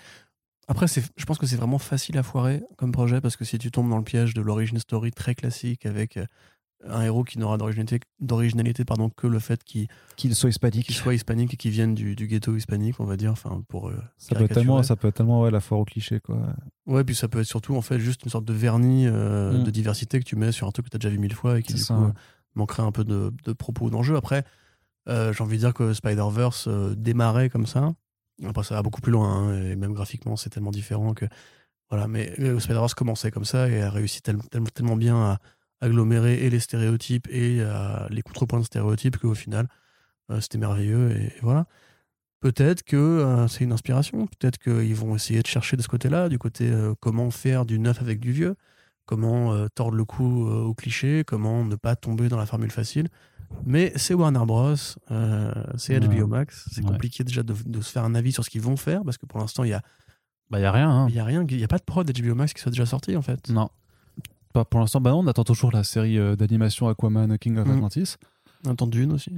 Après, 0.68 0.88
c'est- 0.88 1.04
je 1.16 1.24
pense 1.26 1.36
que 1.36 1.46
c'est 1.46 1.56
vraiment 1.56 1.78
facile 1.78 2.16
à 2.16 2.22
foirer 2.22 2.62
comme 2.78 2.90
projet 2.92 3.20
parce 3.20 3.36
que 3.36 3.44
si 3.44 3.58
tu 3.58 3.70
tombes 3.70 3.90
dans 3.90 3.98
le 3.98 4.04
piège 4.04 4.32
de 4.32 4.40
l'origin 4.40 4.78
story 4.78 5.10
très 5.10 5.34
classique 5.34 5.84
avec 5.84 6.18
un 6.86 7.02
héros 7.02 7.24
qui 7.24 7.38
n'aura 7.38 7.56
d'originalité, 7.58 8.00
d'originalité 8.20 8.84
pardon, 8.84 9.08
que 9.10 9.26
le 9.26 9.38
fait 9.38 9.62
qu'il 9.64 9.88
soit 10.34 10.50
hispanique. 10.50 10.86
qu'il 10.86 10.94
soit 10.94 11.14
hispanique 11.14 11.54
et 11.54 11.56
qu'il 11.56 11.70
vienne 11.70 11.94
du, 11.94 12.14
du 12.16 12.26
ghetto 12.26 12.54
hispanique, 12.56 13.00
on 13.00 13.04
va 13.04 13.16
dire, 13.16 13.32
enfin 13.32 13.62
pour 13.68 13.88
euh, 13.88 13.96
Ça 14.18 14.34
peut, 14.34 14.44
être 14.44 14.54
tellement, 14.54 14.82
ça 14.82 14.96
peut 14.96 15.08
être 15.08 15.14
tellement 15.16 15.42
ouais, 15.42 15.50
la 15.50 15.60
foire 15.60 15.80
au 15.80 15.84
cliché. 15.84 16.20
Quoi. 16.20 16.38
Ouais, 16.86 17.04
puis 17.04 17.14
ça 17.14 17.28
peut 17.28 17.40
être 17.40 17.46
surtout 17.46 17.74
en 17.76 17.80
fait 17.82 17.98
juste 17.98 18.22
une 18.24 18.30
sorte 18.30 18.44
de 18.44 18.52
vernis 18.52 19.06
euh, 19.06 19.60
Mm. 19.60 19.64
de 19.64 19.70
diversité 19.70 20.18
que 20.20 20.24
tu 20.24 20.36
mets 20.36 20.52
sur 20.52 20.66
un 20.66 20.70
truc 20.70 20.86
que 20.86 20.90
tu 20.90 20.96
as 20.96 20.98
déjà 20.98 21.08
vu 21.10 21.18
mille 21.18 21.34
fois 21.34 21.58
et 21.58 21.62
qui 21.62 21.74
du 21.74 21.80
ça. 21.80 21.94
coup 21.94 22.12
manquerait 22.54 22.82
un 22.82 22.92
peu 22.92 23.04
de, 23.04 23.32
de 23.44 23.52
propos 23.52 23.86
ou 23.86 23.90
d'enjeu. 23.90 24.16
Après, 24.16 24.44
euh, 25.08 25.32
j'ai 25.32 25.42
envie 25.42 25.56
de 25.56 25.60
dire 25.62 25.74
que 25.74 25.92
Spider-Verse 25.92 26.66
euh, 26.68 26.94
démarrait 26.96 27.50
comme 27.50 27.66
ça. 27.66 27.92
Après, 28.44 28.62
ça 28.64 28.74
va 28.74 28.82
beaucoup 28.82 29.00
plus 29.00 29.12
loin, 29.12 29.28
hein, 29.32 29.60
et 29.62 29.76
même 29.76 29.92
graphiquement, 29.92 30.36
c'est 30.36 30.50
tellement 30.50 30.70
différent 30.70 31.14
que. 31.14 31.24
Voilà, 31.90 32.08
mais 32.08 32.32
euh, 32.40 32.58
Spider-Verse 32.58 32.94
commençait 32.94 33.30
comme 33.30 33.44
ça 33.44 33.68
et 33.68 33.82
a 33.82 33.90
réussi 33.90 34.22
tel- 34.22 34.38
tel- 34.50 34.70
tellement 34.72 34.96
bien 34.96 35.16
à 35.16 35.38
agglomérer 35.84 36.44
et 36.44 36.50
les 36.50 36.60
stéréotypes 36.60 37.28
et 37.30 37.58
euh, 37.60 38.06
les 38.10 38.22
contrepoints 38.22 38.60
de 38.60 38.64
stéréotypes 38.64 39.16
qu'au 39.18 39.34
final, 39.34 39.68
euh, 40.30 40.40
c'était 40.40 40.58
merveilleux 40.58 41.10
et, 41.16 41.24
et 41.26 41.32
voilà. 41.42 41.66
Peut-être 42.40 42.82
que 42.82 42.96
euh, 42.96 43.48
c'est 43.48 43.64
une 43.64 43.72
inspiration, 43.72 44.26
peut-être 44.26 44.58
qu'ils 44.58 44.94
vont 44.94 45.14
essayer 45.16 45.40
de 45.42 45.46
chercher 45.46 45.76
de 45.76 45.82
ce 45.82 45.88
côté-là, 45.88 46.28
du 46.28 46.38
côté 46.38 46.70
euh, 46.70 46.94
comment 47.00 47.30
faire 47.30 47.64
du 47.64 47.78
neuf 47.78 48.02
avec 48.02 48.20
du 48.20 48.32
vieux, 48.32 48.54
comment 49.06 49.68
tordre 49.74 49.96
le 49.96 50.04
cou 50.04 50.46
euh, 50.48 50.62
au 50.62 50.74
cliché, 50.74 51.24
comment 51.26 51.64
ne 51.64 51.76
pas 51.76 51.96
tomber 51.96 52.28
dans 52.28 52.38
la 52.38 52.46
formule 52.46 52.70
facile. 52.70 53.08
Mais 53.64 53.92
c'est 53.96 54.14
Warner 54.14 54.44
Bros, 54.46 54.74
euh, 55.10 55.52
c'est. 55.76 56.00
HBO 56.00 56.26
Max, 56.26 56.66
c'est 56.72 56.82
Ouais. 56.82 56.90
compliqué 56.90 57.22
déjà 57.24 57.42
de, 57.42 57.54
de 57.66 57.80
se 57.80 57.92
faire 57.92 58.04
un 58.04 58.14
avis 58.14 58.32
sur 58.32 58.44
ce 58.44 58.50
qu'ils 58.50 58.62
vont 58.62 58.76
faire, 58.76 59.02
parce 59.04 59.16
que 59.18 59.26
pour 59.26 59.38
l'instant, 59.38 59.62
il 59.64 59.68
n'y 59.68 59.74
a, 59.74 59.82
Bah, 60.50 60.58
y 60.60 60.64
a 60.64 60.72
rien. 60.72 60.90
hein. 60.90 61.06
il 61.08 61.14
y 61.14 61.18
a 61.20 61.24
rien, 61.24 61.46
il 61.48 61.58
y 61.60 61.64
a 61.64 61.68
pas 61.68 61.78
de 61.78 61.84
prod 61.84 62.10
HBO 62.10 62.34
Max 62.34 62.52
qui 62.52 62.60
soit 62.60 62.72
déjà 62.72 62.84
sorti 62.86 63.16
en 63.16 63.22
fait. 63.22 63.48
Non. 63.50 63.70
Pas 64.54 64.64
pour 64.64 64.80
l'instant. 64.80 65.00
Bah 65.02 65.10
non, 65.10 65.18
on 65.18 65.26
attend 65.26 65.44
toujours 65.44 65.70
la 65.72 65.84
série 65.84 66.16
euh, 66.18 66.36
d'animation 66.36 66.88
Aquaman 66.88 67.36
King 67.38 67.58
of 67.58 67.66
Mm. 67.68 67.72
Atlantis. 67.72 68.14
Un 68.64 68.74
temps 68.74 68.86
d'une 68.86 69.12
aussi. 69.12 69.30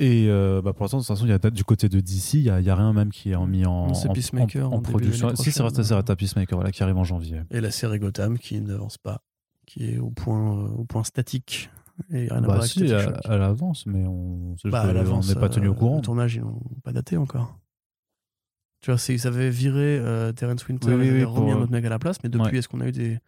Et 0.00 0.26
euh, 0.28 0.62
bah, 0.62 0.72
pour 0.72 0.84
l'instant, 0.84 0.96
de 0.96 1.02
toute 1.02 1.08
façon, 1.08 1.26
il 1.26 1.30
y 1.30 1.32
a 1.32 1.38
du 1.50 1.62
côté 1.62 1.90
de 1.90 2.00
DC, 2.00 2.34
il 2.34 2.42
n'y 2.44 2.48
a, 2.48 2.54
a 2.54 2.74
rien 2.74 2.92
même 2.94 3.10
qui 3.10 3.30
est 3.32 3.46
mis 3.46 3.66
en, 3.66 3.92
C'est 3.92 4.08
en, 4.08 4.12
début 4.14 4.82
production. 4.82 5.36
Si, 5.36 5.52
c'est 5.52 5.62
vrai, 5.62 5.70
t'as 6.02 6.16
Peacemaker 6.16 6.56
voilà, 6.56 6.72
qui 6.72 6.82
arrive 6.82 6.96
en 6.96 7.04
janvier. 7.04 7.42
Et 7.50 7.60
la 7.60 7.70
série 7.70 7.98
Gotham 7.98 8.38
qui 8.38 8.58
n'avance 8.62 8.96
pas, 8.96 9.20
qui 9.66 9.84
est 9.90 9.98
au 9.98 10.10
point, 10.10 10.58
euh, 10.58 10.68
au 10.68 10.84
point 10.86 11.04
statique. 11.04 11.68
Et 12.10 12.28
rien 12.28 12.42
à 12.42 12.46
Bah 12.46 12.54
avec 12.54 12.64
si, 12.70 12.84
elle, 12.86 13.20
elle 13.24 13.42
avance, 13.42 13.84
mais 13.84 14.06
on 14.06 14.56
Bah, 14.64 14.80
à 14.84 14.86
on 15.12 15.20
n'est 15.20 15.34
pas 15.34 15.50
tenu 15.50 15.66
euh, 15.66 15.72
au 15.72 15.74
courant. 15.74 15.96
Le 15.96 16.02
tournage, 16.02 16.34
ils 16.36 16.40
n'ont 16.40 16.62
pas 16.82 16.94
daté 16.94 17.18
encore. 17.18 17.58
Tu 18.80 18.90
vois, 18.90 18.98
ils 19.10 19.26
avaient 19.26 19.50
viré 19.50 19.98
euh, 19.98 20.32
Terrence 20.32 20.66
Winter, 20.66 20.88
Oui, 20.88 20.94
oui, 20.94 21.04
ils 21.04 21.10
avaient 21.10 21.18
oui, 21.18 21.24
remis 21.24 21.50
pour- 21.50 21.60
un 21.60 21.62
autre 21.64 21.72
mec 21.72 21.84
à 21.84 21.90
la 21.90 21.98
place, 21.98 22.16
mais 22.24 22.30
depuis, 22.30 22.52
Ouais. 22.52 22.56
est-ce 22.56 22.68
qu'on 22.68 22.80
a 22.80 22.88
eu 22.88 22.92
des 22.92 23.18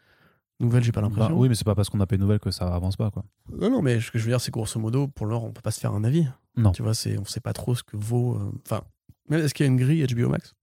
nouvelles 0.62 0.82
J'ai 0.84 0.92
pas 0.92 1.00
Bah, 1.02 1.08
l'impression. 1.08 1.38
oui, 1.38 1.48
mais 1.48 1.54
c'est 1.54 1.64
pas 1.64 1.74
parce 1.74 1.88
qu'on 1.90 1.98
n'a 1.98 2.06
pas 2.06 2.16
de 2.16 2.20
nouvelles 2.22 2.40
que 2.40 2.50
ça 2.50 2.74
avance 2.74 2.96
pas. 2.96 3.10
Quoi. 3.10 3.24
Non, 3.52 3.70
non, 3.70 3.82
mais 3.82 4.00
ce 4.00 4.10
que 4.10 4.18
je 4.18 4.24
veux 4.24 4.30
dire, 4.30 4.40
c'est 4.40 4.50
grosso 4.52 4.78
modo, 4.80 5.08
pour 5.08 5.26
l'heure, 5.26 5.44
on 5.44 5.52
peut 5.52 5.60
pas 5.62 5.70
se 5.70 5.80
faire 5.80 5.92
un 5.92 6.04
avis. 6.04 6.26
Non. 6.56 6.72
Tu 6.72 6.82
vois, 6.82 6.94
c'est, 6.94 7.18
on 7.18 7.24
sait 7.24 7.40
pas 7.40 7.52
trop 7.52 7.74
ce 7.74 7.82
que 7.82 7.96
vaut. 7.96 8.36
euh, 8.36 8.50
Enfin, 8.66 8.82
même 9.28 9.40
est-ce 9.40 9.54
qu'il 9.54 9.64
y 9.64 9.68
a 9.68 9.72
une 9.72 9.78
grille 9.78 10.04
HBO 10.06 10.28
Max? 10.28 10.54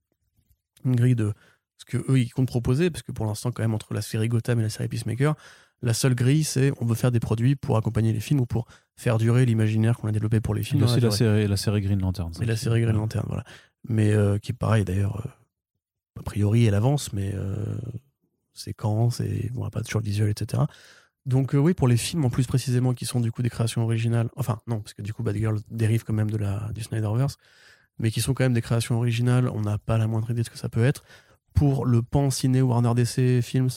Une 0.86 0.96
grille 0.96 1.16
de 1.16 1.34
ce 1.78 1.86
que 1.86 1.98
eux 2.12 2.20
ils 2.20 2.30
comptent 2.30 2.48
proposer, 2.48 2.90
parce 2.90 3.04
que 3.04 3.12
pour 3.12 3.26
l'instant, 3.26 3.52
quand 3.52 3.64
même, 3.64 3.74
entre 3.74 3.94
la 3.94 4.02
série 4.02 4.28
Gotham 4.30 4.60
et 4.60 4.64
la 4.64 4.70
série 4.70 4.88
Peacemaker, 4.90 5.36
la 5.82 5.94
seule 5.94 6.14
grille, 6.16 6.44
c'est 6.44 6.74
on 6.82 6.86
veut 6.86 6.96
faire 6.96 7.12
des 7.12 7.22
produits 7.22 7.56
pour 7.56 7.78
accompagner 7.78 8.12
les 8.12 8.20
films 8.20 8.42
ou 8.42 8.46
pour 8.46 8.66
faire 8.98 9.18
durer 9.18 9.46
l'imaginaire 9.46 9.98
qu'on 9.98 10.10
a 10.10 10.12
développé 10.12 10.42
pour 10.42 10.54
les 10.54 10.62
Il 10.62 10.66
films. 10.66 10.84
aussi 10.84 11.00
la 11.00 11.10
série, 11.12 11.48
la 11.48 11.56
série 11.58 11.80
Green 11.82 12.02
Lantern. 12.02 12.32
Et 12.42 12.46
la 12.46 12.58
série 12.58 12.82
Green 12.82 12.96
Lantern, 12.98 13.24
voilà. 13.28 13.46
Mais 13.88 14.12
euh, 14.12 14.38
qui 14.40 14.52
est 14.52 14.56
pareil 14.56 14.84
d'ailleurs, 14.84 15.26
euh, 15.26 15.30
a 16.20 16.24
priori 16.24 16.66
elle 16.66 16.76
avance, 16.76 17.14
mais 17.14 17.34
euh, 18.60 18.64
séquence 18.64 19.20
et 19.22 19.50
bon, 19.54 19.70
pas 19.70 19.82
toujours 19.82 20.02
le 20.02 20.06
visuel, 20.06 20.30
etc. 20.30 20.64
Donc 21.26 21.54
euh, 21.54 21.58
oui, 21.58 21.74
pour 21.74 21.88
les 21.88 21.98
films 21.98 22.26
en 22.26 22.30
plus 22.30 22.48
précisément 22.48 22.94
qui 22.94 23.06
sont 23.06 23.20
du 23.20 23.32
coup 23.32 23.42
des 23.42 23.50
créations 23.50 23.84
originales, 23.84 24.30
enfin 24.36 24.60
non, 24.68 24.80
parce 24.82 24.94
que 24.94 25.02
du 25.02 25.14
coup 25.14 25.24
Bad 25.24 25.36
Girl 25.36 25.60
dérive 25.70 26.04
quand 26.04 26.14
même 26.14 26.32
de 26.32 26.38
la, 26.38 26.70
du 26.74 26.82
Snyderverse, 26.82 27.38
mais 28.00 28.12
qui 28.12 28.22
sont 28.22 28.34
quand 28.34 28.44
même 28.46 28.54
des 28.54 28.62
créations 28.62 28.96
originales, 28.98 29.50
on 29.50 29.62
n'a 29.62 29.78
pas 29.78 29.98
la 29.98 30.08
moindre 30.08 30.32
idée 30.32 30.42
de 30.42 30.46
ce 30.46 30.50
que 30.50 30.58
ça 30.58 30.70
peut 30.70 30.84
être. 30.84 31.04
Pour 31.54 31.86
le 31.86 32.02
pan 32.02 32.30
ciné 32.32 32.62
Warner 32.62 32.94
DC 32.96 33.42
Films, 33.44 33.70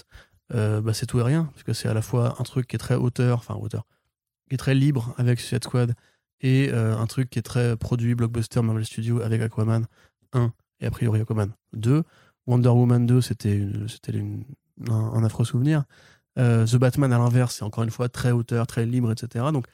euh, 0.55 0.81
bah, 0.81 0.95
c'est 0.95 1.07
tout 1.07 1.19
et 1.19 1.23
rien, 1.23 1.47
parce 1.47 1.65
que 1.65 1.73
c'est 1.73 1.89
à 1.89 1.95
la 1.95 2.03
fois 2.03 2.37
un 2.39 2.45
truc 2.45 2.69
qui 2.69 2.77
est 2.77 2.79
très 2.79 2.95
auteur, 2.95 3.39
enfin 3.39 3.55
auteur, 3.55 3.85
qui 4.49 4.55
est 4.55 4.59
très 4.59 4.75
libre 4.75 5.15
avec 5.17 5.41
Suicide 5.41 5.65
Squad, 5.65 5.95
et 6.41 6.71
euh, 6.71 6.97
un 6.97 7.07
truc 7.07 7.31
qui 7.31 7.39
est 7.39 7.43
très 7.43 7.77
produit 7.77 8.15
blockbuster 8.15 8.63
Marvel 8.63 8.85
Studios 8.85 9.21
avec 9.21 9.41
Aquaman 9.43 9.87
1 10.33 10.53
et 10.81 10.87
a 10.87 10.91
priori 10.91 11.21
Aquaman 11.21 11.53
2. 11.73 12.03
Wonder 12.47 12.69
Woman 12.71 13.07
2, 13.07 13.21
c'était 13.21 13.65
c'était 13.89 14.13
une- 14.13 14.45
un, 14.89 14.93
un 14.95 15.25
affreux 15.25 15.45
souvenir. 15.45 15.85
Euh, 16.39 16.67
The 16.67 16.77
Batman, 16.77 17.13
à 17.13 17.19
l'inverse, 17.19 17.57
c'est 17.57 17.65
encore 17.65 17.85
une 17.85 17.91
fois 17.91 18.09
très 18.09 18.31
auteur, 18.33 18.67
très 18.67 18.87
libre, 18.87 19.13
etc. 19.13 19.47
Donc, 19.53 19.67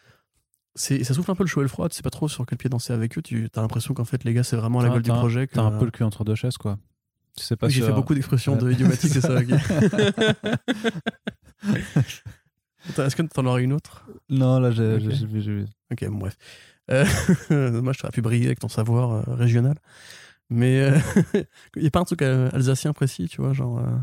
c'est- 0.75 1.03
ça 1.05 1.15
souffle 1.15 1.31
un 1.31 1.35
peu 1.35 1.45
le 1.45 1.49
chaud 1.49 1.61
et 1.61 1.65
le 1.65 1.69
froid. 1.69 1.89
Tu 1.89 1.97
sais 1.97 2.03
pas 2.03 2.11
trop 2.11 2.29
sur 2.29 2.45
quel 2.47 2.59
pied 2.59 2.69
danser 2.71 2.93
avec 2.93 3.17
eux. 3.19 3.23
Tu 3.23 3.49
as 3.55 3.61
l'impression 3.61 3.95
qu'en 3.95 4.05
fait, 4.05 4.25
les 4.25 4.35
gars, 4.35 4.45
c'est 4.45 4.57
vraiment 4.57 4.81
la 4.83 4.89
gueule 4.91 5.03
du 5.03 5.11
projet. 5.11 5.47
que- 5.47 5.55
T'as 5.55 5.63
un 5.63 5.79
peu 5.79 5.85
le 5.85 5.91
cul 5.91 6.05
entre 6.05 6.25
deux 6.25 6.35
chaises, 6.35 6.57
quoi. 6.57 6.79
Tu 7.37 7.45
sais 7.45 7.57
pas 7.57 7.67
Oui, 7.69 7.73
J'ai 7.73 7.83
fait 7.83 7.93
beaucoup 7.93 8.15
d'expressions 8.15 8.57
de 8.57 8.67
Ouais. 8.67 8.73
idiomatiques, 8.73 9.13
c'est 9.13 9.21
ça. 9.21 9.39
Est-ce 12.99 13.17
que 13.17 13.23
t'en 13.23 13.47
aurais 13.47 13.63
une 13.63 13.73
autre? 13.73 14.07
Non, 14.29 14.59
là, 14.61 14.71
j'ai 14.71 14.99
vu. 14.99 15.41
j'ai 15.41 15.53
vu. 15.53 15.65
Ok, 15.93 16.05
bon, 16.09 16.19
bref. 16.19 16.37
Euh, 16.91 17.05
moi, 17.83 17.93
je 17.93 17.99
t'aurais 18.01 18.13
pu 18.13 18.23
briller 18.23 18.47
avec 18.47 18.61
ton 18.61 18.69
savoir 18.69 19.13
euh, 19.13 19.23
régional. 19.35 19.77
Mais 20.51 20.91
il 21.77 21.83
n'y 21.83 21.89
a 21.89 21.91
pas 21.91 22.01
un 22.01 22.05
truc 22.05 22.23
euh, 22.23 22.49
alsacien 22.53 22.93
précis, 22.93 23.29
tu 23.29 23.41
vois, 23.43 23.53
genre, 23.53 23.79
euh, 23.79 23.97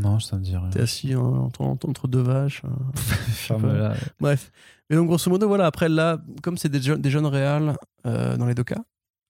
Non, 0.00 0.18
ça 0.20 0.36
me 0.38 0.42
dit 0.42 0.56
rien. 0.56 0.70
t'es 0.70 0.80
assis 0.80 1.14
en- 1.14 1.44
entre, 1.44 1.62
entre 1.62 2.08
deux 2.08 2.20
vaches. 2.22 2.62
mais 3.60 3.78
là, 3.78 3.94
Bref. 4.20 4.50
Mais 4.90 4.96
donc, 4.96 5.06
grosso 5.08 5.30
modo, 5.30 5.48
voilà, 5.48 5.66
après, 5.66 5.88
là, 5.88 6.22
comme 6.42 6.56
c'est 6.56 6.68
des, 6.68 6.80
jeunes- 6.80 7.00
des 7.00 7.10
jeunes 7.10 7.26
réals 7.26 7.76
euh, 8.06 8.36
dans 8.36 8.46
les 8.46 8.54
deux 8.54 8.64
cas, 8.64 8.82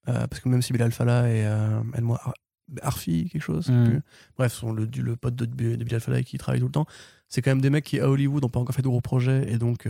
euh, 0.09 0.27
parce 0.27 0.39
que 0.41 0.49
même 0.49 0.61
si 0.61 0.73
Bilal 0.73 0.91
Fallah 0.91 1.29
et 1.29 1.45
euh, 1.45 1.79
Ar- 2.13 2.33
Arfi, 2.81 3.29
quelque 3.29 3.41
chose, 3.41 3.69
Mm. 3.69 3.85
plus. 3.89 4.01
bref, 4.37 4.53
sont 4.53 4.71
le, 4.73 4.87
pote 5.15 5.35
de, 5.35 5.45
de 5.45 5.83
Bilal 5.83 5.99
Fallah 6.01 6.23
qui 6.23 6.37
travaille 6.37 6.59
tout 6.59 6.67
le 6.67 6.71
temps, 6.71 6.85
c'est 7.27 7.41
quand 7.41 7.51
même 7.51 7.61
des 7.61 7.69
mecs 7.69 7.85
qui, 7.85 7.99
à 7.99 8.09
Hollywood, 8.09 8.41
n'ont 8.43 8.49
pas 8.49 8.59
encore 8.59 8.75
fait 8.75 8.81
de 8.81 8.87
gros 8.87 9.01
projets, 9.01 9.51
et 9.51 9.57
donc, 9.57 9.87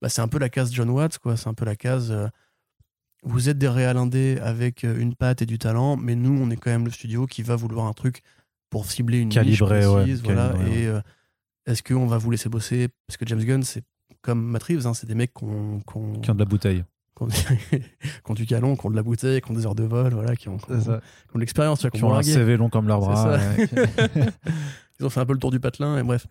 bah, 0.00 0.08
c'est 0.08 0.20
un 0.22 0.28
peu 0.28 0.38
la 0.38 0.48
case 0.48 0.72
John 0.72 0.90
Watts, 0.90 1.18
quoi, 1.18 1.36
c'est 1.36 1.48
un 1.48 1.54
peu 1.54 1.64
la 1.64 1.76
case. 1.76 2.12
vous 3.24 3.48
êtes 3.48 3.58
des 3.58 3.68
réals 3.68 3.96
indés 3.96 4.38
avec 4.42 4.82
une 4.82 5.14
patte 5.14 5.42
et 5.42 5.46
du 5.46 5.58
talent, 5.58 5.96
mais 5.96 6.14
nous, 6.16 6.36
on 6.42 6.50
est 6.50 6.56
quand 6.56 6.70
même 6.70 6.84
le 6.84 6.90
studio 6.90 7.26
qui 7.26 7.42
va 7.42 7.54
vouloir 7.56 7.86
un 7.86 7.92
truc 7.92 8.22
pour 8.72 8.86
cibler 8.86 9.18
une 9.20 9.28
Calibré, 9.28 9.78
niche 9.80 9.86
ouais, 9.88 10.02
précise, 10.02 10.22
voilà, 10.24 10.48
calibré, 10.48 10.82
et 10.82 10.86
euh, 10.88 11.00
est-ce 11.66 11.82
qu'on 11.84 12.06
va 12.06 12.16
vous 12.18 12.30
laisser 12.30 12.48
bosser? 12.48 12.88
Parce 13.06 13.16
que 13.18 13.26
James 13.26 13.44
Gunn, 13.44 13.62
c'est 13.62 13.84
comme 14.22 14.42
Matt 14.42 14.62
Reeves, 14.64 14.86
hein, 14.86 14.94
c'est 14.94 15.06
des 15.06 15.14
mecs 15.14 15.32
qu'on, 15.32 15.80
qu'on- 15.86 16.14
qui 16.20 16.30
ont 16.30 16.34
de 16.34 16.38
la 16.40 16.44
bouteille. 16.46 16.82
qui 17.16 17.22
ont, 17.22 17.28
qui 17.28 17.82
ont 18.30 18.34
du 18.34 18.46
canon, 18.46 18.74
qui 18.74 18.86
ont 18.86 18.90
de 18.90 18.96
la 18.96 19.02
bouteille, 19.02 19.40
qui 19.42 19.50
ont 19.50 19.54
des 19.54 19.66
heures 19.66 19.74
de 19.74 19.84
vol, 19.84 20.14
voilà, 20.14 20.34
qui 20.34 20.48
ont, 20.48 20.56
qui 20.56 20.72
ont- 20.72 20.80
qui 20.80 20.88
ont 20.88 21.34
de 21.34 21.40
l'expérience, 21.40 21.80
tu 21.80 21.82
vois, 21.82 21.90
qui 21.90 21.98
Qui 21.98 22.04
ont 22.04 22.14
un. 22.14 22.22
CV 22.22 22.56
long 22.56 22.70
comme 22.70 22.88
l'arbre. 22.88 23.12
C'est 23.14 23.76
ça. 23.76 24.16
ouais. 24.16 24.28
Ils 25.00 25.06
ont 25.06 25.10
fait 25.10 25.20
un 25.20 25.26
peu 25.26 25.34
le 25.34 25.38
tour 25.38 25.50
du 25.50 25.60
patelin, 25.60 25.98
et 25.98 26.02
bref. 26.02 26.26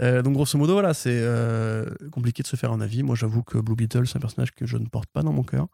Euh, 0.00 0.22
donc, 0.22 0.34
grosso 0.34 0.56
modo, 0.58 0.74
voilà, 0.74 0.92
c'est 0.94 1.08
euh, 1.10 1.86
compliqué 2.12 2.42
de 2.42 2.48
se 2.48 2.54
faire 2.56 2.70
un 2.72 2.80
avis. 2.80 3.02
Moi, 3.02 3.16
j'avoue 3.16 3.42
que 3.42 3.58
Blue 3.58 3.74
Beetle, 3.74 4.06
c'est 4.06 4.16
un 4.18 4.20
personnage 4.20 4.52
que 4.52 4.64
je 4.66 4.76
ne 4.76 4.86
porte 4.86 5.08
pas 5.10 5.22
dans 5.22 5.32
mon 5.32 5.42
cœur. 5.42 5.66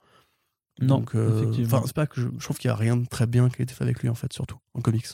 non, 0.80 0.98
Donc, 0.98 1.14
euh, 1.14 1.42
effectivement. 1.42 1.66
enfin, 1.78 1.82
c'est 1.86 1.94
pas 1.94 2.06
que 2.06 2.20
je, 2.20 2.28
je 2.38 2.44
trouve 2.44 2.56
qu'il 2.58 2.68
y 2.68 2.72
a 2.72 2.76
rien 2.76 2.96
de 2.96 3.04
très 3.06 3.26
bien 3.26 3.48
qui 3.50 3.60
a 3.60 3.64
été 3.64 3.74
fait 3.74 3.84
avec 3.84 4.00
lui, 4.00 4.08
en 4.08 4.14
fait, 4.14 4.32
surtout, 4.32 4.56
en 4.74 4.80
comics. 4.80 5.06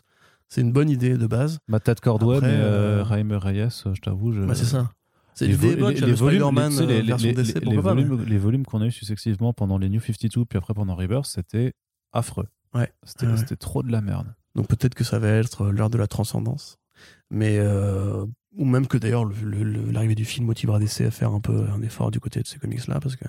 C'est 0.50 0.60
une 0.60 0.72
bonne 0.72 0.90
idée 0.90 1.16
de 1.16 1.26
base. 1.26 1.58
Ted 1.84 2.00
Cordway, 2.02 2.36
Après, 2.38 2.48
mais 2.50 2.56
euh, 2.58 3.00
euh, 3.00 3.04
Reyes, 3.38 3.60
euh, 3.86 3.94
je 3.94 4.00
t'avoue. 4.00 4.32
Je... 4.32 4.40
Bah, 4.42 4.54
c'est 4.54 4.64
ça. 4.64 4.90
C'est 5.34 5.46
Les, 5.46 5.52
vo- 5.54 5.68
les- 5.68 5.74
volumes, 5.76 5.94
les- 5.94 6.02
euh, 6.02 6.06
mais- 8.28 8.38
volumes, 8.38 8.66
qu'on 8.66 8.82
a 8.82 8.86
eu 8.86 8.90
successivement 8.90 9.52
pendant 9.52 9.78
les 9.78 9.88
New 9.88 10.00
52 10.00 10.44
puis 10.44 10.58
après 10.58 10.74
pendant 10.74 10.96
Rebirth, 10.96 11.26
c'était 11.26 11.72
affreux. 12.12 12.46
Ouais. 12.74 12.92
C'était 13.04 13.26
Ouais. 13.26 13.56
trop 13.58 13.82
de 13.82 13.92
la 13.92 14.00
merde. 14.00 14.34
Donc 14.56 14.66
peut-être 14.66 14.94
que 14.94 15.04
ça 15.04 15.18
va 15.20 15.28
être 15.28 15.68
l'heure 15.70 15.88
de 15.88 15.96
la 15.98 16.08
transcendance. 16.08 16.76
Mais 17.30 17.56
euh, 17.58 18.26
ou 18.56 18.64
même 18.64 18.88
que 18.88 18.98
d'ailleurs 18.98 19.24
le- 19.24 19.34
le- 19.44 19.62
le- 19.62 19.90
l'arrivée 19.92 20.16
du 20.16 20.24
film 20.24 20.46
motivera 20.46 20.78
DC 20.80 21.02
à 21.06 21.10
faire 21.12 21.30
un 21.32 21.40
peu 21.40 21.64
un 21.72 21.80
effort 21.82 22.10
du 22.10 22.18
côté 22.20 22.40
de 22.42 22.46
ces 22.48 22.58
comics 22.58 22.86
là 22.88 22.98
parce 23.00 23.14
que 23.16 23.24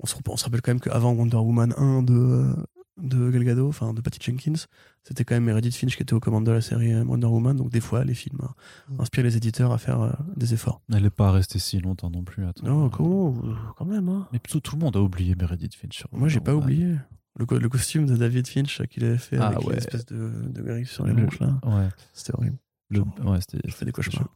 on 0.00 0.06
se, 0.06 0.14
on 0.28 0.36
se 0.36 0.44
rappelle 0.44 0.60
quand 0.60 0.72
même 0.72 0.80
qu'avant 0.80 1.12
Wonder 1.12 1.38
Woman 1.38 1.72
1 1.78 2.02
de 2.02 2.54
de 2.96 3.30
Gal 3.30 3.44
Gadot, 3.44 3.68
enfin 3.68 3.92
de 3.92 4.00
Patty 4.00 4.18
Jenkins, 4.22 4.66
c'était 5.02 5.24
quand 5.24 5.34
même 5.34 5.44
Meredith 5.44 5.74
Finch 5.74 5.96
qui 5.96 6.02
était 6.02 6.12
aux 6.14 6.20
commandes 6.20 6.46
de 6.46 6.52
la 6.52 6.60
série 6.60 6.92
euh, 6.92 7.04
Wonder 7.04 7.26
Woman. 7.26 7.56
Donc 7.56 7.70
des 7.70 7.80
fois 7.80 8.04
les 8.04 8.14
films 8.14 8.38
euh, 8.42 9.02
inspirent 9.02 9.24
les 9.24 9.36
éditeurs 9.36 9.72
à 9.72 9.78
faire 9.78 10.00
euh, 10.00 10.12
des 10.36 10.54
efforts. 10.54 10.80
Elle 10.92 11.02
n'est 11.02 11.10
pas 11.10 11.32
restée 11.32 11.58
si 11.58 11.80
longtemps 11.80 12.10
non 12.10 12.22
plus. 12.22 12.44
Attends. 12.46 12.66
Non, 12.66 12.88
comment 12.90 13.34
euh, 13.44 13.52
Quand 13.76 13.84
même. 13.84 14.08
Hein. 14.08 14.28
Mais 14.32 14.38
tout, 14.38 14.60
tout 14.60 14.76
le 14.76 14.80
monde 14.84 14.96
a 14.96 15.00
oublié 15.00 15.34
Meredith 15.34 15.74
Finch. 15.74 16.04
Moi 16.12 16.28
j'ai 16.28 16.40
pas 16.40 16.54
oublié. 16.54 16.94
Le, 17.36 17.46
co- 17.46 17.58
le 17.58 17.68
costume 17.68 18.06
de 18.06 18.16
David 18.16 18.46
Finch 18.46 18.80
qu'il 18.88 19.04
avait 19.04 19.18
fait 19.18 19.38
Ah 19.38 19.48
avec 19.48 19.66
ouais. 19.66 19.74
l'espèce 19.74 20.06
de, 20.06 20.30
de 20.46 20.62
griffe 20.62 20.92
sur 20.92 21.04
les 21.04 21.12
Le- 21.12 21.22
manches 21.24 21.40
là. 21.40 21.58
Ouais. 21.64 21.88
C'était 22.12 22.32
horrible. 22.36 22.58
Le- 22.90 23.00
ouais, 23.00 23.40
c'était- 23.40 23.58
Je 23.68 23.74
fais 23.74 23.84
des 23.84 23.90
cauchemars. 23.92 24.28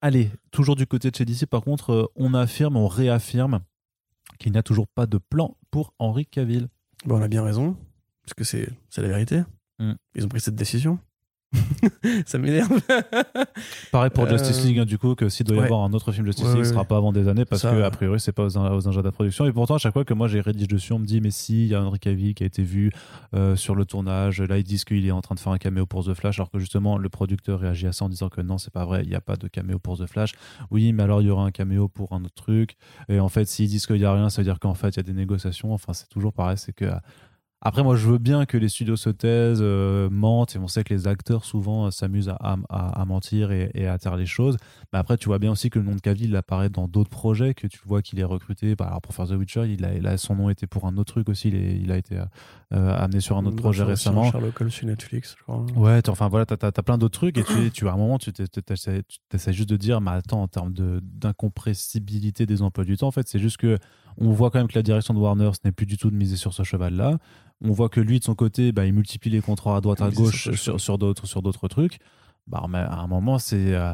Allez, 0.00 0.30
toujours 0.52 0.76
du 0.76 0.86
côté 0.86 1.10
de 1.10 1.16
chez 1.16 1.24
DC, 1.24 1.46
par 1.46 1.62
contre, 1.62 1.90
euh, 1.92 2.06
on 2.14 2.32
affirme, 2.34 2.76
on 2.76 2.86
réaffirme 2.86 3.58
qu'il 4.38 4.52
n'y 4.52 4.58
a 4.58 4.62
toujours 4.62 4.86
pas 4.86 5.06
de 5.06 5.18
plan 5.18 5.56
pour 5.72 5.92
Henry 5.98 6.24
Cavill. 6.26 6.68
Bon, 7.04 7.18
on 7.18 7.22
a 7.22 7.26
bien 7.26 7.42
raison, 7.42 7.76
parce 8.28 8.34
que 8.34 8.44
c'est 8.44 8.68
c'est 8.90 9.00
la 9.02 9.08
vérité. 9.08 9.42
Mm. 9.78 9.92
Ils 10.16 10.24
ont 10.24 10.28
pris 10.28 10.40
cette 10.40 10.56
décision. 10.56 10.98
ça 12.26 12.36
m'énerve. 12.36 12.78
Pareil 13.90 14.10
pour 14.10 14.24
Euh, 14.24 14.28
Justice 14.36 14.62
League, 14.66 14.80
hein, 14.80 14.84
du 14.84 14.98
coup, 14.98 15.14
que 15.14 15.30
s'il 15.30 15.46
doit 15.46 15.56
y 15.56 15.60
ouais. 15.60 15.64
avoir 15.64 15.80
un 15.82 15.94
autre 15.94 16.12
film 16.12 16.26
Justice 16.26 16.44
Ouais, 16.44 16.54
League, 16.56 16.64
ce 16.64 16.72
sera 16.72 16.84
pas 16.84 16.98
avant 16.98 17.10
des 17.10 17.26
années, 17.26 17.46
parce 17.46 17.62
Ça, 17.62 17.72
que, 17.72 17.80
a 17.80 17.90
priori, 17.90 18.20
c'est 18.20 18.32
pas 18.32 18.44
aux, 18.44 18.58
aux 18.58 18.86
engins 18.86 19.00
de 19.00 19.08
production. 19.08 19.46
Et 19.46 19.52
pourtant, 19.52 19.76
à 19.76 19.78
chaque 19.78 19.94
fois 19.94 20.04
que 20.04 20.12
moi 20.12 20.28
j'ai 20.28 20.42
rédige 20.42 20.68
dessus, 20.68 20.92
on 20.92 20.98
me 20.98 21.06
dit, 21.06 21.22
mais 21.22 21.30
si, 21.30 21.62
il 21.64 21.68
y 21.68 21.74
a 21.74 21.82
Henry 21.82 21.98
Cavill 21.98 22.34
qui 22.34 22.42
a 22.42 22.46
été 22.46 22.62
vu 22.62 22.92
euh, 23.34 23.56
sur 23.56 23.74
le 23.74 23.86
tournage, 23.86 24.42
là 24.42 24.58
ils 24.58 24.62
disent 24.64 24.84
qu'il 24.84 25.06
est 25.06 25.10
en 25.10 25.22
train 25.22 25.36
de 25.36 25.40
faire 25.40 25.52
un 25.52 25.58
caméo 25.58 25.86
pour 25.86 26.04
The 26.04 26.12
Flash, 26.12 26.38
alors 26.38 26.50
que 26.50 26.58
justement, 26.58 26.98
le 26.98 27.08
producteur 27.08 27.60
réagit 27.60 27.86
à 27.86 27.92
ça 27.92 28.04
en 28.04 28.10
disant 28.10 28.28
que 28.28 28.42
non, 28.42 28.58
c'est 28.58 28.72
pas 28.72 28.84
vrai, 28.84 29.04
il 29.04 29.08
n'y 29.08 29.14
a 29.14 29.22
pas 29.22 29.36
de 29.36 29.48
caméo 29.48 29.78
pour 29.78 29.96
The 29.96 30.04
Flash. 30.06 30.32
Oui, 30.70 30.92
mais 30.92 31.04
alors 31.04 31.22
il 31.22 31.28
y 31.28 31.30
aura 31.30 31.44
un 31.44 31.50
caméo 31.50 31.88
pour 31.88 32.12
un 32.12 32.22
autre 32.24 32.34
truc. 32.34 32.76
Et 33.08 33.20
en 33.20 33.30
fait, 33.30 33.46
s'ils 33.46 33.68
disent 33.68 33.86
qu'il 33.86 33.96
n'y 33.96 34.04
a 34.04 34.12
rien, 34.12 34.28
ça 34.28 34.42
veut 34.42 34.44
dire 34.44 34.58
qu'en 34.58 34.74
fait, 34.74 34.90
il 34.90 34.96
y 34.98 35.00
a 35.00 35.02
des 35.02 35.14
négociations. 35.14 35.72
Enfin, 35.72 35.94
c'est 35.94 36.10
toujours 36.10 36.34
pareil, 36.34 36.58
c'est 36.58 36.74
que. 36.74 36.90
Après, 37.60 37.82
moi, 37.82 37.96
je 37.96 38.06
veux 38.08 38.18
bien 38.18 38.46
que 38.46 38.56
les 38.56 38.68
studios 38.68 38.94
se 38.94 39.10
taisent, 39.10 39.58
euh, 39.60 40.08
mentent, 40.10 40.54
et 40.54 40.60
on 40.60 40.68
sait 40.68 40.84
que 40.84 40.94
les 40.94 41.08
acteurs 41.08 41.44
souvent 41.44 41.86
euh, 41.86 41.90
s'amusent 41.90 42.28
à, 42.28 42.38
à- 42.40 43.00
à 43.00 43.04
mentir 43.04 43.50
et, 43.50 43.70
et 43.74 43.88
à 43.88 43.98
taire 43.98 44.16
les 44.16 44.26
choses. 44.26 44.56
Mais 44.92 44.98
après, 45.00 45.16
tu 45.16 45.26
vois 45.26 45.40
bien 45.40 45.50
aussi 45.50 45.68
que 45.68 45.80
le 45.80 45.84
nom 45.84 45.96
de 45.96 46.00
Cavill 46.00 46.30
il 46.30 46.36
apparaît 46.36 46.68
dans 46.68 46.86
d'autres 46.86 47.10
projets, 47.10 47.54
que 47.54 47.66
tu 47.66 47.80
vois 47.84 48.00
qu'il 48.00 48.20
est 48.20 48.24
recruté. 48.24 48.76
Bah, 48.76 48.86
alors 48.86 49.00
pour 49.00 49.12
faire 49.12 49.26
The 49.26 49.32
Witcher, 49.32 49.64
il 49.72 49.84
a, 49.84 49.92
il 49.94 50.06
a- 50.06 50.16
son 50.18 50.36
nom 50.36 50.50
était 50.50 50.68
pour 50.68 50.86
un 50.86 50.96
autre 50.98 51.12
truc 51.14 51.28
aussi. 51.28 51.48
Il, 51.48 51.56
est- 51.56 51.76
il 51.78 51.90
a 51.90 51.96
été 51.96 52.16
euh, 52.72 52.94
amené 52.96 53.18
sur 53.20 53.36
un 53.36 53.44
autre 53.44 53.56
Dans 53.56 53.62
projet 53.62 53.82
récemment. 53.82 54.30
Sherlock 54.30 54.60
Holmes 54.60 54.70
sur 54.70 54.86
Netflix, 54.86 55.34
je 55.36 55.42
crois. 55.42 55.66
Ouais, 55.74 56.00
enfin 56.08 56.28
voilà, 56.28 56.46
t'as 56.46 56.68
as, 56.68 56.82
plein 56.84 56.96
d'autres 56.96 57.18
trucs 57.18 57.38
et 57.38 57.42
tu, 57.44 57.70
tu 57.72 57.88
à 57.88 57.92
un 57.92 57.96
moment, 57.96 58.18
tu 58.18 58.32
t'es- 58.32 58.46
t'es- 58.46 58.62
t'essaies 59.28 59.52
juste 59.52 59.68
de 59.68 59.76
dire, 59.76 60.00
mais 60.00 60.12
attends, 60.12 60.42
en 60.42 60.48
termes 60.48 60.72
de- 60.72 61.00
d'incompressibilité 61.02 62.46
des 62.46 62.62
emplois 62.62 62.84
du 62.84 62.96
temps, 62.96 63.08
en 63.08 63.12
fait, 63.12 63.26
c'est 63.28 63.38
juste 63.38 63.56
que 63.56 63.78
on 64.20 64.30
voit 64.32 64.50
quand 64.50 64.58
même 64.58 64.68
que 64.68 64.74
la 64.78 64.82
direction 64.82 65.14
de 65.14 65.18
Warner, 65.18 65.50
ce 65.54 65.60
n'est 65.64 65.72
plus 65.72 65.86
du 65.86 65.96
tout 65.96 66.10
de 66.10 66.16
miser 66.16 66.36
sur 66.36 66.52
ce 66.52 66.62
cheval-là. 66.64 67.18
On 67.60 67.72
voit 67.72 67.88
que 67.88 68.00
lui, 68.00 68.18
de 68.20 68.24
son 68.24 68.34
côté, 68.34 68.70
bah, 68.72 68.86
il 68.86 68.92
multiplie 68.92 69.30
les 69.30 69.40
contrats 69.40 69.76
à 69.76 69.80
droite, 69.80 70.00
à 70.00 70.10
gauche 70.16 70.48
sur, 70.56 70.80
sur 70.80 70.98
d'autres 70.98 71.26
sur 71.26 71.42
d'autres 71.42 71.66
trucs. 71.68 71.98
Bah, 72.46 72.64
mais 72.68 72.78
à 72.78 72.98
un 73.00 73.06
moment, 73.08 73.38
c'est 73.38 73.74
euh, 73.74 73.92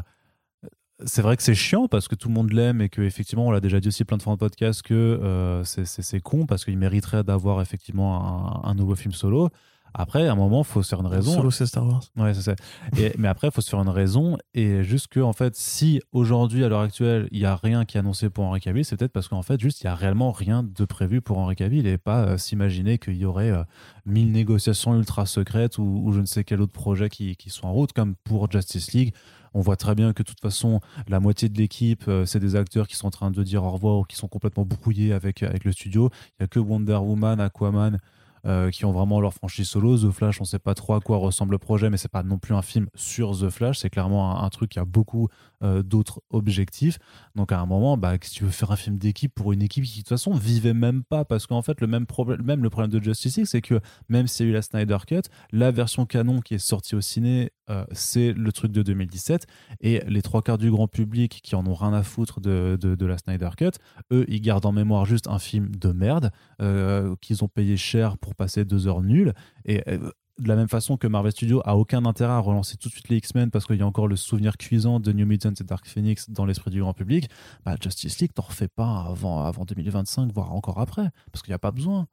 c'est 1.03 1.21
vrai 1.21 1.35
que 1.35 1.43
c'est 1.43 1.55
chiant 1.55 1.87
parce 1.87 2.07
que 2.07 2.15
tout 2.15 2.29
le 2.29 2.33
monde 2.33 2.53
l'aime 2.53 2.79
et 2.81 2.87
que 2.89 3.01
effectivement 3.01 3.47
on 3.47 3.51
l'a 3.51 3.59
déjà 3.59 3.79
dit 3.81 3.89
aussi 3.89 4.05
plein 4.05 4.15
de 4.17 4.21
fois 4.23 4.31
en 4.33 4.37
podcast 4.37 4.81
que 4.81 4.93
euh, 4.93 5.61
c'est- 5.65 5.83
c'est 5.85 6.01
c'est 6.01 6.21
con 6.21 6.45
parce 6.45 6.63
qu'il 6.63 6.77
mériterait 6.77 7.23
d'avoir 7.25 7.61
effectivement 7.61 8.63
un, 8.63 8.69
un 8.69 8.75
nouveau 8.75 8.95
film 8.95 9.11
solo. 9.13 9.49
Après, 9.97 10.27
à 10.27 10.33
un 10.33 10.35
moment, 10.35 10.59
il 10.59 10.65
faut 10.65 10.83
se 10.83 10.89
faire 10.89 10.99
une 10.99 11.07
raison. 11.07 11.33
Solo, 11.33 11.51
c'est 11.51 11.65
Star 11.65 11.87
Wars. 11.87 12.03
Ouais, 12.17 12.33
c'est 12.33 12.41
ça. 12.41 12.55
Et, 12.97 13.13
mais 13.17 13.29
après, 13.29 13.47
il 13.47 13.51
faut 13.51 13.61
se 13.61 13.69
faire 13.69 13.81
une 13.81 13.87
raison. 13.87 14.37
Et 14.53 14.83
juste 14.83 15.07
que, 15.07 15.21
en 15.21 15.31
fait, 15.31 15.55
si 15.55 16.01
aujourd'hui, 16.11 16.65
à 16.65 16.69
l'heure 16.69 16.81
actuelle, 16.81 17.29
il 17.31 17.39
n'y 17.39 17.45
a 17.45 17.55
rien 17.55 17.85
qui 17.85 17.95
est 17.95 18.01
annoncé 18.01 18.29
pour 18.29 18.43
Henri 18.43 18.59
Cavill, 18.59 18.83
c'est 18.83 18.97
peut-être 18.97 19.13
parce 19.13 19.29
qu'en 19.29 19.41
fait, 19.41 19.59
juste, 19.59 19.81
il 19.81 19.85
n'y 19.85 19.91
a 19.91 19.95
réellement 19.95 20.33
rien 20.33 20.63
de 20.63 20.83
prévu 20.83 21.21
pour 21.21 21.37
Henri 21.37 21.55
Cavill 21.55 21.87
et 21.87 21.97
pas 21.97 22.25
euh, 22.25 22.37
s'imaginer 22.37 22.97
qu'il 22.97 23.15
y 23.15 23.23
aurait 23.25 23.51
euh, 23.51 23.63
mille 24.05 24.33
négociations 24.33 24.95
ultra 24.95 25.25
secrètes 25.25 25.77
ou, 25.77 26.01
ou 26.03 26.11
je 26.11 26.19
ne 26.19 26.25
sais 26.25 26.43
quel 26.43 26.59
autre 26.59 26.73
projet 26.73 27.07
qui, 27.09 27.37
qui 27.37 27.49
sont 27.49 27.65
en 27.65 27.71
route, 27.71 27.93
comme 27.93 28.15
pour 28.25 28.51
Justice 28.51 28.91
League. 28.91 29.13
On 29.53 29.61
voit 29.61 29.77
très 29.77 29.95
bien 29.95 30.11
que 30.11 30.21
de 30.21 30.27
toute 30.27 30.41
façon, 30.41 30.81
la 31.07 31.21
moitié 31.21 31.47
de 31.47 31.57
l'équipe, 31.57 32.03
euh, 32.09 32.25
c'est 32.25 32.41
des 32.41 32.57
acteurs 32.57 32.89
qui 32.89 32.97
sont 32.97 33.07
en 33.07 33.11
train 33.11 33.31
de 33.31 33.41
dire 33.43 33.63
au 33.63 33.71
revoir 33.71 33.99
ou 33.99 34.03
qui 34.03 34.17
sont 34.17 34.27
complètement 34.27 34.65
brouillés 34.65 35.13
avec, 35.13 35.41
avec 35.41 35.63
le 35.63 35.71
studio. 35.71 36.09
Il 36.31 36.33
n'y 36.41 36.43
a 36.43 36.47
que 36.47 36.59
Wonder 36.59 36.97
Woman, 36.97 37.39
Aquaman, 37.39 37.99
euh, 38.45 38.69
qui 38.69 38.85
ont 38.85 38.91
vraiment 38.91 39.19
leur 39.19 39.33
franchise 39.33 39.67
solo. 39.67 39.97
The 39.97 40.11
Flash, 40.11 40.41
on 40.41 40.45
sait 40.45 40.59
pas 40.59 40.73
trop 40.73 40.93
à 40.93 41.01
quoi 41.01 41.17
ressemble 41.17 41.51
le 41.53 41.57
projet, 41.57 41.89
mais 41.89 41.97
c'est 41.97 42.11
pas 42.11 42.23
non 42.23 42.37
plus 42.37 42.53
un 42.53 42.61
film 42.61 42.87
sur 42.93 43.37
The 43.37 43.49
Flash. 43.49 43.79
C'est 43.79 43.89
clairement 43.89 44.43
un, 44.43 44.49
truc 44.49 44.71
qui 44.71 44.79
a 44.79 44.85
beaucoup 44.85 45.27
euh, 45.63 45.83
d'autres 45.83 46.21
objectifs. 46.29 46.99
Donc 47.35 47.51
à 47.51 47.59
un 47.59 47.65
moment, 47.65 47.97
bah, 47.97 48.13
si 48.21 48.31
tu 48.31 48.43
veux 48.43 48.51
faire 48.51 48.71
un 48.71 48.75
film 48.75 48.97
d'équipe 48.97 49.33
pour 49.33 49.51
une 49.51 49.61
équipe 49.61 49.83
qui 49.83 49.91
de 49.91 49.97
toute 49.99 50.09
façon 50.09 50.33
vivait 50.33 50.73
même 50.73 51.03
pas, 51.03 51.25
parce 51.25 51.47
qu'en 51.47 51.61
fait 51.61 51.81
le 51.81 51.87
même 51.87 52.05
problème 52.05 52.57
de 52.91 53.03
Justice 53.03 53.37
League, 53.37 53.47
c'est 53.47 53.61
que 53.61 53.79
même 54.09 54.27
s'il 54.27 54.45
y 54.45 54.49
a 54.49 54.51
eu 54.51 54.53
la 54.53 54.61
Snyder 54.61 54.97
Cut, 55.07 55.21
la 55.51 55.71
version 55.71 56.05
canon 56.05 56.39
qui 56.39 56.53
est 56.53 56.59
sortie 56.59 56.95
au 56.95 57.01
ciné, 57.01 57.51
euh, 57.69 57.85
c'est 57.91 58.33
le 58.33 58.51
truc 58.51 58.71
de 58.71 58.81
2017, 58.81 59.47
et 59.81 60.01
les 60.07 60.21
trois 60.21 60.41
quarts 60.41 60.57
du 60.57 60.69
grand 60.71 60.87
public 60.87 61.39
qui 61.43 61.55
en 61.55 61.65
ont 61.65 61.73
rien 61.73 61.93
à 61.93 62.03
foutre 62.03 62.39
de, 62.39 62.77
de, 62.79 63.05
la 63.05 63.17
Snyder 63.17 63.49
Cut, 63.57 63.71
eux, 64.11 64.25
ils 64.27 64.41
gardent 64.41 64.65
en 64.65 64.71
mémoire 64.71 65.05
juste 65.05 65.27
un 65.27 65.39
film 65.39 65.75
de 65.75 65.91
merde 65.91 66.31
euh, 66.61 67.15
qu'ils 67.21 67.43
ont 67.43 67.47
payé 67.47 67.77
cher 67.77 68.17
pour 68.17 68.35
passer 68.35 68.65
deux 68.65 68.87
heures 68.87 69.01
nulles. 69.01 69.33
Et 69.65 69.81
euh, 69.89 70.11
de 70.37 70.47
la 70.47 70.55
même 70.55 70.67
façon 70.67 70.97
que 70.97 71.07
Marvel 71.07 71.31
Studios 71.31 71.61
a 71.65 71.77
aucun 71.77 72.05
intérêt 72.05 72.33
à 72.33 72.39
relancer 72.39 72.75
tout 72.77 72.89
de 72.89 72.93
suite 72.93 73.09
les 73.09 73.17
X-Men 73.17 73.51
parce 73.51 73.65
qu'il 73.65 73.77
y 73.77 73.81
a 73.81 73.87
encore 73.87 74.07
le 74.07 74.15
souvenir 74.15 74.57
cuisant 74.57 74.99
de 74.99 75.11
New 75.13 75.25
Mutants 75.25 75.53
et 75.59 75.63
Dark 75.63 75.87
Phoenix 75.87 76.29
dans 76.29 76.45
l'esprit 76.45 76.71
du 76.71 76.81
grand 76.81 76.93
public, 76.93 77.29
bah, 77.63 77.75
Justice 77.81 78.19
League, 78.19 78.31
t'en 78.33 78.43
refais 78.43 78.67
pas 78.67 79.05
avant, 79.07 79.43
avant 79.43 79.63
2025, 79.63 80.31
voire 80.33 80.53
encore 80.53 80.79
après, 80.79 81.09
parce 81.31 81.41
qu'il 81.41 81.51
n'y 81.51 81.55
a 81.55 81.59
pas 81.59 81.71
besoin. 81.71 82.07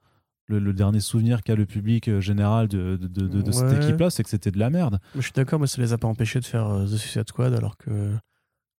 Le, 0.52 0.58
le 0.58 0.72
dernier 0.72 1.00
souvenir 1.00 1.42
qu'a 1.42 1.54
le 1.54 1.66
public 1.66 2.08
euh, 2.08 2.20
général 2.20 2.68
de, 2.68 2.96
de, 2.96 3.06
de- 3.08 3.26
de- 3.28 3.42
de 3.42 3.52
cette 3.52 3.72
équipe-là, 3.82 4.10
c'est 4.10 4.22
que 4.22 4.28
c'était 4.30 4.50
de 4.50 4.58
la 4.58 4.70
merde. 4.70 4.98
Je 5.14 5.20
suis 5.22 5.32
d'accord, 5.32 5.58
mais 5.60 5.66
ça 5.66 5.80
les 5.80 5.92
a 5.92 5.98
pas 5.98 6.08
empêchés 6.08 6.40
de 6.40 6.44
faire 6.44 6.66
euh, 6.68 6.84
The 6.84 6.96
Suicide 6.96 7.28
Squad, 7.28 7.54
alors 7.54 7.76
que 7.76 8.14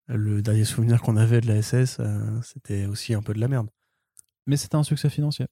le 0.08 0.42
dernier 0.42 0.64
souvenir 0.64 1.00
qu'on 1.02 1.16
avait 1.16 1.40
de 1.40 1.46
la 1.48 1.62
SS, 1.62 1.98
euh, 2.00 2.40
c'était 2.42 2.86
aussi 2.86 3.14
un 3.14 3.22
peu 3.22 3.34
de 3.34 3.40
la 3.40 3.48
merde. 3.48 3.68
Mais 4.46 4.56
c'était 4.56 4.76
un 4.76 4.82
succès 4.82 5.08
financier. 5.10 5.46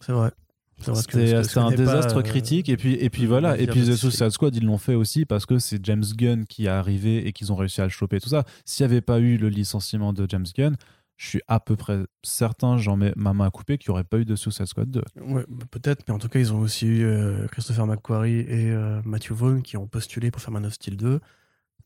C'est 0.00 0.12
vrai. 0.12 0.30
C'était 0.78 1.58
un 1.58 1.70
désastre 1.70 2.18
euh, 2.18 2.22
critique 2.22 2.68
et 2.68 2.76
puis 2.76 2.94
et 2.94 3.08
puis 3.08 3.24
voilà 3.24 3.56
et 3.58 3.66
puis 3.66 3.80
The. 3.80 3.94
Suicide 3.96 4.28
Squad 4.30 4.54
ils 4.54 4.64
l'ont 4.66 4.76
fait 4.76 4.94
aussi 4.94 5.24
parce 5.24 5.46
que 5.46 5.58
c'est 5.58 5.82
James 5.86 6.04
Gunn 6.14 6.44
qui 6.44 6.66
est 6.66 6.68
arrivé 6.68 7.26
et 7.26 7.32
qu'ils 7.32 7.50
ont 7.50 7.56
réussi 7.56 7.80
à 7.80 7.84
le 7.84 7.88
choper 7.90 8.20
tout 8.20 8.28
ça 8.28 8.44
s'il 8.66 8.86
n'y 8.86 8.92
avait 8.92 9.00
pas 9.00 9.18
eu 9.18 9.38
le 9.38 9.48
licenciement 9.48 10.12
de 10.12 10.26
James 10.28 10.44
Gunn 10.54 10.76
je 11.16 11.28
suis 11.28 11.40
à 11.48 11.60
peu 11.60 11.76
près 11.76 12.00
certain 12.22 12.76
j'en 12.76 12.96
mets 12.96 13.12
ma 13.16 13.32
main 13.32 13.46
à 13.46 13.50
couper 13.50 13.78
qu'il 13.78 13.90
n'y 13.90 13.94
aurait 13.94 14.04
pas 14.04 14.18
eu 14.18 14.24
de 14.24 14.36
Suicide 14.36 14.66
Squad 14.66 14.90
2 14.90 15.02
Ouais, 15.22 15.44
bah, 15.48 15.64
peut-être, 15.70 16.04
mais 16.08 16.14
en 16.14 16.18
tout 16.18 16.28
cas, 16.28 16.38
ils 16.38 16.52
ont 16.52 16.58
aussi 16.60 16.86
eu 16.86 17.04
euh, 17.04 17.46
Christopher 17.48 17.86
McQuarrie 17.86 18.40
et 18.40 18.70
euh, 18.70 19.00
Matthew 19.04 19.32
Vaughn 19.32 19.62
qui 19.62 19.76
ont 19.76 19.86
postulé 19.86 20.30
pour 20.30 20.42
faire 20.42 20.50
Man 20.52 20.66
of 20.66 20.74
Steel 20.74 20.96
2. 20.96 21.20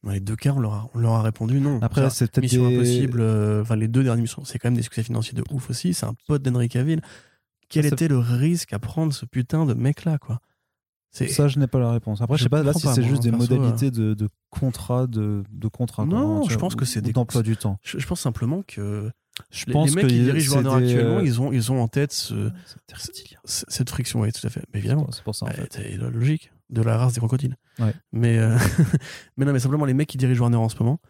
Dans 0.02 0.11
les 0.12 0.20
deux 0.20 0.35
cas, 0.36 0.52
on 0.52 0.59
leur 0.61 0.73
a, 0.73 0.90
on 0.94 0.98
leur 0.98 1.12
a 1.12 1.23
répondu 1.23 1.61
non. 1.61 1.78
après 1.82 2.09
c'est 2.11 2.31
peut-être 2.31 2.43
Mission 2.44 2.69
des- 2.69 2.74
Impossible, 2.77 3.20
euh, 3.20 3.61
enfin 3.62 3.77
les 3.77 3.86
deux 3.86 4.02
dernières 4.02 4.23
missions, 4.23 4.44
c'est 4.44 4.59
quand 4.59 4.69
même 4.69 4.77
des 4.77 4.82
succès 4.82 5.02
financiers 5.02 5.35
de 5.35 5.44
ouf 5.51 5.69
aussi. 5.70 5.93
C'est 5.94 6.07
un 6.07 6.15
pote 6.27 6.43
d'Henry 6.43 6.69
Cavill. 6.69 7.02
Quel 7.69 7.86
était 7.86 8.09
le 8.09 8.19
risque 8.19 8.73
à 8.73 8.78
prendre 8.81 9.12
ce 9.12 9.27
putain 9.27 9.65
de 9.66 9.74
mec-là, 9.74 10.19
quoi? 10.19 10.40
Ça 11.10 11.48
je 11.48 11.58
n'ai 11.58 11.66
pas 11.66 11.78
la 11.78 11.90
réponse 11.92 12.20
après 12.20 12.36
je 12.36 12.40
Je 12.40 12.44
sais 12.44 12.48
pas 12.48 12.62
là 12.62 12.72
si 12.72 12.86
c'est 12.88 13.02
juste 13.02 13.22
des 13.22 13.30
perso, 13.30 13.54
modalités 13.54 13.90
de, 13.90 14.14
de 14.14 14.28
contrat 14.50 15.06
de, 15.06 15.42
de 15.50 15.68
contrat 15.68 16.06
Non, 16.06 16.42
tu 16.42 16.52
je 16.52 16.58
pense 16.58 16.74
que 16.76 16.84
c'est 16.84 17.00
des- 17.00 17.12
d'emploi 17.12 17.42
du 17.42 17.56
temps 17.56 17.78
je, 17.82 17.98
je 17.98 18.06
pense 18.06 18.20
simplement 18.20 18.62
que 18.66 19.10
je 19.50 19.64
les, 19.66 19.72
pense 19.72 19.88
les 19.90 19.94
mecs 19.96 20.04
que 20.04 20.10
qui 20.10 20.20
dirigent 20.20 20.52
Warner 20.54 20.84
des, 20.86 20.92
actuellement, 20.92 21.18
euh, 21.18 21.24
ils 21.24 21.40
ont, 21.40 21.52
ils 21.52 21.72
ont 21.72 21.80
en 21.82 21.88
tête 21.88 22.12
ce- 22.12 22.50
cette 23.44 23.88
friction, 23.88 24.20
oui, 24.20 24.32
tout 24.32 24.46
à 24.46 24.50
fait. 24.50 24.62
Mais 24.72 24.80
évidemment. 24.80 25.08
c'est 25.12 25.22
pour 25.24 25.34
ça 25.34 25.46
en 25.46 25.50
fait 25.50 25.72
c'est 25.72 25.96
la 25.96 26.10
logique 26.10 26.52
de 26.68 26.82
la 26.82 26.96
race 26.98 27.14
des 27.14 27.20
crocodiles. 27.20 27.56
Ouais. 27.78 27.94
Mais, 28.12 28.38
euh, 28.38 28.56
mais 29.36 29.44
non, 29.46 29.52
mais 29.52 29.58
simplement 29.58 29.84
les 29.86 29.94
mecs 29.94 30.08
qui 30.08 30.18
dirigent 30.18 30.40
Warner 30.42 30.56
en 30.58 30.68
ce 30.68 30.76
moment, 30.78 31.00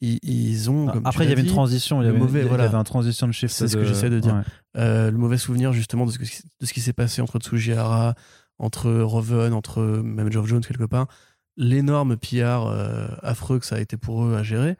ils, 0.00 0.18
ils 0.22 0.70
ont. 0.70 0.86
comme 0.86 1.02
tu 1.02 1.08
Après, 1.08 1.24
il 1.24 1.28
y 1.28 1.32
avait 1.32 1.42
une 1.42 1.48
transition. 1.48 2.02
Il 2.02 2.06
y 2.06 2.08
avait, 2.08 2.18
mauvais, 2.18 2.40
il 2.40 2.44
y 2.46 2.48
voilà. 2.48 2.64
avait 2.64 2.76
un 2.76 2.84
transition 2.84 3.26
de 3.28 3.32
shift. 3.32 3.54
C'est 3.54 3.68
ce 3.68 3.76
que 3.76 3.84
j'essaie 3.84 4.10
de 4.10 4.18
dire. 4.20 4.34
ouais. 4.34 4.42
euh, 4.78 5.10
le 5.10 5.16
mauvais 5.18 5.38
souvenir 5.38 5.72
justement 5.72 6.06
de 6.06 6.10
ce, 6.10 6.18
que- 6.18 6.24
de 6.24 6.66
ce 6.66 6.72
qui 6.72 6.80
s'est 6.80 6.92
passé 6.92 7.20
entre 7.22 7.38
Tsujihara, 7.38 8.14
entre 8.58 8.90
Roven, 8.90 9.52
entre 9.52 9.82
même 9.82 10.30
Geoff 10.32 10.46
Jones 10.46 10.62
quelque 10.62 10.84
part. 10.84 11.08
L'énorme 11.56 12.16
pillard 12.16 12.66
euh, 12.66 13.08
affreux 13.22 13.58
que 13.58 13.66
ça 13.66 13.76
a 13.76 13.80
été 13.80 13.96
pour 13.96 14.24
eux 14.24 14.36
à 14.36 14.42
gérer. 14.42 14.76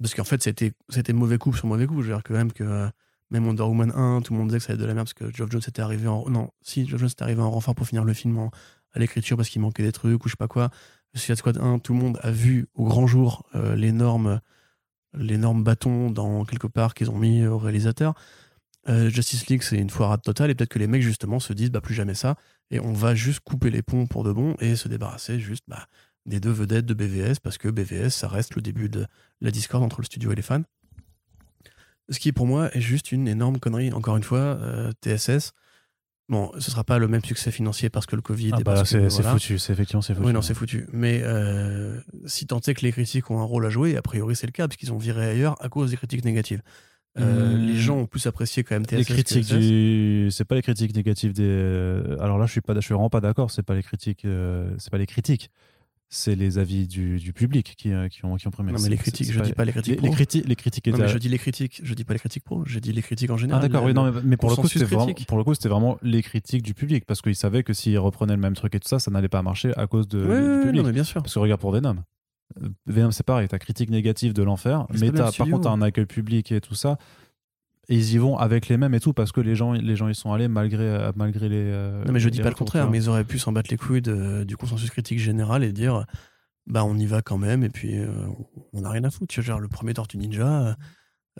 Parce 0.00 0.14
qu'en 0.14 0.24
fait, 0.24 0.42
c'était 0.42 0.72
c'était 0.88 1.12
mauvais 1.12 1.38
coup 1.38 1.52
sur 1.54 1.66
mauvais 1.66 1.86
coup. 1.86 2.02
Je 2.02 2.08
veux 2.08 2.14
dire 2.14 2.22
que 2.22 2.32
même 2.32 2.52
que 2.52 2.64
euh, 2.64 2.88
même 3.30 3.46
Wonder 3.46 3.62
Woman 3.62 3.92
1, 3.94 4.22
tout 4.22 4.34
le 4.34 4.38
monde 4.38 4.48
disait 4.48 4.58
que 4.58 4.64
ça 4.64 4.72
allait 4.72 4.78
être 4.78 4.82
de 4.82 4.86
la 4.86 4.94
merde 4.94 5.06
parce 5.06 5.14
que 5.14 5.34
Geoff 5.34 5.50
Jones 5.50 5.62
était 5.66 5.82
arrivé 5.82 6.06
en. 6.08 6.28
Non, 6.28 6.50
si, 6.62 6.86
Geoff 6.86 7.00
Jones 7.00 7.10
était 7.10 7.22
arrivé 7.22 7.40
en 7.40 7.50
renfort 7.50 7.74
pour 7.74 7.86
finir 7.86 8.04
le 8.04 8.12
film 8.12 8.50
à 8.92 8.98
l'écriture 8.98 9.36
parce 9.36 9.48
qu'il 9.48 9.62
manquait 9.62 9.82
des 9.82 9.92
trucs 9.92 10.24
ou 10.24 10.28
je 10.28 10.32
sais 10.32 10.36
pas 10.36 10.48
quoi. 10.48 10.70
Suicide 11.14 11.36
Squad 11.36 11.58
1, 11.58 11.78
tout 11.78 11.94
le 11.94 11.98
monde 12.00 12.18
a 12.22 12.30
vu 12.30 12.68
au 12.74 12.84
grand 12.84 13.06
jour 13.06 13.44
euh, 13.54 13.74
l'énorme 13.74 14.40
l'énorme 15.14 15.64
bâton 15.64 16.10
dans 16.10 16.44
quelque 16.44 16.66
part 16.66 16.92
qu'ils 16.92 17.10
ont 17.10 17.18
mis 17.18 17.46
au 17.46 17.56
réalisateur. 17.56 18.14
Euh, 18.88 19.10
Justice 19.10 19.46
League, 19.48 19.62
c'est 19.62 19.78
une 19.78 19.90
foirade 19.90 20.22
totale 20.22 20.50
et 20.50 20.54
peut-être 20.54 20.70
que 20.70 20.78
les 20.78 20.86
mecs 20.86 21.02
justement 21.02 21.40
se 21.40 21.52
disent 21.52 21.70
bah 21.70 21.80
plus 21.80 21.94
jamais 21.94 22.14
ça 22.14 22.36
et 22.70 22.78
on 22.80 22.92
va 22.92 23.14
juste 23.14 23.40
couper 23.40 23.70
les 23.70 23.82
ponts 23.82 24.06
pour 24.06 24.22
de 24.22 24.32
bon 24.32 24.54
et 24.60 24.76
se 24.76 24.88
débarrasser 24.88 25.40
juste 25.40 25.64
bah, 25.66 25.86
des 26.24 26.40
deux 26.40 26.50
vedettes 26.50 26.86
de 26.86 26.94
BVS 26.94 27.40
parce 27.42 27.58
que 27.58 27.68
BVS 27.68 28.10
ça 28.10 28.28
reste 28.28 28.54
le 28.54 28.62
début 28.62 28.88
de 28.88 29.06
la 29.40 29.50
discorde 29.50 29.82
entre 29.82 30.00
le 30.00 30.06
studio 30.06 30.32
et 30.32 30.36
les 30.36 30.42
fans. 30.42 30.62
Ce 32.08 32.20
qui 32.20 32.32
pour 32.32 32.46
moi 32.46 32.70
est 32.76 32.80
juste 32.80 33.10
une 33.10 33.26
énorme 33.26 33.58
connerie. 33.58 33.92
Encore 33.92 34.16
une 34.16 34.22
fois, 34.22 34.38
euh, 34.38 34.92
TSS. 35.02 35.52
Bon, 36.28 36.50
ce 36.58 36.72
sera 36.72 36.82
pas 36.82 36.98
le 36.98 37.06
même 37.06 37.24
succès 37.24 37.52
financier 37.52 37.88
parce 37.88 38.06
que 38.06 38.16
le 38.16 38.22
Covid. 38.22 38.50
Ah 38.54 38.60
bah, 38.64 38.84
c'est 38.84 39.08
voilà. 39.08 39.32
foutu. 39.32 39.58
C'est 39.58 39.72
effectivement 39.72 40.02
c'est 40.02 40.14
foutu. 40.14 40.26
Oui, 40.26 40.32
non, 40.32 40.42
c'est 40.42 40.54
foutu. 40.54 40.86
Mais 40.92 41.20
euh, 41.22 42.00
si 42.26 42.46
tant 42.46 42.60
est 42.60 42.74
que 42.74 42.82
les 42.82 42.92
critiques 42.92 43.30
ont 43.30 43.40
un 43.40 43.44
rôle 43.44 43.64
à 43.66 43.70
jouer, 43.70 43.96
a 43.96 44.02
priori 44.02 44.34
c'est 44.34 44.46
le 44.46 44.52
cas, 44.52 44.66
parce 44.66 44.76
qu'ils 44.76 44.92
ont 44.92 44.98
viré 44.98 45.26
ailleurs 45.26 45.56
à 45.64 45.68
cause 45.68 45.90
des 45.90 45.96
critiques 45.96 46.24
négatives. 46.24 46.62
Euh. 47.18 47.56
Les 47.56 47.76
gens 47.76 47.96
ont 47.98 48.06
plus 48.06 48.26
apprécié 48.26 48.62
quand 48.62 48.74
même 48.74 48.84
TSS. 48.84 48.96
les 48.96 49.04
que 49.04 49.12
critiques 49.12 49.46
du 49.46 50.28
c'est 50.30 50.44
pas 50.44 50.54
les 50.54 50.62
critiques 50.62 50.94
négatives 50.94 51.32
des 51.32 51.42
euh, 51.44 52.16
alors 52.20 52.38
là 52.38 52.46
je 52.46 52.52
suis 52.52 52.60
pas 52.60 52.74
je 52.74 52.80
suis 52.80 52.92
vraiment 52.94 53.10
pas 53.10 53.20
d'accord 53.20 53.50
c'est 53.50 53.62
pas 53.62 53.74
les 53.74 53.82
critiques 53.82 54.24
euh, 54.24 54.70
c'est 54.78 54.90
pas 54.90 54.98
les 54.98 55.06
critiques 55.06 55.50
c'est 56.08 56.36
les 56.36 56.58
avis 56.58 56.86
du, 56.86 57.18
du 57.18 57.32
public 57.32 57.74
qui, 57.76 57.92
euh, 57.92 58.08
qui 58.08 58.24
ont 58.24 58.36
qui 58.36 58.46
ont 58.46 58.50
primé 58.52 58.70
Non, 58.70 58.78
mais 58.80 58.88
les 58.88 58.96
critiques, 58.96 59.32
je 59.32 59.40
dis 59.40 59.52
pas 59.52 59.64
les 59.64 59.72
critiques 59.72 60.00
les, 60.00 60.08
les 60.08 60.42
les 60.46 60.56
critiques 60.56 60.86
Non, 60.86 60.92
mais 60.98 61.04
étaient- 61.04 61.12
je 61.12 61.18
dis 61.18 61.28
les 61.28 61.38
critiques, 61.38 61.80
je 61.82 61.94
dis 61.94 62.04
pas 62.04 62.12
les 62.12 62.20
critiques 62.20 62.44
pro, 62.44 62.64
j'ai 62.64 62.80
dit 62.80 62.92
les 62.92 63.02
critiques 63.02 63.30
en 63.30 63.34
ah 63.34 63.38
général. 63.38 63.62
d'accord 63.62 63.84
oui 63.84 63.92
non 63.92 64.12
mais, 64.12 64.20
mais 64.22 64.36
pour 64.36 64.50
le 64.50 64.56
coup 64.56 64.68
vraiment 64.68 65.12
pour 65.26 65.38
le 65.38 65.44
coup 65.44 65.54
c'était 65.54 65.68
vraiment 65.68 65.98
les 66.02 66.22
critiques 66.22 66.62
du 66.62 66.74
public 66.74 67.04
parce 67.06 67.22
qu'ils 67.22 67.34
savaient 67.34 67.64
que 67.64 67.72
s'ils 67.72 67.98
reprenaient 67.98 68.36
le 68.36 68.40
même 68.40 68.54
truc 68.54 68.74
et 68.74 68.80
tout 68.80 68.88
ça 68.88 68.98
ça 69.00 69.10
n'allait 69.10 69.28
pas 69.28 69.42
marcher 69.42 69.72
à 69.76 69.86
cause 69.86 70.06
de, 70.06 70.24
Ouais, 70.24 70.58
du 70.58 70.66
public 70.66 70.82
non, 70.82 70.86
mais 70.86 70.92
bien 70.92 71.04
sûr. 71.04 71.22
Parce 71.22 71.34
que 71.34 71.38
regarde 71.40 71.60
pour 71.60 71.72
Venom. 71.72 71.96
Euh, 72.62 72.68
Venom, 72.86 73.10
c'est 73.10 73.24
pareil, 73.26 73.48
t'as 73.48 73.58
critique 73.58 73.90
négative 73.90 74.32
de 74.32 74.42
l'enfer, 74.42 74.86
Mais 75.00 75.10
t'as- 75.10 75.32
par 75.32 75.46
contre, 75.48 75.60
t'as 75.64 75.70
un 75.70 75.82
accueil 75.82 76.06
public 76.06 76.52
et 76.52 76.60
tout 76.60 76.74
ça. 76.74 76.98
Et 77.88 77.94
ils 77.96 78.14
y 78.14 78.18
vont 78.18 78.36
avec 78.36 78.68
les 78.68 78.76
mêmes 78.76 78.94
et 78.94 79.00
tout, 79.00 79.12
parce 79.12 79.30
que 79.30 79.40
les 79.40 79.54
gens, 79.54 79.72
les 79.72 79.94
gens 79.94 80.08
y 80.08 80.14
sont 80.14 80.32
allés 80.32 80.48
malgré, 80.48 80.82
euh, 80.82 81.12
malgré 81.14 81.48
les. 81.48 81.56
euh, 81.56 82.04
Non, 82.04 82.12
mais 82.12 82.18
je 82.20 82.28
dis 82.28 82.40
pas 82.40 82.48
le 82.48 82.54
contraire, 82.56 82.90
mais 82.90 82.98
ils 82.98 83.08
auraient 83.08 83.24
pu 83.24 83.38
s'en 83.38 83.52
battre 83.52 83.70
les 83.70 83.76
couilles 83.76 84.02
de- 84.02 84.42
du 84.44 84.56
consensus 84.56 84.90
critique 84.90 85.18
général 85.20 85.62
et 85.62 85.72
dire 85.72 86.04
bah 86.68 86.84
on 86.84 86.98
y 86.98 87.06
va 87.06 87.22
quand 87.22 87.38
même, 87.38 87.62
et 87.62 87.68
puis 87.68 87.96
euh, 87.96 88.08
on 88.72 88.80
n'a 88.80 88.90
rien 88.90 89.04
à 89.04 89.10
foutre. 89.10 89.32
Tu 89.32 89.40
vois, 89.40 89.46
genre, 89.46 89.60
le 89.60 89.68
premier 89.68 89.94
Tortue 89.94 90.18
Ninja, 90.18 90.76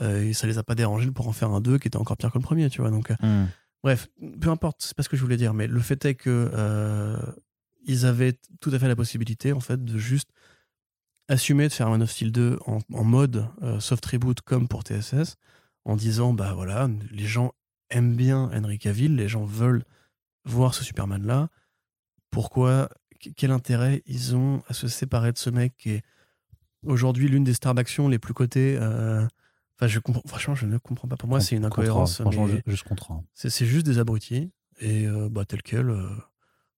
euh, 0.01 0.23
et 0.23 0.33
ça 0.35 0.47
les 0.47 0.57
a 0.59 0.63
pas 0.63 0.77
dérangés 0.77 1.11
pour 1.11 1.27
en 1.27 1.33
faire 1.33 1.51
un 1.51 1.61
2 1.61 1.79
qui 1.79 1.89
était 1.89 1.97
encore 1.97 2.17
pire 2.17 2.31
que 2.31 2.39
le 2.39 2.45
premier, 2.45 2.71
tu 2.71 2.81
vois. 2.81 2.91
Donc, 2.91 3.11
Hmm. 3.23 3.47
Bref, 3.83 4.09
peu 4.41 4.49
importe, 4.51 4.83
c'est 4.83 4.97
pas 4.97 5.03
ce 5.05 5.09
que 5.09 5.17
je 5.17 5.23
voulais 5.23 5.37
dire, 5.37 5.53
mais 5.55 5.67
le 5.69 5.81
fait 5.81 6.05
est 6.05 6.15
que 6.15 6.51
euh, 6.55 7.17
ils 7.87 8.05
avaient 8.07 8.39
tout 8.61 8.71
à 8.73 8.79
fait 8.79 8.89
la 8.89 8.97
possibilité, 8.97 9.53
en 9.53 9.61
fait, 9.61 9.85
de 9.85 9.97
juste 9.99 10.31
assumer 11.29 11.69
de 11.69 11.73
faire 11.73 11.89
Man 11.91 12.03
of 12.03 12.11
Steel 12.11 12.33
2 12.33 12.59
en, 12.67 12.79
en 12.93 13.05
mode 13.05 13.47
euh, 13.63 13.81
soft 13.81 14.05
reboot 14.07 14.41
comme 14.43 14.69
pour 14.69 14.83
TSS, 14.85 15.37
en 15.85 15.97
disant 15.97 16.33
bah 16.33 16.53
voilà, 16.55 16.89
les 17.11 17.27
gens 17.27 17.53
aiment 17.91 18.15
bien 18.17 18.51
Henry 18.55 18.79
Cavill, 18.79 19.17
les 19.17 19.29
gens 19.29 19.45
veulent 19.45 19.85
voir 20.45 20.75
ce 20.75 20.85
Superman-là. 20.85 21.49
Pourquoi 22.31 22.89
qu- 23.21 23.33
Quel 23.35 23.51
intérêt 23.51 24.03
ils 24.07 24.37
ont 24.37 24.63
à 24.69 24.75
se 24.75 24.89
séparer 24.89 25.33
de 25.33 25.39
ce 25.39 25.51
mec 25.51 25.77
qui 25.77 25.91
est 25.91 26.03
aujourd'hui 26.85 27.29
l'une 27.29 27.45
des 27.45 27.55
stars 27.55 27.75
d'action 27.75 28.09
les 28.09 28.19
plus 28.19 28.35
cotées 28.35 28.77
euh, 28.81 29.27
Enfin, 29.79 29.89
je 29.89 29.99
comprends, 29.99 30.23
franchement, 30.27 30.55
je 30.55 30.65
ne 30.65 30.79
comprends 30.79 31.07
pas. 31.07 31.17
Pour 31.19 31.29
moi, 31.29 31.39
c'est 31.41 31.55
une 31.55 31.65
incohérence. 31.67 32.17
Franchement, 32.23 32.47
je, 32.67 32.75
je 32.77 32.83
comprends. 32.85 33.27
c'est 33.35 33.51
c'est 33.51 33.67
juste 33.67 33.85
des 33.85 33.99
abrutis. 33.99 34.51
Et 34.81 35.07
euh, 35.07 35.29
bah, 35.31 35.45
tel 35.45 35.63
quel, 35.63 35.91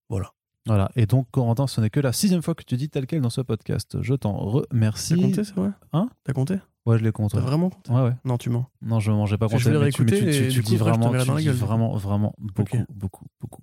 voilà. 0.09 0.33
Voilà. 0.67 0.91
Et 0.97 1.07
donc, 1.07 1.29
Corentin, 1.31 1.67
ce 1.67 1.81
n'est 1.81 1.91
que 1.91 2.01
la 2.01 2.13
sixième 2.13 2.43
fois 2.43 2.55
que 2.55 2.63
tu 2.65 2.77
dis 2.77 2.89
tel 2.91 3.07
quel 3.07 3.21
dans 3.23 3.31
ce 3.31 3.41
podcast. 3.41 3.97
Je 4.03 4.15
t'en 4.15 4.33
remercie. 4.37 5.15
T'as 5.17 5.23
compté, 5.23 5.45
c'est 5.45 5.55
vrai? 5.57 5.71
Hein? 5.93 6.11
T'as 6.25 6.33
compté? 6.35 6.57
Ouais, 6.85 6.99
je 6.99 7.05
l'ai 7.05 7.13
compté. 7.13 7.37
T'as 7.37 7.43
vraiment 7.43 7.71
compté? 7.71 7.91
Ouais, 7.93 8.03
ouais. 8.03 8.15
Non, 8.25 8.37
tu 8.39 8.51
mens. 8.51 8.67
Non, 8.83 9.01
je 9.01 9.11
mangeais 9.11 9.39
pas 9.39 9.47
Je 9.49 9.57
vais 9.57 9.61
compté. 9.61 9.85
mais 9.85 9.91
tu, 9.93 10.03
mais 10.05 10.49
tu, 10.49 10.61
dis 10.63 10.77
coup, 10.77 10.77
vraiment, 10.85 11.11
tu 11.13 11.35
dis 11.43 11.49
vraiment, 11.49 11.95
vraiment 11.97 12.35
beaucoup, 12.39 12.79
beaucoup, 12.95 13.27
beaucoup. 13.41 13.63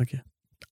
Ok. 0.00 0.16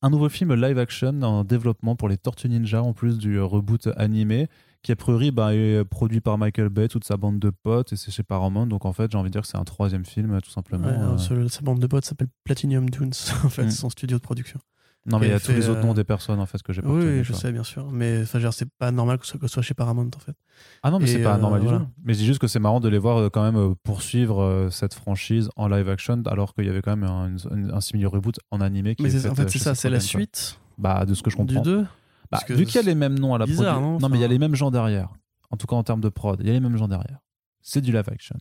un 0.02 0.10
nouveau 0.10 0.28
film 0.28 0.54
live 0.54 0.78
action 0.78 1.22
en 1.22 1.44
développement 1.44 1.96
pour 1.96 2.08
les 2.08 2.16
Tortues 2.18 2.48
Ninja 2.48 2.82
en 2.82 2.92
plus 2.92 3.16
du 3.18 3.36
euh, 3.36 3.44
reboot 3.44 3.88
animé 3.96 4.48
qui 4.82 4.92
a 4.92 4.96
priori 4.96 5.30
bah, 5.30 5.54
est 5.54 5.82
produit 5.84 6.20
par 6.20 6.36
Michael 6.36 6.68
Bay 6.68 6.88
toute 6.88 7.04
sa 7.04 7.16
bande 7.16 7.38
de 7.38 7.48
potes 7.48 7.94
et 7.94 7.96
c'est 7.96 8.10
chez 8.10 8.22
Paramount 8.22 8.66
donc 8.66 8.84
en 8.84 8.92
fait 8.92 9.10
j'ai 9.10 9.16
envie 9.16 9.30
de 9.30 9.32
dire 9.32 9.40
que 9.40 9.48
c'est 9.48 9.56
un 9.56 9.64
troisième 9.64 10.04
film 10.04 10.38
tout 10.42 10.50
simplement 10.50 10.88
Ouais, 10.88 10.94
alors, 10.94 11.14
Euh, 11.14 11.16
ce- 11.16 11.48
sa 11.48 11.62
bande 11.62 11.78
de 11.78 11.86
potes 11.86 12.04
s'appelle 12.04 12.28
Platinum 12.44 12.90
Dunes, 12.90 13.12
en 13.44 13.48
fait, 13.48 13.64
Mm. 13.64 13.70
son 13.70 13.88
studio 13.88 14.18
de 14.18 14.22
production. 14.22 14.60
Non 15.06 15.18
mais 15.18 15.26
il 15.26 15.30
y 15.30 15.34
a 15.34 15.40
tous 15.40 15.52
les 15.52 15.68
autres 15.68 15.80
euh, 15.80 15.82
noms 15.82 15.92
des 15.94 16.04
personnes 16.04 16.40
en 16.40 16.46
fait 16.46 16.62
que 16.62 16.72
j'ai 16.72 16.80
pas 16.80 16.88
Oui, 16.88 16.96
retenus, 17.00 17.26
je 17.26 17.32
sais, 17.34 17.52
bien 17.52 17.62
sûr. 17.62 17.90
Mais 17.90 18.22
enfin, 18.22 18.50
c'est 18.50 18.68
pas 18.78 18.90
normal 18.90 19.18
que 19.18 19.26
ce 19.26 19.32
soit, 19.32 19.40
que 19.40 19.46
ce 19.46 19.52
soit 19.52 19.62
chez 19.62 19.74
Paramount, 19.74 20.08
en 20.16 20.18
fait. 20.18 20.34
ah 20.82 20.90
non 20.90 20.98
mais 20.98 21.06
c'est 21.06 21.22
pas 21.22 21.34
euh, 21.34 21.38
normal 21.38 21.60
du 21.60 21.66
voilà. 21.66 21.80
tout 21.80 21.88
mais 22.02 22.14
je 22.14 22.18
dis 22.20 22.26
juste 22.26 22.38
que 22.40 22.46
c'est 22.46 22.58
marrant 22.58 22.80
de 22.80 22.88
les 22.88 22.98
voir 22.98 23.18
euh, 23.18 23.28
quand 23.30 23.42
même 23.42 23.56
euh, 23.56 23.74
poursuivre 23.82 24.40
euh, 24.42 24.70
cette 24.70 24.94
franchise 24.94 25.50
en 25.56 25.68
live 25.68 25.88
action 25.88 26.22
alors 26.26 26.54
qu'il 26.54 26.64
y 26.64 26.68
avait 26.70 26.80
quand 26.82 26.96
même 26.96 27.08
un, 27.08 27.36
un, 27.50 27.70
un 27.74 27.80
simili 27.80 28.06
reboot 28.06 28.38
en 28.50 28.60
animé 28.60 28.94
qui 28.94 29.02
Mais 29.02 29.14
est 29.14 29.28
en 29.28 29.34
fait, 29.34 29.42
euh, 29.44 29.48
c'est 29.48 29.58
ça, 29.58 29.74
c'est 29.74 29.90
la 29.90 30.00
suite 30.00 30.58
bah 30.78 31.04
de 31.04 31.14
ce 31.14 31.22
que 31.22 31.30
je 31.30 31.36
du 31.36 31.42
comprends 31.46 31.62
2. 31.62 31.86
Bah, 32.32 32.40
vu 32.48 32.64
qu'il 32.64 32.76
y 32.76 32.78
a 32.78 32.82
les 32.82 32.94
mêmes 32.94 33.18
noms 33.18 33.34
à 33.34 33.38
la 33.38 33.44
bizarre, 33.46 33.80
produ- 33.80 34.00
non 34.00 34.08
mais 34.08 34.16
il 34.18 34.22
y 34.22 34.24
a 34.24 34.28
les 34.28 34.38
mêmes 34.38 34.54
gens 34.54 34.70
derrière. 34.70 35.10
En 35.50 35.56
tout 35.56 35.66
cas, 35.66 35.76
en 35.76 35.84
termes 35.84 36.00
de 36.00 36.08
prod, 36.08 36.40
il 36.40 36.46
y 36.46 36.50
a 36.50 36.52
les 36.54 36.58
mêmes 36.60 36.76
gens 36.76 36.88
derrière. 36.88 37.18
C'est 37.60 37.80
du 37.82 37.92
live 37.92 38.08
action. 38.08 38.36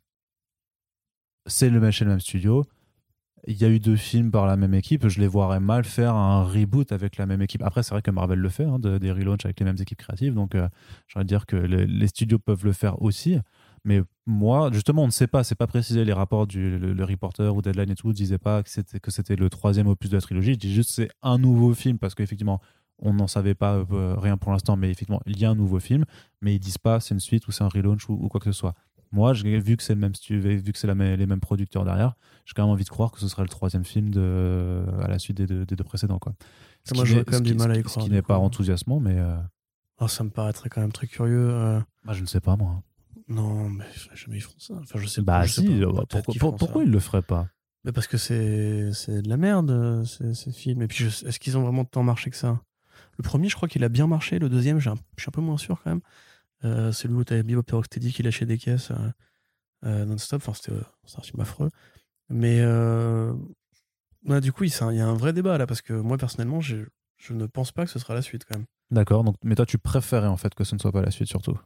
C'est 1.46 1.70
le 1.70 1.80
même 1.80 1.92
chez 1.92 2.06
le 2.06 2.12
même 2.12 2.20
studio. 2.20 2.64
Il 3.46 3.62
y 3.62 3.66
a 3.66 3.70
eu 3.70 3.80
deux 3.80 3.98
films 3.98 4.32
par 4.32 4.46
la 4.46 4.56
même 4.56 4.74
équipe. 4.74 5.08
Je 5.10 5.20
les 5.20 5.28
voirais 5.28 5.60
mal 5.60 5.84
faire 5.84 6.16
un 6.16 6.44
reboot 6.44 6.92
avec 6.94 7.18
la 7.18 7.26
même 7.26 7.42
équipe. 7.42 7.62
Après, 7.62 7.84
c'est 7.84 7.92
vrai 7.92 8.02
que 8.02 8.12
Marvel 8.12 8.40
le 8.40 8.50
fait, 8.50 8.64
hein, 8.64 8.80
de- 8.80 8.98
des 8.98 9.12
relaunchs 9.12 9.44
avec 9.44 9.60
les 9.60 9.66
mêmes 9.66 9.78
équipes 9.80 9.98
créatives. 9.98 10.34
Donc, 10.34 10.56
euh, 10.56 10.68
de 11.16 11.24
dire 11.24 11.46
que 11.46 11.58
les, 11.58 12.08
studios 12.08 12.40
peuvent 12.40 12.64
le 12.64 12.72
faire 12.72 13.02
aussi. 13.02 13.38
Mais 13.84 14.02
moi, 14.26 14.70
justement, 14.72 15.04
on 15.04 15.08
ne 15.08 15.12
sait 15.12 15.28
pas. 15.28 15.44
C'est 15.44 15.56
pas 15.56 15.68
précisé. 15.68 16.06
Les 16.06 16.14
rapports 16.14 16.48
du 16.48 16.80
le, 16.80 17.04
reporter 17.04 17.54
ou 17.54 17.62
Deadline 17.62 17.92
et 17.92 17.96
tout 17.96 18.08
ne 18.08 18.14
disaient 18.14 18.38
pas 18.38 18.64
que 18.64 18.70
c'était 18.70 19.36
le 19.36 19.50
troisième 19.50 19.88
opus 19.88 20.10
de 20.10 20.16
la 20.16 20.22
trilogie. 20.22 20.54
Je 20.54 20.60
dis 20.60 20.74
juste 20.74 20.92
c'est 20.92 21.10
un 21.22 21.38
nouveau 21.38 21.74
film 21.74 21.98
parce 21.98 22.16
qu'effectivement, 22.16 22.62
on 23.00 23.14
n'en 23.14 23.28
savait 23.28 23.56
pas 23.56 23.76
euh, 23.92 24.16
rien 24.18 24.38
pour 24.38 24.54
l'instant, 24.54 24.78
mais 24.78 24.90
effectivement, 24.90 25.22
il 25.26 25.38
y 25.38 25.44
a 25.44 25.50
un 25.50 25.56
nouveau 25.56 25.80
film, 25.80 26.06
mais 26.42 26.56
ils 26.56 26.60
disent 26.60 26.78
pas 26.78 27.02
c'est 27.02 27.14
une 27.14 27.20
suite 27.20 27.48
ou 27.48 27.52
c'est 27.52 27.64
un 27.64 27.70
relaunch 27.70 28.08
ou 28.10 28.28
quoi 28.30 28.40
que 28.40 28.52
ce 28.52 28.58
soit. 28.58 28.76
Moi, 29.14 29.34
j'ai 29.34 29.60
vu 29.60 29.78
que 29.78 29.84
c'est 29.84 29.94
le 29.94 30.00
même 30.02 30.16
studio, 30.16 30.42
vu 30.42 30.72
que 30.74 30.78
c'est 30.78 30.88
les 30.88 31.26
mêmes 31.26 31.40
producteurs 31.40 31.86
derrière, 31.86 32.16
j'ai 32.46 32.54
quand 32.56 32.64
même 32.64 32.72
envie 32.72 32.84
de 32.84 32.90
croire 32.90 33.12
que 33.12 33.20
ce 33.20 33.28
serait 33.28 33.44
le 33.44 33.48
troisième 33.48 33.86
film 33.86 34.10
de, 34.10 34.84
à 35.02 35.08
la 35.08 35.20
suite 35.20 35.38
des 35.38 35.46
deux, 35.46 35.66
des 35.66 35.76
deux 35.76 35.84
précédents. 35.84 36.18
Quoi. 36.20 36.34
Ce 36.84 36.94
Moi, 36.96 37.04
n'est- 37.06 37.24
quand 37.24 37.34
même 37.34 37.44
du 37.44 37.54
mal 37.54 37.72
à 37.72 37.78
y 37.78 37.84
croire, 37.84 38.04
Ce 38.04 38.10
qui 38.10 38.14
n'est 38.14 38.22
pas 38.24 38.38
enthousiasmant, 38.40 39.00
mais 39.00 39.16
euh, 39.18 39.38
Oh, 40.00 40.08
ça 40.08 40.24
me 40.24 40.30
paraîtrait 40.32 40.70
quand 40.70 40.82
même 40.82 40.92
très 40.92 41.08
curieux. 41.08 41.50
euh. 41.52 41.80
bah, 42.04 42.14
je 42.14 42.22
ne 42.22 42.26
sais 42.26 42.40
pas 42.42 42.56
moi. 42.58 42.82
Non, 43.30 43.70
mais 43.70 43.86
jamais 44.16 44.38
ils 44.38 44.42
feront 44.42 44.56
ça. 44.58 44.74
Enfin, 44.82 45.00
je 45.00 45.06
sais 45.08 45.22
Bah 45.22 45.40
pas. 45.42 45.46
je 45.46 45.54
sais 45.54 45.62
si, 45.62 45.68
pas. 45.68 45.74
euh, 45.74 45.86
Peut-être 45.92 46.08
pourquoi, 46.10 46.32
qu'ils 46.34 46.40
pour- 46.40 46.56
pourquoi 46.56 46.84
ils 46.84 46.90
le 46.92 47.00
feraient 47.00 47.22
pas? 47.22 47.48
Mais 47.86 47.92
parce 47.92 48.08
que 48.08 48.18
c'est 48.18 48.42
de 48.42 49.30
la 49.30 49.38
merde, 49.38 49.70
euh, 49.72 50.04
ces, 50.06 50.34
ces 50.34 50.52
films. 50.52 50.82
Et 50.82 50.88
puis, 50.88 51.06
est-ce 51.06 51.40
qu'ils 51.40 51.56
ont 51.58 51.62
vraiment 51.64 51.86
tant 51.86 52.02
marché 52.04 52.32
que 52.32 52.36
ça? 52.36 52.60
Le 53.18 53.24
premier, 53.24 53.48
je 53.48 53.56
crois 53.56 53.70
qu'il 53.70 53.84
a 53.84 53.90
bien 53.90 54.08
marché. 54.08 54.40
Le 54.40 54.50
deuxième, 54.50 54.80
j'ai 54.80 54.90
un- 54.90 54.96
je 55.18 55.22
suis 55.22 55.30
un 55.30 55.32
peu 55.32 55.42
moins 55.42 55.58
sûr 55.58 55.80
quand 55.84 55.92
même. 55.92 56.02
Euh, 56.66 56.92
c'est 56.92 57.08
le 57.08 57.14
où 57.16 57.24
t'avais 57.24 57.44
Bebop 57.44 57.64
et 57.70 57.76
Rocksteady 57.76 58.14
qui 58.14 58.24
lâchait 58.24 58.46
des 58.46 58.58
caisses 58.58 58.92
euh, 58.92 59.12
euh, 59.86 60.06
non-stop. 60.06 60.42
Enfin, 60.42 60.54
c'était 60.54 60.72
euh, 60.72 60.84
c'est 61.06 61.20
un 61.20 61.24
film 61.24 61.42
affreux. 61.42 61.70
Mais 62.30 62.64
ouais, 64.26 64.42
du 64.42 64.52
coup, 64.54 64.64
il 64.64 64.72
y 64.72 65.02
a 65.02 65.08
un 65.08 65.14
vrai 65.14 65.34
débat 65.34 65.58
là. 65.58 65.68
Parce 65.68 65.82
que 65.82 65.94
moi, 65.94 66.18
personnellement, 66.18 66.62
je, 66.62 66.78
je 67.18 67.34
ne 67.34 67.46
pense 67.46 67.72
pas 67.72 67.86
que 67.86 67.92
ce 67.92 68.00
sera 68.00 68.14
la 68.14 68.22
suite 68.22 68.46
quand 68.46 68.58
même. 68.58 68.66
D'accord, 68.92 69.24
donc, 69.24 69.36
mais 69.44 69.56
toi 69.56 69.66
tu 69.66 69.78
préférais 69.78 70.28
en 70.28 70.38
fait 70.38 70.54
que 70.54 70.64
ce 70.64 70.76
ne 70.76 70.80
soit 70.80 70.92
pas 70.92 71.02
la 71.02 71.10
suite 71.12 71.28
surtout. 71.28 71.58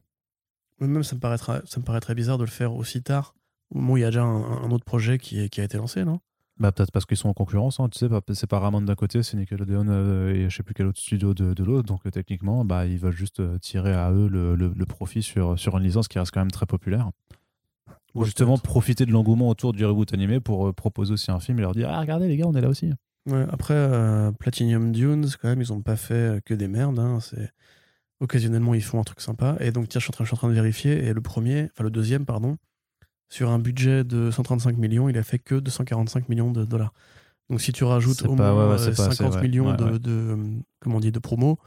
Même 0.80 1.04
ça 1.04 1.16
me, 1.16 1.20
paraîtra, 1.20 1.62
ça 1.66 1.80
me 1.80 1.86
paraîtrait 1.86 2.16
bizarre 2.16 2.38
de 2.38 2.44
le 2.46 2.50
faire 2.50 2.74
aussi 2.74 3.02
tard. 3.04 3.34
Au 3.72 3.80
moment 3.80 3.94
où 3.94 3.98
il 3.98 4.02
y 4.02 4.04
a 4.06 4.08
déjà 4.12 4.24
un, 4.24 4.64
un 4.64 4.72
autre 4.72 4.86
projet 4.86 5.18
qui, 5.18 5.40
est- 5.42 5.50
qui 5.50 5.60
a 5.60 5.64
été 5.64 5.78
lancé, 5.78 6.06
non? 6.06 6.20
Bah, 6.60 6.72
peut-être 6.72 6.92
parce 6.92 7.06
qu'ils 7.06 7.18
sont 7.18 7.30
en 7.30 7.34
concurrence, 7.34 7.80
hein, 7.80 7.88
tu 7.90 8.00
sais, 8.00 8.10
pas- 8.10 8.22
c'est 8.34 8.48
Paramount 8.48 8.82
d'un 8.82 8.96
côté, 8.96 9.22
c'est 9.22 9.38
Nickelodeon 9.38 9.86
euh, 9.90 10.34
et 10.34 10.50
je 10.50 10.56
sais 10.56 10.64
plus 10.64 10.74
quel 10.74 10.88
autre 10.88 11.00
studio 11.00 11.34
de, 11.36 11.54
de 11.54 11.64
l'autre, 11.64 11.88
donc 11.88 12.00
euh, 12.08 12.10
techniquement, 12.10 12.66
bah, 12.66 12.88
ils 12.88 12.98
veulent 12.98 13.16
juste 13.16 13.40
euh, 13.42 13.60
tirer 13.60 13.94
à 13.94 14.12
eux 14.12 14.28
le, 14.28 14.56
le- 14.56 14.74
le 14.76 14.86
profit 14.88 15.22
sur, 15.22 15.58
sur 15.60 15.78
une 15.78 15.84
licence 15.84 16.08
qui 16.08 16.18
reste 16.18 16.32
quand 16.34 16.40
même 16.42 16.50
très 16.52 16.66
populaire. 16.66 17.12
Ou 18.16 18.22
Ouais, 18.22 18.26
justement 18.26 18.58
profiter 18.58 19.06
de 19.06 19.12
l'engouement 19.12 19.50
autour 19.50 19.72
du 19.74 19.86
reboot 19.86 20.12
animé 20.14 20.40
pour 20.40 20.74
proposer 20.74 21.14
aussi 21.14 21.30
un 21.30 21.40
film 21.40 21.60
et 21.60 21.62
leur 21.62 21.74
dire 21.74 21.90
Ah, 21.92 22.00
regardez 22.00 22.28
les 22.28 22.38
gars, 22.38 22.46
on 22.48 22.56
est 22.56 22.62
là 22.62 22.70
aussi. 22.70 22.92
Ouais, 23.28 23.46
après, 23.52 24.32
Platinum 24.40 24.92
Dunes, 24.92 25.28
quand 25.42 25.50
même, 25.50 25.62
ils 25.62 25.72
ont 25.74 25.82
pas 25.82 25.98
fait 25.98 26.42
que 26.46 26.54
des 26.56 26.68
merdes. 26.68 26.98
hein. 26.98 27.20
C'est 27.20 27.52
Occasionnellement, 28.20 28.74
ils 28.74 28.82
font 28.84 29.00
un 29.00 29.04
truc 29.04 29.22
sympa. 29.22 29.58
Et 29.60 29.72
donc, 29.72 29.90
tiens, 29.90 30.00
je 30.00 30.06
suis 30.06 30.10
en 30.12 30.14
train, 30.14 30.24
je 30.24 30.30
suis 30.30 30.36
en 30.36 30.38
train 30.40 30.50
de 30.50 30.54
vérifier. 30.54 31.04
Et 31.06 31.14
le 31.14 31.22
premier, 31.22 31.70
enfin 31.74 31.84
le 31.84 31.92
deuxième, 31.92 32.26
pardon, 32.26 32.58
sur 33.30 33.50
un 33.50 33.60
budget 33.60 34.04
de 34.04 34.32
135 34.32 34.78
millions, 34.78 35.10
il 35.10 35.18
a 35.18 35.24
fait 35.24 35.40
que 35.40 35.56
245 35.56 36.30
millions 36.30 36.52
de 36.52 36.66
dollars. 36.66 36.94
Donc, 37.50 37.62
si 37.62 37.72
tu 37.72 37.84
rajoutes 37.84 38.24
au 38.24 38.36
pas- 38.36 38.54
moins 38.54 38.66
ouais, 38.68 38.72
ouais, 38.74 38.78
c'est 38.78 38.90
euh, 38.92 38.96
pas 39.06 39.06
assez, 39.08 39.16
50 39.24 39.36
ouais. 39.36 39.42
millions 39.42 39.72
Ouais, 39.72 39.78
de, 40.00 40.10
euh, 40.10 40.60
comment 40.82 40.98
on 40.98 41.00
dit, 41.00 41.12
de 41.12 41.20
promo, 41.20 41.58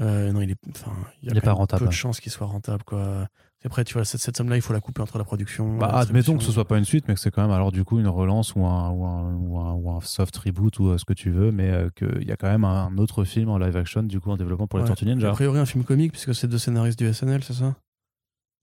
euh, 0.00 0.32
non, 0.32 0.40
il 0.40 0.50
est, 0.52 0.56
enfin, 0.70 0.92
il 1.22 1.26
y 1.26 1.28
a 1.28 1.32
Il 1.32 1.36
est 1.36 1.40
quand 1.40 1.46
pas 1.48 1.52
rentable. 1.52 1.80
peu 1.82 1.88
de 1.88 1.92
chances 1.92 2.18
qu'il 2.20 2.32
soit 2.32 2.46
rentable, 2.46 2.82
quoi. 2.84 3.28
Et 3.62 3.66
après, 3.66 3.84
tu 3.84 3.92
vois, 3.94 4.04
cette, 4.04 4.20
cette 4.20 4.36
somme-là, 4.36 4.56
il 4.56 4.62
faut 4.62 4.72
la 4.72 4.80
couper 4.80 5.02
entre 5.02 5.18
la 5.18 5.24
production. 5.24 5.76
Bah, 5.78 5.88
la 5.92 5.98
admettons 5.98 6.36
que 6.36 6.42
ce 6.42 6.50
soit 6.50 6.64
pas 6.66 6.78
une 6.78 6.84
suite, 6.84 7.06
mais 7.08 7.14
que 7.14 7.20
c'est 7.20 7.30
quand 7.30 7.42
même 7.42 7.50
alors 7.52 7.70
du 7.72 7.84
coup 7.84 8.00
une 8.00 8.08
relance 8.08 8.54
ou 8.56 8.64
un, 8.64 8.90
ou 8.90 9.04
un, 9.04 9.34
ou 9.34 9.58
un, 9.58 9.72
ou 9.74 9.90
un 9.92 10.00
soft 10.00 10.36
reboot 10.38 10.78
ou 10.80 10.88
euh, 10.88 10.98
ce 10.98 11.04
que 11.04 11.12
tu 11.12 11.30
veux, 11.30 11.52
mais 11.52 11.70
euh, 11.70 11.88
qu'il 11.94 12.26
y 12.26 12.32
a 12.32 12.36
quand 12.36 12.48
même 12.50 12.64
un 12.64 12.96
autre 12.98 13.22
film 13.24 13.50
en 13.50 13.58
live 13.58 13.76
action 13.76 14.02
du 14.02 14.18
coup 14.18 14.30
en 14.30 14.36
développement 14.36 14.66
pour 14.66 14.78
les. 14.80 14.84
Tortues 14.86 15.04
A 15.04 15.08
Ninja. 15.14 15.30
priori, 15.32 15.58
un 15.60 15.66
film 15.66 15.84
comique, 15.84 16.10
puisque 16.12 16.34
c'est 16.34 16.48
deux 16.48 16.58
scénaristes 16.58 16.98
du 16.98 17.06
SNL, 17.12 17.44
c'est 17.44 17.52
ça? 17.52 17.76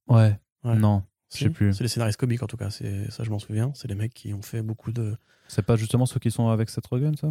Ouais. 0.08 0.38
Ouais. 0.66 0.76
Non, 1.32 1.34
je 1.34 1.38
Si 1.38 1.44
sais 1.44 1.50
plus. 1.50 1.74
C'est 1.74 1.84
les 1.84 1.90
scénaristes 1.90 2.20
comiques, 2.20 2.42
en 2.44 2.48
tout 2.48 2.58
cas. 2.58 2.70
C'est 2.70 3.10
ça, 3.12 3.24
je 3.24 3.30
m'en 3.30 3.40
souviens. 3.40 3.72
C'est 3.76 3.88
les 3.88 3.96
mecs 3.96 4.14
qui 4.14 4.34
ont 4.34 4.42
fait 4.42 4.62
beaucoup 4.62 4.92
de. 4.92 5.16
C'est 5.48 5.62
pas 5.64 5.76
justement 5.76 6.06
ceux 6.06 6.20
qui 6.20 6.32
sont 6.32 6.50
avec 6.50 6.70
Seth 6.70 6.86
Rogen, 6.88 7.16
ça? 7.16 7.30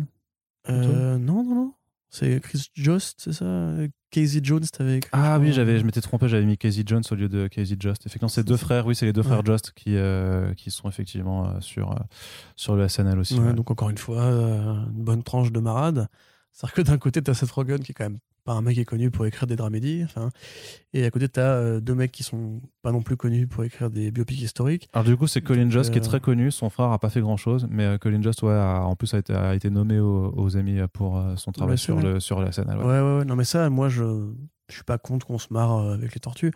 Euh, 0.69 1.19
non, 1.19 1.43
non, 1.45 1.55
non. 1.55 1.75
C'est 2.11 2.41
Chris 2.41 2.69
Jost, 2.75 3.17
c'est 3.21 3.33
ça? 3.33 3.75
Casey 4.11 4.41
Jones, 4.43 4.65
t'avais. 4.73 5.01
Ah 5.13 5.39
oui, 5.39 5.53
j'avais, 5.53 5.79
je 5.79 5.85
m'étais 5.85 6.01
trompé, 6.01 6.27
j'avais 6.29 6.47
mis 6.47 6.57
Casey 6.57 6.83
Jones 6.87 7.03
au 7.11 7.15
lieu 7.15 7.29
de 7.29 7.47
Casey 7.49 7.77
Just. 7.79 8.07
Effectivement, 8.07 8.29
c'est 8.29 8.45
deux 8.45 8.57
frères, 8.57 8.87
oui, 8.87 8.95
c'est 8.95 9.05
les 9.05 9.13
deux 9.13 9.21
Ouais. 9.21 9.27
frères 9.27 9.45
Just 9.45 9.73
qui, 9.73 9.95
euh, 9.97 10.55
qui 10.55 10.71
sont 10.71 10.89
effectivement 10.89 11.47
euh, 11.51 11.61
sur, 11.61 11.95
sur 12.57 12.77
le 12.77 12.89
SNL 12.89 13.19
aussi. 13.19 13.35
Ouais, 13.39 13.49
ouais. 13.49 13.53
Donc, 13.53 13.71
encore 13.71 13.91
une 13.91 13.99
fois, 13.99 14.23
une 14.25 15.05
bonne 15.05 15.23
tranche 15.23 15.53
de 15.53 15.61
marade. 15.61 16.09
C'est-à-dire 16.53 16.75
que 16.77 16.83
d'un 16.83 16.97
côté, 16.99 17.21
t'as 17.23 17.35
Seth 17.35 17.51
Rogen, 17.51 17.81
qui 17.81 17.93
est 17.93 17.95
quand 17.95 18.05
même 18.05 18.19
pas 18.49 18.55
un 18.55 18.63
mec 18.63 18.77
qui 18.77 18.81
est 18.81 18.85
connu 18.87 19.11
pour 19.11 19.27
écrire 19.27 19.47
des 19.47 19.57
dramédies. 19.57 20.01
Enfin, 20.05 20.31
et 20.95 21.05
à 21.05 21.11
côté, 21.11 21.29
t'as 21.29 21.43
euh, 21.53 21.81
deux 21.81 21.95
mecs 21.95 22.11
qui 22.13 22.23
sont 22.23 22.63
pas 22.81 22.93
non 22.93 23.03
plus 23.03 23.17
connus 23.19 23.47
pour 23.47 23.63
écrire 23.63 23.91
des 23.91 24.11
biopics 24.11 24.41
historiques. 24.41 24.89
Alors 24.95 25.05
du 25.05 25.19
coup, 25.19 25.27
c'est 25.27 25.43
Colin 25.43 25.69
Jost 25.69 25.91
qui 25.91 25.99
est 25.99 26.03
euh, 26.03 26.05
très 26.09 26.21
connu. 26.21 26.51
Son 26.51 26.71
frère 26.71 26.91
a 26.91 26.99
pas 26.99 27.11
fait 27.11 27.21
grand 27.21 27.37
chose, 27.37 27.67
mais 27.71 27.85
euh, 27.85 27.99
Colin 27.99 28.23
Jost, 28.23 28.43
ouais, 28.43 28.55
a- 28.55 28.81
en 28.85 28.97
plus 28.97 29.13
a 29.13 29.19
été, 29.19 29.35
a 29.35 29.55
été 29.55 29.69
nommé 29.69 30.01
aux, 30.01 30.33
aux 30.35 30.57
Emmy 30.57 30.81
pour 30.95 31.23
son 31.37 31.53
travail 31.53 31.73
Ouais, 31.73 31.77
sur, 31.77 32.01
le, 32.01 32.15
la 32.43 32.53
SNL. 32.53 32.79
Ouais, 32.79 32.85
ouais. 32.85 33.01
ouais, 33.03 33.19
ouais. 33.19 33.25
Non, 33.27 33.37
mais 33.37 33.45
ça, 33.45 33.69
moi, 33.69 33.91
je, 33.91 34.33
je 34.71 34.75
suis 34.75 34.85
pas 34.85 34.97
contre 34.97 35.27
qu'on 35.27 35.39
se 35.39 35.53
marre 35.53 35.79
avec 35.91 36.15
les 36.15 36.21
tortues. 36.21 36.53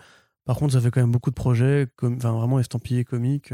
Par 0.47 0.57
contre, 0.57 0.73
ça 0.73 0.81
fait 0.81 0.91
quand 0.91 1.03
même 1.03 1.13
beaucoup 1.13 1.31
de 1.31 1.35
projets, 1.35 1.89
comme, 1.97 2.15
enfin, 2.17 2.33
vraiment 2.33 2.59
estampillés 2.59 3.05
comiques. 3.05 3.53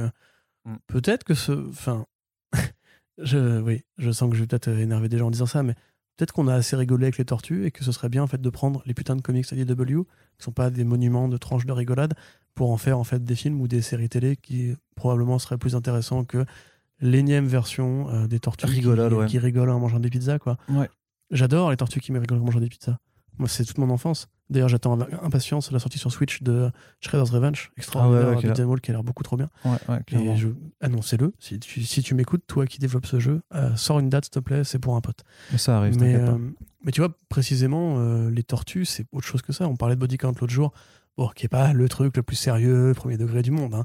Mm. 0.64 0.76
Peut-être 0.86 1.24
que 1.24 1.34
ce. 1.34 1.50
Enfin. 1.70 2.06
je, 3.18 3.60
oui, 3.60 3.82
je 3.98 4.12
sens 4.12 4.30
que 4.30 4.36
je 4.36 4.42
vais 4.42 4.46
peut-être 4.46 4.68
énerver 4.68 5.08
des 5.08 5.18
gens 5.18 5.26
en 5.26 5.30
disant 5.32 5.46
ça, 5.46 5.64
mais 5.64 5.74
peut-être 6.18 6.32
qu'on 6.32 6.48
a 6.48 6.54
assez 6.54 6.76
rigolé 6.76 7.04
avec 7.04 7.16
les 7.16 7.24
tortues 7.24 7.64
et 7.64 7.70
que 7.70 7.84
ce 7.84 7.92
serait 7.92 8.08
bien 8.08 8.24
en 8.24 8.26
fait 8.26 8.42
de 8.42 8.50
prendre 8.50 8.82
les 8.86 8.92
putains 8.92 9.14
de 9.16 9.22
comics 9.22 9.50
IDW, 9.50 9.84
qui 9.84 10.44
sont 10.44 10.52
pas 10.52 10.68
des 10.68 10.84
monuments 10.84 11.28
de 11.28 11.36
tranches 11.36 11.64
de 11.64 11.72
rigolade, 11.72 12.14
pour 12.54 12.72
en 12.72 12.76
faire 12.76 12.98
en 12.98 13.04
fait 13.04 13.24
des 13.24 13.36
films 13.36 13.60
ou 13.60 13.68
des 13.68 13.80
séries 13.80 14.08
télé 14.08 14.36
qui 14.36 14.74
probablement 14.96 15.38
seraient 15.38 15.58
plus 15.58 15.76
intéressants 15.76 16.24
que 16.24 16.44
l'énième 17.00 17.46
version 17.46 18.10
euh, 18.10 18.26
des 18.26 18.40
tortues 18.40 18.66
Rigolade, 18.66 19.12
qui, 19.12 19.14
ouais. 19.14 19.26
qui 19.26 19.38
rigolent 19.38 19.70
en 19.70 19.78
mangeant 19.78 20.00
des 20.00 20.10
pizzas, 20.10 20.40
quoi. 20.40 20.58
Ouais. 20.68 20.90
J'adore 21.30 21.70
les 21.70 21.76
tortues 21.76 22.00
qui 22.00 22.10
me 22.10 22.18
rigolent 22.18 22.40
en 22.40 22.44
mangeant 22.44 22.60
des 22.60 22.68
pizzas. 22.68 22.98
Moi, 23.38 23.48
c'est 23.48 23.64
toute 23.64 23.78
mon 23.78 23.90
enfance. 23.90 24.28
D'ailleurs, 24.50 24.68
j'attends 24.68 24.98
avec 24.98 25.14
impatience 25.22 25.70
la 25.72 25.78
sortie 25.78 25.98
sur 25.98 26.10
Switch 26.10 26.42
de 26.42 26.70
Shredder's 27.00 27.30
Revenge, 27.30 27.70
extraordinaire, 27.76 28.22
Ah 28.22 28.28
ouais, 28.30 28.36
ouais, 28.64 28.80
qui 28.80 28.90
a 28.90 28.94
l'air 28.94 29.04
beaucoup 29.04 29.22
trop 29.22 29.36
bien. 29.36 29.50
Ouais. 29.64 30.00
Et 30.12 30.36
je... 30.36 30.48
annoncez-le. 30.80 31.34
Si 31.38 31.60
tu, 31.60 31.82
si 31.82 32.02
tu 32.02 32.14
m'écoutes, 32.14 32.44
toi 32.46 32.66
qui 32.66 32.78
développes 32.78 33.06
ce 33.06 33.20
jeu, 33.20 33.42
euh, 33.54 33.76
sors 33.76 33.98
une 33.98 34.08
date, 34.08 34.24
s'il 34.24 34.30
te 34.32 34.38
plaît, 34.38 34.64
c'est 34.64 34.78
pour 34.78 34.96
un 34.96 35.02
pote. 35.02 35.22
Mais 35.52 35.58
ça 35.58 35.76
arrive, 35.76 35.98
Mais, 35.98 36.14
euh, 36.14 36.38
mais 36.82 36.92
tu 36.92 37.00
vois, 37.00 37.14
précisément, 37.28 37.96
euh, 37.98 38.30
les 38.30 38.42
tortues, 38.42 38.86
c'est 38.86 39.04
autre 39.12 39.26
chose 39.26 39.42
que 39.42 39.52
ça. 39.52 39.68
On 39.68 39.76
parlait 39.76 39.96
de 39.96 40.00
Body 40.00 40.16
Count 40.16 40.32
l'autre 40.40 40.52
jour, 40.52 40.72
bon, 41.18 41.28
qui 41.28 41.44
est 41.44 41.50
pas 41.50 41.74
le 41.74 41.88
truc 41.88 42.16
le 42.16 42.22
plus 42.22 42.36
sérieux, 42.36 42.94
premier 42.96 43.18
degré 43.18 43.42
du 43.42 43.50
monde. 43.50 43.74
Hein. 43.74 43.84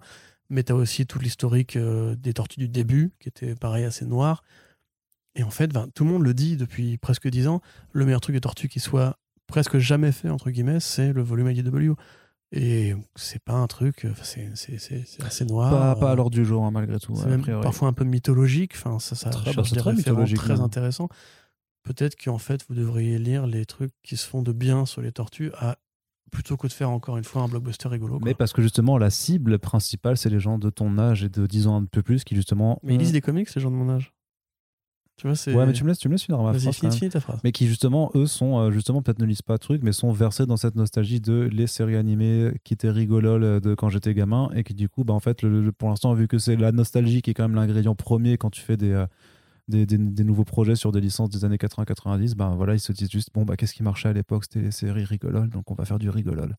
Mais 0.49 0.63
tu 0.63 0.71
as 0.71 0.75
aussi 0.75 1.05
tout 1.05 1.19
l'historique 1.19 1.77
des 1.77 2.33
tortues 2.33 2.59
du 2.59 2.69
début, 2.69 3.11
qui 3.19 3.27
était 3.27 3.55
pareil, 3.55 3.83
assez 3.83 4.05
noir. 4.05 4.43
Et 5.35 5.43
en 5.43 5.49
fait, 5.49 5.73
ben, 5.73 5.87
tout 5.93 6.05
le 6.05 6.11
monde 6.11 6.23
le 6.23 6.33
dit 6.33 6.57
depuis 6.57 6.97
presque 6.97 7.27
dix 7.27 7.47
ans, 7.47 7.61
le 7.91 8.05
meilleur 8.05 8.21
truc 8.21 8.35
des 8.35 8.41
tortues 8.41 8.69
qui 8.69 8.79
soit 8.79 9.17
presque 9.47 9.77
jamais 9.77 10.11
fait, 10.11 10.29
entre 10.29 10.49
guillemets, 10.51 10.79
c'est 10.79 11.13
le 11.13 11.21
volume 11.21 11.49
IDW. 11.49 11.93
Et 12.55 12.93
c'est 13.15 13.41
pas 13.43 13.53
un 13.53 13.65
truc, 13.65 14.05
enfin, 14.11 14.23
c'est 14.23 15.23
assez 15.25 15.43
noir. 15.45 15.71
Pas, 15.71 15.95
pas 15.95 16.09
euh, 16.09 16.11
à 16.11 16.15
l'ordre 16.15 16.35
du 16.35 16.45
jour, 16.45 16.63
hein, 16.63 16.69
malgré 16.71 16.99
tout. 16.99 17.15
c'est 17.15 17.25
même 17.25 17.43
parfois 17.61 17.87
un 17.87 17.93
peu 17.93 18.03
mythologique. 18.03 18.73
Enfin, 18.75 18.99
ça, 18.99 19.15
ça 19.15 19.31
Très- 19.31 19.51
cherche 19.53 19.71
des 19.71 19.79
très 19.79 19.93
mythologique, 19.93 20.37
très 20.37 20.53
même. 20.53 20.61
intéressants. 20.61 21.09
Peut-être 21.83 22.15
qu'en 22.15 22.37
fait, 22.37 22.63
vous 22.69 22.75
devriez 22.75 23.17
lire 23.17 23.47
les 23.47 23.65
trucs 23.65 23.91
qui 24.03 24.17
se 24.17 24.27
font 24.27 24.43
de 24.43 24.51
bien 24.53 24.85
sur 24.85 25.01
les 25.01 25.11
tortues 25.11 25.51
à, 25.57 25.77
plutôt 26.31 26.55
que 26.55 26.67
de 26.67 26.71
faire 26.73 26.91
encore 26.91 27.17
une 27.17 27.23
fois 27.23 27.41
un 27.41 27.47
blockbuster 27.47 27.87
rigolo. 27.89 28.19
quoi. 28.19 28.25
Mais 28.25 28.35
parce 28.35 28.53
que 28.53 28.61
justement, 28.61 28.99
la 28.99 29.09
cible 29.09 29.57
principale, 29.57 30.15
c'est 30.17 30.29
les 30.29 30.39
gens 30.39 30.59
de 30.59 30.69
ton 30.69 30.99
âge 30.99 31.23
et 31.23 31.29
de 31.29 31.47
10 31.47 31.65
ans 31.67 31.75
un 31.77 31.85
peu 31.85 32.03
plus 32.03 32.23
qui 32.23 32.35
justement. 32.35 32.79
Mais 32.83 32.93
ils 32.93 32.99
lisent 32.99 33.11
des 33.13 33.21
comics, 33.21 33.53
les 33.53 33.61
gens 33.61 33.71
de 33.71 33.75
mon 33.75 33.89
âge? 33.89 34.13
Tu 35.15 35.27
vois, 35.27 35.35
c'est. 35.35 35.53
Ouais, 35.53 35.65
mais 35.67 35.73
tu 35.73 35.83
me 35.83 35.89
laisses, 35.89 35.99
tu 35.99 36.07
me 36.09 36.13
laisses 36.13 36.23
finir 36.23 36.41
ma 36.41 36.51
Vas-y, 36.53 36.61
phrase, 36.61 36.65
quand 36.65 36.79
finis, 36.79 36.89
même. 36.89 36.97
finis 36.99 37.11
ta 37.11 37.19
phrase. 37.19 37.39
mais 37.43 37.51
qui 37.51 37.67
justement 37.67 38.09
eux 38.15 38.25
sont 38.25 38.57
euh, 38.59 38.71
justement 38.71 39.01
peut-être 39.03 39.19
ne 39.19 39.25
lisent 39.25 39.43
pas 39.43 39.53
de 39.55 39.59
trucs 39.59 39.83
mais 39.83 39.91
sont 39.91 40.11
versés 40.11 40.45
dans 40.47 40.57
cette 40.57 40.75
nostalgie 40.75 41.21
de 41.21 41.47
les 41.51 41.67
séries 41.67 41.95
animées 41.95 42.51
qui 42.63 42.73
étaient 42.73 42.89
rigololes 42.89 43.61
de 43.61 43.75
quand 43.75 43.89
j'étais 43.89 44.13
gamin 44.15 44.49
et 44.55 44.63
qui 44.63 44.73
du 44.73 44.89
coup 44.89 45.03
bah 45.03 45.13
en 45.13 45.19
fait 45.19 45.43
le- 45.43 45.61
le- 45.61 45.71
pour 45.71 45.89
l'instant 45.89 46.13
vu 46.15 46.27
que 46.27 46.39
c'est 46.39 46.55
la 46.55 46.71
nostalgie 46.71 47.21
qui 47.21 47.29
est 47.29 47.33
quand 47.35 47.43
même 47.43 47.53
l'ingrédient 47.55 47.93
premier 47.95 48.37
quand 48.37 48.49
tu 48.49 48.61
fais 48.61 48.75
des, 48.75 48.91
euh, 48.91 49.05
des, 49.67 49.85
des- 49.85 49.99
des 49.99 50.23
nouveaux 50.23 50.45
projets 50.45 50.75
sur 50.75 50.91
des 50.91 50.99
licences 50.99 51.29
des 51.29 51.45
années 51.45 51.57
80-90 51.59 52.35
ben 52.35 52.55
voilà 52.55 52.73
ils 52.73 52.79
se 52.79 52.91
disent 52.91 53.11
juste 53.11 53.29
bon 53.35 53.45
bah 53.45 53.55
qu'est-ce 53.55 53.75
qui 53.75 53.83
marchait 53.83 54.09
à 54.09 54.13
l'époque? 54.13 54.45
C'était 54.45 54.61
les 54.61 54.71
séries 54.71 55.03
rigololes 55.05 55.49
donc 55.49 55.69
on 55.69 55.75
va 55.75 55.85
faire 55.85 55.99
du 55.99 56.09
rigolol 56.09 56.55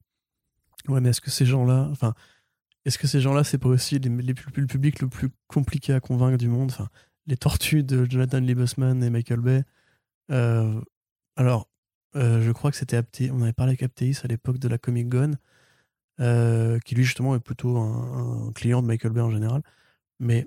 Ouais, 0.89 1.01
mais 1.01 1.09
est-ce 1.09 1.20
que 1.22 1.31
ces 1.31 1.47
gens-là. 1.47 1.89
Enfin, 1.90 2.12
est-ce 2.85 2.98
que 2.98 3.06
ces 3.06 3.18
gens-là, 3.20 3.43
c'est 3.43 3.56
pas 3.59 3.70
aussi 3.70 3.98
les, 3.98 4.10
les 4.10 4.35
plus- 4.35 4.52
le 4.60 4.66
public 4.66 5.01
le 5.01 5.09
plus 5.09 5.31
compliqué 5.48 5.94
à 5.94 6.01
convaincre 6.01 6.36
du 6.36 6.48
monde? 6.48 6.70
Enfin, 6.70 6.89
les 7.27 7.37
tortues 7.37 7.83
de 7.83 8.05
Jonathan 8.09 8.41
Liebesman 8.41 9.03
et 9.03 9.11
Michael 9.11 9.41
Bay. 9.41 9.63
Euh, 10.31 10.81
alors, 11.37 11.69
euh, 12.17 12.43
je 12.43 12.53
crois 12.53 12.71
que 12.71 12.77
c'était 12.77 12.97
Apté. 12.97 13.31
On 13.31 13.43
avait 13.43 13.53
parlé 13.53 13.71
avec 13.71 13.83
Aptéis 13.83 14.19
à 14.23 14.29
l'époque 14.29 14.59
de 14.59 14.69
la 14.69 14.79
Comic 14.79 15.11
Con, 15.11 15.33
euh, 16.21 16.79
qui 16.81 16.95
lui, 16.95 17.05
justement, 17.05 17.35
est 17.35 17.41
plutôt 17.41 17.77
un, 17.77 18.49
un 18.49 18.53
client 18.53 18.83
de 18.83 18.87
Michael 18.87 19.13
Bay 19.13 19.21
en 19.21 19.31
général. 19.31 19.63
Mais 20.21 20.47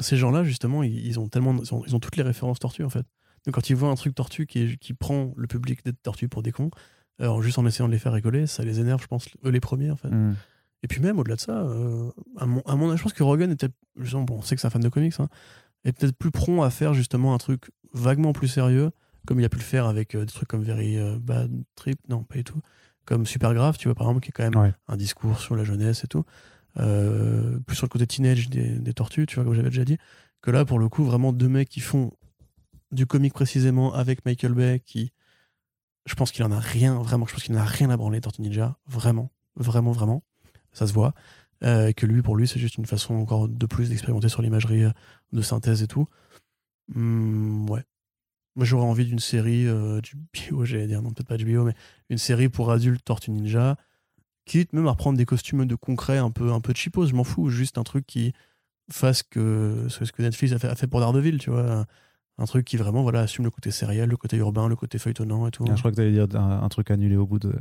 ces 0.00 0.16
gens-là, 0.16 0.44
justement, 0.44 0.82
ils, 0.82 1.06
ils 1.06 1.20
ont 1.20 1.28
tellement. 1.28 1.54
Ils 1.54 1.74
ont, 1.74 1.84
ils 1.86 1.94
ont 1.94 2.00
toutes 2.00 2.16
les 2.16 2.22
références 2.22 2.58
tortues, 2.58 2.84
en 2.84 2.90
fait. 2.90 3.06
Donc, 3.44 3.54
quand 3.54 3.68
ils 3.68 3.76
voient 3.76 3.90
un 3.90 3.94
truc 3.94 4.14
tortue 4.14 4.46
qui, 4.46 4.94
prend 4.94 5.32
le 5.36 5.46
public 5.46 5.84
des 5.84 5.92
tortues 5.92 6.28
pour 6.28 6.42
des 6.42 6.50
cons, 6.50 6.70
alors, 7.20 7.42
juste 7.42 7.58
en 7.58 7.66
essayant 7.66 7.86
de 7.86 7.92
les 7.92 7.98
faire 7.98 8.12
rigoler, 8.12 8.46
ça 8.46 8.64
les 8.64 8.80
énerve, 8.80 9.00
je 9.00 9.06
pense, 9.06 9.28
eux 9.44 9.50
les 9.50 9.60
premiers, 9.60 9.90
en 9.90 9.96
fait. 9.96 10.08
Hmm. 10.08 10.34
Et 10.82 10.86
puis 10.86 11.00
même 11.00 11.18
au-delà 11.18 11.36
de 11.36 11.40
ça, 11.40 11.66
à, 12.36 12.46
mon, 12.46 12.60
à 12.62 12.76
mon 12.76 12.90
avis, 12.90 12.98
je 12.98 13.02
pense 13.02 13.14
que 13.14 13.22
Rogan 13.22 13.50
était, 13.50 13.68
bon, 13.96 14.26
on 14.30 14.42
sait 14.42 14.54
que 14.54 14.60
c'est 14.60 14.66
un 14.66 14.70
fan 14.70 14.82
de 14.82 14.88
comics, 14.90 15.14
hein, 15.18 15.28
est 15.84 15.92
peut-être 15.92 16.16
plus 16.16 16.30
prompt 16.30 16.62
à 16.62 16.70
faire 16.70 16.94
justement 16.94 17.34
un 17.34 17.38
truc 17.38 17.70
vaguement 17.92 18.32
plus 18.32 18.48
sérieux, 18.48 18.90
comme 19.26 19.40
il 19.40 19.44
a 19.44 19.48
pu 19.48 19.58
le 19.58 19.62
faire 19.62 19.86
avec 19.86 20.14
euh, 20.14 20.24
des 20.24 20.32
trucs 20.32 20.48
comme 20.48 20.62
Very 20.62 20.98
euh, 20.98 21.18
Bad 21.18 21.50
Trip, 21.76 21.98
non, 22.08 22.24
pas 22.24 22.36
du 22.36 22.44
tout, 22.44 22.60
comme 23.04 23.26
Super 23.26 23.54
Grave, 23.54 23.76
tu 23.78 23.88
vois, 23.88 23.94
par 23.94 24.06
exemple, 24.08 24.22
qui 24.24 24.30
est 24.30 24.32
quand 24.32 24.44
même 24.50 24.56
Ouais. 24.56 24.72
un 24.88 24.96
discours 24.96 25.38
sur 25.40 25.56
la 25.56 25.64
jeunesse 25.64 26.04
et 26.04 26.08
tout, 26.08 26.24
Euh, 26.76 27.60
plus 27.60 27.76
sur 27.76 27.86
le 27.86 27.90
côté 27.90 28.04
teenage 28.06 28.48
des, 28.50 28.78
des 28.80 28.92
tortues, 28.94 29.26
tu 29.26 29.36
vois, 29.36 29.44
comme 29.44 29.54
j'avais 29.54 29.70
déjà 29.70 29.84
dit, 29.84 29.96
que 30.42 30.50
là, 30.50 30.64
pour 30.64 30.80
le 30.80 30.88
coup, 30.88 31.04
vraiment 31.04 31.32
deux 31.32 31.48
mecs 31.48 31.68
qui 31.68 31.78
font 31.80 32.10
du 32.90 33.06
comic 33.06 33.32
précisément 33.32 33.94
avec 33.94 34.24
Michael 34.26 34.54
Bay, 34.54 34.80
qui, 34.84 35.12
je 36.06 36.14
pense 36.16 36.32
qu'il 36.32 36.44
en 36.44 36.50
a 36.50 36.58
rien, 36.58 37.00
vraiment, 37.00 37.26
je 37.26 37.32
pense 37.32 37.44
qu'il 37.44 37.54
n'en 37.54 37.60
a 37.60 37.64
rien 37.64 37.90
à 37.90 37.96
branler, 37.96 38.20
Tortue 38.20 38.42
Ninja, 38.42 38.76
vraiment, 38.88 39.30
vraiment, 39.54 39.92
vraiment, 39.92 40.24
ça 40.72 40.86
se 40.88 40.92
voit. 40.92 41.14
Euh, 41.64 41.92
que 41.92 42.04
lui, 42.06 42.20
pour 42.22 42.36
lui, 42.36 42.46
c'est 42.46 42.60
juste 42.60 42.76
une 42.76 42.86
façon 42.86 43.14
encore 43.14 43.48
de 43.48 43.66
plus 43.66 43.88
d'expérimenter 43.88 44.28
sur 44.28 44.42
l'imagerie 44.42 44.84
euh, 44.84 44.90
de 45.32 45.40
synthèse 45.40 45.82
et 45.82 45.86
tout. 45.86 46.06
Hmm, 46.94 47.68
ouais. 47.70 47.82
Moi, 48.56 48.66
j'aurais 48.66 48.84
envie 48.84 49.06
d'une 49.06 49.18
série 49.18 49.66
euh, 49.66 50.00
du 50.00 50.16
bio, 50.32 50.64
j'allais 50.64 50.86
dire, 50.86 51.00
non, 51.00 51.10
peut-être 51.10 51.28
pas 51.28 51.36
du 51.36 51.44
bio, 51.44 51.64
mais 51.64 51.74
une 52.10 52.18
série 52.18 52.48
pour 52.48 52.70
adultes 52.70 53.04
Tortue 53.04 53.30
Ninja, 53.30 53.76
quitte 54.44 54.72
même 54.74 54.86
à 54.86 54.90
reprendre 54.90 55.16
des 55.16 55.24
costumes 55.24 55.64
de 55.64 55.74
concret 55.74 56.18
un 56.18 56.30
peu, 56.30 56.52
un 56.52 56.60
peu 56.60 56.74
cheapos, 56.74 57.06
je 57.06 57.14
m'en 57.14 57.24
fous, 57.24 57.48
juste 57.48 57.78
un 57.78 57.82
truc 57.82 58.06
qui 58.06 58.34
fasse 58.90 59.22
que 59.22 59.86
ce 59.88 60.04
que 60.12 60.20
Netflix 60.20 60.52
a 60.52 60.76
fait, 60.76 60.86
pour 60.86 61.00
Daredevil, 61.00 61.38
tu 61.38 61.50
vois. 61.50 61.86
Un, 62.36 62.44
truc 62.46 62.66
qui 62.66 62.76
vraiment 62.76 63.02
voilà, 63.02 63.20
assume 63.20 63.44
le 63.44 63.50
côté 63.50 63.70
sériel, 63.70 64.10
le 64.10 64.16
côté 64.16 64.36
urbain, 64.36 64.68
le 64.68 64.74
côté 64.74 64.98
feuilletonnant 64.98 65.46
et 65.46 65.52
tout. 65.52 65.64
Je 65.66 65.78
crois 65.78 65.92
que 65.92 65.96
tu 65.96 66.02
allais 66.02 66.10
dire 66.10 66.26
un 66.38 66.68
truc 66.68 66.90
annulé 66.90 67.16
au 67.16 67.26
bout 67.26 67.38
de 67.38 67.54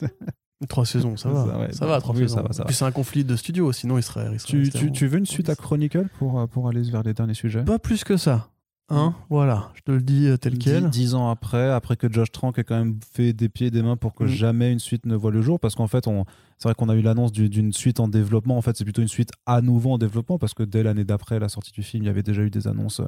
Trois 0.68 0.86
saisons, 0.86 1.16
ça 1.16 1.28
va. 1.30 1.68
Ça, 1.72 1.86
va, 1.86 2.00
trois 2.00 2.14
oui, 2.14 2.22
saisons. 2.22 2.36
ça 2.36 2.42
va, 2.42 2.52
ça 2.52 2.62
va. 2.62 2.66
Puis 2.66 2.76
c'est 2.76 2.84
un 2.84 2.92
conflit 2.92 3.24
de 3.24 3.34
studio, 3.36 3.72
sinon 3.72 3.98
il 3.98 4.02
serait. 4.02 4.28
il 4.32 4.38
serait 4.40 4.62
tu, 4.62 4.70
tu, 4.70 4.88
en- 4.88 4.90
tu 4.92 5.06
veux 5.06 5.18
une 5.18 5.26
suite 5.26 5.48
à. 5.48 5.56
Chronicle 5.56 6.06
pour, 6.18 6.40
euh, 6.40 6.46
pour 6.46 6.68
aller 6.68 6.82
vers 6.82 7.02
les 7.02 7.14
derniers 7.14 7.34
sujets? 7.34 7.62
Pas 7.64 7.78
plus 7.78 8.04
que 8.04 8.16
ça. 8.16 8.48
Hein 8.88 9.14
Voilà, 9.30 9.70
je 9.74 9.80
te 9.82 9.90
le 9.92 10.02
dis 10.02 10.26
euh, 10.26 10.36
tel 10.36 10.54
Dix- 10.54 10.64
quel. 10.64 10.90
Dix 10.90 11.14
ans 11.14 11.30
après, 11.30 11.70
après 11.70 11.96
que 11.96 12.12
Josh 12.12 12.30
Trank 12.30 12.58
ait 12.58 12.64
quand 12.64 12.76
même 12.76 12.98
fait 13.14 13.32
des 13.32 13.48
pieds 13.48 13.68
et 13.68 13.70
des 13.70 13.82
mains 13.82 13.96
pour 13.96 14.12
que 14.14 14.24
Mm. 14.24 14.28
jamais 14.28 14.72
une 14.72 14.80
suite 14.80 15.06
ne 15.06 15.14
voit 15.16 15.30
le 15.30 15.40
jour, 15.40 15.58
parce 15.60 15.74
qu'en 15.74 15.86
fait, 15.86 16.04
c'est 16.58 16.68
vrai 16.68 16.74
qu'on 16.74 16.88
a 16.90 16.94
eu 16.94 17.00
l'annonce 17.00 17.32
du- 17.32 17.48
d'une 17.48 17.72
suite 17.72 18.00
en 18.00 18.08
développement. 18.08 18.58
En 18.58 18.62
fait, 18.62 18.76
c'est 18.76 18.84
plutôt 18.84 19.00
une 19.00 19.08
suite 19.08 19.30
à 19.46 19.62
nouveau 19.62 19.92
en 19.92 19.98
développement 19.98 20.36
parce 20.38 20.52
que 20.52 20.62
dès 20.62 20.82
l'année 20.82 21.04
d'après 21.04 21.38
la 21.38 21.48
sortie 21.48 21.72
du 21.72 21.82
film, 21.82 22.02
il 22.02 22.06
y 22.06 22.10
avait 22.10 22.22
déjà 22.22 22.42
eu 22.42 22.50
des 22.50 22.68
annonces 22.68 23.00
euh, 23.00 23.06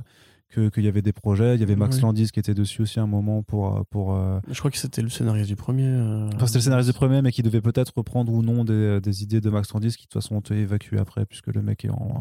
que- 0.48 0.68
qu'il 0.70 0.84
y 0.84 0.88
avait 0.88 1.02
des 1.02 1.12
projets. 1.12 1.54
Il 1.54 1.60
y 1.60 1.64
avait 1.64 1.76
Max 1.76 1.96
Oui. 1.96 2.02
Landis 2.02 2.28
qui 2.32 2.38
était 2.40 2.54
dessus 2.54 2.80
aussi 2.82 2.98
à 3.00 3.02
un 3.02 3.06
moment 3.08 3.42
pour. 3.42 3.76
euh, 3.76 3.82
pour 3.90 4.16
Je 4.50 4.58
crois 4.58 4.70
que 4.70 4.78
c'était 4.78 5.02
le 5.02 5.08
scénario 5.10 5.44
du 5.44 5.56
premier. 5.56 5.86
euh, 5.86 6.28
Enfin, 6.34 6.46
c'était 6.46 6.58
le 6.60 6.62
scénariste 6.64 6.88
du 6.88 6.94
premier, 6.94 7.20
mais 7.20 7.32
qui 7.32 7.42
devait 7.42 7.60
peut-être 7.60 7.92
reprendre 7.96 8.32
ou 8.32 8.42
non 8.42 8.64
des, 8.64 9.00
des 9.02 9.22
idées 9.22 9.40
de 9.40 9.50
Max 9.50 9.72
Landis 9.74 9.88
qui 9.96 10.04
de 10.06 10.08
toute 10.08 10.14
façon 10.22 10.36
ont 10.36 10.40
été 10.40 10.54
évacuées 10.56 10.98
après 10.98 11.26
puisque 11.26 11.48
le 11.48 11.60
mec 11.60 11.84
est 11.84 11.90
en. 11.90 12.20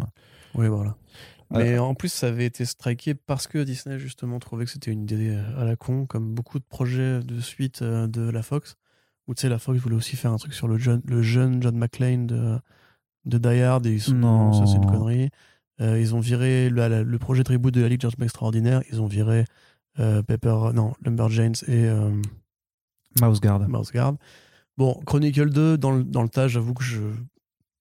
Oui, 0.56 0.68
voilà. 0.68 0.96
Mais 1.52 1.78
en 1.78 1.94
plus, 1.94 2.10
ça 2.10 2.28
avait 2.28 2.46
été 2.46 2.66
striké 2.66 3.14
parce 3.14 3.48
que 3.48 3.60
Disney, 3.64 4.00
justement, 4.00 4.40
trouvait 4.40 4.66
que 4.66 4.72
c'était 4.72 4.92
une 4.92 5.04
idée 5.04 5.36
euh, 5.36 5.62
à 5.62 5.66
la 5.66 5.76
con, 5.76 6.06
comme 6.06 6.34
beaucoup 6.34 6.60
de 6.60 6.64
projets 6.64 7.20
de 7.20 7.40
suite 7.40 7.82
euh, 7.82 8.08
de 8.08 8.22
la 8.30 8.42
Fox. 8.42 8.76
Où 9.28 9.34
tu 9.34 9.42
sais, 9.42 9.50
la 9.50 9.60
Fox 9.60 9.80
voulait 9.80 9.96
aussi 9.96 10.16
faire 10.16 10.32
un 10.32 10.38
truc 10.38 10.54
sur 10.54 10.68
le 10.68 10.78
jeune, 10.78 11.02
le 11.06 11.22
jeune 11.22 11.62
John 11.62 11.78
McClane 11.78 12.28
de, 12.28 12.60
de 13.26 13.38
Die 13.38 13.62
Hard, 13.62 13.86
et 13.86 13.94
ils 13.94 14.02
sont, 14.02 14.16
Non. 14.16 14.54
ça 14.54 14.66
c'est 14.66 14.78
une 14.78 14.86
connerie. 14.86 15.30
Euh, 15.82 16.00
ils 16.00 16.14
ont 16.14 16.20
viré 16.20 16.70
le, 16.70 17.18
projet 17.18 17.44
de 17.44 17.52
reboot 17.52 17.74
de 17.74 17.82
la 17.82 17.90
Ligue 17.90 18.02
Gentleman 18.02 18.26
Extraordinaire, 18.26 18.82
ils 18.92 19.02
ont 19.02 19.08
viré 19.08 19.46
euh, 20.00 20.22
Pepper, 20.22 20.72
non, 20.74 20.94
Lumberjanes 21.04 21.56
et 21.68 21.86
euh, 21.86 22.12
Mouse 23.22 23.42
Guard. 23.42 23.68
Mouse 23.68 23.92
Guard. 23.92 24.16
Bon, 24.78 25.00
Chronicle 25.06 25.50
2, 25.50 25.78
dans 25.78 25.92
le, 25.92 26.04
dans 26.04 26.24
le 26.24 26.30
tas, 26.30 26.48
j'avoue 26.48 26.74
que 26.74 26.84
je 26.84 27.00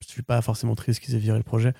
suis 0.00 0.22
pas 0.22 0.40
forcément 0.42 0.74
triste 0.74 1.00
qu'ils 1.00 1.14
aient 1.14 1.20
viré 1.20 1.38
le 1.38 1.44
projet. 1.44 1.74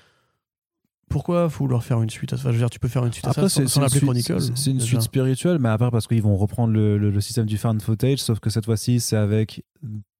Pourquoi 1.12 1.47
vouloir 1.47 1.84
faire 1.84 2.01
une 2.02 2.10
suite 2.10 2.32
à 2.32 2.36
ça? 2.36 2.43
Enfin, 2.43 2.51
je 2.51 2.55
veux 2.56 2.62
dire, 2.62 2.70
tu 2.70 2.78
peux 2.78 2.89
faire 2.89 3.05
une 3.05 3.12
suite 3.12 3.26
à 3.26 3.30
Après, 3.30 3.43
ça 3.43 3.48
c'est 3.48 3.62
sans, 3.68 3.74
sans 3.74 3.80
l'appeler 3.82 3.98
suite, 4.01 4.24
Chronicle. 4.26 4.40
c'est- 4.56 4.70
une 4.70 4.78
déjà. 4.78 4.86
suite 4.89 5.02
spirituelle, 5.02 5.59
mais 5.60 5.68
après, 5.68 5.90
parce 5.90 6.06
qu'ils 6.06 6.22
vont 6.22 6.36
reprendre 6.36 6.72
le, 6.72 6.98
le- 6.98 7.10
le 7.10 7.20
système 7.20 7.47
du 7.47 7.59
fan 7.59 7.80
footage, 7.80 8.18
sauf 8.18 8.40
que 8.40 8.51
cette 8.51 8.64
fois-ci, 8.64 8.98
c'est 9.01 9.16
avec 9.16 9.62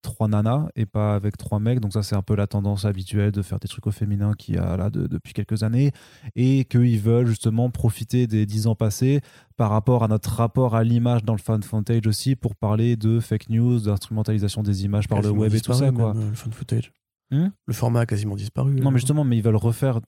trois 0.03 0.27
nanas 0.29 0.67
et 0.75 0.85
pas 0.85 1.15
avec 1.15 1.37
trois 1.37 1.61
mecs. 1.61 1.79
Donc, 1.81 1.93
ça, 1.93 2.03
c'est 2.03 2.17
un 2.17 2.23
peu 2.23 2.35
la 2.35 2.47
tendance 2.47 2.85
habituelle 2.85 3.31
de 3.33 3.41
faire 3.43 3.59
des 3.61 3.69
trucs 3.69 3.87
au 3.87 3.91
féminin 3.93 4.33
qui 4.37 4.57
a 4.59 4.77
là 4.77 4.91
de- 4.91 5.07
depuis 5.07 5.33
quelques 5.33 5.63
années. 5.63 5.93
Et 6.37 6.65
qu'ils 6.65 6.99
veulent 7.01 7.27
justement 7.29 7.71
profiter 7.71 8.27
des 8.27 8.45
dix 8.45 8.67
ans 8.67 8.75
passés 8.75 9.21
par 9.57 9.71
rapport 9.71 10.03
à 10.05 10.09
notre 10.09 10.31
rapport 10.35 10.75
à 10.75 10.83
l'image 10.85 11.23
dans 11.25 11.35
le 11.35 11.39
fan 11.39 11.63
footage 11.63 12.07
aussi 12.07 12.35
pour 12.37 12.55
parler 12.57 12.97
de 12.97 13.21
fake 13.21 13.49
news, 13.49 13.79
d'instrumentalisation 13.81 14.63
des 14.63 14.85
images 14.85 15.09
par 15.09 15.23
le 15.23 15.31
web 15.31 15.55
et 15.55 15.61
tout 15.61 15.73
ça. 15.73 15.91
Quoi. 15.93 16.13
même, 16.15 16.23
euh, 16.23 16.29
le 16.31 16.35
fan 16.37 16.53
footage. 16.53 16.93
Hmm? 17.31 17.49
Le 17.67 17.73
format 17.73 18.01
a 18.01 18.07
quasiment 18.07 18.37
disparu. 18.37 18.75
Non, 18.75 18.91
mais 18.91 18.99
justement, 18.99 19.25
mais 19.25 19.39
ils 19.39 19.43
veulent 19.43 19.57
refaire, 19.57 20.01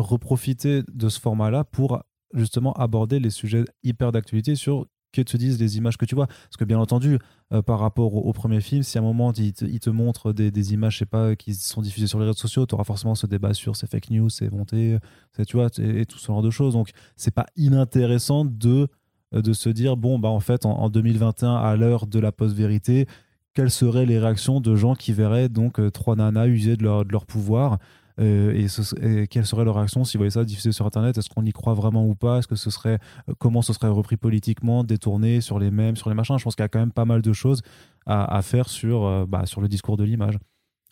reprofiter 0.00 0.82
de 0.92 1.08
ce 1.08 1.20
format-là 1.20 1.64
pour 1.64 2.02
justement 2.34 2.72
aborder 2.74 3.20
les 3.20 3.30
sujets 3.30 3.64
hyper 3.82 4.12
d'actualité 4.12 4.54
sur 4.54 4.86
que 5.10 5.22
te 5.22 5.36
disent 5.38 5.58
les 5.58 5.78
images 5.78 5.96
que 5.96 6.04
tu 6.04 6.14
vois. 6.14 6.26
Parce 6.26 6.56
que 6.58 6.64
bien 6.64 6.78
entendu, 6.78 7.18
euh, 7.52 7.62
par 7.62 7.78
rapport 7.78 8.14
au, 8.14 8.32
premier 8.34 8.60
film, 8.60 8.82
si 8.82 8.98
à 8.98 9.00
un 9.00 9.04
moment 9.04 9.32
il 9.32 9.54
te, 9.54 9.64
il 9.64 9.92
montre 9.92 10.32
des, 10.32 10.72
images, 10.74 10.98
je 10.98 11.04
pas, 11.04 11.34
qui 11.34 11.54
sont 11.54 11.80
diffusées 11.80 12.06
sur 12.06 12.18
les 12.18 12.26
réseaux 12.26 12.36
sociaux, 12.36 12.66
tu 12.66 12.74
auras 12.74 12.84
forcément 12.84 13.14
ce 13.14 13.26
débat 13.26 13.54
sur 13.54 13.74
ces 13.74 13.86
fake 13.86 14.10
news, 14.10 14.28
c'est 14.28 14.50
monté, 14.50 14.98
tu 15.46 15.56
vois, 15.56 15.68
et, 15.78 16.02
et 16.02 16.06
tout 16.06 16.18
ce 16.18 16.26
genre 16.26 16.42
de 16.42 16.50
choses. 16.50 16.74
Donc 16.74 16.90
c'est 17.16 17.34
pas 17.34 17.46
inintéressant 17.56 18.44
de 18.44 18.88
euh, 19.34 19.42
de 19.42 19.52
se 19.52 19.68
dire 19.68 19.96
bon 19.96 20.18
bah 20.18 20.30
en 20.30 20.40
fait 20.40 20.64
en, 20.64 20.72
en 20.78 20.88
2021 20.88 21.54
à 21.56 21.76
l'heure 21.76 22.06
de 22.06 22.18
la 22.18 22.32
post-vérité 22.32 23.06
quelles 23.52 23.70
seraient 23.70 24.06
les 24.06 24.18
réactions 24.18 24.60
de 24.60 24.74
gens 24.74 24.94
qui 24.94 25.12
verraient 25.12 25.50
donc 25.50 25.80
euh, 25.80 25.90
trois 25.90 26.16
nanas 26.16 26.46
user 26.46 26.78
de 26.78 26.84
leur, 26.84 27.04
de 27.04 27.12
leur 27.12 27.26
pouvoir 27.26 27.78
euh, 28.18 28.52
et, 28.52 28.68
ce- 28.68 28.96
et 29.04 29.26
quelle 29.28 29.46
serait 29.46 29.64
leur 29.64 29.76
réaction 29.76 30.04
s'ils 30.04 30.18
voyaient 30.18 30.30
ça 30.30 30.44
diffusé 30.44 30.72
sur 30.72 30.86
internet? 30.86 31.16
Est-ce 31.18 31.28
qu'on 31.30 31.44
y 31.44 31.52
croit 31.52 31.74
vraiment 31.74 32.06
ou 32.06 32.14
pas? 32.14 32.38
Est-ce 32.38 32.48
que 32.48 32.56
ce 32.56 32.70
serait 32.70 32.98
euh, 33.28 33.34
comment 33.38 33.62
ce 33.62 33.72
serait 33.72 33.88
repris 33.88 34.16
politiquement 34.16 34.84
détourné 34.84 35.40
sur 35.40 35.58
les 35.58 35.70
mêmes 35.70 35.96
sur 35.96 36.08
les 36.08 36.14
machins? 36.14 36.38
Je 36.38 36.44
pense 36.44 36.54
qu'il 36.56 36.62
y 36.62 36.66
a 36.66 36.68
quand 36.68 36.80
même 36.80 36.92
pas 36.92 37.04
mal 37.04 37.22
de 37.22 37.32
choses 37.32 37.62
à, 38.06 38.36
à 38.36 38.42
faire 38.42 38.68
sur 38.68 39.04
euh, 39.04 39.26
bah, 39.26 39.46
sur 39.46 39.60
le 39.60 39.68
discours 39.68 39.96
de 39.96 40.04
l'image. 40.04 40.38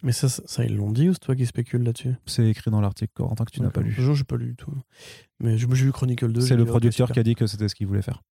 Mais 0.02 0.12
ça, 0.12 0.28
ça, 0.28 0.42
ça, 0.46 0.64
ils 0.64 0.76
l'ont 0.76 0.92
dit 0.92 1.08
ou 1.08 1.14
c'est 1.14 1.20
toi 1.20 1.34
qui 1.34 1.46
spécules 1.46 1.82
là-dessus? 1.82 2.14
C'est 2.26 2.46
écrit 2.48 2.70
dans 2.70 2.80
l'article 2.82 3.12
Corentin 3.14 3.44
que 3.46 3.50
tu 3.50 3.62
n'as 3.62 3.70
pas 3.70 3.80
lu. 3.80 3.90
Je 3.96 4.12
j'ai 4.12 4.24
pas 4.24 4.36
lu 4.36 4.48
du 4.48 4.56
tout. 4.56 4.70
Mais 5.40 5.56
j'ai 5.56 5.66
lu 5.66 5.90
Chronicle 5.92 6.30
2. 6.32 6.40
c'est 6.42 6.54
le 6.56 6.66
producteur 6.66 7.10
qui 7.10 7.18
a 7.18 7.22
dit 7.22 7.34
que 7.34 7.46
c'était 7.46 7.68
ce 7.68 7.74
qu'il 7.74 7.86
voulait 7.86 8.02
faire. 8.02 8.22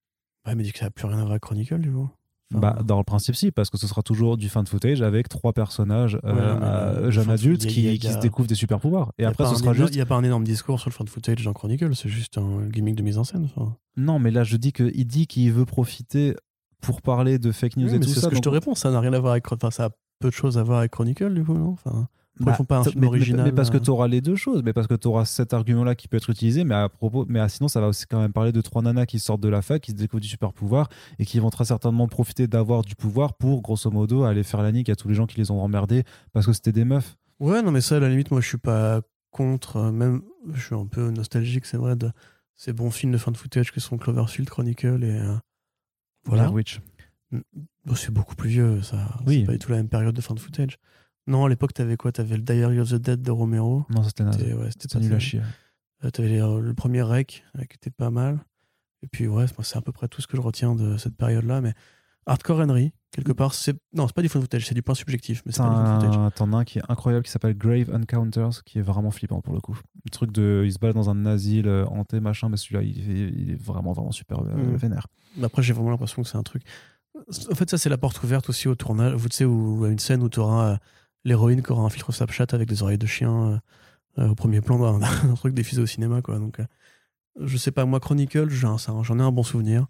Ouais, 0.46 0.54
mais 0.54 0.62
dit 0.62 0.72
que 0.72 0.78
ça 0.78 0.84
n'a 0.84 0.90
plus 0.92 1.06
rien 1.06 1.16
à 1.16 1.20
voir 1.22 1.32
avec 1.32 1.42
Chronicle, 1.42 1.78
du 1.80 1.90
coup. 1.90 2.08
Enfin, 2.54 2.60
Bah, 2.60 2.78
dans 2.84 2.98
le 2.98 3.04
principe, 3.04 3.34
si, 3.34 3.50
parce 3.50 3.70
que 3.70 3.76
ce 3.76 3.88
sera 3.88 4.02
toujours 4.02 4.36
du 4.36 4.48
fan 4.48 4.64
footage 4.66 5.02
avec 5.02 5.28
trois 5.28 5.52
personnages 5.52 6.14
Ouais, 6.14 6.20
euh, 6.30 6.60
euh, 7.06 7.10
jeunes 7.10 7.28
adultes 7.30 7.64
il 7.64 7.66
y 7.66 7.68
a- 7.70 7.72
qui, 7.74 7.80
il 7.80 7.86
y 7.86 7.94
a- 7.94 7.96
qui 7.98 8.12
se 8.14 8.18
découvrent 8.20 8.46
des 8.48 8.54
super 8.54 8.78
pouvoirs. 8.78 9.12
Et 9.18 9.24
après, 9.24 9.44
ce 9.46 9.54
sera 9.56 9.62
énorme- 9.72 9.76
juste. 9.78 9.94
Il 9.94 9.98
n'y 9.98 10.02
a 10.02 10.06
pas 10.06 10.14
un 10.14 10.22
énorme 10.22 10.44
discours 10.44 10.78
sur 10.78 10.88
le 10.88 10.94
fan 10.94 11.08
footage 11.08 11.42
dans 11.44 11.52
Chronicle, 11.52 11.94
c'est 11.96 12.08
juste 12.08 12.38
un 12.38 12.66
gimmick 12.68 12.94
de 12.94 13.02
mise 13.02 13.18
en 13.18 13.24
scène. 13.24 13.48
enfin. 13.56 13.76
Non, 13.96 14.18
mais 14.20 14.30
là, 14.30 14.44
je 14.44 14.56
dis 14.56 14.72
qu'il 14.72 15.06
dit 15.06 15.26
qu'il 15.26 15.52
veut 15.52 15.64
profiter 15.64 16.36
pour 16.80 17.02
parler 17.02 17.38
de 17.40 17.50
fake 17.50 17.78
news 17.78 17.88
Oui, 17.88 17.96
et 17.96 18.00
tout 18.00 18.08
c'est 18.08 18.14
ça. 18.16 18.20
ce 18.22 18.28
que 18.28 18.36
je 18.36 18.40
te 18.40 18.44
donc- 18.44 18.54
réponds, 18.54 18.74
ça 18.76 18.90
n'a 18.92 19.00
rien 19.00 19.12
à 19.12 19.18
voir 19.18 19.32
avec. 19.32 19.50
Enfin, 19.50 19.70
ça 19.72 19.86
a 19.86 19.90
peu 20.20 20.28
de 20.28 20.34
choses 20.34 20.56
à 20.56 20.62
voir 20.62 20.78
avec 20.78 20.92
Chronicle, 20.92 21.34
du 21.34 21.42
coup, 21.42 21.54
non 21.54 21.70
enfin, 21.70 22.06
pourquoi 22.36 22.44
Bah, 22.44 22.52
ils 22.52 22.56
font 22.56 22.64
pas 22.64 22.78
un 22.78 22.84
film 22.84 23.00
mais, 23.00 23.06
original 23.06 23.44
mais 23.46 23.52
parce 23.52 23.70
que 23.70 23.76
euh, 23.76 23.80
tu 23.80 23.90
auras 23.90 24.08
les 24.08 24.20
deux 24.20 24.36
choses, 24.36 24.62
mais 24.64 24.72
parce 24.72 24.86
que 24.86 24.94
tu 24.94 25.08
auras 25.08 25.24
cet 25.24 25.52
argument-là 25.54 25.94
qui 25.94 26.06
peut 26.08 26.16
être 26.16 26.30
utilisé, 26.30 26.64
mais 26.64 26.74
à 26.74 26.88
propos, 26.88 27.24
mais 27.28 27.46
sinon 27.48 27.68
ça 27.68 27.80
va 27.80 27.88
aussi 27.88 28.06
quand 28.06 28.20
même 28.20 28.32
parler 28.32 28.52
de 28.52 28.60
trois 28.60 28.82
nanas 28.82 29.06
qui 29.06 29.18
sortent 29.18 29.40
de 29.40 29.48
la 29.48 29.62
fac, 29.62 29.82
qui 29.82 29.90
se 29.92 29.96
découvrent 29.96 30.20
du 30.20 30.28
super 30.28 30.52
pouvoir 30.52 30.88
et 31.18 31.24
qui 31.24 31.38
vont 31.40 31.50
très 31.50 31.64
certainement 31.64 32.06
profiter 32.08 32.46
d'avoir 32.46 32.82
du 32.82 32.94
pouvoir 32.94 33.34
pour 33.34 33.62
grosso 33.62 33.90
modo 33.90 34.24
aller 34.24 34.42
faire 34.42 34.62
la 34.62 34.72
nique 34.72 34.88
à 34.88 34.96
tous 34.96 35.08
les 35.08 35.14
gens 35.14 35.26
qui 35.26 35.38
les 35.38 35.50
ont 35.50 35.60
emmerdés 35.60 36.04
parce 36.32 36.46
que 36.46 36.52
c'était 36.52 36.72
des 36.72 36.84
meufs. 36.84 37.16
Ouais, 37.40 37.60
non, 37.62 37.70
mais 37.70 37.80
ça, 37.80 37.96
à 37.96 38.00
la 38.00 38.08
limite, 38.08 38.30
moi, 38.30 38.40
je 38.40 38.48
suis 38.48 38.58
pas 38.58 39.02
contre. 39.30 39.76
euh, 39.76 39.92
Même, 39.92 40.22
je 40.54 40.60
suis 40.64 40.74
un 40.74 40.86
peu 40.86 41.10
nostalgique, 41.10 41.66
c'est 41.66 41.76
vrai, 41.76 41.96
de 41.96 42.10
ces 42.54 42.72
bons 42.72 42.90
films 42.90 43.12
de 43.12 43.18
fan 43.18 43.34
footage 43.34 43.72
que 43.72 43.80
sont 43.80 43.98
Cloverfield, 43.98 44.48
Chronicle 44.48 45.04
et. 45.04 45.10
euh, 45.20 45.34
voilà. 46.24 46.44
Blair 46.44 46.54
Witch. 46.54 46.80
Bon, 47.84 47.94
c'est 47.94 48.10
beaucoup 48.12 48.34
plus 48.36 48.48
vieux, 48.48 48.82
ça. 48.82 49.18
Oui. 49.26 49.40
C'est 49.40 49.46
pas 49.46 49.52
du 49.52 49.58
tout 49.58 49.70
la 49.70 49.76
même 49.78 49.88
période 49.88 50.14
de 50.14 50.20
fan 50.20 50.38
footage. 50.38 50.78
Non, 51.26 51.44
à 51.44 51.48
l'époque, 51.48 51.74
t'avais 51.74 51.96
quoi? 51.96 52.12
T'avais 52.12 52.36
le 52.36 52.42
Diary 52.42 52.78
of 52.80 52.90
the 52.90 52.94
Dead 52.96 53.20
de 53.22 53.30
Romero. 53.30 53.84
Non, 53.90 54.02
ça, 54.02 54.08
c'était 54.08 54.24
naze. 54.24 54.36
Ouais, 54.42 54.68
c'était 54.78 54.98
nul 55.00 55.12
à 55.14 55.18
chier. 55.18 55.40
Euh, 56.04 56.10
T'avais 56.10 56.40
euh, 56.40 56.60
le 56.60 56.74
premier 56.74 57.02
Rec, 57.02 57.42
euh, 57.58 57.64
qui 57.64 57.76
était 57.76 57.90
pas 57.90 58.10
mal. 58.10 58.38
Et 59.02 59.08
puis, 59.08 59.26
ouais, 59.26 59.46
c'est- 59.46 59.54
c'est 59.62 59.76
à 59.76 59.80
peu 59.80 59.92
près 59.92 60.08
tout 60.08 60.20
ce 60.22 60.26
que 60.26 60.36
je 60.36 60.42
retiens 60.42 60.74
de 60.74 60.96
cette 60.98 61.16
période-là. 61.16 61.60
Mais 61.60 61.72
Hardcore 62.26 62.60
Henry, 62.60 62.92
quelque 63.12 63.32
part, 63.32 63.54
c'est. 63.54 63.76
Non, 63.92 64.06
c'est 64.06 64.14
pas 64.14 64.22
du 64.22 64.28
fan 64.28 64.42
footage, 64.42 64.66
c'est 64.66 64.74
du 64.74 64.82
point 64.82 64.94
subjectif, 64.94 65.42
mais 65.46 65.52
c'est 65.52 65.58
T'en 65.58 65.68
pas 65.72 65.80
du 65.80 65.86
fan 65.86 66.00
footage. 66.12 66.26
as 66.26 66.30
t'en 66.32 66.52
as 66.52 66.56
un 66.58 66.64
qui 66.64 66.78
est 66.78 66.82
incroyable 66.88 67.24
qui 67.24 67.30
s'appelle 67.30 67.56
Grave 67.56 67.90
Encounters 67.94 68.62
qui 68.64 68.78
est 68.78 68.82
vraiment 68.82 69.10
flippant 69.10 69.40
pour 69.40 69.54
le 69.54 69.60
coup. 69.60 69.78
Le 70.04 70.10
truc 70.10 70.32
de 70.32 70.62
il 70.66 70.72
se 70.72 70.78
balade 70.78 70.96
dans 70.96 71.08
un 71.10 71.24
asile 71.26 71.68
euh, 71.68 71.86
hanté 71.86 72.18
machin 72.20 72.48
mais 72.48 72.56
celui-là 72.56 72.82
il, 72.82 72.98
est- 73.10 73.30
il 73.32 73.50
est 73.52 73.62
vraiment 73.62 73.92
vraiment 73.92 74.10
super 74.12 74.40
euh, 74.40 74.54
Mm. 74.72 74.76
vénère. 74.76 75.06
Mais 75.36 75.44
Après, 75.44 75.62
j'ai 75.62 75.72
vraiment 75.72 75.90
l'impression 75.90 76.22
que 76.22 76.28
c'est 76.28 76.36
un 76.38 76.42
truc. 76.42 76.62
En 77.50 77.54
fait, 77.54 77.70
ça, 77.70 77.78
c'est 77.78 77.88
la 77.88 77.96
porte 77.98 78.22
ouverte 78.22 78.48
aussi 78.50 78.68
au 78.68 78.74
tournage. 78.74 79.14
Vous 79.14 79.28
savez, 79.30 79.48
où 79.48 79.84
à 79.84 79.88
une 79.88 79.98
scène 79.98 80.22
où 80.22 80.28
tu 80.28 80.38
auras 80.40 80.78
l'héroïne 81.26 81.62
qui 81.62 81.72
aura 81.72 81.82
un 81.82 81.90
filtre 81.90 82.12
Snapchat 82.12 82.46
avec 82.52 82.68
des 82.68 82.82
oreilles 82.82 82.98
de 82.98 83.06
chien 83.06 83.60
euh, 84.18 84.22
euh, 84.22 84.28
au 84.28 84.34
premier 84.34 84.60
plan 84.60 84.98
d'un 84.98 85.34
truc 85.36 85.54
diffusé 85.54 85.82
au 85.82 85.86
cinéma, 85.86 86.22
quoi. 86.22 86.38
Donc, 86.38 86.60
euh, 86.60 86.64
je 87.40 87.56
sais 87.58 87.72
pas, 87.72 87.84
moi, 87.84 88.00
Chronicle, 88.00 88.48
j'en 88.48 88.78
ai 88.78 89.22
un 89.22 89.32
bon 89.32 89.42
souvenir. 89.42 89.86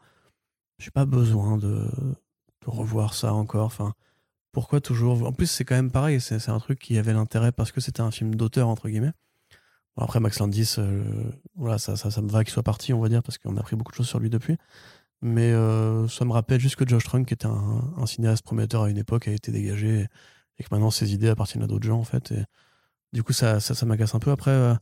J'ai 0.79 0.91
pas 0.91 1.05
besoin 1.05 1.59
de, 1.59 1.69
de 1.69 2.67
revoir 2.67 3.15
ça 3.15 3.35
encore. 3.35 3.67
Enfin, 3.67 3.95
pourquoi 4.51 4.81
toujours 4.81 5.27
En 5.27 5.33
plus, 5.33 5.47
c'est 5.47 5.65
quand 5.65 5.77
même 5.77 5.93
pareil. 5.93 6.21
C'est 6.21 6.49
un 6.49 6.59
truc 6.59 6.81
qui 6.81 6.99
avait 6.99 7.13
l'intérêt 7.13 7.53
parce 7.53 7.71
que 7.71 7.81
c'était 7.81 8.01
un 8.01 8.11
film 8.11 8.35
d'auteur, 8.35 8.69
entre 8.69 8.89
guillemets. 8.89 9.13
Après, 9.97 10.21
Max 10.21 10.41
Landis, 10.41 10.77
voilà, 11.55 11.79
ça, 11.79 11.97
ça, 11.97 12.11
ça 12.11 12.21
me 12.21 12.29
va 12.29 12.45
qu'il 12.45 12.53
soit 12.53 12.63
parti, 12.63 12.93
on 12.93 13.01
va 13.01 13.09
dire, 13.09 13.23
parce 13.23 13.39
qu'on 13.39 13.57
a 13.57 13.61
appris 13.61 13.77
beaucoup 13.77 13.93
de 13.93 13.97
choses 13.97 14.09
sur 14.09 14.19
lui 14.19 14.29
depuis. 14.29 14.57
Mais 15.23 15.53
ça 16.09 16.25
me 16.25 16.33
rappelle 16.33 16.61
juste 16.61 16.77
que 16.77 16.87
Josh 16.87 17.05
Trank, 17.05 17.27
qui 17.27 17.35
était 17.35 17.47
un, 17.47 17.93
un 17.97 18.07
cinéaste 18.07 18.45
prometteur 18.45 18.83
à 18.83 18.91
une 18.91 18.99
époque, 18.99 19.29
a 19.29 19.33
été 19.33 19.53
dégagé 19.53 20.09
que 20.65 20.69
maintenant 20.71 20.91
ses 20.91 21.13
idées 21.15 21.29
appartiennent 21.29 21.63
à 21.63 21.67
d'autres 21.67 21.87
gens, 21.87 21.99
en 21.99 22.05
fait. 22.05 22.33
Et 22.33 22.45
du 23.13 23.23
coup, 23.23 23.33
ça, 23.33 23.61
ça, 23.61 23.75
ça 23.75 23.87
m'agace 23.87 24.15
un 24.15 24.19
peu. 24.19 24.31
Après, 24.31 24.51
euh, 24.51 24.75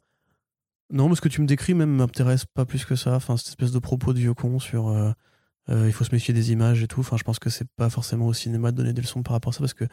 non, 0.90 1.08
mais 1.08 1.16
ce 1.16 1.20
que 1.20 1.28
tu 1.28 1.40
me 1.40 1.46
décris 1.46 1.74
même 1.74 1.90
m'intéresse 1.90 2.44
pas 2.44 2.64
plus 2.64 2.84
que 2.84 2.96
ça. 2.96 3.14
Enfin, 3.14 3.36
cette 3.36 3.48
espèce 3.48 3.72
de 3.72 3.78
propos 3.78 4.12
de 4.12 4.18
vieux 4.18 4.34
con 4.34 4.58
sur 4.58 4.88
euh, 4.88 5.12
euh, 5.70 5.86
il 5.86 5.92
faut 5.92 6.04
se 6.04 6.14
méfier 6.14 6.34
des 6.34 6.52
images 6.52 6.82
et 6.82 6.88
tout. 6.88 7.00
Enfin, 7.00 7.16
je 7.16 7.24
pense 7.24 7.38
que 7.38 7.50
c'est 7.50 7.68
pas 7.76 7.90
forcément 7.90 8.26
au 8.26 8.32
cinéma 8.32 8.72
de 8.72 8.76
donner 8.76 8.92
des 8.92 9.02
leçons 9.02 9.22
par 9.22 9.32
rapport 9.32 9.50
à 9.50 9.54
ça 9.54 9.60
parce 9.60 9.74
que 9.74 9.84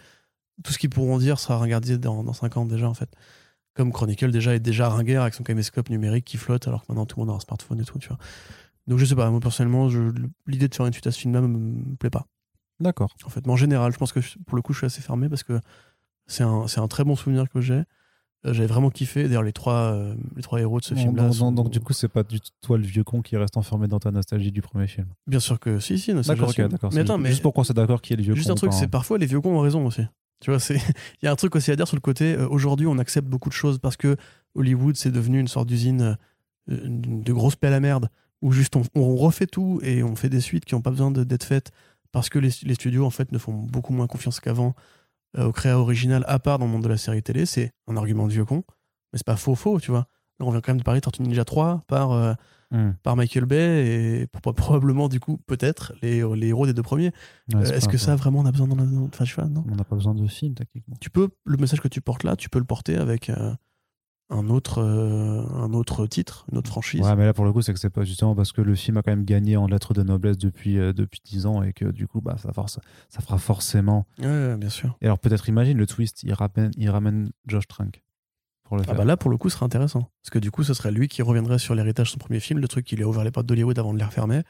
tout 0.63 0.73
ce 0.73 0.77
qu'ils 0.77 0.89
pourront 0.89 1.17
dire 1.17 1.39
sera 1.39 1.57
regardé 1.57 1.97
dans, 1.97 2.23
dans 2.23 2.33
5 2.33 2.57
ans 2.57 2.65
déjà, 2.65 2.89
en 2.89 2.93
fait. 2.93 3.09
Comme 3.73 3.93
Chronicle 3.93 4.31
déjà 4.31 4.53
est 4.53 4.59
déjà 4.59 4.89
ringueur 4.89 5.21
avec 5.23 5.33
son 5.33 5.43
caméscope 5.43 5.89
numérique 5.89 6.25
qui 6.25 6.37
flotte 6.37 6.67
alors 6.67 6.81
que 6.81 6.87
maintenant 6.89 7.05
tout 7.05 7.19
le 7.19 7.25
monde 7.25 7.33
a 7.33 7.37
un 7.37 7.39
smartphone 7.39 7.79
et 7.79 7.85
tout, 7.85 7.99
tu 7.99 8.09
vois. 8.09 8.17
Donc 8.87 8.99
je 8.99 9.05
sais 9.05 9.15
pas, 9.15 9.29
moi 9.29 9.39
personnellement, 9.39 9.87
l'idée 10.47 10.67
de 10.67 10.75
faire 10.75 10.85
une 10.85 10.93
suite 10.93 11.07
à 11.07 11.11
ce 11.11 11.19
film-là 11.19 11.41
me 11.41 11.95
plaît 11.95 12.09
pas. 12.09 12.27
D'accord. 12.81 13.15
En 13.25 13.29
fait, 13.29 13.45
mais 13.45 13.53
en 13.53 13.57
général, 13.57 13.91
je 13.93 13.97
pense 13.97 14.11
que 14.11 14.19
pour 14.45 14.55
le 14.55 14.61
coup, 14.61 14.73
je 14.73 14.79
suis 14.79 14.85
assez 14.87 15.01
fermé 15.01 15.29
parce 15.29 15.43
que 15.43 15.59
c'est 16.27 16.43
un, 16.43 16.67
c'est 16.67 16.79
un 16.79 16.87
très 16.87 17.03
bon 17.03 17.15
souvenir 17.15 17.49
que 17.49 17.61
j'ai. 17.61 17.83
Euh, 18.45 18.53
J'avais 18.53 18.65
vraiment 18.67 18.89
kiffé. 18.89 19.23
D'ailleurs, 19.23 19.43
les 19.43 19.53
trois, 19.53 19.93
euh, 19.93 20.15
les 20.35 20.41
trois 20.41 20.59
héros 20.59 20.79
de 20.79 20.83
ce 20.85 20.95
film-là. 20.95 21.25
donc- 21.25 21.35
sont- 21.35 21.51
donc, 21.51 21.69
du 21.69 21.79
coup 21.79 21.93
c'est 21.93 22.07
pas 22.07 22.23
du 22.23 22.39
tout 22.41 22.49
toi 22.61 22.77
le 22.77 22.83
vieux 22.83 23.03
con 23.03 23.21
qui 23.21 23.37
reste 23.37 23.55
enfermé 23.55 23.87
dans 23.87 23.99
ta 23.99 24.09
nostalgie 24.11 24.51
du 24.51 24.61
premier 24.63 24.87
film. 24.87 25.05
bien 25.27 25.39
sûr 25.39 25.59
que 25.59 25.79
si, 25.79 25.99
si, 25.99 26.11
D'accord, 26.13 26.49
ok, 26.49 26.55
j'assume. 26.55 26.67
d'accord. 26.69 26.89
Mais 26.91 26.95
C'est 26.95 27.01
attends, 27.01 27.13
juste- 27.17 27.23
mais 27.23 27.29
juste 27.29 27.41
pour 27.43 27.53
qu'on 27.53 27.63
soit 27.63 27.75
d'accord 27.75 28.01
qui 28.01 28.13
est 28.13 28.15
le 28.15 28.23
vieux 28.23 28.33
juste 28.35 28.47
con. 28.47 28.53
un 28.53 28.55
truc, 28.55 28.73
c'est 28.73 28.87
parfois 28.87 29.17
les 29.19 29.27
vieux 29.27 29.41
cons 29.41 29.55
ont 29.55 29.59
raison 29.61 29.85
aussi. 29.85 30.01
Tu 30.39 30.49
vois, 30.49 30.59
c'est 30.59 30.73
il 31.21 31.25
y 31.25 31.27
a 31.27 31.31
un 31.31 31.35
truc 31.35 31.55
aussi 31.55 31.69
à 31.69 31.75
dire 31.75 31.87
sur 31.87 31.95
le 31.95 32.01
côté. 32.01 32.33
euh, 32.33 32.47
Aujourd'hui, 32.49 32.87
on 32.87 32.97
accepte 32.97 33.27
beaucoup 33.27 33.49
de 33.49 33.53
choses 33.53 33.77
parce 33.77 33.95
que 33.95 34.17
Hollywood 34.55 34.95
c'est 34.95 35.11
devenu 35.11 35.39
une 35.39 35.47
sorte 35.47 35.67
d'usine 35.67 36.17
euh, 36.69 36.77
de 36.87 37.33
grosse 37.33 37.55
pelle 37.55 37.73
à 37.73 37.79
merde 37.79 38.09
où 38.41 38.51
juste 38.51 38.75
on, 38.75 38.81
on 38.95 39.15
refait 39.17 39.45
tout 39.45 39.79
et 39.83 40.01
on 40.01 40.15
fait 40.15 40.29
des 40.29 40.41
suites 40.41 40.65
qui 40.65 40.73
n'ont 40.73 40.81
pas 40.81 40.89
besoin 40.89 41.11
de- 41.11 41.23
d'être 41.23 41.43
faites 41.43 41.69
parce 42.11 42.29
que 42.29 42.39
les, 42.39 42.49
les 42.63 42.73
studios 42.75 43.05
en 43.05 43.09
fait 43.09 43.31
ne 43.31 43.37
font 43.37 43.53
beaucoup 43.53 43.93
moins 43.93 44.07
confiance 44.07 44.39
qu'avant 44.39 44.73
euh, 45.37 45.45
au 45.45 45.51
créa 45.51 45.79
original 45.79 46.23
à 46.27 46.39
part 46.39 46.59
dans 46.59 46.65
le 46.65 46.71
monde 46.71 46.83
de 46.83 46.89
la 46.89 46.97
série 46.97 47.23
télé, 47.23 47.45
c'est 47.45 47.71
un 47.87 47.95
argument 47.97 48.27
de 48.27 48.33
vieux 48.33 48.45
con, 48.45 48.63
mais 49.13 49.17
c'est 49.17 49.25
pas 49.25 49.37
faux 49.37 49.55
faux, 49.55 49.79
tu 49.79 49.91
vois. 49.91 50.07
Là, 50.39 50.45
on 50.47 50.51
vient 50.51 50.61
quand 50.61 50.71
même 50.71 50.79
de 50.79 50.83
parler 50.83 50.99
de 50.99 51.03
Tortue 51.03 51.21
Ninja 51.23 51.45
3 51.45 51.83
par, 51.87 52.11
euh, 52.11 52.33
Hmm. 52.73 52.93
par 53.03 53.17
Michael 53.17 53.43
Bay 53.45 54.21
et 54.21 54.27
pour- 54.27 54.53
probablement, 54.55 55.09
du 55.09 55.19
coup, 55.19 55.37
peut-être 55.45 55.91
les, 56.01 56.21
les 56.37 56.47
héros 56.47 56.65
des 56.65 56.73
deux 56.73 56.81
premiers. 56.81 57.11
Ouais, 57.53 57.55
Euh, 57.69 57.73
Est-ce 57.73 57.89
que 57.89 57.97
ça, 57.97 58.15
vraiment, 58.15 58.39
on 58.39 58.45
a 58.45 58.51
besoin 58.53 58.65
d'en 58.69 58.77
Enfin, 59.07 59.25
vois, 59.35 59.49
non. 59.49 59.65
On 59.69 59.75
n'a 59.75 59.83
pas 59.83 59.97
besoin 59.97 60.15
de 60.15 60.25
film, 60.27 60.53
techniquement. 60.55 60.95
Tu 61.01 61.09
peux, 61.09 61.27
le 61.43 61.57
message 61.57 61.81
que 61.81 61.89
tu 61.89 61.99
portes 61.99 62.23
là, 62.23 62.37
tu 62.37 62.49
peux 62.49 62.59
le 62.59 62.63
porter 62.65 62.95
avec 62.95 63.29
euh, 63.29 63.53
un, 64.31 64.49
autre, 64.49 64.79
euh, 64.81 65.43
un 65.53 65.73
autre 65.73 66.07
titre, 66.07 66.45
une 66.51 66.57
autre 66.57 66.69
franchise. 66.69 67.01
Ouais, 67.01 67.15
mais 67.15 67.25
là, 67.25 67.33
pour 67.33 67.45
le 67.45 67.51
coup, 67.53 67.61
c'est 67.61 67.73
que 67.73 67.79
c'est 67.79 67.89
pas 67.89 68.03
justement 68.05 68.33
parce 68.33 68.51
que 68.51 68.61
le 68.61 68.73
film 68.75 68.97
a 68.97 69.01
quand 69.03 69.11
même 69.11 69.25
gagné 69.25 69.57
en 69.57 69.67
lettres 69.67 69.93
de 69.93 70.01
noblesse 70.03 70.37
depuis, 70.37 70.79
euh, 70.79 70.93
depuis 70.93 71.19
10 71.23 71.45
ans 71.45 71.61
et 71.61 71.73
que 71.73 71.85
du 71.85 72.07
coup, 72.07 72.21
bah, 72.21 72.35
ça, 72.37 72.51
force, 72.53 72.79
ça 73.09 73.21
fera 73.21 73.37
forcément. 73.37 74.07
Ouais, 74.19 74.25
ouais, 74.27 74.57
bien 74.57 74.69
sûr. 74.69 74.97
Et 75.01 75.05
alors, 75.05 75.19
peut-être, 75.19 75.47
imagine 75.49 75.77
le 75.77 75.85
twist, 75.85 76.23
il 76.23 76.33
ramène, 76.33 76.71
il 76.77 76.89
ramène 76.89 77.31
Josh 77.45 77.67
Trank 77.67 78.01
pour 78.63 78.77
le 78.77 78.83
Ah 78.83 78.87
faire. 78.87 78.95
bah 78.95 79.03
là, 79.05 79.17
pour 79.17 79.29
le 79.29 79.37
coup, 79.37 79.49
ce 79.49 79.55
serait 79.57 79.65
intéressant. 79.65 80.09
Parce 80.23 80.29
que 80.31 80.39
du 80.39 80.49
coup, 80.49 80.63
ce 80.63 80.73
serait 80.73 80.91
lui 80.91 81.07
qui 81.09 81.21
reviendrait 81.21 81.59
sur 81.59 81.75
l'héritage 81.75 82.07
de 82.07 82.11
son 82.13 82.17
premier 82.19 82.39
film, 82.39 82.59
le 82.59 82.67
truc 82.69 82.85
qui 82.85 82.95
lui 82.95 83.03
a 83.03 83.07
ouvert 83.07 83.23
les 83.25 83.31
portes 83.31 83.45
d'Hollywood 83.47 83.77
avant 83.77 83.93
de 83.93 83.99
les 83.99 84.05
refermer. 84.05 84.41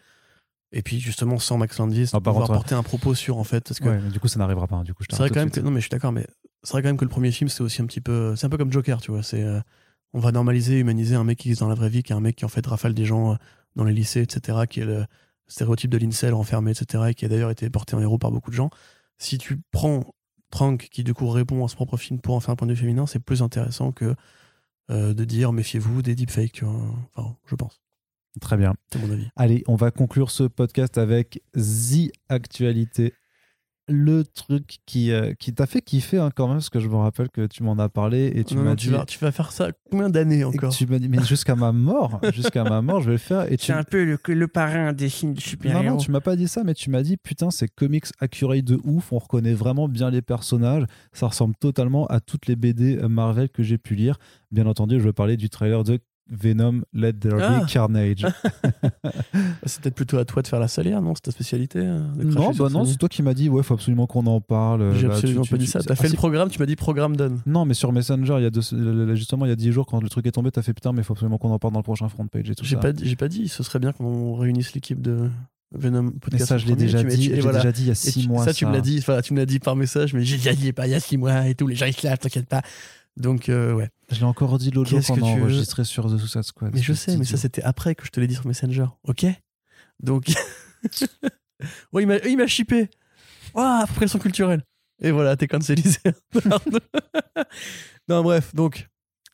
Et 0.73 0.83
puis, 0.83 0.99
justement, 1.01 1.37
sans 1.37 1.57
Max 1.57 1.77
Landis, 1.79 2.11
Ah, 2.13 2.19
pouvoir 2.21 2.45
contre, 2.47 2.53
porter 2.53 2.75
un 2.75 2.83
propos 2.83 3.13
sur, 3.13 3.37
en 3.39 3.43
fait. 3.43 3.67
Parce 3.67 3.79
que 3.79 3.89
Ouais, 3.89 3.99
mais 4.01 4.09
du 4.09 4.19
coup, 4.21 4.27
ça 4.29 4.39
n'arrivera 4.39 4.67
pas. 4.67 4.77
hein, 4.77 4.83
Du 4.83 4.93
coup, 4.93 5.03
je 5.03 5.07
c'est 5.13 5.17
vrai 5.21 5.29
quand 5.29 5.39
même 5.41 5.51
que. 5.51 5.59
Non, 5.59 5.69
mais 5.71 5.79
je 5.81 5.85
suis 5.85 5.89
d'accord, 5.89 6.11
mais 6.13 6.25
c'est 6.63 6.71
vrai 6.73 6.81
quand 6.81 6.89
même 6.89 6.97
que 6.97 7.05
le 7.05 7.09
premier 7.09 7.31
film, 7.31 7.49
c'est 7.49 7.61
aussi 7.61 7.81
un 7.81 7.85
petit 7.85 8.01
peu. 8.01 8.35
C'est 8.35 8.45
un 8.45 8.49
peu 8.49 8.57
comme 8.57 8.71
Joker, 8.71 9.01
tu 9.01 9.11
vois. 9.11 9.23
C'est. 9.23 9.43
euh, 9.43 9.59
on 10.13 10.19
va 10.19 10.31
normaliser, 10.31 10.77
humaniser 10.79 11.15
un 11.15 11.23
mec 11.23 11.37
qui 11.39 11.47
existe 11.49 11.61
dans 11.61 11.69
la 11.69 11.75
vraie 11.75 11.89
vie, 11.89 12.03
qui 12.03 12.11
est 12.11 12.15
un 12.15 12.19
mec 12.19 12.35
qui 12.35 12.45
en 12.45 12.49
fait 12.49 12.65
rafale 12.67 12.93
des 12.93 13.05
gens 13.05 13.33
euh, 13.33 13.35
dans 13.75 13.85
les 13.85 13.93
lycées, 13.93 14.21
etc., 14.21 14.59
qui 14.69 14.81
est 14.81 14.85
le 14.85 15.05
stéréotype 15.47 15.89
de 15.89 15.97
l'incel 15.97 16.33
renfermé, 16.33 16.71
etc., 16.71 17.05
et 17.09 17.13
qui 17.13 17.23
a 17.25 17.29
d'ailleurs 17.29 17.49
été 17.49 17.69
porté 17.69 17.95
en 17.95 18.01
héros 18.01 18.17
par 18.17 18.31
beaucoup 18.31 18.51
de 18.51 18.55
gens. 18.55 18.69
Si 19.17 19.37
tu 19.37 19.61
prends 19.71 20.03
Trank, 20.49 20.89
qui 20.91 21.03
du 21.05 21.13
coup 21.13 21.29
répond 21.29 21.63
à 21.63 21.69
son 21.69 21.77
propre 21.77 21.95
film 21.95 22.19
pour 22.19 22.35
en 22.35 22.41
faire 22.41 22.49
un 22.51 22.55
point 22.57 22.67
de 22.67 22.73
vue 22.73 22.81
féminin, 22.81 23.05
c'est 23.07 23.19
plus 23.19 23.41
intéressant 23.41 23.93
que 23.93 24.15
euh, 24.89 25.13
de 25.13 25.23
dire 25.23 25.53
méfiez-vous 25.53 26.01
des 26.01 26.13
deepfakes, 26.13 26.51
tu 26.51 26.65
vois. 26.65 26.75
Enfin, 27.15 27.37
je 27.45 27.55
pense, 27.55 27.79
Très 28.41 28.57
bien. 28.57 28.73
c'est 28.91 28.99
mon 28.99 29.13
avis. 29.13 29.29
Allez, 29.37 29.63
on 29.67 29.75
va 29.75 29.91
conclure 29.91 30.29
ce 30.29 30.43
podcast 30.43 30.97
avec 30.97 31.41
The 31.55 32.11
Actualité. 32.27 33.13
Le 33.87 34.23
truc 34.23 34.77
qui, 34.85 35.11
euh, 35.11 35.33
qui 35.33 35.53
t'a 35.53 35.65
fait 35.65 35.81
kiffer 35.81 36.17
hein, 36.17 36.29
quand 36.33 36.47
même, 36.47 36.57
parce 36.57 36.69
que 36.69 36.79
je 36.79 36.87
me 36.87 36.95
rappelle 36.95 37.29
que 37.29 37.45
tu 37.47 37.63
m'en 37.63 37.77
as 37.79 37.89
parlé 37.89 38.31
et 38.35 38.43
tu 38.43 38.55
Non, 38.55 38.61
m'as 38.61 38.69
non, 38.69 38.75
dit. 38.75 38.85
tu, 38.85 38.91
vas, 38.91 39.05
tu 39.05 39.19
vas 39.19 39.31
faire 39.31 39.51
ça 39.51 39.69
combien 39.89 40.09
d'années 40.09 40.43
encore 40.43 40.71
tu 40.71 40.85
m'as 40.87 40.99
dit, 40.99 41.09
mais 41.09 41.21
jusqu'à 41.23 41.55
ma 41.55 41.71
mort, 41.71 42.21
jusqu'à 42.33 42.63
ma 42.63 42.81
mort, 42.81 43.01
je 43.01 43.07
vais 43.07 43.11
le 43.13 43.17
faire. 43.17 43.51
Et 43.51 43.57
tu, 43.57 43.73
peu 43.89 44.05
le, 44.05 44.17
le 44.33 44.47
parrain 44.47 44.93
des 44.93 45.09
films 45.09 45.33
de 45.33 45.39
non, 45.39 45.41
super-héros. 45.45 45.83
non, 45.83 45.97
tu 45.97 46.11
m'as 46.11 46.21
pas 46.21 46.35
dit 46.35 46.47
ça, 46.47 46.63
mais 46.63 46.73
tu 46.73 46.89
m'as 46.89 47.01
dit, 47.01 47.17
putain, 47.17 47.49
c'est 47.51 47.67
comics 47.67 48.05
accurate 48.19 48.63
de 48.63 48.79
ouf, 48.85 49.11
on 49.11 49.17
reconnaît 49.17 49.53
vraiment 49.53 49.89
bien 49.89 50.09
les 50.09 50.21
personnages, 50.21 50.85
ça 51.11 51.27
ressemble 51.27 51.55
totalement 51.55 52.05
à 52.07 52.19
toutes 52.21 52.45
les 52.47 52.55
BD 52.55 52.95
Marvel 53.09 53.49
que 53.49 53.63
j'ai 53.63 53.77
pu 53.77 53.95
lire. 53.95 54.17
Bien 54.51 54.67
entendu, 54.67 54.99
je 54.99 55.05
veux 55.05 55.13
parler 55.13 55.37
du 55.37 55.49
trailer 55.49 55.83
de 55.83 55.99
Venom 56.29 56.81
Let 56.93 57.13
There 57.13 57.35
Be 57.37 57.41
Ah. 57.41 57.65
Carnage. 57.69 58.25
C'est 59.65 59.81
peut-être 59.81 59.95
plutôt 59.95 60.17
à 60.17 60.25
toi 60.25 60.41
de 60.41 60.47
faire 60.47 60.59
la 60.59 60.67
salière, 60.67 61.01
non 61.01 61.13
C'est 61.15 61.21
ta 61.23 61.31
spécialité 61.31 61.79
euh, 61.79 61.99
de 62.15 62.23
non, 62.23 62.51
bah 62.51 62.69
non, 62.69 62.85
c'est 62.85 62.97
toi 62.97 63.09
qui 63.09 63.21
m'as 63.23 63.33
dit, 63.33 63.49
ouais, 63.49 63.63
faut 63.63 63.73
absolument 63.73 64.07
qu'on 64.07 64.25
en 64.27 64.41
parle. 64.41 64.95
J'ai 64.97 65.07
absolument 65.07 65.41
tu- 65.41 65.49
pas 65.51 65.57
tu- 65.57 65.59
dit 65.59 65.65
tu- 65.65 65.71
ça. 65.71 65.79
T'as 65.81 65.93
Ah, 65.93 65.95
fait 65.95 66.09
le 66.09 66.15
programme, 66.15 66.49
tu 66.49 66.59
m'as 66.59 66.65
dit 66.65 66.75
programme 66.75 67.15
donne. 67.15 67.41
Non, 67.45 67.65
mais 67.65 67.73
sur 67.73 67.91
Messenger, 67.91 68.35
il 68.37 68.43
y 68.43 68.45
a 68.45 68.49
deux- 68.49 69.15
justement, 69.15 69.45
il 69.45 69.49
y 69.49 69.51
a 69.51 69.55
10 69.55 69.71
jours, 69.71 69.85
quand 69.85 70.01
le 70.01 70.09
truc 70.09 70.25
est 70.25 70.31
tombé, 70.31 70.51
t'as 70.51 70.61
fait 70.61 70.73
putain, 70.73 70.93
mais 70.93 70.99
il 71.01 71.03
faut 71.03 71.13
absolument 71.13 71.37
qu'on 71.37 71.51
en 71.51 71.59
parle 71.59 71.73
dans 71.73 71.79
le 71.79 71.83
prochain 71.83 72.07
front 72.09 72.27
page 72.27 72.49
et 72.49 72.55
tout 72.55 72.63
J'ai 72.63 72.75
ça. 72.75 72.81
pas, 72.81 72.93
dit- 72.93 73.07
j'ai 73.07 73.15
pas 73.15 73.27
dit, 73.27 73.47
ce 73.47 73.63
serait 73.63 73.79
bien 73.79 73.91
qu'on 73.91 74.35
réunisse 74.35 74.73
l'équipe 74.73 75.01
de 75.01 75.29
Venom 75.73 76.03
mais 76.03 76.11
Podcast. 76.11 76.47
ça, 76.47 76.57
je 76.57 76.65
l'ai 76.67 76.75
déjà 76.75 77.03
dit, 77.03 77.23
j'ai 77.23 77.39
voilà. 77.39 77.59
déjà 77.59 77.71
dit 77.71 77.81
il 77.83 77.87
y 77.87 77.89
a 77.89 77.93
Et 77.93 77.95
6 77.95 78.21
tu- 78.23 78.27
mois. 78.27 78.43
Ça, 78.43 78.53
tu 78.53 78.65
me 78.65 78.71
l'as 78.73 78.81
dit, 78.81 78.97
enfin, 78.99 79.21
tu 79.21 79.33
me 79.33 79.39
l'as 79.39 79.45
dit 79.45 79.59
par 79.59 79.75
message, 79.75 80.13
mais 80.13 80.23
j'ai 80.23 80.37
déjà 80.37 80.53
dit 80.53 80.73
pas 80.73 80.87
il 80.87 80.91
y 80.91 80.95
a 80.95 80.99
6 80.99 81.17
mois 81.17 81.47
et 81.47 81.55
tout, 81.55 81.67
les 81.67 81.75
gens 81.75 81.85
ils 81.85 81.93
se 81.93 82.01
t'inquiète 82.01 82.47
pas. 82.47 82.61
Donc, 83.17 83.49
euh, 83.49 83.73
ouais. 83.73 83.89
Je 84.11 84.19
l'ai 84.19 84.23
encore 84.23 84.57
dit 84.57 84.71
l'autre 84.71 84.89
jour 84.89 84.99
Qu'est-ce 84.99 85.09
quand 85.09 85.15
que 85.15 85.21
on 85.21 85.33
a 85.33 85.35
veux 85.35 85.43
enregistré 85.43 85.83
sur 85.83 86.05
The 86.11 86.17
Suicide 86.17 86.43
Squad. 86.43 86.73
Mais 86.73 86.81
je 86.81 86.93
sais, 86.93 87.17
mais 87.17 87.25
ça 87.25 87.37
c'était 87.37 87.63
après 87.63 87.95
que 87.95 88.05
je 88.05 88.11
te 88.11 88.19
l'ai 88.19 88.27
dit 88.27 88.35
sur 88.35 88.47
Messenger, 88.47 88.87
ok 89.03 89.25
Donc, 89.99 90.25
ouais, 91.93 92.03
il 92.03 92.37
m'a, 92.37 92.47
chippé. 92.47 92.89
Ouah, 93.53 93.85
pression 93.95 94.19
culturelle. 94.19 94.63
Et 95.01 95.11
voilà, 95.11 95.35
t'es 95.35 95.47
cancelisé. 95.47 95.99
Pardon. 96.31 96.79
non, 98.07 98.21
bref, 98.23 98.53
donc, 98.53 98.87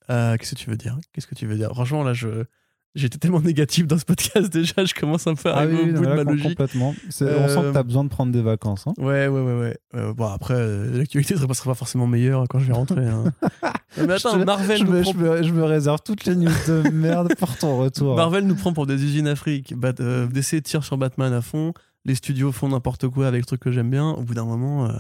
euh, 0.10 0.38
qu'est-ce 0.38 0.56
que 0.56 0.60
tu 0.60 0.70
veux 0.70 0.78
dire? 0.78 0.98
Qu'est-ce 1.12 1.28
que 1.28 1.36
tu 1.36 1.46
veux 1.46 1.58
dire? 1.58 1.70
Franchement, 1.72 2.04
là, 2.04 2.14
je, 2.14 2.46
j'étais 2.98 3.18
tellement 3.18 3.40
négatif 3.42 3.88
dans 3.88 3.98
ce 3.98 4.06
podcast 4.06 4.52
déjà, 4.54 4.84
je 4.86 4.94
commence 4.94 5.28
un 5.28 5.36
peu 5.36 5.50
à 5.50 5.54
Ah 5.54 5.58
arriver 5.60 5.84
oui, 5.84 5.90
au 5.92 5.94
bout 6.02 6.06
de 6.06 6.14
ma 6.14 6.24
logique. 6.24 6.50
complètement. 6.58 6.94
On 7.08 7.12
sent 7.12 7.24
Euh, 7.26 7.70
que 7.70 7.74
t'as 7.74 7.84
besoin 7.84 8.04
de 8.04 8.10
prendre 8.10 8.32
des 8.32 8.42
vacances. 8.42 8.86
hein. 8.88 8.94
Ouais, 8.98 9.28
ouais, 9.28 9.42
ouais, 9.42 9.60
ouais. 9.60 9.78
Euh, 9.96 10.14
bon, 10.14 10.26
après, 10.26 10.56
euh, 10.56 10.98
l'actualité 10.98 11.36
ne 11.36 11.40
sera 11.40 11.48
pas 11.48 11.74
forcément 11.76 12.08
meilleure 12.08 12.46
quand 12.50 12.60
je 12.60 12.66
vais 12.66 12.74
rentrer. 12.74 13.06
hein. 13.06 13.24
Mais 13.98 14.14
attends, 14.14 14.38
Je 14.40 14.44
Marvel 14.44 14.78
Je 14.80 14.84
nous 14.84 14.92
me, 14.92 15.02
prend 15.02 15.12
je 15.14 15.18
me- 15.18 15.44
je 15.44 15.52
me 15.54 15.64
réserve 15.64 16.00
toutes 16.04 16.26
les 16.26 16.36
news 16.36 16.52
de 16.68 16.90
merde 16.94 17.34
pour 17.40 17.58
ton 17.58 17.78
retour. 17.78 18.16
Marvel 18.16 18.46
nous 18.46 18.56
prend 18.56 18.74
pour 18.74 18.86
des 18.86 19.04
usines 19.04 19.28
Afrique. 19.28 19.74
Bat- 19.76 20.00
euh, 20.02 20.28
DC 20.28 20.62
tire 20.62 20.84
sur 20.84 20.98
Batman 20.98 21.34
à 21.34 21.42
fond. 21.42 21.74
Les 22.06 22.16
studios 22.16 22.52
font 22.52 22.70
n'importe 22.70 23.08
quoi 23.08 23.28
avec 23.28 23.42
le 23.42 23.46
truc 23.46 23.60
que 23.62 23.72
j'aime 23.72 23.90
bien. 23.90 24.10
Au 24.12 24.22
bout 24.22 24.34
d'un 24.34 24.46
moment, 24.46 24.86
euh, 24.88 24.92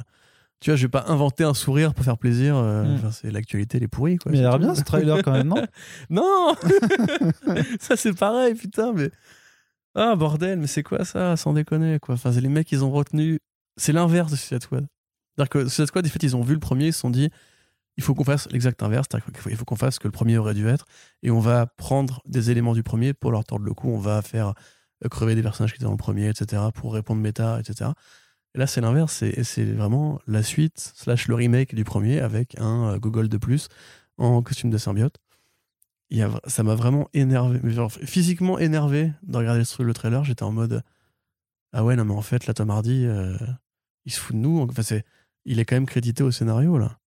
tu 0.59 0.69
vois, 0.71 0.75
je 0.77 0.83
vais 0.83 0.89
pas 0.89 1.05
inventer 1.07 1.43
un 1.43 1.53
sourire 1.53 1.93
pour 1.93 2.03
faire 2.03 2.17
plaisir. 2.17 2.55
euh, 2.57 2.83
Mm. 2.83 2.95
enfin, 2.95 3.11
c'est 3.11 3.31
l'actualité, 3.31 3.77
elle 3.77 3.83
est 3.83 3.87
pourrie. 3.87 4.17
Quoi, 4.17 4.31
mais 4.31 4.39
il 4.39 4.45
a 4.45 4.49
l'air 4.49 4.59
bien 4.59 4.75
ce 4.75 4.83
trailer 4.83 5.21
quand 5.23 5.31
même, 5.33 5.47
non 5.47 5.63
Non 6.09 6.55
Ça, 7.79 7.95
c'est 7.95 8.13
pareil, 8.17 8.55
putain, 8.55 8.93
mais. 8.93 9.11
Ah, 9.95 10.15
bordel, 10.15 10.59
mais 10.59 10.67
c'est 10.67 10.83
quoi 10.83 11.05
ça 11.05 11.35
Sans 11.37 11.53
déconner, 11.53 11.99
quoi. 11.99 12.15
Enfin, 12.15 12.31
c'est 12.31 12.41
les 12.41 12.49
mecs, 12.49 12.71
ils 12.71 12.83
ont 12.83 12.91
retenu. 12.91 13.39
C'est 13.77 13.93
l'inverse 13.93 14.31
de 14.31 14.35
Suicide 14.35 14.61
Squad. 14.63 14.85
C'est-à-dire 15.35 15.49
que 15.49 15.59
Suicide 15.67 15.87
Squad, 15.87 16.05
en 16.05 16.09
fait, 16.09 16.23
ils 16.23 16.35
ont 16.35 16.41
vu 16.41 16.53
le 16.53 16.59
premier, 16.59 16.87
ils 16.87 16.93
se 16.93 16.99
sont 16.99 17.09
dit 17.09 17.29
il 17.99 18.03
faut 18.03 18.13
qu'on 18.13 18.23
fasse 18.23 18.47
l'exact 18.51 18.83
inverse, 18.83 19.07
c'est-à-dire 19.09 19.25
qu'il 19.25 19.37
faut, 19.37 19.49
il 19.49 19.55
faut 19.55 19.65
qu'on 19.65 19.75
fasse 19.75 19.95
ce 19.95 19.99
que 19.99 20.07
le 20.07 20.11
premier 20.11 20.37
aurait 20.37 20.53
dû 20.53 20.67
être, 20.67 20.85
et 21.23 21.31
on 21.31 21.39
va 21.39 21.65
prendre 21.65 22.21
des 22.27 22.51
éléments 22.51 22.73
du 22.73 22.83
premier 22.83 23.15
pour 23.15 23.31
leur 23.31 23.43
tordre 23.43 23.65
le 23.65 23.73
cou, 23.73 23.89
on 23.89 23.97
va 23.97 24.21
faire 24.21 24.53
euh, 25.03 25.09
crever 25.09 25.33
des 25.33 25.41
personnages 25.41 25.71
qui 25.71 25.77
étaient 25.77 25.85
dans 25.85 25.91
le 25.91 25.97
premier, 25.97 26.29
etc., 26.29 26.61
pour 26.75 26.93
répondre 26.93 27.19
méta, 27.21 27.59
etc. 27.59 27.89
Là, 28.57 28.65
c'est 28.65 28.81
l'inverse, 28.81 29.23
c'est 29.43 29.65
vraiment 29.65 30.19
la 30.25 30.41
suite, 30.41 30.91
slash 30.95 31.27
le 31.27 31.35
remake 31.35 31.75
du 31.75 31.83
premier, 31.83 32.19
avec 32.19 32.59
un 32.59 32.95
euh, 32.95 32.97
gogol 32.97 33.29
de 33.29 33.37
plus 33.37 33.67
en 34.17 34.41
costume 34.41 34.71
de 34.71 34.79
symbiote. 34.79 35.19
Il 36.09 36.17
y 36.17 36.23
a, 36.23 36.31
ça 36.47 36.63
m'a 36.63 36.73
vraiment 36.73 37.07
énervé, 37.13 37.59
physiquement 38.03 38.57
énervé 38.57 39.13
de 39.21 39.37
regarder 39.37 39.61
le, 39.61 39.85
le 39.85 39.93
trailer. 39.93 40.23
J'étais 40.23 40.41
en 40.41 40.51
mode 40.51 40.81
Ah 41.71 41.83
ouais, 41.83 41.95
non, 41.95 42.05
mais 42.05 42.15
en 42.15 42.23
fait, 42.23 42.47
là, 42.47 42.55
Tom 42.55 42.71
Hardy, 42.71 43.05
euh, 43.05 43.37
il 44.05 44.11
se 44.11 44.19
fout 44.19 44.35
de 44.35 44.41
nous. 44.41 44.59
Enfin, 44.59 44.81
il 45.45 45.59
est 45.59 45.65
quand 45.65 45.75
même 45.75 45.85
crédité 45.85 46.23
au 46.23 46.31
scénario, 46.31 46.79
là. 46.79 46.97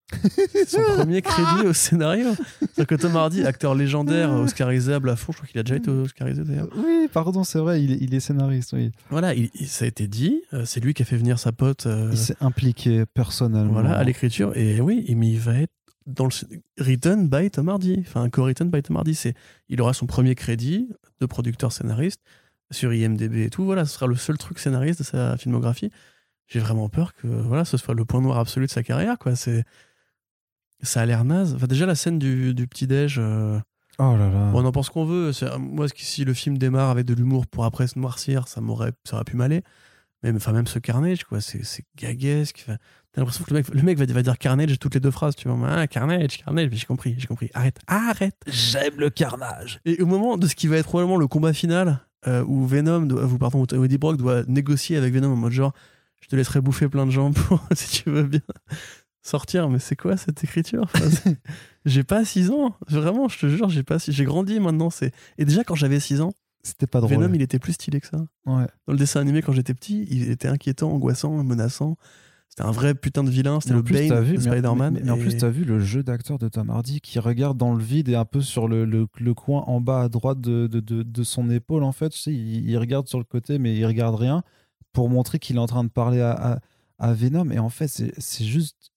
C'est 0.52 0.68
son 0.68 0.82
premier 0.96 1.22
crédit 1.22 1.66
au 1.66 1.72
scénario. 1.72 2.26
C'est-à-dire 2.60 2.86
que 2.86 2.94
Tom 2.94 3.16
Hardy, 3.16 3.44
acteur 3.44 3.74
légendaire, 3.74 4.32
oscarisable 4.32 5.08
à 5.10 5.16
fond, 5.16 5.32
je 5.32 5.38
crois 5.38 5.48
qu'il 5.48 5.58
a 5.60 5.62
déjà 5.62 5.76
été 5.76 5.90
oscarisé 5.90 6.42
d'ailleurs. 6.44 6.68
Oui, 6.76 7.08
pardon, 7.12 7.44
c'est 7.44 7.58
vrai, 7.58 7.82
il 7.82 7.92
est, 7.92 7.98
il 8.00 8.14
est 8.14 8.20
scénariste, 8.20 8.72
oui. 8.72 8.90
Voilà, 9.10 9.34
il, 9.34 9.50
il- 9.54 9.68
ça 9.68 9.84
a 9.84 9.88
été 9.88 10.08
dit. 10.08 10.42
euh, 10.52 10.64
c'est 10.64 10.80
lui 10.80 10.94
qui 10.94 11.02
a 11.02 11.04
fait 11.04 11.16
venir 11.16 11.38
sa 11.38 11.52
pote 11.52 11.86
euh, 11.86 12.08
Il 12.12 12.18
s'est 12.18 12.36
impliqué 12.40 13.04
personnellement. 13.06 13.72
voilà, 13.72 13.96
à 13.96 14.04
l'écriture. 14.04 14.56
Et 14.56 14.80
oui, 14.80 15.04
mais 15.16 15.28
il 15.28 15.38
va 15.38 15.56
être 15.56 15.72
dans 16.06 16.24
le 16.26 16.30
written 16.82 17.28
by 17.28 17.50
Tom 17.50 17.68
Hardy. 17.68 17.96
Enfin, 18.00 18.28
co-written 18.30 18.70
by 18.70 18.82
Tom 18.82 18.96
Hardy. 18.96 19.14
C'est, 19.14 19.34
il 19.68 19.80
aura 19.80 19.92
son 19.94 20.06
premier 20.06 20.34
crédit 20.34 20.88
de 21.20 21.26
producteur 21.26 21.72
scénariste 21.72 22.20
sur 22.72 22.92
IMDb 22.92 23.36
et 23.36 23.50
tout. 23.50 23.64
Voilà, 23.64 23.84
ce 23.84 23.94
sera 23.94 24.06
le 24.06 24.16
seul 24.16 24.38
truc 24.38 24.58
scénariste 24.58 25.00
de 25.00 25.04
sa 25.04 25.36
filmographie. 25.36 25.90
J'ai 26.48 26.58
vraiment 26.58 26.88
peur 26.88 27.14
que 27.14 27.28
voilà, 27.28 27.64
ce 27.64 27.76
soit 27.76 27.94
le 27.94 28.04
point 28.04 28.20
noir 28.20 28.38
absolu 28.38 28.66
de 28.66 28.70
sa 28.72 28.82
carrière. 28.82 29.18
Quoi. 29.18 29.36
C'est, 29.36 29.64
ça 30.82 31.00
a 31.02 31.06
l'air 31.06 31.24
naze. 31.24 31.54
Enfin, 31.54 31.66
déjà, 31.66 31.86
la 31.86 31.94
scène 31.94 32.18
du, 32.18 32.54
du 32.54 32.66
petit-déj. 32.66 33.16
euh, 33.18 33.58
Oh 33.98 34.16
là 34.16 34.30
là. 34.30 34.50
Bon, 34.50 34.62
on 34.62 34.64
en 34.64 34.72
pense 34.72 34.88
qu'on 34.88 35.04
veut. 35.04 35.32
C'est- 35.32 35.58
Moi, 35.58 35.86
si 35.94 36.24
le 36.24 36.32
film 36.34 36.56
démarre 36.58 36.88
avec 36.90 37.04
de 37.06 37.12
l'humour 37.14 37.46
pour 37.46 37.64
après 37.66 37.86
se 37.86 37.98
noircir, 37.98 38.48
ça 38.48 38.60
m'aurait, 38.62 38.92
ça 39.04 39.16
aurait 39.16 39.24
pu 39.24 39.36
m'aller. 39.36 39.62
Mais 40.22 40.32
enfin, 40.34 40.52
même 40.52 40.66
ce 40.66 40.78
Carnage, 40.78 41.24
quoi, 41.24 41.40
c'est, 41.40 41.64
c'est 41.64 41.84
gaguesque. 41.96 42.64
Enfin, 42.66 42.78
T'as 43.12 43.22
l'impression 43.22 43.42
que 43.42 43.50
le 43.52 43.56
mec, 43.58 43.68
le 43.74 43.82
mec 43.82 43.98
va, 43.98 44.06
va 44.06 44.22
dire 44.22 44.38
Carnage 44.38 44.78
toutes 44.78 44.94
les 44.94 45.00
deux 45.00 45.10
phrases. 45.10 45.34
Tu 45.34 45.48
vois, 45.48 45.58
ah, 45.68 45.86
Carnage, 45.88 46.38
Carnage. 46.44 46.68
Mais 46.70 46.76
j'ai 46.76 46.86
compris, 46.86 47.16
j'ai 47.18 47.26
compris. 47.26 47.50
Arrête, 47.54 47.78
arrête. 47.88 48.36
J'aime 48.46 48.94
le 48.98 49.10
carnage. 49.10 49.80
Et 49.84 50.00
au 50.00 50.06
moment 50.06 50.36
de 50.38 50.46
ce 50.46 50.54
qui 50.54 50.68
va 50.68 50.76
être 50.76 50.86
probablement 50.86 51.16
le 51.16 51.26
combat 51.26 51.52
final, 51.52 51.98
euh, 52.28 52.44
où 52.46 52.64
Venom, 52.66 53.02
doit, 53.06 53.24
ou 53.24 53.36
pardon, 53.38 53.66
où 53.72 53.84
Eddie 53.84 53.98
Brock 53.98 54.16
doit 54.16 54.44
négocier 54.46 54.96
avec 54.96 55.12
Venom 55.12 55.32
en 55.32 55.36
mode 55.36 55.50
genre, 55.52 55.72
je 56.22 56.28
te 56.28 56.36
laisserai 56.36 56.60
bouffer 56.60 56.88
plein 56.88 57.04
de 57.04 57.10
gens 57.10 57.32
pour, 57.32 57.64
si 57.74 58.02
tu 58.04 58.10
veux 58.10 58.22
bien 58.22 58.40
sortir. 59.22 59.68
Mais 59.68 59.78
c'est 59.78 59.96
quoi 59.96 60.16
cette 60.16 60.42
écriture 60.44 60.82
Enfin, 60.84 61.04
J'ai 61.86 62.04
pas 62.04 62.24
6 62.24 62.50
ans. 62.50 62.74
Vraiment, 62.88 63.28
je 63.28 63.38
te 63.38 63.46
jure, 63.48 63.68
j'ai 63.70 63.82
pas 63.82 63.98
six- 63.98 64.12
J'ai 64.12 64.24
grandi 64.24 64.60
maintenant. 64.60 64.90
C'est 64.90 65.12
Et 65.38 65.44
déjà, 65.44 65.64
quand 65.64 65.74
j'avais 65.74 66.00
6 66.00 66.20
ans, 66.20 66.32
C'était 66.62 66.86
pas 66.86 67.00
drôle. 67.00 67.16
Venom, 67.22 67.32
il 67.34 67.40
était 67.42 67.58
plus 67.58 67.72
stylé 67.72 68.00
que 68.00 68.06
ça. 68.06 68.18
Ouais. 68.46 68.66
Dans 68.86 68.92
le 68.92 68.98
dessin 68.98 69.20
animé, 69.20 69.40
quand 69.42 69.52
j'étais 69.52 69.72
petit, 69.74 70.06
il 70.10 70.30
était 70.30 70.48
inquiétant, 70.48 70.92
angoissant, 70.92 71.42
menaçant. 71.42 71.96
C'était 72.50 72.64
un 72.64 72.72
vrai 72.72 72.94
putain 72.94 73.22
de 73.24 73.30
vilain. 73.30 73.60
C'était 73.60 73.74
le 73.74 73.82
plus, 73.84 73.94
Bane 74.08 74.22
vu, 74.24 74.34
de 74.36 74.40
Spider-Man. 74.40 74.92
Mais, 74.94 75.00
mais 75.04 75.10
en 75.10 75.16
et- 75.16 75.20
plus, 75.20 75.36
t'as 75.38 75.48
vu 75.48 75.64
le 75.64 75.78
jeu 75.80 76.02
d'acteur 76.02 76.36
de 76.38 76.48
Tom 76.48 76.68
Hardy 76.68 77.00
qui 77.00 77.18
regarde 77.20 77.56
dans 77.56 77.72
le 77.74 77.82
vide 77.82 78.08
et 78.08 78.16
un 78.16 78.24
peu 78.24 78.40
sur 78.42 78.66
le, 78.68 78.84
le, 78.84 79.06
le 79.18 79.34
coin 79.34 79.62
en 79.68 79.80
bas 79.80 80.02
à 80.02 80.08
droite 80.08 80.40
de, 80.40 80.66
de, 80.66 80.80
de, 80.80 81.02
de 81.04 81.22
son 81.22 81.48
épaule, 81.48 81.84
en 81.84 81.92
fait. 81.92 82.10
Tu 82.10 82.18
sais, 82.18 82.32
il, 82.34 82.68
il 82.68 82.76
regarde 82.76 83.06
sur 83.08 83.18
le 83.18 83.24
côté, 83.24 83.58
mais 83.58 83.74
il 83.76 83.86
regarde 83.86 84.16
rien 84.16 84.42
pour 84.92 85.08
montrer 85.08 85.38
qu'il 85.38 85.56
est 85.56 85.60
en 85.60 85.66
train 85.68 85.84
de 85.84 85.88
parler 85.90 86.20
à, 86.20 86.32
à, 86.32 86.58
à 86.98 87.12
Venom. 87.14 87.50
Et 87.52 87.58
en 87.60 87.68
fait, 87.70 87.86
c'est 87.86 88.44
juste 88.44 88.89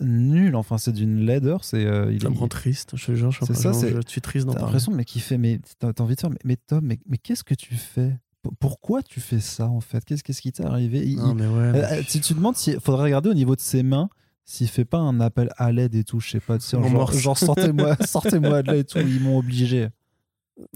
nul. 0.00 0.56
Enfin, 0.56 0.78
c'est 0.78 0.92
d'une 0.92 1.24
laideur. 1.24 1.64
C'est. 1.64 1.84
euh, 1.84 2.12
il 2.12 2.22
Ça 2.22 2.30
me 2.30 2.36
rend 2.36 2.48
triste. 2.48 2.96
Je 2.96 3.06
te 3.06 3.14
jure, 3.14 3.30
je, 3.30 3.44
ça, 3.44 3.72
c'est- 3.72 3.90
je 3.92 4.00
suis 4.06 4.20
triste 4.20 4.46
d'en 4.46 4.52
T'as 4.52 4.60
parler. 4.60 4.72
l'impression, 4.74 4.92
mais 4.92 5.04
qui 5.04 5.20
fait, 5.20 5.38
mais 5.38 5.60
t'as 5.78 5.92
envie 6.00 6.14
de 6.14 6.20
faire, 6.20 6.30
mais, 6.30 6.38
mais 6.44 6.56
Tom, 6.56 6.80
mais, 6.84 6.98
mais 7.08 7.18
qu'est-ce 7.18 7.44
que 7.44 7.54
tu 7.54 7.74
fais? 7.74 8.16
P- 8.42 8.50
Pourquoi 8.58 9.02
tu 9.02 9.20
fais 9.20 9.40
ça 9.40 9.66
en 9.68 9.80
fait? 9.80 10.04
Qu'est-ce 10.04 10.40
qui 10.40 10.52
t'est 10.52 10.64
arrivé? 10.64 11.06
Il- 11.06 11.16
Non, 11.16 11.34
mais 11.34 11.46
ouais. 11.46 11.52
euh, 11.52 11.72
mais- 11.72 11.98
euh, 11.98 12.02
tu, 12.08 12.34
demandes 12.34 12.56
s'il 12.56 12.80
faudrait 12.80 13.04
regarder 13.04 13.28
au 13.30 13.34
niveau 13.34 13.54
de 13.56 13.60
ses 13.60 13.82
mains 13.82 14.08
s'il 14.46 14.68
fait 14.68 14.84
pas 14.86 14.98
un 14.98 15.20
appel 15.20 15.50
à 15.58 15.70
l'aide 15.70 15.94
et 15.94 16.02
tout, 16.02 16.18
je 16.18 16.28
sais 16.30 16.40
pas, 16.40 16.58
tu 16.58 16.66
sais, 16.66 16.76
En 16.76 16.82
genre, 16.88 17.12
genre 17.12 17.38
sortez-moi, 17.38 17.96
sortez-moi 18.04 18.62
de 18.62 18.66
là 18.72 18.76
et 18.78 18.84
tout, 18.84 18.98
ils 18.98 19.20
m'ont 19.20 19.38
obligé. 19.38 19.88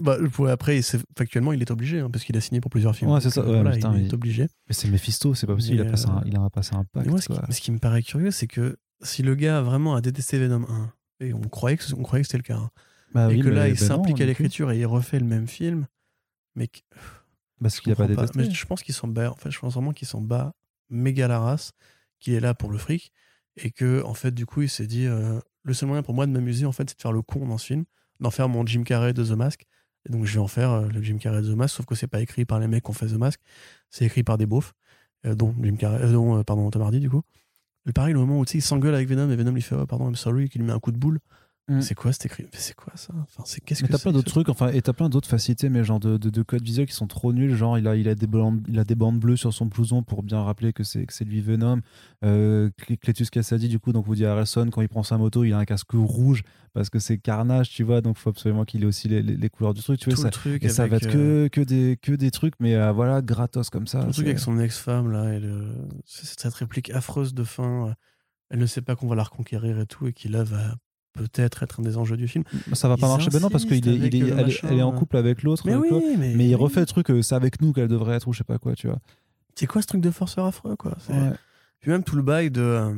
Bah, 0.01 0.17
après, 0.49 0.79
factuellement, 1.17 1.51
il 1.53 1.61
est 1.61 1.69
obligé, 1.71 1.99
hein, 1.99 2.09
parce 2.09 2.23
qu'il 2.23 2.35
a 2.37 2.41
signé 2.41 2.61
pour 2.61 2.71
plusieurs 2.71 2.95
films. 2.95 3.11
Ouais, 3.11 3.19
c'est 3.21 3.29
ça, 3.31 3.41
euh, 3.41 3.45
ouais, 3.47 3.53
voilà, 3.55 3.71
putain, 3.71 3.95
il 3.97 4.05
est 4.07 4.13
obligé. 4.13 4.43
Mais 4.67 4.73
c'est 4.73 4.87
Mephisto, 4.87 5.35
c'est 5.35 5.45
pas 5.45 5.53
possible, 5.55 5.75
il 5.75 5.81
a, 5.81 5.85
passé 5.91 6.07
un, 6.07 6.21
il 6.25 6.35
a 6.37 6.49
passé 6.49 6.75
un 6.75 6.85
pacte. 6.85 7.07
Moi, 7.09 7.19
qui, 7.19 7.53
ce 7.53 7.61
qui 7.61 7.71
me 7.71 7.77
paraît 7.79 8.01
curieux, 8.01 8.31
c'est 8.31 8.47
que 8.47 8.77
si 9.01 9.23
le 9.23 9.35
gars 9.35 9.61
vraiment 9.61 9.95
a 9.95 10.01
détesté 10.01 10.39
Venom 10.39 10.65
1, 10.69 10.93
et 11.25 11.33
on 11.33 11.41
croyait 11.41 11.77
que, 11.77 11.83
on 11.95 12.03
croyait 12.03 12.23
que 12.23 12.27
c'était 12.27 12.37
le 12.37 12.43
cas, 12.43 12.57
hein, 12.57 12.71
Bah 13.13 13.31
et 13.31 13.35
oui, 13.35 13.41
que 13.41 13.49
là, 13.49 13.67
il 13.67 13.71
non, 13.71 13.77
s'implique 13.77 14.19
à 14.21 14.25
l'écriture 14.25 14.71
et 14.71 14.79
il 14.79 14.85
refait 14.85 15.19
le 15.19 15.25
même 15.25 15.47
film, 15.47 15.87
mais 16.55 16.67
que- 16.67 16.79
Parce 17.61 17.77
je 17.77 17.81
qu'il 17.81 17.91
a 17.91 17.95
pas 17.95 18.07
détesté. 18.07 18.37
Mais 18.39 18.49
je 18.51 18.65
pense 18.65 18.83
qu'il 18.83 18.93
s'en 18.93 19.07
bat. 19.07 19.31
En 19.31 19.35
fait, 19.35 19.51
je 19.51 19.59
pense 19.59 19.73
vraiment 19.73 19.93
qu'il 19.93 20.07
s'en 20.07 20.21
bat 20.21 20.53
méga 20.89 21.27
la 21.27 21.39
race, 21.39 21.71
qu'il 22.19 22.33
est 22.33 22.39
là 22.39 22.53
pour 22.53 22.69
le 22.71 22.77
fric, 22.77 23.11
et 23.57 23.71
que 23.71 24.03
en 24.03 24.13
fait, 24.13 24.31
du 24.31 24.45
coup, 24.45 24.61
il 24.61 24.69
s'est 24.69 24.87
dit 24.87 25.05
euh, 25.05 25.39
le 25.63 25.73
seul 25.73 25.87
moyen 25.87 26.03
pour 26.03 26.13
moi 26.13 26.27
de 26.27 26.31
m'amuser, 26.31 26.65
en 26.65 26.71
fait, 26.71 26.89
c'est 26.89 26.97
de 26.97 27.01
faire 27.01 27.11
le 27.13 27.21
con 27.21 27.47
dans 27.47 27.57
ce 27.57 27.65
film, 27.67 27.85
d'en 28.19 28.31
faire 28.31 28.49
mon 28.49 28.65
Jim 28.65 28.83
Carrey 28.83 29.13
de 29.13 29.23
The 29.23 29.31
Mask. 29.31 29.65
Et 30.07 30.11
donc, 30.11 30.25
je 30.25 30.33
vais 30.33 30.39
en 30.39 30.47
faire 30.47 30.71
euh, 30.71 30.87
le 30.87 31.01
Jim 31.01 31.17
Carrey 31.17 31.41
de 31.41 31.51
The 31.51 31.55
Mask, 31.55 31.75
sauf 31.77 31.85
que 31.85 31.95
c'est 31.95 32.07
pas 32.07 32.21
écrit 32.21 32.45
par 32.45 32.59
les 32.59 32.67
mecs 32.67 32.83
qui 32.83 32.89
ont 32.89 32.93
fait 32.93 33.07
The 33.07 33.13
Mask, 33.13 33.39
c'est 33.89 34.05
écrit 34.05 34.23
par 34.23 34.37
des 34.37 34.45
beaufs, 34.45 34.73
euh, 35.25 35.33
dont 35.33 35.55
Jim 35.63 35.75
Carrey, 35.77 36.11
dont, 36.11 36.43
pardon, 36.43 36.69
Tom 36.69 36.81
Hardy, 36.81 36.99
du 36.99 37.09
coup. 37.09 37.21
Le 37.85 37.93
pareil, 37.93 38.13
le 38.13 38.19
moment 38.19 38.39
où 38.39 38.45
il 38.51 38.61
s'engueule 38.61 38.95
avec 38.95 39.07
Venom 39.07 39.29
et 39.29 39.35
Venom 39.35 39.51
lui 39.51 39.61
fait 39.61 39.75
oh, 39.75 39.85
pardon, 39.85 40.07
I'm 40.07 40.15
sorry, 40.15 40.49
qu'il 40.49 40.61
lui 40.61 40.67
met 40.67 40.73
un 40.73 40.79
coup 40.79 40.91
de 40.91 40.97
boule. 40.97 41.19
Mm. 41.67 41.81
C'est 41.81 41.95
quoi 41.95 42.13
cet 42.13 42.27
écrit 42.27 42.43
Mais 42.43 42.59
c'est 42.59 42.75
quoi 42.75 42.93
ça? 42.95 43.11
Enfin, 43.23 43.41
c'est 43.43 43.59
qu'est-ce 43.59 43.83
que 43.83 43.91
t'as 43.91 43.97
plein 43.97 44.11
que 44.11 44.17
d'autres 44.17 44.29
trucs, 44.29 44.49
enfin, 44.49 44.67
et 44.67 44.83
t'as 44.83 44.93
plein 44.93 45.09
d'autres 45.09 45.27
facilités, 45.27 45.67
mais 45.69 45.83
genre 45.83 45.99
de, 45.99 46.17
de, 46.17 46.29
de 46.29 46.41
codes 46.43 46.61
visuels 46.61 46.85
qui 46.85 46.93
sont 46.93 47.07
trop 47.07 47.33
nuls. 47.33 47.55
Genre, 47.55 47.79
il 47.79 47.87
a, 47.87 47.95
il 47.95 48.07
a, 48.07 48.13
des, 48.13 48.27
bandes, 48.27 48.61
il 48.67 48.77
a 48.77 48.83
des 48.83 48.93
bandes 48.93 49.19
bleues 49.19 49.35
sur 49.35 49.51
son 49.51 49.65
blouson 49.65 50.03
pour 50.03 50.21
bien 50.21 50.43
rappeler 50.43 50.73
que 50.73 50.83
c'est, 50.83 51.07
que 51.07 51.13
c'est 51.13 51.25
lui 51.25 51.41
Venom. 51.41 51.81
Euh, 52.23 52.69
Cl- 52.79 52.99
Cletus 52.99 53.31
Cassidy, 53.31 53.67
du 53.67 53.79
coup, 53.79 53.93
donc 53.93 54.07
Woody 54.07 54.25
Harrelson, 54.25 54.69
quand 54.71 54.81
il 54.81 54.89
prend 54.89 55.01
sa 55.01 55.17
moto, 55.17 55.43
il 55.43 55.53
a 55.53 55.57
un 55.57 55.65
casque 55.65 55.89
rouge 55.93 56.43
parce 56.73 56.91
que 56.91 56.99
c'est 56.99 57.17
Carnage, 57.17 57.69
tu 57.71 57.81
vois, 57.83 58.01
donc 58.01 58.17
il 58.17 58.21
faut 58.21 58.29
absolument 58.29 58.63
qu'il 58.65 58.83
ait 58.83 58.85
aussi 58.85 59.07
les, 59.07 59.23
les, 59.23 59.35
les 59.35 59.49
couleurs 59.49 59.73
du 59.73 59.81
truc, 59.81 59.99
tu 59.99 60.05
vois. 60.09 60.15
Tout 60.15 60.21
Ça, 60.21 60.27
le 60.27 60.31
truc 60.33 60.63
et 60.63 60.69
ça 60.69 60.85
va 60.85 60.97
être 60.97 61.07
euh, 61.15 61.49
que, 61.49 61.61
que, 61.61 61.61
des, 61.61 61.97
que 61.99 62.11
des 62.11 62.29
trucs, 62.29 62.53
mais 62.59 62.75
euh, 62.75 62.91
voilà, 62.91 63.23
gratos 63.23 63.71
comme 63.71 63.87
ça. 63.87 64.01
Tout 64.01 64.07
le 64.07 64.13
truc 64.13 64.25
avec 64.27 64.39
son 64.39 64.59
ex-femme, 64.59 65.09
là, 65.11 65.33
et 65.33 65.39
le- 65.39 65.73
c'est 66.05 66.27
cette 66.39 66.53
réplique 66.53 66.91
affreuse 66.91 67.33
de 67.33 67.43
fin. 67.43 67.87
euh, 67.87 67.93
Elle 68.51 68.59
ne 68.59 68.65
sait 68.67 68.81
pas 68.83 68.95
qu'on 68.95 69.07
va 69.07 69.15
la 69.15 69.23
reconquérir 69.23 69.79
et 69.79 69.87
tout, 69.87 70.05
et 70.05 70.13
qui 70.13 70.27
là 70.27 70.43
va 70.43 70.75
peut-être 71.15 71.63
être 71.63 71.79
un 71.79 71.83
des 71.83 71.97
enjeux 71.97 72.17
du 72.17 72.27
film. 72.27 72.43
Ça 72.73 72.87
va 72.87 72.97
pas 72.97 73.07
marcher, 73.07 73.29
ben 73.31 73.39
non, 73.41 73.49
parce 73.49 73.65
qu'il 73.65 73.87
est, 73.87 73.95
il 73.95 74.03
est, 74.03 74.07
avec 74.07 74.13
le 74.13 74.27
elle, 74.27 74.39
est- 74.39 74.43
machin, 74.43 74.67
elle 74.69 74.79
est 74.79 74.81
en 74.83 74.93
euh. 74.93 74.97
couple 74.97 75.17
avec 75.17 75.41
l'autre, 75.43 75.63
Mais 75.65 75.73
euh, 75.73 75.79
oui, 75.79 75.89
quoi. 75.89 75.99
mais. 76.17 76.35
mais 76.35 76.47
il 76.47 76.55
refait 76.55 76.81
le 76.81 76.85
truc, 76.85 77.09
euh, 77.09 77.21
c'est 77.21 77.35
avec 77.35 77.61
nous 77.61 77.73
qu'elle 77.73 77.87
devrait 77.87 78.15
être, 78.15 78.27
ou 78.27 78.33
je 78.33 78.37
sais 78.39 78.43
pas 78.43 78.57
quoi, 78.59 78.75
tu 78.75 78.87
vois. 78.87 78.99
C'est 79.55 79.65
quoi 79.67 79.81
ce 79.81 79.87
truc 79.87 80.01
de 80.01 80.11
forceur 80.11 80.45
affreux, 80.45 80.75
quoi? 80.75 80.97
Ouais. 81.09 81.31
Puis 81.79 81.89
même 81.91 82.03
tout 82.03 82.15
le 82.15 82.21
bail 82.23 82.51
de. 82.51 82.61
euh, 82.61 82.93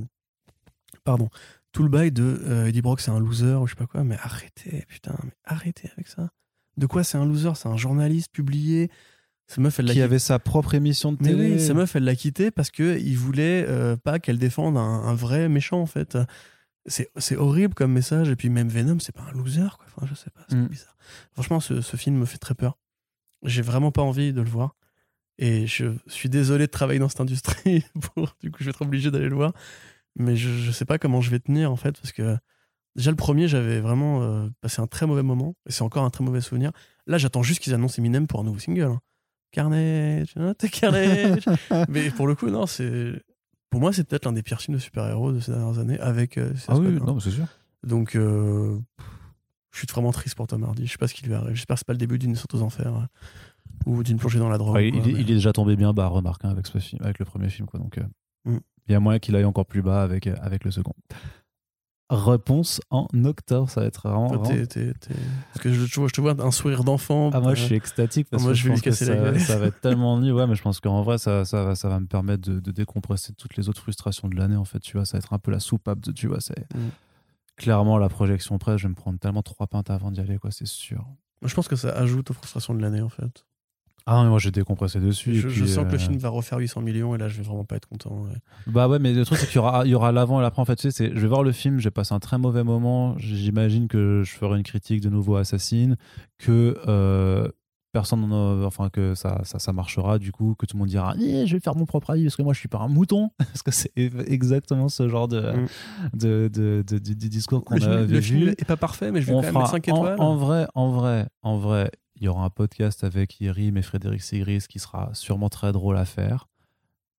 Pardon. 1.03 1.29
Tout 1.71 1.83
le 1.83 1.89
bail 1.89 2.11
de 2.11 2.23
euh, 2.45 2.67
Eddie 2.67 2.81
Brock, 2.81 2.99
c'est 3.01 3.11
un 3.11 3.19
loser, 3.19 3.53
ou 3.61 3.67
je 3.67 3.71
sais 3.73 3.75
pas 3.77 3.85
quoi, 3.85 4.03
mais 4.03 4.17
arrêtez, 4.21 4.83
putain, 4.87 5.15
mais 5.23 5.31
arrêtez 5.45 5.89
avec 5.95 6.07
ça. 6.07 6.29
De 6.77 6.85
quoi 6.85 7.03
c'est 7.03 7.17
un 7.17 7.25
loser? 7.25 7.51
C'est 7.55 7.67
un 7.69 7.77
journaliste 7.77 8.31
publié. 8.31 8.89
Meuf, 9.57 9.79
elle 9.79 9.85
Qui 9.91 10.01
avait 10.01 10.19
sa 10.19 10.39
propre 10.39 10.73
émission 10.73 11.13
de 11.13 11.17
Mais 11.21 11.29
télé. 11.29 11.53
oui, 11.53 11.59
sa 11.61 11.73
meuf, 11.73 11.95
elle 11.95 12.03
l'a 12.03 12.15
quitté 12.15 12.51
parce 12.51 12.69
que 12.69 12.97
il 12.99 13.15
voulait 13.17 13.65
euh, 13.67 13.95
pas 13.95 14.19
qu'elle 14.19 14.37
défende 14.37 14.75
un, 14.77 14.81
un 14.81 15.13
vrai 15.13 15.47
méchant, 15.47 15.79
en 15.79 15.85
fait. 15.85 16.17
C'est 16.87 17.35
horrible 17.35 17.73
comme 17.73 17.91
message. 17.91 18.29
Et 18.29 18.35
puis 18.35 18.49
même 18.49 18.69
Venom, 18.69 18.99
c'est 18.99 19.13
pas 19.15 19.23
un 19.23 19.31
loser, 19.31 19.67
quoi. 19.77 19.85
Enfin, 19.95 20.07
je 20.09 20.15
sais 20.15 20.29
pas, 20.29 20.41
c'est 20.49 20.55
Mm. 20.55 20.67
bizarre. 20.67 20.95
Franchement, 21.33 21.59
ce, 21.59 21.81
ce 21.81 21.97
film 21.97 22.17
me 22.17 22.25
fait 22.25 22.37
très 22.37 22.55
peur. 22.55 22.77
J'ai 23.43 23.61
vraiment 23.61 23.91
pas 23.91 24.01
envie 24.01 24.33
de 24.33 24.41
le 24.41 24.49
voir. 24.49 24.75
Et 25.39 25.67
je 25.67 25.93
suis 26.07 26.29
désolé 26.29 26.65
de 26.65 26.71
travailler 26.71 26.99
dans 26.99 27.09
cette 27.09 27.21
industrie. 27.21 27.83
Pour, 28.15 28.35
du 28.41 28.49
coup, 28.51 28.57
je 28.59 28.65
vais 28.65 28.69
être 28.71 28.81
obligé 28.81 29.11
d'aller 29.11 29.29
le 29.29 29.35
voir. 29.35 29.53
Mais 30.15 30.35
je, 30.35 30.49
je 30.49 30.71
sais 30.71 30.85
pas 30.85 30.97
comment 30.97 31.21
je 31.21 31.29
vais 31.29 31.39
tenir, 31.39 31.71
en 31.71 31.75
fait, 31.75 31.91
parce 32.01 32.11
que 32.11 32.37
déjà, 32.95 33.11
le 33.11 33.17
premier, 33.17 33.47
j'avais 33.47 33.79
vraiment 33.79 34.23
euh, 34.23 34.49
passé 34.61 34.81
un 34.81 34.87
très 34.87 35.05
mauvais 35.05 35.21
moment. 35.23 35.55
Et 35.67 35.71
c'est 35.71 35.83
encore 35.83 36.03
un 36.05 36.09
très 36.09 36.23
mauvais 36.23 36.41
souvenir. 36.41 36.71
Là, 37.05 37.17
j'attends 37.19 37.43
juste 37.43 37.59
qu'ils 37.61 37.73
annoncent 37.75 37.95
Eminem 37.99 38.25
pour 38.27 38.39
un 38.39 38.43
nouveau 38.43 38.59
single. 38.59 38.83
hein. 38.83 39.01
Carnage, 39.51 40.33
hein, 40.35 40.53
t'es 40.57 40.69
Carnage. 40.69 41.43
Mais 41.89 42.09
pour 42.11 42.27
le 42.27 42.35
coup, 42.35 42.49
non, 42.49 42.65
c'est. 42.65 43.13
Pour 43.69 43.81
moi, 43.81 43.91
c'est 43.93 44.03
peut-être 44.07 44.25
l'un 44.25 44.31
des 44.33 44.43
pires 44.43 44.61
films 44.61 44.77
de 44.77 44.81
super-héros 44.81 45.31
de 45.33 45.39
ces 45.39 45.51
dernières 45.51 45.79
années 45.79 45.99
avec. 45.99 46.37
euh, 46.37 46.53
Ah 46.67 46.77
oui, 46.77 46.87
non, 47.05 47.19
c'est 47.19 47.31
sûr. 47.31 47.45
Donc, 47.83 48.15
euh, 48.15 48.79
je 49.71 49.77
suis 49.79 49.87
vraiment 49.87 50.11
triste 50.11 50.35
pour 50.35 50.47
Tom 50.47 50.63
Hardy. 50.63 50.85
Je 50.87 50.91
sais 50.93 50.97
pas 50.97 51.07
ce 51.07 51.13
qui 51.13 51.25
lui 51.25 51.33
arrive. 51.33 51.53
J'espère 51.55 51.75
que 51.75 51.79
c'est 51.79 51.87
pas 51.87 51.93
le 51.93 51.97
début 51.99 52.17
d'une 52.17 52.35
sorte 52.35 52.53
aux 52.55 52.61
enfers 52.61 52.95
euh, 52.95 53.05
ou 53.85 54.03
d'une 54.03 54.17
plongée 54.17 54.39
dans 54.39 54.49
la 54.49 54.57
drogue. 54.57 54.75
Ouais, 54.75 54.87
il, 54.87 54.91
quoi, 54.93 55.01
il 55.03 55.09
est- 55.09 55.13
mais- 55.13 55.19
il 55.21 55.31
est 55.31 55.35
déjà 55.35 55.53
tombé 55.53 55.75
bien 55.75 55.93
bas, 55.93 56.07
remarque, 56.07 56.45
hein, 56.45 56.49
avec, 56.49 56.65
ce 56.67 56.77
film, 56.79 57.01
avec 57.03 57.19
le 57.19 57.25
premier 57.25 57.49
film. 57.49 57.67
Quoi, 57.67 57.79
donc, 57.79 57.97
euh, 57.97 58.03
Mm. 58.45 58.57
il 58.87 58.91
y 58.93 58.95
a 58.95 58.99
moyen 58.99 59.19
qu'il 59.19 59.35
aille 59.35 59.45
encore 59.45 59.65
plus 59.65 59.81
bas 59.81 60.01
avec, 60.01 60.27
avec 60.27 60.63
le 60.63 60.71
second. 60.71 60.93
Réponse 62.09 62.79
en 62.89 63.05
octobre, 63.25 63.69
ça 63.69 63.81
va 63.81 63.87
être 63.87 64.01
vraiment. 64.07 64.29
Toi, 64.29 64.37
vraiment- 64.37 64.55
t'es- 64.55 64.65
t'es- 64.67 64.93
t'es- 64.93 65.13
Parce 65.53 65.61
que 65.61 65.73
je, 65.73 65.85
je 65.85 66.13
te 66.13 66.21
vois- 66.21 66.41
un 66.41 66.51
sourire 66.51 66.85
d'enfant. 66.85 67.31
Ah, 67.33 67.41
moi, 67.41 67.51
euh, 67.51 67.55
je 67.55 67.63
suis 67.63 67.75
extatique 67.75 68.29
parce 68.29 68.43
moi, 68.43 68.53
que 68.53 68.57
je 68.57 68.69
pense 68.69 68.81
que 68.81 68.91
ça, 68.91 69.13
va 69.57 69.65
être 69.67 69.81
tellement 69.81 70.17
nul. 70.17 70.31
Ouais, 70.31 70.47
mais 70.47 70.55
je 70.55 70.61
pense 70.61 70.79
qu'en 70.79 71.01
vrai, 71.01 71.17
ça, 71.17 71.43
ça, 71.43 71.65
va, 71.65 71.75
ça 71.75 71.89
va 71.89 71.99
me 71.99 72.05
permettre 72.07 72.49
de, 72.49 72.61
de 72.61 72.71
décompresser 72.71 73.33
toutes 73.33 73.57
les 73.57 73.67
autres 73.67 73.81
frustrations 73.81 74.29
de 74.29 74.37
l'année. 74.37 74.55
En 74.55 74.63
fait, 74.63 74.79
tu 74.79 74.95
vois, 74.95 75.05
ça 75.05 75.17
va 75.17 75.19
être 75.19 75.33
un 75.33 75.39
peu 75.39 75.51
la 75.51 75.59
soupape. 75.59 75.99
De, 75.99 76.13
tu 76.13 76.27
vois, 76.27 76.39
c'est 76.39 76.73
Mm. 76.73 76.89
clairement 77.57 77.97
la 77.97 78.07
projection 78.07 78.57
presse. 78.57 78.77
Je 78.77 78.83
vais 78.83 78.89
me 78.91 78.95
prendre 78.95 79.19
tellement 79.19 79.41
trois 79.43 79.67
pintes 79.67 79.89
avant 79.89 80.09
d'y 80.11 80.21
aller, 80.21 80.37
quoi, 80.37 80.51
c'est 80.51 80.67
sûr. 80.67 80.99
Moi, 81.41 81.49
je 81.49 81.55
pense 81.55 81.67
que 81.67 81.75
ça 81.75 81.89
ajoute 81.89 82.31
aux 82.31 82.33
frustrations 82.33 82.73
de 82.73 82.81
l'année, 82.81 83.01
en 83.01 83.09
fait. 83.09 83.45
Ah, 84.09 84.23
mais 84.23 84.29
moi, 84.29 84.39
j'ai 84.39 84.51
décompressé 84.51 84.99
dessus. 85.01 85.31
et 85.31 85.35
Je, 85.35 85.65
sens 85.65 85.83
que 85.85 85.89
le 85.91 85.95
euh, 85.95 85.99
film 85.99 86.17
va 86.17 86.29
refaire 86.29 86.57
800 86.59 86.81
millions 86.81 87.13
et 87.13 87.17
là, 87.17 87.27
je 87.27 87.37
vais 87.37 87.43
vraiment 87.43 87.65
pas 87.65 87.75
être 87.75 87.87
content. 87.87 88.11
ouais. 88.23 88.37
Bah 88.65 88.87
ouais, 88.87 88.99
mais 88.99 89.13
le 89.13 89.25
truc, 89.25 89.37
c'est 89.37 89.47
qu'il 89.47 89.57
y 89.57 89.59
aura, 89.59 89.85
il 89.85 89.91
y 89.91 89.95
aura 89.95 90.11
l'avant 90.13 90.39
et 90.39 90.43
l'après. 90.43 90.61
En 90.61 90.65
fait, 90.65 90.77
tu 90.77 90.83
sais, 90.83 90.91
c'est, 90.91 91.09
je 91.13 91.19
vais 91.19 91.27
voir 91.27 91.43
le 91.43 91.51
film, 91.51 91.79
j'ai 91.79 91.91
passé 91.91 92.13
un 92.13 92.19
très 92.19 92.37
mauvais 92.37 92.63
moment. 92.63 93.15
J'imagine 93.17 93.87
que 93.89 94.23
je 94.25 94.31
ferai 94.31 94.57
une 94.57 94.63
critique 94.63 95.01
de 95.01 95.09
nouveau 95.09 95.35
Assassin, 95.35 95.95
que 96.37 96.77
euh, 96.87 97.49
personne, 97.91 98.21
n'en 98.27 98.61
a- 98.61 98.65
enfin, 98.65 98.89
que 98.89 99.13
ça, 99.15 99.41
ça, 99.43 99.59
ça 99.59 99.73
marchera, 99.73 100.19
du 100.19 100.31
coup, 100.31 100.55
que 100.57 100.65
tout 100.65 100.77
le 100.77 100.79
monde 100.79 100.89
dira, 100.89 101.13
Eh, 101.19 101.45
je 101.47 101.53
vais 101.55 101.59
faire 101.59 101.75
mon 101.75 101.85
propre 101.85 102.11
avis 102.11 102.23
parce 102.23 102.35
que 102.35 102.43
moi, 102.43 102.53
je 102.53 102.59
suis 102.59 102.69
pas 102.69 102.77
un 102.79 102.87
mouton. 102.87 103.31
parce 103.39 103.61
que 103.63 103.71
c'est 103.71 103.91
exactement 103.97 104.87
ce 104.89 105.09
genre 105.09 105.27
de, 105.27 105.41
Mm. 105.41 105.67
de, 106.13 106.49
de, 106.53 106.83
de- 106.87 106.97
discours 107.27 107.63
qu'on 107.65 107.75
Le 107.75 107.81
film- 107.81 107.91
avait 107.91 108.13
le 108.15 108.21
film 108.21 108.39
vu. 108.45 108.49
est 108.51 108.65
pas 108.65 108.77
parfait, 108.77 109.11
mais 109.11 109.21
je 109.21 109.27
vais 109.27 109.33
On 109.33 109.41
quand 109.41 109.47
même 109.47 109.53
mettre 109.55 109.69
5 109.71 109.87
en, 109.89 109.95
étoiles. 109.97 110.15
en 110.19 110.35
vrai, 110.35 110.67
en 110.75 110.89
vrai, 110.91 111.27
en 111.41 111.57
vrai, 111.57 111.91
il 112.19 112.25
y 112.25 112.27
aura 112.27 112.43
un 112.43 112.49
podcast 112.49 113.03
avec 113.03 113.39
Yerim 113.39 113.77
et 113.77 113.81
Frédéric 113.81 114.21
Sigris 114.21 114.65
qui 114.69 114.79
sera 114.79 115.11
sûrement 115.13 115.49
très 115.49 115.71
drôle 115.71 115.97
à 115.97 116.05
faire. 116.05 116.47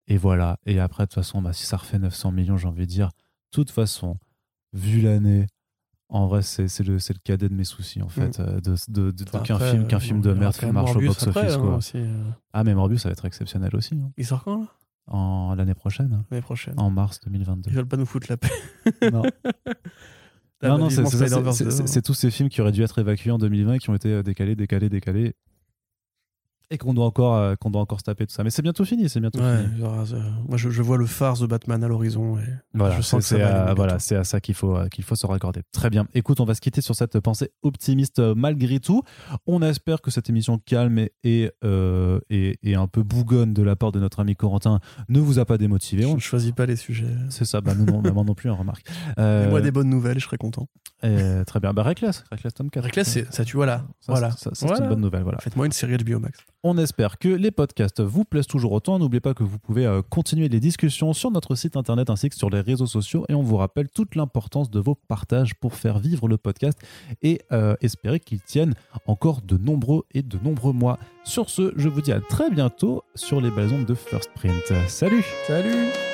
Et 0.06 0.16
voilà. 0.16 0.58
Et 0.66 0.80
après, 0.80 1.04
de 1.04 1.08
toute 1.08 1.14
façon, 1.14 1.40
bah, 1.42 1.52
si 1.52 1.66
ça 1.66 1.76
refait 1.76 1.98
900 1.98 2.32
millions, 2.32 2.56
j'ai 2.56 2.68
envie 2.68 2.86
de 2.86 2.90
dire, 2.90 3.08
de 3.08 3.12
toute 3.52 3.70
façon, 3.70 4.16
vu 4.72 5.00
l'année, 5.00 5.46
en 6.08 6.26
vrai, 6.26 6.40
c'est 6.42 6.64
le, 6.80 6.98
cadet 7.22 7.48
de 7.50 7.54
mes 7.54 7.64
soucis, 7.64 8.00
en 8.00 8.08
fait, 8.08 8.40
euh, 8.40 8.60
de, 8.60 8.74
de- 8.88 9.10
de- 9.10 9.10
de- 9.10 9.24
Enfin, 9.28 9.40
qu'un 9.42 9.58
film, 9.58 9.86
qu'un 9.86 9.96
euh, 9.98 10.00
film 10.00 10.20
de 10.22 10.32
merde 10.32 10.56
qui 10.56 10.64
marche 10.66 10.96
au 10.96 11.00
box-office. 11.00 11.36
hein, 11.56 11.78
euh. 11.96 12.30
Ah, 12.54 12.64
mais 12.64 12.74
Morbius, 12.74 13.02
ça 13.02 13.10
va 13.10 13.12
être 13.12 13.26
exceptionnel 13.26 13.76
aussi, 13.76 13.94
hein, 13.94 14.10
Il 14.16 14.24
sort 14.24 14.42
quand, 14.44 14.60
là? 14.60 14.66
En 15.10 15.54
l'année 15.54 15.74
prochaine, 15.74 16.12
hein, 16.14 16.24
L'année 16.30 16.42
prochaine. 16.42 16.74
en 16.78 16.90
mars 16.90 17.20
2022. 17.24 17.70
Ils 17.70 17.76
veulent 17.76 17.86
pas 17.88 17.96
nous 17.98 18.04
foutre 18.06 18.26
la 18.30 18.36
paix. 18.38 18.50
non, 19.12 19.22
non, 20.62 20.78
non, 20.78 20.90
c'est- 20.90 20.96
vivement 20.96 21.10
c'est 21.10 21.16
ça, 21.18 21.26
Spider-Verse 21.26 21.56
c'est- 21.58 21.64
2, 21.64 21.70
c'est 21.70 21.82
hein. 21.82 21.86
c'est 21.86 22.02
tous 22.02 22.14
ces 22.14 22.30
films 22.30 22.48
qui 22.48 22.60
auraient 22.60 22.72
dû 22.72 22.82
être 22.82 22.98
évacués 22.98 23.30
en 23.30 23.38
2020 23.38 23.74
et 23.74 23.78
qui 23.78 23.90
ont 23.90 23.94
été 23.94 24.22
décalés, 24.22 24.56
décalés, 24.56 24.88
décalés. 24.88 25.34
Et 26.70 26.76
qu'on 26.76 26.92
doit, 26.92 27.06
encore, 27.06 27.34
euh, 27.36 27.54
qu'on 27.56 27.70
doit 27.70 27.80
encore 27.80 27.98
se 27.98 28.04
taper 28.04 28.26
tout 28.26 28.32
ça. 28.34 28.44
Mais 28.44 28.50
c'est 28.50 28.60
bientôt 28.60 28.84
fini, 28.84 29.08
c'est 29.08 29.20
bientôt 29.20 29.40
Ouais, 29.40 29.64
fini. 29.64 29.82
euh, 29.82 30.20
moi 30.46 30.58
je, 30.58 30.68
je 30.68 30.82
vois 30.82 30.98
le 30.98 31.06
phare 31.06 31.38
de 31.38 31.46
Batman 31.46 31.82
à 31.82 31.88
l'horizon. 31.88 32.36
Et... 32.38 32.42
Voilà, 32.74 32.96
Je 32.96 33.00
sens 33.02 33.24
c'est 33.24 33.40
à, 33.40 33.72
voilà, 33.72 33.98
c'est 33.98 34.16
à 34.16 34.24
ça 34.24 34.38
qu'il 34.40 34.54
faut, 34.54 34.76
euh, 34.76 34.86
qu'il 34.88 35.02
faut 35.02 35.14
se 35.16 35.26
raccorder. 35.26 35.62
Très 35.72 35.88
bien. 35.88 36.06
Écoute, 36.12 36.40
on 36.40 36.44
va 36.44 36.54
se 36.54 36.60
quitter 36.60 36.82
sur 36.82 36.94
cette 36.94 37.18
pensée 37.20 37.50
optimiste 37.62 38.18
malgré 38.20 38.80
tout. 38.80 39.02
On 39.46 39.62
espère 39.62 40.02
que 40.02 40.10
cette 40.10 40.28
émission 40.28 40.58
calme 40.58 40.98
et, 40.98 41.12
et, 41.24 41.50
euh, 41.64 42.20
et, 42.28 42.58
et 42.62 42.74
un 42.74 42.86
peu 42.86 43.02
bougonne 43.02 43.54
de 43.54 43.62
la 43.62 43.74
part 43.74 43.90
de 43.90 43.98
notre 44.00 44.20
ami 44.20 44.36
Corentin 44.36 44.80
ne 45.08 45.20
vous 45.20 45.38
a 45.38 45.46
pas 45.46 45.56
démotivé. 45.56 46.02
Je 46.02 46.08
On- 46.08 46.14
ne 46.16 46.20
choisis 46.20 46.52
pas 46.52 46.66
les 46.66 46.76
sujets. 46.76 47.06
C'est 47.30 47.46
ça, 47.46 47.62
bah, 47.62 47.74
nous 47.74 47.86
non, 47.86 48.00
bah, 48.02 48.10
moi 48.12 48.24
non 48.24 48.34
plus, 48.34 48.50
on 48.50 48.56
remarque. 48.56 48.86
Euh, 49.18 49.48
Moi 49.48 49.62
des 49.62 49.70
bonnes 49.70 49.88
nouvelles, 49.88 50.18
je 50.20 50.24
serais 50.26 50.36
content. 50.36 50.68
et 51.02 51.42
très 51.46 51.60
bien. 51.60 51.72
Bah, 51.72 51.82
Reckless, 51.82 52.24
Reckless 52.30 52.52
tome 52.54 52.68
4. 52.70 52.84
Reckless, 52.84 53.18
ça, 53.30 53.44
tu 53.44 53.56
vois 53.56 53.64
là. 53.66 53.86
Ça, 54.00 54.12
Voilà. 54.12 54.30
ça, 54.32 54.36
ça, 54.36 54.50
c'est 54.52 54.66
Voilà. 54.66 54.82
une 54.84 54.88
bonne 54.90 55.00
nouvelle. 55.00 55.22
Voilà. 55.22 55.38
Faites-moi 55.38 55.64
une 55.66 55.72
série 55.72 55.96
HBO 55.96 56.18
Max. 56.20 56.38
On 56.64 56.76
espère 56.76 57.18
que 57.18 57.28
les 57.28 57.52
podcasts 57.52 58.00
vous 58.00 58.24
plaisent 58.24 58.48
toujours 58.48 58.72
autant. 58.72 58.98
N'oubliez 58.98 59.20
pas 59.20 59.32
que 59.32 59.44
vous 59.44 59.60
pouvez 59.60 59.86
euh, 59.86 60.02
continuer 60.02 60.48
les 60.48 60.58
discussions 60.58 61.12
sur 61.12 61.30
notre 61.30 61.54
site 61.54 61.76
internet 61.76 62.10
ainsi 62.10 62.28
que 62.28 62.34
sur 62.34 62.50
les 62.50 62.60
réseaux 62.60 62.86
sociaux. 62.86 63.24
Et 63.28 63.34
on 63.34 63.42
vous 63.42 63.56
rappelle 63.56 63.88
toute 63.88 64.16
l'importance 64.16 64.68
de 64.68 64.80
vos 64.80 64.96
partages 64.96 65.54
pour 65.54 65.76
faire 65.76 66.00
vivre 66.00 66.26
le 66.26 66.36
podcast 66.36 66.76
et 67.22 67.40
euh, 67.52 67.76
espérer 67.80 68.18
qu'il 68.18 68.40
tienne 68.40 68.74
encore 69.06 69.40
de 69.42 69.56
nombreux 69.56 70.02
et 70.12 70.22
de 70.22 70.36
nombreux 70.42 70.72
mois. 70.72 70.98
Sur 71.22 71.48
ce, 71.48 71.72
je 71.76 71.88
vous 71.88 72.00
dis 72.00 72.12
à 72.12 72.20
très 72.20 72.50
bientôt 72.50 73.04
sur 73.14 73.40
les 73.40 73.50
belles 73.50 73.84
de 73.84 73.94
First 73.94 74.30
Print. 74.34 74.72
Salut 74.88 75.24
Salut 75.46 76.07